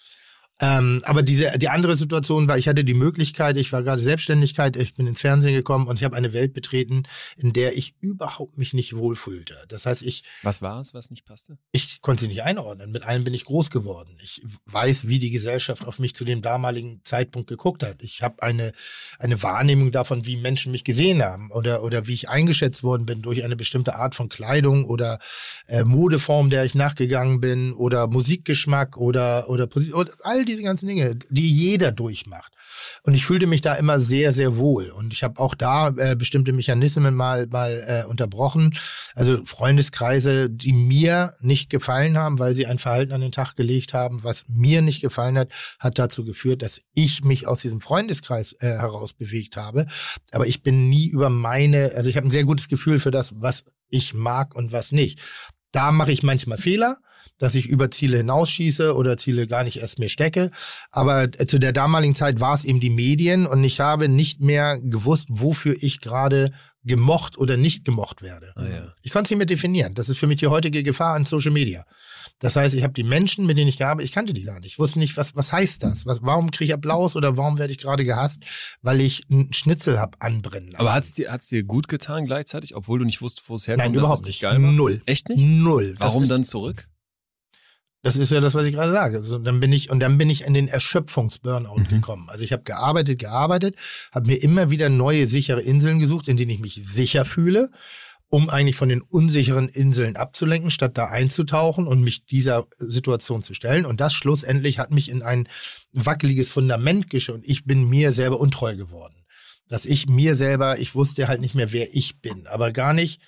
Ähm, 0.61 1.03
aber 1.05 1.23
diese, 1.23 1.57
die 1.59 1.69
andere 1.69 1.97
Situation 1.97 2.47
war, 2.47 2.59
ich 2.59 2.69
hatte 2.69 2.85
die 2.85 2.95
Möglichkeit, 2.95 3.57
ich 3.57 3.73
war 3.73 3.83
gerade 3.83 4.03
Selbstständigkeit, 4.03 4.77
ich 4.77 4.95
bin 4.95 5.07
ins 5.07 5.21
Fernsehen 5.21 5.55
gekommen 5.55 5.89
und 5.89 5.97
ich 5.97 6.05
habe 6.05 6.17
eine 6.17 6.33
Welt 6.33 6.53
betreten, 6.53 7.05
in 7.37 7.53
der 7.53 7.77
ich 7.77 7.95
überhaupt 8.01 8.59
mich 8.59 8.75
nicht 8.75 8.95
wohlfühlte. 8.95 9.57
Das 9.69 9.87
heißt, 9.87 10.03
ich, 10.03 10.23
Was 10.43 10.61
war 10.61 10.81
es, 10.81 10.93
was 10.93 11.11
nicht 11.11 11.25
passte? 11.25 11.59
ich 11.73 12.03
konnte 12.03 12.25
sie 12.25 12.29
nicht 12.29 12.43
einordnen. 12.43 12.93
Mit 12.93 13.05
allem 13.05 13.25
bin 13.25 13.33
ich 13.33 13.45
groß 13.45 13.71
geworden. 13.71 14.17
Ich 14.23 14.43
weiß, 14.67 15.09
wie 15.09 15.19
die 15.19 15.31
Gesellschaft 15.31 15.87
auf 15.87 15.99
mich 15.99 16.15
zu 16.15 16.25
dem 16.25 16.43
damaligen 16.43 17.01
Zeitpunkt 17.05 17.49
geguckt 17.49 17.83
hat. 17.83 18.03
Ich 18.03 18.23
habe 18.23 18.43
eine, 18.43 18.73
eine 19.19 19.43
Wahrnehmung 19.43 19.93
davon, 19.93 20.27
wie 20.27 20.37
Menschen 20.37 20.73
mich 20.73 20.85
gesehen 20.85 21.23
haben 21.23 21.51
oder, 21.51 21.83
oder 21.83 22.07
wie 22.07 22.13
ich 22.13 22.29
eingeschätzt 22.29 22.83
worden 22.83 23.07
bin 23.07 23.23
durch 23.23 23.43
eine 23.45 23.57
bestimmte 23.57 23.95
Art 23.95 24.15
von 24.15 24.29
Kleidung 24.29 24.85
oder 24.85 25.19
äh, 25.67 25.85
Modeform, 25.85 26.51
der 26.51 26.65
ich 26.65 26.75
nachgegangen 26.75 27.41
bin 27.41 27.73
oder 27.73 28.07
Musikgeschmack 28.09 28.97
oder, 28.97 29.49
oder, 29.49 29.69
oder 29.95 30.13
all 30.23 30.45
diese 30.51 30.63
ganzen 30.63 30.87
Dinge, 30.89 31.17
die 31.29 31.53
jeder 31.53 31.93
durchmacht. 31.93 32.53
Und 33.03 33.15
ich 33.15 33.25
fühlte 33.25 33.47
mich 33.47 33.61
da 33.61 33.75
immer 33.75 34.01
sehr, 34.01 34.33
sehr 34.33 34.59
wohl. 34.59 34.91
Und 34.91 35.13
ich 35.13 35.23
habe 35.23 35.41
auch 35.41 35.55
da 35.55 35.89
äh, 35.97 36.17
bestimmte 36.17 36.53
Mechanismen 36.53 37.15
mal, 37.15 37.47
mal 37.47 37.85
äh, 37.87 38.09
unterbrochen. 38.09 38.75
Also 39.15 39.41
Freundeskreise, 39.45 40.51
die 40.51 40.73
mir 40.73 41.35
nicht 41.41 41.71
gefallen 41.71 42.19
haben, 42.19 42.39
weil 42.39 42.55
sie 42.55 42.67
ein 42.67 42.79
Verhalten 42.79 43.13
an 43.13 43.21
den 43.21 43.33
Tag 43.33 43.57
gelegt 43.57 43.95
haben, 43.95 44.23
was 44.23 44.45
mir 44.49 44.83
nicht 44.83 45.01
gefallen 45.01 45.39
hat, 45.39 45.53
hat 45.79 45.99
dazu 45.99 46.25
geführt, 46.25 46.63
dass 46.63 46.81
ich 46.95 47.25
mich 47.25 47.47
aus 47.47 47.61
diesem 47.61 47.81
Freundeskreis 47.81 48.53
äh, 48.61 48.67
heraus 48.67 49.15
bewegt 49.15 49.57
habe. 49.57 49.87
Aber 50.33 50.47
ich 50.47 50.63
bin 50.63 50.89
nie 50.89 51.09
über 51.09 51.31
meine, 51.31 51.93
also 51.95 52.09
ich 52.09 52.17
habe 52.17 52.27
ein 52.27 52.33
sehr 52.33 52.45
gutes 52.45 52.69
Gefühl 52.69 52.99
für 52.99 53.11
das, 53.11 53.35
was 53.41 53.65
ich 53.89 54.15
mag 54.15 54.55
und 54.55 54.73
was 54.73 54.93
nicht. 54.93 55.21
Da 55.73 55.93
mache 55.93 56.13
ich 56.13 56.23
manchmal 56.23 56.59
Fehler, 56.59 56.99
dass 57.39 57.55
ich 57.55 57.67
über 57.67 57.91
Ziele 57.91 58.19
hinausschieße 58.19 58.95
oder 58.95 59.17
Ziele 59.17 59.47
gar 59.47 59.65
nicht 59.65 59.79
erst 59.79 59.99
mir 59.99 60.09
stecke. 60.09 60.51
Aber 60.91 61.25
äh, 61.25 61.47
zu 61.47 61.59
der 61.59 61.73
damaligen 61.73 62.15
Zeit 62.15 62.41
war 62.41 62.55
es 62.55 62.65
eben 62.65 62.81
die 62.81 62.91
Medien 62.91 63.47
und 63.47 63.65
ich 63.65 63.81
habe 63.81 64.09
nicht 64.09 64.41
mehr 64.41 64.81
gewusst, 64.81 65.29
wofür 65.31 65.77
ich 65.81 66.01
gerade 66.01 66.53
gemocht 66.85 67.37
oder 67.37 67.57
nicht 67.57 67.85
gemocht 67.85 68.23
werde. 68.23 68.53
Ah, 68.57 68.67
ja. 68.67 68.95
Ich 69.03 69.11
konnte 69.13 69.27
es 69.27 69.31
nicht 69.31 69.39
mehr 69.39 69.47
definieren. 69.47 69.95
Das 69.95 70.09
ist 70.09 70.19
für 70.19 70.27
mich 70.27 70.39
die 70.39 70.47
heutige 70.47 70.83
Gefahr 70.83 71.15
an 71.15 71.27
Social 71.27 71.53
Media. 71.53 71.85
Das 72.41 72.57
heißt, 72.57 72.75
ich 72.75 72.83
habe 72.83 72.95
die 72.95 73.03
Menschen, 73.05 73.47
mit 73.47 73.57
denen 73.59 73.69
ich 73.69 73.77
gearbeitet 73.77 74.09
ich 74.09 74.15
kannte 74.15 74.33
die 74.33 74.43
gar 74.45 74.59
nicht. 74.61 74.73
Ich 74.73 74.79
wusste 74.79 74.99
nicht, 74.99 75.17
was, 75.19 75.37
was 75.37 75.53
heißt 75.53 75.83
das? 75.83 76.07
Was, 76.07 76.23
warum 76.23 76.51
kriege 76.51 76.71
ich 76.71 76.75
Applaus 76.75 77.15
oder 77.15 77.37
warum 77.37 77.59
werde 77.59 77.73
ich 77.73 77.79
gerade 77.79 78.03
gehasst? 78.03 78.43
Weil 78.81 79.03
ich 79.03 79.23
einen 79.31 79.53
Schnitzel 79.53 80.01
habe 80.01 80.17
anbrennen 80.21 80.71
lassen. 80.71 80.81
Aber 80.81 80.95
hat's 80.95 81.13
dir, 81.15 81.31
hat's 81.31 81.49
dir 81.49 81.63
gut 81.63 81.87
getan 81.89 82.25
gleichzeitig, 82.25 82.75
obwohl 82.75 82.99
du 82.99 83.05
nicht 83.05 83.21
wusstest, 83.21 83.49
wo 83.51 83.57
es 83.57 83.69
herkommt? 83.69 83.89
Nein, 83.93 83.95
überhaupt 83.95 84.23
es 84.23 84.27
nicht. 84.27 84.41
Geil 84.41 84.59
macht? 84.59 84.75
Null. 84.75 85.03
Echt 85.05 85.29
nicht? 85.29 85.45
Null. 85.45 85.95
Warum 85.99 86.23
ist, 86.23 86.31
dann 86.31 86.43
zurück? 86.45 86.89
Das 88.03 88.17
ist 88.17 88.33
ja 88.33 88.41
das, 88.41 88.55
was 88.55 88.65
ich 88.65 88.73
gerade 88.73 88.93
sage. 88.93 89.23
So, 89.23 89.39
dann 89.39 89.61
bin 89.61 89.73
ich 89.75 89.91
und 89.91 90.01
dann 90.01 90.17
bin 90.17 90.31
ich 90.31 90.45
in 90.45 90.55
den 90.55 90.69
Erschöpfungs-Burnout 90.69 91.77
Mhm. 91.77 91.89
gekommen. 91.89 92.31
Also 92.31 92.43
ich 92.43 92.53
habe 92.53 92.63
gearbeitet, 92.63 93.19
gearbeitet, 93.19 93.77
habe 94.13 94.29
mir 94.29 94.43
immer 94.43 94.71
wieder 94.71 94.89
neue 94.89 95.27
sichere 95.27 95.61
Inseln 95.61 95.99
gesucht, 96.01 96.27
in 96.27 96.39
denen 96.39 96.51
ich 96.51 96.61
mich 96.61 96.75
sicher 96.77 97.27
fühle, 97.27 97.71
um 98.31 98.49
eigentlich 98.49 98.77
von 98.77 98.89
den 98.89 99.03
unsicheren 99.03 99.69
Inseln 99.69 100.17
abzulenken, 100.17 100.71
statt 100.71 100.97
da 100.97 101.07
einzutauchen 101.07 101.89
und 101.89 102.01
mich 102.01 102.27
dieser 102.27 102.69
Situation 102.79 103.43
zu 103.43 103.55
stellen. 103.55 103.85
Und 103.85 104.01
das 104.01 104.15
schlussendlich 104.15 104.79
hat 104.79 104.93
mich 104.93 105.11
in 105.11 105.23
ein 105.23 105.49
wackeliges 105.93 106.49
Fundament 106.49 107.11
geschickt 107.11 107.35
und 107.37 107.49
ich 107.49 107.65
bin 107.65 107.89
mir 107.89 108.13
selber 108.13 108.39
untreu 108.39 108.77
geworden. 108.77 109.27
Dass 109.69 109.85
ich 109.85 110.09
mir 110.09 110.37
selber, 110.37 110.79
ich 110.79 110.95
wusste 110.95 111.27
halt 111.27 111.41
nicht 111.41 111.57
mehr, 111.57 111.73
wer 111.73 111.95
ich 111.95 112.21
bin, 112.21 112.47
aber 112.47 112.71
gar 112.71 112.95
nicht, 112.95 113.21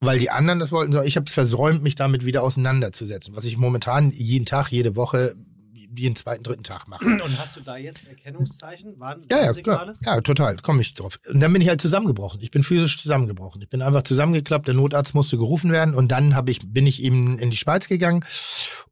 weil 0.00 0.18
die 0.18 0.30
anderen 0.30 0.58
das 0.58 0.72
wollten, 0.72 0.92
sondern 0.92 1.08
ich 1.08 1.16
habe 1.16 1.26
es 1.26 1.32
versäumt, 1.32 1.82
mich 1.82 1.94
damit 1.94 2.24
wieder 2.24 2.42
auseinanderzusetzen, 2.42 3.36
was 3.36 3.44
ich 3.44 3.58
momentan 3.58 4.10
jeden 4.12 4.46
Tag, 4.46 4.70
jede 4.70 4.96
Woche 4.96 5.36
jeden 5.74 6.16
zweiten, 6.16 6.42
dritten 6.42 6.62
Tag 6.62 6.88
machen. 6.88 7.20
Und 7.20 7.38
hast 7.38 7.56
du 7.56 7.60
da 7.60 7.76
jetzt 7.76 8.08
Erkennungszeichen? 8.08 8.98
Waren 9.00 9.22
Ja, 9.30 9.44
ja, 9.44 9.52
Signale? 9.52 9.92
klar. 10.00 10.16
ja, 10.16 10.20
total, 10.20 10.56
komme 10.58 10.80
ich 10.80 10.94
drauf. 10.94 11.18
Und 11.28 11.40
dann 11.40 11.52
bin 11.52 11.62
ich 11.62 11.68
halt 11.68 11.80
zusammengebrochen. 11.80 12.40
Ich 12.40 12.50
bin 12.50 12.64
physisch 12.64 13.00
zusammengebrochen. 13.00 13.62
Ich 13.62 13.68
bin 13.68 13.82
einfach 13.82 14.02
zusammengeklappt, 14.02 14.68
der 14.68 14.74
Notarzt 14.74 15.14
musste 15.14 15.36
gerufen 15.36 15.72
werden 15.72 15.94
und 15.94 16.08
dann 16.08 16.34
ich, 16.46 16.60
bin 16.64 16.86
ich 16.86 17.02
eben 17.02 17.38
in 17.38 17.50
die 17.50 17.56
Schweiz 17.56 17.88
gegangen 17.88 18.24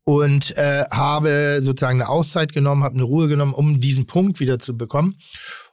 und 0.04 0.56
äh, 0.56 0.84
habe 0.90 1.58
sozusagen 1.60 2.00
eine 2.00 2.08
Auszeit 2.08 2.52
genommen, 2.52 2.82
habe 2.82 2.94
eine 2.94 3.04
Ruhe 3.04 3.28
genommen, 3.28 3.54
um 3.54 3.80
diesen 3.80 4.06
Punkt 4.06 4.40
wieder 4.40 4.58
zu 4.58 4.76
bekommen 4.76 5.16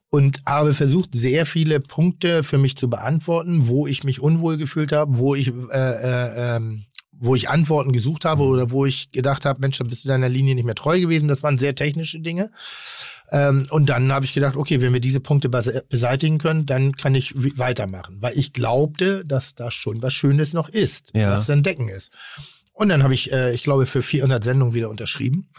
und 0.10 0.42
habe 0.46 0.74
versucht, 0.74 1.14
sehr 1.14 1.46
viele 1.46 1.80
Punkte 1.80 2.44
für 2.44 2.58
mich 2.58 2.76
zu 2.76 2.90
beantworten, 2.90 3.68
wo 3.68 3.88
ich 3.88 4.04
mich 4.04 4.22
unwohl 4.22 4.58
gefühlt 4.58 4.92
habe, 4.92 5.18
wo 5.18 5.36
ich, 5.36 5.48
äh, 5.48 5.54
äh, 5.72 6.56
ähm, 6.56 6.86
wo 7.20 7.36
ich 7.36 7.50
Antworten 7.50 7.92
gesucht 7.94 8.26
habe 8.26 8.44
oder 8.44 8.72
wo 8.72 8.86
ich 8.86 9.12
gedacht 9.12 9.46
habe, 9.46 9.60
Mensch, 9.62 9.78
da 9.78 9.84
bist 9.84 10.06
du 10.06 10.08
deiner 10.10 10.30
Linie 10.30 10.56
nicht 10.56 10.64
mehr 10.66 10.76
treu 10.76 11.00
gewesen. 11.00 11.28
Das 11.28 11.44
waren 11.44 11.58
sehr 11.58 11.76
technische 11.76 12.20
Dinge. 12.20 12.50
Ähm, 13.32 13.68
und 13.70 13.88
dann 13.88 14.12
habe 14.12 14.26
ich 14.26 14.34
gedacht, 14.34 14.56
okay, 14.56 14.82
wenn 14.82 14.94
wir 14.94 15.00
diese 15.00 15.20
Punkte 15.20 15.50
bese- 15.50 15.84
beseitigen 15.90 16.38
können, 16.40 16.66
dann 16.66 16.96
kann 16.96 17.14
ich 17.14 17.34
weitermachen, 17.60 18.18
weil 18.22 18.38
ich 18.38 18.54
glaubte, 18.54 19.24
dass 19.26 19.54
da 19.54 19.70
schon 19.70 20.02
was 20.02 20.14
Schönes 20.14 20.54
noch 20.54 20.70
ist, 20.70 21.12
Ja. 21.14 21.32
was 21.32 21.46
zu 21.46 21.52
entdecken 21.52 21.90
ist. 21.90 22.12
Und 22.80 22.88
dann 22.88 23.04
habe 23.04 23.14
ich, 23.14 23.34
äh, 23.34 23.54
ich 23.54 23.64
glaube, 23.64 23.86
für 23.86 24.02
400 24.02 24.42
Sendungen 24.42 24.74
wieder 24.74 24.90
unterschrieben. 24.90 25.50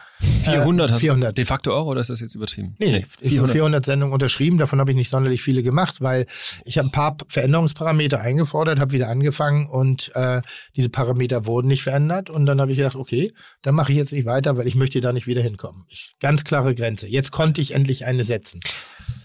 400 0.45 0.89
Äh, 0.89 0.93
hast 0.95 1.01
400. 1.01 1.29
du 1.29 1.35
de 1.35 1.45
facto 1.45 1.77
auch 1.77 1.85
oder 1.85 2.01
ist 2.01 2.09
das 2.09 2.21
jetzt 2.21 2.35
übertrieben? 2.35 2.77
Nee, 2.79 2.93
nee, 3.21 3.29
400. 3.29 3.53
400 3.53 3.85
Sendungen 3.85 4.15
unterschrieben. 4.15 4.57
Davon 4.57 4.81
habe 4.81 4.93
ich 4.93 4.97
nicht 4.97 5.11
sonderlich 5.11 5.43
viele 5.43 5.63
gemacht, 5.63 6.01
weil 6.01 6.25
ich 6.65 6.79
habe 6.79 6.89
ein 6.89 6.93
paar 6.93 7.19
Veränderungsparameter 7.29 8.21
eingefordert, 8.23 8.81
habe 8.81 8.93
wieder 8.93 9.11
angefangen 9.11 9.67
und 9.67 10.11
äh, 10.15 10.41
diese 10.77 10.89
Parameter 10.89 11.45
wurden 11.45 11.69
nicht 11.69 11.83
verändert. 11.83 12.31
Und 12.31 12.47
dann 12.47 12.59
habe 12.59 12.71
ich 12.71 12.79
gedacht, 12.79 12.97
okay, 12.97 13.31
dann 13.61 13.75
mache 13.75 13.93
ich 13.93 13.99
jetzt 13.99 14.15
nicht 14.15 14.25
weiter, 14.25 14.57
weil 14.57 14.67
ich 14.67 14.75
möchte 14.75 15.03
da 15.03 15.13
nicht 15.13 15.27
wieder 15.27 15.43
hinkommen. 15.43 15.85
Ich, 15.89 16.15
ganz 16.21 16.45
klare 16.45 16.75
Grenze. 16.75 17.07
Jetzt 17.07 17.33
konnte 17.33 17.61
ich 17.61 17.75
endlich 17.75 18.07
eine 18.07 18.25
setzen. 18.25 18.61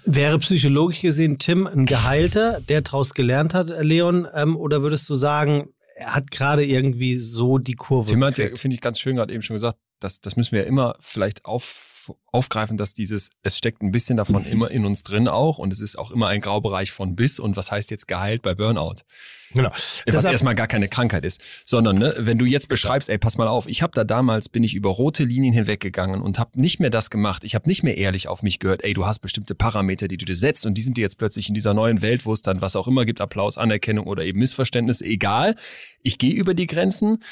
Wäre 0.03 0.37
psychologisch 0.39 0.99
gesehen 0.99 1.39
Tim 1.39 1.65
ein 1.65 1.85
Geheilter, 1.85 2.59
der 2.67 2.81
daraus 2.81 3.13
gelernt 3.13 3.53
hat, 3.53 3.69
Leon? 3.79 4.27
Ähm, 4.35 4.57
oder 4.57 4.81
würdest 4.81 5.09
du 5.09 5.15
sagen, 5.15 5.69
er 5.95 6.13
hat 6.13 6.29
gerade 6.29 6.65
irgendwie 6.65 7.17
so 7.17 7.57
die 7.57 7.73
Kurve 7.73 8.09
gekriegt? 8.43 8.59
finde 8.59 8.75
ich, 8.75 8.81
ganz 8.81 8.99
schön 8.99 9.15
gerade 9.15 9.33
eben 9.33 9.41
schon 9.41 9.55
gesagt, 9.55 9.79
das, 9.99 10.21
das 10.21 10.35
müssen 10.35 10.51
wir 10.51 10.61
ja 10.61 10.65
immer 10.67 10.95
vielleicht 10.99 11.45
auf, 11.45 11.94
aufgreifen, 12.31 12.77
dass 12.77 12.93
dieses, 12.93 13.29
es 13.43 13.57
steckt 13.57 13.81
ein 13.81 13.91
bisschen 13.91 14.17
davon 14.17 14.45
immer 14.45 14.71
in 14.71 14.85
uns 14.85 15.03
drin 15.03 15.27
auch 15.27 15.57
und 15.57 15.71
es 15.71 15.81
ist 15.81 15.97
auch 15.97 16.11
immer 16.11 16.27
ein 16.27 16.41
Graubereich 16.41 16.91
von 16.91 17.15
bis 17.15 17.39
und 17.39 17.55
was 17.55 17.71
heißt 17.71 17.91
jetzt 17.91 18.07
geheilt 18.07 18.41
bei 18.41 18.55
Burnout? 18.55 18.95
Genau. 19.53 19.69
Was 19.69 20.03
Deshalb- 20.05 20.33
erstmal 20.33 20.55
gar 20.55 20.67
keine 20.67 20.89
Krankheit 20.89 21.23
ist, 21.23 21.41
sondern 21.65 21.97
ne, 21.97 22.13
wenn 22.17 22.37
du 22.37 22.45
jetzt 22.45 22.67
beschreibst, 22.67 23.09
ey, 23.09 23.17
pass 23.17 23.37
mal 23.37 23.47
auf, 23.47 23.67
ich 23.67 23.81
habe 23.81 23.93
da 23.93 24.03
damals, 24.03 24.49
bin 24.49 24.63
ich 24.63 24.73
über 24.73 24.89
rote 24.89 25.23
Linien 25.23 25.53
hinweggegangen 25.53 26.21
und 26.21 26.39
habe 26.39 26.59
nicht 26.59 26.79
mehr 26.79 26.89
das 26.89 27.09
gemacht, 27.09 27.43
ich 27.45 27.55
habe 27.55 27.69
nicht 27.69 27.83
mehr 27.83 27.97
ehrlich 27.97 28.27
auf 28.27 28.43
mich 28.43 28.59
gehört, 28.59 28.83
ey, 28.83 28.93
du 28.93 29.05
hast 29.05 29.19
bestimmte 29.19 29.55
Parameter, 29.55 30.07
die 30.07 30.17
du 30.17 30.25
dir 30.25 30.35
setzt 30.35 30.65
und 30.65 30.73
die 30.73 30.81
sind 30.81 30.97
dir 30.97 31.01
jetzt 31.01 31.17
plötzlich 31.17 31.47
in 31.47 31.53
dieser 31.53 31.73
neuen 31.73 32.01
Welt, 32.01 32.25
wo 32.25 32.33
es 32.33 32.41
dann 32.41 32.61
was 32.61 32.75
auch 32.75 32.87
immer 32.87 33.05
gibt, 33.05 33.21
Applaus, 33.21 33.57
Anerkennung 33.57 34.07
oder 34.07 34.25
eben 34.25 34.39
Missverständnis, 34.39 35.01
egal, 35.01 35.55
ich 36.01 36.17
gehe 36.17 36.33
über 36.33 36.53
die 36.53 36.67
Grenzen, 36.67 37.23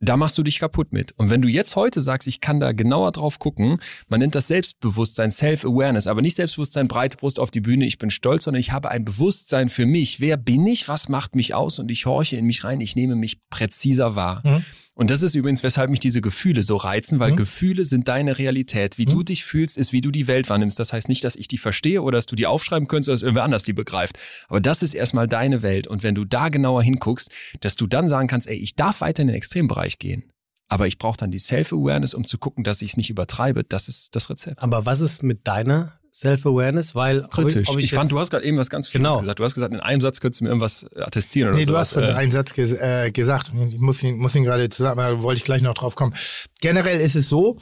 da 0.00 0.16
machst 0.16 0.36
du 0.38 0.42
dich 0.42 0.58
kaputt 0.58 0.92
mit. 0.92 1.12
Und 1.18 1.30
wenn 1.30 1.42
du 1.42 1.48
jetzt 1.48 1.76
heute 1.76 2.00
sagst, 2.00 2.26
ich 2.26 2.40
kann 2.40 2.58
da 2.58 2.72
genauer 2.72 3.12
drauf 3.12 3.38
gucken, 3.38 3.80
man 4.08 4.20
nennt 4.20 4.34
das 4.34 4.48
Selbstbewusstsein, 4.48 5.30
Self-Awareness, 5.30 6.06
aber 6.06 6.22
nicht 6.22 6.36
Selbstbewusstsein, 6.36 6.88
breite 6.88 7.18
Brust 7.18 7.38
auf 7.38 7.50
die 7.50 7.60
Bühne, 7.60 7.84
ich 7.84 7.98
bin 7.98 8.10
stolz, 8.10 8.44
sondern 8.44 8.60
ich 8.60 8.72
habe 8.72 8.90
ein 8.90 9.04
Bewusstsein 9.04 9.68
für 9.68 9.86
mich. 9.86 10.20
Wer 10.20 10.38
bin 10.38 10.66
ich? 10.66 10.88
Was 10.88 11.08
macht 11.08 11.36
mich 11.36 11.54
aus? 11.54 11.78
Und 11.78 11.90
ich 11.90 12.06
horche 12.06 12.36
in 12.36 12.46
mich 12.46 12.64
rein, 12.64 12.80
ich 12.80 12.96
nehme 12.96 13.14
mich 13.14 13.38
präziser 13.50 14.16
wahr. 14.16 14.42
Mhm. 14.44 14.64
Und 15.00 15.10
das 15.10 15.22
ist 15.22 15.34
übrigens, 15.34 15.62
weshalb 15.62 15.88
mich 15.88 16.00
diese 16.00 16.20
Gefühle 16.20 16.62
so 16.62 16.76
reizen, 16.76 17.20
weil 17.20 17.32
Mhm. 17.32 17.36
Gefühle 17.36 17.86
sind 17.86 18.06
deine 18.06 18.36
Realität. 18.36 18.98
Wie 18.98 19.06
du 19.06 19.22
dich 19.22 19.46
fühlst, 19.46 19.78
ist, 19.78 19.94
wie 19.94 20.02
du 20.02 20.10
die 20.10 20.26
Welt 20.26 20.50
wahrnimmst. 20.50 20.78
Das 20.78 20.92
heißt 20.92 21.08
nicht, 21.08 21.24
dass 21.24 21.36
ich 21.36 21.48
die 21.48 21.56
verstehe 21.56 22.02
oder 22.02 22.18
dass 22.18 22.26
du 22.26 22.36
die 22.36 22.46
aufschreiben 22.46 22.86
könntest 22.86 23.08
oder 23.08 23.14
dass 23.14 23.22
irgendwer 23.22 23.44
anders 23.44 23.64
die 23.64 23.72
begreift. 23.72 24.18
Aber 24.50 24.60
das 24.60 24.82
ist 24.82 24.92
erstmal 24.92 25.26
deine 25.26 25.62
Welt. 25.62 25.86
Und 25.86 26.02
wenn 26.02 26.14
du 26.14 26.26
da 26.26 26.50
genauer 26.50 26.82
hinguckst, 26.82 27.30
dass 27.60 27.76
du 27.76 27.86
dann 27.86 28.10
sagen 28.10 28.28
kannst, 28.28 28.46
ey, 28.46 28.58
ich 28.58 28.74
darf 28.74 29.00
weiter 29.00 29.22
in 29.22 29.28
den 29.28 29.36
Extrembereich 29.36 29.98
gehen. 29.98 30.24
Aber 30.68 30.86
ich 30.86 30.98
brauche 30.98 31.16
dann 31.16 31.30
die 31.30 31.38
Self-Awareness, 31.38 32.12
um 32.12 32.26
zu 32.26 32.36
gucken, 32.36 32.62
dass 32.62 32.82
ich 32.82 32.90
es 32.90 32.96
nicht 32.98 33.08
übertreibe. 33.08 33.64
Das 33.64 33.88
ist 33.88 34.14
das 34.14 34.28
Rezept. 34.28 34.62
Aber 34.62 34.84
was 34.84 35.00
ist 35.00 35.22
mit 35.22 35.48
deiner 35.48 35.98
Self-Awareness? 36.12 36.94
Weil 36.94 37.26
Kritisch. 37.28 37.68
ob 37.68 37.78
ich 37.78 37.90
fand, 37.90 38.04
jetzt- 38.04 38.12
du 38.12 38.18
hast 38.18 38.30
gerade 38.30 38.44
eben 38.44 38.56
was 38.58 38.70
ganz 38.70 38.88
Vieles 38.88 39.04
Genau. 39.08 39.18
gesagt. 39.18 39.38
Du 39.38 39.44
hast 39.44 39.54
gesagt, 39.54 39.72
in 39.74 39.80
einem 39.80 40.00
Satz 40.00 40.20
könntest 40.20 40.40
du 40.40 40.44
mir 40.44 40.50
irgendwas 40.50 40.86
attestieren 40.96 41.48
oder 41.50 41.58
Nee, 41.58 41.64
so. 41.64 41.72
du 41.72 41.78
hast 41.78 41.92
von 41.92 42.04
einen 42.04 42.32
Satz 42.32 42.52
ges 42.52 42.72
äh, 42.72 43.10
gesagt. 43.12 43.50
Ich 43.68 43.78
muss 43.78 44.02
ihn, 44.02 44.16
muss 44.18 44.34
ihn 44.34 44.44
gerade 44.44 44.68
zusammen, 44.68 45.00
aber 45.00 45.22
wollte 45.22 45.38
ich 45.38 45.44
gleich 45.44 45.62
noch 45.62 45.74
drauf 45.74 45.94
kommen. 45.94 46.14
Generell 46.60 47.00
ist 47.00 47.14
es 47.16 47.28
so, 47.28 47.58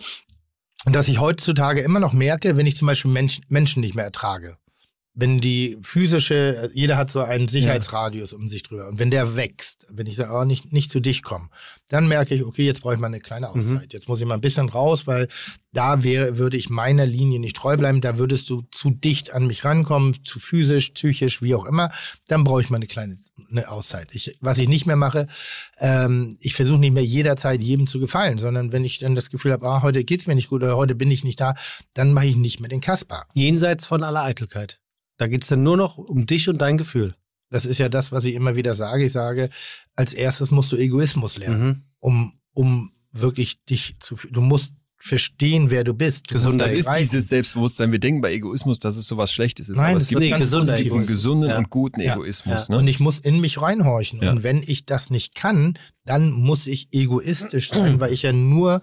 dass 0.86 1.08
ich 1.08 1.20
heutzutage 1.20 1.80
immer 1.82 2.00
noch 2.00 2.12
merke, 2.12 2.56
wenn 2.56 2.66
ich 2.66 2.76
zum 2.76 2.86
Beispiel 2.86 3.10
Mensch, 3.10 3.40
Menschen 3.48 3.80
nicht 3.80 3.94
mehr 3.94 4.04
ertrage. 4.04 4.56
Wenn 5.20 5.40
die 5.40 5.78
physische, 5.82 6.70
jeder 6.74 6.96
hat 6.96 7.10
so 7.10 7.20
einen 7.20 7.48
Sicherheitsradius 7.48 8.32
um 8.32 8.46
sich 8.46 8.62
drüber. 8.62 8.86
Und 8.86 9.00
wenn 9.00 9.10
der 9.10 9.34
wächst, 9.34 9.84
wenn 9.90 10.06
ich 10.06 10.14
sage, 10.14 10.32
oh, 10.32 10.44
nicht, 10.44 10.72
nicht 10.72 10.92
zu 10.92 11.00
dich 11.00 11.24
kommen, 11.24 11.50
dann 11.88 12.06
merke 12.06 12.36
ich, 12.36 12.44
okay, 12.44 12.64
jetzt 12.64 12.82
brauche 12.82 12.94
ich 12.94 13.00
mal 13.00 13.08
eine 13.08 13.18
kleine 13.18 13.48
Auszeit. 13.50 13.92
Jetzt 13.92 14.08
muss 14.08 14.20
ich 14.20 14.26
mal 14.26 14.34
ein 14.34 14.40
bisschen 14.40 14.68
raus, 14.68 15.08
weil 15.08 15.26
da 15.72 16.04
wäre, 16.04 16.38
würde 16.38 16.56
ich 16.56 16.70
meiner 16.70 17.04
Linie 17.04 17.40
nicht 17.40 17.56
treu 17.56 17.76
bleiben. 17.76 18.00
Da 18.00 18.16
würdest 18.16 18.48
du 18.48 18.62
zu 18.70 18.90
dicht 18.90 19.32
an 19.32 19.48
mich 19.48 19.64
rankommen, 19.64 20.16
zu 20.22 20.38
physisch, 20.38 20.90
psychisch, 20.90 21.42
wie 21.42 21.56
auch 21.56 21.64
immer. 21.64 21.90
Dann 22.28 22.44
brauche 22.44 22.62
ich 22.62 22.70
mal 22.70 22.76
eine 22.76 22.86
kleine 22.86 23.18
eine 23.50 23.68
Auszeit. 23.70 24.08
Ich, 24.12 24.36
was 24.40 24.58
ich 24.58 24.68
nicht 24.68 24.86
mehr 24.86 24.96
mache, 24.96 25.26
ähm, 25.78 26.36
ich 26.40 26.54
versuche 26.54 26.78
nicht 26.78 26.92
mehr 26.92 27.04
jederzeit 27.04 27.62
jedem 27.62 27.86
zu 27.86 27.98
gefallen, 27.98 28.38
sondern 28.38 28.72
wenn 28.72 28.84
ich 28.84 28.98
dann 28.98 29.14
das 29.14 29.30
Gefühl 29.30 29.52
habe, 29.52 29.66
ah, 29.66 29.82
heute 29.82 30.04
geht's 30.04 30.26
mir 30.26 30.34
nicht 30.34 30.48
gut 30.48 30.62
oder 30.62 30.76
heute 30.76 30.94
bin 30.94 31.10
ich 31.10 31.24
nicht 31.24 31.40
da, 31.40 31.54
dann 31.94 32.12
mache 32.12 32.26
ich 32.26 32.36
nicht 32.36 32.60
mehr 32.60 32.68
den 32.68 32.80
Kasper. 32.80 33.26
jenseits 33.34 33.86
von 33.86 34.02
aller 34.02 34.22
Eitelkeit. 34.22 34.78
Da 35.18 35.26
geht's 35.26 35.48
dann 35.48 35.62
nur 35.62 35.76
noch 35.76 35.98
um 35.98 36.24
dich 36.26 36.48
und 36.48 36.58
dein 36.62 36.78
Gefühl. 36.78 37.14
Das 37.50 37.64
ist 37.64 37.78
ja 37.78 37.88
das, 37.88 38.12
was 38.12 38.24
ich 38.24 38.34
immer 38.34 38.56
wieder 38.56 38.74
sage. 38.74 39.04
Ich 39.04 39.12
sage, 39.12 39.50
als 39.96 40.12
erstes 40.14 40.50
musst 40.50 40.72
du 40.72 40.76
Egoismus 40.76 41.36
lernen, 41.38 41.66
Mhm. 41.66 41.82
um, 42.00 42.32
um 42.54 42.92
wirklich 43.12 43.64
dich 43.64 43.96
zu, 44.00 44.16
fü- 44.16 44.30
du 44.30 44.40
musst 44.40 44.74
verstehen, 45.00 45.70
wer 45.70 45.84
du 45.84 45.94
bist. 45.94 46.28
Du 46.30 46.34
musst 46.34 46.60
Das 46.60 46.72
ist 46.72 46.88
dieses 46.98 47.28
Selbstbewusstsein. 47.28 47.92
Wir 47.92 48.00
denken 48.00 48.20
bei 48.20 48.32
Egoismus, 48.32 48.80
dass 48.80 48.96
es 48.96 49.06
sowas 49.06 49.30
Schlechtes 49.32 49.68
ist. 49.68 49.76
Nein, 49.76 49.86
aber 49.86 49.94
das 49.94 50.02
es 50.04 50.08
gibt 50.08 50.22
einen 50.22 51.06
gesunden 51.06 51.48
Ja. 51.50 51.56
und 51.58 51.70
guten 51.70 52.00
Ja. 52.00 52.14
Egoismus. 52.14 52.66
Ja. 52.68 52.74
Ne? 52.74 52.78
Und 52.80 52.88
ich 52.88 52.98
muss 53.00 53.20
in 53.20 53.40
mich 53.40 53.62
reinhorchen. 53.62 54.20
Ja. 54.20 54.32
Und 54.32 54.42
wenn 54.42 54.62
ich 54.66 54.86
das 54.86 55.10
nicht 55.10 55.34
kann, 55.36 55.78
dann 56.04 56.32
muss 56.32 56.66
ich 56.66 56.88
egoistisch 56.92 57.70
sein, 57.70 58.00
weil 58.00 58.12
ich 58.12 58.22
ja 58.22 58.32
nur, 58.32 58.82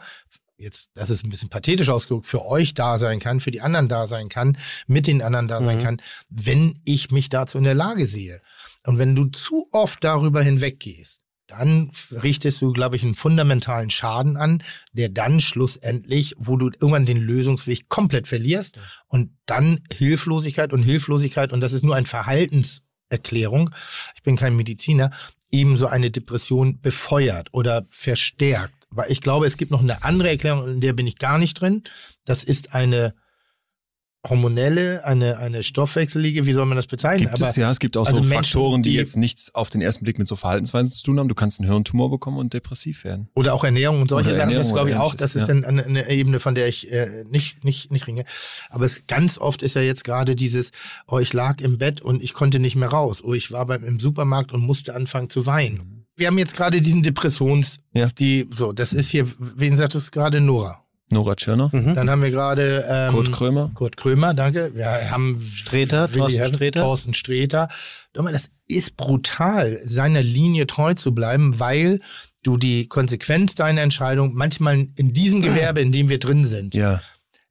jetzt, 0.58 0.90
das 0.94 1.10
ist 1.10 1.24
ein 1.24 1.30
bisschen 1.30 1.50
pathetisch 1.50 1.90
ausgedrückt, 1.90 2.28
für 2.28 2.46
euch 2.46 2.74
da 2.74 2.98
sein 2.98 3.20
kann, 3.20 3.42
für 3.42 3.52
die 3.52 3.62
anderen 3.62 3.88
da 3.88 4.08
sein 4.08 4.30
kann, 4.30 4.58
mit 4.88 5.08
den 5.08 5.22
anderen 5.22 5.48
da 5.48 5.62
sein 5.64 5.78
Mhm. 5.78 5.84
kann, 5.84 6.02
wenn 6.30 6.80
ich 6.86 7.12
mich 7.12 7.30
dazu 7.30 7.58
in 7.58 7.64
der 7.64 7.76
Lage 7.76 8.08
sehe. 8.08 8.42
Und 8.86 8.98
wenn 8.98 9.16
du 9.16 9.26
zu 9.26 9.68
oft 9.72 10.04
darüber 10.04 10.42
hinweggehst, 10.42 11.22
dann 11.48 11.92
richtest 12.12 12.62
du, 12.62 12.74
glaube 12.74 12.96
ich, 12.96 13.04
einen 13.04 13.14
fundamentalen 13.14 13.92
Schaden 13.92 14.36
an, 14.36 14.64
der 14.94 15.10
dann 15.10 15.40
schlussendlich, 15.40 16.34
wo 16.38 16.58
du 16.58 16.68
irgendwann 16.68 17.06
den 17.06 17.20
Lösungsweg 17.20 17.88
komplett 17.88 18.28
verlierst 18.28 18.80
und 19.08 19.30
dann 19.46 19.84
Hilflosigkeit 19.94 20.74
und 20.74 20.82
Hilflosigkeit, 20.82 21.52
und 21.52 21.62
das 21.62 21.74
ist 21.74 21.84
nur 21.84 21.96
ein 21.96 22.08
Verhaltenserklärung, 22.08 23.70
ich 24.16 24.24
bin 24.24 24.38
kein 24.38 24.56
Mediziner, 24.56 25.12
ebenso 25.52 25.86
eine 25.86 26.10
Depression 26.10 26.82
befeuert 26.82 27.50
oder 27.52 27.86
verstärkt. 27.90 28.85
Weil 28.96 29.12
ich 29.12 29.22
glaube, 29.22 29.46
es 29.46 29.58
gibt 29.58 29.72
noch 29.72 29.82
eine 29.82 30.04
andere 30.04 30.30
Erklärung, 30.30 30.68
in 30.68 30.82
der 30.82 30.94
bin 30.94 31.06
ich 31.08 31.18
gar 31.18 31.38
nicht 31.38 31.60
drin. 31.62 31.84
Das 32.26 32.44
ist 32.44 32.74
eine 32.74 33.14
hormonelle, 34.28 35.06
eine, 35.06 35.38
eine 35.38 35.62
stoffwechselige, 35.62 36.48
wie 36.48 36.54
soll 36.54 36.66
man 36.66 36.76
das 36.76 36.88
bezeichnen? 36.88 37.28
Gibt 37.30 37.40
es 37.48 37.56
ja, 37.58 37.70
es 37.70 37.78
gibt 37.78 37.96
auch 37.96 38.08
also 38.08 38.24
so 38.24 38.28
Menschen, 38.28 38.54
Faktoren, 38.54 38.82
die, 38.82 38.90
die- 38.90 38.96
jetzt 38.96 39.18
nichts 39.18 39.54
auf 39.54 39.70
den 39.70 39.82
ersten 39.82 40.04
Blick 40.04 40.18
mit 40.18 40.28
so 40.28 40.36
Verhaltensweisen 40.36 40.90
zu 40.92 41.04
tun 41.04 41.20
haben. 41.20 41.28
Du 41.30 41.36
kannst 41.36 41.60
einen 41.60 41.70
Hirntumor 41.70 42.10
bekommen 42.10 42.40
und 42.40 42.52
depressiv 42.54 43.04
werden. 43.04 43.30
Oder 43.36 43.54
auch 43.54 43.64
Ernährung 43.64 44.02
und 44.02 44.10
solche 44.10 44.36
Sachen, 44.36 44.52
das 44.56 44.74
glaube 44.74 44.90
ich 44.90 44.96
auch, 44.96 45.14
das 45.14 45.36
ist 45.36 45.48
dann 45.48 45.64
eine, 45.64 45.86
eine 45.86 46.10
Ebene, 46.10 46.40
von 46.40 46.56
der 46.56 46.68
ich 46.68 46.92
äh, 46.92 47.24
nicht, 47.30 47.64
nicht, 47.64 47.92
nicht 47.92 48.08
ringe. 48.08 48.26
Aber 48.70 48.86
es, 48.86 49.06
ganz 49.06 49.38
oft 49.38 49.62
ist 49.62 49.76
ja 49.76 49.84
jetzt 49.84 50.04
gerade 50.04 50.36
dieses, 50.36 50.72
oh, 51.08 51.20
ich 51.20 51.32
lag 51.34 51.62
im 51.62 51.78
Bett 51.78 52.02
und 52.02 52.24
ich 52.24 52.34
konnte 52.34 52.58
nicht 52.58 52.76
mehr 52.76 52.90
raus. 52.90 53.24
Oh, 53.24 53.34
ich 53.36 53.52
war 53.52 53.68
beim, 53.68 53.84
im 53.84 54.00
Supermarkt 54.00 54.52
und 54.54 54.62
musste 54.62 54.96
anfangen 54.96 55.30
zu 55.30 55.46
weinen. 55.46 56.05
Wir 56.18 56.28
haben 56.28 56.38
jetzt 56.38 56.56
gerade 56.56 56.82
diesen 56.82 57.04
Depressions, 57.04 57.80
Ja. 57.94 58.08
die, 58.08 58.48
so, 58.52 58.72
das 58.72 58.94
ist 58.94 59.10
hier, 59.10 59.28
wen 59.38 59.76
sagtest 59.78 60.08
du 60.08 60.12
gerade? 60.20 60.40
Nora. 60.42 60.82
Nora 61.12 61.36
Tschirner, 61.36 61.70
Mhm. 61.72 61.94
Dann 61.94 62.10
haben 62.10 62.24
wir 62.24 62.32
gerade 62.32 62.84
ähm, 62.90 63.12
Kurt 63.14 63.32
Krömer. 63.32 63.70
Kurt 63.76 63.96
Krömer, 63.98 64.34
danke. 64.34 64.72
Wir 64.74 65.12
haben 65.12 65.40
Streter, 65.42 66.10
Willi 66.14 66.20
Thorsten 66.38 66.54
Sträter. 66.56 66.82
Thorsten 66.82 67.14
Sträter. 67.14 67.70
Mal, 68.18 68.32
Das 68.34 68.50
ist 68.68 68.98
brutal, 68.98 69.80
seiner 69.84 70.24
Linie 70.24 70.66
treu 70.68 70.94
zu 70.96 71.14
bleiben, 71.14 71.60
weil 71.60 72.00
du 72.44 72.58
die 72.58 72.88
Konsequenz 72.88 73.54
deiner 73.56 73.82
Entscheidung 73.82 74.34
manchmal 74.34 74.88
in 74.96 75.14
diesem 75.14 75.42
Gewerbe, 75.42 75.82
in 75.82 75.92
dem 75.92 76.10
wir 76.10 76.18
drin 76.20 76.44
sind, 76.46 76.74
Ja. 76.74 77.02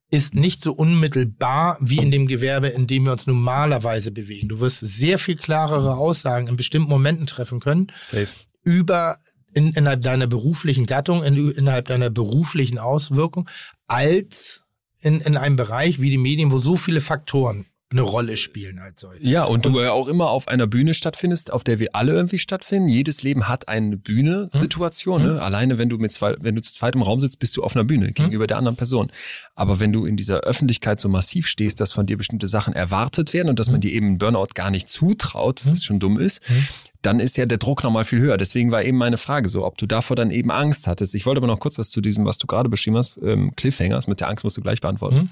ist 0.09 0.35
nicht 0.35 0.61
so 0.61 0.73
unmittelbar 0.73 1.77
wie 1.79 1.99
in 1.99 2.11
dem 2.11 2.27
Gewerbe, 2.27 2.67
in 2.67 2.87
dem 2.87 3.05
wir 3.05 3.11
uns 3.13 3.25
normalerweise 3.27 4.11
bewegen. 4.11 4.49
Du 4.49 4.59
wirst 4.59 4.79
sehr 4.81 5.17
viel 5.17 5.35
klarere 5.37 5.95
Aussagen 5.95 6.47
in 6.47 6.57
bestimmten 6.57 6.89
Momenten 6.89 7.25
treffen 7.27 7.59
können 7.61 7.87
Safe. 8.01 8.27
Über 8.65 9.17
in, 9.53 9.71
innerhalb 9.71 10.01
deiner 10.01 10.27
beruflichen 10.27 10.85
Gattung, 10.85 11.23
in, 11.23 11.51
innerhalb 11.51 11.85
deiner 11.85 12.09
beruflichen 12.09 12.77
Auswirkung, 12.77 13.49
als 13.87 14.63
in, 14.99 15.21
in 15.21 15.37
einem 15.37 15.55
Bereich 15.55 16.01
wie 16.01 16.09
die 16.09 16.17
Medien, 16.17 16.51
wo 16.51 16.57
so 16.57 16.75
viele 16.75 16.99
Faktoren 16.99 17.65
eine 17.97 18.01
Rolle 18.07 18.37
spielen 18.37 18.79
als 18.79 19.01
solche. 19.01 19.23
Ja, 19.25 19.43
und 19.45 19.65
du 19.65 19.79
ja 19.81 19.91
auch 19.91 20.07
immer 20.07 20.29
auf 20.29 20.47
einer 20.47 20.67
Bühne 20.67 20.93
stattfindest, 20.93 21.51
auf 21.53 21.63
der 21.63 21.79
wir 21.79 21.95
alle 21.95 22.13
irgendwie 22.13 22.37
stattfinden. 22.37 22.87
Jedes 22.89 23.23
Leben 23.23 23.47
hat 23.47 23.67
eine 23.67 23.97
Bühne-Situation. 23.97 25.23
Hm. 25.23 25.33
Ne? 25.35 25.41
Alleine, 25.41 25.77
wenn 25.77 25.89
du 25.89 25.97
mit 25.97 26.11
zwei, 26.11 26.35
wenn 26.39 26.55
du 26.55 26.61
zu 26.61 26.73
zweit 26.73 26.95
im 26.95 27.01
Raum 27.01 27.19
sitzt, 27.19 27.39
bist 27.39 27.55
du 27.57 27.63
auf 27.63 27.75
einer 27.75 27.81
Hm. 27.81 27.87
Bühne 27.87 28.11
gegenüber 28.11 28.47
der 28.47 28.57
anderen 28.57 28.75
Person. 28.75 29.11
Aber 29.55 29.79
wenn 29.79 29.91
du 29.93 30.05
in 30.05 30.15
dieser 30.17 30.41
Öffentlichkeit 30.41 30.99
so 30.99 31.09
massiv 31.09 31.47
stehst, 31.47 31.79
dass 31.81 31.91
von 31.91 32.05
dir 32.05 32.17
bestimmte 32.17 32.47
Sachen 32.47 32.73
erwartet 32.73 33.33
werden 33.33 33.49
und 33.49 33.59
dass 33.59 33.69
man 33.71 33.81
dir 33.81 33.91
eben 33.93 34.17
Burnout 34.17 34.47
gar 34.55 34.71
nicht 34.71 34.87
zutraut, 34.89 35.61
was 35.65 35.83
schon 35.83 35.99
dumm 35.99 36.19
ist, 36.19 36.47
Hm. 36.49 36.67
dann 37.01 37.19
ist 37.19 37.37
ja 37.37 37.45
der 37.45 37.57
Druck 37.59 37.83
nochmal 37.83 38.03
viel 38.05 38.19
höher. 38.19 38.37
Deswegen 38.37 38.71
war 38.71 38.83
eben 38.83 38.97
meine 38.97 39.17
Frage 39.17 39.47
so, 39.49 39.65
ob 39.65 39.77
du 39.77 39.85
davor 39.85 40.15
dann 40.15 40.31
eben 40.31 40.51
Angst 40.51 40.87
hattest. 40.87 41.13
Ich 41.15 41.25
wollte 41.25 41.37
aber 41.39 41.47
noch 41.47 41.59
kurz 41.59 41.77
was 41.77 41.89
zu 41.89 42.01
diesem, 42.01 42.25
was 42.25 42.37
du 42.39 42.47
gerade 42.47 42.67
beschrieben 42.69 42.97
hast, 42.97 43.17
ähm, 43.23 43.53
Cliffhangers, 43.55 44.07
mit 44.07 44.19
der 44.19 44.27
Angst 44.29 44.43
musst 44.43 44.57
du 44.57 44.61
gleich 44.61 44.81
beantworten, 44.81 45.15
Hm. 45.21 45.29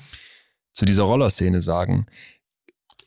zu 0.72 0.86
dieser 0.86 1.04
Rollerszene 1.04 1.62
sagen. 1.62 2.06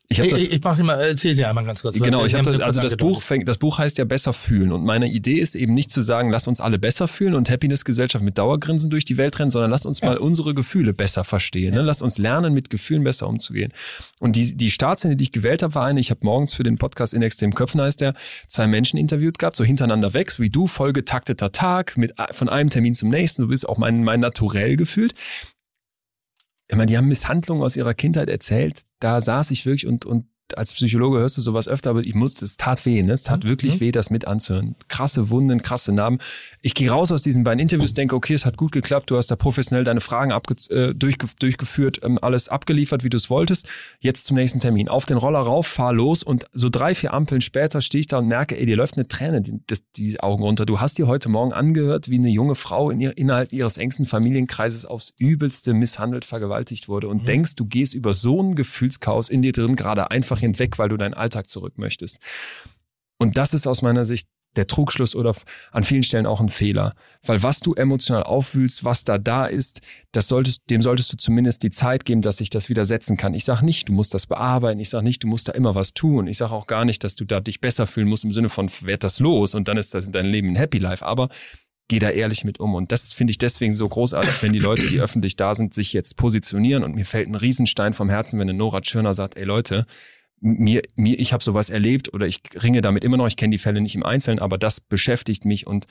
Ich 0.08 0.18
Ich, 0.20 0.28
das 0.28 0.40
ich, 0.40 0.52
ich 0.52 0.62
mach 0.62 0.76
sie 0.76 0.84
mal, 0.84 1.00
erzähl 1.00 1.34
sie 1.34 1.44
einmal 1.44 1.64
ganz 1.64 1.82
kurz. 1.82 1.98
Genau, 1.98 2.24
ich 2.24 2.34
habe 2.34 2.44
das, 2.44 2.62
also 2.62 2.80
das. 2.80 2.96
Buch 2.96 3.22
fängt, 3.22 3.48
das 3.48 3.58
Buch 3.58 3.78
heißt 3.78 3.98
ja 3.98 4.04
besser 4.04 4.32
fühlen 4.32 4.70
und 4.70 4.84
meine 4.84 5.08
Idee 5.08 5.40
ist 5.40 5.56
eben 5.56 5.74
nicht 5.74 5.90
zu 5.90 6.00
sagen, 6.00 6.30
lass 6.30 6.46
uns 6.46 6.60
alle 6.60 6.78
besser 6.78 7.08
fühlen 7.08 7.34
und 7.34 7.50
Happiness 7.50 7.84
Gesellschaft 7.84 8.24
mit 8.24 8.38
Dauergrinsen 8.38 8.88
durch 8.90 9.04
die 9.04 9.16
Welt 9.16 9.38
rennen, 9.38 9.50
sondern 9.50 9.70
lass 9.70 9.84
uns 9.84 10.02
mal 10.02 10.16
unsere 10.16 10.54
Gefühle 10.54 10.92
besser 10.92 11.24
verstehen, 11.24 11.74
ne? 11.74 11.82
lass 11.82 12.02
uns 12.02 12.18
lernen 12.18 12.54
mit 12.54 12.70
Gefühlen 12.70 13.02
besser 13.02 13.28
umzugehen. 13.28 13.72
Und 14.20 14.36
die 14.36 14.56
die 14.56 14.70
Startszene, 14.70 15.16
die 15.16 15.24
ich 15.24 15.32
gewählt 15.32 15.62
habe, 15.62 15.74
war 15.74 15.86
eine, 15.86 15.98
ich 15.98 16.10
habe 16.10 16.20
morgens 16.22 16.54
für 16.54 16.62
den 16.62 16.78
Podcast 16.78 17.12
in 17.12 17.22
extrem 17.22 17.54
Köpfen 17.54 17.80
heißt 17.80 18.00
der, 18.00 18.14
zwei 18.46 18.68
Menschen 18.68 18.98
interviewt 18.98 19.38
gehabt, 19.38 19.56
so 19.56 19.64
hintereinander 19.64 20.14
weg, 20.14 20.30
so 20.30 20.42
wie 20.42 20.50
du, 20.50 20.68
voll 20.68 20.92
getakteter 20.92 21.50
Tag 21.50 21.96
mit 21.96 22.14
von 22.30 22.48
einem 22.48 22.70
Termin 22.70 22.94
zum 22.94 23.08
nächsten, 23.08 23.42
du 23.42 23.48
bist 23.48 23.68
auch 23.68 23.76
mein 23.76 24.04
mein 24.04 24.20
Naturell 24.20 24.76
gefühlt. 24.76 25.14
Ich 26.68 26.76
meine, 26.76 26.86
die 26.86 26.96
haben 26.96 27.08
Misshandlungen 27.08 27.62
aus 27.62 27.76
ihrer 27.76 27.94
Kindheit 27.94 28.28
erzählt. 28.28 28.82
Da 28.98 29.20
saß 29.20 29.50
ich 29.52 29.66
wirklich 29.66 29.86
und, 29.86 30.04
und 30.04 30.26
als 30.54 30.72
Psychologe 30.72 31.18
hörst 31.18 31.36
du 31.36 31.40
sowas 31.40 31.68
öfter, 31.68 31.90
aber 31.90 32.00
ich 32.04 32.14
musste, 32.14 32.44
es 32.44 32.56
tat 32.56 32.86
weh, 32.86 33.02
ne? 33.02 33.12
Es 33.12 33.24
tat 33.24 33.44
wirklich 33.44 33.80
weh, 33.80 33.90
das 33.90 34.10
mit 34.10 34.26
anzuhören. 34.26 34.76
Krasse 34.88 35.30
Wunden, 35.30 35.62
krasse 35.62 35.92
Narben. 35.92 36.18
Ich 36.62 36.74
gehe 36.74 36.90
raus 36.90 37.10
aus 37.10 37.22
diesen 37.22 37.44
beiden 37.44 37.60
Interviews, 37.60 37.94
denke, 37.94 38.14
okay, 38.14 38.34
es 38.34 38.44
hat 38.44 38.56
gut 38.56 38.72
geklappt, 38.72 39.10
du 39.10 39.16
hast 39.16 39.30
da 39.30 39.36
professionell 39.36 39.84
deine 39.84 40.00
Fragen 40.00 40.30
äh, 40.30 40.94
durchge 40.94 41.26
durchgeführt, 41.40 42.00
ähm, 42.02 42.18
alles 42.20 42.48
abgeliefert, 42.48 43.04
wie 43.04 43.08
du 43.08 43.16
es 43.16 43.30
wolltest. 43.30 43.68
Jetzt 44.00 44.26
zum 44.26 44.36
nächsten 44.36 44.60
Termin. 44.60 44.88
Auf 44.88 45.06
den 45.06 45.16
Roller 45.16 45.40
rauf, 45.40 45.66
fahr 45.66 45.92
los 45.92 46.22
und 46.22 46.46
so 46.52 46.68
drei, 46.68 46.94
vier 46.94 47.12
Ampeln 47.12 47.40
später 47.40 47.80
stehe 47.80 48.00
ich 48.00 48.06
da 48.06 48.18
und 48.18 48.28
merke, 48.28 48.58
ey, 48.58 48.66
dir 48.66 48.76
läuft 48.76 48.96
eine 48.96 49.08
Träne 49.08 49.40
die, 49.42 49.60
die 49.96 50.20
Augen 50.20 50.42
runter. 50.42 50.66
Du 50.66 50.80
hast 50.80 50.98
dir 50.98 51.06
heute 51.06 51.28
Morgen 51.28 51.52
angehört, 51.52 52.08
wie 52.08 52.18
eine 52.18 52.30
junge 52.30 52.54
Frau 52.54 52.90
in 52.90 53.00
ihr, 53.00 53.16
innerhalb 53.16 53.52
ihres 53.52 53.76
engsten 53.76 54.06
Familienkreises 54.06 54.86
aufs 54.86 55.12
Übelste 55.18 55.74
misshandelt, 55.74 56.24
vergewaltigt 56.24 56.88
wurde 56.88 57.08
und 57.08 57.26
denkst, 57.26 57.56
du 57.56 57.66
gehst 57.66 57.94
über 57.94 58.14
so 58.14 58.42
ein 58.42 58.54
Gefühlschaos 58.54 59.28
in 59.28 59.42
dir 59.42 59.52
drin 59.52 59.76
gerade 59.76 60.10
einfach 60.10 60.35
hinweg, 60.40 60.78
weil 60.78 60.88
du 60.88 60.96
deinen 60.96 61.14
Alltag 61.14 61.48
zurück 61.48 61.74
möchtest. 61.76 62.18
Und 63.18 63.36
das 63.36 63.54
ist 63.54 63.66
aus 63.66 63.82
meiner 63.82 64.04
Sicht 64.04 64.28
der 64.56 64.66
Trugschluss 64.66 65.14
oder 65.14 65.34
an 65.70 65.84
vielen 65.84 66.02
Stellen 66.02 66.26
auch 66.26 66.40
ein 66.40 66.48
Fehler. 66.48 66.94
Weil 67.22 67.42
was 67.42 67.60
du 67.60 67.74
emotional 67.74 68.22
aufwühlst, 68.22 68.84
was 68.84 69.04
da 69.04 69.18
da 69.18 69.46
ist, 69.46 69.80
solltest, 70.16 70.62
dem 70.70 70.80
solltest 70.80 71.12
du 71.12 71.16
zumindest 71.16 71.62
die 71.62 71.70
Zeit 71.70 72.04
geben, 72.04 72.22
dass 72.22 72.38
sich 72.38 72.50
das 72.50 72.68
wieder 72.68 72.84
setzen 72.84 73.16
kann. 73.16 73.34
Ich 73.34 73.44
sage 73.44 73.64
nicht, 73.64 73.88
du 73.88 73.92
musst 73.92 74.14
das 74.14 74.26
bearbeiten. 74.26 74.80
Ich 74.80 74.88
sage 74.88 75.04
nicht, 75.04 75.22
du 75.22 75.28
musst 75.28 75.48
da 75.48 75.52
immer 75.52 75.74
was 75.74 75.92
tun. 75.92 76.26
Ich 76.26 76.38
sage 76.38 76.52
auch 76.52 76.66
gar 76.66 76.84
nicht, 76.84 77.04
dass 77.04 77.14
du 77.14 77.24
da 77.24 77.40
dich 77.40 77.60
besser 77.60 77.86
fühlen 77.86 78.08
musst 78.08 78.24
im 78.24 78.32
Sinne 78.32 78.48
von, 78.48 78.70
werd 78.82 79.04
das 79.04 79.20
los 79.20 79.54
und 79.54 79.68
dann 79.68 79.76
ist 79.76 79.92
das 79.92 80.06
in 80.06 80.12
deinem 80.12 80.30
Leben 80.30 80.48
ein 80.48 80.56
Happy 80.56 80.78
Life. 80.78 81.04
Aber 81.04 81.28
geh 81.88 81.98
da 81.98 82.10
ehrlich 82.10 82.44
mit 82.44 82.58
um. 82.58 82.74
Und 82.74 82.92
das 82.92 83.12
finde 83.12 83.30
ich 83.32 83.38
deswegen 83.38 83.74
so 83.74 83.88
großartig, 83.88 84.42
wenn 84.42 84.52
die 84.52 84.58
Leute, 84.58 84.88
die 84.88 85.00
öffentlich 85.00 85.36
da 85.36 85.54
sind, 85.54 85.74
sich 85.74 85.92
jetzt 85.92 86.16
positionieren. 86.16 86.82
Und 86.82 86.94
mir 86.94 87.04
fällt 87.04 87.28
ein 87.28 87.34
Riesenstein 87.34 87.92
vom 87.92 88.08
Herzen, 88.08 88.40
wenn 88.40 88.48
eine 88.48 88.58
Nora 88.58 88.80
Tschirner 88.80 89.14
sagt, 89.14 89.36
ey 89.36 89.44
Leute, 89.44 89.86
mir, 90.40 90.82
mir, 90.94 91.18
ich 91.18 91.32
habe 91.32 91.42
sowas 91.42 91.70
erlebt 91.70 92.12
oder 92.12 92.26
ich 92.26 92.40
ringe 92.62 92.82
damit 92.82 93.04
immer 93.04 93.16
noch, 93.16 93.26
ich 93.26 93.36
kenne 93.36 93.52
die 93.52 93.58
Fälle 93.58 93.80
nicht 93.80 93.94
im 93.94 94.02
Einzelnen, 94.02 94.38
aber 94.38 94.58
das 94.58 94.80
beschäftigt 94.80 95.44
mich 95.44 95.66
und 95.66 95.86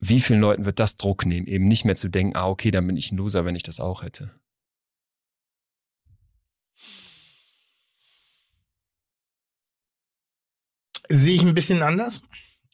wie 0.00 0.20
vielen 0.20 0.40
Leuten 0.40 0.64
wird 0.64 0.78
das 0.78 0.96
Druck 0.96 1.26
nehmen, 1.26 1.46
eben 1.46 1.66
nicht 1.66 1.84
mehr 1.84 1.96
zu 1.96 2.08
denken, 2.08 2.36
ah, 2.36 2.48
okay, 2.48 2.70
dann 2.70 2.86
bin 2.86 2.96
ich 2.96 3.10
ein 3.10 3.16
Loser, 3.16 3.44
wenn 3.44 3.56
ich 3.56 3.62
das 3.62 3.80
auch 3.80 4.02
hätte. 4.02 4.32
Sehe 11.08 11.34
ich 11.34 11.42
ein 11.42 11.54
bisschen 11.54 11.82
anders. 11.82 12.20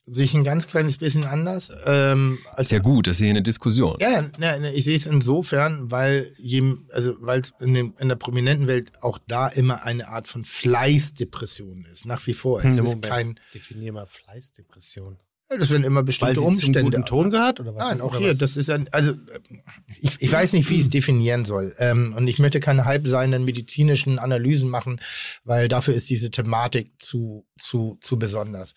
Sehe 0.07 0.25
ich 0.25 0.35
ein 0.35 0.43
ganz 0.43 0.67
kleines 0.67 0.97
bisschen 0.99 1.23
anders. 1.23 1.71
Ähm, 1.85 2.37
als 2.51 2.67
Ist 2.67 2.71
ja 2.73 2.79
gut, 2.79 3.07
das 3.07 3.15
ist 3.15 3.21
hier 3.21 3.31
eine 3.31 3.41
Diskussion. 3.41 3.97
Ja, 3.99 4.29
ja, 4.39 4.57
ich 4.71 4.83
sehe 4.83 4.95
es 4.95 5.07
insofern, 5.07 5.89
weil 5.89 6.31
jedem, 6.37 6.87
also 6.93 7.15
weil 7.21 7.41
es 7.41 7.53
in, 7.59 7.73
dem- 7.73 7.95
in 7.99 8.07
der 8.09 8.15
prominenten 8.15 8.67
Welt 8.67 8.91
auch 9.01 9.17
da 9.27 9.47
immer 9.47 9.81
eine 9.83 10.07
Art 10.07 10.27
von 10.27 10.45
Fleißdepression 10.45 11.85
ist. 11.91 12.05
Nach 12.05 12.25
wie 12.27 12.33
vor. 12.33 12.59
Es 12.59 12.65
Hm, 12.65 12.71
ist 12.73 12.79
Moment. 12.83 13.01
kein, 13.05 13.39
Definier 13.53 13.93
mal 13.93 14.05
Fleißdepression. 14.05 15.17
ja, 15.51 15.57
das 15.57 15.69
werden 15.71 15.83
immer 15.83 15.97
Weil 16.01 16.03
bestimmte 16.05 16.35
zum 16.35 16.45
Umstände. 16.45 16.83
guten 16.83 17.05
Ton 17.05 17.29
gehört? 17.29 17.59
Oder 17.59 17.73
was? 17.75 17.87
Nein, 17.87 18.01
auch 18.01 18.11
Oder 18.11 18.19
hier, 18.19 18.29
was? 18.31 18.37
das 18.37 18.57
ist 18.57 18.69
ein, 18.69 18.87
also 18.91 19.13
ich, 19.99 20.17
ich 20.19 20.31
weiß 20.31 20.53
nicht, 20.53 20.69
wie 20.69 20.75
ich 20.75 20.81
es 20.81 20.89
definieren 20.89 21.45
soll. 21.45 21.73
Ähm, 21.79 22.13
und 22.17 22.27
ich 22.27 22.39
möchte 22.39 22.59
keine 22.59 22.85
halbseidenden 22.85 23.43
medizinischen 23.45 24.19
Analysen 24.19 24.69
machen, 24.69 24.99
weil 25.43 25.67
dafür 25.67 25.93
ist 25.95 26.09
diese 26.09 26.29
Thematik 26.31 26.91
zu, 26.99 27.45
zu, 27.59 27.97
zu 28.01 28.17
besonders. 28.19 28.73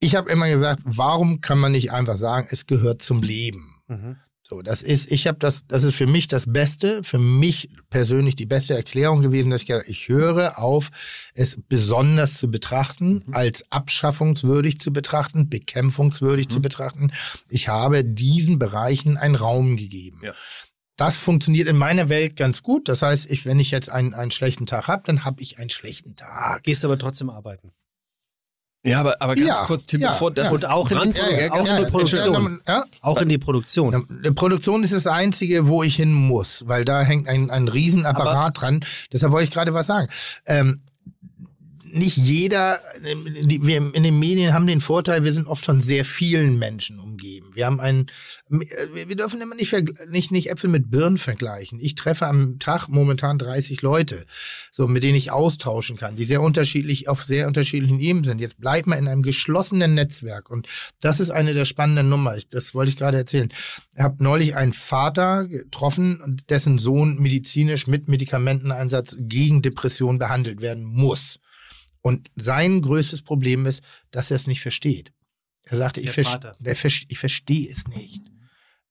Ich 0.00 0.16
habe 0.16 0.30
immer 0.30 0.48
gesagt, 0.48 0.82
warum 0.84 1.40
kann 1.40 1.58
man 1.58 1.72
nicht 1.72 1.92
einfach 1.92 2.16
sagen, 2.16 2.48
es 2.50 2.66
gehört 2.66 3.02
zum 3.02 3.22
Leben? 3.22 3.80
Mhm. 3.86 4.16
So, 4.50 4.62
das 4.62 4.82
ist, 4.82 5.12
ich 5.12 5.28
habe 5.28 5.38
das, 5.38 5.68
das 5.68 5.84
ist 5.84 5.94
für 5.94 6.08
mich 6.08 6.26
das 6.26 6.52
Beste, 6.52 7.04
für 7.04 7.18
mich 7.20 7.70
persönlich 7.88 8.34
die 8.34 8.46
beste 8.46 8.74
Erklärung 8.74 9.22
gewesen, 9.22 9.50
dass 9.50 9.62
ich, 9.62 9.70
ich 9.86 10.08
höre 10.08 10.58
auf, 10.58 10.90
es 11.34 11.56
besonders 11.68 12.34
zu 12.34 12.50
betrachten, 12.50 13.22
als 13.30 13.70
abschaffungswürdig 13.70 14.80
zu 14.80 14.92
betrachten, 14.92 15.48
bekämpfungswürdig 15.48 16.48
zu 16.48 16.60
betrachten. 16.60 17.12
Ich 17.48 17.68
habe 17.68 18.04
diesen 18.04 18.58
Bereichen 18.58 19.16
einen 19.16 19.36
Raum 19.36 19.76
gegeben. 19.76 20.20
Ja. 20.24 20.32
Das 20.96 21.16
funktioniert 21.16 21.68
in 21.68 21.76
meiner 21.76 22.08
Welt 22.08 22.34
ganz 22.34 22.64
gut. 22.64 22.88
Das 22.88 23.02
heißt, 23.02 23.30
ich, 23.30 23.46
wenn 23.46 23.60
ich 23.60 23.70
jetzt 23.70 23.88
einen, 23.88 24.14
einen 24.14 24.32
schlechten 24.32 24.66
Tag 24.66 24.88
habe, 24.88 25.04
dann 25.06 25.24
habe 25.24 25.40
ich 25.42 25.60
einen 25.60 25.70
schlechten 25.70 26.16
Tag. 26.16 26.64
Gehst 26.64 26.84
aber 26.84 26.98
trotzdem 26.98 27.30
arbeiten. 27.30 27.70
Ja, 28.82 29.00
aber, 29.00 29.20
aber 29.20 29.34
ganz 29.34 29.46
Ja, 29.46 29.64
kurz, 29.66 29.84
Tim, 29.84 30.00
ja, 30.00 30.12
bevor 30.12 30.30
das 30.30 30.46
ja. 30.46 30.52
Und 30.54 30.66
auch 30.66 30.90
in- 30.90 30.96
ja, 31.12 31.48
ganz 31.48 31.52
auch 31.52 31.58
in 31.76 31.82
der 31.82 31.90
Produktion. 31.90 32.60
Auch 33.02 33.20
in 33.20 33.28
die 33.28 33.38
Produktion. 33.38 34.06
Die 34.24 34.30
Produktion 34.30 34.82
ist 34.82 34.92
das 34.94 35.06
Einzige, 35.06 35.66
wo 35.68 35.82
ich 35.82 35.96
hin 35.96 36.14
muss, 36.14 36.64
weil 36.66 36.84
da 36.86 37.02
hängt 37.02 37.28
ein, 37.28 37.50
ein 37.50 37.68
Riesenapparat 37.68 38.60
dran. 38.60 38.80
Deshalb 39.12 39.32
wollte 39.32 39.48
ich 39.48 39.50
gerade 39.54 39.74
was 39.74 39.86
sagen. 39.86 40.08
Ähm, 40.46 40.80
nicht 41.92 42.16
jeder, 42.16 42.78
die, 43.44 43.66
wir 43.66 43.76
in 43.94 44.02
den 44.02 44.18
Medien 44.18 44.54
haben 44.54 44.66
den 44.66 44.80
Vorteil, 44.80 45.24
wir 45.24 45.32
sind 45.34 45.46
oft 45.48 45.64
von 45.64 45.80
sehr 45.80 46.04
vielen 46.04 46.58
Menschen 46.58 47.00
umgeben. 47.00 47.39
Wir 47.54 47.66
haben 47.66 47.80
einen, 47.80 48.06
wir 48.48 49.08
wir 49.08 49.16
dürfen 49.16 49.40
immer 49.40 49.54
nicht, 49.54 49.74
nicht, 50.08 50.30
nicht 50.30 50.50
Äpfel 50.50 50.70
mit 50.70 50.90
Birnen 50.90 51.18
vergleichen. 51.18 51.80
Ich 51.80 51.94
treffe 51.94 52.26
am 52.26 52.58
Tag 52.58 52.88
momentan 52.88 53.38
30 53.38 53.82
Leute, 53.82 54.24
so, 54.72 54.86
mit 54.86 55.02
denen 55.02 55.16
ich 55.16 55.30
austauschen 55.30 55.96
kann, 55.96 56.16
die 56.16 56.24
sehr 56.24 56.42
unterschiedlich, 56.42 57.08
auf 57.08 57.24
sehr 57.24 57.46
unterschiedlichen 57.46 58.00
Ebenen 58.00 58.24
sind. 58.24 58.40
Jetzt 58.40 58.60
bleibt 58.60 58.86
man 58.86 58.98
in 58.98 59.08
einem 59.08 59.22
geschlossenen 59.22 59.94
Netzwerk 59.94 60.50
und 60.50 60.68
das 61.00 61.20
ist 61.20 61.30
eine 61.30 61.54
der 61.54 61.64
spannenden 61.64 62.08
Nummer. 62.08 62.36
Das 62.50 62.74
wollte 62.74 62.90
ich 62.90 62.96
gerade 62.96 63.18
erzählen. 63.18 63.52
Ich 63.94 64.00
habe 64.00 64.22
neulich 64.22 64.56
einen 64.56 64.72
Vater 64.72 65.46
getroffen, 65.46 66.42
dessen 66.48 66.78
Sohn 66.78 67.18
medizinisch 67.18 67.86
mit 67.86 68.08
Medikamenteneinsatz 68.08 69.16
gegen 69.18 69.62
Depression 69.62 70.18
behandelt 70.18 70.60
werden 70.60 70.84
muss. 70.84 71.38
Und 72.02 72.30
sein 72.36 72.80
größtes 72.80 73.22
Problem 73.22 73.66
ist, 73.66 73.82
dass 74.10 74.30
er 74.30 74.36
es 74.36 74.46
nicht 74.46 74.60
versteht. 74.60 75.12
Er 75.64 75.76
sagte, 75.76 76.00
ich, 76.00 76.06
Der 76.06 76.14
ver 76.14 76.24
Vater. 76.24 76.56
der 76.58 76.76
ver 76.76 76.90
ich 77.08 77.18
verstehe 77.18 77.68
es 77.68 77.86
nicht. 77.88 78.22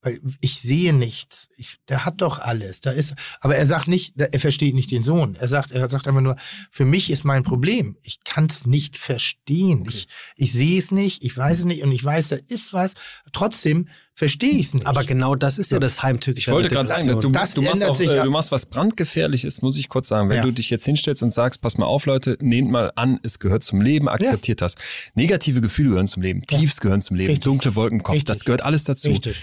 Weil 0.02 0.18
ich 0.40 0.60
sehe 0.60 0.94
nichts. 0.94 1.48
Ich, 1.56 1.76
der 1.88 2.06
hat 2.06 2.22
doch 2.22 2.38
alles. 2.38 2.80
Da 2.80 2.90
ist, 2.90 3.14
aber 3.40 3.56
er 3.56 3.66
sagt 3.66 3.86
nicht, 3.86 4.14
er 4.18 4.40
versteht 4.40 4.74
nicht 4.74 4.90
den 4.90 5.02
Sohn. 5.02 5.36
Er 5.38 5.46
sagt, 5.46 5.72
er 5.72 5.90
sagt 5.90 6.08
einfach 6.08 6.22
nur, 6.22 6.36
für 6.70 6.86
mich 6.86 7.10
ist 7.10 7.24
mein 7.24 7.42
Problem. 7.42 7.96
Ich 8.02 8.24
kann 8.24 8.46
es 8.46 8.64
nicht 8.66 8.96
verstehen. 8.96 9.84
Ich, 9.88 10.08
ich 10.36 10.52
sehe 10.52 10.78
es 10.78 10.90
nicht, 10.90 11.22
ich 11.22 11.36
weiß 11.36 11.58
es 11.60 11.64
nicht 11.66 11.82
und 11.82 11.92
ich 11.92 12.02
weiß, 12.02 12.28
da 12.28 12.36
ist 12.48 12.72
was. 12.72 12.94
Trotzdem 13.32 13.88
verstehe 14.14 14.52
ich 14.52 14.66
es 14.66 14.74
nicht. 14.74 14.86
Aber 14.86 15.04
genau 15.04 15.34
das 15.34 15.58
ist 15.58 15.70
ja 15.70 15.78
das 15.78 16.02
Heimtückische. 16.02 16.50
Ich 16.50 16.52
wollte 16.54 16.68
gerade 16.68 16.88
sagen, 16.88 17.06
du, 17.06 17.30
Das 17.30 17.52
du, 17.54 17.60
machst 17.62 17.84
auch, 17.84 17.94
sich 17.94 18.10
äh, 18.10 18.16
ja. 18.16 18.24
du 18.24 18.30
machst 18.30 18.52
was 18.52 18.66
brandgefährliches, 18.66 19.60
muss 19.60 19.76
ich 19.76 19.88
kurz 19.90 20.08
sagen. 20.08 20.30
Wenn 20.30 20.36
Ja. 20.38 20.42
du 20.44 20.50
dich 20.50 20.70
jetzt 20.70 20.84
hinstellst 20.86 21.22
und 21.22 21.30
sagst, 21.32 21.60
pass 21.60 21.76
mal 21.76 21.86
auf, 21.86 22.06
Leute, 22.06 22.38
nehmt 22.40 22.70
mal 22.70 22.90
an, 22.96 23.20
es 23.22 23.38
gehört 23.38 23.64
zum 23.64 23.80
Leben, 23.82 24.08
akzeptiert 24.08 24.62
das. 24.62 24.76
Negative 25.14 25.60
Gefühle 25.60 25.90
gehören 25.90 26.06
zum 26.06 26.22
Leben, 26.22 26.42
Tiefs 26.46 26.80
gehören 26.80 27.00
zum 27.02 27.16
Leben, 27.16 27.30
Richtig. 27.32 27.44
dunkle 27.44 27.74
Wolken 27.74 27.98
im 27.98 28.02
Kopf, 28.02 28.14
Richtig. 28.14 28.28
das 28.28 28.44
gehört 28.44 28.62
alles 28.62 28.84
dazu. 28.84 29.08
Richtig. 29.10 29.42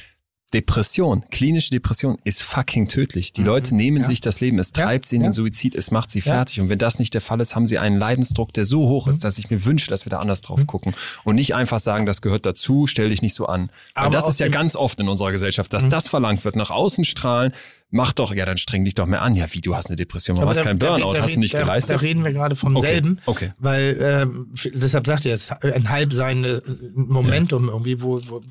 Depression, 0.54 1.26
klinische 1.30 1.72
Depression 1.72 2.18
ist 2.24 2.42
fucking 2.42 2.88
tödlich. 2.88 3.34
Die 3.34 3.44
Leute 3.44 3.76
nehmen 3.76 4.06
sich 4.06 4.22
das 4.22 4.40
Leben, 4.40 4.60
es 4.60 4.72
Ja, 4.78 4.86
treibt 4.86 5.06
sie 5.06 5.18
in 5.18 5.22
ja. 5.24 5.28
den 5.28 5.34
Suizid, 5.34 5.76
es 5.76 5.92
macht 5.92 6.10
sie 6.10 6.20
Ja. 6.20 6.36
fertig. 6.36 6.62
Und 6.62 6.70
wenn 6.70 6.80
das 6.80 7.00
nicht 7.00 7.14
der 7.14 7.20
Fall 7.20 7.42
ist, 7.42 7.54
haben 7.54 7.66
sie 7.66 7.78
einen 7.78 7.98
Leidensdruck, 8.00 8.54
der 8.54 8.64
so 8.64 8.88
hoch 8.88 9.08
Mhm. 9.08 9.10
ist, 9.12 9.24
dass 9.26 9.38
ich 9.40 9.50
mir 9.50 9.66
wünsche, 9.66 9.90
dass 9.90 10.06
wir 10.06 10.10
da 10.10 10.20
anders 10.20 10.40
drauf 10.42 10.66
gucken. 10.66 10.96
Und 11.26 11.36
nicht 11.36 11.54
einfach 11.54 11.80
sagen, 11.80 12.06
das 12.06 12.22
gehört 12.22 12.46
dazu, 12.46 12.88
stell 12.88 13.10
dich 13.10 13.22
nicht 13.22 13.34
so 13.34 13.46
an. 13.48 13.70
Weil 13.94 14.06
Aber 14.06 14.10
das 14.12 14.24
aus 14.24 14.34
ist 14.34 14.40
ja 14.40 14.48
Mhm. 14.48 14.52
ganz 14.54 14.76
oft 14.78 14.98
in 15.02 15.10
unserer 15.10 15.34
Gesellschaft, 15.34 15.74
dass 15.74 15.86
das 15.88 16.08
verlangt 16.08 16.46
wird, 16.46 16.56
nach 16.56 16.70
außen 16.72 17.04
strahlen, 17.04 17.52
mach 17.90 18.14
doch, 18.14 18.34
ja, 18.34 18.46
dann 18.46 18.58
streng 18.58 18.86
dich 18.86 18.96
doch 18.96 19.06
mehr 19.06 19.24
an. 19.24 19.36
Ja, 19.36 19.46
wie, 19.52 19.60
du 19.60 19.76
hast 19.76 19.88
eine 19.88 19.98
Depression, 19.98 20.40
Aber 20.40 20.50
hast 20.50 20.62
keinen 20.62 20.80
da- 20.80 20.92
Burnout, 20.92 21.14
da 21.14 21.24
hast 21.24 21.36
du 21.36 21.42
nicht 21.42 21.54
da, 21.56 21.60
geleistet? 21.60 21.98
Da 21.98 22.00
reden 22.00 22.24
wir 22.24 22.32
gerade 22.32 22.56
vom 22.56 22.74
Okay, 22.78 22.88
selben. 22.88 23.20
okay. 23.26 23.52
Weil, 23.60 23.98
ähm, 24.00 24.54
deshalb 24.74 25.08
sagt 25.08 25.26
er, 25.26 25.34
es 25.36 25.42
ist 25.52 25.52
ein 25.64 25.90
halb 25.90 26.14
sein 26.14 26.46
äh, 26.46 26.62
Momentum 26.96 27.68
irgendwie, 27.68 28.02
wo, 28.02 28.22
wo 28.30 28.42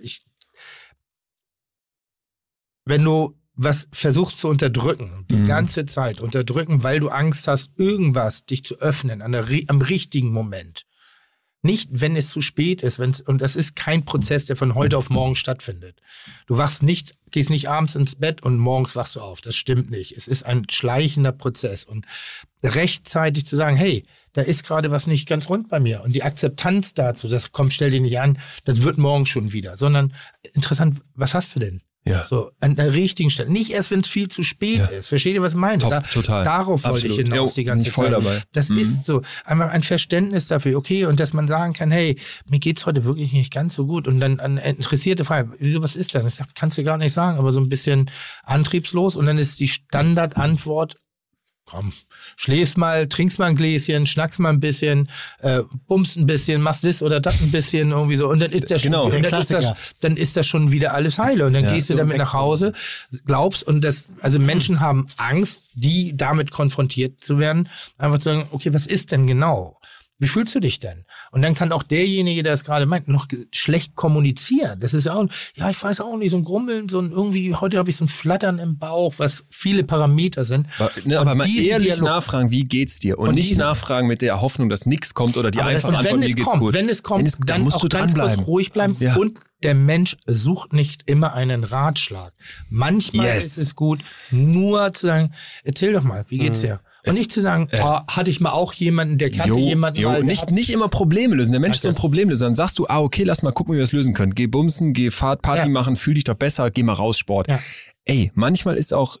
ich. 0.00 0.22
Wenn 2.84 3.04
du 3.04 3.36
was 3.54 3.86
versuchst 3.92 4.40
zu 4.40 4.48
unterdrücken, 4.48 5.26
die 5.30 5.36
Mhm. 5.36 5.44
ganze 5.46 5.84
Zeit 5.84 6.20
unterdrücken, 6.20 6.82
weil 6.82 7.00
du 7.00 7.10
Angst 7.10 7.46
hast, 7.48 7.70
irgendwas 7.76 8.46
dich 8.46 8.64
zu 8.64 8.78
öffnen 8.80 9.20
an 9.22 9.32
der, 9.32 9.46
am 9.68 9.82
richtigen 9.82 10.32
Moment. 10.32 10.84
Nicht, 11.64 11.90
wenn 11.92 12.16
es 12.16 12.28
zu 12.30 12.40
spät 12.40 12.82
ist, 12.82 12.98
wenn's, 12.98 13.20
und 13.20 13.40
das 13.40 13.54
ist 13.54 13.76
kein 13.76 14.04
Prozess, 14.04 14.46
der 14.46 14.56
von 14.56 14.74
heute 14.74 14.96
auf 14.98 15.10
morgen 15.10 15.36
stattfindet. 15.36 16.00
Du 16.46 16.58
wachst 16.58 16.82
nicht, 16.82 17.14
gehst 17.30 17.50
nicht 17.50 17.68
abends 17.68 17.94
ins 17.94 18.16
Bett 18.16 18.42
und 18.42 18.58
morgens 18.58 18.96
wachst 18.96 19.14
du 19.14 19.20
auf. 19.20 19.40
Das 19.40 19.54
stimmt 19.54 19.88
nicht. 19.88 20.16
Es 20.16 20.26
ist 20.26 20.44
ein 20.44 20.66
schleichender 20.68 21.30
Prozess. 21.30 21.84
Und 21.84 22.04
rechtzeitig 22.64 23.46
zu 23.46 23.54
sagen, 23.54 23.76
hey, 23.76 24.04
da 24.32 24.40
ist 24.42 24.64
gerade 24.64 24.90
was 24.90 25.06
nicht 25.06 25.28
ganz 25.28 25.48
rund 25.48 25.68
bei 25.68 25.78
mir. 25.78 26.02
Und 26.02 26.16
die 26.16 26.24
Akzeptanz 26.24 26.94
dazu, 26.94 27.28
das 27.28 27.52
kommt, 27.52 27.72
stell 27.72 27.92
dir 27.92 28.00
nicht 28.00 28.18
an, 28.18 28.38
das 28.64 28.82
wird 28.82 28.98
morgen 28.98 29.26
schon 29.26 29.52
wieder. 29.52 29.76
Sondern 29.76 30.14
interessant, 30.54 31.00
was 31.14 31.34
hast 31.34 31.54
du 31.54 31.60
denn? 31.60 31.80
Ja. 32.04 32.26
So, 32.28 32.50
an 32.58 32.74
der 32.74 32.92
richtigen 32.94 33.30
Stelle. 33.30 33.48
Nicht 33.48 33.70
erst, 33.70 33.92
wenn 33.92 34.00
es 34.00 34.08
viel 34.08 34.26
zu 34.26 34.42
spät 34.42 34.78
Ja. 34.78 34.86
ist. 34.86 35.06
Versteht 35.06 35.34
ihr, 35.34 35.42
was 35.42 35.52
ich 35.52 35.58
meine? 35.58 35.78
Top, 35.78 35.90
Da, 35.90 36.00
total. 36.00 36.42
Darauf 36.44 36.82
wollte 36.84 37.06
ich 37.06 37.14
hinaus 37.14 37.50
Jo, 37.50 37.54
die 37.60 37.64
ganze 37.64 37.90
voll 37.92 38.06
Zeit. 38.06 38.14
dabei. 38.14 38.42
Das 38.52 38.70
Mhm. 38.70 38.78
ist 38.78 39.04
so. 39.04 39.22
Einfach 39.44 39.70
ein 39.70 39.84
Verständnis 39.84 40.48
dafür, 40.48 40.76
okay, 40.76 41.04
und 41.04 41.20
dass 41.20 41.32
man 41.32 41.46
sagen 41.46 41.74
kann, 41.74 41.92
hey, 41.92 42.18
mir 42.48 42.58
geht's 42.58 42.86
heute 42.86 43.04
wirklich 43.04 43.32
nicht 43.32 43.52
ganz 43.52 43.76
so 43.76 43.86
gut. 43.86 44.08
Und 44.08 44.18
dann 44.18 44.40
eine 44.40 44.64
interessierte 44.64 45.24
Frage, 45.24 45.52
wieso, 45.60 45.80
was 45.80 45.94
ist 45.94 46.12
denn? 46.14 46.26
Ich 46.26 46.34
sag, 46.34 46.48
kannst 46.56 46.76
du 46.76 46.82
gar 46.82 46.98
nicht 46.98 47.12
sagen, 47.12 47.38
aber 47.38 47.52
so 47.52 47.60
ein 47.60 47.68
bisschen 47.68 48.10
antriebslos. 48.42 49.14
Und 49.14 49.26
dann 49.26 49.38
ist 49.38 49.60
die 49.60 49.68
Standardantwort, 49.68 50.96
komm, 51.72 51.92
schläfst 52.36 52.76
mal, 52.76 53.08
trinkst 53.08 53.38
mal 53.38 53.46
ein 53.46 53.56
Gläschen, 53.56 54.06
schnackst 54.06 54.38
mal 54.38 54.50
ein 54.50 54.60
bisschen, 54.60 55.08
äh, 55.40 55.62
bummst 55.88 56.16
ein 56.18 56.26
bisschen, 56.26 56.60
machst 56.60 56.84
das 56.84 57.02
oder 57.02 57.18
das 57.18 57.40
ein 57.40 57.50
bisschen 57.50 57.92
irgendwie 57.92 58.16
so 58.16 58.28
und 58.28 58.40
dann 58.40 58.50
ist 58.52 58.70
das 58.70 58.82
Genau. 58.82 59.08
schon, 59.10 59.22
dann 59.22 59.40
ist 59.40 59.50
das, 59.50 59.72
dann 60.00 60.16
ist 60.18 60.36
das 60.36 60.46
schon 60.46 60.70
wieder 60.70 60.92
alles 60.92 61.18
heile 61.18 61.46
und 61.46 61.54
dann 61.54 61.64
Ja. 61.64 61.72
gehst 61.72 61.88
du 61.88 61.94
damit 61.94 62.18
nach 62.18 62.34
Hause, 62.34 62.74
glaubst 63.24 63.62
und 63.62 63.82
das, 63.82 64.10
also 64.20 64.38
Menschen 64.38 64.80
haben 64.80 65.06
Angst, 65.16 65.70
die 65.74 66.14
damit 66.16 66.50
konfrontiert 66.50 67.24
zu 67.24 67.38
werden, 67.38 67.68
einfach 67.96 68.18
zu 68.18 68.24
sagen, 68.24 68.46
okay, 68.50 68.74
was 68.74 68.86
ist 68.86 69.10
denn 69.12 69.26
genau? 69.26 69.78
Wie 70.18 70.28
fühlst 70.28 70.54
du 70.54 70.60
dich 70.60 70.78
denn? 70.78 71.04
Und 71.34 71.40
dann 71.40 71.54
kann 71.54 71.72
auch 71.72 71.82
derjenige, 71.82 72.42
der 72.42 72.52
es 72.52 72.62
gerade 72.62 72.84
meint, 72.84 73.08
noch 73.08 73.26
schlecht 73.54 73.94
kommunizieren. 73.94 74.78
Das 74.80 74.92
ist 74.92 75.06
ja 75.06 75.14
auch, 75.14 75.26
ja, 75.54 75.70
ich 75.70 75.82
weiß 75.82 76.02
auch 76.02 76.16
nicht, 76.18 76.30
so 76.30 76.36
ein 76.36 76.44
Grummeln, 76.44 76.90
so 76.90 77.00
ein 77.00 77.10
irgendwie, 77.10 77.54
heute 77.54 77.78
habe 77.78 77.88
ich 77.88 77.96
so 77.96 78.04
ein 78.04 78.08
Flattern 78.08 78.58
im 78.58 78.76
Bauch, 78.78 79.14
was 79.16 79.44
viele 79.48 79.82
Parameter 79.82 80.44
sind. 80.44 80.66
Aber, 80.78 80.90
ne, 81.06 81.18
aber 81.18 81.34
mal 81.34 81.46
ehrlich 81.48 81.88
Dialog- 81.94 82.02
nachfragen, 82.04 82.50
wie 82.50 82.64
geht's 82.64 82.98
dir? 82.98 83.18
Und, 83.18 83.30
Und 83.30 83.34
nicht 83.36 83.48
diesen- 83.48 83.60
nachfragen 83.60 84.08
mit 84.08 84.20
der 84.20 84.42
Hoffnung, 84.42 84.68
dass 84.68 84.84
nichts 84.84 85.14
kommt 85.14 85.38
oder 85.38 85.50
die 85.50 85.62
einfache 85.62 85.96
Antwort, 85.96 86.22
es 86.22 86.36
geht's 86.36 86.48
kommt, 86.48 86.60
gut. 86.60 86.74
wenn 86.74 86.88
es 86.90 87.02
kommt, 87.02 87.20
Wenn 87.20 87.26
es- 87.26 87.32
dann, 87.38 87.46
dann 87.46 87.62
musst 87.62 87.76
auch 87.78 87.80
du 87.80 87.88
ganz 87.88 88.14
kurz 88.14 88.38
ruhig 88.46 88.72
bleiben. 88.72 88.94
Ja. 89.00 89.16
Und 89.16 89.40
der 89.62 89.74
Mensch 89.74 90.18
sucht 90.26 90.74
nicht 90.74 91.04
immer 91.08 91.32
einen 91.32 91.64
Ratschlag. 91.64 92.32
Manchmal 92.68 93.26
Yes. 93.26 93.44
ist 93.44 93.58
es 93.58 93.74
gut, 93.74 94.00
nur 94.30 94.92
zu 94.92 95.06
sagen, 95.06 95.32
erzähl 95.64 95.94
doch 95.94 96.02
mal, 96.02 96.24
wie 96.28 96.38
geht's 96.38 96.60
dir? 96.60 96.80
Und. 97.04 97.12
Es- 97.14 97.18
nicht 97.18 97.32
zu 97.32 97.40
sagen, 97.40 97.68
äh, 97.72 97.80
oh, 97.82 97.98
hatte 98.08 98.30
ich 98.30 98.40
mal 98.40 98.50
auch 98.52 98.72
jemanden, 98.74 99.18
der 99.18 99.30
kannte 99.30 99.48
Jo, 99.48 99.58
jemanden 99.58 100.00
jo, 100.00 100.10
mal. 100.10 100.22
nicht, 100.22 100.50
nicht 100.50 100.70
immer 100.70 100.88
Probleme 100.88 101.34
lösen. 101.34 101.50
Der 101.52 101.60
Mensch 101.60 101.76
ist 101.76 101.82
so 101.82 101.88
ein. 101.88 101.94
Problemlöser. 101.94 102.46
Dann 102.46 102.54
sagst 102.54 102.78
du, 102.78 102.86
ah, 102.88 103.00
okay, 103.00 103.24
lass 103.24 103.42
mal 103.42 103.52
gucken, 103.52 103.72
wie 103.74 103.78
wir 103.78 103.82
das 103.82 103.92
lösen 103.92 104.14
können. 104.14 104.34
Geh 104.34 104.46
bumsen, 104.46 104.92
geh 104.92 105.10
Fahrt, 105.10 105.42
Party 105.42 105.62
Ja. 105.62 105.68
machen, 105.68 105.96
fühl 105.96 106.14
dich 106.14 106.24
doch 106.24 106.34
besser, 106.36 106.70
geh 106.70 106.82
mal 106.82 106.92
raus, 106.94 107.18
Sport. 107.18 107.48
Ja. 107.48 107.58
Ey, 108.04 108.30
manchmal 108.34 108.76
ist 108.76 108.92
auch 108.94 109.16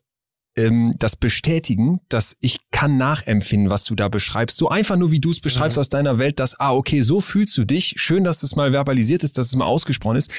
ähm, 0.54 0.92
das 0.98 1.16
Bestätigen, 1.16 2.00
dass 2.10 2.36
ich 2.40 2.58
kann 2.70 2.98
nachempfinden, 2.98 3.70
was 3.70 3.84
du 3.84 3.94
da 3.94 4.08
beschreibst. 4.08 4.58
So 4.58 4.68
einfach 4.68 4.96
nur, 4.96 5.10
wie 5.10 5.18
du 5.18 5.30
es 5.30 5.40
beschreibst 5.40 5.78
Mhm. 5.78 5.80
aus 5.80 5.88
deiner 5.88 6.18
Welt, 6.18 6.38
dass, 6.40 6.60
ah, 6.60 6.72
okay, 6.74 7.00
so 7.00 7.22
fühlst 7.22 7.56
du 7.56 7.64
dich. 7.64 7.94
Schön, 7.96 8.22
dass 8.22 8.42
es 8.42 8.54
mal 8.54 8.70
verbalisiert 8.70 9.24
ist, 9.24 9.38
dass 9.38 9.46
es 9.46 9.56
mal 9.56 9.64
ausgesprochen 9.64 10.16
ist. 10.16 10.30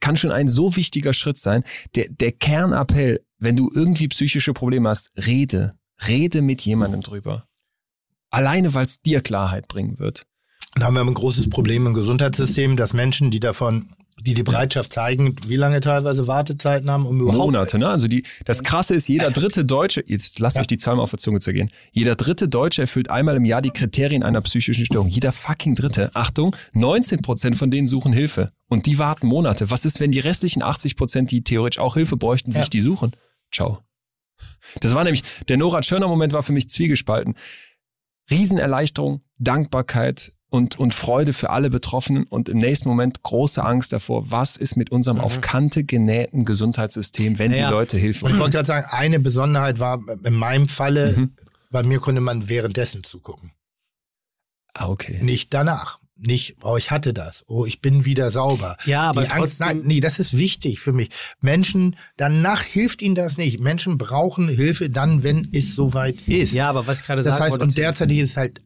Kann 0.00 0.16
schon 0.18 0.30
ein 0.30 0.46
so 0.48 0.76
wichtiger 0.76 1.14
Schritt 1.14 1.38
sein. 1.38 1.64
Der, 1.94 2.06
der 2.10 2.32
Kernappell, 2.32 3.24
wenn 3.38 3.56
du 3.56 3.70
irgendwie 3.74 4.08
psychische 4.08 4.52
Probleme 4.52 4.90
hast, 4.90 5.10
rede. 5.26 5.72
Rede 6.08 6.42
mit 6.42 6.62
jemandem 6.62 7.00
drüber. 7.02 7.44
Alleine, 8.30 8.72
weil 8.74 8.86
es 8.86 9.00
dir 9.02 9.20
Klarheit 9.20 9.68
bringen 9.68 9.98
wird. 9.98 10.24
Da 10.74 10.86
haben 10.86 10.94
wir 10.94 11.02
ein 11.02 11.12
großes 11.12 11.50
Problem 11.50 11.86
im 11.86 11.92
Gesundheitssystem, 11.94 12.76
dass 12.76 12.94
Menschen, 12.94 13.30
die 13.30 13.40
davon, 13.40 13.92
die 14.18 14.32
die 14.32 14.42
Bereitschaft 14.42 14.90
zeigen, 14.92 15.36
wie 15.46 15.56
lange 15.56 15.80
teilweise 15.80 16.26
Wartezeiten 16.26 16.90
haben, 16.90 17.04
um 17.04 17.20
überhaupt 17.20 17.38
Monate, 17.44 17.78
ne? 17.78 17.88
Also 17.88 18.08
die, 18.08 18.24
das 18.46 18.62
krasse 18.62 18.94
ist, 18.94 19.06
jeder 19.08 19.30
dritte 19.30 19.66
Deutsche, 19.66 20.02
jetzt 20.06 20.38
lasst 20.38 20.56
euch 20.58 20.66
die 20.66 20.78
Zahl 20.78 20.96
mal 20.96 21.02
auf 21.02 21.10
der 21.10 21.18
Zunge 21.18 21.40
zergehen. 21.40 21.70
Jeder 21.90 22.14
dritte 22.14 22.48
Deutsche 22.48 22.80
erfüllt 22.82 23.10
einmal 23.10 23.36
im 23.36 23.44
Jahr 23.44 23.60
die 23.60 23.70
Kriterien 23.70 24.22
einer 24.22 24.40
psychischen 24.40 24.86
Störung. 24.86 25.08
Jeder 25.08 25.32
fucking 25.32 25.74
dritte. 25.74 26.10
Achtung, 26.14 26.56
19 26.72 27.20
Prozent 27.20 27.56
von 27.56 27.70
denen 27.70 27.86
suchen 27.86 28.14
Hilfe. 28.14 28.52
Und 28.68 28.86
die 28.86 28.98
warten 28.98 29.26
Monate. 29.26 29.70
Was 29.70 29.84
ist, 29.84 30.00
wenn 30.00 30.12
die 30.12 30.20
restlichen 30.20 30.62
80 30.62 30.96
Prozent, 30.96 31.30
die 31.30 31.44
theoretisch 31.44 31.80
auch 31.80 31.94
Hilfe 31.94 32.16
bräuchten, 32.16 32.50
sich 32.52 32.62
Ja. 32.64 32.68
die 32.70 32.80
suchen? 32.80 33.12
Ciao. 33.52 33.80
Das 34.80 34.94
war 34.94 35.04
nämlich, 35.04 35.22
der 35.48 35.56
Nora 35.56 35.80
Tschirner 35.80 36.08
Moment 36.08 36.32
war 36.32 36.42
für 36.42 36.52
mich 36.52 36.68
zwiegespalten. 36.68 37.34
Riesenerleichterung, 38.30 39.22
Dankbarkeit 39.38 40.32
und, 40.48 40.78
und 40.78 40.94
Freude 40.94 41.32
für 41.32 41.50
alle 41.50 41.70
Betroffenen 41.70 42.24
und 42.24 42.48
im 42.48 42.58
nächsten 42.58 42.88
Moment 42.88 43.22
große 43.22 43.62
Angst 43.64 43.92
davor, 43.92 44.30
was 44.30 44.56
ist 44.56 44.76
mit 44.76 44.90
unserem 44.92 45.18
auf 45.20 45.40
Kante 45.40 45.84
genähten 45.84 46.44
Gesundheitssystem, 46.44 47.38
wenn 47.38 47.50
Naja. 47.50 47.68
die 47.68 47.74
Leute 47.74 47.96
Hilfe 47.98 48.26
Und 48.26 48.32
ich 48.34 48.38
wollte 48.38 48.56
gerade 48.56 48.66
sagen, 48.66 48.86
eine 48.90 49.18
Besonderheit 49.18 49.78
war 49.78 50.00
in 50.24 50.34
meinem 50.34 50.68
Falle, 50.68 51.14
Mhm. 51.16 51.32
bei 51.70 51.82
mir 51.82 51.98
konnte 52.00 52.20
man 52.20 52.48
währenddessen 52.48 53.02
zugucken. 53.02 53.52
Ah, 54.74 54.88
okay. 54.88 55.18
Nicht 55.22 55.52
danach. 55.52 55.98
Nicht, 56.24 56.56
oh, 56.62 56.76
ich 56.76 56.92
hatte 56.92 57.12
das. 57.12 57.44
Oh, 57.48 57.66
ich 57.66 57.80
bin 57.80 58.04
wieder 58.04 58.30
sauber. 58.30 58.76
Ja, 58.86 59.02
aber 59.10 59.22
die 59.24 59.30
Angst, 59.32 59.58
trotzdem- 59.58 59.78
nein, 59.78 59.86
nee, 59.86 60.00
das 60.00 60.20
ist 60.20 60.36
wichtig 60.36 60.78
für 60.78 60.92
mich. 60.92 61.10
Menschen, 61.40 61.96
danach 62.16 62.62
hilft 62.62 63.02
ihnen 63.02 63.16
das 63.16 63.38
nicht. 63.38 63.58
Menschen 63.58 63.98
brauchen 63.98 64.48
Hilfe 64.48 64.88
dann, 64.88 65.24
wenn 65.24 65.48
es 65.52 65.74
soweit 65.74 66.16
ist. 66.28 66.52
Ja, 66.52 66.68
aber 66.70 66.86
was 66.86 67.00
ich 67.00 67.06
gerade 67.06 67.22
das 67.22 67.36
sagen 67.38 67.52
heißt, 67.52 67.60
und 67.60 67.76
derzeit 67.76 68.12
ist 68.12 68.30
es 68.30 68.36
halt 68.36 68.62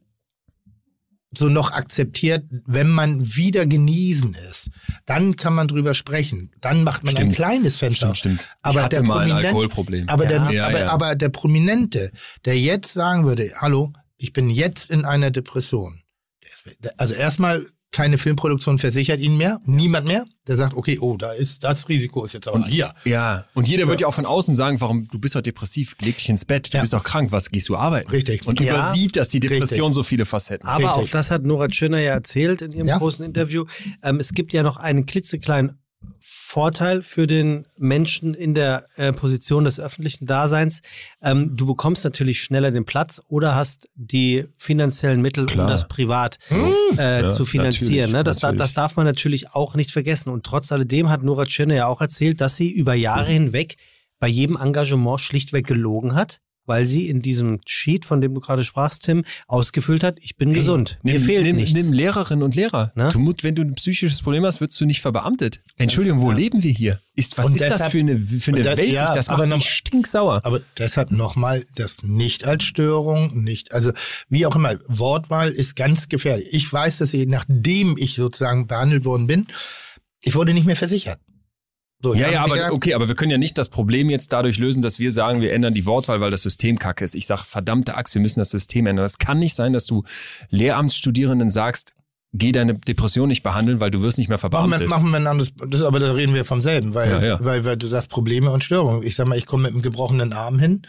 so 1.37 1.49
noch 1.49 1.71
akzeptiert, 1.73 2.45
wenn 2.67 2.89
man 2.91 3.25
wieder 3.37 3.67
genießen 3.67 4.35
ist, 4.51 4.71
dann 5.05 5.37
kann 5.37 5.55
man 5.55 5.69
drüber 5.69 5.93
sprechen. 5.93 6.51
Dann 6.61 6.83
macht 6.85 7.05
man 7.05 7.15
ein 7.15 7.17
Stimmt. 7.17 7.35
kleines 7.37 7.77
Fenster. 7.77 8.15
Stimmt, 8.15 8.41
stimmt. 8.41 8.49
Aber 8.63 8.79
ich 8.81 8.85
hatte 8.85 8.97
der 8.97 9.03
mal 9.05 9.21
ein 9.33 9.33
Alkoholproblem. 9.33 10.09
Aber, 10.09 10.25
Ja. 10.25 10.29
der, 10.47 10.53
Ja, 10.55 10.67
aber, 10.69 10.79
ja. 10.81 10.91
aber 10.91 11.15
der 11.15 11.29
Prominente, 11.29 12.11
der 12.45 12.59
jetzt 12.59 12.93
sagen 12.93 13.25
würde, 13.27 13.51
hallo, 13.61 13.93
ich 14.19 14.33
bin 14.33 14.49
jetzt 14.49 14.91
in 14.91 15.05
einer 15.05 15.31
Depression. 15.31 16.01
Also 16.97 17.15
erstmal 17.15 17.67
keine 17.93 18.19
Filmproduktion 18.19 18.79
versichert 18.79 19.21
ihn 19.21 19.37
mehr, 19.39 19.59
niemand 19.65 20.07
mehr. 20.07 20.25
Der 20.49 20.57
sagt, 20.57 20.75
okay, 20.77 20.99
oh, 21.01 21.17
da 21.17 21.33
ist 21.33 21.65
das 21.65 21.89
Risiko 21.89 22.25
ist 22.25 22.35
jetzt 22.35 22.47
aber 22.47 22.57
Und 22.57 22.67
hier. 22.67 22.93
Ja, 23.05 23.47
und 23.55 23.69
jeder 23.69 23.89
wird 23.89 24.01
ja 24.03 24.07
auch 24.07 24.13
von 24.15 24.27
außen 24.27 24.55
sagen, 24.55 24.81
warum 24.83 25.09
du 25.09 25.19
bist 25.19 25.35
doch 25.35 25.41
depressiv, 25.41 25.97
leg 26.03 26.19
dich 26.19 26.29
ins 26.29 26.45
Bett, 26.45 26.73
du 26.73 26.77
Ja. 26.77 26.83
bist 26.83 26.93
doch 26.93 27.03
krank, 27.05 27.33
was 27.33 27.49
gehst 27.49 27.69
du 27.71 27.77
arbeiten? 27.77 28.11
Richtig. 28.11 28.47
Und 28.47 28.61
Ja. 28.61 28.67
übersieht, 28.75 29.17
dass 29.17 29.29
die 29.29 29.41
Depression 29.41 29.87
Richtig. 29.87 29.95
so 29.95 30.03
viele 30.03 30.27
Facetten 30.27 30.69
hat. 30.69 30.75
Aber 30.77 30.89
Richtig. 30.89 31.05
auch 31.05 31.09
das 31.11 31.31
hat 31.31 31.45
Nora 31.45 31.69
Tschirner 31.69 32.01
ja 32.01 32.13
erzählt 32.13 32.61
in 32.61 32.73
ihrem 32.73 32.89
Ja. 32.89 32.99
großen 32.99 33.25
Interview. 33.25 33.65
Ähm, 34.03 34.21
es 34.21 34.35
gibt 34.35 34.53
ja 34.53 34.63
noch 34.63 34.77
einen 34.77 35.07
klitzekleinen 35.07 35.79
Vorteil 36.21 37.03
für 37.03 37.27
den 37.27 37.67
Menschen 37.77 38.35
in 38.35 38.55
der 38.55 38.87
äh, 38.97 39.13
Position 39.13 39.65
des 39.65 39.81
öffentlichen 39.81 40.27
Daseins. 40.27 40.81
Ähm, 41.23 41.57
du 41.57 41.67
bekommst 41.67 42.05
natürlich 42.05 42.41
schneller 42.41 42.71
den 42.71 42.85
Platz 42.85 43.21
oder 43.29 43.55
hast 43.55 43.89
die 43.95 44.47
finanziellen 44.57 45.21
Mittel, 45.21 45.47
Klar. 45.47 45.67
um 45.67 45.71
das 45.71 45.89
privat 45.89 46.39
Hm. 46.49 46.73
äh, 46.99 47.23
Ja, 47.23 47.29
zu 47.31 47.45
finanzieren. 47.45 48.13
Ne? 48.13 48.25
Das, 48.25 48.39
da- 48.39 48.53
das 48.53 48.73
darf 48.75 48.97
man 48.97 49.07
natürlich 49.07 49.55
auch 49.55 49.75
nicht 49.75 49.91
vergessen. 49.91 50.31
Und 50.31 50.45
trotz 50.45 50.71
alledem 50.73 51.11
hat 51.11 51.23
Nora 51.23 51.45
Tschirner 51.45 51.75
ja 51.75 51.87
auch 51.87 52.01
erzählt, 52.01 52.41
dass 52.41 52.57
sie 52.57 52.71
über 52.71 52.95
Jahre 52.95 53.31
hinweg 53.33 53.77
bei 54.19 54.29
jedem 54.29 54.57
Engagement 54.57 55.21
schlichtweg 55.21 55.67
gelogen 55.67 56.15
hat. 56.15 56.41
Weil 56.67 56.87
sie 56.87 57.09
in 57.09 57.23
diesem 57.23 57.61
Sheet, 57.65 58.05
von 58.05 58.21
dem 58.21 58.35
du 58.35 58.41
gerade 58.41 58.65
sprachst, 58.65 59.05
Tim, 59.05 59.25
ausgefüllt 59.47 60.03
hat, 60.05 60.19
ich 60.21 60.37
bin 60.37 60.53
gesund. 60.53 60.99
Mir 61.03 61.15
Nimm, 61.15 61.23
fehlt 61.23 61.45
nimm, 61.45 61.57
nichts. 61.57 61.75
nimm 61.75 61.93
Lehrerinnen 61.93 62.43
und 62.43 62.55
Lehrer. 62.55 62.93
Ne? 62.97 63.09
Du, 63.13 63.33
wenn 63.43 63.55
du 63.55 63.63
ein 63.63 63.75
psychisches 63.75 64.21
Problem 64.23 64.45
hast, 64.45 64.61
wirst 64.61 64.81
du 64.81 64.85
nicht 64.85 65.01
verbeamtet. 65.01 65.61
Entschuldigung, 65.77 66.21
wo 66.21 66.31
ja. 66.33 66.37
leben 66.37 66.63
wir 66.63 66.73
hier? 66.73 67.01
Ist, 67.15 67.39
was 67.39 67.47
Und 67.47 67.55
ist 67.55 67.63
das 67.63 67.73
deshalb- 67.73 67.93
für 67.93 67.99
eine, 68.01 68.19
für 68.19 68.51
eine 68.53 68.63
das- 68.63 68.77
Welt? 68.77 68.93
ja, 68.93 69.15
das 69.15 69.29
aber 69.29 69.39
macht 69.39 69.49
noch- 69.51 69.57
mich 69.59 69.71
stinksauer. 69.71 70.41
Aber 70.45 70.61
deshalb 70.77 71.11
nochmal 71.13 71.65
das 71.77 72.03
nicht 72.03 72.45
als 72.45 72.65
Störung, 72.65 73.43
nicht, 73.43 73.73
also 73.73 73.93
wie 74.29 74.45
auch 74.45 74.55
immer, 74.57 74.77
Wortwahl 74.89 75.51
ist 75.51 75.77
ganz 75.77 76.09
gefährlich. 76.09 76.49
Ich 76.53 76.71
weiß, 76.71 76.99
dass 76.99 77.15
ich, 77.15 77.27
nachdem 77.27 77.97
ich 77.97 78.17
sozusagen 78.17 78.67
behandelt 78.67 79.05
worden 79.05 79.27
bin, 79.27 79.47
ich 80.23 80.35
wurde 80.35 80.53
nicht 80.53 80.67
mehr 80.67 80.77
versichert. 80.77 81.21
So, 82.03 82.15
Ja, 82.15 82.31
ja, 82.31 82.45
aber 82.45 82.73
okay, 82.73 82.93
aber 82.95 83.09
wir 83.09 83.15
können 83.15 83.31
ja 83.31 83.39
nicht 83.39 83.57
das 83.57 83.69
Problem 83.71 84.11
jetzt 84.11 84.33
dadurch 84.33 84.59
lösen, 84.59 84.83
dass 84.83 84.99
wir 84.99 85.11
sagen, 85.11 85.41
wir 85.41 85.53
ändern 85.53 85.73
die 85.75 85.87
Wortwahl, 85.87 86.21
weil 86.21 86.31
das 86.31 86.43
System 86.43 86.79
kacke 86.79 87.05
ist. 87.05 87.15
Ich 87.15 87.27
sage, 87.27 87.43
verdammte 87.47 87.95
Axt, 87.97 88.15
wir 88.15 88.21
müssen 88.23 88.39
das 88.41 88.51
System 88.51 88.87
ändern. 88.87 89.05
Das 89.05 89.19
kann 89.19 89.39
nicht 89.39 89.55
sein, 89.55 89.73
dass 89.73 89.87
du 89.87 90.03
Lehramtsstudierenden 90.51 91.49
sagst, 91.51 91.95
geh 92.33 92.53
deine 92.53 92.75
Depression 92.75 93.29
nicht 93.29 93.43
behandeln, 93.43 93.81
weil 93.81 93.91
du 93.91 94.03
wirst 94.03 94.19
nicht 94.19 94.29
mehr 94.29 94.37
Machen 94.37 94.51
verbeamtet. 94.51 94.81
wir, 94.81 94.89
machen 94.89 95.11
wir 95.11 95.17
ein 95.17 95.27
anderes, 95.27 95.55
das, 95.69 95.83
aber 95.83 95.99
da 96.01 96.13
reden 96.13 96.35
wir 96.35 96.45
vom 96.45 96.61
selben, 96.61 96.93
weil, 96.95 97.11
Ja, 97.11 97.23
ja. 97.23 97.39
Weil, 97.43 97.65
weil 97.65 97.77
du 97.77 97.87
sagst 97.87 98.11
Probleme 98.11 98.51
und 98.51 98.63
Störungen. 98.65 99.03
Ich 99.03 99.15
sag 99.17 99.27
mal, 99.27 99.39
ich 99.39 99.47
komme 99.47 99.63
mit 99.65 99.73
einem 99.73 99.83
gebrochenen 99.83 100.33
Arm 100.33 100.59
hin 100.59 100.83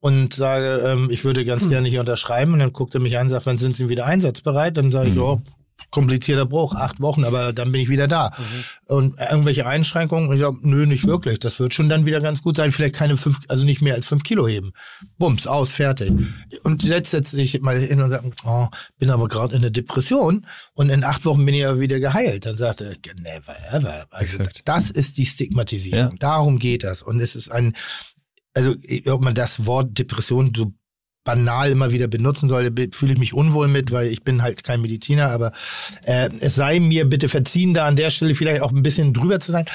und 0.00 0.34
sage, 0.34 0.82
ähm, 0.84 1.08
ich 1.10 1.24
würde 1.24 1.44
ganz 1.44 1.68
gerne 1.68 1.88
hier 1.88 2.00
unterschreiben 2.00 2.52
und 2.54 2.58
dann 2.60 2.72
guckt 2.72 2.94
er 2.94 3.00
mich 3.00 3.16
an 3.16 3.24
und 3.26 3.30
sagt, 3.30 3.46
wann 3.46 3.58
sind 3.58 3.76
Sie 3.76 3.88
wieder 3.88 4.06
einsatzbereit? 4.06 4.76
Dann 4.76 4.90
sage 4.90 5.10
ich, 5.10 5.14
Mhm. 5.14 5.20
oh, 5.22 5.40
komplizierter 5.90 6.46
Bruch, 6.46 6.74
acht 6.74 7.00
Wochen, 7.00 7.24
aber 7.24 7.52
dann 7.52 7.72
bin 7.72 7.80
ich 7.80 7.88
wieder 7.88 8.08
da. 8.08 8.32
Und 8.86 9.18
irgendwelche 9.18 9.66
Einschränkungen, 9.66 10.32
ich 10.32 10.40
sage, 10.40 10.58
nö, 10.62 10.86
nicht 10.86 11.06
wirklich. 11.06 11.40
Das 11.40 11.58
wird 11.60 11.74
schon 11.74 11.88
dann 11.88 12.06
wieder 12.06 12.20
ganz 12.20 12.42
gut 12.42 12.56
sein. 12.56 12.72
Vielleicht 12.72 12.94
keine 12.94 13.16
fünf, 13.16 13.40
also 13.48 13.64
nicht 13.64 13.80
mehr 13.80 13.94
als 13.94 14.06
fünf 14.06 14.22
Kilo 14.22 14.46
heben. 14.46 14.72
Bums, 15.16 15.46
aus, 15.46 15.70
fertig. 15.70 16.12
Und 16.62 16.82
jetzt 16.82 17.10
setze 17.10 17.40
ich 17.40 17.60
mal 17.60 17.78
hin 17.78 18.02
und 18.02 18.10
sage, 18.10 18.30
oh, 18.44 18.66
bin 18.98 19.10
aber 19.10 19.28
gerade 19.28 19.54
in 19.54 19.62
der 19.62 19.70
Depression 19.70 20.46
und 20.74 20.90
in 20.90 21.04
acht 21.04 21.24
Wochen 21.24 21.44
bin 21.44 21.54
ich 21.54 21.66
aber 21.66 21.80
wieder 21.80 22.00
geheilt. 22.00 22.44
Dann 22.46 22.58
sagt 22.58 22.80
er, 22.82 22.94
never 23.16 23.56
ever. 23.72 24.06
Also 24.10 24.38
Exakt. 24.38 24.62
das 24.66 24.90
ist 24.90 25.16
die 25.16 25.26
Stigmatisierung. 25.26 26.12
Ja. 26.12 26.16
Darum 26.18 26.58
geht 26.58 26.84
das. 26.84 27.02
Und 27.02 27.20
es 27.20 27.34
ist 27.34 27.50
ein, 27.50 27.74
also 28.54 28.74
ob 29.06 29.22
man 29.22 29.34
das 29.34 29.66
Wort 29.66 29.98
Depression 29.98 30.52
so 30.54 30.72
banal 31.28 31.70
immer 31.70 31.92
wieder 31.92 32.08
benutzen 32.08 32.48
soll, 32.48 32.72
fühle 32.92 33.12
ich 33.12 33.18
mich 33.18 33.34
unwohl 33.34 33.68
mit, 33.68 33.92
weil 33.92 34.06
ich 34.06 34.22
bin 34.22 34.40
halt 34.40 34.64
kein 34.64 34.80
Mediziner, 34.80 35.30
aber 35.30 35.52
äh, 36.06 36.30
es 36.40 36.54
sei 36.54 36.80
mir 36.80 37.04
bitte 37.04 37.28
verziehen, 37.28 37.74
da 37.74 37.86
an 37.86 37.96
der 37.96 38.08
Stelle 38.08 38.34
vielleicht 38.34 38.62
auch 38.62 38.72
ein 38.72 38.82
bisschen 38.82 39.12
drüber 39.12 39.38
zu 39.38 39.52
sein. 39.52 39.66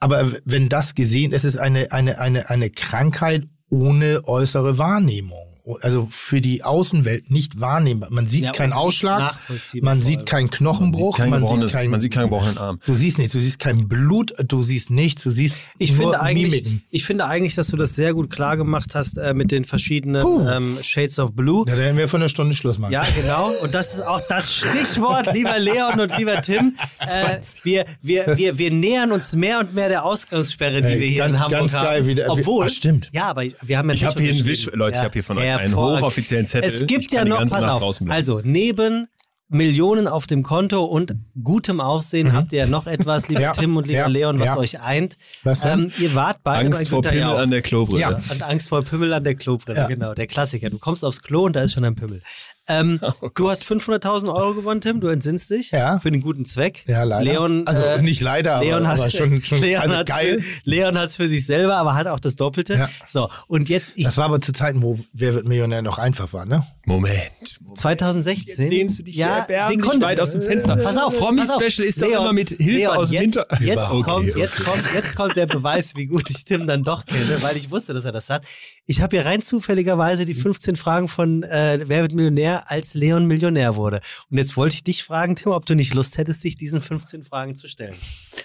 Aber 0.00 0.30
wenn 0.44 0.68
das 0.68 0.94
gesehen, 0.94 1.32
es 1.32 1.44
ist 1.44 1.56
eine, 1.56 1.92
eine, 1.92 2.18
eine, 2.18 2.50
eine 2.50 2.68
Krankheit 2.68 3.44
ohne 3.70 4.28
äußere 4.28 4.76
Wahrnehmung. 4.76 5.51
Also 5.80 6.08
für 6.10 6.40
die 6.40 6.64
Außenwelt 6.64 7.30
nicht 7.30 7.60
wahrnehmbar. 7.60 8.10
Man 8.10 8.26
sieht 8.26 8.42
Ja, 8.42 8.52
keinen 8.52 8.72
Ausschlag, 8.72 9.20
nachvollziehbar 9.20 9.94
man 9.94 10.02
sieht 10.02 10.26
keinen 10.26 10.50
Knochenbruch, 10.50 11.16
kein 11.18 11.30
man, 11.30 11.46
sieht 11.46 11.68
keinen, 11.72 11.90
man 11.90 12.00
sieht 12.00 12.12
keinen 12.12 12.24
gebrochenen 12.24 12.58
Arm. 12.58 12.80
Du 12.84 12.94
siehst 12.94 13.18
nichts, 13.18 13.32
du 13.32 13.40
siehst 13.40 13.58
kein 13.60 13.86
Blut, 13.88 14.34
du 14.46 14.62
siehst 14.62 14.90
nichts, 14.90 15.22
du 15.22 15.30
siehst 15.30 15.56
Ich 15.78 15.92
nur 15.92 16.00
finde, 16.00 16.20
eigentlich, 16.20 16.64
Mimiken. 16.64 16.82
ich 16.90 17.04
finde 17.04 17.26
eigentlich, 17.26 17.54
dass 17.54 17.68
du 17.68 17.76
das 17.76 17.94
sehr 17.94 18.12
gut 18.12 18.30
klar 18.30 18.56
gemacht 18.56 18.94
hast 18.94 19.18
äh, 19.18 19.34
mit 19.34 19.52
den 19.52 19.64
verschiedenen 19.64 20.22
ähm, 20.48 20.78
Shades 20.82 21.18
of 21.20 21.32
Blue. 21.34 21.64
Ja, 21.68 21.76
dann 21.76 21.84
werden 21.84 21.96
wir 21.96 22.08
von 22.08 22.20
der 22.20 22.28
Stunde 22.28 22.56
Schluss 22.56 22.78
machen. 22.78 22.92
Ja, 22.92 23.06
genau. 23.14 23.50
Und 23.62 23.72
das 23.72 23.94
ist 23.94 24.00
auch 24.06 24.20
das 24.28 24.52
Stichwort, 24.52 25.32
lieber 25.32 25.58
Leon 25.58 26.00
und 26.00 26.16
lieber 26.18 26.40
Tim. 26.42 26.76
Äh, 27.02 27.38
wir, 27.64 27.84
wir, 28.00 28.36
wir, 28.38 28.58
wir 28.58 28.70
nähern 28.70 29.10
uns 29.12 29.34
mehr 29.34 29.58
und 29.58 29.74
mehr 29.74 29.88
der 29.88 30.04
Ausgangssperre, 30.04 30.82
die 30.82 30.88
Ey, 30.88 31.00
wir 31.00 31.06
hier 31.08 31.18
ganz- 31.18 31.30
in 31.34 31.40
Hamburg 31.40 31.58
ganz 31.58 31.74
haben. 31.74 31.84
geil 31.84 32.06
wieder. 32.06 32.30
Obwohl, 32.30 32.66
Ach, 32.66 32.70
stimmt. 32.72 33.10
Ja, 33.12 33.24
aber 33.24 33.42
wir 33.62 33.76
haben 33.78 33.88
ja 33.88 33.94
Ich 33.94 34.00
nicht 34.02 34.10
hab 34.14 34.20
hier 34.20 34.32
einen. 34.32 34.46
Wisch- 34.46 34.70
Leute, 34.72 34.98
ich 34.98 35.04
hab 35.04 35.12
hier 35.12 35.24
von 35.24 35.36
euch 35.38 35.44
einen 35.58 35.76
hochoffiziellen 35.76 36.46
Zettel. 36.46 36.70
Es 36.70 36.86
gibt 36.86 37.04
Ich 37.06 37.12
ja 37.12 37.24
noch, 37.24 37.40
pass 37.40 37.52
Nacht 37.62 37.82
auf, 37.82 37.98
also 38.08 38.40
neben 38.44 39.08
Millionen 39.48 40.08
auf 40.08 40.26
dem 40.26 40.42
Konto 40.42 40.82
und 40.82 41.12
gutem 41.42 41.78
Aussehen 41.82 42.32
habt 42.32 42.52
ihr 42.54 42.60
ja 42.60 42.66
noch 42.66 42.86
etwas, 42.86 43.28
lieber 43.28 43.40
Mhm. 43.40 43.44
Ja, 43.44 43.52
Tim 43.52 43.76
und 43.76 43.86
lieber 43.86 43.98
ja, 43.98 44.06
Leon, 44.06 44.38
was 44.40 44.46
ja. 44.46 44.56
euch 44.56 44.80
eint. 44.80 45.18
Was 45.42 45.60
denn? 45.60 45.80
Ähm, 45.84 45.92
ihr 45.98 46.14
wart 46.14 46.38
beide 46.42 46.70
bei 46.70 46.76
Angst 46.76 46.88
vor 46.88 47.02
Günther 47.02 47.10
Pimmel 47.10 47.28
Jauch. 47.34 47.38
an 47.38 47.50
der 47.50 47.60
Klobrille. 47.60 48.00
Ja. 48.00 48.08
Und 48.30 48.42
Angst 48.42 48.70
vor 48.70 48.82
Pimmel 48.82 49.12
an 49.12 49.24
der 49.24 49.34
Klobrille, 49.34 49.76
Ja. 49.78 49.86
genau, 49.88 50.14
der 50.14 50.26
Klassiker. 50.26 50.70
Du 50.70 50.78
kommst 50.78 51.04
aufs 51.04 51.20
Klo 51.20 51.44
und 51.44 51.54
da 51.54 51.60
ist 51.62 51.74
schon 51.74 51.84
ein 51.84 51.94
Pimmel. 51.94 52.22
Ähm, 52.68 53.00
Oh 53.20 53.28
du 53.34 53.50
hast 53.50 53.64
500.000 53.64 54.32
Euro 54.32 54.54
gewonnen, 54.54 54.80
Tim, 54.80 55.00
du 55.00 55.08
entsinnst 55.08 55.50
dich. 55.50 55.70
Ja. 55.72 55.98
Für 56.00 56.10
den 56.10 56.20
guten 56.20 56.44
Zweck. 56.44 56.84
Ja, 56.86 57.02
leider. 57.04 57.24
Leon, 57.32 57.66
also 57.66 57.82
äh, 57.82 58.00
nicht 58.02 58.20
leider, 58.20 58.56
aber, 58.56 58.64
Leon 58.64 58.86
hat, 58.88 58.98
aber 58.98 59.10
schon, 59.10 59.40
schon 59.40 59.60
Leon 59.60 59.90
also 59.90 60.04
geil. 60.04 60.40
Für, 60.40 60.60
Leon 60.64 60.98
hat 60.98 61.10
es 61.10 61.16
für 61.16 61.28
sich 61.28 61.44
selber, 61.46 61.76
aber 61.76 61.94
hat 61.94 62.06
auch 62.06 62.20
das 62.20 62.36
Doppelte. 62.36 62.74
Ja. 62.74 62.88
So, 63.08 63.28
und 63.48 63.68
jetzt, 63.68 63.92
ich, 63.96 64.04
Das 64.04 64.16
war 64.16 64.26
aber 64.26 64.40
zu 64.40 64.52
Zeiten, 64.52 64.82
wo 64.82 64.98
Wer 65.12 65.34
wird 65.34 65.46
Millionär 65.46 65.82
noch 65.82 65.98
einfach 65.98 66.32
war, 66.32 66.46
ne? 66.46 66.64
Moment. 66.84 67.60
2016. 67.74 68.64
Jetzt 68.64 68.70
lehnst 68.70 68.98
du 68.98 69.02
dich 69.04 69.14
hier 69.16 69.26
ja, 69.26 69.38
erbärmlich 69.38 69.82
Sekunde. 69.82 70.06
weit 70.06 70.20
aus 70.20 70.30
dem 70.32 70.42
Fenster. 70.42 70.76
Pass 70.76 70.96
auf, 70.96 71.16
Promi 71.16 71.38
pass 71.40 71.50
auf. 71.50 71.62
Special 71.62 71.86
ist 71.86 72.00
doch 72.02 72.08
immer 72.08 72.32
mit 72.32 72.50
Hilfe 72.50 72.72
Leon, 72.72 72.96
aus 72.96 73.10
dem 73.10 73.22
jetzt, 73.22 73.34
Hinter- 73.36 73.62
Jetzt, 73.62 73.78
Okay, 73.92 74.02
kommt, 74.02 74.30
okay. 74.30 74.38
jetzt, 74.40 74.64
kommt, 74.64 74.82
jetzt 74.94 75.14
kommt 75.16 75.36
der 75.36 75.46
Beweis, 75.46 75.94
wie 75.96 76.06
gut 76.06 76.28
ich 76.30 76.44
Tim 76.44 76.66
dann 76.66 76.82
doch 76.82 77.06
kenne, 77.06 77.36
weil 77.42 77.56
ich 77.56 77.70
wusste, 77.70 77.92
dass 77.92 78.04
er 78.04 78.12
das 78.12 78.30
hat. 78.30 78.44
Ich 78.86 79.00
habe 79.00 79.16
hier 79.16 79.26
rein 79.26 79.42
zufälligerweise 79.42 80.24
die 80.24 80.34
15 80.34 80.76
Fragen 80.76 81.08
von 81.08 81.42
äh, 81.44 81.80
Wer 81.86 82.02
wird 82.02 82.12
Millionär, 82.14 82.51
als 82.58 82.94
Leon 82.94 83.26
Millionär 83.26 83.76
wurde. 83.76 84.00
Und 84.30 84.38
jetzt 84.38 84.56
wollte 84.56 84.76
ich 84.76 84.84
dich 84.84 85.04
fragen, 85.04 85.36
Tim, 85.36 85.52
ob 85.52 85.66
du 85.66 85.74
nicht 85.74 85.94
Lust 85.94 86.18
hättest, 86.18 86.44
dich 86.44 86.56
diesen 86.56 86.80
15 86.80 87.24
Fragen 87.24 87.54
zu 87.56 87.68
stellen. 87.68 87.94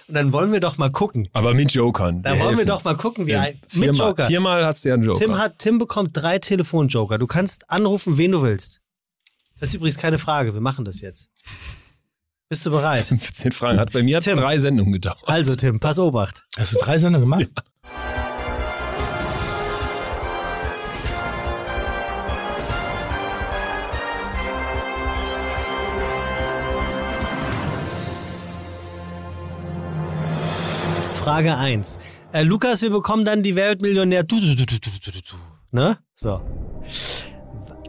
Und 0.08 0.14
dann 0.14 0.32
wollen 0.32 0.52
wir 0.52 0.60
doch 0.60 0.78
mal 0.78 0.90
gucken. 0.90 1.28
Aber 1.32 1.54
mit 1.54 1.72
Jokern. 1.72 2.22
Da 2.22 2.34
die 2.34 2.40
wollen 2.40 2.58
wir 2.58 2.64
doch 2.64 2.84
mal 2.84 2.96
gucken, 2.96 3.26
wie 3.26 3.32
Ja, 3.32 3.42
ein, 3.42 3.60
mit 3.74 3.84
viermal, 3.84 4.08
Joker. 4.08 4.26
Viermal 4.26 4.66
hast 4.66 4.84
du 4.84 4.88
ja 4.88 4.94
einen 4.94 5.04
Joker. 5.04 5.20
Tim, 5.20 5.38
hat, 5.38 5.58
Tim 5.58 5.78
bekommt 5.78 6.10
drei 6.14 6.38
Telefonjoker. 6.38 7.18
Du 7.18 7.26
kannst 7.26 7.70
anrufen, 7.70 8.16
wen 8.18 8.32
du 8.32 8.42
willst. 8.42 8.80
Das 9.60 9.70
ist 9.70 9.74
übrigens 9.74 9.98
keine 9.98 10.18
Frage. 10.18 10.54
Wir 10.54 10.60
machen 10.60 10.84
das 10.84 11.00
jetzt. 11.00 11.30
Bist 12.48 12.64
du 12.64 12.70
bereit? 12.70 13.06
15 13.08 13.52
Fragen. 13.52 13.78
Hat 13.78 13.92
bei 13.92 14.02
mir 14.02 14.20
Tim. 14.20 14.36
drei 14.36 14.58
Sendungen 14.58 14.92
gedauert. 14.94 15.18
Also, 15.26 15.54
Tim, 15.54 15.80
pass 15.80 15.98
Obacht. 15.98 16.42
Hast 16.56 16.72
du 16.72 16.76
drei 16.78 16.98
Sendungen 16.98 17.28
gemacht? 17.28 17.48
Frage 31.28 31.54
1. 31.58 31.98
Äh, 32.32 32.42
Lukas, 32.42 32.80
wir 32.80 32.88
bekommen 32.88 33.26
dann 33.26 33.42
die 33.42 33.54
Weltmillionär. 33.54 34.24
Ne? 35.72 35.98
So. 36.14 36.40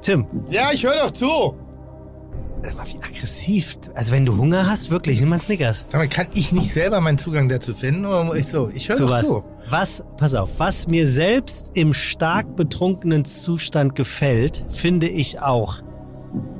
Tim, 0.01 0.27
Ja, 0.49 0.73
ich 0.73 0.83
höre 0.83 1.03
doch 1.05 1.11
zu. 1.11 1.25
äh, 1.25 2.73
mal 2.75 2.85
wie 2.87 2.97
aggressiv. 3.01 3.77
Also, 3.95 4.11
wenn 4.11 4.25
du 4.25 4.35
Hunger 4.35 4.69
hast, 4.69 4.91
wirklich, 4.91 5.21
nimm 5.21 5.29
mal 5.29 5.39
Snickers. 5.39 5.85
Mal, 5.93 6.09
kann 6.09 6.27
ich 6.33 6.51
nicht 6.51 6.73
selber 6.73 6.99
meinen 6.99 7.17
Zugang 7.17 7.47
dazu 7.47 7.73
finden? 7.73 8.05
Oder 8.05 8.35
ich 8.35 8.47
so? 8.47 8.67
Ich 8.73 8.89
höre 8.89 8.97
Zu 8.97 9.03
doch 9.03 9.11
was? 9.11 9.25
zu. 9.25 9.43
Was, 9.69 10.05
pass 10.17 10.33
auf, 10.35 10.49
was 10.57 10.87
mir 10.89 11.07
selbst 11.07 11.77
im 11.77 11.93
stark 11.93 12.57
betrunkenen 12.57 13.23
Zustand 13.23 13.95
gefällt, 13.95 14.65
finde 14.67 15.07
ich 15.07 15.39
auch 15.41 15.75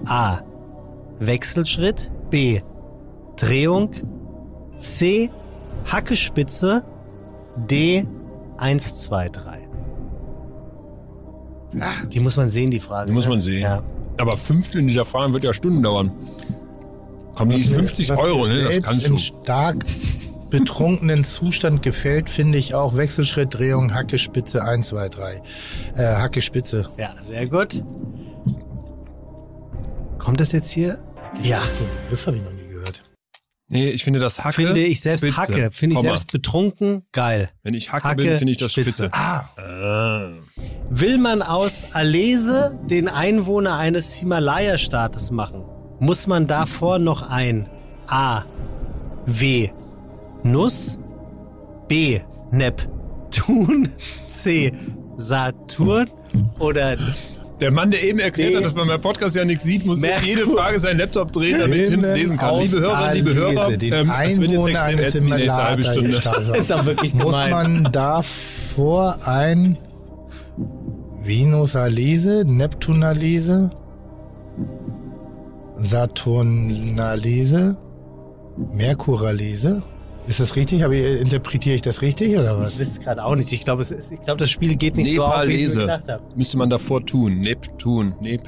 A. 0.05 0.39
Wechselschritt, 1.19 2.09
B. 2.29 2.61
Drehung, 3.35 3.91
C. 4.77 5.29
Hackespitze, 5.85 6.83
D. 7.57 8.05
1, 8.57 9.03
2, 9.03 9.29
3. 9.29 9.59
Die 12.11 12.19
muss 12.19 12.35
man 12.37 12.49
sehen, 12.49 12.71
die 12.71 12.79
Frage. 12.79 13.07
Die 13.07 13.13
muss 13.13 13.25
ne? 13.25 13.31
man 13.31 13.41
sehen. 13.41 13.61
Ja. 13.61 13.83
Aber 14.17 14.35
15 14.35 14.87
dieser 14.87 15.05
Fragen 15.05 15.33
wird 15.33 15.43
ja 15.43 15.53
Stunden 15.53 15.81
dauern. 15.81 16.11
Komm, 17.35 17.49
die 17.51 17.59
ist 17.61 17.69
50 17.73 18.09
Was 18.09 18.17
mir 18.17 18.21
Euro, 18.21 18.47
ne? 18.47 18.63
Das 18.63 18.81
kannst 18.81 19.05
im 19.05 19.13
du. 19.13 19.19
stark 19.19 19.85
betrunkenen 20.49 21.23
Zustand 21.23 21.83
gefällt, 21.83 22.29
finde 22.29 22.57
ich 22.57 22.73
auch 22.73 22.97
Wechselschritt, 22.97 23.53
Drehung, 23.53 23.93
Hackespitze 23.93 24.63
1, 24.63 24.89
2, 24.89 25.09
3. 25.09 25.41
Äh, 25.95 26.15
Hackespitze. 26.15 26.89
ja, 26.97 27.13
sehr 27.21 27.47
gut. 27.47 27.83
Kommt 30.17 30.41
das 30.41 30.51
jetzt 30.51 30.69
hier? 30.71 30.97
Ja. 31.41 31.61
Das 32.09 32.27
habe 32.27 32.37
ich 32.37 32.43
noch 32.43 32.51
nie. 32.51 32.58
Nee, 33.71 33.89
ich 33.89 34.03
finde 34.03 34.19
das 34.19 34.43
Hacke. 34.43 34.53
Finde 34.63 34.81
ich 34.81 34.99
selbst 35.01 35.21
Spitze. 35.21 35.37
Hacke. 35.37 35.69
Finde 35.71 35.93
ich 35.93 35.97
Komma. 35.97 36.09
selbst 36.09 36.31
betrunken 36.31 37.03
geil. 37.11 37.49
Wenn 37.63 37.75
ich 37.75 37.91
Hacke, 37.91 38.07
Hacke, 38.07 38.23
bin, 38.23 38.37
finde 38.37 38.51
ich 38.51 38.57
das 38.57 38.71
Spitze. 38.71 39.03
Spitze. 39.05 39.09
Ah, 39.13 39.45
Ah. 39.57 40.31
Will 40.89 41.17
man 41.19 41.41
aus 41.43 41.85
Alese 41.93 42.77
den 42.89 43.07
Einwohner 43.07 43.77
eines 43.77 44.13
Himalaya-Staates 44.15 45.29
machen, 45.31 45.65
muss 45.99 46.25
man 46.25 46.47
davor 46.47 46.97
noch 46.99 47.21
ein 47.29 47.69
A. 48.07 48.43
W. 49.27 49.69
Nuss, 50.43 50.97
B. 51.87 52.21
Neptun, 52.51 53.89
C. 54.27 54.73
Saturn 55.17 56.09
oder 56.57 56.97
Der 57.59 57.71
Mann, 57.71 57.91
der 57.91 58.01
eben 58.03 58.19
erklärt 58.19 58.51
Nee. 58.51 58.57
hat, 58.57 58.65
dass 58.65 58.73
man 58.73 58.87
beim 58.87 59.01
Podcast 59.01 59.35
ja 59.35 59.43
nichts 59.43 59.65
sieht, 59.65 59.85
muss 59.85 59.99
Merkur. 60.01 60.25
jede 60.27 60.47
Frage 60.47 60.79
seinen 60.79 60.99
Laptop 60.99 61.31
drehen, 61.33 61.59
damit 61.59 61.87
Tim 61.89 61.99
es 61.99 62.13
lesen 62.13 62.37
kann. 62.37 62.57
Liebe 62.59 62.79
Hörerinnen, 62.79 63.13
liebe 63.15 63.33
Hörer, 63.35 63.69
ähm, 63.71 64.11
es 64.23 64.39
wird 64.39 64.51
jetzt 64.51 64.65
extrem 64.67 64.99
ätzend 64.99 65.27
die 65.27 65.31
nächste 65.33 65.63
halbe 65.63 65.83
Stunde. 65.83 65.99
Himalaya-Staates 66.19 66.49
ist 66.57 66.71
auch 66.71 66.85
wirklich 66.85 67.13
Muss 67.13 67.25
gemein. 67.25 67.51
man 67.51 67.89
davor 67.91 69.19
ein 69.27 69.77
Venusalese, 71.23 72.45
Neptunalese, 72.47 73.71
Saturnalese, 75.75 77.75
Merkuralese? 78.73 79.83
Ist 80.29 80.39
das 80.39 80.55
richtig? 80.55 80.83
Habe 80.83 80.95
ich, 80.95 81.21
interpretiere 81.21 81.73
ich 81.73 81.81
das 81.81 82.03
richtig 82.03 82.37
oder 82.37 82.53
Ich 82.59 82.65
was? 82.65 82.79
wüsste 82.79 82.99
gerade 82.99 83.23
auch 83.25 83.33
nicht. 83.35 83.51
Ich 83.51 83.61
glaube, 83.61 83.81
es 83.81 83.89
glaube, 84.23 84.37
das 84.37 84.51
Spiel 84.51 84.75
geht 84.75 84.95
nicht 84.95 85.15
so 85.15 85.23
auf, 85.23 85.47
wie 85.47 85.53
ich 85.53 85.63
es 85.63 85.73
Nepalese. 85.75 85.79
gedacht 85.81 86.07
habe. 86.07 86.23
Müsste 86.35 86.57
man 86.59 86.69
davor 86.69 87.03
tun. 87.03 87.39
Neptun. 87.39 88.13
Nep. 88.21 88.41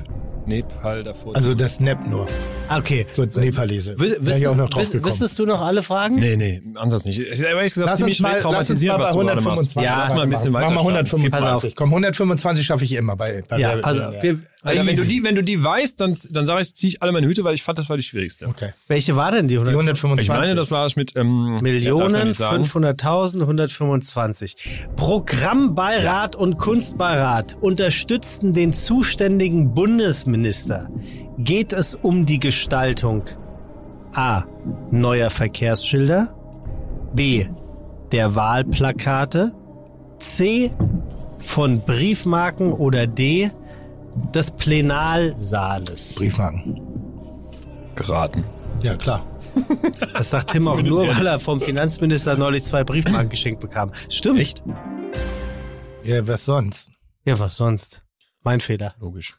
Nepal 0.47 1.03
davor. 1.03 1.35
Also 1.35 1.53
das 1.53 1.79
Nep 1.79 2.05
nur. 2.07 2.27
Okay. 2.69 3.05
Gut, 3.15 3.35
Nepalese. 3.35 3.99
Wäre 3.99 4.37
ich 4.37 4.47
auch 4.47 4.55
noch 4.55 4.63
Wüsstest, 4.65 4.73
drauf 4.75 4.91
gekommen. 4.91 5.05
wüsstest 5.11 5.39
du 5.39 5.45
noch 5.45 5.61
alle 5.61 5.83
Fragen? 5.83 6.15
nee, 6.15 6.37
nee, 6.37 6.61
Ansatz 6.75 7.03
nicht. 7.05 7.19
Ich 7.19 7.39
habe 7.43 7.49
ehrlich 7.57 7.73
gesagt 7.73 7.89
Lass 7.89 7.97
ziemlich 7.97 8.17
uns 8.19 8.21
mal, 8.21 8.41
mal 8.41 8.51
bei 8.51 8.57
was 8.59 8.67
du 8.67 8.75
gerade 8.75 8.99
machst. 8.99 9.13
125 9.13 9.75
Ja, 9.81 9.97
lass 9.99 10.13
mal 10.13 10.21
ein 10.21 10.29
bisschen 10.29 10.51
Mach 10.53 10.61
weiter 10.61 10.71
mal 10.71 10.79
starten. 10.81 10.97
125. 10.97 11.75
Komm, 11.75 11.89
125 11.89 12.65
schaffe 12.65 12.85
ich 12.85 12.93
immer 12.93 13.15
bei, 13.17 13.43
bei 13.47 13.59
Ja, 13.59 13.75
Wer- 13.75 13.85
also 13.85 13.99
Wer- 13.99 14.23
wir, 14.23 14.39
Alter, 14.63 14.85
wenn 14.85 14.95
du 14.95 15.03
die, 15.05 15.23
wenn 15.23 15.33
du 15.33 15.43
die 15.43 15.61
weißt, 15.63 15.99
dann, 15.99 16.15
dann 16.29 16.45
sage 16.45 16.61
ich, 16.61 16.75
ziehe 16.75 16.89
ich 16.89 17.01
alle 17.01 17.11
meine 17.11 17.25
Hüte, 17.27 17.43
weil 17.43 17.55
ich 17.55 17.63
fand, 17.63 17.79
das 17.79 17.89
war 17.89 17.97
die 17.97 18.03
schwierigste. 18.03 18.47
Okay. 18.47 18.69
welche 18.87 19.15
war 19.15 19.31
denn 19.31 19.47
die? 19.47 19.55
Die 19.55 19.59
100 19.59 19.73
125. 19.75 20.23
Ich 20.23 20.29
meine, 20.29 20.53
das 20.53 20.69
war 20.69 20.85
es 20.85 20.95
mit 20.95 21.15
ähm, 21.15 21.57
Millionen, 21.61 22.31
sagen. 22.31 22.63
500.000, 22.63 23.41
125. 23.41 24.55
Programmbeirat 24.97 26.35
und 26.35 26.57
Kunstbeirat 26.59 27.57
unterstützten 27.59 28.53
den 28.53 28.71
zuständigen 28.71 29.71
Bundesminister. 29.71 30.31
Geht 31.38 31.74
es 31.74 31.95
um 31.95 32.26
die 32.26 32.40
Gestaltung 32.40 33.24
A. 34.14 34.43
Neuer 34.92 35.30
Verkehrsschilder, 35.30 36.34
B. 37.14 37.48
Der 38.11 38.35
Wahlplakate, 38.35 39.53
C. 40.19 40.72
Von 41.38 41.80
Briefmarken 41.82 42.72
oder 42.74 43.08
D. 43.08 43.50
des 44.34 44.51
Plenarsaales. 44.51 46.16
Briefmarken. 46.16 46.82
geraten. 47.95 48.43
Ja, 48.84 48.95
klar. 48.95 49.26
Das 50.14 50.30
sagt 50.30 50.51
Tim 50.51 50.68
auch 50.68 50.82
nur, 50.82 51.08
weil 51.08 51.27
er 51.27 51.40
vom 51.40 51.60
Finanzminister 51.60 52.38
neulich 52.38 52.64
zwei 52.64 52.84
Briefmarken 52.84 53.30
geschenkt 53.30 53.60
bekam. 53.60 53.92
Stimmt. 54.10 54.40
Echt? 54.40 54.64
Ja, 56.03 56.26
was 56.27 56.45
sonst? 56.45 56.92
Ja, 57.26 57.38
was 57.40 57.56
sonst? 57.56 58.03
Mein 58.43 58.60
Fehler. 58.60 58.93
Logisch. 59.00 59.35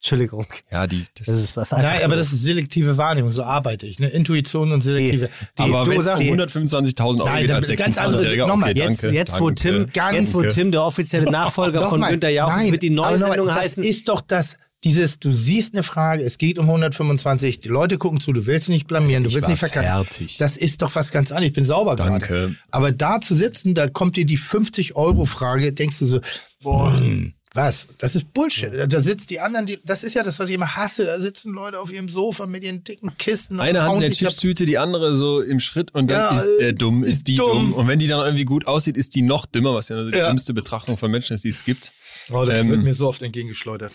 Entschuldigung. 0.00 0.46
Ja, 0.70 0.86
die, 0.86 1.04
das, 1.18 1.26
Das 1.26 1.34
ist 1.42 1.56
das 1.56 1.72
Nein, 1.72 2.04
aber 2.04 2.14
das 2.14 2.32
ist 2.32 2.42
selektive 2.42 2.96
Wahrnehmung, 2.98 3.32
so 3.32 3.42
arbeite 3.42 3.84
ich. 3.86 3.98
Ne? 3.98 4.08
Intuition 4.08 4.70
und 4.70 4.82
selektive. 4.82 5.28
Die- 5.58 5.62
aber 5.62 5.84
du 5.84 6.00
sagst- 6.00 6.22
125.000 6.22 7.18
Euro 7.20 7.24
Nein, 7.28 7.42
geht 7.46 7.50
als 7.50 7.76
ganz 7.76 7.98
andere- 7.98 8.22
26-Jähriger, 8.22 8.46
nochmal, 8.46 8.70
okay, 8.70 8.78
jetzt, 8.78 9.02
danke. 9.02 9.16
jetzt, 9.16 9.40
wo 9.40 9.46
danke. 9.50 9.62
Tim, 9.62 9.90
Ganz- 9.92 10.16
jetzt, 10.16 10.34
wo 10.34 10.42
Tim 10.42 10.70
der 10.70 10.84
offizielle 10.84 11.28
Nachfolger 11.30 11.80
von 11.82 11.90
Nochmal, 11.98 12.10
Günter 12.12 12.28
Jauch 12.28 12.56
ist, 12.60 12.70
wird 12.70 12.82
die 12.82 12.90
neue 12.90 13.18
Sendung 13.18 13.48
das 13.48 13.56
heißen. 13.56 13.82
ist 13.82 14.08
doch 14.08 14.20
das, 14.20 14.56
dieses, 14.84 15.18
du 15.18 15.32
siehst 15.32 15.74
eine 15.74 15.82
Frage, 15.82 16.22
es 16.22 16.38
geht 16.38 16.56
um 16.60 16.66
125, 16.66 17.58
die 17.58 17.68
Leute 17.68 17.98
gucken 17.98 18.20
zu, 18.20 18.32
du 18.32 18.46
willst 18.46 18.68
nicht 18.68 18.86
blamieren, 18.86 19.24
du 19.24 19.30
Ich 19.30 19.34
willst 19.34 19.48
nicht 19.48 19.58
verkacken. 19.58 19.88
fertig. 20.06 20.36
Das 20.38 20.56
ist 20.56 20.80
doch 20.82 20.94
was 20.94 21.10
ganz 21.10 21.32
anderes, 21.32 21.48
ich 21.48 21.54
bin 21.54 21.64
sauber 21.64 21.96
Danke. 21.96 22.28
gerade. 22.28 22.54
Aber 22.70 22.92
da 22.92 23.20
zu 23.20 23.34
sitzen, 23.34 23.74
da 23.74 23.88
kommt 23.88 24.14
dir 24.16 24.24
die 24.24 24.38
50-Euro-Frage, 24.38 25.72
denkst 25.72 25.98
du 25.98 26.06
so, 26.06 26.20
boah, 26.62 26.96
hm, 26.96 27.34
was? 27.58 27.88
Das 27.98 28.14
ist 28.14 28.32
Bullshit. 28.32 28.70
Da 28.88 29.00
sitzt 29.00 29.30
die 29.30 29.40
anderen, 29.40 29.66
die, 29.66 29.78
das 29.84 30.04
ist 30.04 30.14
ja 30.14 30.22
das, 30.22 30.38
was 30.38 30.48
ich 30.48 30.54
immer 30.54 30.76
hasse, 30.76 31.04
da 31.06 31.20
sitzen 31.20 31.52
Leute 31.52 31.80
auf 31.80 31.92
ihrem 31.92 32.08
Sofa 32.08 32.46
mit 32.46 32.62
ihren 32.64 32.84
dicken 32.84 33.16
Kisten. 33.18 33.54
und 33.54 33.60
Eine 33.60 33.80
Hand 33.82 33.88
hauen 33.90 33.96
in 33.96 34.00
der 34.02 34.10
Chipstüte, 34.12 34.64
die 34.64 34.78
andere 34.78 35.14
so 35.16 35.40
im 35.42 35.60
Schritt 35.60 35.94
und 35.94 36.10
dann 36.10 36.34
Ja, 36.36 36.40
ist 36.40 36.58
der 36.60 36.72
dumm, 36.72 37.02
ist, 37.04 37.10
ist 37.10 37.26
die 37.28 37.36
dumm. 37.36 37.48
dumm. 37.50 37.72
Und 37.74 37.88
wenn 37.88 37.98
die 37.98 38.06
dann 38.06 38.20
irgendwie 38.24 38.44
gut 38.44 38.66
aussieht, 38.66 38.96
ist 38.96 39.14
die 39.14 39.22
noch 39.22 39.44
dümmer, 39.46 39.74
was 39.74 39.88
ja 39.88 39.96
nur 39.96 40.10
die 40.10 40.16
Ja. 40.18 40.28
dümmste 40.28 40.54
Betrachtung 40.54 40.96
von 40.96 41.10
Menschen 41.10 41.34
ist, 41.34 41.44
die 41.44 41.48
es 41.50 41.64
gibt. 41.64 41.92
Oh, 42.30 42.44
das 42.44 42.54
Ähm, 42.56 42.70
wird 42.70 42.82
mir 42.82 42.94
so 42.94 43.08
oft 43.08 43.22
entgegengeschleudert. 43.22 43.92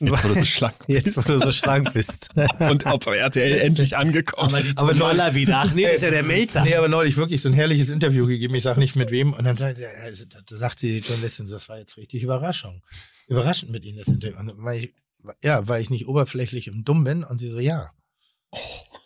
Jetzt, 0.00 0.24
wo 0.24 0.28
du 0.28 0.34
so 0.34 0.44
schlank 0.44 0.74
Jetzt, 0.86 1.16
wo 1.16 1.20
du 1.22 1.38
so 1.38 1.52
schlank 1.52 1.92
bist. 1.92 2.28
und 2.58 2.86
auf 2.86 3.06
RTL 3.06 3.60
endlich 3.60 3.96
angekommen. 3.96 4.74
Aber 4.76 4.94
Maler 4.94 5.34
wieder. 5.34 5.62
Ach 5.64 5.74
nee, 5.74 5.82
das 5.82 5.96
ist 5.96 6.02
ja 6.02 6.10
der 6.10 6.22
Melzer. 6.22 6.62
Nee, 6.64 6.74
aber 6.74 6.88
neulich 6.88 7.16
wirklich 7.16 7.40
so 7.42 7.48
ein 7.48 7.54
herrliches 7.54 7.90
Interview 7.90 8.26
gegeben. 8.26 8.54
Ich 8.54 8.62
sage 8.62 8.80
nicht 8.80 8.96
mit 8.96 9.10
wem. 9.10 9.32
Und 9.32 9.44
dann 9.44 9.56
sagt, 9.56 9.78
ja, 9.78 9.88
also, 10.02 10.24
da 10.24 10.56
sagt 10.56 10.82
die 10.82 10.98
Journalistin, 10.98 11.48
das 11.48 11.68
war 11.68 11.78
jetzt 11.78 11.96
richtig 11.96 12.22
Überraschung. 12.22 12.82
Überraschend 13.28 13.70
mit 13.70 13.84
Ihnen 13.84 13.98
das 13.98 14.08
Interview. 14.08 14.38
Und 14.38 14.52
weil 14.56 14.84
ich, 14.84 14.94
ja, 15.42 15.66
weil 15.68 15.82
ich 15.82 15.90
nicht 15.90 16.08
oberflächlich 16.08 16.70
und 16.70 16.84
dumm 16.84 17.04
bin. 17.04 17.24
Und 17.24 17.38
sie 17.38 17.50
so, 17.50 17.58
ja. 17.58 17.90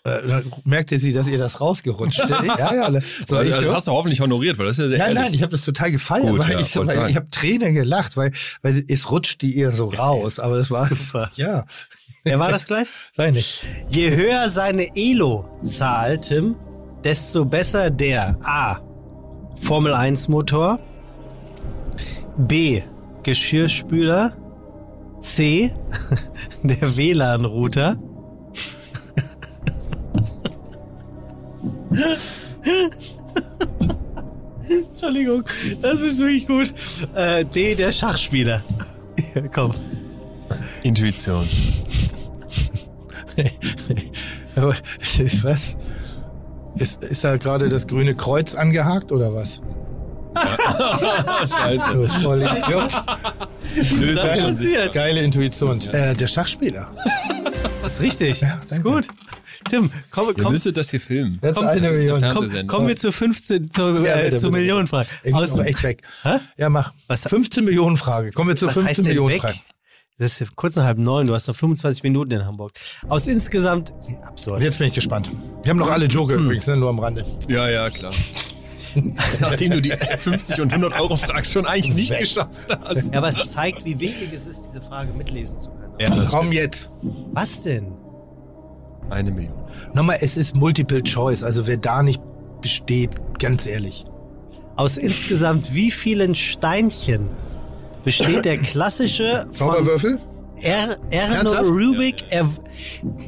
Äh, 0.05 0.27
dann 0.29 0.53
merkte 0.65 0.99
sie, 0.99 1.13
dass 1.13 1.27
ihr 1.27 1.39
das 1.39 1.61
rausgerutscht 1.61 2.21
ist. 2.21 2.29
ja, 2.59 2.75
ja. 2.75 2.91
ne. 2.91 3.03
So, 3.27 3.37
also, 3.37 3.51
das 3.51 3.69
hast 3.75 3.87
du 3.89 3.93
hoffentlich 3.93 4.21
honoriert, 4.21 4.59
weil 4.59 4.67
das 4.67 4.79
ist 4.79 4.85
ja 4.85 4.89
sehr 4.89 4.99
Nein, 4.99 5.09
ehrlich. 5.09 5.23
nein, 5.25 5.35
ich 5.35 5.43
habe 5.43 5.51
das 5.53 5.65
total 5.65 5.91
gefeiert, 5.91 6.29
Gut, 6.29 6.39
weil 6.41 6.53
ja, 6.53 6.61
ich, 6.61 6.75
ich 6.77 7.17
habe 7.17 7.27
Tränen 7.31 7.75
gelacht, 7.75 8.17
weil, 8.17 8.31
weil 8.63 8.73
sie- 8.75 8.85
es 8.89 9.11
rutscht 9.11 9.43
die 9.43 9.55
ihr 9.55 9.71
so 9.71 9.87
raus. 9.87 10.39
Aber 10.39 10.57
das 10.57 10.71
war 10.71 10.87
Super. 10.87 11.31
ja, 11.35 11.65
Wer 12.25 12.39
war 12.39 12.51
das 12.51 12.67
gleich? 12.67 12.89
sei 13.13 13.31
nicht. 13.31 13.65
Je 13.89 14.15
höher 14.15 14.49
seine 14.49 14.87
Elo-Zahl, 14.97 16.19
Tim, 16.21 16.57
desto 17.05 17.45
besser 17.45 17.91
der 17.91 18.39
A. 18.43 18.81
Formel 19.61 19.95
1 19.95 20.29
Motor, 20.29 20.79
B. 22.37 22.83
Geschirrspüler, 23.25 24.37
C. 25.21 25.75
Der 26.63 26.97
WLAN-Router. 26.97 27.99
Entschuldigung, 34.69 35.45
das 35.81 36.01
ist 36.01 36.19
wirklich 36.19 36.47
gut. 36.47 36.75
Äh, 37.15 37.45
D. 37.45 37.75
Der 37.75 37.93
Schachspieler. 37.93 38.63
Ja, 39.35 39.43
komm. 39.53 39.73
Intuition. 40.83 41.49
Aber, 44.57 44.75
was? 45.43 45.77
Ist, 46.77 47.03
ist 47.03 47.25
da 47.25 47.37
gerade 47.37 47.69
das 47.69 47.87
grüne 47.87 48.15
Kreuz 48.15 48.55
angehakt 48.55 49.11
oder 49.11 49.33
was? 49.35 49.61
Scheiße. 51.59 51.93
Du 51.93 52.07
voll 52.07 52.43
Idiot. 52.43 52.91
Das 54.15 54.39
passiert. 54.39 54.93
Geile 54.93 55.23
Intuition. 55.23 55.81
Äh, 55.89 56.15
der 56.15 56.27
Schachspieler. 56.27 56.93
Das 57.83 57.95
ist 57.95 58.03
richtig. 58.03 58.41
Ja, 58.41 58.61
ist 58.65 58.83
gut. 58.83 59.09
Tim, 59.69 59.91
komm, 60.11 60.29
Ihr 60.37 60.43
komm, 60.43 60.53
müsstet 60.53 60.77
das 60.77 60.91
hier 60.91 61.01
filmen. 61.01 61.39
Jetzt 61.43 61.59
eine 61.59 61.81
Das 61.81 61.99
ist 61.99 62.05
Million. 62.05 62.33
komm, 62.33 62.67
kommen 62.67 62.89
wir 62.89 62.97
zur 62.97 63.13
15, 63.13 63.71
zur, 63.71 64.05
Ja, 64.07 64.17
äh, 64.21 64.37
zur. 64.37 64.51
Millionenfrage. 64.51 65.09
Ich 65.25 65.35
aber 65.35 65.67
echt 65.67 65.83
weg. 65.83 66.03
Hä? 66.23 66.37
Ja, 66.57 66.69
mach. 66.69 66.93
Was- 67.07 67.23
15 67.29 67.65
Millionen 67.65 67.97
Frage. 67.97 68.31
Kommen 68.33 68.49
wir 68.49 68.57
zur 68.57 68.69
was 68.69 68.75
15 68.75 68.89
heißt 68.89 68.99
denn 68.99 69.05
Millionen 69.07 69.35
weg? 69.35 69.41
Frage. 69.43 69.59
Das 70.21 70.41
ist 70.41 70.57
kurz 70.57 70.75
nach 70.75 70.83
halb 70.85 70.99
neun, 70.99 71.29
du 71.29 71.35
hast 71.35 71.47
noch 71.47 71.55
25 71.55 72.03
Minuten 72.03 72.33
in 72.33 72.45
Hamburg. 72.45 72.73
Aus 73.09 73.29
insgesamt, 73.29 73.95
absurd. 74.27 74.61
jetzt 74.63 74.79
bin 74.79 74.89
ich 74.89 74.95
gespannt. 74.95 75.31
Wir 75.63 75.71
haben 75.71 75.79
noch 75.79 75.91
alle 75.93 76.07
Joker 76.07 76.35
Hm. 76.35 76.45
übrigens, 76.47 76.67
ne? 76.67 76.77
nur 76.77 76.89
am 76.89 76.99
Rande. 76.99 77.25
Ja, 77.49 77.69
ja, 77.69 77.89
klar. 77.89 78.13
Nachdem 79.41 79.73
du 79.73 79.83
die 79.83 79.93
50 79.93 80.61
und 80.61 80.73
100 80.73 80.99
Euro 80.99 81.15
Frage 81.15 81.45
schon 81.45 81.67
eigentlich 81.67 81.95
nicht 81.95 82.11
Weg. 82.11 82.21
geschafft 82.21 82.67
hast. 82.83 83.13
Ja, 83.13 83.19
aber 83.19 83.29
es 83.29 83.37
zeigt, 83.53 83.85
wie 83.85 84.01
wichtig 84.01 84.31
es 84.35 84.47
ist, 84.49 84.61
diese 84.69 84.83
Frage 84.83 85.13
mitlesen 85.13 85.61
zu 85.61 85.71
können. 85.71 85.93
Ja, 86.01 86.27
Komm 86.29 86.51
jetzt. 86.53 86.91
Was 87.33 87.63
denn? 87.63 87.93
Eine 89.11 89.31
Million. 89.31 89.55
Nochmal, 89.95 90.19
es 90.21 90.37
ist 90.37 90.55
Multiple 90.57 91.03
Choice. 91.03 91.43
Also 91.43 91.67
wer 91.67 91.77
da 91.77 92.03
nicht 92.03 92.23
besteht, 92.61 93.11
ganz 93.39 93.67
ehrlich. 93.67 94.05
Aus 94.77 94.97
insgesamt 94.97 95.75
wie 95.75 95.91
vielen 95.91 96.35
Steinchen 96.35 97.29
besteht 98.05 98.45
der 98.45 98.59
klassische 98.59 99.47
Zauberwürfel? 99.51 100.19
er 100.63 100.99
Erno? 101.11 101.53
Rubik? 101.53 102.25
Er, 102.31 102.49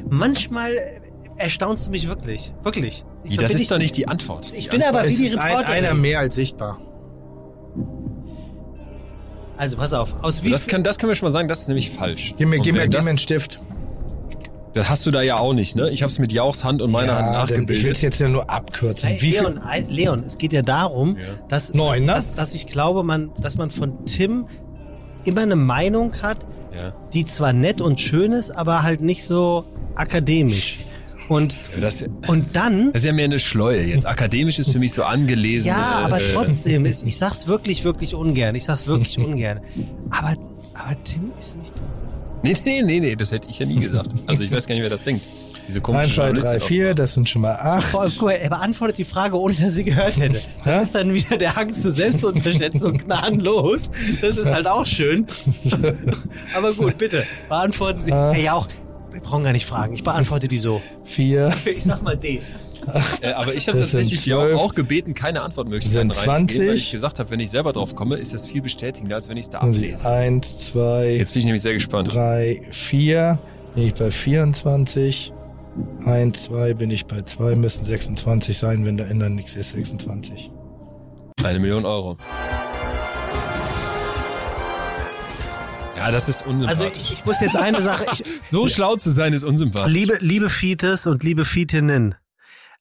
manchmal 0.09 0.77
erstaunst 1.37 1.87
du 1.87 1.91
mich 1.91 2.07
wirklich. 2.07 2.53
Wirklich. 2.63 3.03
Ich, 3.23 3.37
das 3.37 3.51
ist 3.51 3.61
ich, 3.61 3.67
doch 3.67 3.77
nicht 3.77 3.95
die 3.97 4.07
Antwort. 4.07 4.51
Ich 4.55 4.69
bin 4.69 4.83
aber 4.83 5.05
wie 5.05 5.11
es 5.11 5.17
die 5.17 5.25
ist 5.27 5.37
ein, 5.37 5.65
einer 5.65 5.93
mehr 5.93 6.19
als 6.19 6.35
sichtbar. 6.35 6.79
Also 9.57 9.77
pass 9.77 9.93
auf. 9.93 10.23
Aus 10.23 10.43
wie 10.43 10.49
Das, 10.49 10.65
kann, 10.65 10.83
das 10.83 10.97
können 10.97 11.11
wir 11.11 11.15
schon 11.15 11.27
mal 11.27 11.31
sagen, 11.31 11.47
das 11.47 11.61
ist 11.61 11.67
nämlich 11.67 11.91
falsch. 11.91 12.33
Gib 12.37 12.47
mir, 12.47 12.59
gib 12.59 12.73
mir, 12.73 12.87
gib 12.87 13.03
mir 13.03 13.09
einen 13.09 13.19
Stift. 13.19 13.59
Das 14.73 14.89
hast 14.89 15.05
du 15.05 15.11
da 15.11 15.21
ja 15.21 15.37
auch 15.37 15.53
nicht, 15.53 15.75
ne? 15.75 15.89
Ich 15.89 16.01
habe 16.01 16.09
es 16.11 16.17
mit 16.19 16.31
Jauchs 16.31 16.63
Hand 16.63 16.81
und 16.81 16.91
meiner 16.91 17.15
Hand 17.17 17.49
denn 17.49 17.63
ich 17.63 17.69
will 17.69 17.75
es 17.75 17.77
nachgebildet. 17.77 18.01
jetzt 18.01 18.19
ja 18.21 18.29
nur 18.29 18.49
abkürzen. 18.49 19.09
Wie? 19.19 19.31
Leon, 19.31 19.59
Leon, 19.89 20.23
es 20.25 20.37
geht 20.37 20.53
ja 20.53 20.61
darum, 20.61 21.17
dass, 21.49 21.73
Neun, 21.73 22.01
ne? 22.05 22.13
dass, 22.13 22.33
dass, 22.33 22.53
ich 22.53 22.67
glaube, 22.67 23.03
man, 23.03 23.31
dass 23.41 23.57
man 23.57 23.69
von 23.69 24.05
Tim 24.05 24.45
immer 25.25 25.41
eine 25.41 25.55
Meinung 25.57 26.13
hat, 26.21 26.39
Ja. 26.73 26.93
die 27.13 27.25
zwar 27.25 27.51
nett 27.53 27.81
und 27.81 27.99
schön 27.99 28.31
ist, 28.31 28.51
aber 28.51 28.81
halt 28.83 29.01
nicht 29.01 29.23
so 29.25 29.65
akademisch. 29.95 30.79
Und, 31.27 31.55
Das, 31.79 32.03
und 32.27 32.55
dann, 32.55 32.91
das 32.93 33.01
ist 33.03 33.05
ja 33.05 33.13
mehr 33.13 33.25
eine 33.25 33.39
Schleue. 33.39 33.83
Jetzt 33.83 34.05
akademisch 34.05 34.57
ist 34.59 34.71
für 34.71 34.79
mich 34.79 34.91
so 34.93 35.03
angelesen. 35.03 35.67
ja, 35.67 36.01
aber 36.03 36.19
äh, 36.19 36.33
trotzdem, 36.33 36.85
ist, 36.85 37.03
ich 37.05 37.17
sag's 37.17 37.47
wirklich, 37.47 37.83
wirklich 37.85 38.15
ungern. 38.15 38.55
Ich 38.55 38.65
sag's 38.65 38.87
wirklich 38.87 39.17
ungern. 39.17 39.59
Aber, 40.09 40.33
aber 40.73 41.03
Tim 41.03 41.31
ist 41.39 41.57
nicht 41.57 41.73
dumm. 41.77 41.85
Nee, 42.43 42.55
nee, 42.65 42.81
nee, 42.81 42.99
nee, 42.99 43.15
das 43.15 43.31
hätte 43.31 43.47
ich 43.49 43.59
ja 43.59 43.65
nie 43.65 43.79
gesagt. 43.79 44.09
Also 44.27 44.43
ich 44.43 44.51
weiß 44.51 44.65
gar 44.67 44.75
nicht, 44.75 44.81
wer 44.83 44.89
das 44.89 45.03
denkt. 45.03 45.23
Diese 45.67 45.79
komische 45.79 46.03
1, 46.05 46.15
2, 46.15 46.21
3, 46.21 46.27
Journalistin 46.41 46.67
4, 46.67 46.93
das 46.95 47.13
sind 47.13 47.29
schon 47.29 47.41
mal 47.43 47.55
8. 47.55 47.83
Vor 47.83 48.01
allem, 48.01 48.11
guck 48.17 48.23
mal, 48.23 48.31
er 48.33 48.49
beantwortet 48.49 48.97
die 48.97 49.03
Frage, 49.05 49.39
ohne 49.39 49.53
dass 49.53 49.73
sie 49.73 49.83
gehört 49.83 50.17
hätte. 50.19 50.41
Das 50.65 50.83
ist 50.83 50.95
dann 50.95 51.13
wieder 51.13 51.37
der 51.37 51.57
Angst 51.57 51.83
zur 51.83 51.91
Selbstunterschätzung 51.91 52.97
gnadenlos. 53.05 53.89
Das 54.21 54.37
ist 54.37 54.47
halt 54.51 54.67
auch 54.67 54.85
schön. 54.85 55.27
Aber 56.57 56.73
gut, 56.73 56.97
bitte, 56.97 57.23
beantworten 57.47 58.03
Sie. 58.03 58.11
Ah. 58.11 58.31
Ey, 58.33 58.49
auch, 58.49 58.67
wir 59.11 59.21
brauchen 59.21 59.43
gar 59.43 59.53
nicht 59.53 59.65
fragen. 59.65 59.93
Ich 59.93 60.03
beantworte 60.03 60.47
die 60.47 60.59
so. 60.59 60.81
4, 61.05 61.53
Ich 61.65 61.83
sag 61.83 62.01
mal 62.01 62.17
D. 62.17 62.41
Äh, 63.21 63.31
aber 63.33 63.53
ich 63.53 63.67
habe 63.67 63.77
tatsächlich 63.77 64.23
die 64.23 64.33
auch, 64.33 64.41
12, 64.43 64.59
auch 64.59 64.73
gebeten, 64.75 65.13
keine 65.13 65.41
Antwortmöglichkeiten 65.43 66.11
sind 66.11 66.27
reinzugeben, 66.27 66.67
weil 66.67 66.75
20. 66.77 66.85
ich 66.87 66.91
gesagt 66.91 67.19
habe, 67.19 67.29
wenn 67.29 67.39
ich 67.39 67.49
selber 67.51 67.73
drauf 67.73 67.93
komme, 67.95 68.17
ist 68.17 68.33
das 68.33 68.47
viel 68.47 68.61
bestätigender, 68.63 69.15
als 69.15 69.29
wenn 69.29 69.37
ich 69.37 69.45
es 69.45 69.49
da 69.51 69.59
ablese. 69.59 70.07
Eins, 70.09 70.57
zwei, 70.71 71.15
Jetzt 71.17 71.33
bin 71.33 71.39
ich 71.41 71.45
nämlich 71.45 71.61
sehr 71.61 71.73
gespannt. 71.73 72.11
drei, 72.13 72.61
vier. 72.71 73.39
Bin 73.75 73.85
ich 73.87 73.93
bei 73.93 74.09
24. 74.09 75.31
Eins, 76.05 76.43
zwei 76.43 76.73
bin 76.73 76.89
ich 76.91 77.05
bei 77.05 77.21
zwei. 77.21 77.55
Müssen 77.55 77.85
26 77.85 78.57
sein, 78.57 78.83
wenn 78.85 78.97
da 78.97 79.05
ändern 79.05 79.35
nichts 79.35 79.55
ist. 79.55 79.71
26. 79.73 80.51
Eine 81.43 81.59
Million 81.59 81.85
Euro. 81.85 82.17
Ja, 85.97 86.09
das 86.11 86.27
ist 86.29 86.43
Also 86.47 86.49
unsympathisch. 86.51 87.03
ich, 87.03 87.13
ich 87.13 87.25
muss 87.25 87.39
jetzt 87.41 87.55
eine 87.55 87.79
Sache. 87.81 88.05
Ich, 88.11 88.23
so 88.45 88.67
schlau 88.67 88.95
zu 88.95 89.11
sein 89.11 89.33
ist 89.33 89.43
unsympathisch. 89.43 89.93
liebe, 89.93 90.17
liebe 90.19 90.49
Fietes 90.49 91.05
und 91.05 91.23
liebe 91.23 91.45
Fietinnen, 91.45 92.15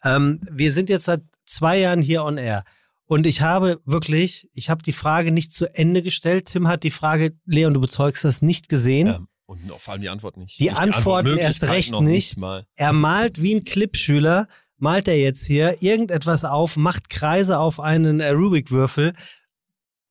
ähm, 0.04 0.40
wir 0.50 0.72
sind 0.72 0.88
jetzt 0.88 1.04
seit 1.04 1.22
zwei 1.44 1.78
Jahren 1.78 2.02
hier 2.02 2.24
on 2.24 2.38
air. 2.38 2.64
Und 3.06 3.26
ich 3.26 3.40
habe 3.40 3.80
wirklich, 3.84 4.48
ich 4.52 4.70
habe 4.70 4.82
die 4.82 4.92
Frage 4.92 5.32
nicht 5.32 5.52
zu 5.52 5.66
Ende 5.74 6.02
gestellt. 6.02 6.46
Tim 6.46 6.68
hat 6.68 6.84
die 6.84 6.92
Frage, 6.92 7.32
Leon, 7.44 7.74
du 7.74 7.80
bezeugst 7.80 8.24
das 8.24 8.40
nicht 8.40 8.68
gesehen. 8.68 9.06
Ja, 9.08 9.20
und 9.46 9.58
vor 9.78 9.92
allem 9.94 10.02
die 10.02 10.08
Antwort 10.08 10.36
nicht. 10.36 10.60
Die 10.60 10.68
Nicht 10.68 10.78
Antworten 10.78 11.36
erst 11.36 11.64
recht 11.64 11.90
noch 11.90 12.02
nicht. 12.02 12.36
mal. 12.36 12.66
Er 12.76 12.92
malt 12.92 13.42
wie 13.42 13.56
ein 13.56 13.64
Clipschüler, 13.64 14.46
malt 14.76 15.08
er 15.08 15.18
jetzt 15.18 15.44
hier 15.44 15.82
irgendetwas 15.82 16.44
auf, 16.44 16.76
macht 16.76 17.10
Kreise 17.10 17.58
auf 17.58 17.80
einen 17.80 18.20
äh, 18.20 18.30
Rubik-Würfel. 18.30 19.14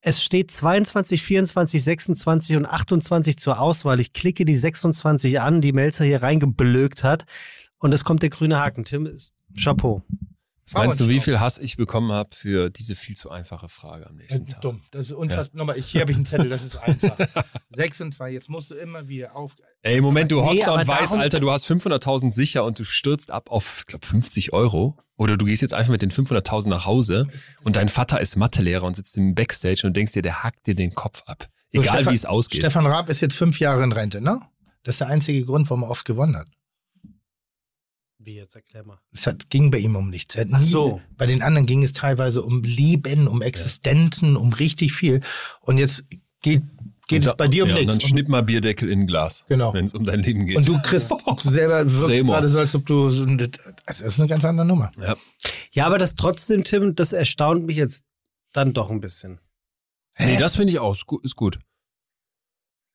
Es 0.01 0.21
steht 0.21 0.51
22, 0.51 1.23
24, 1.23 1.81
26 1.81 2.57
und 2.57 2.65
28 2.65 3.37
zur 3.37 3.61
Auswahl. 3.61 4.01
Ich 4.01 4.11
klicke 4.11 4.43
die 4.43 4.55
26 4.57 5.39
an, 5.39 5.61
die 5.61 5.71
Melzer 5.71 6.03
hier 6.03 6.21
reingeblökt 6.21 7.05
hat. 7.05 7.23
Und 7.77 7.93
es 7.93 8.03
kommt 8.03 8.23
der 8.23 8.29
grüne 8.29 8.59
Haken. 8.59 8.83
Tim 8.83 9.05
ist 9.05 9.31
Chapeau. 9.57 10.03
Was 10.71 10.73
meinst 10.75 10.99
du, 10.99 11.07
wie 11.09 11.19
viel 11.19 11.39
Hass 11.39 11.57
ich 11.57 11.77
bekommen 11.77 12.11
habe 12.11 12.29
für 12.35 12.69
diese 12.69 12.93
viel 12.93 13.17
zu 13.17 13.31
einfache 13.31 13.69
Frage 13.69 14.05
am 14.05 14.15
nächsten 14.17 14.45
Tag? 14.45 14.61
Dumm. 14.61 14.83
Das 14.91 15.07
ist 15.07 15.13
unfassbar. 15.13 15.57
Nochmal, 15.57 15.79
ich, 15.79 15.87
hier 15.87 16.01
habe 16.01 16.11
ich 16.11 16.17
einen 16.17 16.27
Zettel, 16.27 16.47
das 16.47 16.63
ist 16.63 16.75
einfach. 16.83 17.17
26, 17.71 18.33
jetzt 18.33 18.49
musst 18.49 18.69
du 18.69 18.75
immer 18.75 19.07
wieder 19.07 19.35
auf. 19.35 19.55
Ey, 19.81 19.99
Moment, 19.99 20.31
du 20.31 20.39
Nee, 20.41 20.45
hockst 20.45 20.67
da 20.67 20.71
aber 20.73 20.81
und 20.81 20.87
weißt, 20.87 21.13
Alter, 21.15 21.39
du 21.39 21.49
hast 21.49 21.65
500.000 21.69 22.29
sicher 22.31 22.63
und 22.65 22.77
du 22.77 22.83
stürzt 22.83 23.31
ab 23.31 23.49
auf, 23.49 23.77
ich 23.79 23.85
glaube, 23.87 24.05
50 24.05 24.53
Euro. 24.53 24.95
Oder 25.17 25.37
du 25.37 25.45
gehst 25.45 25.63
jetzt 25.63 25.73
einfach 25.73 25.91
mit 25.91 26.03
den 26.03 26.11
500.000 26.11 26.69
nach 26.69 26.85
Hause 26.85 27.27
und 27.63 27.75
dein 27.75 27.89
Vater 27.89 28.21
ist 28.21 28.35
Mathelehrer 28.35 28.83
und 28.85 28.95
sitzt 28.95 29.17
im 29.17 29.33
Backstage 29.33 29.81
und 29.85 29.97
denkst 29.97 30.13
dir, 30.13 30.21
der 30.21 30.43
hackt 30.43 30.67
dir 30.67 30.75
den 30.75 30.93
Kopf 30.93 31.23
ab. 31.25 31.49
So, 31.73 31.81
Egal 31.81 31.95
Stefan- 31.95 32.11
wie 32.13 32.15
es 32.15 32.25
ausgeht. 32.25 32.59
Stefan 32.61 32.85
Raab 32.85 33.09
ist 33.09 33.21
jetzt 33.21 33.35
fünf 33.35 33.59
Jahre 33.59 33.83
in 33.83 33.91
Rente, 33.91 34.21
ne? 34.21 34.39
Das 34.83 34.95
ist 34.95 34.99
der 35.01 35.07
einzige 35.07 35.43
Grund, 35.45 35.69
warum 35.69 35.83
er 35.83 35.89
oft 35.89 36.05
gewonnen 36.05 36.37
hat. 36.37 36.47
Wie 38.21 38.35
jetzt, 38.35 38.55
erklär 38.55 38.83
mal. 38.85 38.99
Es 39.13 39.25
hat, 39.27 39.49
ging 39.49 39.71
bei 39.71 39.77
ihm 39.77 39.95
um 39.95 40.09
nichts. 40.09 40.35
Er 40.35 40.41
hat 40.41 40.49
Ach 40.51 40.59
nie- 40.59 40.65
so. 40.65 41.01
Bei 41.17 41.25
den 41.25 41.41
anderen 41.41 41.65
ging 41.65 41.83
es 41.83 41.93
teilweise 41.93 42.41
um 42.43 42.63
Leben, 42.63 43.27
um 43.29 43.41
Existenzen, 43.41 44.35
um 44.35 44.51
richtig 44.51 44.91
viel. 44.91 45.21
Und 45.61 45.77
jetzt 45.77 46.03
geht, 46.41 46.63
geht 47.07 47.25
es 47.25 47.33
bei 47.37 47.47
dir 47.47 47.63
um 47.63 47.69
ja, 47.69 47.75
Und 47.77 47.85
nichts. 47.85 47.97
dann 47.99 48.09
schnipp 48.09 48.27
mal 48.27 48.43
Bierdeckel 48.43 48.89
in 48.89 49.01
ein 49.01 49.07
Glas. 49.07 49.45
Genau. 49.47 49.73
Wenn 49.73 49.85
es 49.85 49.93
um 49.93 50.03
dein 50.03 50.21
Leben 50.21 50.45
geht. 50.45 50.57
Und 50.57 50.67
du 50.67 50.77
kriegst 50.81 51.09
du 51.43 51.49
selber 51.49 51.89
wirkst 51.89 52.07
gerade 52.25 52.49
so, 52.49 52.59
als 52.59 52.75
ob 52.75 52.85
du 52.85 53.09
so, 53.09 53.23
ein- 53.23 53.37
das 53.85 54.01
ist 54.01 54.19
eine 54.19 54.27
ganz 54.27 54.43
andere 54.43 54.67
Nummer. 54.67 54.91
ja. 54.99 55.15
Ja, 55.71 55.85
aber 55.85 55.97
das 55.99 56.15
trotzdem, 56.15 56.63
Tim, 56.65 56.95
das 56.95 57.13
erstaunt 57.13 57.65
mich 57.67 57.77
jetzt 57.77 58.03
dann 58.53 58.73
doch 58.73 58.89
ein 58.89 58.99
bisschen. 58.99 59.39
Nee, 60.17 60.35
das 60.35 60.55
finde 60.57 60.73
ich 60.73 60.79
auch. 60.79 60.93
Ist 61.23 61.35
gut. 61.35 61.59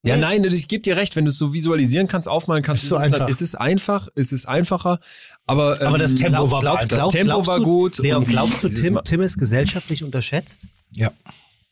Ist. 0.05 0.08
Ja, 0.10 0.16
nein, 0.16 0.44
ich 0.44 0.68
gebe 0.68 0.83
dir 0.83 0.97
recht, 0.97 1.16
wenn 1.16 1.24
du 1.24 1.31
es 1.31 1.39
so 1.39 1.52
visualisieren 1.55 2.07
kannst, 2.07 2.28
aufmalen 2.28 2.62
kannst, 2.62 2.84
Ist 2.84 2.91
so 2.91 2.97
ist, 2.97 3.02
es, 3.02 3.07
einfach. 3.12 3.28
ist 3.28 3.41
es 3.41 3.55
einfach, 3.55 4.08
ist 4.15 4.33
es 4.33 4.47
einfacher, 4.47 5.00
aber, 5.47 5.81
Aber 5.81 5.99
das 5.99 6.12
ähm, 6.12 6.16
Tempo 6.18 6.50
war 6.50 6.60
glaub- 6.60 6.89
das 6.89 7.08
Tempo 7.08 7.24
glaubst 7.33 7.49
war 7.49 7.58
du- 7.58 7.65
gut. 7.65 7.99
Leon, 7.99 8.24
glaubst 8.24 8.62
du, 8.62 8.68
Tim, 8.68 9.00
Tim 9.05 9.23
ist 9.23 9.39
gesellschaftlich 9.39 10.05
unterschätzt? 10.05 10.66
Ja. 10.94 11.10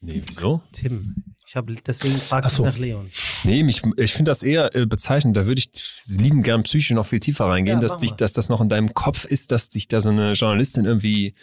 Nee, 0.01 0.23
wieso? 0.27 0.61
Tim. 0.73 1.15
Ich 1.47 1.55
habe 1.57 1.75
deswegen 1.87 2.15
ich 2.15 2.23
so. 2.53 2.65
nach 2.65 2.79
Leon. 2.79 3.11
Nee, 3.45 3.63
mich, 3.63 3.83
ich 3.99 4.15
finde 4.15 4.31
das 4.31 4.43
eher 4.43 4.75
äh, 4.75 4.87
bezeichnend. 4.87 5.37
Da 5.37 5.45
würde 5.45 5.59
ich 5.59 5.69
lieben 6.09 6.43
gern 6.43 6.63
psychisch 6.63 6.91
noch 6.93 7.05
viel 7.05 7.21
tiefer 7.21 7.45
reingehen, 7.45 7.77
Ja, 7.77 7.83
dass, 7.83 7.99
dich, 7.99 8.13
dass 8.13 8.33
das 8.33 8.49
noch 8.49 8.63
in 8.63 8.71
deinem 8.71 8.95
Kopf 8.95 9.27
ist, 9.27 9.53
dass 9.53 9.69
dich 9.69 9.87
da 9.87 10.01
so 10.01 10.09
eine 10.09 10.33
Journalistin 10.33 10.87
irgendwie 10.87 11.35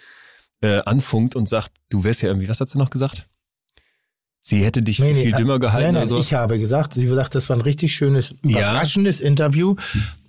äh, 0.61 0.79
anfunkt 0.79 1.35
und 1.35 1.47
sagt, 1.47 1.71
du 1.89 2.03
wärst 2.03 2.23
ja 2.23 2.29
irgendwie, 2.29 2.49
was 2.49 2.59
hat 2.59 2.69
sie 2.69 2.79
noch 2.79 2.89
gesagt? 2.89 3.27
Sie 4.41 4.63
hätte 4.63 4.81
dich 4.81 4.99
Nee, 4.99 5.13
nee, 5.13 5.23
viel 5.23 5.33
äh, 5.33 5.37
dümmer 5.37 5.59
gehalten 5.59 5.85
Nein, 5.87 5.93
nein, 5.95 6.03
oder 6.03 6.07
so. 6.07 6.19
ich 6.19 6.33
habe 6.33 6.57
gesagt, 6.59 6.93
sie 6.93 7.07
sagt, 7.07 7.35
das 7.35 7.49
war 7.49 7.57
ein 7.57 7.61
richtig 7.61 7.93
schönes, 7.93 8.33
Ja. 8.43 8.59
überraschendes 8.59 9.19
Interview. 9.19 9.75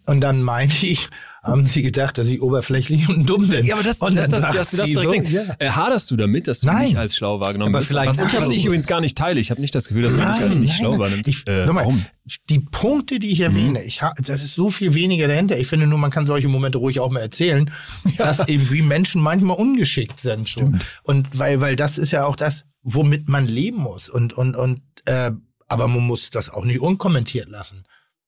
Und 0.06 0.20
dann 0.22 0.42
meine 0.42 0.72
ich, 0.82 1.08
haben 1.42 1.66
sie 1.66 1.82
gedacht, 1.82 2.18
dass 2.18 2.26
ich 2.28 2.42
oberflächlich 2.42 3.08
und 3.08 3.26
dumm 3.30 3.46
bin. 3.48 3.64
Ja, 3.64 3.74
aber 3.74 3.84
das, 3.84 4.00
und 4.02 4.16
das, 4.16 4.30
das, 4.30 4.42
dass 4.42 4.70
du 4.72 4.76
das 4.78 4.88
direkt 4.88 5.04
so, 5.04 5.10
denkst. 5.12 5.30
ja. 5.32 5.42
Äh, 5.58 5.70
haderst 5.70 6.10
du 6.10 6.16
damit, 6.16 6.48
dass 6.48 6.60
du 6.60 6.66
Nein. 6.66 6.84
nicht 6.86 6.96
als 6.96 7.14
schlau 7.16 7.38
wahrgenommen 7.40 7.74
Aber 7.74 7.84
vielleicht 7.84 8.18
was, 8.20 8.32
was 8.34 8.48
ich 8.50 8.64
übrigens 8.66 8.86
gar 8.86 9.00
nicht 9.00 9.16
teile. 9.16 9.38
Ich 9.40 9.50
habe 9.50 9.60
nicht 9.60 9.74
das 9.74 9.86
Gefühl, 9.88 10.02
dass 10.02 10.14
man 10.16 10.32
dich 10.32 10.42
als 10.42 10.56
nicht 10.58 10.74
schlau 10.74 10.98
wahrnimmt. 10.98 11.28
Ich, 11.28 11.46
äh, 11.46 11.64
nochmal, 11.66 11.84
warum? 11.84 12.04
Die 12.50 12.58
Punkte, 12.60 13.18
die 13.20 13.30
ich 13.30 13.40
erwähne, 13.40 13.82
ich 13.84 14.02
ha, 14.02 14.12
das 14.18 14.42
ist 14.42 14.54
so 14.54 14.70
viel 14.70 14.94
weniger 14.94 15.28
dahinter. 15.28 15.56
Ich 15.58 15.68
finde 15.68 15.86
nur, 15.86 15.98
man 15.98 16.10
kann 16.10 16.26
solche 16.26 16.48
Momente 16.48 16.78
ruhig 16.78 16.98
auch 17.00 17.10
mal 17.10 17.20
erzählen, 17.20 17.70
dass 18.18 18.46
eben 18.48 18.70
wie 18.70 18.82
Menschen 18.82 19.22
manchmal 19.22 19.56
ungeschickt 19.56 20.18
sind. 20.20 20.48
So. 20.48 20.72
Und 21.04 21.38
weil, 21.38 21.60
weil 21.60 21.76
das 21.76 21.96
ist 21.98 22.10
ja 22.10 22.24
auch 22.24 22.36
das, 22.36 22.64
womit 22.82 23.28
man 23.28 23.46
leben 23.46 23.78
muss. 23.78 24.08
Und, 24.08 24.32
und, 24.32 24.54
und, 24.56 24.80
äh, 25.06 25.30
aber 25.68 25.88
man 25.88 26.00
muss 26.06 26.30
das 26.30 26.50
auch 26.50 26.64
nicht 26.64 26.80
unkommentiert 26.80 27.48
lassen. 27.48 27.84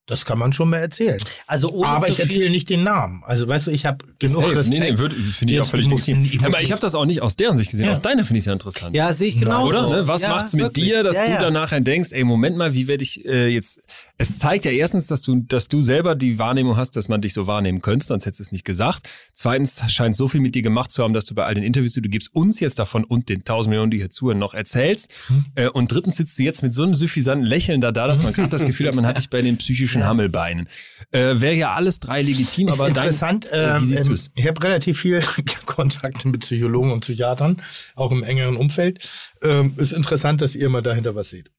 Das 0.06 0.24
kann 0.24 0.36
man 0.36 0.52
schon 0.52 0.68
mal 0.68 0.78
erzählen. 0.78 1.16
Also 1.46 1.70
ohne 1.70 1.88
aber 1.88 2.06
zu 2.06 2.12
ich 2.12 2.16
viel- 2.18 2.24
erzähle 2.26 2.50
nicht 2.50 2.68
den 2.68 2.82
Namen. 2.82 3.22
Also 3.24 3.46
weißt 3.46 3.68
du, 3.68 3.70
ich 3.70 3.86
habe 3.86 4.04
genug 4.18 4.42
Safe. 4.42 4.56
Respekt. 4.56 4.80
Nee, 4.80 4.90
nee, 4.90 4.98
würde- 4.98 5.14
finde 5.14 5.54
ich 5.54 5.60
auch 5.60 5.66
völlig 5.66 5.86
muss 5.88 6.06
legitim. 6.08 6.24
ich- 6.24 6.34
ich 6.34 6.44
Aber 6.44 6.60
ich 6.60 6.72
habe 6.72 6.80
das 6.80 6.96
auch 6.96 7.04
nicht 7.04 7.22
aus 7.22 7.36
deren 7.36 7.56
Sicht 7.56 7.70
gesehen. 7.70 7.86
Ja. 7.86 7.92
Aus 7.92 8.00
deiner 8.00 8.24
finde 8.24 8.38
ich 8.38 8.42
es 8.42 8.46
ja 8.46 8.52
interessant. 8.52 8.96
Ja, 8.96 9.12
sehe 9.12 9.28
ich 9.28 9.38
genau. 9.38 9.64
Oder? 9.68 9.88
Ne? 9.88 10.08
Was 10.08 10.22
ja, 10.22 10.30
macht's 10.30 10.54
mit 10.54 10.64
wirklich. 10.64 10.86
dir, 10.86 11.04
dass 11.04 11.16
ja, 11.16 11.40
du 11.44 11.52
nachher 11.52 11.80
denkst, 11.80 12.10
ey, 12.10 12.24
Moment 12.24 12.56
mal, 12.56 12.74
wie 12.74 12.88
werde 12.88 13.04
ich 13.04 13.24
äh, 13.24 13.46
jetzt. 13.46 13.80
Es 14.18 14.38
zeigt 14.38 14.64
ja 14.64 14.70
erstens, 14.70 15.06
dass 15.06 15.22
du, 15.22 15.36
dass 15.36 15.68
du 15.68 15.80
selber 15.80 16.14
die 16.14 16.38
Wahrnehmung 16.38 16.76
hast, 16.76 16.96
dass 16.96 17.08
man 17.08 17.20
dich 17.20 17.32
so 17.32 17.46
wahrnehmen 17.46 17.80
könnte, 17.80 18.06
sonst 18.06 18.26
hättest 18.26 18.40
du 18.40 18.42
es 18.44 18.52
nicht 18.52 18.64
gesagt. 18.64 19.08
Zweitens 19.32 19.82
scheint 19.88 20.14
so 20.14 20.28
viel 20.28 20.40
mit 20.40 20.54
dir 20.54 20.62
gemacht 20.62 20.92
zu 20.92 21.02
haben, 21.02 21.12
dass 21.12 21.24
du 21.24 21.34
bei 21.34 21.44
all 21.44 21.54
den 21.54 21.64
Interviews, 21.64 21.92
die 21.94 22.02
du 22.02 22.08
gibst, 22.08 22.34
uns 22.34 22.60
jetzt 22.60 22.78
davon 22.78 23.04
und 23.04 23.28
den 23.28 23.44
tausend 23.44 23.70
Millionen, 23.70 23.90
die 23.90 23.98
hier 23.98 24.10
zuhören, 24.10 24.38
noch 24.38 24.54
erzählst. 24.54 25.10
Hm. 25.28 25.44
Äh, 25.54 25.68
und 25.68 25.90
drittens 25.90 26.16
sitzt 26.16 26.38
du 26.38 26.42
jetzt 26.42 26.62
mit 26.62 26.74
so 26.74 26.82
einem 26.82 26.94
suffisanten 26.94 27.46
Lächeln 27.46 27.80
da, 27.80 27.90
da 27.90 28.06
dass 28.06 28.22
man 28.22 28.32
gerade 28.32 28.50
das 28.50 28.64
Gefühl 28.64 28.86
hat, 28.88 28.94
man 28.94 29.06
hat 29.06 29.18
dich 29.18 29.30
bei 29.30 29.42
den 29.42 29.56
psychischen 29.56 30.04
Hammelbeinen. 30.04 30.68
Äh, 31.10 31.40
Wäre 31.40 31.54
ja 31.54 31.74
alles 31.74 31.98
drei 31.98 32.22
legitim, 32.22 32.68
Ist 32.68 32.74
aber 32.74 32.88
interessant. 32.88 33.48
Dein, 33.50 33.58
äh, 33.58 33.76
ähm, 33.76 33.82
wie 33.82 33.86
siehst 33.86 34.06
ähm, 34.06 34.32
ich 34.34 34.46
habe 34.46 34.62
relativ 34.62 35.00
viel 35.00 35.22
Kontakte 35.66 36.28
mit 36.28 36.40
Psychologen 36.40 36.92
und 36.92 37.00
Psychiatern, 37.00 37.62
auch 37.96 38.12
im 38.12 38.22
engeren 38.22 38.56
Umfeld. 38.56 39.00
Ähm, 39.42 39.74
ist 39.76 39.92
interessant, 39.92 40.40
dass 40.40 40.54
ihr 40.54 40.68
mal 40.68 40.82
dahinter 40.82 41.14
was 41.14 41.30
seht. 41.30 41.50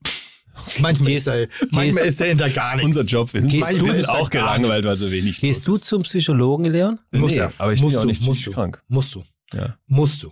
Manchmal, 0.80 1.08
Gehst- 1.12 1.28
ist, 1.28 1.50
da, 1.62 1.68
manchmal 1.72 2.06
ist 2.06 2.22
dahinter 2.22 2.50
gar 2.50 2.76
nichts. 2.76 2.86
Unser 2.98 3.04
Job. 3.04 3.34
Wir 3.34 3.42
sind, 3.42 3.50
Gehst 3.50 3.72
wir 3.74 3.80
du- 3.80 3.92
sind 3.92 4.10
auch 4.10 4.30
gelangweilt, 4.30 4.86
weil 4.86 4.96
so 4.96 5.12
wenig 5.12 5.40
Gehst 5.42 5.68
du 5.68 5.78
zum 5.78 6.04
Psychologen, 6.04 6.66
Leon? 6.66 7.00
Muss 7.12 7.32
Nee, 7.32 7.38
ja. 7.38 7.52
aber 7.58 7.74
ich 7.74 7.82
musst 7.82 7.94
bin 7.94 7.98
auch 8.00 8.04
du, 8.04 8.08
nicht 8.10 8.22
musst 8.22 8.46
du, 8.46 8.52
krank. 8.52 8.82
Musst 8.88 9.16
du. 9.16 9.24
Ja. 9.54 9.78
Musst 9.88 10.24
du. 10.24 10.32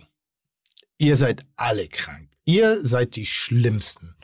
Ihr 0.98 1.16
seid 1.16 1.44
alle 1.56 1.88
krank. 1.88 2.28
Ihr 2.44 2.80
seid 2.86 3.16
die 3.16 3.26
Schlimmsten. 3.26 4.14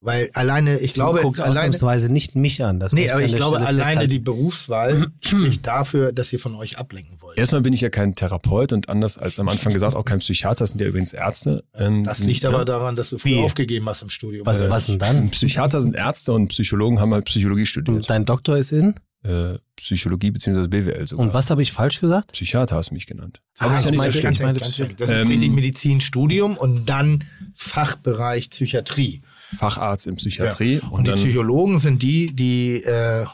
Weil 0.00 0.30
alleine, 0.34 0.78
ich 0.78 0.92
glaube, 0.92 1.22
guckt 1.22 1.40
alleine, 1.40 1.58
ausnahmsweise 1.58 2.08
nicht 2.12 2.36
mich 2.36 2.62
an. 2.62 2.78
Das 2.78 2.92
nee, 2.92 3.10
aber 3.10 3.20
ich 3.24 3.34
glaube, 3.34 3.56
Stelle 3.56 3.66
alleine 3.66 3.84
festhalten. 3.84 4.10
die 4.10 4.18
Berufswahl 4.20 5.06
spricht 5.24 5.66
dafür, 5.66 6.12
dass 6.12 6.32
ihr 6.32 6.38
von 6.38 6.54
euch 6.54 6.78
ablenken 6.78 7.16
wollt. 7.20 7.36
Erstmal 7.36 7.62
bin 7.62 7.72
ich 7.72 7.80
ja 7.80 7.90
kein 7.90 8.14
Therapeut 8.14 8.72
und 8.72 8.88
anders 8.88 9.18
als 9.18 9.40
am 9.40 9.48
Anfang 9.48 9.72
gesagt, 9.72 9.96
auch 9.96 10.04
kein 10.04 10.20
Psychiater, 10.20 10.60
das 10.60 10.70
sind 10.70 10.80
ja 10.80 10.86
übrigens 10.86 11.12
Ärzte. 11.12 11.64
Ähm, 11.74 12.04
Das 12.04 12.18
sind, 12.18 12.28
liegt 12.28 12.44
ja, 12.44 12.50
aber 12.50 12.64
daran, 12.64 12.94
dass 12.94 13.10
du 13.10 13.18
früher 13.18 13.38
Wie? 13.38 13.42
aufgegeben 13.42 13.88
hast 13.88 14.02
im 14.02 14.08
Studium. 14.08 14.46
Was, 14.46 14.60
Äh, 14.60 14.70
was 14.70 14.86
denn 14.86 15.00
dann? 15.00 15.30
Psychiater 15.30 15.80
sind 15.80 15.96
Ärzte 15.96 16.32
und 16.32 16.48
Psychologen 16.48 17.00
haben 17.00 17.12
halt 17.12 17.24
Psychologie 17.24 17.66
studiert. 17.66 17.96
Und 17.96 18.08
dein 18.08 18.24
Doktor 18.24 18.56
ist 18.56 18.70
in? 18.70 18.94
Äh, 19.24 19.58
Psychologie 19.74 20.30
bzw. 20.30 20.68
BWL 20.68 21.08
sogar. 21.08 21.26
Und 21.26 21.34
was 21.34 21.50
habe 21.50 21.60
ich 21.60 21.72
falsch 21.72 22.00
gesagt? 22.00 22.32
Psychiater 22.34 22.76
hast 22.76 22.90
du 22.90 22.94
mich 22.94 23.06
genannt. 23.06 23.40
Ah, 23.58 23.70
Hab 23.70 23.78
ich 23.80 23.84
ja 23.84 23.90
nicht 23.90 23.98
meinte- 23.98 24.42
meinte 24.44 24.94
das 24.96 25.10
ist 25.10 25.26
richtig 25.28 25.52
Medizinstudium 25.52 26.56
und 26.56 26.88
dann 26.88 27.24
Fachbereich 27.52 28.50
Psychiatrie. 28.50 29.22
Facharzt 29.56 30.06
in 30.06 30.16
Psychiatrie. 30.16 30.76
Ja. 30.76 30.82
Und, 30.84 30.90
Und, 30.92 31.06
die 31.06 31.10
dann 31.12 31.18
Psychologen 31.20 31.78
sind 31.78 32.02
die, 32.02 32.26
die 32.26 32.82
äh, 32.82 33.24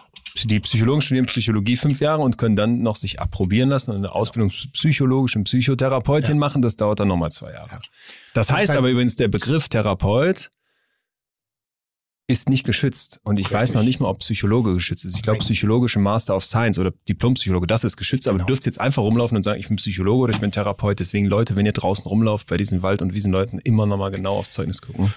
die 0.44 0.59
Psychologen 0.60 1.01
studieren 1.01 1.26
Psychologie 1.26 1.76
fünf 1.76 2.01
Jahre 2.01 2.20
und 2.23 2.39
können 2.39 2.57
dann 2.57 2.83
noch 2.83 2.97
sich 2.97 3.20
approbieren 3.20 3.68
lassen 3.68 3.93
und 3.93 3.99
eine 3.99 4.12
Ausbildung 4.12 4.51
psychologischen 4.73 5.44
Psychotherapeutin 5.44 6.34
Ja. 6.34 6.41
machen. 6.41 6.60
Das 6.60 6.75
dauert 6.76 6.99
dann 6.99 7.07
nochmal 7.09 7.31
zwei 7.31 7.52
Jahre. 7.52 7.68
Ja. 7.70 7.78
Das 8.34 8.49
Das 8.49 8.51
heißt 8.57 8.73
heißt- 8.73 8.76
aber 8.76 8.91
übrigens, 8.91 9.15
der 9.17 9.28
Begriff 9.28 9.68
Therapeut 9.68 10.51
ist 12.26 12.49
nicht 12.49 12.65
geschützt. 12.65 13.20
Und 13.23 13.36
ich 13.39 13.52
weiß 13.52 13.75
noch 13.75 13.83
nicht 13.83 14.01
mal, 14.01 14.09
ob 14.09 14.20
Psychologe 14.20 14.73
geschützt 14.73 15.05
ist. 15.05 15.15
Ich 15.15 15.23
glaube, 15.23 15.41
psychologische 15.41 15.99
Master 15.99 16.34
of 16.34 16.43
Science 16.44 16.78
oder 16.78 16.91
Diplompsychologe, 17.07 17.67
das 17.67 17.84
ist 17.84 17.97
geschützt. 17.99 18.26
Aber 18.26 18.39
Genau. 18.39 18.47
du 18.47 18.52
dürft 18.52 18.65
jetzt 18.65 18.81
einfach 18.81 19.02
rumlaufen 19.02 19.36
und 19.36 19.43
sagen, 19.43 19.60
ich 19.60 19.68
bin 19.68 19.76
Psychologe 19.76 20.23
oder 20.25 20.33
ich 20.34 20.41
bin 20.41 20.51
Therapeut. 20.51 20.99
Deswegen 21.01 21.26
Leute, 21.26 21.55
wenn 21.55 21.67
ihr 21.67 21.73
draußen 21.73 22.07
rumlauft 22.07 22.47
bei 22.47 22.57
diesen 22.57 22.83
Wald- 22.83 23.02
und 23.02 23.12
Wiesenleuten, 23.12 23.59
immer 23.59 23.84
nochmal 23.84 24.10
genau 24.10 24.36
aufs 24.39 24.51
Zeugnis 24.52 24.81
gucken. 24.81 25.12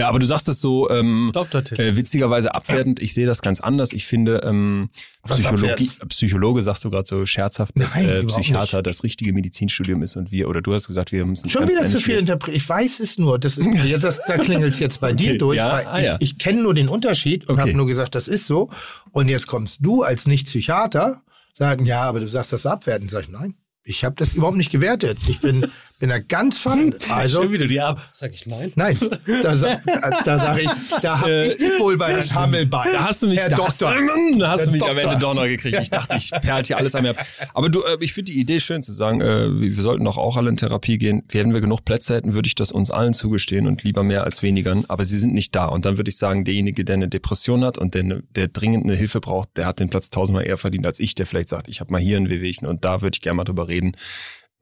Ja, 0.00 0.08
aber 0.08 0.18
du 0.18 0.26
sagst 0.26 0.48
das 0.48 0.60
so 0.60 0.88
ähm, 0.90 1.32
äh, 1.34 1.96
witzigerweise 1.96 2.54
abwertend. 2.54 3.00
Ich 3.00 3.14
sehe 3.14 3.26
das 3.26 3.42
ganz 3.42 3.60
anders. 3.60 3.92
Ich 3.92 4.06
finde, 4.06 4.40
ähm, 4.44 4.90
Psychologie, 5.26 5.90
Psychologe 6.08 6.62
sagst 6.62 6.84
du 6.84 6.90
gerade 6.90 7.06
so 7.06 7.26
scherzhaft, 7.26 7.78
dass 7.78 7.94
Nein, 7.94 8.08
äh, 8.08 8.22
Psychiater 8.24 8.78
nicht. 8.78 8.86
das 8.86 9.04
richtige 9.04 9.32
Medizinstudium 9.32 10.02
ist 10.02 10.16
und 10.16 10.30
wir, 10.32 10.48
oder 10.48 10.62
du 10.62 10.72
hast 10.72 10.86
gesagt, 10.86 11.12
wir 11.12 11.24
müssen 11.26 11.50
Schon 11.50 11.68
wieder 11.68 11.84
zu 11.86 11.98
viel 12.00 12.16
interpretiert. 12.16 12.62
Ich 12.62 12.68
weiß 12.68 13.00
es 13.00 13.18
nur. 13.18 13.38
Das 13.38 13.58
ist, 13.58 13.68
jetzt, 13.84 14.04
das, 14.04 14.20
da 14.26 14.38
klingelt 14.38 14.72
es 14.72 14.78
jetzt 14.80 15.00
bei 15.00 15.12
dir 15.12 15.30
Okay, 15.30 15.38
durch. 15.38 15.56
ja, 15.58 15.72
weil 15.72 15.86
ah, 15.86 15.98
ich 15.98 16.04
ja. 16.04 16.16
ich 16.20 16.38
kenne 16.38 16.62
nur 16.62 16.74
den 16.74 16.88
Unterschied 16.88 17.46
und 17.48 17.54
Okay. 17.54 17.68
habe 17.68 17.76
nur 17.76 17.86
gesagt, 17.86 18.14
das 18.14 18.26
ist 18.28 18.46
so. 18.46 18.70
Und 19.12 19.28
jetzt 19.28 19.46
kommst 19.46 19.78
du 19.82 20.02
als 20.02 20.26
Nicht-Psychiater, 20.26 21.22
sagen, 21.52 21.84
ja, 21.84 22.02
aber 22.02 22.20
du 22.20 22.28
sagst 22.28 22.52
das 22.52 22.62
so 22.62 22.70
abwertend. 22.70 23.10
Sag 23.10 23.24
ich, 23.24 23.28
nein, 23.28 23.54
ich 23.84 24.04
habe 24.04 24.14
das 24.16 24.34
überhaupt 24.34 24.56
nicht 24.56 24.70
gewertet. 24.70 25.18
Ich 25.28 25.40
bin, 25.40 25.66
bin 26.00 26.08
da 26.08 26.18
ganz 26.18 26.58
fein. 26.58 26.94
Also, 27.10 27.42
Schon 27.42 27.52
wieder 27.52 27.66
die 27.68 27.80
ab. 27.80 28.00
Sag 28.12 28.32
ich 28.32 28.46
nein. 28.46 28.72
nein, 28.74 28.98
da, 29.42 29.54
sa- 29.54 29.80
da 30.24 30.38
sage 30.38 30.62
ich, 30.62 30.70
da 31.02 31.20
habe 31.20 31.44
ich 31.46 31.56
dich 31.58 31.78
wohl 31.78 31.96
bei 31.96 32.14
den 32.14 32.34
Hammelbein. 32.34 32.88
Da 32.92 33.04
hast 33.04 33.22
du 33.22 33.28
mich, 33.28 33.38
Herr 33.38 33.50
da 33.50 33.58
hast, 33.66 33.80
Doktor. 33.82 33.96
da 34.38 34.50
hast 34.50 34.66
du 34.66 34.70
mich 34.72 34.82
am 34.82 34.88
Doktor. 34.88 35.02
Ende 35.10 35.18
doch 35.20 35.34
noch 35.34 35.44
gekriegt. 35.44 35.78
Ich 35.80 35.90
dachte, 35.90 36.16
ich 36.16 36.30
perlt 36.30 36.66
hier 36.66 36.78
alles 36.78 36.94
an 36.94 37.02
mir 37.02 37.10
ab. 37.10 37.26
Aber 37.54 37.68
du, 37.68 37.82
äh, 37.82 37.96
ich 38.00 38.12
finde 38.14 38.32
die 38.32 38.40
Idee 38.40 38.58
schön 38.60 38.82
zu 38.82 38.92
sagen, 38.92 39.20
äh, 39.20 39.48
wir 39.60 39.74
sollten 39.82 40.04
doch 40.04 40.16
auch 40.16 40.36
alle 40.36 40.48
in 40.48 40.56
Therapie 40.56 40.98
gehen. 40.98 41.22
Wenn 41.30 41.52
wir 41.52 41.60
genug 41.60 41.84
Plätze 41.84 42.14
hätten, 42.14 42.32
würde 42.34 42.46
ich 42.46 42.54
das 42.54 42.72
uns 42.72 42.90
allen 42.90 43.12
zugestehen 43.12 43.66
und 43.66 43.84
lieber 43.84 44.02
mehr 44.02 44.24
als 44.24 44.42
weniger. 44.42 44.76
Aber 44.88 45.04
sie 45.04 45.18
sind 45.18 45.34
nicht 45.34 45.54
da. 45.54 45.66
Und 45.66 45.84
dann 45.84 45.98
würde 45.98 46.08
ich 46.08 46.16
sagen, 46.16 46.44
derjenige, 46.44 46.84
der 46.84 46.94
eine 46.94 47.08
Depression 47.08 47.62
hat 47.62 47.76
und 47.76 47.94
der, 47.94 48.22
der 48.34 48.48
dringend 48.48 48.84
eine 48.84 48.96
Hilfe 48.96 49.20
braucht, 49.20 49.50
der 49.58 49.66
hat 49.66 49.78
den 49.78 49.90
Platz 49.90 50.08
tausendmal 50.10 50.46
eher 50.46 50.56
verdient 50.56 50.86
als 50.86 50.98
ich, 50.98 51.14
der 51.14 51.26
vielleicht 51.26 51.50
sagt, 51.50 51.68
ich 51.68 51.80
habe 51.80 51.92
mal 51.92 52.00
hier 52.00 52.16
ein 52.16 52.30
Wehwehchen 52.30 52.66
und 52.66 52.86
da 52.86 53.02
würde 53.02 53.16
ich 53.16 53.20
gerne 53.20 53.36
mal 53.36 53.44
drüber 53.44 53.68
reden. 53.68 53.92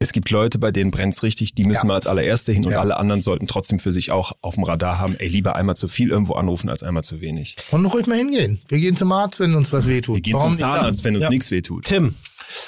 Es 0.00 0.12
gibt 0.12 0.30
Leute, 0.30 0.60
bei 0.60 0.70
denen 0.70 0.92
brennt's 0.92 1.24
richtig, 1.24 1.54
die 1.56 1.64
müssen 1.64 1.80
Ja. 1.80 1.86
mal 1.88 1.94
als 1.94 2.06
allererste 2.06 2.52
hin 2.52 2.64
und 2.64 2.70
Ja. 2.70 2.78
alle 2.78 2.98
anderen 2.98 3.20
sollten 3.20 3.48
trotzdem 3.48 3.80
für 3.80 3.90
sich 3.90 4.12
auch 4.12 4.30
auf 4.42 4.54
dem 4.54 4.62
Radar 4.62 5.00
haben, 5.00 5.16
ey, 5.18 5.26
lieber 5.26 5.56
einmal 5.56 5.74
zu 5.74 5.88
viel 5.88 6.10
irgendwo 6.10 6.34
anrufen 6.34 6.68
als 6.68 6.84
einmal 6.84 7.02
zu 7.02 7.20
wenig. 7.20 7.56
Und 7.72 7.84
ruhig 7.86 8.06
mal 8.06 8.16
hingehen. 8.16 8.60
Wir 8.68 8.78
gehen 8.78 8.96
zum 8.96 9.10
Arzt, 9.10 9.40
wenn 9.40 9.56
uns 9.56 9.72
was 9.72 9.88
wehtut. 9.88 10.14
Wir 10.14 10.22
gehen 10.22 10.34
Warum 10.34 10.52
zum 10.52 10.60
Zahnarzt, 10.60 11.02
wenn 11.02 11.16
uns 11.16 11.24
ja. 11.24 11.30
nichts 11.30 11.50
wehtut. 11.50 11.84
Tim. 11.86 12.14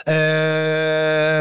Äh, 0.06 0.12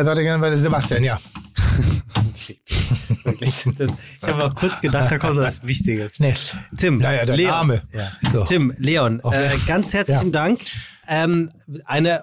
warte 0.06 0.22
gerne 0.22 0.40
bei 0.40 0.56
Sebastian, 0.56 1.03
ja. 1.03 1.19
Wirklich. 3.24 3.66
Ich 3.66 4.27
habe 4.27 4.45
auch 4.45 4.53
kurz 4.53 4.80
gedacht, 4.82 5.11
da 5.11 5.18
kommt 5.18 5.38
was 5.38 5.66
Wichtiges. 5.66 6.19
Nee. 6.19 6.35
Tim. 6.77 7.00
Naja, 7.00 7.26
der 7.26 7.35
Leon. 7.35 7.50
Name. 7.50 7.82
Ja. 7.93 8.08
So. 8.32 8.43
Tim, 8.43 8.74
Leon, 8.77 9.22
äh, 9.32 9.50
ganz 9.66 9.92
herzlichen 9.93 10.27
Ja. 10.27 10.32
Dank. 10.32 10.59
Ähm, 11.08 11.50
eine 11.85 12.22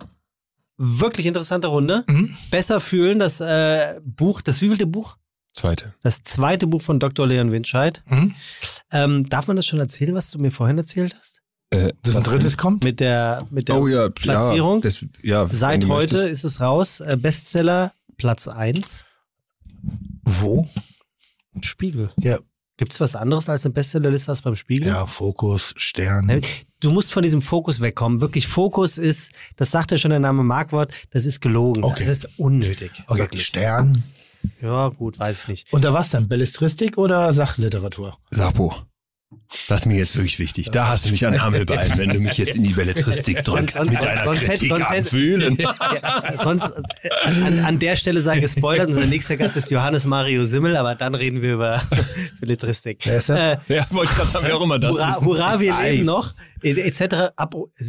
wirklich 0.79 1.27
interessante 1.27 1.69
Runde. 1.69 2.05
Mhm. 2.09 2.35
Besser 2.51 2.81
fühlen, 2.81 3.19
das 3.19 3.41
äh, 3.41 4.01
Buch, 4.05 4.43
das 4.43 4.61
wievielte 4.63 4.87
Buch? 4.87 5.17
Zweite. 5.53 5.95
Das 6.03 6.23
zweite 6.23 6.67
Buch 6.67 6.83
von 6.83 7.01
Dr. 7.01 7.27
Leon 7.27 7.51
Winscheid. 7.51 8.03
Mhm. 8.09 8.35
Ähm, 8.93 9.29
darf 9.29 9.47
man 9.47 9.57
das 9.57 9.67
schon 9.67 9.79
erzählen, 9.79 10.15
was 10.15 10.31
du 10.31 10.39
mir 10.39 10.51
vorhin 10.51 10.77
erzählt 10.77 11.17
hast? 11.19 11.41
Äh, 11.71 11.93
Das 12.03 12.17
ein 12.17 12.23
drittes 12.23 12.57
kommt? 12.59 12.85
Mit 12.85 13.01
der, 13.01 13.47
mit 13.51 13.69
der 13.69 13.77
Oh 13.81 13.87
ja, 13.89 14.09
Platzierung? 14.11 14.77
Ja, 14.79 14.83
das, 14.83 15.05
ja, 15.23 15.49
Seit 15.51 15.87
heute 15.89 16.17
möchtest. 16.17 16.29
ist 16.31 16.45
es 16.45 16.61
raus. 16.61 17.01
Äh, 17.01 17.17
Bestseller 17.17 17.93
Platz 18.19 18.49
1. 18.49 19.05
Wo? 20.25 20.69
Spiegel. 21.63 22.11
Ja. 22.19 22.39
Gibt 22.79 22.93
es 22.93 23.01
was 23.01 23.17
anderes 23.17 23.49
als 23.49 23.65
eine 23.65 23.73
Bestsellerliste 23.73 24.31
als 24.31 24.43
beim 24.43 24.55
Spiegel? 24.55 24.89
Ja, 24.89 25.07
Fokus, 25.07 25.73
Stern. 25.77 26.43
Du 26.81 26.91
musst 26.91 27.13
von 27.13 27.23
diesem 27.23 27.41
Fokus 27.41 27.81
wegkommen. 27.81 28.21
Wirklich, 28.21 28.47
Fokus 28.47 28.99
ist, 28.99 29.33
das 29.57 29.71
sagt 29.71 29.93
ja 29.93 29.99
schon 29.99 30.11
der 30.11 30.21
Name 30.21 30.43
Markwort, 30.43 30.93
das 31.11 31.25
ist 31.25 31.41
gelogen. 31.41 31.83
Okay. 31.85 32.05
Das 32.05 32.09
ist 32.09 32.39
unnötig. 32.39 32.91
Okay, 33.07 33.21
Wirklich. 33.21 33.47
Stern. 33.47 34.03
Ja, 34.61 34.89
gut, 34.89 35.19
weiß 35.19 35.43
ich 35.43 35.49
nicht. 35.49 35.73
Unter 35.73 35.95
was 35.95 36.11
dann? 36.11 36.29
Belletristik 36.29 36.99
oder 36.99 37.33
Sachliteratur? 37.33 38.19
Sapo. 38.31 38.75
Das 39.69 39.81
ist 39.81 39.87
mir 39.87 39.97
jetzt 39.97 40.15
wirklich 40.17 40.39
wichtig. 40.39 40.71
Da 40.71 40.87
hast 40.89 41.05
du 41.07 41.11
mich 41.11 41.27
an 41.27 41.43
Hammelbein, 41.43 41.93
wenn 41.97 42.11
du 42.11 42.21
mich 42.21 42.39
jetzt 42.39 42.55
in 42.55 42.63
die 42.63 42.73
Belletristik 42.75 43.43
drückst 43.45 43.77
Sonst- 43.77 43.91
mit 43.91 44.03
deiner 44.03 44.23
sonst 44.25 44.41
hätte- 44.43 44.51
Kritik 44.53 44.69
sonst 44.71 44.91
hätte- 44.91 45.09
Fühlen. 45.11 45.57
Ja, 45.59 45.75
sonst, 46.45 46.73
äh, 47.03 47.09
an, 47.45 47.59
an 47.65 47.79
der 47.81 47.97
Stelle 47.97 48.23
sei 48.23 48.39
gespoilert, 48.39 48.87
unser 48.87 49.05
nächster 49.07 49.37
Gast 49.37 49.57
ist 49.57 49.71
Johannes 49.71 50.05
Mario 50.07 50.45
Simmel, 50.45 50.77
aber 50.77 50.95
dann 50.95 51.15
reden 51.17 51.43
wir 51.43 51.55
über 51.55 51.83
Belletristik. 52.41 53.03
Das? 53.05 53.29
Äh, 53.29 53.57
Ja, 53.69 53.85
wollte 53.91 54.13
ich 54.13 54.17
gerade 54.17 54.31
sagen, 54.31 54.45
wer 54.47 54.57
auch 54.57 54.63
immer 54.63 54.79
das 54.79 54.95
hurra, 54.95 55.09
ist. 55.11 55.25
hurra, 55.25 55.61
wir 55.61 55.73
Weiß. 55.73 55.91
leben 55.93 56.05
noch, 56.05 56.31
äh, 56.63 56.71
etc. 56.81 57.33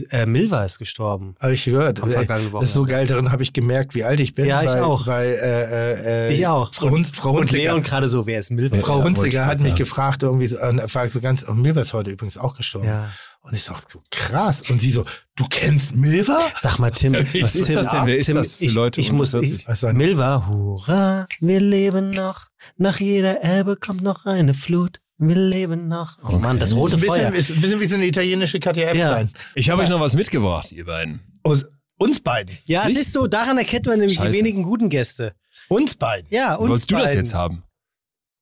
Äh, 0.10 0.26
Milva 0.26 0.64
ist 0.66 0.80
gestorben. 0.80 1.36
Habe 1.40 1.54
ich 1.54 1.66
gehört. 1.66 2.02
Am 2.02 2.10
vergangenen 2.12 2.52
Das 2.54 2.66
ist 2.66 2.74
so 2.74 2.84
geil, 2.84 3.06
darin 3.08 3.32
habe 3.32 3.44
ich 3.44 3.54
gemerkt, 3.54 3.94
wie 3.96 4.04
alt 4.04 4.20
ich 4.20 4.34
bin. 4.34 4.46
Ja, 4.48 4.64
ich 4.64 4.70
weil, 4.70 4.82
auch. 4.82 5.06
Weil, 5.08 5.30
äh, 5.34 6.30
äh, 6.30 6.34
Ich 6.34 6.48
auch. 6.48 6.74
Frau, 6.74 6.90
Hunz, 6.90 7.12
Frau 7.14 7.32
Und 7.32 7.42
Hunziger, 7.42 7.64
Leon 7.64 7.84
gerade 7.84 8.10
so, 8.10 8.26
wer 8.26 8.40
ist 8.40 8.50
Milva? 8.52 8.78
Frau 8.80 9.00
Ja, 9.00 9.04
Hunziger 9.06 9.46
hat 9.46 9.60
mich 9.60 9.76
gefragt, 9.76 10.24
irgendwie 10.24 10.48
so, 10.48 10.60
und 10.60 10.80
er 10.80 10.90
fragt 10.90 11.12
so 11.12 11.20
ganz, 11.28 11.44
und 11.44 11.62
Milva 11.62 11.82
ist 11.82 11.94
heute 11.94 12.12
übrigens 12.12 12.38
auch 12.38 12.56
gestorben. 12.56 12.88
Ja. 12.88 13.10
Und 13.42 13.54
ich 13.54 13.64
sag, 13.64 13.88
du 13.90 14.00
krass. 14.12 14.62
Und 14.70 14.80
sie 14.80 14.92
so, 14.92 15.06
du 15.36 15.46
kennst 15.50 15.96
Milva? 15.96 16.40
Sag 16.56 16.80
mal, 16.80 16.92
Tim. 16.92 17.14
Was 17.42 17.56
ist 17.56 17.68
Tim, 17.68 17.76
das 17.76 17.92
denn? 17.92 18.06
Wer 18.06 18.18
ist 18.18 18.26
Tim, 18.28 18.36
das 18.36 18.56
für 18.56 18.66
ich, 18.66 18.74
Leute 18.74 19.02
Ich 19.02 19.12
muss, 19.12 19.32
40? 19.32 19.68
ich, 19.68 19.68
nicht. 19.68 19.94
Milva, 19.94 20.48
hurra, 20.48 21.28
wir 21.40 21.60
leben 21.60 22.10
noch. 22.12 22.48
Nach 22.78 23.00
jeder 23.00 23.44
Elbe 23.44 23.76
kommt 23.76 24.02
noch 24.02 24.26
eine 24.26 24.54
Flut. 24.54 25.00
Wir 25.18 25.36
leben 25.36 25.88
noch. 25.88 26.18
Oh 26.32 26.38
Mann, 26.38 26.60
das 26.60 26.74
rote 26.74 26.96
Ein 26.96 27.02
Feuer. 27.02 27.32
bisschen, 27.32 27.56
ist 27.56 27.58
ein 27.58 27.62
bisschen 27.62 27.80
wie 27.80 27.86
so 27.88 27.96
eine 27.96 28.06
italienische 28.06 28.60
Katja 28.60 28.94
Ja. 28.94 29.18
Epstein. 29.20 29.32
Ich 29.56 29.70
habe 29.70 29.82
euch 29.82 29.90
noch 29.90 30.00
was 30.00 30.16
mitgebracht, 30.16 30.72
ihr 30.72 30.86
beiden. 30.86 31.22
Aus 31.44 31.66
uns 31.98 32.20
beiden. 32.22 32.56
Ja, 32.66 32.88
es 32.88 32.96
ist 32.96 33.14
so, 33.14 33.26
daran 33.28 33.58
erkennt 33.58 33.88
man 33.88 34.00
nämlich 34.00 34.18
Scheiße. 34.20 34.32
die 34.32 34.38
wenigen 34.38 34.62
guten 34.64 34.90
Gäste. 34.90 35.34
Uns 35.70 35.96
beiden. 35.96 36.28
Ja, 36.30 36.56
uns 36.56 36.70
Wolltest 36.70 36.92
du 36.92 36.96
das 36.96 37.04
beiden. 37.06 37.18
jetzt 37.18 37.34
haben? 37.34 37.64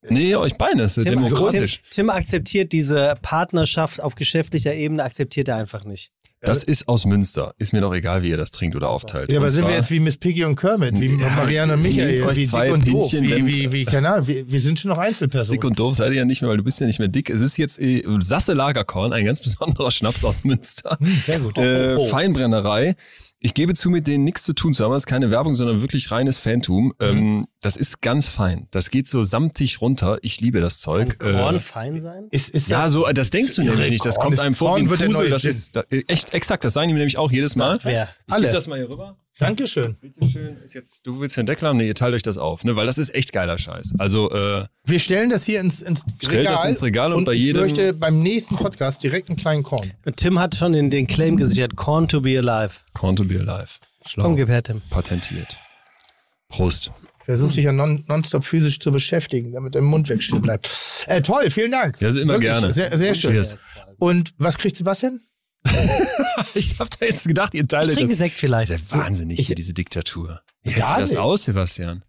Nee, 0.10 0.36
euch 0.36 0.56
beiden, 0.58 0.80
ist 0.80 0.96
Tim, 0.96 1.04
Tim, 1.06 1.14
demokratisch. 1.24 1.82
Tim 1.90 2.10
akzeptiert 2.10 2.72
diese 2.72 3.16
Partnerschaft 3.22 4.02
auf 4.02 4.16
geschäftlicher 4.16 4.74
Ebene, 4.74 5.04
akzeptiert 5.04 5.48
er 5.48 5.58
einfach 5.58 5.84
nicht. 5.86 6.12
Das 6.42 6.64
ist 6.64 6.88
aus 6.88 7.06
Münster. 7.06 7.56
Ist 7.58 7.74
mir 7.74 7.82
doch 7.82 7.92
egal, 7.94 8.22
wie 8.22 8.30
ihr 8.30 8.38
das 8.38 8.52
trinkt 8.52 8.76
oder 8.76 8.90
aufteilt. 8.90 9.32
Ja, 9.32 9.38
aber 9.38 9.48
Und 9.48 9.52
sind 9.52 9.68
wir 9.68 9.74
jetzt 9.74 9.90
wie 9.90 10.00
Miss 10.00 10.18
Piggy 10.18 10.44
und 10.44 10.56
Kermit, 10.56 11.00
wie 11.00 11.08
Ja, 11.08 11.30
Marianne 11.30 11.74
und 11.74 11.82
Michael, 11.82 12.36
wie 12.36 12.46
zwei 12.46 12.66
dick 12.66 12.74
und 12.76 12.88
doof, 12.88 13.14
wie, 13.14 13.46
wie, 13.48 13.72
wie, 13.72 13.86
keine 13.86 14.10
Ahnung, 14.10 14.28
wir, 14.28 14.52
wir 14.52 14.60
sind 14.60 14.80
schon 14.80 14.90
noch 14.90 15.00
Einzelpersonen. 15.00 15.60
Dick 15.60 15.68
und 15.68 15.80
doof 15.80 15.96
seid 15.96 16.12
ihr 16.12 16.18
ja 16.18 16.26
nicht 16.26 16.42
mehr, 16.44 16.52
weil 16.52 16.58
du 16.58 16.64
bist 16.64 16.80
ja 16.80 16.86
nicht 16.86 17.00
mehr 17.00 17.08
dick. 17.08 17.32
Es 17.32 17.42
ist 17.42 17.58
jetzt 17.58 17.82
äh, 17.82 18.04
Sasse 18.20 18.54
Lagerkorn, 18.54 19.12
ein 19.12 19.26
ganz 19.26 19.42
besonderer 19.42 19.90
Schnaps 19.90 20.24
aus 20.24 20.44
Münster. 20.44 20.98
Hm, 21.00 21.22
sehr 21.26 21.40
gut. 21.40 21.58
Äh, 21.58 21.96
Oh, 21.96 22.02
oh. 22.02 22.08
Feinbrennerei. 22.10 22.96
Ich 23.46 23.54
gebe 23.54 23.76
zu, 23.76 23.92
mit 23.92 24.08
denen 24.08 24.24
nichts 24.24 24.42
zu 24.42 24.54
tun 24.54 24.74
zu 24.74 24.84
haben. 24.84 24.92
Das 24.92 25.04
ist 25.04 25.06
keine 25.06 25.30
Werbung, 25.30 25.54
sondern 25.54 25.80
wirklich 25.80 26.10
reines 26.10 26.40
Fantum. 26.40 26.86
Mhm. 26.86 26.94
Ähm, 27.00 27.48
das 27.62 27.78
ist 27.78 28.02
ganz 28.02 28.28
fein. 28.28 28.68
Das 28.72 28.90
geht 28.90 29.08
so 29.08 29.24
samtig 29.24 29.82
runter. 29.82 30.18
Ich 30.24 30.42
liebe 30.42 30.62
das 30.62 30.80
Zeug. 30.80 31.20
Kann 31.20 31.34
Korn 31.36 31.56
Äh, 31.58 31.60
fein 31.60 32.00
sein? 32.00 32.28
Ist, 32.32 32.50
ist 32.50 32.70
ja, 32.70 32.86
das, 32.86 32.94
so, 32.94 33.06
das 33.06 33.30
denkst 33.30 33.54
du 33.54 33.62
nämlich 33.62 33.92
nicht. 33.92 34.04
Das 34.04 34.18
kommt 34.18 34.40
einem 34.40 34.56
vor 34.56 34.78
wie 34.78 34.82
ein 34.82 34.90
Fusel. 34.90 35.30
Das 35.30 35.46
ist 35.46 35.76
da, 35.76 35.84
echt 36.08 36.34
exakt. 36.34 36.64
Das 36.64 36.74
sagen 36.74 36.88
die 36.88 36.96
mir 36.96 37.02
nämlich 37.02 37.20
auch 37.20 37.32
jedes 37.32 37.56
Mal. 37.56 37.78
Wer? 37.84 38.10
Ich 38.26 38.34
Alle. 38.34 38.52
das 38.52 38.66
mal 38.66 38.80
hier 38.80 38.90
rüber. 38.90 39.16
Dankeschön. 39.38 39.96
Bitteschön. 40.00 40.58
Ist 40.64 40.74
jetzt, 40.76 41.06
du 41.06 41.20
willst 41.20 41.36
den 41.36 41.46
Deckel 41.46 41.68
haben? 41.68 41.76
Nee, 41.78 41.88
ihr 41.88 41.96
teilt 41.96 42.14
euch 42.16 42.24
das 42.24 42.38
auf, 42.38 42.64
ne? 42.64 42.76
Weil 42.78 42.86
das 42.86 42.98
ist 42.98 43.14
echt 43.14 43.34
geiler 43.34 43.58
Scheiß. 43.58 43.94
Also, 43.98 44.32
äh, 44.32 44.66
Wir 44.86 45.00
stellen 45.00 45.30
das 45.30 45.46
hier 45.46 45.60
ins, 45.60 45.82
ins 45.82 46.06
Stellt 46.20 46.34
Regal. 46.36 46.54
das 46.56 46.66
ins 46.66 46.82
Regal 46.84 47.12
und 47.14 47.26
bei 47.26 47.34
ich 47.34 47.42
jedem- 47.42 47.62
möchte 47.62 47.94
beim 47.94 48.22
nächsten 48.24 48.56
Podcast 48.56 49.04
direkt 49.04 49.28
einen 49.30 49.38
kleinen 49.38 49.64
Korn. 49.64 49.92
Und 50.06 50.16
Tim 50.18 50.40
hat 50.40 50.56
schon 50.56 50.72
den, 50.72 50.90
den 50.90 51.06
Claim 51.08 51.36
gesichert, 51.36 51.76
Corn 51.76 52.08
to 52.08 52.22
be 52.22 52.38
alive. 52.38 52.76
Corn 52.94 53.16
to 53.18 53.26
be 53.26 53.36
alive. 53.38 53.72
Schlau. 54.08 54.24
Komm, 54.24 54.36
gib 54.38 54.48
her, 54.48 54.64
Tim. 54.64 54.82
Patentiert. 54.90 55.58
Prost. 56.48 56.92
Versuch 57.20 57.52
dich 57.52 57.66
ja 57.66 57.72
non, 57.72 58.04
nonstop 58.08 58.46
physisch 58.46 58.80
zu 58.80 58.92
beschäftigen, 58.92 59.52
damit 59.52 59.74
dein 59.76 59.84
Mund 59.84 60.08
weg 60.10 60.22
still 60.22 60.40
bleibt. 60.40 60.70
Äh, 61.08 61.22
toll, 61.24 61.50
vielen 61.50 61.72
Dank. 61.72 62.00
Ja, 62.00 62.10
immer 62.10 62.34
Wirklich, 62.34 62.42
gerne. 62.52 62.72
Sehr, 62.72 62.96
sehr 62.96 63.16
schön. 63.16 63.32
Cheers. 63.32 63.58
Und 63.98 64.32
was 64.38 64.58
kriegt 64.60 64.78
Sebastian? 64.78 65.22
Ich 66.54 66.80
hab 66.80 66.90
da 66.98 67.06
jetzt 67.06 67.28
gedacht, 67.28 67.54
ihr 67.54 67.68
teilt 67.68 67.88
Ich 67.88 67.90
euch 67.90 67.96
trinke 67.96 68.12
das. 68.12 68.18
Sekt 68.20 68.36
vielleicht. 68.36 68.72
Das 68.72 68.82
ist 68.82 68.92
ja 68.92 68.98
wahnsinnig 68.98 69.40
Ich- 69.40 69.48
hier, 69.48 69.56
diese 69.56 69.74
Diktatur. 69.74 70.42
Wie 70.64 70.70
sich 70.70 70.80
das 70.84 71.12
nicht. 71.12 71.20
aus, 71.20 71.44
Sebastian? 71.44 72.04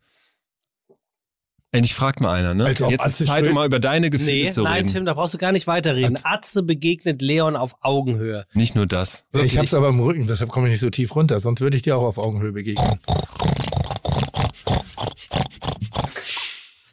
Endlich 1.73 1.95
fragt 1.95 2.21
mal 2.21 2.33
einer, 2.33 2.55
ne? 2.55 2.65
Als 2.65 2.81
ob 2.81 2.91
Jetzt 2.91 3.05
ist 3.07 3.15
Atze 3.15 3.25
Zeit, 3.27 3.45
schön- 3.45 3.49
um 3.49 3.55
mal 3.57 3.67
über 3.67 3.81
deine 3.81 4.09
Gefühle 4.09 4.31
Nee, 4.45 4.49
zu 4.49 4.63
nein, 4.63 4.75
reden. 4.83 4.87
Tim, 4.87 5.05
da 5.05 5.15
brauchst 5.15 5.35
du 5.35 5.39
gar 5.39 5.53
nicht 5.53 5.67
weiterreden. 5.67 6.17
Atze 6.23 6.63
begegnet 6.63 7.21
Leon 7.21 7.57
auf 7.57 7.75
Augenhöhe. 7.83 8.47
Nicht 8.55 8.75
nur 8.77 8.87
das. 8.87 9.27
Ich 9.35 9.59
hab's 9.59 9.75
aber 9.75 9.89
im 9.89 10.01
Rücken, 10.01 10.27
deshalb 10.27 10.51
komme 10.51 10.69
ich 10.69 10.73
nicht 10.73 10.81
so 10.81 10.91
tief 10.91 11.15
runter, 11.15 11.39
sonst 11.41 11.61
würde 11.61 11.77
ich 11.77 11.83
dir 11.83 11.97
auch 11.99 12.05
auf 12.05 12.19
Augenhöhe 12.19 12.53
begegnen. 12.53 12.99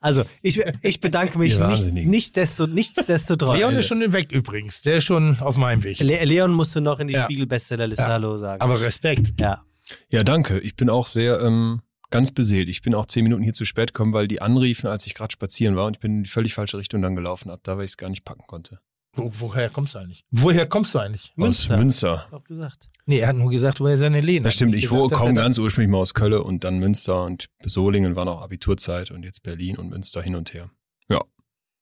Also, 0.03 0.23
ich, 0.41 0.61
ich 0.81 0.99
bedanke 0.99 1.39
mich 1.39 1.57
nicht, 1.57 1.93
nicht 1.93 2.35
desto, 2.35 2.67
nichtsdestotrotz. 2.67 3.57
Leon 3.57 3.73
ist 3.77 3.87
schon 3.87 4.11
weg 4.11 4.33
übrigens. 4.33 4.81
Der 4.81 4.97
ist 4.97 5.05
schon 5.05 5.37
auf 5.39 5.55
meinem 5.55 5.81
Weg. 5.85 5.99
Le 5.99 6.25
Leon 6.25 6.51
musste 6.51 6.81
noch 6.81 6.99
in 6.99 7.07
die 7.07 7.13
Ja. 7.13 7.23
Spiegel-Bestsellerliste 7.23 8.03
Ja. 8.03 8.09
Hallo 8.09 8.35
sagen. 8.35 8.61
Aber 8.61 8.81
Respekt. 8.81 9.39
ja. 9.39 9.63
Ja, 10.09 10.23
danke. 10.23 10.59
Ich 10.59 10.75
bin 10.75 10.89
auch 10.89 11.07
sehr 11.07 11.39
ähm, 11.41 11.81
ganz 12.09 12.31
beseelt. 12.31 12.67
Ich 12.67 12.81
bin 12.81 12.93
auch 12.95 13.05
zehn 13.05 13.23
Minuten 13.23 13.43
hier 13.43 13.53
zu 13.53 13.63
spät 13.63 13.93
gekommen, 13.93 14.11
weil 14.13 14.27
die 14.27 14.41
anriefen, 14.41 14.87
als 14.87 15.05
ich 15.07 15.13
gerade 15.13 15.31
spazieren 15.31 15.75
war 15.77 15.85
und 15.87 15.95
ich 15.95 15.99
bin 16.01 16.17
in 16.17 16.23
die 16.23 16.29
völlig 16.29 16.53
falsche 16.53 16.77
Richtung 16.77 17.01
dann 17.01 17.15
gelaufen 17.15 17.49
ab, 17.49 17.61
da 17.63 17.77
weil 17.77 17.85
ich 17.85 17.91
es 17.91 17.97
gar 17.97 18.09
nicht 18.09 18.25
packen 18.25 18.43
konnte. 18.45 18.79
Wo, 19.15 19.31
woher 19.31 19.69
kommst 19.69 19.93
du 19.95 19.99
eigentlich? 19.99 20.23
Woher 20.31 20.65
kommst 20.67 20.95
du 20.95 20.99
eigentlich? 20.99 21.33
Münster. 21.35 21.73
Aus 21.75 21.79
Münster. 21.79 22.27
Hab 22.31 22.45
gesagt. 22.45 22.89
Nee, 23.05 23.19
er 23.19 23.27
hat 23.27 23.35
nur 23.35 23.51
gesagt, 23.51 23.79
woher 23.79 23.97
seine 23.97 24.21
Lehne. 24.21 24.45
Das 24.45 24.53
stimmt, 24.55 24.73
ich 24.73 24.87
komme 24.87 25.33
ganz 25.35 25.57
ursprünglich 25.59 25.91
mal 25.91 25.99
aus 25.99 26.13
Köln 26.13 26.33
und 26.41 26.63
dann 26.63 26.79
Münster 26.79 27.23
und 27.25 27.47
Solingen 27.63 28.15
war 28.15 28.25
noch 28.25 28.41
Abiturzeit 28.41 29.11
und 29.11 29.23
jetzt 29.23 29.43
Berlin 29.43 29.77
und 29.77 29.89
Münster 29.89 30.21
hin 30.21 30.35
und 30.35 30.53
her. 30.53 30.69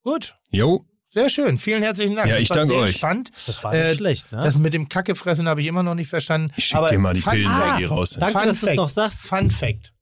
Gut. 0.03 0.35
Jo, 0.49 0.83
Sehr 1.09 1.29
schön. 1.29 1.59
Vielen 1.59 1.83
herzlichen 1.83 2.15
Dank. 2.15 2.27
Ja, 2.27 2.37
ich 2.37 2.47
danke 2.49 2.69
sehr 2.69 2.79
euch. 2.79 2.97
spannend. 2.97 3.29
Das 3.45 3.63
war 3.63 3.71
nicht 3.71 3.97
schlecht, 3.97 4.31
ne? 4.31 4.41
Das 4.43 4.57
mit 4.57 4.73
dem 4.73 4.89
Kackefressen 4.89 5.47
habe 5.47 5.61
ich 5.61 5.67
immer 5.67 5.83
noch 5.83 5.93
nicht 5.93 6.07
verstanden. 6.09 6.51
Ich 6.55 6.65
schick 6.65 6.75
Aber 6.77 6.89
dir 6.89 6.97
mal 6.97 7.13
die 7.13 7.21
Pillen, 7.21 7.51
die 7.77 7.83
raus 7.83 8.11
sind. 8.11 8.21
Danke, 8.21 8.39
Fun 8.39 8.47
dass 8.47 8.59
du 8.61 8.65
es 8.65 8.69
Fact. 8.69 8.77
noch 8.77 8.89
sagst. 8.89 9.21
Fun 9.21 9.51
Fact. 9.51 9.93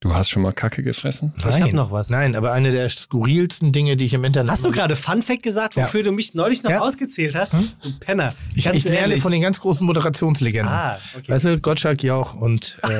Du 0.00 0.14
hast 0.14 0.30
schon 0.30 0.42
mal 0.42 0.52
Kacke 0.52 0.84
gefressen? 0.84 1.32
Ich 1.38 1.44
hab 1.44 1.72
noch 1.72 1.90
was. 1.90 2.08
Nein, 2.08 2.36
aber 2.36 2.52
eine 2.52 2.70
der 2.70 2.88
skurrilsten 2.88 3.72
Dinge, 3.72 3.96
die 3.96 4.04
ich 4.04 4.14
im 4.14 4.22
Internet. 4.22 4.52
Hast 4.52 4.64
du 4.64 4.70
gerade 4.70 4.94
Fun 4.94 5.22
Fact 5.22 5.42
gesagt, 5.42 5.74
Ja. 5.74 5.84
wofür 5.84 6.04
du 6.04 6.12
mich 6.12 6.34
neulich 6.34 6.62
noch 6.62 6.70
Ja. 6.70 6.80
ausgezählt 6.82 7.34
hast? 7.34 7.52
Du 7.52 7.98
Penner. 7.98 8.32
Ich, 8.54 8.64
ich 8.66 8.84
lerne 8.84 8.98
ehrlich. 8.98 9.22
von 9.22 9.32
den 9.32 9.42
ganz 9.42 9.58
großen 9.60 9.84
Moderationslegenden. 9.84 10.72
Ah, 10.72 10.98
okay. 11.16 11.32
Weißt 11.32 11.46
du, 11.46 11.60
Gottschalk, 11.60 12.04
Jauch 12.04 12.34
und 12.34 12.78
äh, 12.84 12.98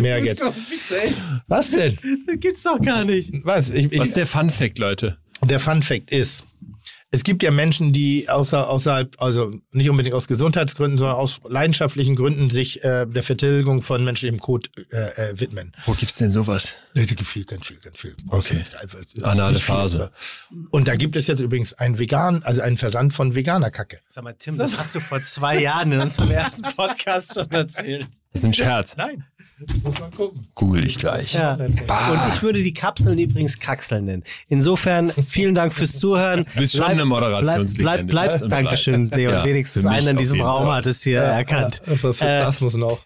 Merget. 0.00 0.40
Was 1.48 1.72
denn? 1.72 1.98
Das 2.28 2.38
gibt's 2.38 2.62
doch 2.62 2.80
gar 2.80 3.04
nicht. 3.04 3.32
Was? 3.42 3.68
Ich, 3.70 3.90
ich, 3.90 3.98
Was 3.98 4.08
ist 4.08 4.16
der 4.16 4.26
Fun 4.28 4.48
Fact, 4.50 4.78
Leute? 4.78 5.16
Der 5.44 5.58
Fun 5.58 5.82
Fact 5.82 6.12
ist, 6.12 6.44
es 7.16 7.24
gibt 7.24 7.42
ja 7.42 7.50
Menschen, 7.50 7.94
die 7.94 8.28
außer, 8.28 8.68
außerhalb, 8.68 9.16
also 9.18 9.50
nicht 9.72 9.88
unbedingt 9.88 10.14
aus 10.14 10.28
Gesundheitsgründen, 10.28 10.98
sondern 10.98 11.16
aus 11.16 11.40
leidenschaftlichen 11.48 12.14
Gründen 12.14 12.50
sich 12.50 12.84
äh, 12.84 13.06
der 13.06 13.22
Vertilgung 13.22 13.80
von 13.80 14.04
menschlichem 14.04 14.38
Kot 14.38 14.70
äh, 14.90 15.30
äh, 15.30 15.40
widmen. 15.40 15.72
Wo 15.86 15.92
gibt's 15.92 16.16
denn 16.16 16.30
sowas? 16.30 16.74
Nee, 16.92 17.06
Ganz 17.06 17.28
viel, 17.28 17.44
ganz 17.44 17.66
viel, 17.66 17.78
ganz 17.78 17.98
viel. 17.98 18.14
Okay. 18.28 18.62
Anale 19.22 19.58
Phase. 19.58 20.10
Und 20.70 20.88
da 20.88 20.96
gibt 20.96 21.16
es 21.16 21.26
jetzt 21.26 21.40
übrigens 21.40 21.72
einen 21.72 21.98
vegan, 21.98 22.42
also 22.42 22.60
einen 22.60 22.76
Versand 22.76 23.14
von 23.14 23.34
veganer 23.34 23.70
Kacke. 23.70 24.00
Sag 24.08 24.24
mal, 24.24 24.34
Tim, 24.34 24.58
das 24.58 24.76
hast 24.76 24.94
du 24.94 25.00
vor 25.00 25.22
zwei 25.22 25.58
Jahren 25.58 25.92
in 25.92 26.00
unserem 26.00 26.30
ersten 26.30 26.68
Podcast 26.76 27.32
schon 27.34 27.50
erzählt. 27.50 28.06
Das 28.32 28.42
ist 28.42 28.44
ein 28.44 28.52
Scherz. 28.52 28.96
Nein, 28.98 29.24
muss 29.82 29.98
man 29.98 30.10
gucken. 30.10 30.46
Google 30.54 30.84
ich 30.84 30.98
gleich. 30.98 31.32
Ja. 31.32 31.54
Und 31.54 31.80
ich 32.34 32.42
würde 32.42 32.62
die 32.62 32.74
Kapseln 32.74 33.18
übrigens 33.18 33.58
Kapseln 33.58 34.04
nennen. 34.04 34.22
Insofern 34.48 35.10
vielen 35.10 35.54
Dank 35.54 35.72
fürs 35.72 35.98
Zuhören. 35.98 36.44
Du 36.54 36.60
bist 36.60 36.74
schon 36.76 36.84
eine 36.84 37.06
Moderationslegende. 37.06 38.04
Bleib, 38.12 38.28
bleib, 38.28 38.38
bleib, 38.40 38.50
Dankeschön. 38.50 39.10
Leon. 39.10 39.32
Ja, 39.32 39.44
Wenigstens 39.44 39.86
einer 39.86 40.10
in 40.10 40.18
diesem 40.18 40.42
Raum 40.42 40.66
Fall. 40.66 40.76
hat 40.76 40.86
es 40.86 41.02
hier 41.02 41.20
erkannt. 41.20 41.80
Ja, 41.86 41.94
für, 41.96 42.12
für 42.12 42.24
Äh, 42.24 42.40
das 42.40 42.60
muss 42.60 42.74
noch. 42.74 42.98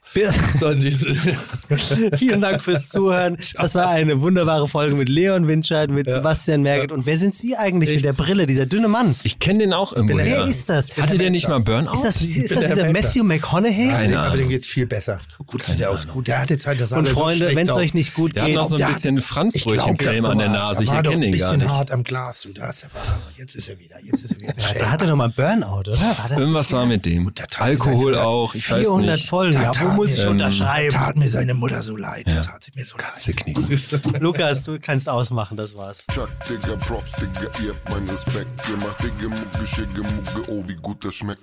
Vielen 2.17 2.41
Dank 2.41 2.63
fürs 2.63 2.89
Zuhören. 2.89 3.37
Das 3.55 3.75
war 3.75 3.89
eine 3.89 4.21
wunderbare 4.21 4.67
Folge 4.67 4.97
mit 4.97 5.09
Leon 5.09 5.47
Winscheid, 5.47 5.89
mit 5.91 6.07
Ja. 6.09 6.15
Sebastian 6.15 6.63
Merget. 6.63 6.91
Und 6.91 7.07
wer 7.07 7.17
sind 7.17 7.35
Sie 7.35 7.57
eigentlich 7.57 7.95
mit 7.95 8.05
der 8.05 8.13
Brille, 8.13 8.47
dieser 8.47 8.67
dünne 8.67 8.89
Mann? 8.89 9.15
Ich 9.23 9.39
kenne 9.39 9.61
den 9.61 9.73
auch 9.73 9.93
irgendwo. 9.93 10.17
Wer 10.19 10.47
ist 10.47 10.69
das? 10.69 10.97
Hatte 10.97 11.17
der 11.17 11.31
nicht 11.31 11.49
mal 11.49 11.61
Burnout? 11.61 11.93
Ist 11.95 12.05
das, 12.05 12.21
ist 12.21 12.51
das 12.51 12.59
der 12.59 12.69
dieser 12.69 12.83
Mentor. 12.85 13.03
Matthew 13.03 13.25
McConaughey? 13.25 13.89
Keine 13.89 14.19
aber 14.19 14.37
dem 14.37 14.49
geht's 14.49 14.67
viel 14.67 14.87
besser. 14.87 15.21
Gut 15.47 15.63
sieht 15.63 15.81
er 15.81 15.91
aus. 15.91 16.09
Gut, 16.09 16.29
der 16.49 16.57
hatte 16.57 16.59
Zeit, 16.59 16.81
das 16.81 16.91
sah 16.91 16.99
Und 16.99 17.07
so 17.07 17.13
Freunde, 17.15 17.37
schlecht 17.45 17.57
wenn 17.57 17.69
es 17.69 17.75
euch 17.75 17.95
nicht 17.95 18.15
gut 18.15 18.35
Der 18.37 18.43
hat 18.43 18.49
geht, 18.49 18.57
noch 18.57 18.67
so 18.67 18.75
ein 18.75 18.79
der 18.79 18.89
hat- 18.89 18.95
bisschen 18.95 19.17
Ich 19.19 19.25
glaub, 19.25 19.35
Franzbrötchencreme 19.35 20.23
das 20.23 20.25
an 20.25 20.39
der 20.39 20.49
Nase. 20.49 20.83
Ich 20.83 20.89
doch 20.89 20.97
erkenne 20.97 21.15
ein 21.15 21.21
den 21.21 21.31
gar 21.33 21.39
bisschen 21.53 21.59
nicht. 21.59 21.71
hart 21.71 21.91
am 21.91 22.03
Glas. 22.05 22.43
Du, 22.43 22.53
da 22.53 22.69
ist 22.71 22.83
er, 22.85 22.91
jetzt 23.37 23.55
ist 23.55 23.69
er 23.69 23.79
wieder. 23.79 23.97
Jetzt 24.03 24.25
ist 24.25 24.33
er 24.33 24.41
wieder. 24.41 24.55
Ja, 24.59 24.79
da 24.79 24.91
hatte 24.91 25.07
doch 25.07 25.17
mal 25.17 25.29
Burnout, 25.29 25.81
oder? 25.81 25.93
War 26.01 26.27
das 26.29 26.39
Irgendwas 26.39 26.73
war 26.73 26.87
mit 26.87 27.07
dem. 27.07 27.33
der 27.35 27.47
Alkohol 27.59 28.17
auch. 28.17 28.55
Ich 28.55 28.71
weiß 28.71 28.81
400 28.81 29.17
nicht. 29.17 29.29
Folgen. 29.29 29.59
Da 29.61 29.73
Ja, 29.73 29.81
wo 29.83 29.89
muss 29.95 30.09
mir- 30.09 30.15
ich 30.25 30.27
unterschreiben? 30.27 30.95
tat 30.95 31.17
mir 31.17 31.29
seine 31.29 31.55
Mutter 31.55 31.83
so 31.83 31.97
leid. 31.97 32.27
Ja. 32.29 32.41
Tat 32.43 32.65
sie 32.65 32.73
mir 32.75 32.85
so 32.85 32.97
leid. 32.97 34.21
Lukas, 34.21 34.65
du 34.65 34.79
kannst 34.81 35.09
ausmachen, 35.09 35.57
das 35.57 35.77
war's. 35.77 36.05
Chuck, 36.13 36.29
Digga, 36.49 36.77
Props, 36.77 37.13
Digga, 37.21 37.51
ihr 37.63 37.71
habt 37.71 37.89
meinen 37.91 38.09
Respekt. 38.09 38.49
Ihr 38.71 38.77
macht 38.79 39.03
Digga, 39.03 39.29
Mucke, 39.29 39.67
Schicke, 39.67 40.01
Mucke, 40.03 40.51
oh, 40.51 40.65
wie 40.67 40.77
gut 40.77 41.05
das 41.05 41.15
schmeckt. 41.15 41.43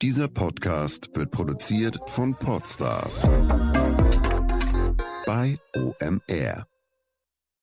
Dieser 0.00 0.28
Podcast 0.28 1.08
wird 1.14 1.32
produziert 1.32 1.98
von 2.06 2.32
Podstars 2.36 3.22
bei 5.28 5.58
OMR. 5.76 6.66